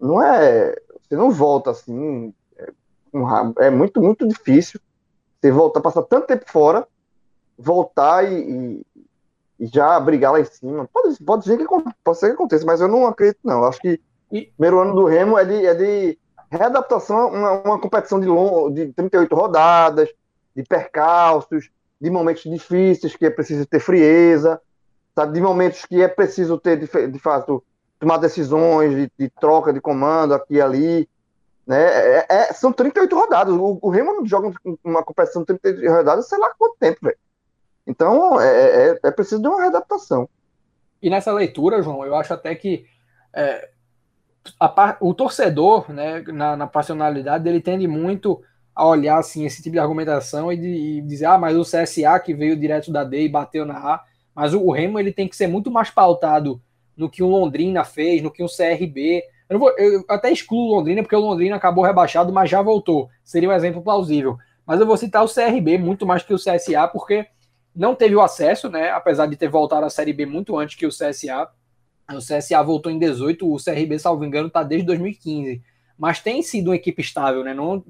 não 0.00 0.22
é. 0.22 0.74
Você 1.02 1.16
não 1.16 1.30
volta 1.30 1.70
assim. 1.70 2.32
É, 2.56 3.66
é 3.66 3.70
muito, 3.70 4.00
muito 4.00 4.26
difícil 4.26 4.80
você 5.40 5.50
voltar, 5.50 5.80
passar 5.80 6.02
tanto 6.02 6.26
tempo 6.26 6.44
fora, 6.50 6.86
voltar 7.56 8.30
e, 8.30 8.84
e, 9.58 9.66
já 9.66 9.98
brigar 10.00 10.32
lá 10.32 10.40
em 10.40 10.44
cima. 10.44 10.88
Pode, 10.92 11.22
pode, 11.22 11.44
ser 11.44 11.56
que, 11.56 11.64
pode 12.04 12.18
ser 12.18 12.28
que 12.28 12.32
aconteça, 12.34 12.64
mas 12.64 12.80
eu 12.80 12.88
não 12.88 13.06
acredito, 13.06 13.40
não. 13.44 13.58
Eu 13.58 13.64
acho 13.64 13.80
que 13.80 14.00
o 14.30 14.52
primeiro 14.56 14.80
ano 14.80 14.94
do 14.94 15.04
Remo 15.04 15.38
é 15.38 15.44
de, 15.44 15.66
é 15.66 15.74
de 15.74 16.18
readaptação, 16.50 17.28
uma, 17.28 17.52
uma 17.62 17.78
competição 17.78 18.18
de, 18.20 18.26
long, 18.26 18.70
de 18.70 18.92
38 18.92 19.34
rodadas, 19.34 20.08
de 20.54 20.62
percalços, 20.62 21.70
de 22.00 22.10
momentos 22.10 22.42
difíceis 22.42 23.16
que 23.16 23.26
é 23.26 23.30
preciso 23.30 23.66
ter 23.66 23.80
frieza, 23.80 24.60
sabe? 25.14 25.32
de 25.32 25.40
momentos 25.40 25.84
que 25.84 26.02
é 26.02 26.08
preciso 26.08 26.58
ter, 26.58 26.78
de, 26.78 27.08
de 27.08 27.18
fato, 27.18 27.62
tomar 27.98 28.18
decisões 28.18 28.94
de, 28.94 29.12
de, 29.18 29.30
troca 29.30 29.72
de 29.72 29.80
comando 29.80 30.34
aqui 30.34 30.54
e 30.54 30.60
ali. 30.60 31.08
Né? 31.66 31.82
É, 31.82 32.26
é, 32.28 32.52
são 32.52 32.72
38 32.72 33.14
rodadas. 33.14 33.54
O, 33.54 33.78
o 33.82 33.90
Remo 33.90 34.24
joga 34.24 34.52
uma 34.82 35.02
competição 35.02 35.42
de 35.42 35.58
38 35.58 35.92
rodadas, 35.92 36.28
sei 36.28 36.38
lá 36.38 36.50
quanto 36.58 36.76
tempo, 36.78 36.98
velho. 37.02 37.18
Então, 37.88 38.38
é, 38.38 38.90
é, 38.90 38.98
é, 39.02 39.10
preciso 39.10 39.40
de 39.40 39.48
uma 39.48 39.62
readaptação. 39.62 40.28
E 41.02 41.08
nessa 41.08 41.32
leitura, 41.32 41.82
João, 41.82 42.04
eu 42.04 42.14
acho 42.14 42.34
até 42.34 42.54
que 42.54 42.84
é, 43.34 43.70
a, 44.60 44.96
o 45.00 45.14
torcedor, 45.14 45.90
né, 45.90 46.22
na, 46.28 46.54
na 46.54 46.66
passionalidade, 46.66 47.48
ele 47.48 47.62
tende 47.62 47.88
muito 47.88 48.42
a 48.74 48.86
olhar 48.86 49.18
assim 49.18 49.46
esse 49.46 49.62
tipo 49.62 49.72
de 49.72 49.78
argumentação 49.78 50.52
e, 50.52 50.56
de, 50.58 50.68
e 50.68 51.00
dizer, 51.00 51.24
ah, 51.24 51.38
mas 51.38 51.56
o 51.56 51.62
CSA 51.62 52.20
que 52.20 52.34
veio 52.34 52.60
direto 52.60 52.92
da 52.92 53.02
D 53.02 53.22
e 53.22 53.28
bateu 53.28 53.64
na 53.64 53.78
A, 53.78 54.04
mas 54.34 54.52
o, 54.52 54.60
o, 54.60 54.70
Remo 54.70 54.98
ele 54.98 55.10
tem 55.10 55.26
que 55.26 55.34
ser 55.34 55.46
muito 55.46 55.70
mais 55.70 55.90
pautado 55.90 56.60
no 56.94 57.08
que 57.08 57.22
o 57.22 57.28
Londrina 57.28 57.84
fez, 57.84 58.22
no 58.22 58.30
que 58.30 58.42
o 58.42 58.48
CRB. 58.48 59.22
Eu, 59.48 59.58
vou, 59.58 59.70
eu 59.78 60.04
até 60.10 60.30
excluo 60.30 60.76
Londrina 60.76 61.02
porque 61.02 61.16
o 61.16 61.20
Londrina 61.20 61.56
acabou 61.56 61.84
rebaixado, 61.84 62.32
mas 62.34 62.50
já 62.50 62.60
voltou. 62.60 63.08
Seria 63.24 63.48
um 63.48 63.52
exemplo 63.52 63.82
plausível. 63.82 64.36
Mas 64.66 64.78
eu 64.78 64.86
vou 64.86 64.96
citar 64.96 65.24
o 65.24 65.32
CRB 65.32 65.78
muito 65.78 66.06
mais 66.06 66.22
que 66.22 66.34
o 66.34 66.36
CSA, 66.36 66.86
porque 66.92 67.26
não 67.78 67.94
teve 67.94 68.16
o 68.16 68.20
acesso, 68.20 68.68
né? 68.68 68.90
Apesar 68.90 69.26
de 69.26 69.36
ter 69.36 69.48
voltado 69.48 69.86
à 69.86 69.90
Série 69.90 70.12
B 70.12 70.26
muito 70.26 70.58
antes 70.58 70.74
que 70.74 70.84
o 70.84 70.90
CSA. 70.90 71.48
O 72.10 72.18
CSA 72.18 72.60
voltou 72.62 72.90
em 72.90 72.98
18, 72.98 73.48
o 73.48 73.56
CRB, 73.56 73.98
salvo 73.98 74.24
engano, 74.24 74.48
está 74.48 74.64
desde 74.64 74.84
2015. 74.86 75.62
Mas 75.96 76.20
tem 76.20 76.42
sido 76.42 76.68
uma 76.68 76.76
equipe 76.76 77.00
estável, 77.00 77.44
né? 77.44 77.54
Não, 77.54 77.84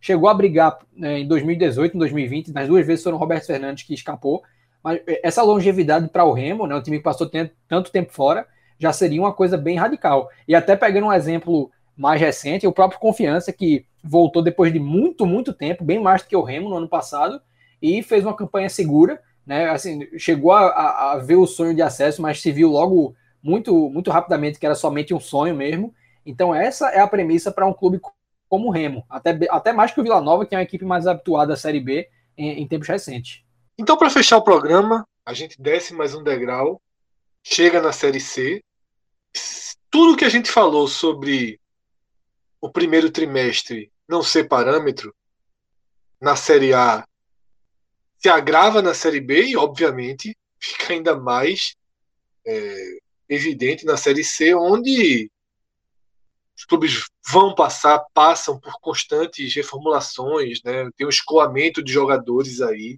chegou 0.00 0.28
a 0.28 0.34
brigar 0.34 0.78
né, 0.96 1.20
em 1.20 1.26
2018, 1.26 1.96
em 1.96 1.98
2020, 1.98 2.52
nas 2.52 2.68
duas 2.68 2.86
vezes 2.86 3.02
foram 3.02 3.16
o 3.16 3.20
Roberto 3.20 3.46
Fernandes 3.46 3.82
que 3.84 3.94
escapou. 3.94 4.42
Mas 4.82 5.00
essa 5.22 5.42
longevidade 5.42 6.08
para 6.08 6.24
o 6.24 6.32
Remo, 6.32 6.66
né? 6.66 6.76
O 6.76 6.82
time 6.82 6.98
que 6.98 7.04
passou 7.04 7.28
tanto 7.68 7.90
tempo 7.90 8.12
fora, 8.12 8.46
já 8.78 8.92
seria 8.92 9.20
uma 9.20 9.32
coisa 9.32 9.56
bem 9.56 9.76
radical. 9.76 10.28
E 10.46 10.54
até 10.54 10.76
pegando 10.76 11.08
um 11.08 11.12
exemplo 11.12 11.68
mais 11.96 12.20
recente, 12.20 12.66
o 12.66 12.72
próprio 12.72 13.00
Confiança, 13.00 13.52
que 13.52 13.86
voltou 14.04 14.40
depois 14.40 14.72
de 14.72 14.78
muito, 14.78 15.26
muito 15.26 15.52
tempo, 15.52 15.84
bem 15.84 16.00
mais 16.00 16.22
do 16.22 16.28
que 16.28 16.36
o 16.36 16.42
Remo 16.42 16.68
no 16.68 16.76
ano 16.76 16.88
passado, 16.88 17.40
e 17.80 18.02
fez 18.02 18.24
uma 18.24 18.36
campanha 18.36 18.68
segura, 18.68 19.20
né? 19.46 19.70
Assim, 19.70 20.08
chegou 20.18 20.52
a, 20.52 21.12
a 21.12 21.18
ver 21.18 21.36
o 21.36 21.46
sonho 21.46 21.74
de 21.74 21.82
acesso, 21.82 22.22
mas 22.22 22.40
se 22.40 22.52
viu 22.52 22.70
logo 22.70 23.14
muito, 23.42 23.88
muito 23.90 24.10
rapidamente 24.10 24.58
que 24.58 24.66
era 24.66 24.74
somente 24.74 25.12
um 25.12 25.20
sonho 25.20 25.54
mesmo. 25.54 25.94
Então, 26.24 26.54
essa 26.54 26.88
é 26.90 27.00
a 27.00 27.08
premissa 27.08 27.50
para 27.50 27.66
um 27.66 27.72
clube 27.72 28.00
como 28.48 28.68
o 28.68 28.70
Remo, 28.70 29.04
até, 29.08 29.38
até 29.50 29.72
mais 29.72 29.92
que 29.92 30.00
o 30.00 30.02
Vila 30.02 30.20
Nova, 30.20 30.44
que 30.44 30.54
é 30.54 30.58
uma 30.58 30.64
equipe 30.64 30.84
mais 30.84 31.06
habituada 31.06 31.54
à 31.54 31.56
Série 31.56 31.80
B 31.80 32.08
em, 32.36 32.62
em 32.62 32.68
tempos 32.68 32.86
recentes. 32.86 33.42
Então, 33.78 33.96
para 33.96 34.10
fechar 34.10 34.36
o 34.36 34.44
programa, 34.44 35.06
a 35.24 35.32
gente 35.32 35.60
desce 35.60 35.94
mais 35.94 36.14
um 36.14 36.22
degrau, 36.22 36.80
chega 37.42 37.80
na 37.80 37.92
Série 37.92 38.20
C. 38.20 38.62
Tudo 39.90 40.16
que 40.16 40.24
a 40.24 40.28
gente 40.28 40.50
falou 40.50 40.86
sobre 40.86 41.58
o 42.60 42.70
primeiro 42.70 43.10
trimestre 43.10 43.90
não 44.08 44.22
ser 44.22 44.44
parâmetro, 44.44 45.14
na 46.20 46.36
Série 46.36 46.74
A 46.74 47.04
se 48.22 48.28
agrava 48.28 48.80
na 48.80 48.94
Série 48.94 49.20
B 49.20 49.46
e, 49.46 49.56
obviamente, 49.56 50.36
fica 50.60 50.92
ainda 50.92 51.16
mais 51.16 51.74
é, 52.46 52.98
evidente 53.28 53.84
na 53.84 53.96
Série 53.96 54.22
C, 54.22 54.54
onde 54.54 55.28
os 56.56 56.64
clubes 56.64 57.06
vão 57.28 57.52
passar, 57.52 57.98
passam 58.14 58.60
por 58.60 58.78
constantes 58.80 59.52
reformulações, 59.52 60.62
né? 60.62 60.88
tem 60.96 61.04
um 61.04 61.10
escoamento 61.10 61.82
de 61.82 61.92
jogadores 61.92 62.60
aí 62.60 62.96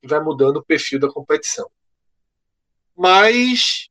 que 0.00 0.08
vai 0.08 0.20
mudando 0.20 0.56
o 0.56 0.64
perfil 0.64 0.98
da 0.98 1.12
competição. 1.12 1.70
Mas 2.96 3.88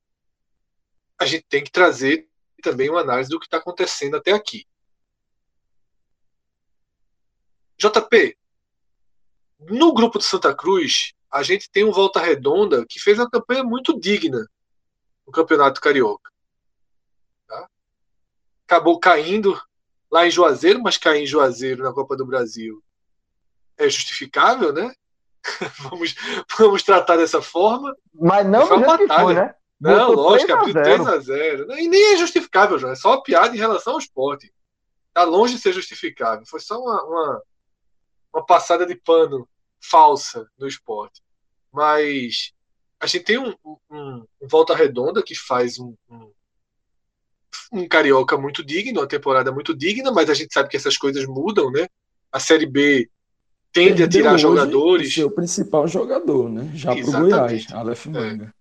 a 1.17 1.25
gente 1.25 1.45
tem 1.47 1.63
que 1.63 1.71
trazer 1.71 2.27
também 2.61 2.89
uma 2.89 2.99
análise 2.99 3.29
do 3.29 3.39
que 3.39 3.45
está 3.45 3.57
acontecendo 3.57 4.17
até 4.17 4.33
aqui. 4.33 4.67
JP, 7.77 8.37
no 9.59 9.93
grupo 9.93 10.17
do 10.17 10.23
Santa 10.23 10.53
Cruz, 10.53 11.13
a 11.31 11.43
gente 11.43 11.69
tem 11.69 11.83
um 11.83 11.91
Volta 11.91 12.19
Redonda 12.19 12.85
que 12.87 12.99
fez 12.99 13.19
uma 13.19 13.29
campanha 13.29 13.63
muito 13.63 13.99
digna 13.99 14.47
no 15.25 15.31
Campeonato 15.31 15.81
Carioca. 15.81 16.31
Tá? 17.47 17.67
Acabou 18.65 18.99
caindo 18.99 19.59
lá 20.11 20.25
em 20.25 20.31
Juazeiro, 20.31 20.81
mas 20.81 20.97
cair 20.97 21.23
em 21.23 21.27
Juazeiro 21.27 21.83
na 21.83 21.93
Copa 21.93 22.15
do 22.15 22.25
Brasil 22.25 22.81
é 23.77 23.89
justificável, 23.89 24.71
né? 24.71 24.93
vamos, 25.79 26.15
vamos 26.57 26.83
tratar 26.83 27.17
dessa 27.17 27.41
forma. 27.41 27.95
Mas 28.13 28.47
não 28.47 28.65
foi 28.65 28.77
uma 28.77 28.97
batalha. 28.97 29.23
Foi, 29.23 29.33
né? 29.35 29.55
Não, 29.79 30.11
lógico, 30.11 30.53
abriu 30.53 30.73
3 30.73 31.07
a 31.07 31.19
0 31.19 31.77
E 31.77 31.87
nem 31.87 32.13
é 32.13 32.17
justificável, 32.17 32.79
João. 32.79 32.93
É 32.93 32.95
só 32.95 33.09
uma 33.09 33.23
piada 33.23 33.53
em 33.53 33.59
relação 33.59 33.93
ao 33.93 33.99
esporte. 33.99 34.51
Tá 35.13 35.23
longe 35.23 35.55
de 35.55 35.61
ser 35.61 35.73
justificável. 35.73 36.45
Foi 36.45 36.59
só 36.59 36.79
uma, 36.79 37.03
uma, 37.03 37.43
uma 38.35 38.45
passada 38.45 38.85
de 38.85 38.95
pano 38.95 39.47
falsa 39.79 40.49
no 40.59 40.67
esporte. 40.67 41.23
Mas 41.71 42.51
a 42.99 43.07
gente 43.07 43.23
tem 43.23 43.37
um, 43.37 43.55
um, 43.63 44.25
um 44.41 44.47
Volta 44.47 44.75
Redonda 44.75 45.23
que 45.23 45.33
faz 45.33 45.79
um, 45.79 45.95
um, 46.09 46.31
um, 47.71 47.87
Carioca 47.87 48.37
muito 48.37 48.63
digno, 48.63 48.99
uma 48.99 49.07
temporada 49.07 49.53
muito 49.53 49.73
digna, 49.73 50.11
mas 50.11 50.29
a 50.29 50.33
gente 50.33 50.53
sabe 50.53 50.67
que 50.67 50.75
essas 50.75 50.97
coisas 50.97 51.25
mudam, 51.25 51.71
né? 51.71 51.87
A 52.29 52.39
Série 52.39 52.65
B 52.65 53.09
tende 53.71 54.01
Perdeu 54.01 54.05
a 54.05 54.09
tirar 54.09 54.37
jogadores. 54.37 55.11
O 55.11 55.13
seu 55.13 55.31
principal 55.31 55.87
jogador, 55.87 56.49
né? 56.49 56.71
Já 56.73 56.93
para 56.93 57.05
o 57.05 57.11
Goiás, 57.11 57.71
Aleph 57.71 58.07
é. 58.07 58.09
Manga. 58.09 58.53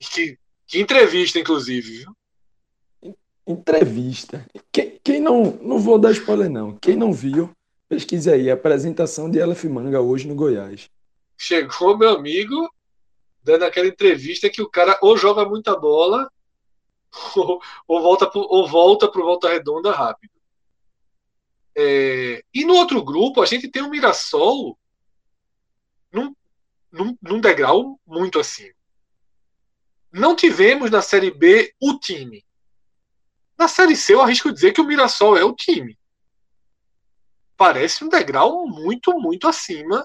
É. 0.00 0.04
Que, 0.04 0.38
que, 0.66 0.80
entrevista, 0.80 1.40
inclusive, 1.40 2.04
viu? 2.04 3.14
Entrevista. 3.44 4.46
Quem, 4.70 5.00
quem 5.02 5.20
não. 5.20 5.58
Não 5.60 5.78
vou 5.78 5.98
dar 5.98 6.12
spoiler, 6.12 6.48
não. 6.48 6.76
Quem 6.76 6.94
não 6.94 7.12
viu, 7.12 7.50
Pesquise 7.92 8.30
aí, 8.30 8.50
apresentação 8.50 9.30
de 9.30 9.38
Aleph 9.38 9.64
Manga 9.64 10.00
hoje 10.00 10.26
no 10.26 10.34
Goiás. 10.34 10.88
Chegou 11.36 11.94
meu 11.94 12.08
amigo 12.08 12.72
dando 13.44 13.66
aquela 13.66 13.86
entrevista 13.86 14.48
que 14.48 14.62
o 14.62 14.70
cara 14.70 14.98
ou 15.02 15.14
joga 15.14 15.44
muita 15.44 15.78
bola 15.78 16.32
ou, 17.36 17.60
ou 17.86 18.00
volta 18.00 18.26
pro, 18.26 18.40
ou 18.48 18.66
volta 18.66 19.10
volta 19.12 19.50
redonda 19.50 19.92
rápido. 19.92 20.32
É, 21.76 22.42
e 22.54 22.64
no 22.64 22.76
outro 22.76 23.04
grupo 23.04 23.42
a 23.42 23.44
gente 23.44 23.68
tem 23.68 23.82
o 23.82 23.90
Mirassol 23.90 24.78
num, 26.10 26.34
num, 26.90 27.14
num 27.20 27.40
degrau 27.42 28.00
muito 28.06 28.40
acima. 28.40 28.72
Não 30.10 30.34
tivemos 30.34 30.90
na 30.90 31.02
Série 31.02 31.30
B 31.30 31.74
o 31.78 31.98
time. 31.98 32.42
Na 33.58 33.68
Série 33.68 33.96
C 33.96 34.14
eu 34.14 34.22
arrisco 34.22 34.50
dizer 34.50 34.72
que 34.72 34.80
o 34.80 34.86
Mirassol 34.86 35.36
é 35.36 35.44
o 35.44 35.54
time 35.54 35.94
parece 37.62 38.02
um 38.02 38.08
degrau 38.08 38.66
muito, 38.66 39.16
muito 39.20 39.46
acima 39.46 40.04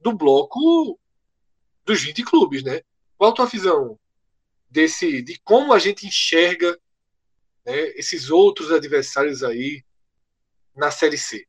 do 0.00 0.10
bloco 0.10 0.98
dos 1.84 2.00
20 2.00 2.24
clubes, 2.24 2.62
né? 2.62 2.80
Qual 3.18 3.30
a 3.30 3.34
tua 3.34 3.44
visão 3.44 3.98
desse, 4.70 5.20
de 5.20 5.38
como 5.44 5.74
a 5.74 5.78
gente 5.78 6.06
enxerga 6.06 6.78
né, 7.66 7.88
esses 7.88 8.30
outros 8.30 8.72
adversários 8.72 9.42
aí 9.42 9.84
na 10.74 10.90
Série 10.90 11.18
C? 11.18 11.46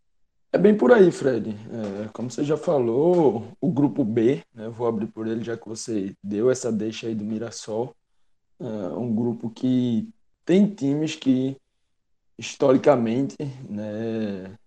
É 0.52 0.58
bem 0.58 0.76
por 0.76 0.92
aí, 0.92 1.10
Fred. 1.10 1.52
É, 1.52 2.10
como 2.10 2.30
você 2.30 2.44
já 2.44 2.58
falou, 2.58 3.48
o 3.62 3.72
grupo 3.72 4.04
B, 4.04 4.44
né, 4.54 4.68
vou 4.68 4.88
abrir 4.88 5.08
por 5.08 5.26
ele 5.26 5.42
já 5.42 5.56
que 5.56 5.70
você 5.70 6.14
deu 6.22 6.52
essa 6.52 6.70
deixa 6.70 7.08
aí 7.08 7.16
do 7.16 7.24
Mirassol, 7.24 7.96
é 8.60 8.66
um 8.66 9.16
grupo 9.16 9.50
que 9.50 10.10
tem 10.44 10.68
times 10.68 11.16
que 11.16 11.56
historicamente 12.38 13.38
né, 13.70 14.58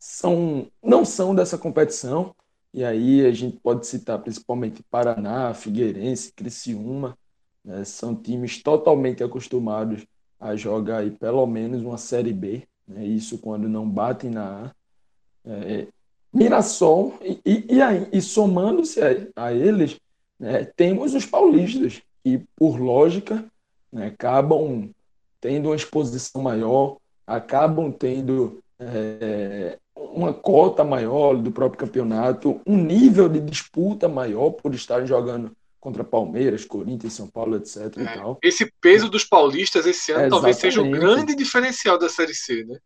são, 0.00 0.66
não 0.82 1.04
são 1.04 1.34
dessa 1.34 1.58
competição. 1.58 2.34
E 2.72 2.82
aí 2.82 3.26
a 3.26 3.32
gente 3.32 3.58
pode 3.58 3.86
citar 3.86 4.18
principalmente 4.20 4.82
Paraná, 4.90 5.52
Figueirense, 5.52 6.32
Criciúma. 6.32 7.16
Né? 7.62 7.84
São 7.84 8.16
times 8.16 8.62
totalmente 8.62 9.22
acostumados 9.22 10.06
a 10.40 10.56
jogar 10.56 10.98
aí 10.98 11.10
pelo 11.10 11.46
menos 11.46 11.82
uma 11.82 11.98
Série 11.98 12.32
B. 12.32 12.62
Né? 12.88 13.04
Isso 13.04 13.38
quando 13.38 13.68
não 13.68 13.88
batem 13.88 14.30
na 14.30 14.66
A. 14.66 14.74
É, 15.44 15.86
Mirassol, 16.32 17.18
e, 17.20 17.40
e, 17.44 17.74
e, 17.74 17.82
aí, 17.82 18.08
e 18.12 18.22
somando-se 18.22 19.00
a, 19.02 19.08
a, 19.34 19.52
eles, 19.52 19.98
né, 20.38 20.64
temos 20.64 21.12
os 21.12 21.26
paulistas, 21.26 22.00
que 22.22 22.44
por 22.54 22.78
lógica 22.78 23.44
né, 23.92 24.06
acabam 24.06 24.90
tendo 25.40 25.70
uma 25.70 25.74
exposição 25.74 26.40
maior, 26.40 26.98
acabam 27.26 27.90
tendo 27.90 28.62
é, 28.78 29.76
uma 30.12 30.32
cota 30.32 30.84
maior 30.84 31.36
do 31.36 31.50
próprio 31.50 31.78
campeonato, 31.78 32.60
um 32.66 32.76
nível 32.76 33.28
de 33.28 33.40
disputa 33.40 34.08
maior 34.08 34.50
por 34.50 34.74
estarem 34.74 35.06
jogando 35.06 35.52
contra 35.78 36.04
Palmeiras, 36.04 36.64
Corinthians, 36.64 37.14
São 37.14 37.26
Paulo, 37.26 37.56
etc. 37.56 37.96
É. 37.98 38.46
Esse 38.46 38.70
peso 38.80 39.08
dos 39.08 39.24
paulistas 39.24 39.86
esse 39.86 40.12
ano 40.12 40.24
é, 40.24 40.28
talvez 40.28 40.56
seja 40.56 40.82
o 40.82 40.90
grande 40.90 41.34
diferencial 41.34 41.98
da 41.98 42.08
Série 42.08 42.34
C, 42.34 42.64
né? 42.64 42.78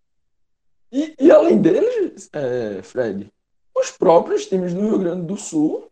E, 0.92 1.14
e 1.18 1.30
além 1.30 1.60
deles, 1.60 2.28
é, 2.32 2.80
Fred, 2.82 3.28
os 3.74 3.90
próprios 3.90 4.46
times 4.46 4.72
do 4.72 4.80
Rio 4.80 4.98
Grande 4.98 5.26
do 5.26 5.36
Sul, 5.36 5.90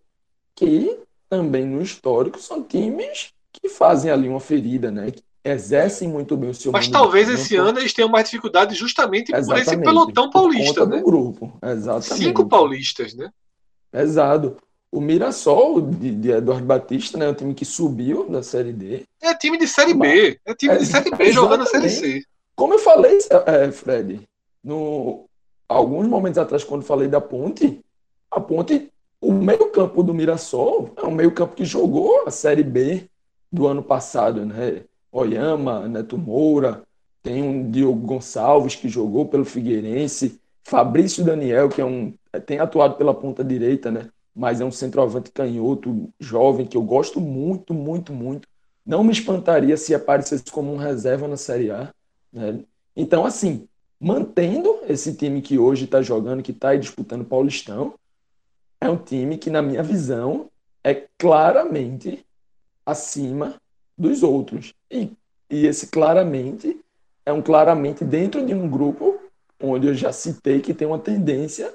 que 0.55 0.97
também 1.29 1.67
no 1.67 1.83
histórico 1.83 2.39
são 2.41 2.63
times 2.63 3.33
que 3.53 3.69
fazem 3.69 4.11
ali 4.11 4.29
uma 4.29 4.39
ferida, 4.39 4.91
né? 4.93 5.11
Que 5.11 5.23
exercem 5.45 6.09
muito 6.09 6.37
bem 6.37 6.51
o 6.51 6.55
seu 6.55 6.71
Mas 6.71 6.89
talvez 6.89 7.29
esse 7.29 7.57
ano 7.57 7.79
eles 7.79 7.93
tenham 7.93 8.09
mais 8.09 8.27
dificuldade 8.27 8.75
justamente 8.75 9.35
Exatamente, 9.35 9.65
por 9.65 9.73
esse 9.73 9.83
pelotão 9.83 10.31
paulista, 10.31 10.87
né? 10.87 10.99
Do 10.99 11.05
grupo. 11.05 11.53
Exatamente. 11.63 12.25
Cinco 12.25 12.49
paulistas, 12.49 13.15
né? 13.15 13.31
Exato. 13.93 14.57
O 14.91 15.01
Mirassol 15.01 15.81
de, 15.81 16.15
de, 16.15 16.31
Eduardo 16.31 16.65
Batista, 16.65 17.19
né? 17.19 17.29
O 17.29 17.35
time 17.35 17.55
que 17.55 17.65
subiu 17.65 18.29
da 18.29 18.43
Série 18.43 18.73
D. 18.73 19.05
É 19.21 19.35
time 19.35 19.59
de 19.59 19.67
Série 19.67 19.95
B. 19.95 20.39
É 20.45 20.55
time 20.55 20.79
de 20.79 20.87
Série 20.87 21.11
B 21.11 21.33
jogando 21.33 21.63
a 21.63 21.67
Série 21.67 21.89
C. 21.89 22.25
Como 22.55 22.75
eu 22.75 22.79
falei, 22.79 23.19
é, 23.47 23.73
Fred, 23.73 24.21
no, 24.63 25.25
alguns 25.69 26.07
momentos 26.07 26.39
atrás, 26.39 26.63
quando 26.63 26.85
falei 26.85 27.09
da 27.09 27.21
Ponte, 27.21 27.81
a 28.31 28.41
Ponte, 28.41 28.91
o 29.21 29.33
meio-campo 29.33 30.03
do 30.03 30.13
Mirassol 30.13 30.93
é 30.97 31.07
um 31.07 31.11
meio-campo 31.11 31.57
que 31.57 31.65
jogou 31.65 32.25
a 32.27 32.31
Série 32.31 32.63
B 32.63 33.07
do 33.51 33.67
ano 33.67 33.83
passado, 33.83 34.45
né? 34.45 34.83
Oyama, 35.13 35.87
Neto 35.87 36.17
Moura, 36.17 36.83
tem 37.23 37.43
um 37.43 37.71
Diogo 37.71 38.07
Gonçalves 38.07 38.75
que 38.75 38.89
jogou 38.89 39.27
pelo 39.29 39.45
Figueirense, 39.45 40.41
Fabrício 40.65 41.25
Daniel, 41.25 41.69
que 41.69 41.81
é 41.81 41.85
um 41.85 42.15
tem 42.47 42.59
atuado 42.59 42.97
pela 42.97 43.15
ponta 43.15 43.45
direita, 43.45 43.91
né? 43.91 44.09
Mas 44.35 44.61
é 44.61 44.65
um 44.65 44.71
centroavante 44.71 45.31
canhoto, 45.31 46.11
jovem, 46.19 46.67
que 46.67 46.77
eu 46.77 46.83
gosto 46.83 47.21
muito, 47.21 47.75
muito, 47.75 48.13
muito. 48.13 48.49
Não 48.85 49.05
me 49.05 49.13
espantaria 49.13 49.77
se 49.77 49.95
aparecesse 49.95 50.45
como 50.51 50.73
um 50.73 50.79
reserva 50.79 51.29
na 51.29 51.37
Série 51.37 51.71
A. 51.71 51.93
Né? 52.33 52.61
Então, 52.97 53.27
assim, 53.27 53.69
mantendo 54.01 54.81
esse 54.89 55.15
time 55.15 55.43
que 55.43 55.59
hoje 55.59 55.85
está 55.85 56.01
jogando, 56.01 56.43
que 56.43 56.53
está 56.53 56.75
disputando 56.75 57.25
Paulistão, 57.25 57.95
é 58.81 58.89
um 58.89 58.97
time 58.97 59.37
que, 59.37 59.51
na 59.51 59.61
minha 59.61 59.83
visão, 59.83 60.49
é 60.83 61.07
claramente 61.19 62.25
acima 62.85 63.61
dos 63.97 64.23
outros. 64.23 64.75
E, 64.91 65.11
e 65.51 65.67
esse 65.67 65.89
claramente 65.89 66.79
é 67.25 67.33
um 67.33 67.43
claramente 67.43 68.05
dentro 68.05 68.45
de 68.45 68.55
um 68.55 68.69
grupo 68.69 69.19
onde 69.61 69.87
eu 69.87 69.95
já 69.95 70.13
citei 70.13 70.61
que 70.61 70.75
tem 70.75 70.89
uma 70.89 70.99
tendência 70.99 71.73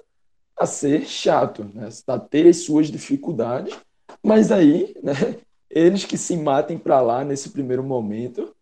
a 0.57 0.65
ser 0.65 1.05
chato, 1.05 1.69
né? 1.73 1.89
a 2.07 2.19
ter 2.19 2.47
as 2.47 2.57
suas 2.57 2.87
dificuldades, 2.87 3.77
mas 4.23 4.51
aí, 4.51 4.95
né, 5.03 5.13
eles 5.69 6.03
que 6.03 6.17
se 6.17 6.35
matem 6.35 6.77
para 6.77 6.99
lá 6.99 7.23
nesse 7.23 7.49
primeiro 7.49 7.83
momento, 7.83 8.53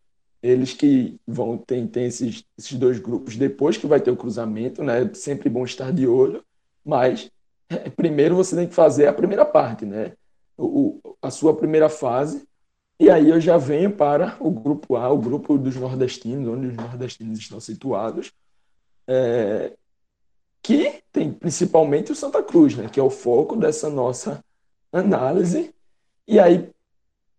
eles 0.43 0.73
que 0.73 1.19
vão 1.25 1.57
ter, 1.57 1.87
ter 1.87 2.01
esses, 2.01 2.43
esses 2.57 2.77
dois 2.77 2.99
grupos 2.99 3.35
depois 3.35 3.77
que 3.77 3.87
vai 3.87 3.99
ter 3.99 4.11
o 4.11 4.17
cruzamento, 4.17 4.83
né? 4.83 5.09
Sempre 5.13 5.49
bom 5.49 5.65
estar 5.65 5.91
de 5.91 6.05
olho, 6.05 6.43
mas 6.85 7.31
é, 7.67 7.89
primeiro 7.89 8.35
você 8.35 8.55
tem 8.55 8.67
que 8.67 8.75
fazer 8.75 9.07
a 9.07 9.13
primeira 9.13 9.43
parte, 9.43 9.85
né? 9.85 10.11
O, 10.55 10.99
a 11.19 11.31
sua 11.31 11.55
primeira 11.55 11.89
fase, 11.89 12.47
e 12.99 13.09
aí 13.09 13.29
eu 13.29 13.41
já 13.41 13.57
venho 13.57 13.91
para 13.91 14.37
o 14.39 14.49
grupo 14.49 14.95
A, 14.95 15.11
o 15.11 15.17
grupo 15.17 15.57
dos 15.57 15.75
nordestinos, 15.75 16.47
onde 16.47 16.67
os 16.67 16.75
nordestinos 16.75 17.39
estão 17.39 17.59
situados, 17.59 18.31
é, 19.07 19.73
que 20.61 21.03
tem 21.11 21.31
principalmente 21.31 22.11
o 22.11 22.15
Santa 22.15 22.41
Cruz, 22.41 22.75
né, 22.75 22.89
que 22.89 22.99
é 22.99 23.03
o 23.03 23.09
foco 23.09 23.55
dessa 23.55 23.89
nossa 23.89 24.43
análise. 24.91 25.73
E 26.27 26.39
aí, 26.39 26.69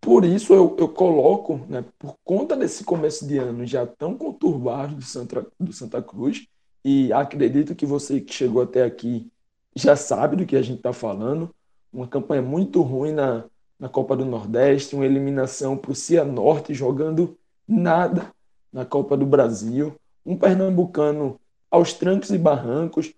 por 0.00 0.24
isso, 0.24 0.52
eu, 0.52 0.76
eu 0.78 0.88
coloco, 0.88 1.60
né, 1.68 1.84
por 1.98 2.16
conta 2.22 2.54
desse 2.54 2.84
começo 2.84 3.26
de 3.26 3.38
ano 3.38 3.66
já 3.66 3.86
tão 3.86 4.16
conturbado 4.16 4.94
do 4.94 5.02
Santa, 5.02 5.46
do 5.58 5.72
Santa 5.72 6.02
Cruz, 6.02 6.46
e 6.84 7.12
acredito 7.12 7.74
que 7.74 7.84
você 7.84 8.20
que 8.20 8.32
chegou 8.32 8.62
até 8.62 8.84
aqui 8.84 9.28
já 9.74 9.96
sabe 9.96 10.36
do 10.36 10.46
que 10.46 10.54
a 10.54 10.62
gente 10.62 10.78
está 10.78 10.92
falando, 10.92 11.50
uma 11.92 12.06
campanha 12.06 12.42
muito 12.42 12.80
ruim 12.82 13.12
na, 13.12 13.44
na 13.78 13.88
Copa 13.88 14.16
do 14.16 14.24
Nordeste, 14.24 14.94
uma 14.94 15.04
eliminação 15.04 15.76
para 15.76 15.90
o 15.90 15.94
Cianorte, 15.94 16.72
jogando 16.72 17.36
nada 17.68 18.30
na 18.72 18.84
Copa 18.84 19.16
do 19.16 19.26
Brasil, 19.26 19.94
um 20.24 20.36
pernambucano 20.36 21.38
aos 21.70 21.92
trancos 21.92 22.30
e 22.30 22.38
barrancos, 22.38 23.12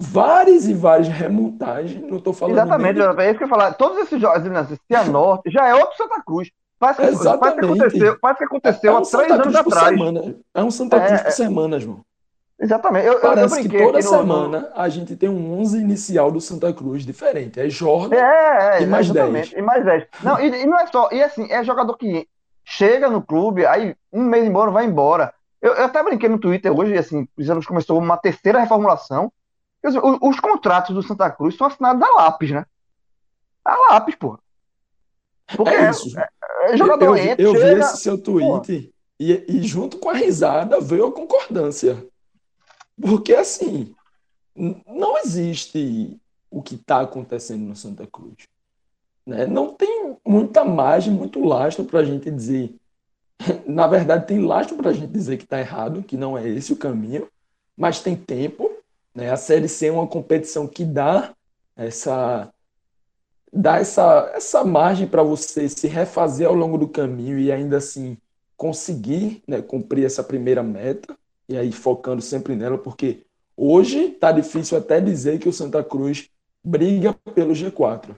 várias 0.00 0.66
e 0.66 0.74
várias 0.74 1.08
remontagens, 1.08 2.02
não 2.02 2.18
estou 2.18 2.32
falando... 2.32 2.56
Exatamente, 2.56 3.00
é 3.00 3.30
isso 3.30 3.38
que 3.38 3.44
eu 3.44 3.46
ia 3.46 3.50
falar, 3.50 3.74
todos 3.74 3.98
esses 3.98 4.20
jogos, 4.20 4.42
Cianorte, 4.86 5.50
já 5.50 5.66
é 5.66 5.74
outro 5.74 5.96
Santa 5.96 6.22
Cruz, 6.22 6.50
Parece 6.78 7.00
que, 7.00 7.06
Exatamente. 7.06 7.40
Parece 7.40 7.58
que 7.58 7.64
aconteceu, 7.64 8.18
parece 8.20 8.38
que 8.38 8.44
aconteceu 8.44 8.90
é 8.90 8.94
um 8.94 8.98
há 8.98 9.02
três 9.02 9.30
anos 9.30 9.54
atrás. 9.54 9.88
Semana. 9.88 10.36
É 10.52 10.62
um 10.62 10.70
Santa 10.70 11.00
Cruz 11.00 11.20
é, 11.20 11.24
por 11.24 11.32
semana, 11.32 11.80
João. 11.80 12.04
Exatamente. 12.64 13.06
Eu, 13.06 13.20
Parece 13.20 13.60
eu 13.60 13.68
que 13.68 13.78
toda 13.78 14.00
semana 14.00 14.60
no... 14.60 14.80
a 14.80 14.88
gente 14.88 15.14
tem 15.14 15.28
um 15.28 15.60
11 15.60 15.78
inicial 15.78 16.32
do 16.32 16.40
Santa 16.40 16.72
Cruz 16.72 17.04
diferente. 17.04 17.60
É 17.60 17.68
Jordan 17.68 18.16
é, 18.16 18.78
é, 18.78 18.82
e 18.82 18.86
mais 18.86 19.10
exatamente. 19.10 19.50
10. 19.50 19.62
E 19.62 19.62
mais 19.62 19.84
10. 19.84 20.06
Não, 20.22 20.40
e, 20.40 20.62
e, 20.62 20.66
não 20.66 20.80
é 20.80 20.86
só. 20.86 21.10
E 21.12 21.22
assim, 21.22 21.46
é 21.52 21.62
jogador 21.62 21.94
que 21.98 22.26
chega 22.64 23.10
no 23.10 23.20
clube, 23.20 23.66
aí 23.66 23.94
um 24.10 24.22
mês 24.22 24.46
embora, 24.46 24.70
vai 24.70 24.86
embora. 24.86 25.34
Eu, 25.60 25.74
eu 25.74 25.84
até 25.84 26.02
brinquei 26.02 26.26
no 26.26 26.38
Twitter 26.38 26.72
hoje, 26.72 26.96
assim, 26.96 27.28
o 27.36 27.66
começou 27.66 27.98
uma 27.98 28.16
terceira 28.16 28.58
reformulação. 28.58 29.30
Os, 29.84 29.94
os, 29.94 30.18
os, 30.22 30.40
contratos 30.40 30.94
do 30.94 31.02
Santa 31.02 31.30
Cruz 31.30 31.58
são 31.58 31.66
assinados 31.66 32.00
da 32.00 32.14
Lápis, 32.14 32.50
né? 32.50 32.64
A 33.62 33.92
Lápis, 33.92 34.14
pô. 34.14 34.38
Porque 35.54 35.74
é 35.74 35.90
isso. 35.90 36.18
É, 36.18 36.28
é 36.72 36.76
jogador 36.78 37.04
eu, 37.04 37.16
entra, 37.16 37.42
eu 37.42 37.54
chega, 37.54 37.74
vi 37.74 37.80
esse 37.82 37.98
seu 37.98 38.16
tweet 38.16 38.90
e, 39.20 39.44
e 39.46 39.62
junto 39.62 39.98
com 39.98 40.08
a 40.08 40.14
risada 40.14 40.80
veio 40.80 41.08
a 41.08 41.12
concordância. 41.12 42.06
Porque 43.00 43.34
assim, 43.34 43.94
não 44.54 45.18
existe 45.18 46.18
o 46.50 46.62
que 46.62 46.76
está 46.76 47.00
acontecendo 47.00 47.62
no 47.62 47.76
Santa 47.76 48.06
Cruz. 48.06 48.48
Né? 49.26 49.46
Não 49.46 49.72
tem 49.72 50.16
muita 50.24 50.64
margem, 50.64 51.12
muito 51.12 51.42
lastro 51.42 51.84
para 51.84 52.00
a 52.00 52.04
gente 52.04 52.30
dizer 52.30 52.74
na 53.66 53.86
verdade, 53.86 54.26
tem 54.26 54.44
lastro 54.44 54.76
para 54.76 54.90
a 54.90 54.92
gente 54.92 55.10
dizer 55.10 55.36
que 55.36 55.44
está 55.44 55.58
errado, 55.58 56.02
que 56.02 56.16
não 56.16 56.36
é 56.36 56.48
esse 56.48 56.72
o 56.72 56.76
caminho, 56.76 57.28
mas 57.76 58.00
tem 58.00 58.16
tempo. 58.16 58.70
Né? 59.14 59.30
A 59.30 59.36
Série 59.36 59.68
C 59.68 59.86
é 59.86 59.92
uma 59.92 60.06
competição 60.06 60.66
que 60.66 60.84
dá 60.84 61.34
essa 61.76 62.50
dá 63.52 63.78
essa, 63.78 64.32
essa 64.34 64.64
margem 64.64 65.06
para 65.06 65.22
você 65.22 65.68
se 65.68 65.86
refazer 65.86 66.48
ao 66.48 66.54
longo 66.54 66.76
do 66.76 66.88
caminho 66.88 67.38
e 67.38 67.52
ainda 67.52 67.76
assim 67.76 68.18
conseguir 68.56 69.44
né, 69.46 69.62
cumprir 69.62 70.04
essa 70.04 70.24
primeira 70.24 70.60
meta, 70.60 71.16
e 71.48 71.56
aí 71.56 71.72
focando 71.72 72.22
sempre 72.22 72.54
nela, 72.54 72.78
porque 72.78 73.24
hoje 73.56 73.98
está 74.06 74.32
difícil 74.32 74.78
até 74.78 75.00
dizer 75.00 75.38
que 75.38 75.48
o 75.48 75.52
Santa 75.52 75.82
Cruz 75.82 76.28
briga 76.62 77.12
pelo 77.34 77.52
G4. 77.52 78.14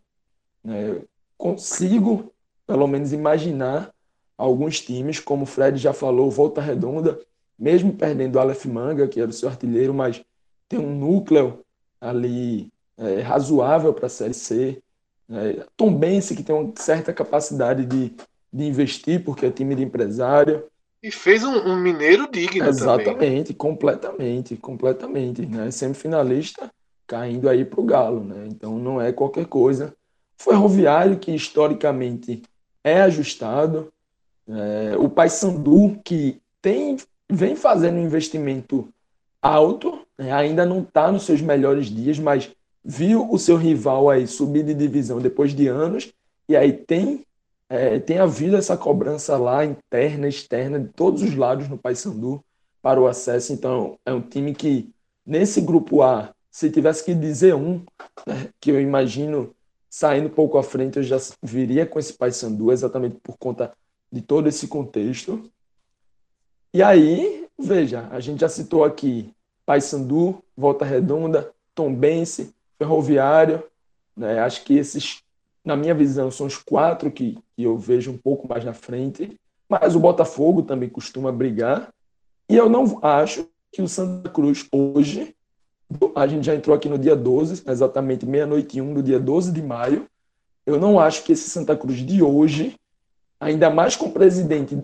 Né? 0.62 1.00
Consigo, 1.36 2.32
pelo 2.66 2.86
menos, 2.86 3.12
imaginar 3.12 3.92
alguns 4.38 4.80
times, 4.80 5.18
como 5.18 5.42
o 5.42 5.46
Fred 5.46 5.78
já 5.78 5.92
falou, 5.92 6.30
Volta 6.30 6.60
Redonda, 6.60 7.18
mesmo 7.58 7.92
perdendo 7.92 8.36
o 8.36 8.38
Aleph 8.38 8.66
Manga, 8.66 9.08
que 9.08 9.20
era 9.20 9.30
o 9.30 9.32
seu 9.32 9.48
artilheiro, 9.48 9.94
mas 9.94 10.22
tem 10.68 10.78
um 10.78 10.94
núcleo 10.94 11.64
ali 12.00 12.70
é, 12.96 13.20
razoável 13.20 13.92
para 13.92 14.06
a 14.06 14.10
Série 14.10 14.34
C. 14.34 14.82
É, 15.28 15.66
Tom 15.76 15.94
Bense, 15.94 16.36
que 16.36 16.42
tem 16.42 16.54
uma 16.54 16.72
certa 16.76 17.12
capacidade 17.12 17.84
de, 17.84 18.14
de 18.52 18.64
investir, 18.64 19.24
porque 19.24 19.46
é 19.46 19.50
time 19.50 19.74
de 19.74 19.82
empresário. 19.82 20.64
E 21.02 21.10
fez 21.10 21.44
um, 21.44 21.56
um 21.56 21.76
mineiro 21.76 22.28
digno 22.30 22.68
Exatamente, 22.68 23.04
também, 23.04 23.38
né? 23.38 23.44
completamente, 23.56 24.56
completamente. 24.56 25.46
Né? 25.46 25.70
Semifinalista 25.70 26.70
caindo 27.06 27.48
aí 27.48 27.64
para 27.64 27.80
o 27.80 27.84
Galo, 27.84 28.24
né? 28.24 28.46
Então 28.48 28.78
não 28.78 29.00
é 29.00 29.12
qualquer 29.12 29.46
coisa. 29.46 29.94
Ferroviário, 30.36 31.18
que 31.18 31.34
historicamente 31.34 32.42
é 32.82 33.00
ajustado, 33.02 33.92
é, 34.48 34.96
o 34.96 35.08
Paysandu, 35.08 35.98
que 36.04 36.40
tem, 36.60 36.96
vem 37.28 37.56
fazendo 37.56 37.96
um 37.96 38.04
investimento 38.04 38.88
alto, 39.40 40.00
né, 40.18 40.32
ainda 40.32 40.64
não 40.64 40.80
está 40.80 41.10
nos 41.10 41.24
seus 41.24 41.40
melhores 41.40 41.86
dias, 41.86 42.18
mas 42.18 42.50
viu 42.84 43.28
o 43.30 43.38
seu 43.38 43.56
rival 43.56 44.08
aí 44.08 44.26
subir 44.26 44.64
de 44.64 44.74
divisão 44.74 45.18
depois 45.18 45.54
de 45.54 45.66
anos, 45.66 46.12
e 46.48 46.56
aí 46.56 46.72
tem, 46.72 47.25
é, 47.68 47.98
tem 47.98 48.18
havido 48.18 48.56
essa 48.56 48.76
cobrança 48.76 49.36
lá, 49.36 49.64
interna, 49.64 50.28
externa, 50.28 50.78
de 50.78 50.88
todos 50.88 51.22
os 51.22 51.34
lados 51.34 51.68
no 51.68 51.78
Paysandu 51.78 52.44
para 52.80 53.00
o 53.00 53.06
acesso. 53.06 53.52
Então, 53.52 53.98
é 54.04 54.12
um 54.12 54.20
time 54.20 54.54
que, 54.54 54.90
nesse 55.24 55.60
grupo 55.60 56.02
A, 56.02 56.32
se 56.50 56.70
tivesse 56.70 57.04
que 57.04 57.14
dizer 57.14 57.54
um, 57.54 57.84
né, 58.26 58.48
que 58.60 58.70
eu 58.70 58.80
imagino 58.80 59.54
saindo 59.90 60.30
pouco 60.30 60.58
à 60.58 60.62
frente, 60.62 60.98
eu 60.98 61.02
já 61.02 61.16
viria 61.42 61.86
com 61.86 61.98
esse 61.98 62.12
Paysandu, 62.12 62.70
exatamente 62.70 63.16
por 63.22 63.36
conta 63.38 63.72
de 64.10 64.20
todo 64.20 64.48
esse 64.48 64.68
contexto. 64.68 65.50
E 66.72 66.82
aí, 66.82 67.48
veja, 67.58 68.06
a 68.10 68.20
gente 68.20 68.40
já 68.40 68.48
citou 68.48 68.84
aqui 68.84 69.34
Paysandu, 69.64 70.42
Volta 70.56 70.84
Redonda, 70.84 71.50
Tombense, 71.74 72.54
Ferroviário. 72.78 73.62
Né? 74.16 74.38
Acho 74.38 74.62
que 74.64 74.74
esses, 74.74 75.22
na 75.66 75.76
minha 75.76 75.94
visão, 75.94 76.30
são 76.30 76.46
os 76.46 76.56
quatro 76.56 77.10
que, 77.10 77.36
que 77.56 77.64
eu 77.64 77.76
vejo 77.76 78.12
um 78.12 78.16
pouco 78.16 78.46
mais 78.46 78.64
na 78.64 78.72
frente. 78.72 79.36
Mas 79.68 79.96
o 79.96 80.00
Botafogo 80.00 80.62
também 80.62 80.88
costuma 80.88 81.32
brigar. 81.32 81.92
E 82.48 82.56
eu 82.56 82.68
não 82.68 83.00
acho 83.02 83.48
que 83.72 83.82
o 83.82 83.88
Santa 83.88 84.30
Cruz 84.30 84.64
hoje, 84.70 85.34
a 86.14 86.26
gente 86.28 86.46
já 86.46 86.54
entrou 86.54 86.74
aqui 86.74 86.88
no 86.88 86.96
dia 86.96 87.16
12, 87.16 87.64
exatamente 87.66 88.24
meia-noite 88.24 88.78
e 88.78 88.80
um 88.80 88.94
do 88.94 89.02
dia 89.02 89.18
12 89.18 89.50
de 89.50 89.60
maio. 89.60 90.06
Eu 90.64 90.78
não 90.78 91.00
acho 91.00 91.24
que 91.24 91.32
esse 91.32 91.50
Santa 91.50 91.76
Cruz 91.76 91.98
de 91.98 92.22
hoje 92.22 92.76
ainda 93.40 93.68
mais 93.68 93.96
com 93.96 94.06
o 94.06 94.12
presidente 94.12 94.78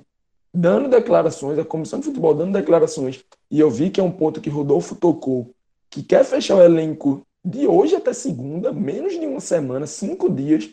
dando 0.53 0.89
declarações, 0.89 1.59
a 1.59 1.65
comissão 1.65 2.01
de 2.01 2.07
futebol 2.07 2.35
dando 2.35 2.53
declarações, 2.53 3.25
e 3.51 3.59
eu 3.59 3.71
vi 3.71 3.89
que 3.89 4.01
é 4.01 4.03
um 4.03 4.11
ponto 4.11 4.41
que 4.41 4.51
Rodolfo 4.51 4.95
tocou, 4.95 5.55
que 5.89 6.03
quer 6.03 6.25
fechar 6.25 6.57
o 6.57 6.63
elenco 6.63 7.27
de 7.45 7.67
hoje 7.67 7.97
até 7.97 8.13
segunda, 8.13 8.73
menos 8.73 9.13
de 9.13 9.27
uma 9.27 9.41
semana, 9.41 9.87
cinco 9.87 10.31
dias. 10.31 10.71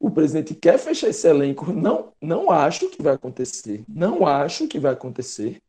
O 0.00 0.10
presidente 0.10 0.54
quer 0.54 0.78
fechar 0.78 1.08
esse 1.08 1.26
elenco. 1.26 1.72
Não, 1.72 2.12
não 2.20 2.50
acho 2.50 2.88
que 2.88 3.02
vai 3.02 3.14
acontecer. 3.14 3.82
Não 3.88 4.26
acho 4.26 4.68
que 4.68 4.78
vai 4.78 4.92
acontecer. 4.92 5.60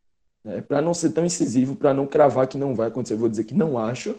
Né? 0.44 0.62
Para 0.62 0.82
não 0.82 0.94
ser 0.94 1.10
tão 1.12 1.26
incisivo, 1.26 1.76
para 1.76 1.94
não 1.94 2.06
cravar 2.06 2.48
que 2.48 2.58
não 2.58 2.76
vai 2.76 2.88
acontecer, 2.88 3.16
vou 3.16 3.28
dizer 3.30 3.44
que 3.44 3.54
não 3.56 3.78
acho 3.78 4.16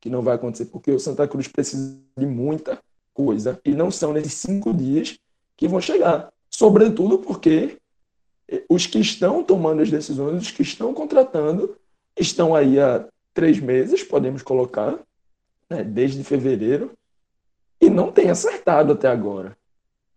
que 0.00 0.08
não 0.08 0.22
vai 0.22 0.36
acontecer, 0.36 0.66
porque 0.66 0.92
o 0.92 1.00
Santa 1.00 1.26
Cruz 1.26 1.48
precisa 1.48 1.98
de 2.16 2.24
muita 2.24 2.78
coisa. 3.12 3.60
E 3.64 3.74
não 3.74 3.90
são 3.90 4.12
nesses 4.12 4.34
cinco 4.34 4.72
dias 4.72 5.18
que 5.56 5.66
vão 5.66 5.80
chegar 5.80 6.30
sobretudo 6.58 7.18
porque 7.18 7.78
os 8.68 8.84
que 8.84 8.98
estão 8.98 9.44
tomando 9.44 9.80
as 9.80 9.90
decisões, 9.90 10.42
os 10.42 10.50
que 10.50 10.62
estão 10.62 10.92
contratando, 10.92 11.76
estão 12.18 12.52
aí 12.52 12.80
há 12.80 13.06
três 13.32 13.60
meses, 13.60 14.02
podemos 14.02 14.42
colocar, 14.42 14.98
né, 15.68 15.84
desde 15.84 16.24
fevereiro, 16.24 16.92
e 17.80 17.88
não 17.88 18.10
tem 18.10 18.30
acertado 18.30 18.92
até 18.92 19.08
agora. 19.08 19.56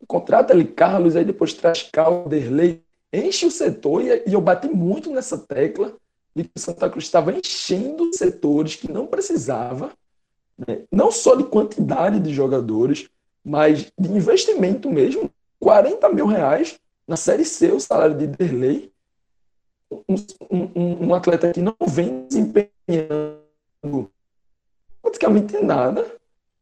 Contrata 0.07 0.53
ali 0.53 0.65
Carlos, 0.65 1.15
aí 1.15 1.23
depois 1.23 1.53
traz 1.53 1.83
Calderley, 1.83 2.83
enche 3.13 3.45
o 3.45 3.51
setor, 3.51 4.01
e 4.03 4.33
eu 4.33 4.41
bati 4.41 4.67
muito 4.67 5.11
nessa 5.11 5.38
tecla 5.38 5.95
de 6.35 6.45
que 6.45 6.51
o 6.55 6.59
Santa 6.59 6.89
Cruz 6.89 7.05
estava 7.05 7.33
enchendo 7.33 8.13
setores 8.13 8.75
que 8.75 8.91
não 8.91 9.05
precisava, 9.05 9.91
né, 10.57 10.83
não 10.91 11.11
só 11.11 11.35
de 11.35 11.43
quantidade 11.43 12.19
de 12.19 12.33
jogadores, 12.33 13.09
mas 13.43 13.91
de 13.97 14.09
investimento 14.09 14.89
mesmo. 14.89 15.30
40 15.59 16.09
mil 16.09 16.25
reais 16.25 16.80
na 17.07 17.15
Série 17.15 17.45
C, 17.45 17.71
o 17.71 17.80
salário 17.80 18.17
de 18.17 18.25
Derley. 18.27 18.91
Um, 19.91 20.15
um, 20.49 21.07
um 21.07 21.13
atleta 21.13 21.51
que 21.51 21.61
não 21.61 21.75
vem 21.85 22.25
desempenhando 22.25 23.41
praticamente 25.11 25.57
nada, 25.59 26.09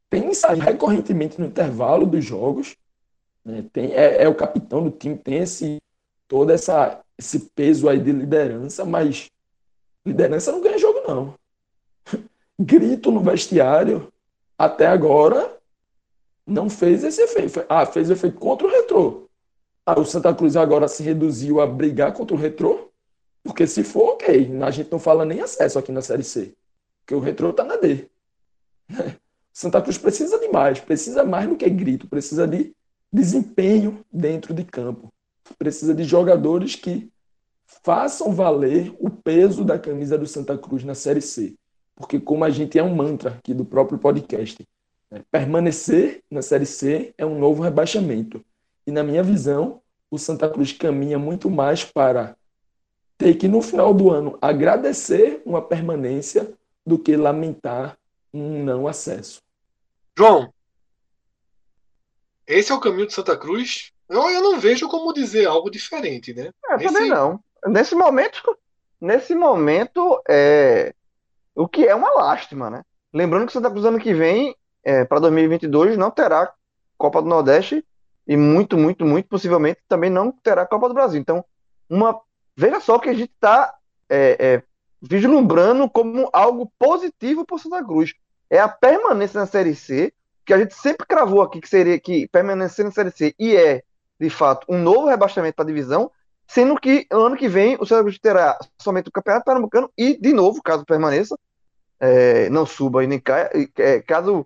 pensa 0.10 0.54
recorrentemente 0.54 1.40
no 1.40 1.46
intervalo 1.46 2.06
dos 2.06 2.26
jogos, 2.26 2.76
né? 3.46 3.64
tem, 3.72 3.94
é, 3.94 4.24
é, 4.24 4.28
o 4.28 4.34
capitão 4.34 4.84
do 4.84 4.90
time, 4.90 5.16
tem 5.16 5.38
esse, 5.38 5.78
todo 6.28 6.52
essa, 6.52 7.00
esse 7.18 7.40
peso 7.56 7.88
aí 7.88 8.00
de 8.00 8.12
liderança, 8.12 8.84
mas 8.84 9.30
liderança 10.06 10.52
não 10.52 10.62
ganha 10.62 10.80
jogo, 10.80 11.02
não. 11.08 11.36
Grito 12.60 13.12
no 13.12 13.22
vestiário, 13.22 14.12
até 14.58 14.88
agora, 14.88 15.58
não 16.46 16.70
fez 16.70 17.04
esse 17.04 17.22
efeito. 17.22 17.64
Ah, 17.70 17.86
fez 17.86 18.10
efeito 18.10 18.38
contra 18.40 18.66
o 18.66 18.72
retrô. 18.72 19.30
Ah, 19.86 20.00
o 20.00 20.06
Santa 20.06 20.34
Cruz 20.34 20.56
agora 20.56 20.88
se 20.88 21.04
reduziu 21.04 21.62
a 21.62 21.68
brigar 21.68 22.14
contra 22.14 22.36
o 22.36 22.40
retrô, 22.40 22.90
porque 23.44 23.68
se 23.68 23.84
for, 23.84 24.14
ok. 24.14 24.52
A 24.64 24.72
gente 24.72 24.92
não 24.92 25.00
fala 25.00 25.24
nem 25.24 25.40
acesso 25.40 25.78
aqui 25.78 25.92
na 25.92 26.02
Série 26.02 26.24
C, 26.24 26.54
porque 27.00 27.14
o 27.14 27.20
retrô 27.20 27.54
tá 27.54 27.64
na 27.64 27.76
D. 27.78 28.10
Santa 29.54 29.82
Cruz 29.82 29.98
precisa 29.98 30.40
de 30.40 30.48
mais, 30.50 30.80
precisa 30.80 31.24
mais 31.24 31.48
do 31.48 31.56
que 31.56 31.70
grito, 31.70 32.08
precisa 32.08 32.48
de 32.48 32.74
desempenho 33.12 34.06
dentro 34.12 34.54
de 34.54 34.64
campo. 34.64 35.10
Precisa 35.58 35.94
de 35.94 36.04
jogadores 36.04 36.76
que 36.76 37.10
façam 37.84 38.32
valer 38.32 38.94
o 39.00 39.10
peso 39.10 39.64
da 39.64 39.78
camisa 39.78 40.18
do 40.18 40.26
Santa 40.26 40.58
Cruz 40.58 40.84
na 40.84 40.96
Série 40.96 41.22
C. 41.22 41.56
Porque, 41.96 42.20
como 42.20 42.44
a 42.44 42.50
gente 42.50 42.80
é 42.80 42.84
um 42.84 42.96
mantra 42.96 43.32
aqui 43.32 43.54
do 43.54 43.66
próprio 43.66 44.00
podcast, 44.00 44.66
né, 45.12 45.22
permanecer 45.32 46.24
na 46.30 46.42
Série 46.42 46.66
C 46.66 47.14
é 47.18 47.26
um 47.26 47.38
novo 47.38 47.62
rebaixamento. 47.62 48.44
E, 48.88 48.92
na 48.92 49.04
minha 49.04 49.24
visão, 49.24 49.82
o 50.10 50.18
Santa 50.18 50.50
Cruz 50.50 50.72
caminha 50.72 51.20
muito 51.20 51.50
mais 51.50 51.84
para 51.84 52.36
ter 53.18 53.36
que, 53.36 53.48
no 53.48 53.62
final 53.62 53.94
do 53.94 54.10
ano, 54.10 54.38
agradecer 54.42 55.42
uma 55.46 55.62
permanência 55.62 56.54
do 56.86 56.98
que 56.98 57.18
lamentar 57.18 57.98
um 58.34 58.64
não 58.64 58.88
acesso. 58.88 59.42
João, 60.18 60.54
esse 62.46 62.72
é 62.72 62.76
o 62.76 62.80
caminho 62.80 63.08
de 63.08 63.14
Santa 63.14 63.38
Cruz? 63.38 63.92
Eu, 64.10 64.30
eu 64.30 64.42
não 64.42 64.60
vejo 64.60 64.90
como 64.90 65.14
dizer 65.14 65.46
algo 65.46 65.70
diferente, 65.70 66.34
né? 66.34 66.52
É, 66.70 66.76
Esse... 66.76 66.86
também 66.86 67.10
não. 67.10 67.40
Nesse 67.68 67.94
momento, 67.94 68.58
nesse 69.00 69.36
momento, 69.36 70.22
é 70.28 70.94
o 71.56 71.68
que 71.68 71.86
é 71.86 71.94
uma 71.94 72.12
lástima, 72.12 72.70
né? 72.70 72.84
Lembrando 73.14 73.46
que 73.46 73.54
Santa 73.54 73.70
Cruz 73.70 73.86
ano 73.86 74.00
que 74.00 74.14
vem, 74.14 74.56
é, 74.84 75.04
para 75.04 75.20
2022, 75.20 75.98
não 75.98 76.10
terá 76.10 76.54
Copa 76.98 77.22
do 77.22 77.28
Nordeste 77.28 77.86
e 78.26 78.38
muito, 78.38 78.78
muito, 78.78 79.06
muito 79.06 79.28
possivelmente 79.28 79.82
também 79.88 80.10
não 80.10 80.32
terá 80.32 80.66
Copa 80.66 80.88
do 80.88 80.94
Brasil. 80.94 81.20
Então, 81.20 81.44
uma 81.90 82.20
veja 82.56 82.80
só 82.80 82.98
que 82.98 83.10
a 83.10 83.14
gente 83.14 83.32
está 83.32 83.76
é, 84.10 84.38
é, 84.40 84.64
vislumbrando 85.02 85.90
como 85.90 86.30
algo 86.34 86.72
positivo 86.78 87.46
para 87.46 87.58
Santa 87.58 87.84
Cruz. 87.84 88.14
É 88.50 88.60
a 88.60 88.68
permanência 88.68 89.40
na 89.40 89.46
Série 89.46 89.76
C, 89.76 90.14
que 90.46 90.54
a 90.54 90.58
gente 90.58 90.74
sempre 90.74 91.06
cravou 91.06 91.42
aqui 91.42 91.62
que 91.62 91.70
seria 91.70 92.00
que 92.00 92.28
permanecer 92.28 92.84
na 92.84 92.92
Série 92.92 93.12
C 93.12 93.36
e 93.38 93.56
é, 93.56 93.84
de 94.20 94.30
fato, 94.30 94.66
um 94.68 94.78
novo 94.78 95.08
rebaixamento 95.08 95.56
para 95.56 95.64
a 95.64 95.68
divisão, 95.68 96.12
sendo 96.48 96.76
que 96.76 97.06
ano 97.12 97.38
que 97.38 97.48
vem 97.48 97.78
o 97.80 97.86
Santa 97.86 98.02
Cruz 98.02 98.18
terá 98.18 98.58
somente 98.82 99.10
o 99.10 99.12
Campeonato 99.12 99.46
Pernambucano 99.46 99.92
e, 99.98 100.20
de 100.20 100.34
novo, 100.34 100.62
caso 100.64 100.84
permaneça, 100.86 101.38
é, 102.00 102.50
não 102.50 102.66
suba 102.66 103.04
e 103.04 103.08
nem 103.08 103.20
caia, 103.20 103.52
é, 103.78 104.02
caso 104.02 104.46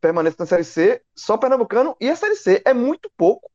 permaneça 0.00 0.36
na 0.38 0.46
Série 0.46 0.64
C, 0.64 1.02
só 1.14 1.36
Pernambucano 1.36 1.96
e 2.00 2.08
a 2.08 2.16
Série 2.16 2.36
C. 2.36 2.62
É 2.64 2.72
muito 2.72 3.10
pouco. 3.16 3.50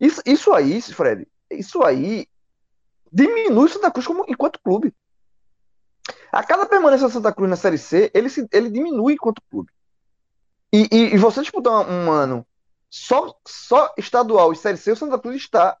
Isso, 0.00 0.22
isso 0.24 0.52
aí, 0.52 0.80
Fred, 0.80 1.26
isso 1.50 1.82
aí 1.82 2.26
diminui 3.12 3.64
o 3.64 3.68
Santa 3.68 3.90
Cruz 3.90 4.06
como, 4.06 4.24
enquanto 4.28 4.60
clube. 4.62 4.94
A 6.32 6.42
cada 6.42 6.66
permanência 6.66 7.06
do 7.06 7.12
Santa 7.12 7.32
Cruz 7.32 7.48
na 7.48 7.56
Série 7.56 7.78
C, 7.78 8.10
ele, 8.14 8.28
se, 8.28 8.46
ele 8.52 8.70
diminui 8.70 9.14
enquanto 9.14 9.42
clube. 9.50 9.70
E, 10.72 10.88
e, 10.90 11.14
e 11.14 11.18
você 11.18 11.40
disputar 11.40 11.72
um, 11.72 12.06
um 12.06 12.12
ano 12.12 12.46
só, 12.90 13.34
só 13.46 13.92
estadual 13.96 14.52
e 14.52 14.56
Série 14.56 14.76
C, 14.76 14.92
o 14.92 14.96
Santa 14.96 15.18
Cruz 15.18 15.36
está 15.36 15.76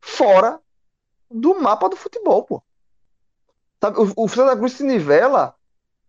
fora 0.00 0.60
do 1.30 1.60
mapa 1.60 1.88
do 1.88 1.96
futebol, 1.96 2.44
pô. 2.44 2.62
Sabe, 3.80 3.98
o, 3.98 4.12
o 4.16 4.28
Santa 4.28 4.56
Cruz 4.56 4.72
se 4.72 4.84
nivela 4.84 5.54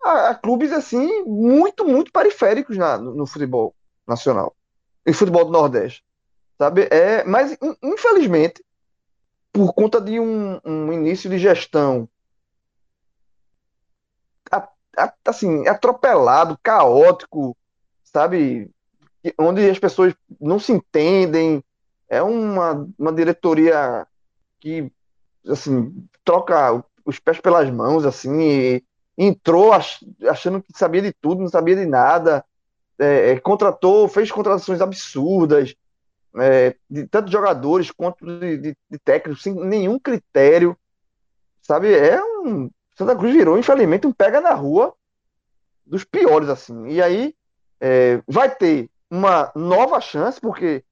a, 0.04 0.30
a, 0.30 0.36
clubes 0.36 0.72
assim 0.72 1.24
muito, 1.24 1.86
muito 1.86 2.12
periféricos 2.12 2.78
na, 2.78 2.98
no, 2.98 3.14
no, 3.14 3.26
futebol 3.26 3.76
nacional 4.08 4.56
e 5.06 5.14
futebol 5.14 5.46
do 5.46 5.52
Nordeste, 5.52 6.04
sabe? 6.58 6.88
É, 6.92 7.24
mas 7.24 7.58
infelizmente, 7.82 8.64
por 9.52 9.74
conta 9.74 10.00
de 10.00 10.20
um, 10.20 10.60
um 10.64 10.94
início 10.94 11.30
de 11.30 11.38
gestão 11.38 12.08
assim, 15.26 15.68
atropelado, 15.68 16.58
caótico, 16.62 17.56
sabe? 18.04 18.70
Onde 19.38 19.70
as 19.70 19.80
pessoas 19.80 20.14
não 20.40 20.60
se 20.60 20.72
entendem. 20.72 21.64
É 22.08 22.22
uma, 22.22 22.88
uma 22.98 23.12
diretoria 23.12 24.06
que, 24.60 24.92
assim, 25.48 26.08
troca 26.24 26.84
os 27.04 27.20
pés 27.20 27.40
pelas 27.40 27.70
mãos, 27.70 28.06
assim, 28.06 28.82
entrou 29.18 29.72
achando 29.72 30.62
que 30.62 30.78
sabia 30.78 31.02
de 31.02 31.14
tudo, 31.14 31.42
não 31.42 31.50
sabia 31.50 31.76
de 31.76 31.86
nada, 31.86 32.44
é, 33.00 33.32
é, 33.32 33.40
contratou, 33.40 34.08
fez 34.08 34.32
contratações 34.32 34.82
absurdas, 34.82 35.76
é, 36.38 36.76
de 36.90 37.08
tanto 37.08 37.32
jogadores 37.32 37.92
quanto 37.92 38.26
de, 38.40 38.58
de, 38.58 38.78
de 38.90 39.00
técnicos, 39.00 39.44
sem 39.44 39.54
nenhum 39.54 40.00
critério, 40.00 40.78
sabe? 41.62 41.94
É 41.94 42.22
um, 42.24 42.70
Santa 42.96 43.16
Cruz 43.16 43.34
virou, 43.34 43.58
infelizmente, 43.58 44.08
um 44.08 44.14
pega 44.14 44.40
na 44.40 44.54
rua 44.54 44.94
dos 45.86 46.04
piores, 46.04 46.50
assim. 46.50 46.88
E 46.88 47.02
aí 47.02 47.36
é, 47.80 48.22
vai 48.28 48.50
ter 48.50 48.90
uma 49.10 49.52
nova 49.56 50.00
chance, 50.00 50.40
porque 50.40 50.84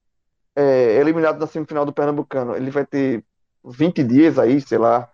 é, 0.55 0.97
eliminado 0.99 1.39
na 1.39 1.47
semifinal 1.47 1.85
do 1.85 1.93
Pernambucano, 1.93 2.55
ele 2.55 2.69
vai 2.69 2.85
ter 2.85 3.23
20 3.63 4.03
dias 4.03 4.37
aí, 4.37 4.59
sei 4.61 4.77
lá, 4.77 5.09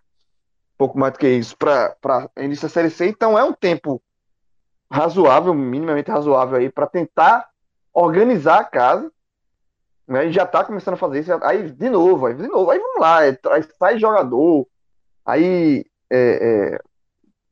pouco 0.77 0.97
mais 0.97 1.13
do 1.13 1.19
que 1.19 1.29
isso, 1.29 1.55
para 1.57 2.29
início 2.37 2.67
da 2.67 2.73
Série 2.73 2.89
C. 2.89 3.07
Então 3.07 3.37
é 3.37 3.43
um 3.43 3.53
tempo 3.53 4.01
razoável, 4.91 5.53
minimamente 5.53 6.09
razoável 6.09 6.57
aí, 6.57 6.69
para 6.71 6.87
tentar 6.87 7.49
organizar 7.93 8.59
a 8.59 8.63
casa. 8.63 9.11
Né, 10.07 10.25
e 10.25 10.31
já 10.31 10.41
está 10.41 10.63
começando 10.63 10.95
a 10.95 10.97
fazer 10.97 11.19
isso. 11.19 11.31
Aí, 11.43 11.69
de 11.69 11.89
novo, 11.89 12.25
aí, 12.25 12.33
de 12.33 12.47
novo, 12.47 12.71
aí 12.71 12.79
vamos 12.79 12.99
lá, 12.99 13.19
aí 13.19 13.37
sai 13.77 13.99
jogador, 13.99 14.67
aí 15.23 15.85
é, 16.11 16.73
é, 16.75 16.79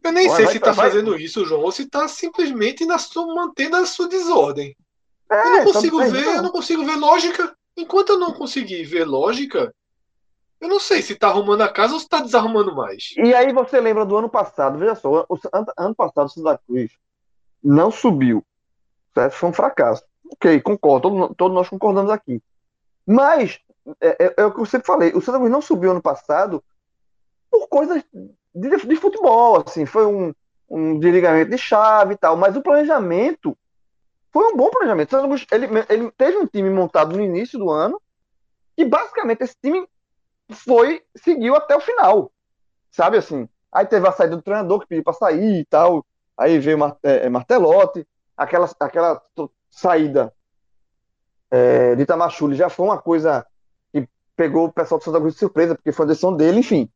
eu 0.07 0.11
nem 0.11 0.29
sei 0.29 0.47
se 0.47 0.57
está 0.57 0.73
fazendo 0.73 1.17
isso, 1.17 1.45
João, 1.45 1.61
ou 1.61 1.71
se 1.71 1.83
está 1.83 2.07
simplesmente 2.07 2.85
na 2.85 2.97
sua, 2.97 3.27
mantendo 3.33 3.75
a 3.75 3.85
sua 3.85 4.07
desordem. 4.07 4.75
É, 5.29 5.35
eu 5.35 5.51
não 5.51 5.63
consigo 5.65 5.99
ver, 6.05 6.25
eu 6.25 6.41
não 6.41 6.51
consigo 6.51 6.85
ver 6.85 6.95
lógica. 6.95 7.57
Enquanto 7.75 8.09
eu 8.11 8.19
não 8.19 8.33
conseguir 8.33 8.83
ver 8.85 9.03
lógica, 9.05 9.73
eu 10.61 10.69
não 10.69 10.79
sei 10.79 11.01
se 11.01 11.13
está 11.13 11.27
arrumando 11.27 11.61
a 11.61 11.67
casa 11.67 11.93
ou 11.93 11.99
se 11.99 12.05
está 12.05 12.19
desarrumando 12.19 12.73
mais. 12.73 13.13
E 13.17 13.33
aí 13.33 13.51
você 13.51 13.81
lembra 13.81 14.05
do 14.05 14.15
ano 14.15 14.29
passado, 14.29 14.79
veja 14.79 14.95
só, 14.95 15.25
o 15.27 15.39
ano, 15.53 15.65
ano 15.77 15.95
passado 15.95 16.27
o 16.27 16.29
Santa 16.29 16.59
Cruz 16.65 16.91
não 17.61 17.91
subiu. 17.91 18.43
Certo? 19.13 19.33
Foi 19.33 19.49
um 19.49 19.53
fracasso. 19.53 20.03
Ok, 20.31 20.61
concordo, 20.61 21.09
todos, 21.09 21.35
todos 21.35 21.55
nós 21.55 21.69
concordamos 21.69 22.11
aqui. 22.11 22.41
Mas, 23.05 23.59
é, 23.99 24.25
é, 24.25 24.33
é, 24.37 24.45
o 24.45 24.53
que 24.53 24.61
eu 24.61 24.65
sempre 24.65 24.87
falei, 24.87 25.11
o 25.13 25.21
Santa 25.21 25.37
Cruz 25.37 25.51
não 25.51 25.61
subiu 25.61 25.91
ano 25.91 26.01
passado 26.01 26.63
por 27.51 27.67
coisas 27.67 28.03
de, 28.57 28.87
de 28.87 28.95
futebol, 28.95 29.63
assim, 29.65 29.85
foi 29.85 30.05
um, 30.05 30.33
um 30.69 30.99
desligamento 30.99 31.51
de 31.51 31.57
chave 31.57 32.13
e 32.13 32.17
tal, 32.17 32.35
mas 32.35 32.55
o 32.55 32.61
planejamento 32.61 33.57
foi 34.31 34.53
um 34.53 34.57
bom 34.57 34.69
planejamento. 34.69 35.15
Ele, 35.51 35.67
ele 35.89 36.11
teve 36.11 36.37
um 36.37 36.45
time 36.45 36.69
montado 36.69 37.15
no 37.15 37.23
início 37.23 37.57
do 37.57 37.69
ano 37.69 38.01
e 38.77 38.85
basicamente 38.85 39.43
esse 39.43 39.55
time 39.61 39.87
foi 40.51 41.03
seguiu 41.15 41.55
até 41.55 41.75
o 41.75 41.79
final, 41.79 42.31
sabe 42.91 43.17
assim. 43.17 43.47
Aí 43.71 43.85
teve 43.85 44.07
a 44.07 44.11
saída 44.11 44.35
do 44.35 44.41
treinador 44.41 44.79
que 44.79 44.87
pediu 44.87 45.03
para 45.03 45.13
sair 45.13 45.59
e 45.59 45.65
tal, 45.65 46.05
aí 46.37 46.57
veio 46.59 46.77
é, 47.03 47.25
é, 47.25 47.29
Martelotti, 47.29 48.07
aquela, 48.35 48.69
aquela 48.79 49.21
saída 49.69 50.33
é, 51.51 51.95
de 51.95 52.05
Tamachule 52.05 52.55
já 52.55 52.69
foi 52.69 52.85
uma 52.85 52.97
coisa 52.97 53.45
que 53.91 54.07
pegou 54.35 54.65
o 54.65 54.71
pessoal 54.71 54.99
do 54.99 55.03
Santa 55.03 55.19
Cruz 55.19 55.33
de 55.33 55.39
surpresa, 55.39 55.75
porque 55.75 55.91
foi 55.91 56.05
a 56.05 56.09
decisão 56.09 56.35
dele, 56.35 56.59
enfim. 56.59 56.89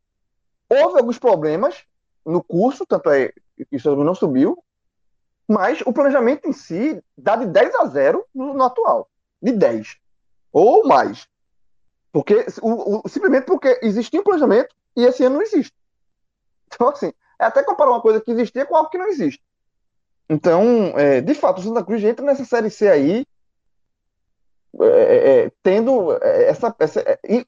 Houve 0.71 0.99
alguns 0.99 1.19
problemas 1.19 1.83
no 2.25 2.41
curso, 2.41 2.85
tanto 2.85 3.09
é 3.09 3.33
que 3.69 3.89
o 3.89 4.03
não 4.05 4.15
subiu, 4.15 4.63
Mas 5.45 5.81
o 5.81 5.91
planejamento 5.91 6.47
em 6.47 6.53
si 6.53 7.03
dá 7.17 7.35
de 7.35 7.45
10 7.47 7.75
a 7.75 7.85
0 7.87 8.25
no, 8.33 8.53
no 8.53 8.63
atual. 8.63 9.09
De 9.41 9.51
10. 9.51 9.97
Ou 10.53 10.87
mais. 10.87 11.27
Porque, 12.09 12.45
o, 12.61 13.05
o, 13.05 13.09
simplesmente 13.09 13.45
porque 13.45 13.79
existia 13.81 14.21
um 14.21 14.23
planejamento 14.23 14.73
e 14.95 15.03
esse 15.03 15.25
ano 15.25 15.35
não 15.35 15.41
existe. 15.41 15.73
Então, 16.67 16.87
assim, 16.87 17.11
é 17.37 17.43
até 17.43 17.63
comparar 17.63 17.91
uma 17.91 18.01
coisa 18.01 18.21
que 18.21 18.31
existia 18.31 18.65
com 18.65 18.77
algo 18.77 18.89
que 18.89 18.97
não 18.97 19.07
existe. 19.07 19.43
Então, 20.29 20.97
é, 20.97 21.19
de 21.19 21.33
fato, 21.33 21.59
o 21.59 21.63
Santa 21.63 21.83
Cruz 21.83 22.01
entra 22.01 22.25
nessa 22.25 22.45
Série 22.45 22.69
C 22.69 22.87
aí, 22.87 23.25
é, 24.79 24.85
é, 24.85 25.45
é 25.45 25.51
tendo 25.61 26.13
é, 26.23 26.47
essa, 26.47 26.73
essa. 26.79 27.03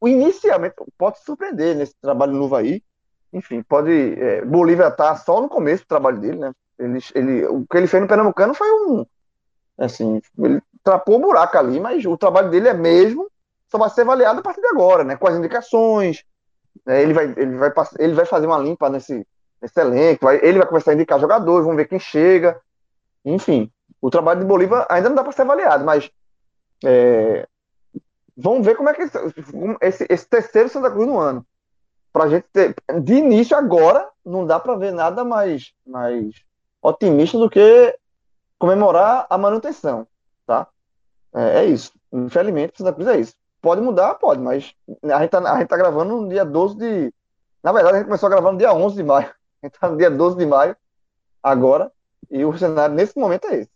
inicialmente, 0.05 0.75
pode 0.97 1.19
surpreender 1.23 1.73
nesse 1.73 1.95
trabalho 2.01 2.33
novo 2.33 2.53
aí. 2.53 2.83
Enfim, 3.33 3.63
pode. 3.63 4.15
Bolívia 4.45 4.91
tá 4.91 5.15
só 5.15 5.41
no 5.41 5.49
começo 5.49 5.83
do 5.83 5.87
trabalho 5.87 6.19
dele, 6.19 6.37
né? 6.37 6.51
Ele, 6.77 6.99
ele, 7.15 7.45
o 7.47 7.65
que 7.65 7.77
ele 7.77 7.87
fez 7.87 8.01
no 8.01 8.07
Pernambucano 8.07 8.53
foi 8.53 8.71
um. 8.71 9.05
Assim, 9.77 10.21
ele 10.37 10.61
trapou 10.83 11.15
o 11.15 11.19
buraco 11.19 11.57
ali, 11.57 11.79
mas 11.79 12.05
o 12.05 12.17
trabalho 12.17 12.49
dele 12.49 12.67
é 12.67 12.73
mesmo, 12.73 13.27
só 13.69 13.77
vai 13.77 13.89
ser 13.89 14.01
avaliado 14.01 14.39
a 14.39 14.43
partir 14.43 14.61
de 14.61 14.67
agora, 14.67 15.03
né? 15.03 15.15
Com 15.15 15.27
as 15.27 15.35
indicações. 15.35 16.23
Né? 16.85 17.01
Ele, 17.01 17.13
vai, 17.13 17.33
ele, 17.35 17.57
vai, 17.57 17.71
ele 17.99 18.13
vai 18.13 18.25
fazer 18.25 18.45
uma 18.45 18.59
limpa 18.59 18.89
nesse, 18.89 19.25
nesse 19.61 19.79
elenco, 19.79 20.25
vai, 20.25 20.39
ele 20.43 20.59
vai 20.59 20.67
começar 20.67 20.91
a 20.91 20.93
indicar 20.93 21.19
jogadores, 21.19 21.65
vamos 21.65 21.77
ver 21.77 21.87
quem 21.87 21.99
chega. 21.99 22.59
Enfim, 23.25 23.71
o 24.01 24.09
trabalho 24.09 24.41
de 24.41 24.45
Bolívar 24.45 24.85
ainda 24.89 25.09
não 25.09 25.15
dá 25.15 25.23
para 25.23 25.31
ser 25.31 25.43
avaliado, 25.43 25.85
mas 25.85 26.11
é, 26.85 27.47
vamos 28.35 28.65
ver 28.65 28.75
como 28.75 28.89
é 28.89 28.93
que 28.93 29.03
esse, 29.81 30.05
esse 30.09 30.27
terceiro 30.27 30.69
Santa 30.69 30.91
Cruz 30.91 31.07
no 31.07 31.19
ano. 31.19 31.45
Pra 32.13 32.29
gente 32.29 32.45
ter, 32.53 32.75
de 33.01 33.15
início 33.15 33.57
agora, 33.57 34.07
não 34.23 34.45
dá 34.45 34.59
para 34.59 34.75
ver 34.75 34.93
nada 34.93 35.25
mais, 35.25 35.73
mais 35.85 36.35
otimista 36.79 37.39
do 37.39 37.49
que 37.49 37.97
comemorar 38.59 39.25
a 39.27 39.37
manutenção, 39.37 40.07
tá? 40.45 40.67
É, 41.33 41.61
é 41.61 41.65
isso. 41.65 41.91
Infelizmente, 42.11 42.77
Santa 42.77 42.93
Cruz 42.93 43.07
é 43.07 43.19
isso. 43.19 43.35
Pode 43.59 43.81
mudar? 43.81 44.13
Pode, 44.15 44.39
mas 44.39 44.75
a 45.03 45.21
gente, 45.21 45.31
tá, 45.31 45.39
a 45.39 45.57
gente 45.57 45.67
tá 45.67 45.75
gravando 45.75 46.21
no 46.21 46.29
dia 46.29 46.45
12 46.45 46.77
de. 46.77 47.13
Na 47.63 47.71
verdade, 47.71 47.95
a 47.95 47.97
gente 47.99 48.07
começou 48.07 48.27
a 48.27 48.29
gravar 48.29 48.51
no 48.51 48.57
dia 48.59 48.73
11 48.73 48.95
de 48.95 49.03
maio. 49.03 49.33
A 49.63 49.65
gente 49.65 49.79
tá 49.79 49.87
no 49.87 49.95
dia 49.95 50.11
12 50.11 50.37
de 50.37 50.45
maio, 50.45 50.75
agora, 51.41 51.89
e 52.29 52.43
o 52.43 52.57
cenário 52.57 52.93
nesse 52.93 53.17
momento 53.17 53.47
é 53.47 53.59
esse. 53.59 53.71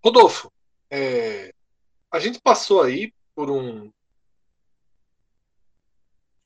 Rodolfo, 0.00 0.52
é, 0.88 1.52
a 2.08 2.20
gente 2.20 2.40
passou 2.40 2.82
aí 2.82 3.12
por 3.34 3.50
um 3.50 3.90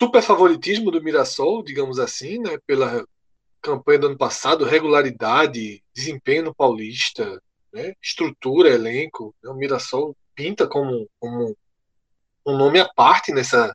super 0.01 0.23
favoritismo 0.23 0.91
do 0.91 1.03
Mirassol, 1.03 1.63
digamos 1.63 1.99
assim, 1.99 2.39
né, 2.39 2.59
pela 2.67 3.05
campanha 3.61 3.99
do 3.99 4.07
ano 4.09 4.19
passado, 4.19 4.65
regularidade, 4.65 5.83
desempenho 5.93 6.45
no 6.45 6.55
Paulista, 6.55 7.43
né, 7.73 7.95
estrutura, 8.01 8.69
elenco. 8.69 9.35
Né, 9.43 9.51
o 9.51 9.55
Mirassol 9.55 10.17
pinta 10.35 10.69
como, 10.69 11.09
como 11.19 11.57
um 12.47 12.57
nome 12.57 12.79
à 12.81 12.89
parte 12.89 13.33
nessa 13.33 13.75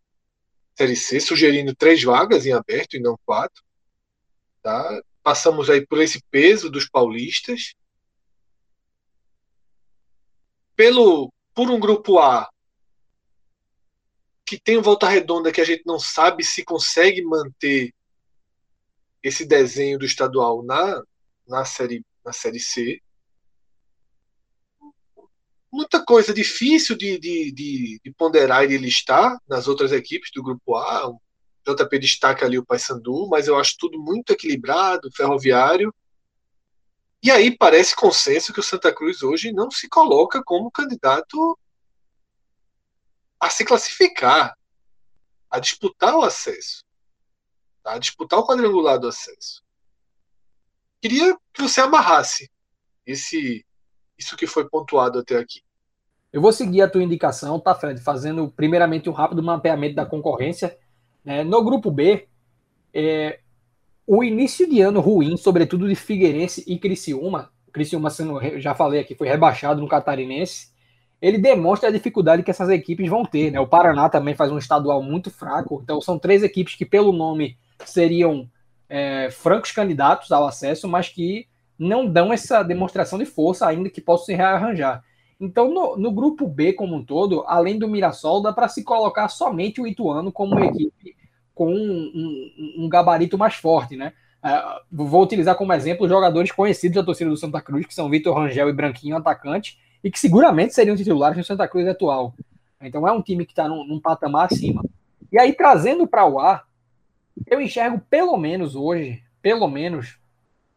Série 0.76 0.95
C, 0.95 1.19
sugerindo 1.19 1.76
três 1.76 2.02
vagas 2.02 2.45
em 2.45 2.53
aberto 2.53 2.95
e 2.95 3.00
não 3.00 3.19
quatro. 3.26 3.61
Tá? 4.61 5.02
Passamos 5.22 5.69
aí 5.69 5.85
por 5.85 6.02
esse 6.02 6.24
peso 6.32 6.69
dos 6.69 6.90
paulistas. 6.90 7.76
Pelo, 10.76 11.32
por 11.53 11.69
um 11.69 11.80
grupo 11.80 12.18
A 12.18 12.50
que 14.53 14.61
tem 14.61 14.80
volta 14.80 15.09
redonda 15.09 15.51
que 15.51 15.61
a 15.61 15.65
gente 15.65 15.82
não 15.83 15.98
sabe 15.98 16.43
se 16.43 16.64
consegue 16.64 17.23
manter 17.23 17.91
esse 19.23 19.45
desenho 19.45 19.98
do 19.98 20.06
estadual 20.06 20.64
na, 20.64 21.01
na, 21.48 21.65
série, 21.65 22.06
na 22.23 22.32
série 22.32 22.59
C. 22.59 23.01
Muita 25.72 26.06
coisa 26.06 26.32
difícil 26.32 26.95
de, 26.95 27.17
de, 27.17 27.51
de, 27.51 28.01
de 28.03 28.11
ponderar 28.11 28.64
e 28.64 28.67
de 28.67 28.77
listar 28.77 29.35
nas 29.48 29.67
outras 29.67 29.91
equipes 29.91 30.30
do 30.32 30.43
grupo 30.43 30.75
A. 30.75 31.09
O 31.09 31.19
JP 31.65 31.98
destaca 31.98 32.45
ali 32.45 32.59
o 32.59 32.65
Paysandu, 32.65 33.27
mas 33.27 33.48
eu 33.48 33.57
acho 33.57 33.75
tudo 33.80 33.99
muito 33.99 34.33
equilibrado, 34.33 35.11
ferroviário. 35.15 35.91
E 37.23 37.32
aí 37.32 37.57
parece 37.57 37.95
consenso 37.95 38.53
que 38.53 38.59
o 38.59 38.64
Santa 38.64 38.93
Cruz 38.93 39.23
hoje 39.23 39.51
não 39.51 39.72
se 39.72 39.90
coloca 39.90 40.43
como 40.43 40.69
candidato 40.69 41.57
a 43.43 43.49
se 43.49 43.65
classificar, 43.65 44.57
a 45.49 45.59
disputar 45.59 46.15
o 46.15 46.23
acesso, 46.23 46.83
tá? 47.83 47.93
a 47.93 47.99
disputar 47.99 48.39
o 48.39 48.47
quadrangular 48.47 48.97
do 48.97 49.07
acesso. 49.07 49.61
Queria 51.01 51.38
que 51.53 51.61
você 51.61 51.81
amarrasse 51.81 52.49
esse 53.05 53.65
isso 54.17 54.38
que 54.38 54.47
foi 54.47 54.69
pontuado 54.69 55.19
até 55.19 55.38
aqui. 55.38 55.61
Eu 56.31 56.41
vou 56.41 56.53
seguir 56.53 56.81
a 56.81 56.89
tua 56.89 57.03
indicação, 57.03 57.59
tá, 57.59 57.75
Fred? 57.75 58.01
Fazendo 58.01 58.49
primeiramente 58.49 59.09
um 59.09 59.13
rápido 59.13 59.43
mapeamento 59.43 59.95
da 59.95 60.05
concorrência. 60.05 60.77
É, 61.25 61.43
no 61.43 61.63
grupo 61.63 61.91
B, 61.91 62.27
é, 62.93 63.41
o 64.07 64.23
início 64.23 64.69
de 64.69 64.81
ano 64.81 65.01
ruim, 65.01 65.35
sobretudo 65.35 65.88
de 65.88 65.95
Figueirense 65.95 66.63
e 66.65 66.80
Criciúma, 66.80 67.51
Criciúma, 67.72 68.09
sendo, 68.09 68.39
já 68.59 68.73
falei 68.73 69.01
aqui, 69.01 69.15
foi 69.15 69.27
rebaixado 69.27 69.81
no 69.81 69.88
Catarinense, 69.88 70.73
ele 71.24 71.38
demonstra 71.38 71.88
a 71.88 71.92
dificuldade 71.92 72.43
que 72.43 72.52
essas 72.52 72.68
equipes 72.68 73.10
vão 73.10 73.24
ter. 73.24 73.50
Né? 73.50 73.58
O 73.58 73.66
Paraná 73.66 74.10
também 74.10 74.35
faz 74.35 74.52
um 74.52 74.58
estadual 74.58 75.02
muito 75.02 75.32
fraco, 75.32 75.80
então 75.82 76.02
são 76.02 76.19
três 76.19 76.43
equipes 76.43 76.76
que, 76.76 76.85
pelo 76.85 77.14
nome, 77.14 77.58
seriam 77.85 78.45
é, 78.90 79.30
francos 79.32 79.72
candidatos 79.72 80.34
ao 80.34 80.45
acesso, 80.45 80.85
mas 80.85 81.08
que 81.08 81.48
não 81.80 82.06
dão 82.06 82.34
essa 82.34 82.61
demonstração 82.61 83.18
de 83.18 83.26
força 83.26 83.66
ainda 83.66 83.90
que 83.90 84.02
possam 84.02 84.26
se 84.26 84.34
rearranjar. 84.34 85.02
Então, 85.40 85.74
no, 85.74 85.95
no, 85.95 86.11
grupo 86.11 86.45
B 86.45 86.74
como 86.74 86.98
um 86.98 87.06
todo, 87.06 87.45
além 87.48 87.80
do 87.80 87.88
Mirassol, 87.88 88.42
dá 88.42 88.52
para 88.52 88.68
se 88.68 88.84
colocar 88.84 89.30
somente 89.30 89.80
o 89.80 89.88
Ituano 89.88 90.30
como 90.30 90.58
uma 90.58 90.66
equipe 90.66 91.16
com 91.56 91.74
um, 91.74 92.52
um, 92.77 92.84
um 92.84 92.90
gabarito 92.90 93.38
mais 93.38 93.56
forte, 93.56 93.95
né? 93.95 94.11
Uh, 94.43 95.06
vou 95.06 95.24
utilizar 95.24 95.56
como 95.56 95.72
exemplo 95.72 96.06
jogadores 96.06 96.52
conhecidos 96.52 96.95
da 96.95 97.03
torcida 97.03 97.30
do 97.30 97.38
Santa 97.38 97.61
Cruz, 97.61 97.85
que 97.85 97.93
são 97.93 98.10
Vitor 98.10 98.35
Rangel 98.35 98.68
e 98.68 98.74
Branquinho, 98.74 99.16
atacante, 99.16 99.77
e 100.03 100.11
que 100.11 100.19
seguramente 100.19 100.73
seriam 100.73 100.95
titulares 100.95 101.38
no 101.38 101.43
Santa 101.43 101.67
Cruz 101.67 101.88
atual. 101.88 102.35
Então 102.82 103.07
é 103.07 103.11
um 103.11 103.22
time 103.22 103.45
que 103.45 103.53
está 103.53 103.67
num, 103.67 103.85
num, 103.85 103.99
patamar 103.99 104.48
acima. 104.51 104.83
E 105.32 105.40
aí, 105.40 105.53
trazendo 105.53 106.06
para 106.06 106.25
o 106.25 106.40
ar, 106.40 106.67
eu 107.48 107.61
enxergo 107.61 108.01
pelo 108.09 108.38
menos 108.38 108.75
hoje, 108.75 109.23
pelo 109.41 109.67
menos, 109.67 110.17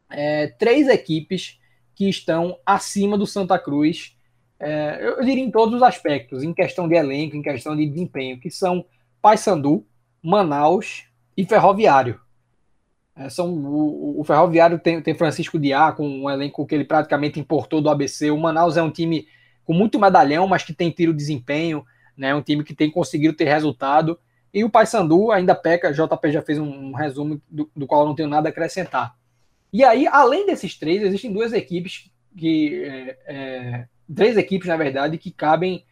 é, 0.08 0.46
três 0.46 0.88
equipes 0.88 1.58
que 1.94 2.08
estão 2.08 2.58
acima 2.64 3.18
do 3.18 3.26
Santa 3.26 3.58
Cruz, 3.58 4.16
é, 4.58 4.98
eu 5.00 5.24
diria 5.24 5.42
em 5.42 5.50
todos 5.50 5.74
os 5.74 5.82
aspectos, 5.82 6.42
em 6.42 6.55
questão 6.55 6.88
de 6.88 6.94
elenco, 6.94 7.36
em 7.36 7.42
questão 7.42 7.76
de 7.76 7.86
desempenho, 7.86 8.38
que 8.38 8.50
são 8.50 8.84
Paysandu, 9.20 9.84
Manaus 10.22 11.05
e 11.36 11.44
Ferroviário. 11.44 12.20
É, 13.16 13.30
são, 13.30 13.50
o, 13.50 14.20
o, 14.20 14.24
Ferroviário 14.24 14.78
tem, 14.78 15.00
tem 15.00 15.14
Francisco 15.14 15.58
Diá, 15.58 15.90
com 15.90 16.06
um 16.06 16.30
elenco 16.30 16.66
que 16.66 16.74
ele 16.74 16.84
praticamente 16.84 17.40
importou 17.40 17.80
do 17.80 17.88
ABC. 17.88 18.30
O 18.30 18.38
Manaus 18.38 18.76
é 18.76 18.82
um 18.82 18.90
time 18.90 19.26
com 19.64 19.72
muito 19.72 19.98
medalhão, 19.98 20.46
mas 20.46 20.62
que 20.62 20.74
tem 20.74 20.90
tiro 20.90 21.14
desempenho, 21.14 21.84
né? 22.16 22.34
um 22.34 22.42
time 22.42 22.62
que 22.62 22.74
tem 22.74 22.90
conseguido 22.90 23.34
ter 23.34 23.46
resultado. 23.46 24.18
E 24.52 24.62
o 24.62 24.70
Paysandu 24.70 25.32
ainda 25.32 25.54
peca, 25.54 25.92
JP 25.92 26.30
já 26.30 26.42
fez 26.42 26.58
um, 26.58 26.68
um 26.68 26.92
resumo 26.92 27.40
do, 27.50 27.70
do, 27.74 27.86
qual 27.86 28.02
eu 28.02 28.06
não 28.08 28.14
tenho 28.14 28.28
nada 28.28 28.48
a 28.48 28.50
acrescentar. 28.50 29.16
E 29.72 29.82
aí, 29.82 30.06
além 30.06 30.46
desses 30.46 30.78
três, 30.78 31.02
existem 31.02 31.32
duas 31.32 31.52
equipes 31.52 32.10
que. 32.36 32.84
É, 32.84 33.18
é, 33.26 33.86
três 34.14 34.36
equipes, 34.36 34.68
na 34.68 34.76
verdade, 34.76 35.18
que 35.18 35.32
cabem 35.32 35.84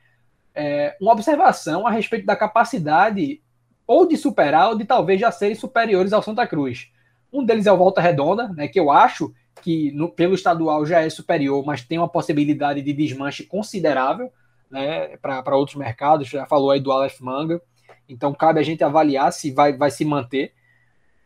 é, 0.55 0.97
uma 1.01 1.13
observação 1.13 1.87
a 1.87 1.91
respeito 1.91 2.25
da 2.25 2.37
capacidade 2.37 3.43
ou 3.87 4.07
de 4.07 4.17
superar 4.17 4.69
ou 4.69 4.79
de 4.79 4.85
talvez 4.85 5.21
já 5.21 5.33
serem 5.33 5.57
superiores 5.57 6.13
ao 6.13 6.23
Santa 6.23 6.47
Cruz. 6.47 6.93
Um 7.35 7.45
deles 7.45 7.67
é 7.67 7.73
o 7.73 7.77
Volta 7.77 8.01
Redonda, 8.01 8.47
né, 8.49 8.69
que 8.69 8.79
eu 8.79 8.93
acho 8.93 9.35
que 9.61 9.91
no, 9.91 10.09
pelo 10.09 10.35
estadual 10.35 10.87
já 10.87 11.01
é 11.01 11.11
superior, 11.11 11.65
mas 11.67 11.83
tem 11.83 11.99
uma 11.99 12.09
possibilidade 12.09 12.81
de 12.81 12.93
desmanche 12.93 13.43
considerável 13.45 14.31
né, 14.71 15.17
para 15.17 15.57
outros 15.57 15.77
mercados. 15.77 16.29
Já 16.29 16.47
falou 16.47 16.71
aí 16.71 16.79
do 16.79 16.93
Aleph 16.93 17.21
Manga. 17.21 17.61
Então 18.09 18.33
cabe 18.33 18.61
a 18.61 18.63
gente 18.63 18.85
avaliar 18.85 19.33
se 19.33 19.51
vai, 19.51 19.77
vai 19.77 19.91
se 19.91 20.05
manter. 20.05 20.53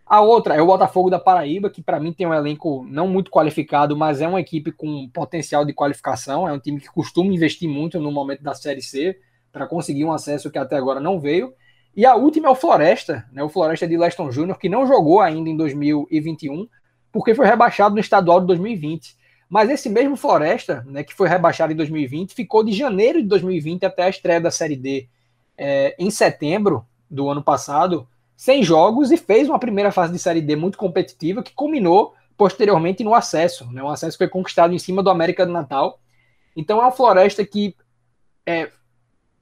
A 0.07 0.23
outra 0.23 0.55
é 0.55 0.63
o 0.63 0.67
Botafogo 0.67 1.11
da 1.11 1.19
Paraíba, 1.19 1.69
que 1.69 1.83
para 1.83 2.01
mim 2.01 2.15
tem 2.15 2.27
um 2.27 2.33
elenco 2.33 2.87
não 2.89 3.07
muito 3.07 3.31
qualificado, 3.31 3.95
mas 3.95 4.23
é 4.23 4.29
uma 4.29 4.41
equipe 4.41 4.73
com 4.73 5.07
potencial 5.11 5.67
de 5.67 5.75
qualificação. 5.75 6.49
É 6.49 6.53
um 6.53 6.59
time 6.59 6.81
que 6.81 6.89
costuma 6.89 7.31
investir 7.31 7.69
muito 7.69 8.01
no 8.01 8.11
momento 8.11 8.43
da 8.43 8.55
Série 8.55 8.81
C 8.81 9.19
para 9.53 9.67
conseguir 9.67 10.07
um 10.07 10.13
acesso 10.13 10.51
que 10.51 10.57
até 10.57 10.77
agora 10.77 11.01
não 11.01 11.21
veio. 11.21 11.53
E 11.99 12.07
a 12.07 12.15
última 12.15 12.47
é 12.47 12.51
o 12.53 12.55
Floresta, 12.55 13.27
né? 13.33 13.43
O 13.43 13.49
Floresta 13.49 13.85
de 13.85 13.97
Leston 13.97 14.31
Júnior, 14.31 14.57
que 14.57 14.69
não 14.69 14.87
jogou 14.87 15.21
ainda 15.21 15.51
em 15.51 15.57
2021, 15.57 16.69
porque 17.11 17.35
foi 17.35 17.45
rebaixado 17.45 17.97
no 17.97 18.01
estadual 18.01 18.41
de 18.41 18.47
2020. 18.47 19.17
Mas 19.51 19.69
esse 19.69 19.91
mesmo 19.91 20.17
Floresta, 20.17 20.87
né, 20.87 21.03
que 21.03 21.13
foi 21.13 21.29
rebaixado 21.29 21.73
em 21.73 21.77
2020, 21.77 22.35
ficou 22.35 22.63
de 22.63 22.71
janeiro 22.71 23.21
de 23.21 23.27
2020 23.27 23.85
até 23.85 24.05
a 24.05 24.09
estreia 24.09 24.41
da 24.41 24.49
Série 24.49 24.77
D 24.77 25.09
é, 25.57 25.97
em 25.99 26.09
setembro 26.09 26.87
do 27.11 27.29
ano 27.29 27.43
passado, 27.43 28.07
sem 28.37 28.63
jogos, 28.63 29.11
e 29.11 29.17
fez 29.17 29.49
uma 29.49 29.59
primeira 29.59 29.91
fase 29.91 30.13
de 30.13 30.21
Série 30.21 30.41
D 30.41 30.55
muito 30.55 30.79
competitiva, 30.79 31.43
que 31.43 31.53
culminou 31.53 32.15
posteriormente 32.37 33.03
no 33.03 33.13
acesso. 33.13 33.69
Né? 33.73 33.83
O 33.83 33.89
acesso 33.89 34.17
foi 34.17 34.29
conquistado 34.29 34.73
em 34.73 34.79
cima 34.79 35.03
do 35.03 35.11
América 35.11 35.45
do 35.45 35.51
Natal. 35.51 35.99
Então 36.55 36.79
é 36.79 36.83
uma 36.83 36.93
floresta 36.93 37.45
que 37.45 37.75
é, 38.47 38.71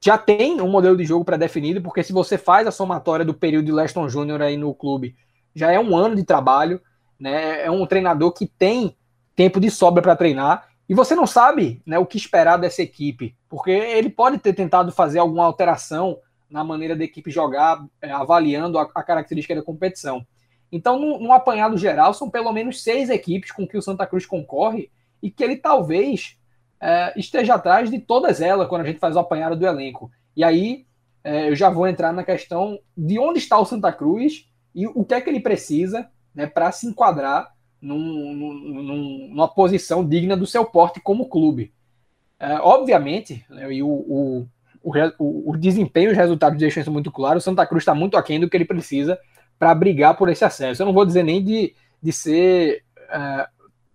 já 0.07 0.17
tem 0.17 0.61
um 0.61 0.69
modelo 0.69 0.97
de 0.97 1.03
jogo 1.03 1.25
pré-definido, 1.25 1.83
porque 1.83 2.01
se 2.01 2.13
você 2.13 2.39
faz 2.39 2.65
a 2.65 2.71
somatória 2.71 3.25
do 3.25 3.35
período 3.35 3.65
de 3.65 3.73
Leston 3.73 4.09
Júnior 4.09 4.41
aí 4.41 4.57
no 4.57 4.73
clube, 4.73 5.17
já 5.53 5.73
é 5.73 5.81
um 5.81 5.97
ano 5.97 6.15
de 6.15 6.23
trabalho, 6.23 6.81
né? 7.19 7.65
É 7.65 7.71
um 7.73 7.85
treinador 7.85 8.31
que 8.31 8.47
tem 8.47 8.97
tempo 9.35 9.59
de 9.59 9.69
sobra 9.69 10.01
para 10.01 10.15
treinar 10.15 10.69
e 10.89 10.95
você 10.95 11.17
não 11.17 11.27
sabe 11.27 11.83
né, 11.85 11.99
o 11.99 12.07
que 12.07 12.17
esperar 12.17 12.57
dessa 12.57 12.83
equipe, 12.83 13.37
porque 13.49 13.73
ele 13.73 14.09
pode 14.09 14.39
ter 14.39 14.53
tentado 14.53 14.93
fazer 14.93 15.19
alguma 15.19 15.45
alteração 15.45 16.19
na 16.49 16.63
maneira 16.63 16.95
da 16.95 17.03
equipe 17.03 17.29
jogar, 17.29 17.85
é, 18.01 18.13
avaliando 18.13 18.79
a, 18.79 18.89
a, 18.95 19.03
característica 19.03 19.57
da 19.57 19.63
competição. 19.63 20.25
Então, 20.71 21.01
no, 21.01 21.33
apanhado 21.33 21.77
geral, 21.77 22.15
são 22.15 22.31
pelo 22.31 22.53
menos 22.53 22.81
seis 22.81 23.11
equipes 23.11 23.51
com 23.51 23.67
que 23.67 23.77
o 23.77 23.83
Santa 23.83 24.07
Cruz 24.07 24.25
concorre 24.25 24.89
e 25.21 25.33
que 25.33 25.43
ele 25.43 25.57
talvez 25.57 26.39
é, 26.81 27.13
esteja 27.19 27.55
atrás 27.55 27.91
de 27.91 27.99
todas 27.99 28.41
elas 28.41 28.69
quando 28.69 28.83
a 28.83 28.87
gente 28.87 28.99
faz 28.99 29.17
o 29.17 29.19
apanhado 29.19 29.57
do 29.57 29.67
elenco. 29.67 30.11
E 30.37 30.45
aí 30.45 30.87
é, 31.25 31.49
eu 31.49 31.57
já 31.57 31.71
vou 31.71 31.89
entrar 31.89 32.13
na 32.13 32.25
questão 32.25 32.79
de 32.97 33.19
onde 33.19 33.39
está 33.39 33.59
o 33.59 33.65
Santa 33.65 33.93
Cruz 33.93 34.49
e 34.75 34.87
o 34.87 35.05
que 35.05 35.15
é 35.15 35.21
que 35.21 35.31
ele 35.31 35.41
precisa 35.41 36.09
né, 36.35 36.47
para 36.47 36.71
se 36.71 36.87
enquadrar 36.87 37.51
num, 37.81 37.99
num, 37.99 39.29
numa 39.31 39.49
posição 39.49 40.07
digna 40.07 40.37
do 40.37 40.47
seu 40.47 40.65
porte 40.65 41.01
como 41.01 41.29
clube. 41.29 41.73
É, 42.39 42.55
obviamente, 42.61 43.45
né, 43.49 43.73
e 43.73 43.83
o, 43.83 43.89
o, 43.89 44.49
o, 44.83 45.51
o, 45.51 45.57
desempenho 45.57 46.11
e 46.11 46.13
os 46.13 46.17
resultados 46.17 46.59
deixam 46.59 46.81
isso 46.81 46.93
muito 46.93 47.11
claro, 47.11 47.39
o 47.39 47.41
Santa 47.41 47.67
Cruz 47.67 47.83
está 47.83 47.95
muito 47.95 48.17
aquém 48.17 48.39
do 48.39 48.49
que 48.49 48.57
ele 48.57 48.65
precisa 48.65 49.19
para 49.59 49.75
brigar 49.75 50.17
por 50.17 50.29
esse 50.29 50.45
acesso. 50.45 50.83
Eu 50.83 50.87
não 50.87 50.93
vou 50.93 51.07
dizer 51.07 51.23
nem 51.23 51.43
de, 51.43 51.75
de 52.03 52.13
ser 52.13 52.83
é, 53.11 53.49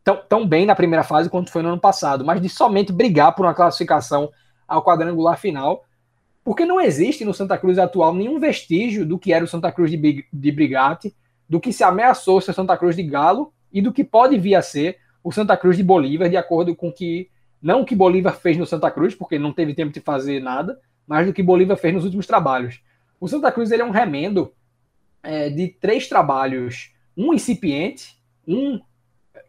tão, 0.03 0.21
tão 0.27 0.47
bem 0.47 0.65
na 0.65 0.75
primeira 0.75 1.03
fase 1.03 1.29
quanto 1.29 1.51
foi 1.51 1.61
no 1.61 1.69
ano 1.69 1.79
passado, 1.79 2.25
mas 2.25 2.41
de 2.41 2.49
somente 2.49 2.91
brigar 2.91 3.35
por 3.35 3.45
uma 3.45 3.53
classificação 3.53 4.29
ao 4.67 4.83
quadrangular 4.83 5.37
final, 5.37 5.85
porque 6.43 6.65
não 6.65 6.79
existe 6.79 7.23
no 7.23 7.33
Santa 7.33 7.57
Cruz 7.57 7.77
atual 7.77 8.13
nenhum 8.13 8.39
vestígio 8.39 9.05
do 9.05 9.19
que 9.19 9.31
era 9.31 9.45
o 9.45 9.47
Santa 9.47 9.71
Cruz 9.71 9.91
de, 9.91 10.25
de 10.31 10.51
Brigatti, 10.51 11.15
do 11.47 11.59
que 11.59 11.73
se 11.73 11.83
ameaçou 11.83 12.41
ser 12.41 12.53
Santa 12.53 12.77
Cruz 12.77 12.95
de 12.95 13.03
Galo 13.03 13.53
e 13.71 13.81
do 13.81 13.91
que 13.91 14.03
pode 14.03 14.37
vir 14.37 14.55
a 14.55 14.61
ser 14.61 14.97
o 15.23 15.31
Santa 15.31 15.55
Cruz 15.55 15.77
de 15.77 15.83
Bolívar, 15.83 16.29
de 16.29 16.37
acordo 16.37 16.75
com 16.75 16.91
que 16.91 17.29
não 17.61 17.81
o 17.81 17.85
que 17.85 17.95
Bolívar 17.95 18.35
fez 18.35 18.57
no 18.57 18.65
Santa 18.65 18.89
Cruz, 18.89 19.13
porque 19.13 19.37
não 19.37 19.53
teve 19.53 19.75
tempo 19.75 19.93
de 19.93 19.99
fazer 19.99 20.41
nada, 20.41 20.79
mas 21.05 21.27
do 21.27 21.33
que 21.33 21.43
Bolívar 21.43 21.77
fez 21.77 21.93
nos 21.93 22.05
últimos 22.05 22.25
trabalhos. 22.25 22.81
O 23.19 23.27
Santa 23.27 23.51
Cruz 23.51 23.69
ele 23.69 23.83
é 23.83 23.85
um 23.85 23.91
remendo 23.91 24.51
é, 25.21 25.49
de 25.49 25.67
três 25.67 26.07
trabalhos, 26.07 26.91
um 27.15 27.33
incipiente, 27.33 28.17
um 28.47 28.79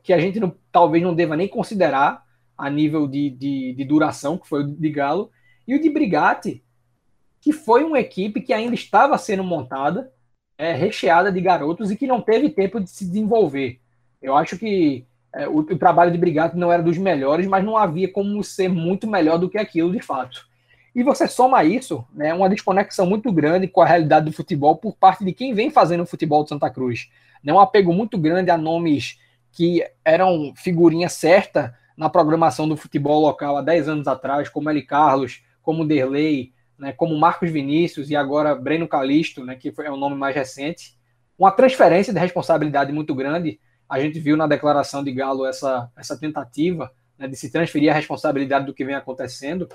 que 0.02 0.12
a 0.12 0.18
gente 0.18 0.40
não, 0.40 0.54
talvez 0.70 1.02
não 1.02 1.14
deva 1.14 1.36
nem 1.36 1.48
considerar 1.48 2.24
a 2.56 2.70
nível 2.70 3.06
de, 3.06 3.30
de, 3.30 3.74
de 3.74 3.84
duração, 3.84 4.38
que 4.38 4.48
foi 4.48 4.62
o 4.62 4.66
de 4.66 4.90
Galo, 4.90 5.30
e 5.66 5.74
o 5.74 5.80
de 5.80 5.88
Brigatti, 5.88 6.62
que 7.40 7.52
foi 7.52 7.82
uma 7.82 7.98
equipe 7.98 8.40
que 8.40 8.52
ainda 8.52 8.74
estava 8.74 9.16
sendo 9.18 9.42
montada, 9.42 10.12
é, 10.56 10.72
recheada 10.72 11.32
de 11.32 11.40
garotos 11.40 11.90
e 11.90 11.96
que 11.96 12.06
não 12.06 12.20
teve 12.20 12.50
tempo 12.50 12.80
de 12.80 12.88
se 12.88 13.04
desenvolver. 13.04 13.80
Eu 14.20 14.36
acho 14.36 14.56
que 14.56 15.04
é, 15.34 15.48
o, 15.48 15.58
o, 15.58 15.78
trabalho 15.78 16.12
de 16.12 16.18
Brigatti 16.18 16.56
não 16.56 16.70
era 16.70 16.82
dos 16.82 16.98
melhores, 16.98 17.46
mas 17.46 17.64
não 17.64 17.76
havia 17.76 18.10
como 18.10 18.42
ser 18.44 18.68
muito 18.68 19.08
melhor 19.08 19.38
do 19.38 19.48
que 19.48 19.58
aquilo 19.58 19.90
de 19.90 20.00
fato. 20.00 20.46
E 20.94 21.02
você 21.02 21.26
soma 21.26 21.64
isso, 21.64 22.04
né, 22.12 22.34
uma 22.34 22.50
desconexão 22.50 23.06
muito 23.06 23.32
grande 23.32 23.66
com 23.66 23.80
a 23.80 23.86
realidade 23.86 24.26
do 24.26 24.32
futebol 24.32 24.76
por 24.76 24.94
parte 24.94 25.24
de 25.24 25.32
quem 25.32 25.54
vem 25.54 25.70
fazendo 25.70 26.02
o 26.02 26.06
futebol 26.06 26.42
de 26.44 26.50
Santa 26.50 26.68
Cruz. 26.68 27.10
Né, 27.42 27.52
um 27.52 27.58
apego 27.58 27.92
muito 27.92 28.18
grande 28.18 28.50
a 28.50 28.58
nomes 28.58 29.18
que 29.52 29.84
eram 30.04 30.52
figurinha 30.56 31.08
certa 31.08 31.74
na 31.96 32.08
programação 32.08 32.68
do 32.68 32.76
futebol 32.76 33.20
local 33.20 33.56
há 33.56 33.62
10 33.62 33.88
anos 33.88 34.08
atrás, 34.08 34.48
como 34.48 34.70
Eli 34.70 34.82
Carlos, 34.82 35.44
como 35.62 35.86
Derlei, 35.86 36.52
né, 36.78 36.92
como 36.92 37.16
Marcos 37.16 37.50
Vinícius 37.50 38.10
e 38.10 38.16
agora 38.16 38.54
Breno 38.54 38.88
Calisto, 38.88 39.44
né, 39.44 39.54
que 39.54 39.72
é 39.78 39.90
o 39.90 39.96
nome 39.96 40.16
mais 40.16 40.34
recente. 40.34 40.98
Uma 41.38 41.52
transferência 41.52 42.12
de 42.12 42.18
responsabilidade 42.18 42.92
muito 42.92 43.14
grande 43.14 43.60
a 43.88 44.00
gente 44.00 44.18
viu 44.18 44.38
na 44.38 44.46
declaração 44.46 45.04
de 45.04 45.12
Galo 45.12 45.44
essa, 45.44 45.90
essa 45.94 46.18
tentativa 46.18 46.90
né, 47.18 47.28
de 47.28 47.36
se 47.36 47.52
transferir 47.52 47.90
a 47.90 47.94
responsabilidade 47.94 48.64
do 48.64 48.72
que 48.72 48.86
vem 48.86 48.94
acontecendo. 48.94 49.68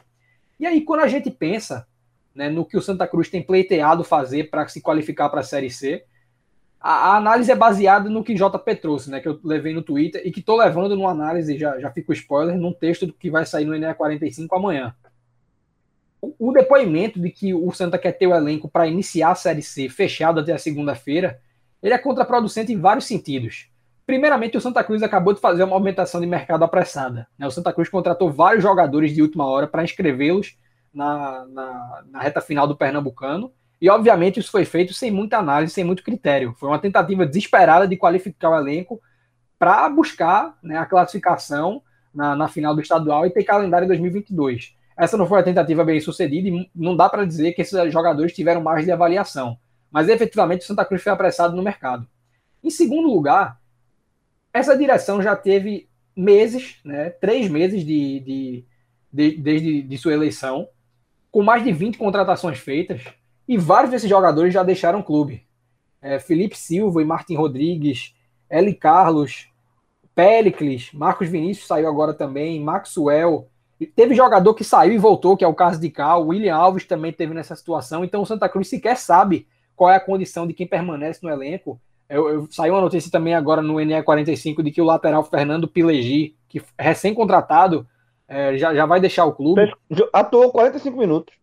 E 0.59 0.65
aí, 0.65 0.81
quando 0.81 1.01
a 1.01 1.07
gente 1.07 1.29
pensa 1.29 1.87
né, 2.33 2.49
no 2.49 2.65
que 2.65 2.75
o 2.75 2.81
Santa 2.81 3.07
Cruz 3.07 3.29
tem 3.29 3.43
pleiteado 3.43 4.03
fazer 4.03 4.49
para 4.49 4.67
se 4.67 4.81
qualificar 4.81 5.29
para 5.29 5.41
a 5.41 5.43
Série 5.43 5.69
C, 5.69 6.03
a, 6.87 6.91
a, 6.91 7.17
análise 7.17 7.51
é 7.51 7.55
baseada 7.55 8.09
no 8.09 8.23
que 8.23 8.33
JP 8.33 8.75
trouxe, 8.77 9.11
né, 9.11 9.19
que 9.19 9.27
eu 9.27 9.37
levei 9.43 9.73
no 9.73 9.81
Twitter 9.81 10.21
e 10.23 10.31
que 10.31 10.39
estou 10.39 10.55
levando 10.55 10.95
numa 10.95 11.11
análise, 11.11 11.57
já, 11.57 11.77
já 11.79 11.91
fico 11.91 12.13
spoiler, 12.13 12.57
num 12.57 12.71
texto 12.71 13.11
que 13.11 13.29
vai 13.29 13.45
sair 13.45 13.65
no 13.65 13.75
ENEA 13.75 13.93
45 13.93 14.55
amanhã. 14.55 14.95
O, 16.21 16.33
o 16.39 16.53
depoimento 16.53 17.19
de 17.19 17.29
que 17.29 17.53
o 17.53 17.69
Santa 17.73 17.97
quer 17.97 18.13
ter 18.13 18.27
o 18.27 18.33
elenco 18.33 18.69
para 18.69 18.87
iniciar 18.87 19.31
a 19.31 19.35
Série 19.35 19.61
C 19.61 19.89
fechado 19.89 20.39
até 20.39 20.53
a 20.53 20.57
segunda-feira, 20.57 21.41
ele 21.83 21.93
é 21.93 21.97
contraproducente 21.97 22.71
em 22.71 22.79
vários 22.79 23.05
sentidos. 23.05 23.69
Primeiramente, 24.05 24.55
o 24.55 24.61
Santa 24.61 24.81
Cruz 24.81 25.03
acabou 25.03 25.33
de 25.33 25.41
fazer 25.41 25.63
uma 25.63 25.75
aumentação 25.75 26.21
de 26.21 26.25
mercado 26.25 26.63
apressada. 26.63 27.27
Né? 27.37 27.45
O 27.45 27.51
Santa 27.51 27.73
Cruz 27.73 27.89
contratou 27.89 28.31
vários 28.31 28.63
jogadores 28.63 29.13
de 29.13 29.21
última 29.21 29.45
hora 29.45 29.67
para 29.67 29.83
inscrevê-los 29.83 30.57
na, 30.93 31.45
na, 31.47 32.03
na, 32.09 32.21
reta 32.21 32.39
final 32.39 32.65
do 32.65 32.77
Pernambucano. 32.77 33.51
E, 33.79 33.89
obviamente, 33.89 34.39
isso 34.39 34.51
foi 34.51 34.65
feito 34.65 34.93
sem 34.93 35.11
muita 35.11 35.37
análise, 35.37 35.73
sem 35.73 35.83
muito 35.83 36.03
critério. 36.03 36.55
Foi 36.57 36.69
uma 36.69 36.79
tentativa 36.79 37.25
desesperada 37.25 37.87
de 37.87 37.95
qualificar 37.95 38.49
o 38.49 38.57
elenco 38.57 38.99
para 39.59 39.87
buscar 39.89 40.57
né, 40.63 40.77
a 40.77 40.85
classificação 40.85 41.81
na, 42.13 42.35
na, 42.35 42.47
final 42.47 42.73
do 42.73 42.81
estadual 42.81 43.25
e 43.25 43.29
ter 43.29 43.43
calendário 43.43 43.85
em 43.85 43.89
2022. 43.89 44.75
Essa 44.97 45.17
não 45.17 45.27
foi 45.27 45.39
a 45.39 45.43
tentativa 45.43 45.83
bem 45.83 45.99
sucedida 45.99 46.47
e 46.47 46.69
não 46.75 46.95
dá 46.95 47.07
para 47.07 47.25
dizer 47.25 47.53
que 47.53 47.61
esses 47.61 47.93
jogadores 47.93 48.33
tiveram 48.33 48.61
margem 48.61 48.85
de 48.85 48.91
avaliação. 48.91 49.57
Mas 49.91 50.09
efetivamente 50.09 50.61
o 50.61 50.65
Santa 50.65 50.83
Cruz 50.83 51.03
foi 51.03 51.11
apressado 51.11 51.55
no 51.55 51.63
mercado. 51.63 52.07
Em 52.63 52.71
segundo 52.71 53.07
lugar, 53.07 53.59
essa 54.51 54.75
direção 54.75 55.21
já 55.21 55.35
teve 55.35 55.87
meses, 56.15 56.79
né, 56.83 57.11
três 57.11 57.47
meses 57.47 57.85
de, 57.85 58.19
de, 58.19 58.65
de, 59.13 59.37
desde 59.37 59.81
de 59.83 59.97
sua 59.99 60.13
eleição, 60.13 60.67
com 61.31 61.43
mais 61.43 61.63
de 61.63 61.71
20 61.71 61.99
contratações 61.99 62.57
feitas, 62.57 63.03
e 63.47 63.57
vários 63.57 63.91
desses 63.91 64.09
jogadores 64.09 64.53
já 64.53 64.63
deixaram 64.63 64.99
o 64.99 65.03
clube. 65.03 65.45
É, 66.01 66.19
Felipe 66.19 66.57
Silva 66.57 67.01
e 67.01 67.05
Martin 67.05 67.35
Rodrigues, 67.35 68.13
Eli 68.49 68.73
Carlos, 68.73 69.49
Pericles, 70.13 70.91
Marcos 70.93 71.29
Vinícius 71.29 71.67
saiu 71.67 71.87
agora 71.87 72.13
também, 72.13 72.61
Maxwell. 72.63 73.47
E 73.79 73.85
teve 73.85 74.15
jogador 74.15 74.53
que 74.53 74.63
saiu 74.63 74.93
e 74.93 74.97
voltou, 74.97 75.37
que 75.37 75.43
é 75.43 75.47
o 75.47 75.53
caso 75.53 75.79
de 75.79 75.89
Cal. 75.89 76.27
William 76.27 76.55
Alves 76.55 76.85
também 76.85 77.13
teve 77.13 77.33
nessa 77.33 77.55
situação. 77.55 78.03
Então 78.03 78.21
o 78.21 78.25
Santa 78.25 78.49
Cruz 78.49 78.67
sequer 78.67 78.97
sabe 78.97 79.47
qual 79.75 79.91
é 79.91 79.95
a 79.95 79.99
condição 79.99 80.47
de 80.47 80.53
quem 80.53 80.65
permanece 80.65 81.19
no 81.21 81.29
elenco 81.29 81.79
eu, 82.09 82.29
eu, 82.29 82.47
saiu 82.49 82.73
uma 82.73 82.81
notícia 82.81 83.11
também 83.11 83.35
agora 83.35 83.61
no 83.61 83.75
NE45 83.75 84.63
de 84.63 84.71
que 84.71 84.81
o 84.81 84.85
lateral 84.85 85.23
Fernando 85.23 85.67
Pilegi, 85.67 86.35
que 86.47 86.61
recém-contratado, 86.79 87.85
é, 88.27 88.57
já, 88.57 88.73
já 88.73 88.85
vai 88.85 88.99
deixar 88.99 89.25
o 89.25 89.33
clube. 89.33 89.61
Atuou 90.13 90.51
45 90.51 90.97
minutos. 90.97 91.35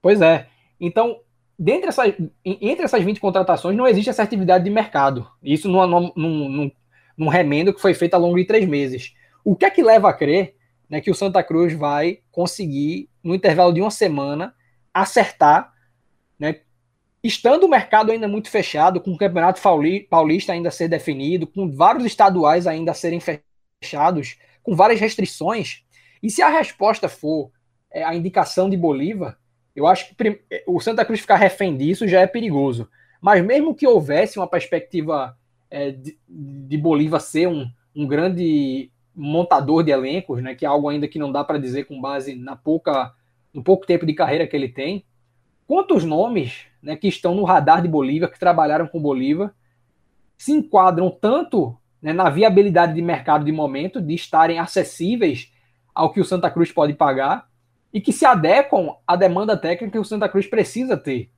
Pois 0.00 0.20
é. 0.20 0.48
Então, 0.84 1.20
dentre 1.56 1.88
essas, 1.88 2.12
entre 2.44 2.84
essas 2.84 3.04
20 3.04 3.20
contratações, 3.20 3.76
não 3.76 3.86
existe 3.86 4.10
assertividade 4.10 4.64
de 4.64 4.70
mercado. 4.70 5.30
Isso 5.40 5.68
num, 5.68 5.86
num, 5.86 6.12
num, 6.16 6.70
num 7.16 7.28
remendo 7.28 7.72
que 7.72 7.80
foi 7.80 7.94
feito 7.94 8.14
ao 8.14 8.20
longo 8.20 8.36
de 8.36 8.44
três 8.44 8.66
meses. 8.66 9.14
O 9.44 9.54
que 9.54 9.64
é 9.64 9.70
que 9.70 9.80
leva 9.80 10.10
a 10.10 10.12
crer 10.12 10.56
né, 10.90 11.00
que 11.00 11.10
o 11.10 11.14
Santa 11.14 11.40
Cruz 11.42 11.72
vai 11.72 12.18
conseguir, 12.32 13.08
no 13.22 13.32
intervalo 13.32 13.72
de 13.72 13.80
uma 13.80 13.92
semana, 13.92 14.52
acertar 14.92 15.72
né, 16.36 16.60
estando 17.22 17.64
o 17.64 17.68
mercado 17.68 18.10
ainda 18.10 18.26
muito 18.26 18.50
fechado, 18.50 19.00
com 19.00 19.12
o 19.12 19.16
Campeonato 19.16 19.60
Paulista 20.10 20.52
ainda 20.52 20.68
a 20.68 20.72
ser 20.72 20.88
definido, 20.88 21.46
com 21.46 21.70
vários 21.70 22.04
estaduais 22.04 22.66
ainda 22.66 22.90
a 22.90 22.94
serem 22.94 23.20
fechados, 23.80 24.36
com 24.64 24.74
várias 24.74 24.98
restrições, 24.98 25.84
e 26.20 26.28
se 26.28 26.42
a 26.42 26.48
resposta 26.48 27.08
for 27.08 27.52
é, 27.90 28.02
a 28.02 28.14
indicação 28.14 28.68
de 28.68 28.76
Bolívar, 28.76 29.38
eu 29.74 29.86
acho 29.86 30.14
que 30.14 30.42
o 30.66 30.80
Santa 30.80 31.04
Cruz 31.04 31.20
ficar 31.20 31.36
refém 31.36 31.76
disso 31.76 32.06
já 32.06 32.20
é 32.20 32.26
perigoso. 32.26 32.88
Mas 33.20 33.44
mesmo 33.44 33.74
que 33.74 33.86
houvesse 33.86 34.38
uma 34.38 34.48
perspectiva 34.48 35.36
é, 35.70 35.92
de, 35.92 36.18
de, 36.28 36.76
Bolívar 36.76 37.20
ser 37.20 37.48
um, 37.48 37.70
um 37.94 38.06
grande 38.06 38.90
montador 39.14 39.82
de 39.82 39.90
elencos, 39.90 40.42
né, 40.42 40.54
que 40.54 40.64
é 40.64 40.68
algo 40.68 40.88
ainda 40.88 41.08
que 41.08 41.18
não 41.18 41.30
dá 41.30 41.44
para 41.44 41.58
dizer 41.58 41.84
com 41.84 42.00
base 42.00 42.34
na 42.34 42.56
pouca, 42.56 43.14
no 43.52 43.62
pouco 43.62 43.86
tempo 43.86 44.04
de 44.04 44.14
carreira 44.14 44.46
que 44.46 44.56
ele 44.56 44.68
tem, 44.68 45.04
quantos 45.66 46.04
nomes 46.04 46.66
né, 46.82 46.96
que 46.96 47.08
estão 47.08 47.34
no 47.34 47.44
radar 47.44 47.80
de 47.80 47.88
Bolívia, 47.88 48.28
que 48.28 48.38
trabalharam 48.38 48.86
com 48.86 49.00
Bolívia, 49.00 49.52
se 50.36 50.52
enquadram 50.52 51.10
tanto 51.10 51.76
né, 52.02 52.12
na 52.12 52.28
viabilidade 52.28 52.94
de 52.94 53.00
mercado 53.00 53.44
de 53.44 53.52
momento, 53.52 54.00
de 54.00 54.14
estarem 54.14 54.58
acessíveis 54.58 55.52
ao 55.94 56.12
que 56.12 56.20
o 56.20 56.24
Santa 56.24 56.50
Cruz 56.50 56.72
pode 56.72 56.94
pagar, 56.94 57.48
e 57.92 58.00
que 58.00 58.12
se 58.12 58.24
adequam 58.24 58.94
à 59.06 59.16
demanda 59.16 59.56
técnica 59.56 59.92
que 59.92 59.98
o 59.98 60.04
Santa 60.04 60.28
Cruz 60.28 60.46
precisa 60.46 60.96
ter. 60.96 61.30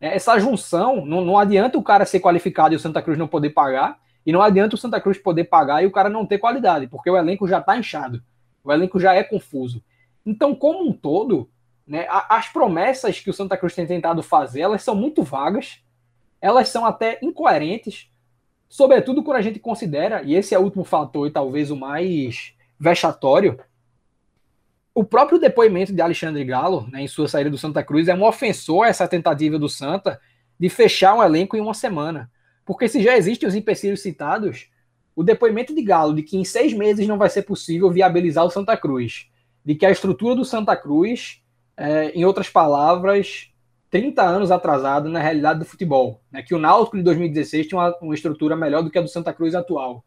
É, 0.00 0.16
essa 0.16 0.38
junção, 0.38 1.04
não, 1.04 1.24
não 1.24 1.38
adianta 1.38 1.78
o 1.78 1.82
cara 1.82 2.04
ser 2.04 2.20
qualificado 2.20 2.74
e 2.74 2.76
o 2.76 2.80
Santa 2.80 3.02
Cruz 3.02 3.18
não 3.18 3.28
poder 3.28 3.50
pagar, 3.50 4.00
E 4.24 4.32
não 4.32 4.40
adianta 4.40 4.74
o 4.74 4.78
Santa 4.78 5.00
Cruz 5.00 5.18
poder 5.18 5.44
pagar 5.44 5.82
e 5.82 5.86
o 5.86 5.90
cara 5.90 6.08
não 6.08 6.24
ter 6.24 6.38
qualidade, 6.38 6.86
porque 6.86 7.10
o 7.10 7.16
elenco 7.16 7.46
já 7.48 7.58
está 7.58 7.76
inchado. 7.76 8.22
O 8.62 8.72
elenco 8.72 9.00
já 9.00 9.14
é 9.14 9.22
confuso. 9.22 9.82
Então, 10.24 10.54
como 10.54 10.88
um 10.88 10.92
todo, 10.92 11.50
né, 11.86 12.06
as 12.08 12.48
promessas 12.48 13.18
que 13.18 13.30
o 13.30 13.34
Santa 13.34 13.56
Cruz 13.56 13.74
tem 13.74 13.86
tentado 13.86 14.22
fazer, 14.22 14.60
elas 14.60 14.82
são 14.82 14.94
muito 14.94 15.22
vagas, 15.22 15.80
elas 16.40 16.68
são 16.68 16.86
até 16.86 17.18
incoerentes, 17.20 18.08
sobretudo 18.68 19.22
quando 19.22 19.38
a 19.38 19.42
gente 19.42 19.58
considera, 19.58 20.22
e 20.22 20.34
esse 20.34 20.54
é 20.54 20.58
o 20.58 20.62
último 20.62 20.84
fator 20.84 21.26
e 21.26 21.30
talvez 21.30 21.70
o 21.70 21.76
mais 21.76 22.54
vexatório, 22.78 23.58
o 24.94 25.04
próprio 25.04 25.38
depoimento 25.38 25.92
de 25.92 26.02
Alexandre 26.02 26.44
Galo, 26.44 26.86
né, 26.90 27.02
em 27.02 27.08
sua 27.08 27.26
saída 27.26 27.50
do 27.50 27.56
Santa 27.56 27.82
Cruz, 27.82 28.08
é 28.08 28.14
um 28.14 28.24
ofensor 28.24 28.84
a 28.84 28.88
essa 28.88 29.08
tentativa 29.08 29.58
do 29.58 29.68
Santa 29.68 30.20
de 30.58 30.68
fechar 30.68 31.14
um 31.14 31.22
elenco 31.22 31.56
em 31.56 31.60
uma 31.60 31.74
semana. 31.74 32.30
Porque 32.64 32.88
se 32.88 33.02
já 33.02 33.16
existem 33.16 33.48
os 33.48 33.54
empecilhos 33.54 34.02
citados, 34.02 34.68
o 35.16 35.22
depoimento 35.22 35.74
de 35.74 35.82
Galo 35.82 36.14
de 36.14 36.22
que 36.22 36.36
em 36.36 36.44
seis 36.44 36.72
meses 36.72 37.06
não 37.08 37.18
vai 37.18 37.30
ser 37.30 37.42
possível 37.42 37.90
viabilizar 37.90 38.44
o 38.44 38.50
Santa 38.50 38.76
Cruz, 38.76 39.28
de 39.64 39.74
que 39.74 39.86
a 39.86 39.90
estrutura 39.90 40.36
do 40.36 40.44
Santa 40.44 40.76
Cruz, 40.76 41.42
é, 41.76 42.10
em 42.10 42.24
outras 42.24 42.48
palavras, 42.48 43.50
30 43.90 44.22
anos 44.22 44.50
atrasada 44.50 45.08
na 45.08 45.20
realidade 45.20 45.58
do 45.58 45.64
futebol, 45.64 46.22
né, 46.30 46.42
que 46.42 46.54
o 46.54 46.58
Náutico 46.58 46.96
de 46.96 47.02
2016 47.02 47.66
tinha 47.66 47.78
uma, 47.78 47.96
uma 48.00 48.14
estrutura 48.14 48.56
melhor 48.56 48.82
do 48.82 48.90
que 48.90 48.98
a 48.98 49.02
do 49.02 49.08
Santa 49.08 49.32
Cruz 49.32 49.54
atual. 49.54 50.04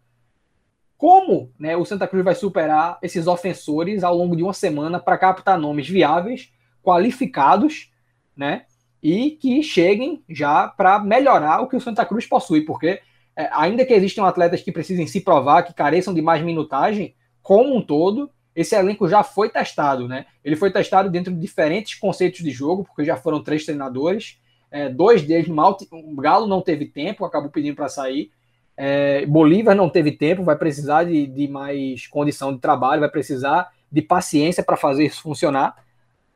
Como 1.06 1.52
né, 1.60 1.78
o 1.78 1.86
Santa 1.86 2.08
Cruz 2.08 2.26
vai 2.26 2.34
superar 2.34 2.98
esses 3.00 3.28
ofensores 3.28 4.04
ao 4.04 4.18
longo 4.18 4.36
de 4.36 4.42
uma 4.42 4.54
semana 4.54 5.00
para 5.00 5.20
captar 5.20 5.56
nomes 5.56 5.88
viáveis, 5.88 6.52
qualificados, 6.82 7.92
né? 8.36 8.64
E 9.04 9.30
que 9.30 9.62
cheguem 9.62 10.24
já 10.28 10.68
para 10.68 10.98
melhorar 10.98 11.62
o 11.62 11.68
que 11.68 11.76
o 11.76 11.80
Santa 11.80 12.04
Cruz 12.08 12.26
possui, 12.26 12.62
porque 12.62 13.02
é, 13.36 13.48
ainda 13.52 13.86
que 13.86 13.94
existam 13.94 14.26
atletas 14.26 14.64
que 14.64 14.72
precisem 14.72 15.06
se 15.06 15.22
provar, 15.22 15.62
que 15.62 15.76
careçam 15.76 16.12
de 16.12 16.24
mais 16.24 16.42
minutagem, 16.42 17.14
como 17.40 17.78
um 17.78 17.84
todo, 17.84 18.28
esse 18.56 18.76
elenco 18.76 19.08
já 19.08 19.22
foi 19.22 19.48
testado, 19.48 20.08
né? 20.08 20.26
Ele 20.44 20.56
foi 20.56 20.72
testado 20.72 21.08
dentro 21.08 21.32
de 21.32 21.40
diferentes 21.40 21.94
conceitos 21.94 22.40
de 22.40 22.50
jogo, 22.50 22.84
porque 22.84 23.06
já 23.06 23.16
foram 23.16 23.44
três 23.44 23.64
treinadores, 23.64 24.40
é, 24.72 24.90
dois 24.90 25.22
deles 25.22 25.48
mal, 25.48 25.78
o 25.92 26.16
Galo 26.16 26.48
não 26.48 26.64
teve 26.64 26.88
tempo, 26.88 27.24
acabou 27.24 27.52
pedindo 27.52 27.76
para 27.76 27.90
sair, 27.90 28.32
é, 28.78 29.26
Bolívar 29.26 29.76
não 29.76 29.90
teve 29.90 30.12
tempo, 30.12 30.44
vai 30.44 30.58
precisar 30.58 31.06
de, 31.06 31.26
de 31.28 31.48
mais 31.48 32.08
condição 32.08 32.54
de 32.54 32.60
trabalho, 32.60 33.02
vai 33.02 33.10
precisar 33.10 33.72
de 33.92 34.02
paciência 34.02 34.64
para 34.64 34.76
fazer 34.76 35.06
isso 35.06 35.22
funcionar. 35.22 35.76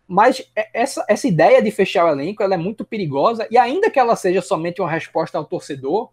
Mas 0.08 0.42
é, 0.56 0.69
essa, 0.74 1.06
essa 1.08 1.27
ideia 1.27 1.61
de 1.61 1.69
fechar 1.72 2.06
o 2.06 2.09
elenco 2.09 2.42
ela 2.42 2.53
é 2.53 2.58
muito 2.58 2.85
perigosa, 2.85 3.48
e 3.51 3.58
ainda 3.58 3.90
que 3.92 4.00
ela 4.00 4.16
seja 4.16 4.42
somente 4.42 4.82
uma 4.82 4.90
resposta 4.90 5.38
ao 5.38 5.45
torcedor, 5.45 6.11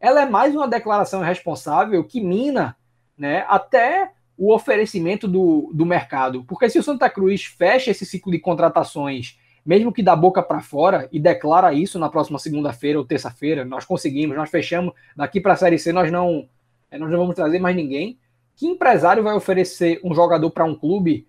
ela 0.00 0.22
é 0.22 0.26
mais 0.26 0.54
uma 0.54 0.66
declaração 0.66 1.20
responsável 1.20 2.02
que 2.02 2.20
mina 2.20 2.76
né, 3.16 3.44
até 3.48 4.10
o 4.36 4.52
oferecimento 4.52 5.28
do, 5.28 5.70
do 5.72 5.86
mercado. 5.86 6.44
Porque 6.44 6.68
se 6.68 6.78
o 6.78 6.82
Santa 6.82 7.08
Cruz 7.08 7.44
fecha 7.44 7.92
esse 7.92 8.04
ciclo 8.04 8.32
de 8.32 8.40
contratações 8.40 9.38
mesmo 9.64 9.92
que 9.92 10.02
da 10.02 10.16
boca 10.16 10.42
para 10.42 10.60
fora, 10.60 11.08
e 11.12 11.20
declara 11.20 11.72
isso 11.72 11.98
na 11.98 12.08
próxima 12.08 12.38
segunda-feira 12.38 12.98
ou 12.98 13.04
terça-feira, 13.04 13.64
nós 13.64 13.84
conseguimos, 13.84 14.36
nós 14.36 14.50
fechamos, 14.50 14.92
daqui 15.16 15.40
para 15.40 15.52
a 15.52 15.56
Série 15.56 15.78
C 15.78 15.92
nós 15.92 16.10
não, 16.10 16.48
eh, 16.90 16.98
nós 16.98 17.10
não 17.10 17.18
vamos 17.18 17.34
trazer 17.34 17.58
mais 17.58 17.76
ninguém. 17.76 18.18
Que 18.56 18.66
empresário 18.66 19.22
vai 19.22 19.34
oferecer 19.34 20.00
um 20.04 20.14
jogador 20.14 20.50
para 20.50 20.64
um 20.64 20.74
clube 20.74 21.26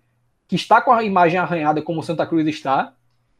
que 0.48 0.56
está 0.56 0.80
com 0.80 0.92
a 0.92 1.02
imagem 1.02 1.38
arranhada 1.38 1.80
como 1.80 2.00
o 2.00 2.02
Santa 2.02 2.26
Cruz 2.26 2.46
está 2.46 2.92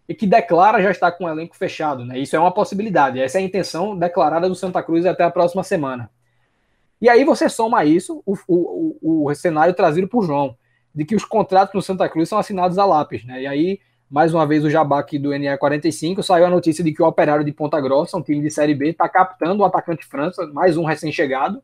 e 0.08 0.14
que 0.14 0.26
declara 0.26 0.82
já 0.82 0.90
estar 0.90 1.12
com 1.12 1.24
o 1.24 1.28
elenco 1.28 1.56
fechado? 1.56 2.04
Né? 2.04 2.18
Isso 2.18 2.34
é 2.36 2.38
uma 2.38 2.52
possibilidade, 2.52 3.20
essa 3.20 3.38
é 3.38 3.42
a 3.42 3.44
intenção 3.44 3.96
declarada 3.96 4.48
do 4.48 4.54
Santa 4.54 4.82
Cruz 4.82 5.04
até 5.04 5.24
a 5.24 5.30
próxima 5.30 5.62
semana. 5.62 6.10
E 7.00 7.08
aí 7.08 7.24
você 7.24 7.48
soma 7.48 7.84
isso 7.84 8.22
o, 8.24 8.34
o, 8.46 8.98
o, 9.02 9.30
o 9.30 9.34
cenário 9.34 9.74
trazido 9.74 10.08
por 10.08 10.24
João, 10.24 10.56
de 10.94 11.04
que 11.04 11.16
os 11.16 11.24
contratos 11.24 11.74
no 11.74 11.82
Santa 11.82 12.08
Cruz 12.08 12.28
são 12.28 12.38
assinados 12.38 12.78
a 12.78 12.84
lápis, 12.86 13.24
né? 13.24 13.42
E 13.42 13.46
aí 13.46 13.80
mais 14.10 14.32
uma 14.32 14.46
vez 14.46 14.64
o 14.64 14.70
jabá 14.70 14.98
aqui 14.98 15.18
do 15.18 15.30
NE45, 15.30 16.22
saiu 16.22 16.46
a 16.46 16.50
notícia 16.50 16.84
de 16.84 16.92
que 16.92 17.02
o 17.02 17.06
Operário 17.06 17.44
de 17.44 17.52
Ponta 17.52 17.80
Grossa, 17.80 18.16
um 18.16 18.22
time 18.22 18.40
de 18.40 18.50
Série 18.50 18.74
B, 18.74 18.90
está 18.90 19.08
captando 19.08 19.62
o 19.62 19.64
atacante 19.64 20.04
França, 20.04 20.46
mais 20.48 20.76
um 20.76 20.84
recém-chegado, 20.84 21.62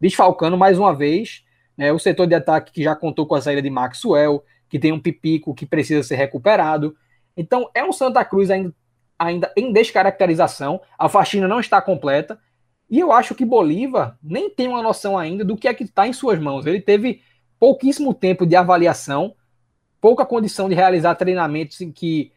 desfalcando 0.00 0.56
mais 0.56 0.78
uma 0.78 0.94
vez 0.94 1.44
né, 1.76 1.92
o 1.92 1.98
setor 1.98 2.26
de 2.26 2.34
ataque 2.34 2.72
que 2.72 2.82
já 2.82 2.94
contou 2.94 3.26
com 3.26 3.34
a 3.34 3.40
saída 3.40 3.62
de 3.62 3.70
Maxwell, 3.70 4.42
que 4.68 4.78
tem 4.78 4.92
um 4.92 5.00
pipico 5.00 5.54
que 5.54 5.66
precisa 5.66 6.02
ser 6.02 6.16
recuperado. 6.16 6.94
Então 7.36 7.70
é 7.74 7.84
um 7.84 7.92
Santa 7.92 8.24
Cruz 8.24 8.50
ainda, 8.50 8.74
ainda 9.18 9.52
em 9.56 9.72
descaracterização, 9.72 10.80
a 10.98 11.08
faxina 11.08 11.48
não 11.48 11.60
está 11.60 11.80
completa, 11.80 12.38
e 12.90 12.98
eu 12.98 13.12
acho 13.12 13.34
que 13.34 13.44
Bolívar 13.44 14.18
nem 14.22 14.50
tem 14.50 14.68
uma 14.68 14.82
noção 14.82 15.16
ainda 15.16 15.44
do 15.44 15.56
que 15.56 15.68
é 15.68 15.74
que 15.74 15.84
está 15.84 16.08
em 16.08 16.12
suas 16.12 16.38
mãos. 16.40 16.66
Ele 16.66 16.80
teve 16.80 17.22
pouquíssimo 17.58 18.12
tempo 18.12 18.44
de 18.44 18.56
avaliação, 18.56 19.34
pouca 20.00 20.24
condição 20.24 20.68
de 20.68 20.74
realizar 20.74 21.14
treinamentos 21.14 21.80
em 21.80 21.92
que 21.92 22.32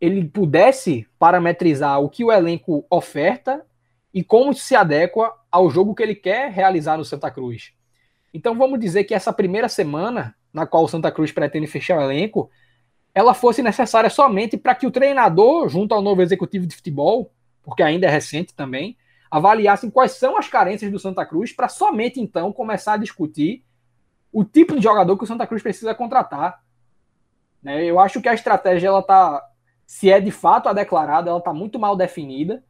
ele 0.00 0.24
pudesse 0.24 1.06
parametrizar 1.18 2.00
o 2.00 2.08
que 2.08 2.24
o 2.24 2.32
elenco 2.32 2.84
oferta 2.90 3.64
e 4.12 4.24
como 4.24 4.52
se 4.52 4.74
adequa 4.74 5.32
ao 5.50 5.70
jogo 5.70 5.94
que 5.94 6.02
ele 6.02 6.14
quer 6.14 6.50
realizar 6.50 6.96
no 6.96 7.04
Santa 7.04 7.30
Cruz. 7.30 7.72
Então 8.34 8.56
vamos 8.56 8.80
dizer 8.80 9.04
que 9.04 9.14
essa 9.14 9.32
primeira 9.32 9.68
semana, 9.68 10.34
na 10.52 10.66
qual 10.66 10.84
o 10.84 10.88
Santa 10.88 11.12
Cruz 11.12 11.30
pretende 11.30 11.66
fechar 11.66 11.98
o 11.98 12.02
elenco, 12.02 12.50
ela 13.14 13.34
fosse 13.34 13.62
necessária 13.62 14.08
somente 14.08 14.56
para 14.56 14.74
que 14.74 14.86
o 14.86 14.90
treinador, 14.90 15.68
junto 15.68 15.94
ao 15.94 16.02
novo 16.02 16.22
executivo 16.22 16.66
de 16.66 16.74
futebol, 16.74 17.30
porque 17.62 17.82
ainda 17.82 18.06
é 18.06 18.10
recente 18.10 18.54
também, 18.54 18.96
avaliassem 19.30 19.90
quais 19.90 20.12
são 20.12 20.36
as 20.36 20.48
carências 20.48 20.90
do 20.90 20.98
Santa 20.98 21.24
Cruz 21.24 21.52
para 21.52 21.68
somente 21.68 22.20
então 22.20 22.52
começar 22.52 22.94
a 22.94 22.98
discutir 22.98 23.64
o 24.32 24.44
tipo 24.44 24.74
de 24.76 24.82
jogador 24.82 25.16
que 25.16 25.24
o 25.24 25.26
Santa 25.26 25.46
Cruz 25.46 25.62
precisa 25.62 25.94
contratar. 25.94 26.61
Né? 27.62 27.84
Eu 27.84 28.00
acho 28.00 28.20
que 28.20 28.28
a 28.28 28.34
estratégia, 28.34 28.88
ela 28.88 29.02
tá, 29.02 29.42
se 29.86 30.10
é 30.10 30.20
de 30.20 30.30
fato 30.30 30.68
a 30.68 30.72
declarada, 30.72 31.30
ela 31.30 31.38
está 31.38 31.52
muito 31.52 31.78
mal 31.78 31.96
definida 31.96 32.64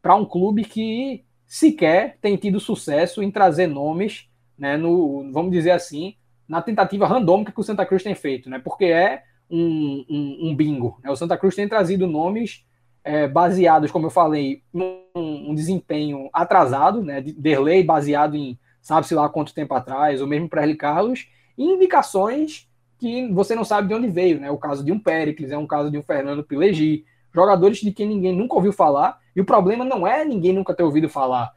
para 0.00 0.14
um 0.14 0.24
clube 0.24 0.64
que 0.64 1.24
sequer 1.46 2.18
tem 2.20 2.36
tido 2.36 2.60
sucesso 2.60 3.22
em 3.22 3.30
trazer 3.30 3.66
nomes, 3.66 4.28
né, 4.58 4.76
no, 4.76 5.30
vamos 5.32 5.52
dizer 5.52 5.70
assim, 5.70 6.16
na 6.48 6.62
tentativa 6.62 7.06
randômica 7.06 7.52
que 7.52 7.60
o 7.60 7.64
Santa 7.64 7.84
Cruz 7.84 8.02
tem 8.02 8.14
feito, 8.14 8.48
né, 8.48 8.58
porque 8.58 8.86
é 8.86 9.22
um, 9.50 10.04
um, 10.08 10.48
um 10.48 10.56
bingo. 10.56 10.98
Né? 11.02 11.10
O 11.10 11.16
Santa 11.16 11.36
Cruz 11.36 11.54
tem 11.54 11.68
trazido 11.68 12.06
nomes 12.06 12.64
é, 13.04 13.28
baseados, 13.28 13.90
como 13.90 14.06
eu 14.06 14.10
falei, 14.10 14.62
num 14.72 15.06
um 15.14 15.54
desempenho 15.54 16.28
atrasado, 16.32 17.02
né, 17.02 17.20
de 17.20 17.32
Derlei 17.32 17.82
baseado 17.82 18.36
em 18.36 18.58
sabe-se 18.82 19.14
lá 19.14 19.28
quanto 19.28 19.54
tempo 19.54 19.74
atrás, 19.74 20.20
ou 20.20 20.28
mesmo 20.28 20.48
para 20.48 20.76
Carlos, 20.76 21.28
e 21.58 21.64
indicações 21.64 22.68
que 22.98 23.28
você 23.32 23.54
não 23.54 23.64
sabe 23.64 23.88
de 23.88 23.94
onde 23.94 24.08
veio, 24.08 24.40
né? 24.40 24.50
O 24.50 24.58
caso 24.58 24.84
de 24.84 24.92
um 24.92 24.98
Pericles, 24.98 25.50
é 25.50 25.58
um 25.58 25.66
caso 25.66 25.90
de 25.90 25.98
um 25.98 26.02
Fernando 26.02 26.42
Pilegi, 26.42 27.04
jogadores 27.34 27.78
de 27.78 27.92
quem 27.92 28.08
ninguém 28.08 28.34
nunca 28.34 28.54
ouviu 28.54 28.72
falar, 28.72 29.20
e 29.34 29.40
o 29.40 29.44
problema 29.44 29.84
não 29.84 30.06
é 30.06 30.24
ninguém 30.24 30.52
nunca 30.52 30.74
ter 30.74 30.82
ouvido 30.82 31.08
falar, 31.08 31.52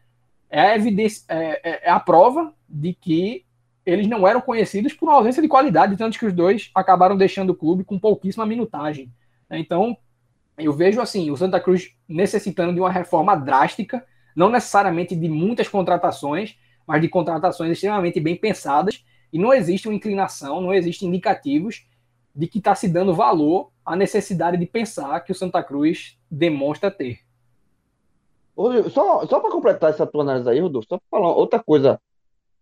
é 0.50 0.62
a 0.62 0.76
evidência, 0.76 1.24
é, 1.30 1.62
é, 1.64 1.88
é 1.88 1.90
a 1.90 2.00
prova 2.00 2.54
de 2.68 2.94
que 2.94 3.46
eles 3.86 4.08
não 4.08 4.28
eram 4.28 4.42
conhecidos 4.42 4.94
por 4.94 5.10
ausência 5.10 5.42
de 5.42 5.48
qualidade, 5.48 5.96
tanto 5.96 6.20
que 6.20 6.26
os 6.26 6.34
dois 6.34 6.70
acabaram 6.76 7.16
deixando 7.16 7.52
o 7.52 7.56
clube 7.56 7.84
com 7.84 7.98
pouquíssima 7.98 8.46
minutagem. 8.46 9.12
Então, 9.50 9.98
eu 10.58 10.74
vejo 10.74 11.02
assim, 11.02 11.32
o 11.32 11.38
Santa 11.38 11.60
Cruz 11.60 11.96
necessitando 12.08 12.74
de 12.74 12.80
uma 12.80 12.92
reforma 12.92 13.36
drástica, 13.36 14.06
não 14.36 14.50
necessariamente 14.50 15.16
de 15.16 15.30
muitas 15.30 15.68
contratações, 15.68 16.58
mas 16.86 17.02
de 17.02 17.08
contratações 17.08 17.72
extremamente 17.72 18.20
bem 18.20 18.36
pensadas 18.36 19.04
e 19.32 19.40
não 19.40 19.54
existe 19.54 19.88
uma 19.88 19.96
inclinação, 19.96 20.62
não 20.62 20.74
existem 20.74 21.08
indicativos 21.08 21.86
de 22.36 22.48
que 22.48 22.60
está 22.60 22.74
se 22.76 22.88
dando 22.88 23.14
valor 23.14 23.72
à 23.86 23.96
necessidade 23.96 24.58
de 24.58 24.66
pensar 24.66 25.20
que 25.22 25.32
o 25.32 25.36
Santa 25.36 25.62
Cruz 25.64 26.18
demonstra 26.30 26.90
ter. 26.90 27.20
Só, 28.92 29.26
só 29.26 29.40
para 29.40 29.52
completar 29.52 29.90
essa 29.90 30.06
tua 30.06 30.22
análise 30.22 30.50
aí, 30.50 30.60
Rodolfo, 30.60 30.88
só 30.88 30.98
para 30.98 31.08
falar 31.10 31.34
outra 31.34 31.60
coisa, 31.60 32.00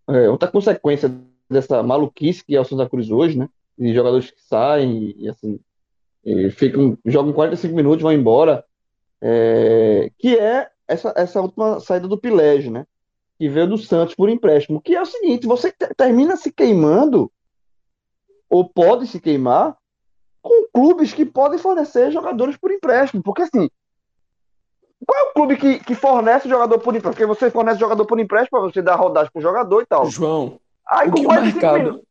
é, 0.07 0.29
outra 0.29 0.47
consequência 0.47 1.11
dessa 1.49 1.81
maluquice 1.81 2.43
que 2.45 2.55
é 2.55 2.61
o 2.61 2.65
Santa 2.65 2.87
Cruz 2.87 3.09
hoje, 3.09 3.37
né? 3.37 3.49
De 3.77 3.93
jogadores 3.93 4.29
que 4.29 4.41
saem 4.41 5.15
e, 5.17 5.29
assim, 5.29 5.59
e 6.23 6.51
ficam, 6.51 6.97
jogam 7.05 7.33
45 7.33 7.75
minutos, 7.75 8.01
vão 8.03 8.11
embora, 8.11 8.63
é, 9.21 10.11
que 10.19 10.37
é 10.37 10.69
essa, 10.87 11.13
essa 11.15 11.41
última 11.41 11.79
saída 11.79 12.07
do 12.07 12.17
Pilégio, 12.17 12.71
né? 12.71 12.85
Que 13.37 13.47
veio 13.47 13.67
do 13.67 13.77
Santos 13.77 14.15
por 14.15 14.29
empréstimo, 14.29 14.81
que 14.81 14.95
é 14.95 15.01
o 15.01 15.05
seguinte, 15.05 15.45
você 15.45 15.73
termina 15.95 16.35
se 16.35 16.51
queimando, 16.51 17.31
ou 18.49 18.67
pode 18.67 19.07
se 19.07 19.19
queimar, 19.19 19.77
com 20.41 20.67
clubes 20.73 21.13
que 21.13 21.25
podem 21.25 21.59
fornecer 21.59 22.11
jogadores 22.11 22.57
por 22.57 22.71
empréstimo, 22.71 23.21
porque 23.21 23.43
assim, 23.43 23.69
qual 25.05 25.19
é 25.19 25.23
o 25.29 25.33
clube 25.33 25.57
que, 25.57 25.79
que 25.79 25.93
fornece 25.93 26.49
jogador 26.49 26.79
por 26.79 26.95
empréstimo? 26.95 27.13
Porque 27.13 27.25
você 27.25 27.51
fornece 27.51 27.79
jogador 27.79 28.05
por 28.05 28.19
empréstimo 28.19 28.59
para 28.59 28.71
você 28.71 28.81
dar 28.81 28.95
rodagem 28.95 29.31
pro 29.31 29.41
jogador 29.41 29.81
e 29.81 29.85
tal. 29.85 30.05
João, 30.09 30.59
aí, 30.87 31.11
com, 31.11 31.21
mercado... 31.21 32.01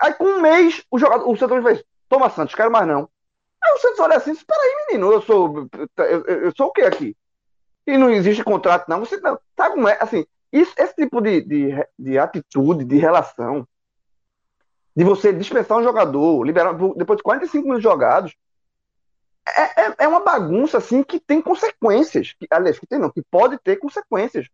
aí 0.00 0.14
com 0.14 0.24
um 0.24 0.40
mês, 0.40 0.84
o 0.90 0.98
jogador, 0.98 1.28
o 1.28 1.36
Santos 1.36 1.62
faz, 1.62 1.84
toma 2.08 2.30
Santos, 2.30 2.54
quero 2.54 2.70
mais 2.70 2.86
não. 2.86 3.08
Aí 3.62 3.72
o 3.72 3.78
Santos 3.78 3.98
olha 3.98 4.16
assim, 4.16 4.32
espera 4.32 4.60
aí, 4.60 4.86
menino, 4.86 5.12
eu 5.12 5.22
sou, 5.22 5.68
eu, 5.96 6.04
eu, 6.04 6.40
eu 6.42 6.52
sou 6.56 6.68
o 6.68 6.72
que 6.72 6.82
aqui? 6.82 7.16
E 7.86 7.96
não 7.96 8.10
existe 8.10 8.42
contrato, 8.42 8.88
não. 8.88 9.00
Você 9.00 9.16
não. 9.18 9.38
Sabe 9.56 9.74
como 9.74 9.88
é? 9.88 9.96
Assim, 10.00 10.26
Isso, 10.52 10.72
esse 10.78 10.94
tipo 10.94 11.20
de, 11.20 11.42
de, 11.42 11.86
de 11.98 12.18
atitude, 12.18 12.84
de 12.84 12.96
relação, 12.96 13.66
de 14.96 15.04
você 15.04 15.32
dispensar 15.32 15.78
um 15.78 15.82
jogador, 15.82 16.44
liberar 16.44 16.74
depois 16.96 17.18
de 17.18 17.22
45 17.22 17.64
minutos 17.64 17.82
jogados, 17.82 18.34
é, 19.46 19.82
é, 19.82 19.94
é, 19.98 20.08
uma 20.08 20.20
bagunça 20.20 20.78
assim 20.78 21.02
que 21.02 21.20
tem 21.20 21.40
consequências. 21.40 22.34
Que, 22.38 22.46
aliás, 22.50 22.78
que 22.78 22.86
tem 22.86 22.98
não, 22.98 23.10
que 23.10 23.22
pode 23.22 23.58
ter 23.58 23.76
consequências. 23.76 24.48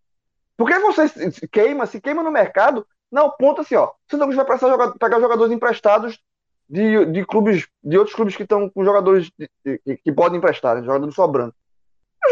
Porque 0.56 0.78
você 0.78 1.08
se 1.08 1.48
queima, 1.48 1.86
se 1.86 2.00
queima 2.00 2.22
no 2.22 2.30
mercado, 2.30 2.86
não, 3.10 3.30
ponto 3.30 3.60
assim, 3.62 3.74
ó. 3.74 3.92
Você 4.06 4.16
não 4.16 4.30
vai 4.30 4.44
precisar 4.44 4.92
pegar 4.98 5.20
jogadores 5.20 5.52
emprestados 5.52 6.20
de, 6.68 7.04
de 7.06 7.24
clubes, 7.24 7.68
de 7.82 7.96
outros 7.98 8.14
clubes 8.14 8.36
que 8.36 8.42
estão 8.42 8.68
com 8.68 8.84
jogadores 8.84 9.30
de, 9.38 9.48
de, 9.64 9.96
que 9.98 10.12
podem 10.12 10.38
emprestar, 10.38 10.76
né, 10.76 10.82
jogadores 10.82 11.14
sobrando. 11.14 11.54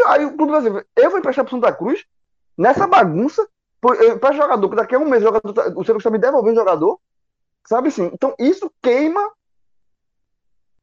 Aí 0.07 0.25
o 0.25 0.35
clube 0.35 0.51
vai 0.51 0.61
dizer, 0.61 0.87
eu 0.95 1.09
vou 1.09 1.19
emprestar 1.19 1.45
para 1.45 1.51
Santa 1.51 1.73
Cruz 1.73 2.05
nessa 2.57 2.87
bagunça 2.87 3.47
para 4.19 4.33
jogador, 4.33 4.69
que 4.69 4.75
daqui 4.75 4.95
a 4.95 4.99
um 4.99 5.09
mês 5.09 5.23
o, 5.23 5.25
jogador, 5.25 5.53
tá, 5.53 5.67
o 5.75 5.83
Santa 5.83 5.97
está 5.97 6.09
me 6.09 6.19
devolvendo 6.19 6.59
jogador, 6.59 6.99
sabe 7.67 7.87
assim? 7.87 8.11
Então 8.13 8.35
isso 8.37 8.71
queima 8.81 9.31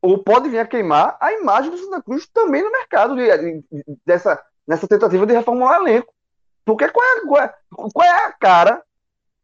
ou 0.00 0.22
pode 0.22 0.48
vir 0.48 0.58
a 0.58 0.66
queimar 0.66 1.16
a 1.20 1.32
imagem 1.32 1.70
do 1.70 1.78
Santa 1.78 2.02
Cruz 2.02 2.26
também 2.28 2.62
no 2.62 2.70
mercado 2.70 3.14
de, 3.16 3.64
dessa 4.04 4.42
nessa 4.68 4.86
tentativa 4.86 5.26
de 5.26 5.32
reformular 5.32 5.80
o 5.80 5.88
elenco. 5.88 6.12
Porque 6.64 6.86
qual 6.90 7.06
é, 7.06 7.20
qual 7.22 7.42
é, 7.42 7.54
qual 7.94 8.06
é 8.06 8.26
a 8.26 8.32
cara 8.32 8.82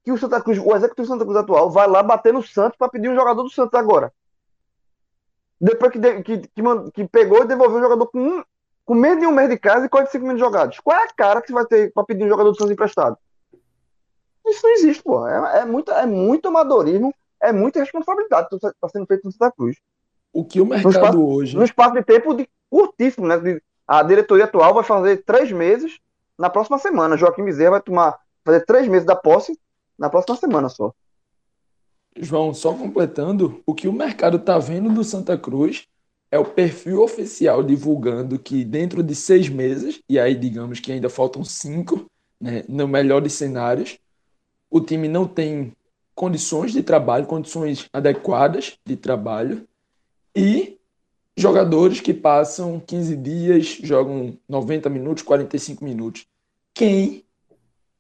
que 0.04 0.12
o 0.12 0.18
Santa 0.18 0.42
Cruz, 0.42 0.58
o 0.58 0.76
executivo 0.76 1.08
Santa 1.08 1.24
Cruz 1.24 1.38
atual, 1.38 1.70
vai 1.70 1.88
lá 1.88 2.02
bater 2.02 2.34
no 2.34 2.42
Santos 2.42 2.76
para 2.76 2.90
pedir 2.90 3.08
um 3.08 3.14
jogador 3.14 3.42
do 3.42 3.48
Santos 3.48 3.72
agora? 3.72 4.12
Depois 5.58 5.90
que, 5.90 5.98
de, 5.98 6.22
que, 6.22 6.38
que, 6.38 6.62
que, 6.92 7.08
pegou 7.08 7.42
e 7.42 7.46
devolveu 7.46 7.78
o 7.78 7.82
jogador 7.82 8.06
com, 8.08 8.20
um, 8.20 8.44
com 8.84 8.94
menos 8.94 9.20
de 9.20 9.26
um 9.26 9.32
mês 9.32 9.48
de 9.48 9.58
casa 9.58 9.86
e 9.86 9.88
45 9.88 10.22
minutos 10.22 10.40
jogados. 10.40 10.80
Qual 10.80 10.96
é 10.96 11.04
a 11.04 11.12
cara 11.12 11.40
que 11.40 11.48
você 11.48 11.54
vai 11.54 11.66
ter 11.66 11.92
para 11.92 12.04
pedir 12.04 12.24
um 12.24 12.28
jogador 12.28 12.50
do 12.50 12.56
Santos 12.56 12.72
emprestado? 12.72 13.16
Isso 14.46 14.60
não 14.62 14.74
existe, 14.74 15.02
pô. 15.02 15.26
É, 15.26 15.60
é, 15.60 15.64
muito, 15.64 15.90
é 15.90 16.06
muito 16.06 16.48
amadorismo, 16.48 17.14
é 17.40 17.52
muita 17.52 17.80
responsabilidade 17.80 18.48
que 18.48 18.56
está 18.56 18.88
sendo 18.88 19.06
feito 19.06 19.24
no 19.24 19.32
Santa 19.32 19.50
Cruz. 19.52 19.76
O 20.32 20.44
que 20.44 20.60
o 20.60 20.66
mercado 20.66 20.84
no 20.84 20.90
espaço, 20.90 21.24
hoje. 21.24 21.56
No 21.56 21.64
espaço 21.64 21.94
de 21.94 22.02
tempo 22.02 22.34
de 22.34 22.48
curtíssimo, 22.68 23.26
né? 23.26 23.36
A 23.86 24.02
diretoria 24.02 24.44
atual 24.44 24.74
vai 24.74 24.84
fazer 24.84 25.24
três 25.24 25.50
meses 25.50 25.98
na 26.38 26.50
próxima 26.50 26.78
semana. 26.78 27.16
Joaquim 27.16 27.44
Bezerra 27.44 27.72
vai 27.72 27.80
tomar 27.80 28.18
fazer 28.44 28.64
três 28.66 28.86
meses 28.88 29.06
da 29.06 29.16
posse 29.16 29.58
na 29.98 30.10
próxima 30.10 30.36
semana 30.36 30.68
só. 30.68 30.92
João, 32.16 32.52
só 32.54 32.74
completando, 32.74 33.62
o 33.66 33.74
que 33.74 33.88
o 33.88 33.92
mercado 33.92 34.36
está 34.36 34.58
vendo 34.58 34.90
do 34.90 35.02
Santa 35.02 35.36
Cruz 35.36 35.88
é 36.34 36.38
o 36.38 36.44
perfil 36.44 37.00
oficial 37.00 37.62
divulgando 37.62 38.40
que 38.40 38.64
dentro 38.64 39.04
de 39.04 39.14
seis 39.14 39.48
meses, 39.48 40.00
e 40.08 40.18
aí 40.18 40.34
digamos 40.34 40.80
que 40.80 40.90
ainda 40.90 41.08
faltam 41.08 41.44
cinco, 41.44 42.10
né, 42.40 42.64
no 42.68 42.88
melhor 42.88 43.20
dos 43.20 43.34
cenários, 43.34 43.96
o 44.68 44.80
time 44.80 45.06
não 45.06 45.28
tem 45.28 45.72
condições 46.12 46.72
de 46.72 46.82
trabalho, 46.82 47.24
condições 47.24 47.88
adequadas 47.92 48.76
de 48.84 48.96
trabalho, 48.96 49.64
e 50.34 50.76
jogadores 51.36 52.00
que 52.00 52.12
passam 52.12 52.80
15 52.80 53.16
dias, 53.16 53.66
jogam 53.84 54.36
90 54.48 54.90
minutos, 54.90 55.22
45 55.22 55.84
minutos. 55.84 56.26
Quem, 56.74 57.24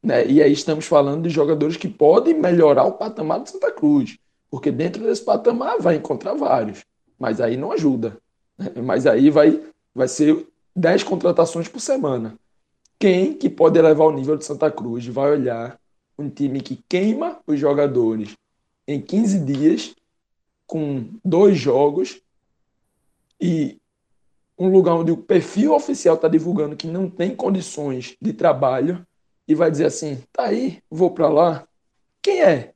né? 0.02 0.26
E 0.26 0.42
aí 0.42 0.52
estamos 0.52 0.86
falando 0.86 1.22
de 1.22 1.30
jogadores 1.30 1.76
que 1.76 1.86
podem 1.86 2.34
melhorar 2.34 2.82
o 2.82 2.94
patamar 2.94 3.38
do 3.38 3.48
Santa 3.48 3.70
Cruz, 3.70 4.18
porque 4.50 4.72
dentro 4.72 5.04
desse 5.04 5.24
patamar 5.24 5.78
vai 5.78 5.94
encontrar 5.94 6.34
vários, 6.34 6.84
mas 7.16 7.40
aí 7.40 7.56
não 7.56 7.70
ajuda. 7.70 8.23
Mas 8.82 9.06
aí 9.06 9.30
vai, 9.30 9.62
vai 9.94 10.08
ser 10.08 10.46
10 10.74 11.02
contratações 11.04 11.68
por 11.68 11.80
semana. 11.80 12.38
Quem 12.98 13.34
que 13.34 13.50
pode 13.50 13.78
elevar 13.78 14.06
o 14.06 14.12
nível 14.12 14.36
de 14.36 14.44
Santa 14.44 14.70
Cruz 14.70 15.06
vai 15.06 15.32
olhar 15.32 15.78
um 16.18 16.28
time 16.28 16.60
que 16.60 16.82
queima 16.88 17.38
os 17.46 17.58
jogadores 17.58 18.36
em 18.86 19.00
15 19.00 19.40
dias 19.40 19.94
com 20.66 21.08
dois 21.24 21.58
jogos 21.58 22.20
e 23.40 23.78
um 24.58 24.68
lugar 24.68 24.94
onde 24.94 25.10
o 25.10 25.16
perfil 25.16 25.74
oficial 25.74 26.14
está 26.14 26.28
divulgando 26.28 26.76
que 26.76 26.86
não 26.86 27.10
tem 27.10 27.34
condições 27.34 28.16
de 28.20 28.32
trabalho 28.32 29.04
e 29.46 29.54
vai 29.54 29.70
dizer 29.70 29.86
assim, 29.86 30.22
tá 30.32 30.44
aí, 30.44 30.82
vou 30.90 31.10
para 31.10 31.28
lá. 31.28 31.68
Quem 32.22 32.42
é? 32.42 32.72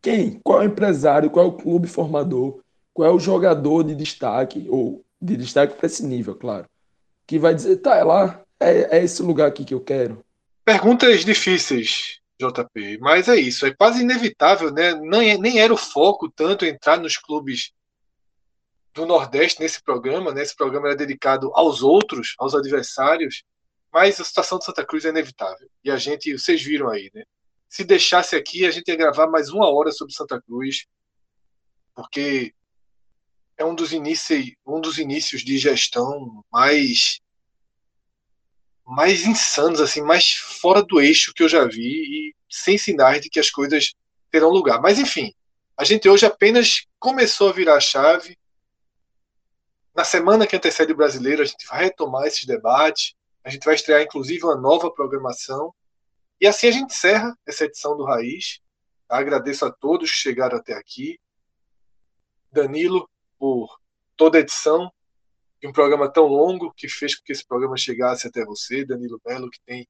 Quem? 0.00 0.38
Qual 0.44 0.62
é 0.62 0.66
o 0.66 0.68
empresário? 0.68 1.30
Qual 1.30 1.46
é 1.46 1.48
o 1.48 1.56
clube 1.56 1.88
formador? 1.88 2.60
Qual 2.92 3.08
é 3.08 3.12
o 3.12 3.18
jogador 3.18 3.82
de 3.82 3.94
destaque 3.94 4.66
ou 4.68 5.02
de 5.20 5.36
destaque 5.36 5.74
para 5.74 5.86
esse 5.86 6.04
nível, 6.04 6.34
claro, 6.34 6.68
que 7.26 7.38
vai 7.38 7.54
dizer, 7.54 7.76
tá, 7.78 7.96
é 7.96 8.04
lá, 8.04 8.44
é, 8.60 8.98
é 8.98 9.04
esse 9.04 9.22
lugar 9.22 9.48
aqui 9.48 9.64
que 9.64 9.74
eu 9.74 9.80
quero. 9.80 10.24
Perguntas 10.64 11.24
difíceis, 11.24 12.20
JP, 12.40 12.98
mas 12.98 13.28
é 13.28 13.36
isso, 13.36 13.66
é 13.66 13.74
quase 13.74 14.02
inevitável, 14.02 14.72
né? 14.72 14.94
Nem, 14.94 15.38
nem 15.38 15.60
era 15.60 15.72
o 15.72 15.78
foco 15.78 16.30
tanto 16.30 16.64
entrar 16.64 16.98
nos 16.98 17.16
clubes 17.16 17.72
do 18.92 19.04
Nordeste 19.04 19.60
nesse 19.60 19.82
programa, 19.82 20.32
né? 20.32 20.42
Esse 20.42 20.56
programa 20.56 20.88
era 20.88 20.96
dedicado 20.96 21.50
aos 21.54 21.82
outros, 21.82 22.34
aos 22.38 22.54
adversários, 22.54 23.44
mas 23.92 24.20
a 24.20 24.24
situação 24.24 24.58
de 24.58 24.64
Santa 24.64 24.84
Cruz 24.84 25.04
é 25.04 25.08
inevitável. 25.08 25.68
E 25.82 25.90
a 25.90 25.96
gente, 25.96 26.36
vocês 26.36 26.62
viram 26.62 26.88
aí, 26.88 27.10
né? 27.14 27.24
Se 27.68 27.84
deixasse 27.84 28.36
aqui, 28.36 28.64
a 28.64 28.70
gente 28.70 28.88
ia 28.88 28.96
gravar 28.96 29.26
mais 29.26 29.50
uma 29.50 29.68
hora 29.68 29.90
sobre 29.90 30.14
Santa 30.14 30.40
Cruz, 30.40 30.86
porque 31.94 32.52
é 33.56 33.64
um 33.64 33.74
dos 33.74 33.92
inícios, 33.92 34.52
um 34.66 34.80
dos 34.80 34.98
inícios 34.98 35.42
de 35.42 35.58
gestão 35.58 36.44
mais 36.52 37.20
mais 38.86 39.24
insanos, 39.24 39.80
assim, 39.80 40.02
mais 40.02 40.34
fora 40.34 40.82
do 40.82 41.00
eixo 41.00 41.32
que 41.32 41.42
eu 41.42 41.48
já 41.48 41.64
vi 41.64 41.80
e 42.28 42.34
sem 42.50 42.76
sinais 42.76 43.22
de 43.22 43.30
que 43.30 43.40
as 43.40 43.50
coisas 43.50 43.94
terão 44.30 44.50
lugar. 44.50 44.80
Mas 44.80 44.98
enfim, 44.98 45.32
a 45.76 45.84
gente 45.84 46.06
hoje 46.06 46.26
apenas 46.26 46.84
começou 46.98 47.48
a 47.48 47.52
virar 47.52 47.76
a 47.76 47.80
chave 47.80 48.36
na 49.94 50.02
semana 50.02 50.46
que 50.46 50.56
antecede 50.56 50.92
o 50.92 50.96
brasileiro, 50.96 51.40
a 51.40 51.44
gente 51.44 51.66
vai 51.66 51.84
retomar 51.84 52.26
esses 52.26 52.44
debates, 52.44 53.14
a 53.44 53.50
gente 53.50 53.64
vai 53.64 53.76
estrear 53.76 54.02
inclusive 54.02 54.42
uma 54.44 54.56
nova 54.56 54.90
programação. 54.90 55.72
E 56.40 56.46
assim 56.46 56.66
a 56.66 56.72
gente 56.72 56.92
encerra 56.92 57.38
essa 57.46 57.64
edição 57.64 57.96
do 57.96 58.04
Raiz. 58.04 58.60
Agradeço 59.08 59.64
a 59.64 59.70
todos 59.70 60.10
que 60.10 60.16
chegaram 60.16 60.58
até 60.58 60.74
aqui. 60.74 61.18
Danilo, 62.50 63.08
por 63.44 63.78
toda 64.16 64.38
a 64.38 64.40
edição 64.40 64.90
de 65.60 65.68
um 65.68 65.72
programa 65.72 66.10
tão 66.10 66.24
longo 66.24 66.72
que 66.74 66.88
fez 66.88 67.14
com 67.14 67.22
que 67.22 67.32
esse 67.32 67.46
programa 67.46 67.76
chegasse 67.76 68.26
até 68.26 68.42
você. 68.42 68.86
Danilo 68.86 69.20
Melo, 69.22 69.50
que 69.50 69.60
tem 69.66 69.86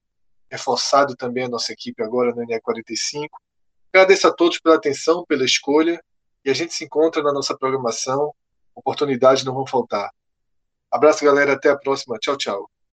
reforçado 0.50 1.14
também 1.14 1.44
a 1.44 1.48
nossa 1.48 1.72
equipe 1.72 2.02
agora 2.02 2.34
no 2.34 2.44
NE45. 2.44 3.28
Agradeço 3.92 4.26
a 4.26 4.32
todos 4.32 4.58
pela 4.58 4.74
atenção, 4.74 5.24
pela 5.24 5.44
escolha. 5.44 6.02
E 6.44 6.50
a 6.50 6.52
gente 6.52 6.74
se 6.74 6.84
encontra 6.84 7.22
na 7.22 7.32
nossa 7.32 7.56
programação 7.56 8.34
oportunidades 8.74 9.44
não 9.44 9.54
vão 9.54 9.64
faltar. 9.64 10.10
Abraço, 10.90 11.24
galera. 11.24 11.52
Até 11.52 11.70
a 11.70 11.78
próxima. 11.78 12.18
Tchau, 12.18 12.36
tchau. 12.36 12.73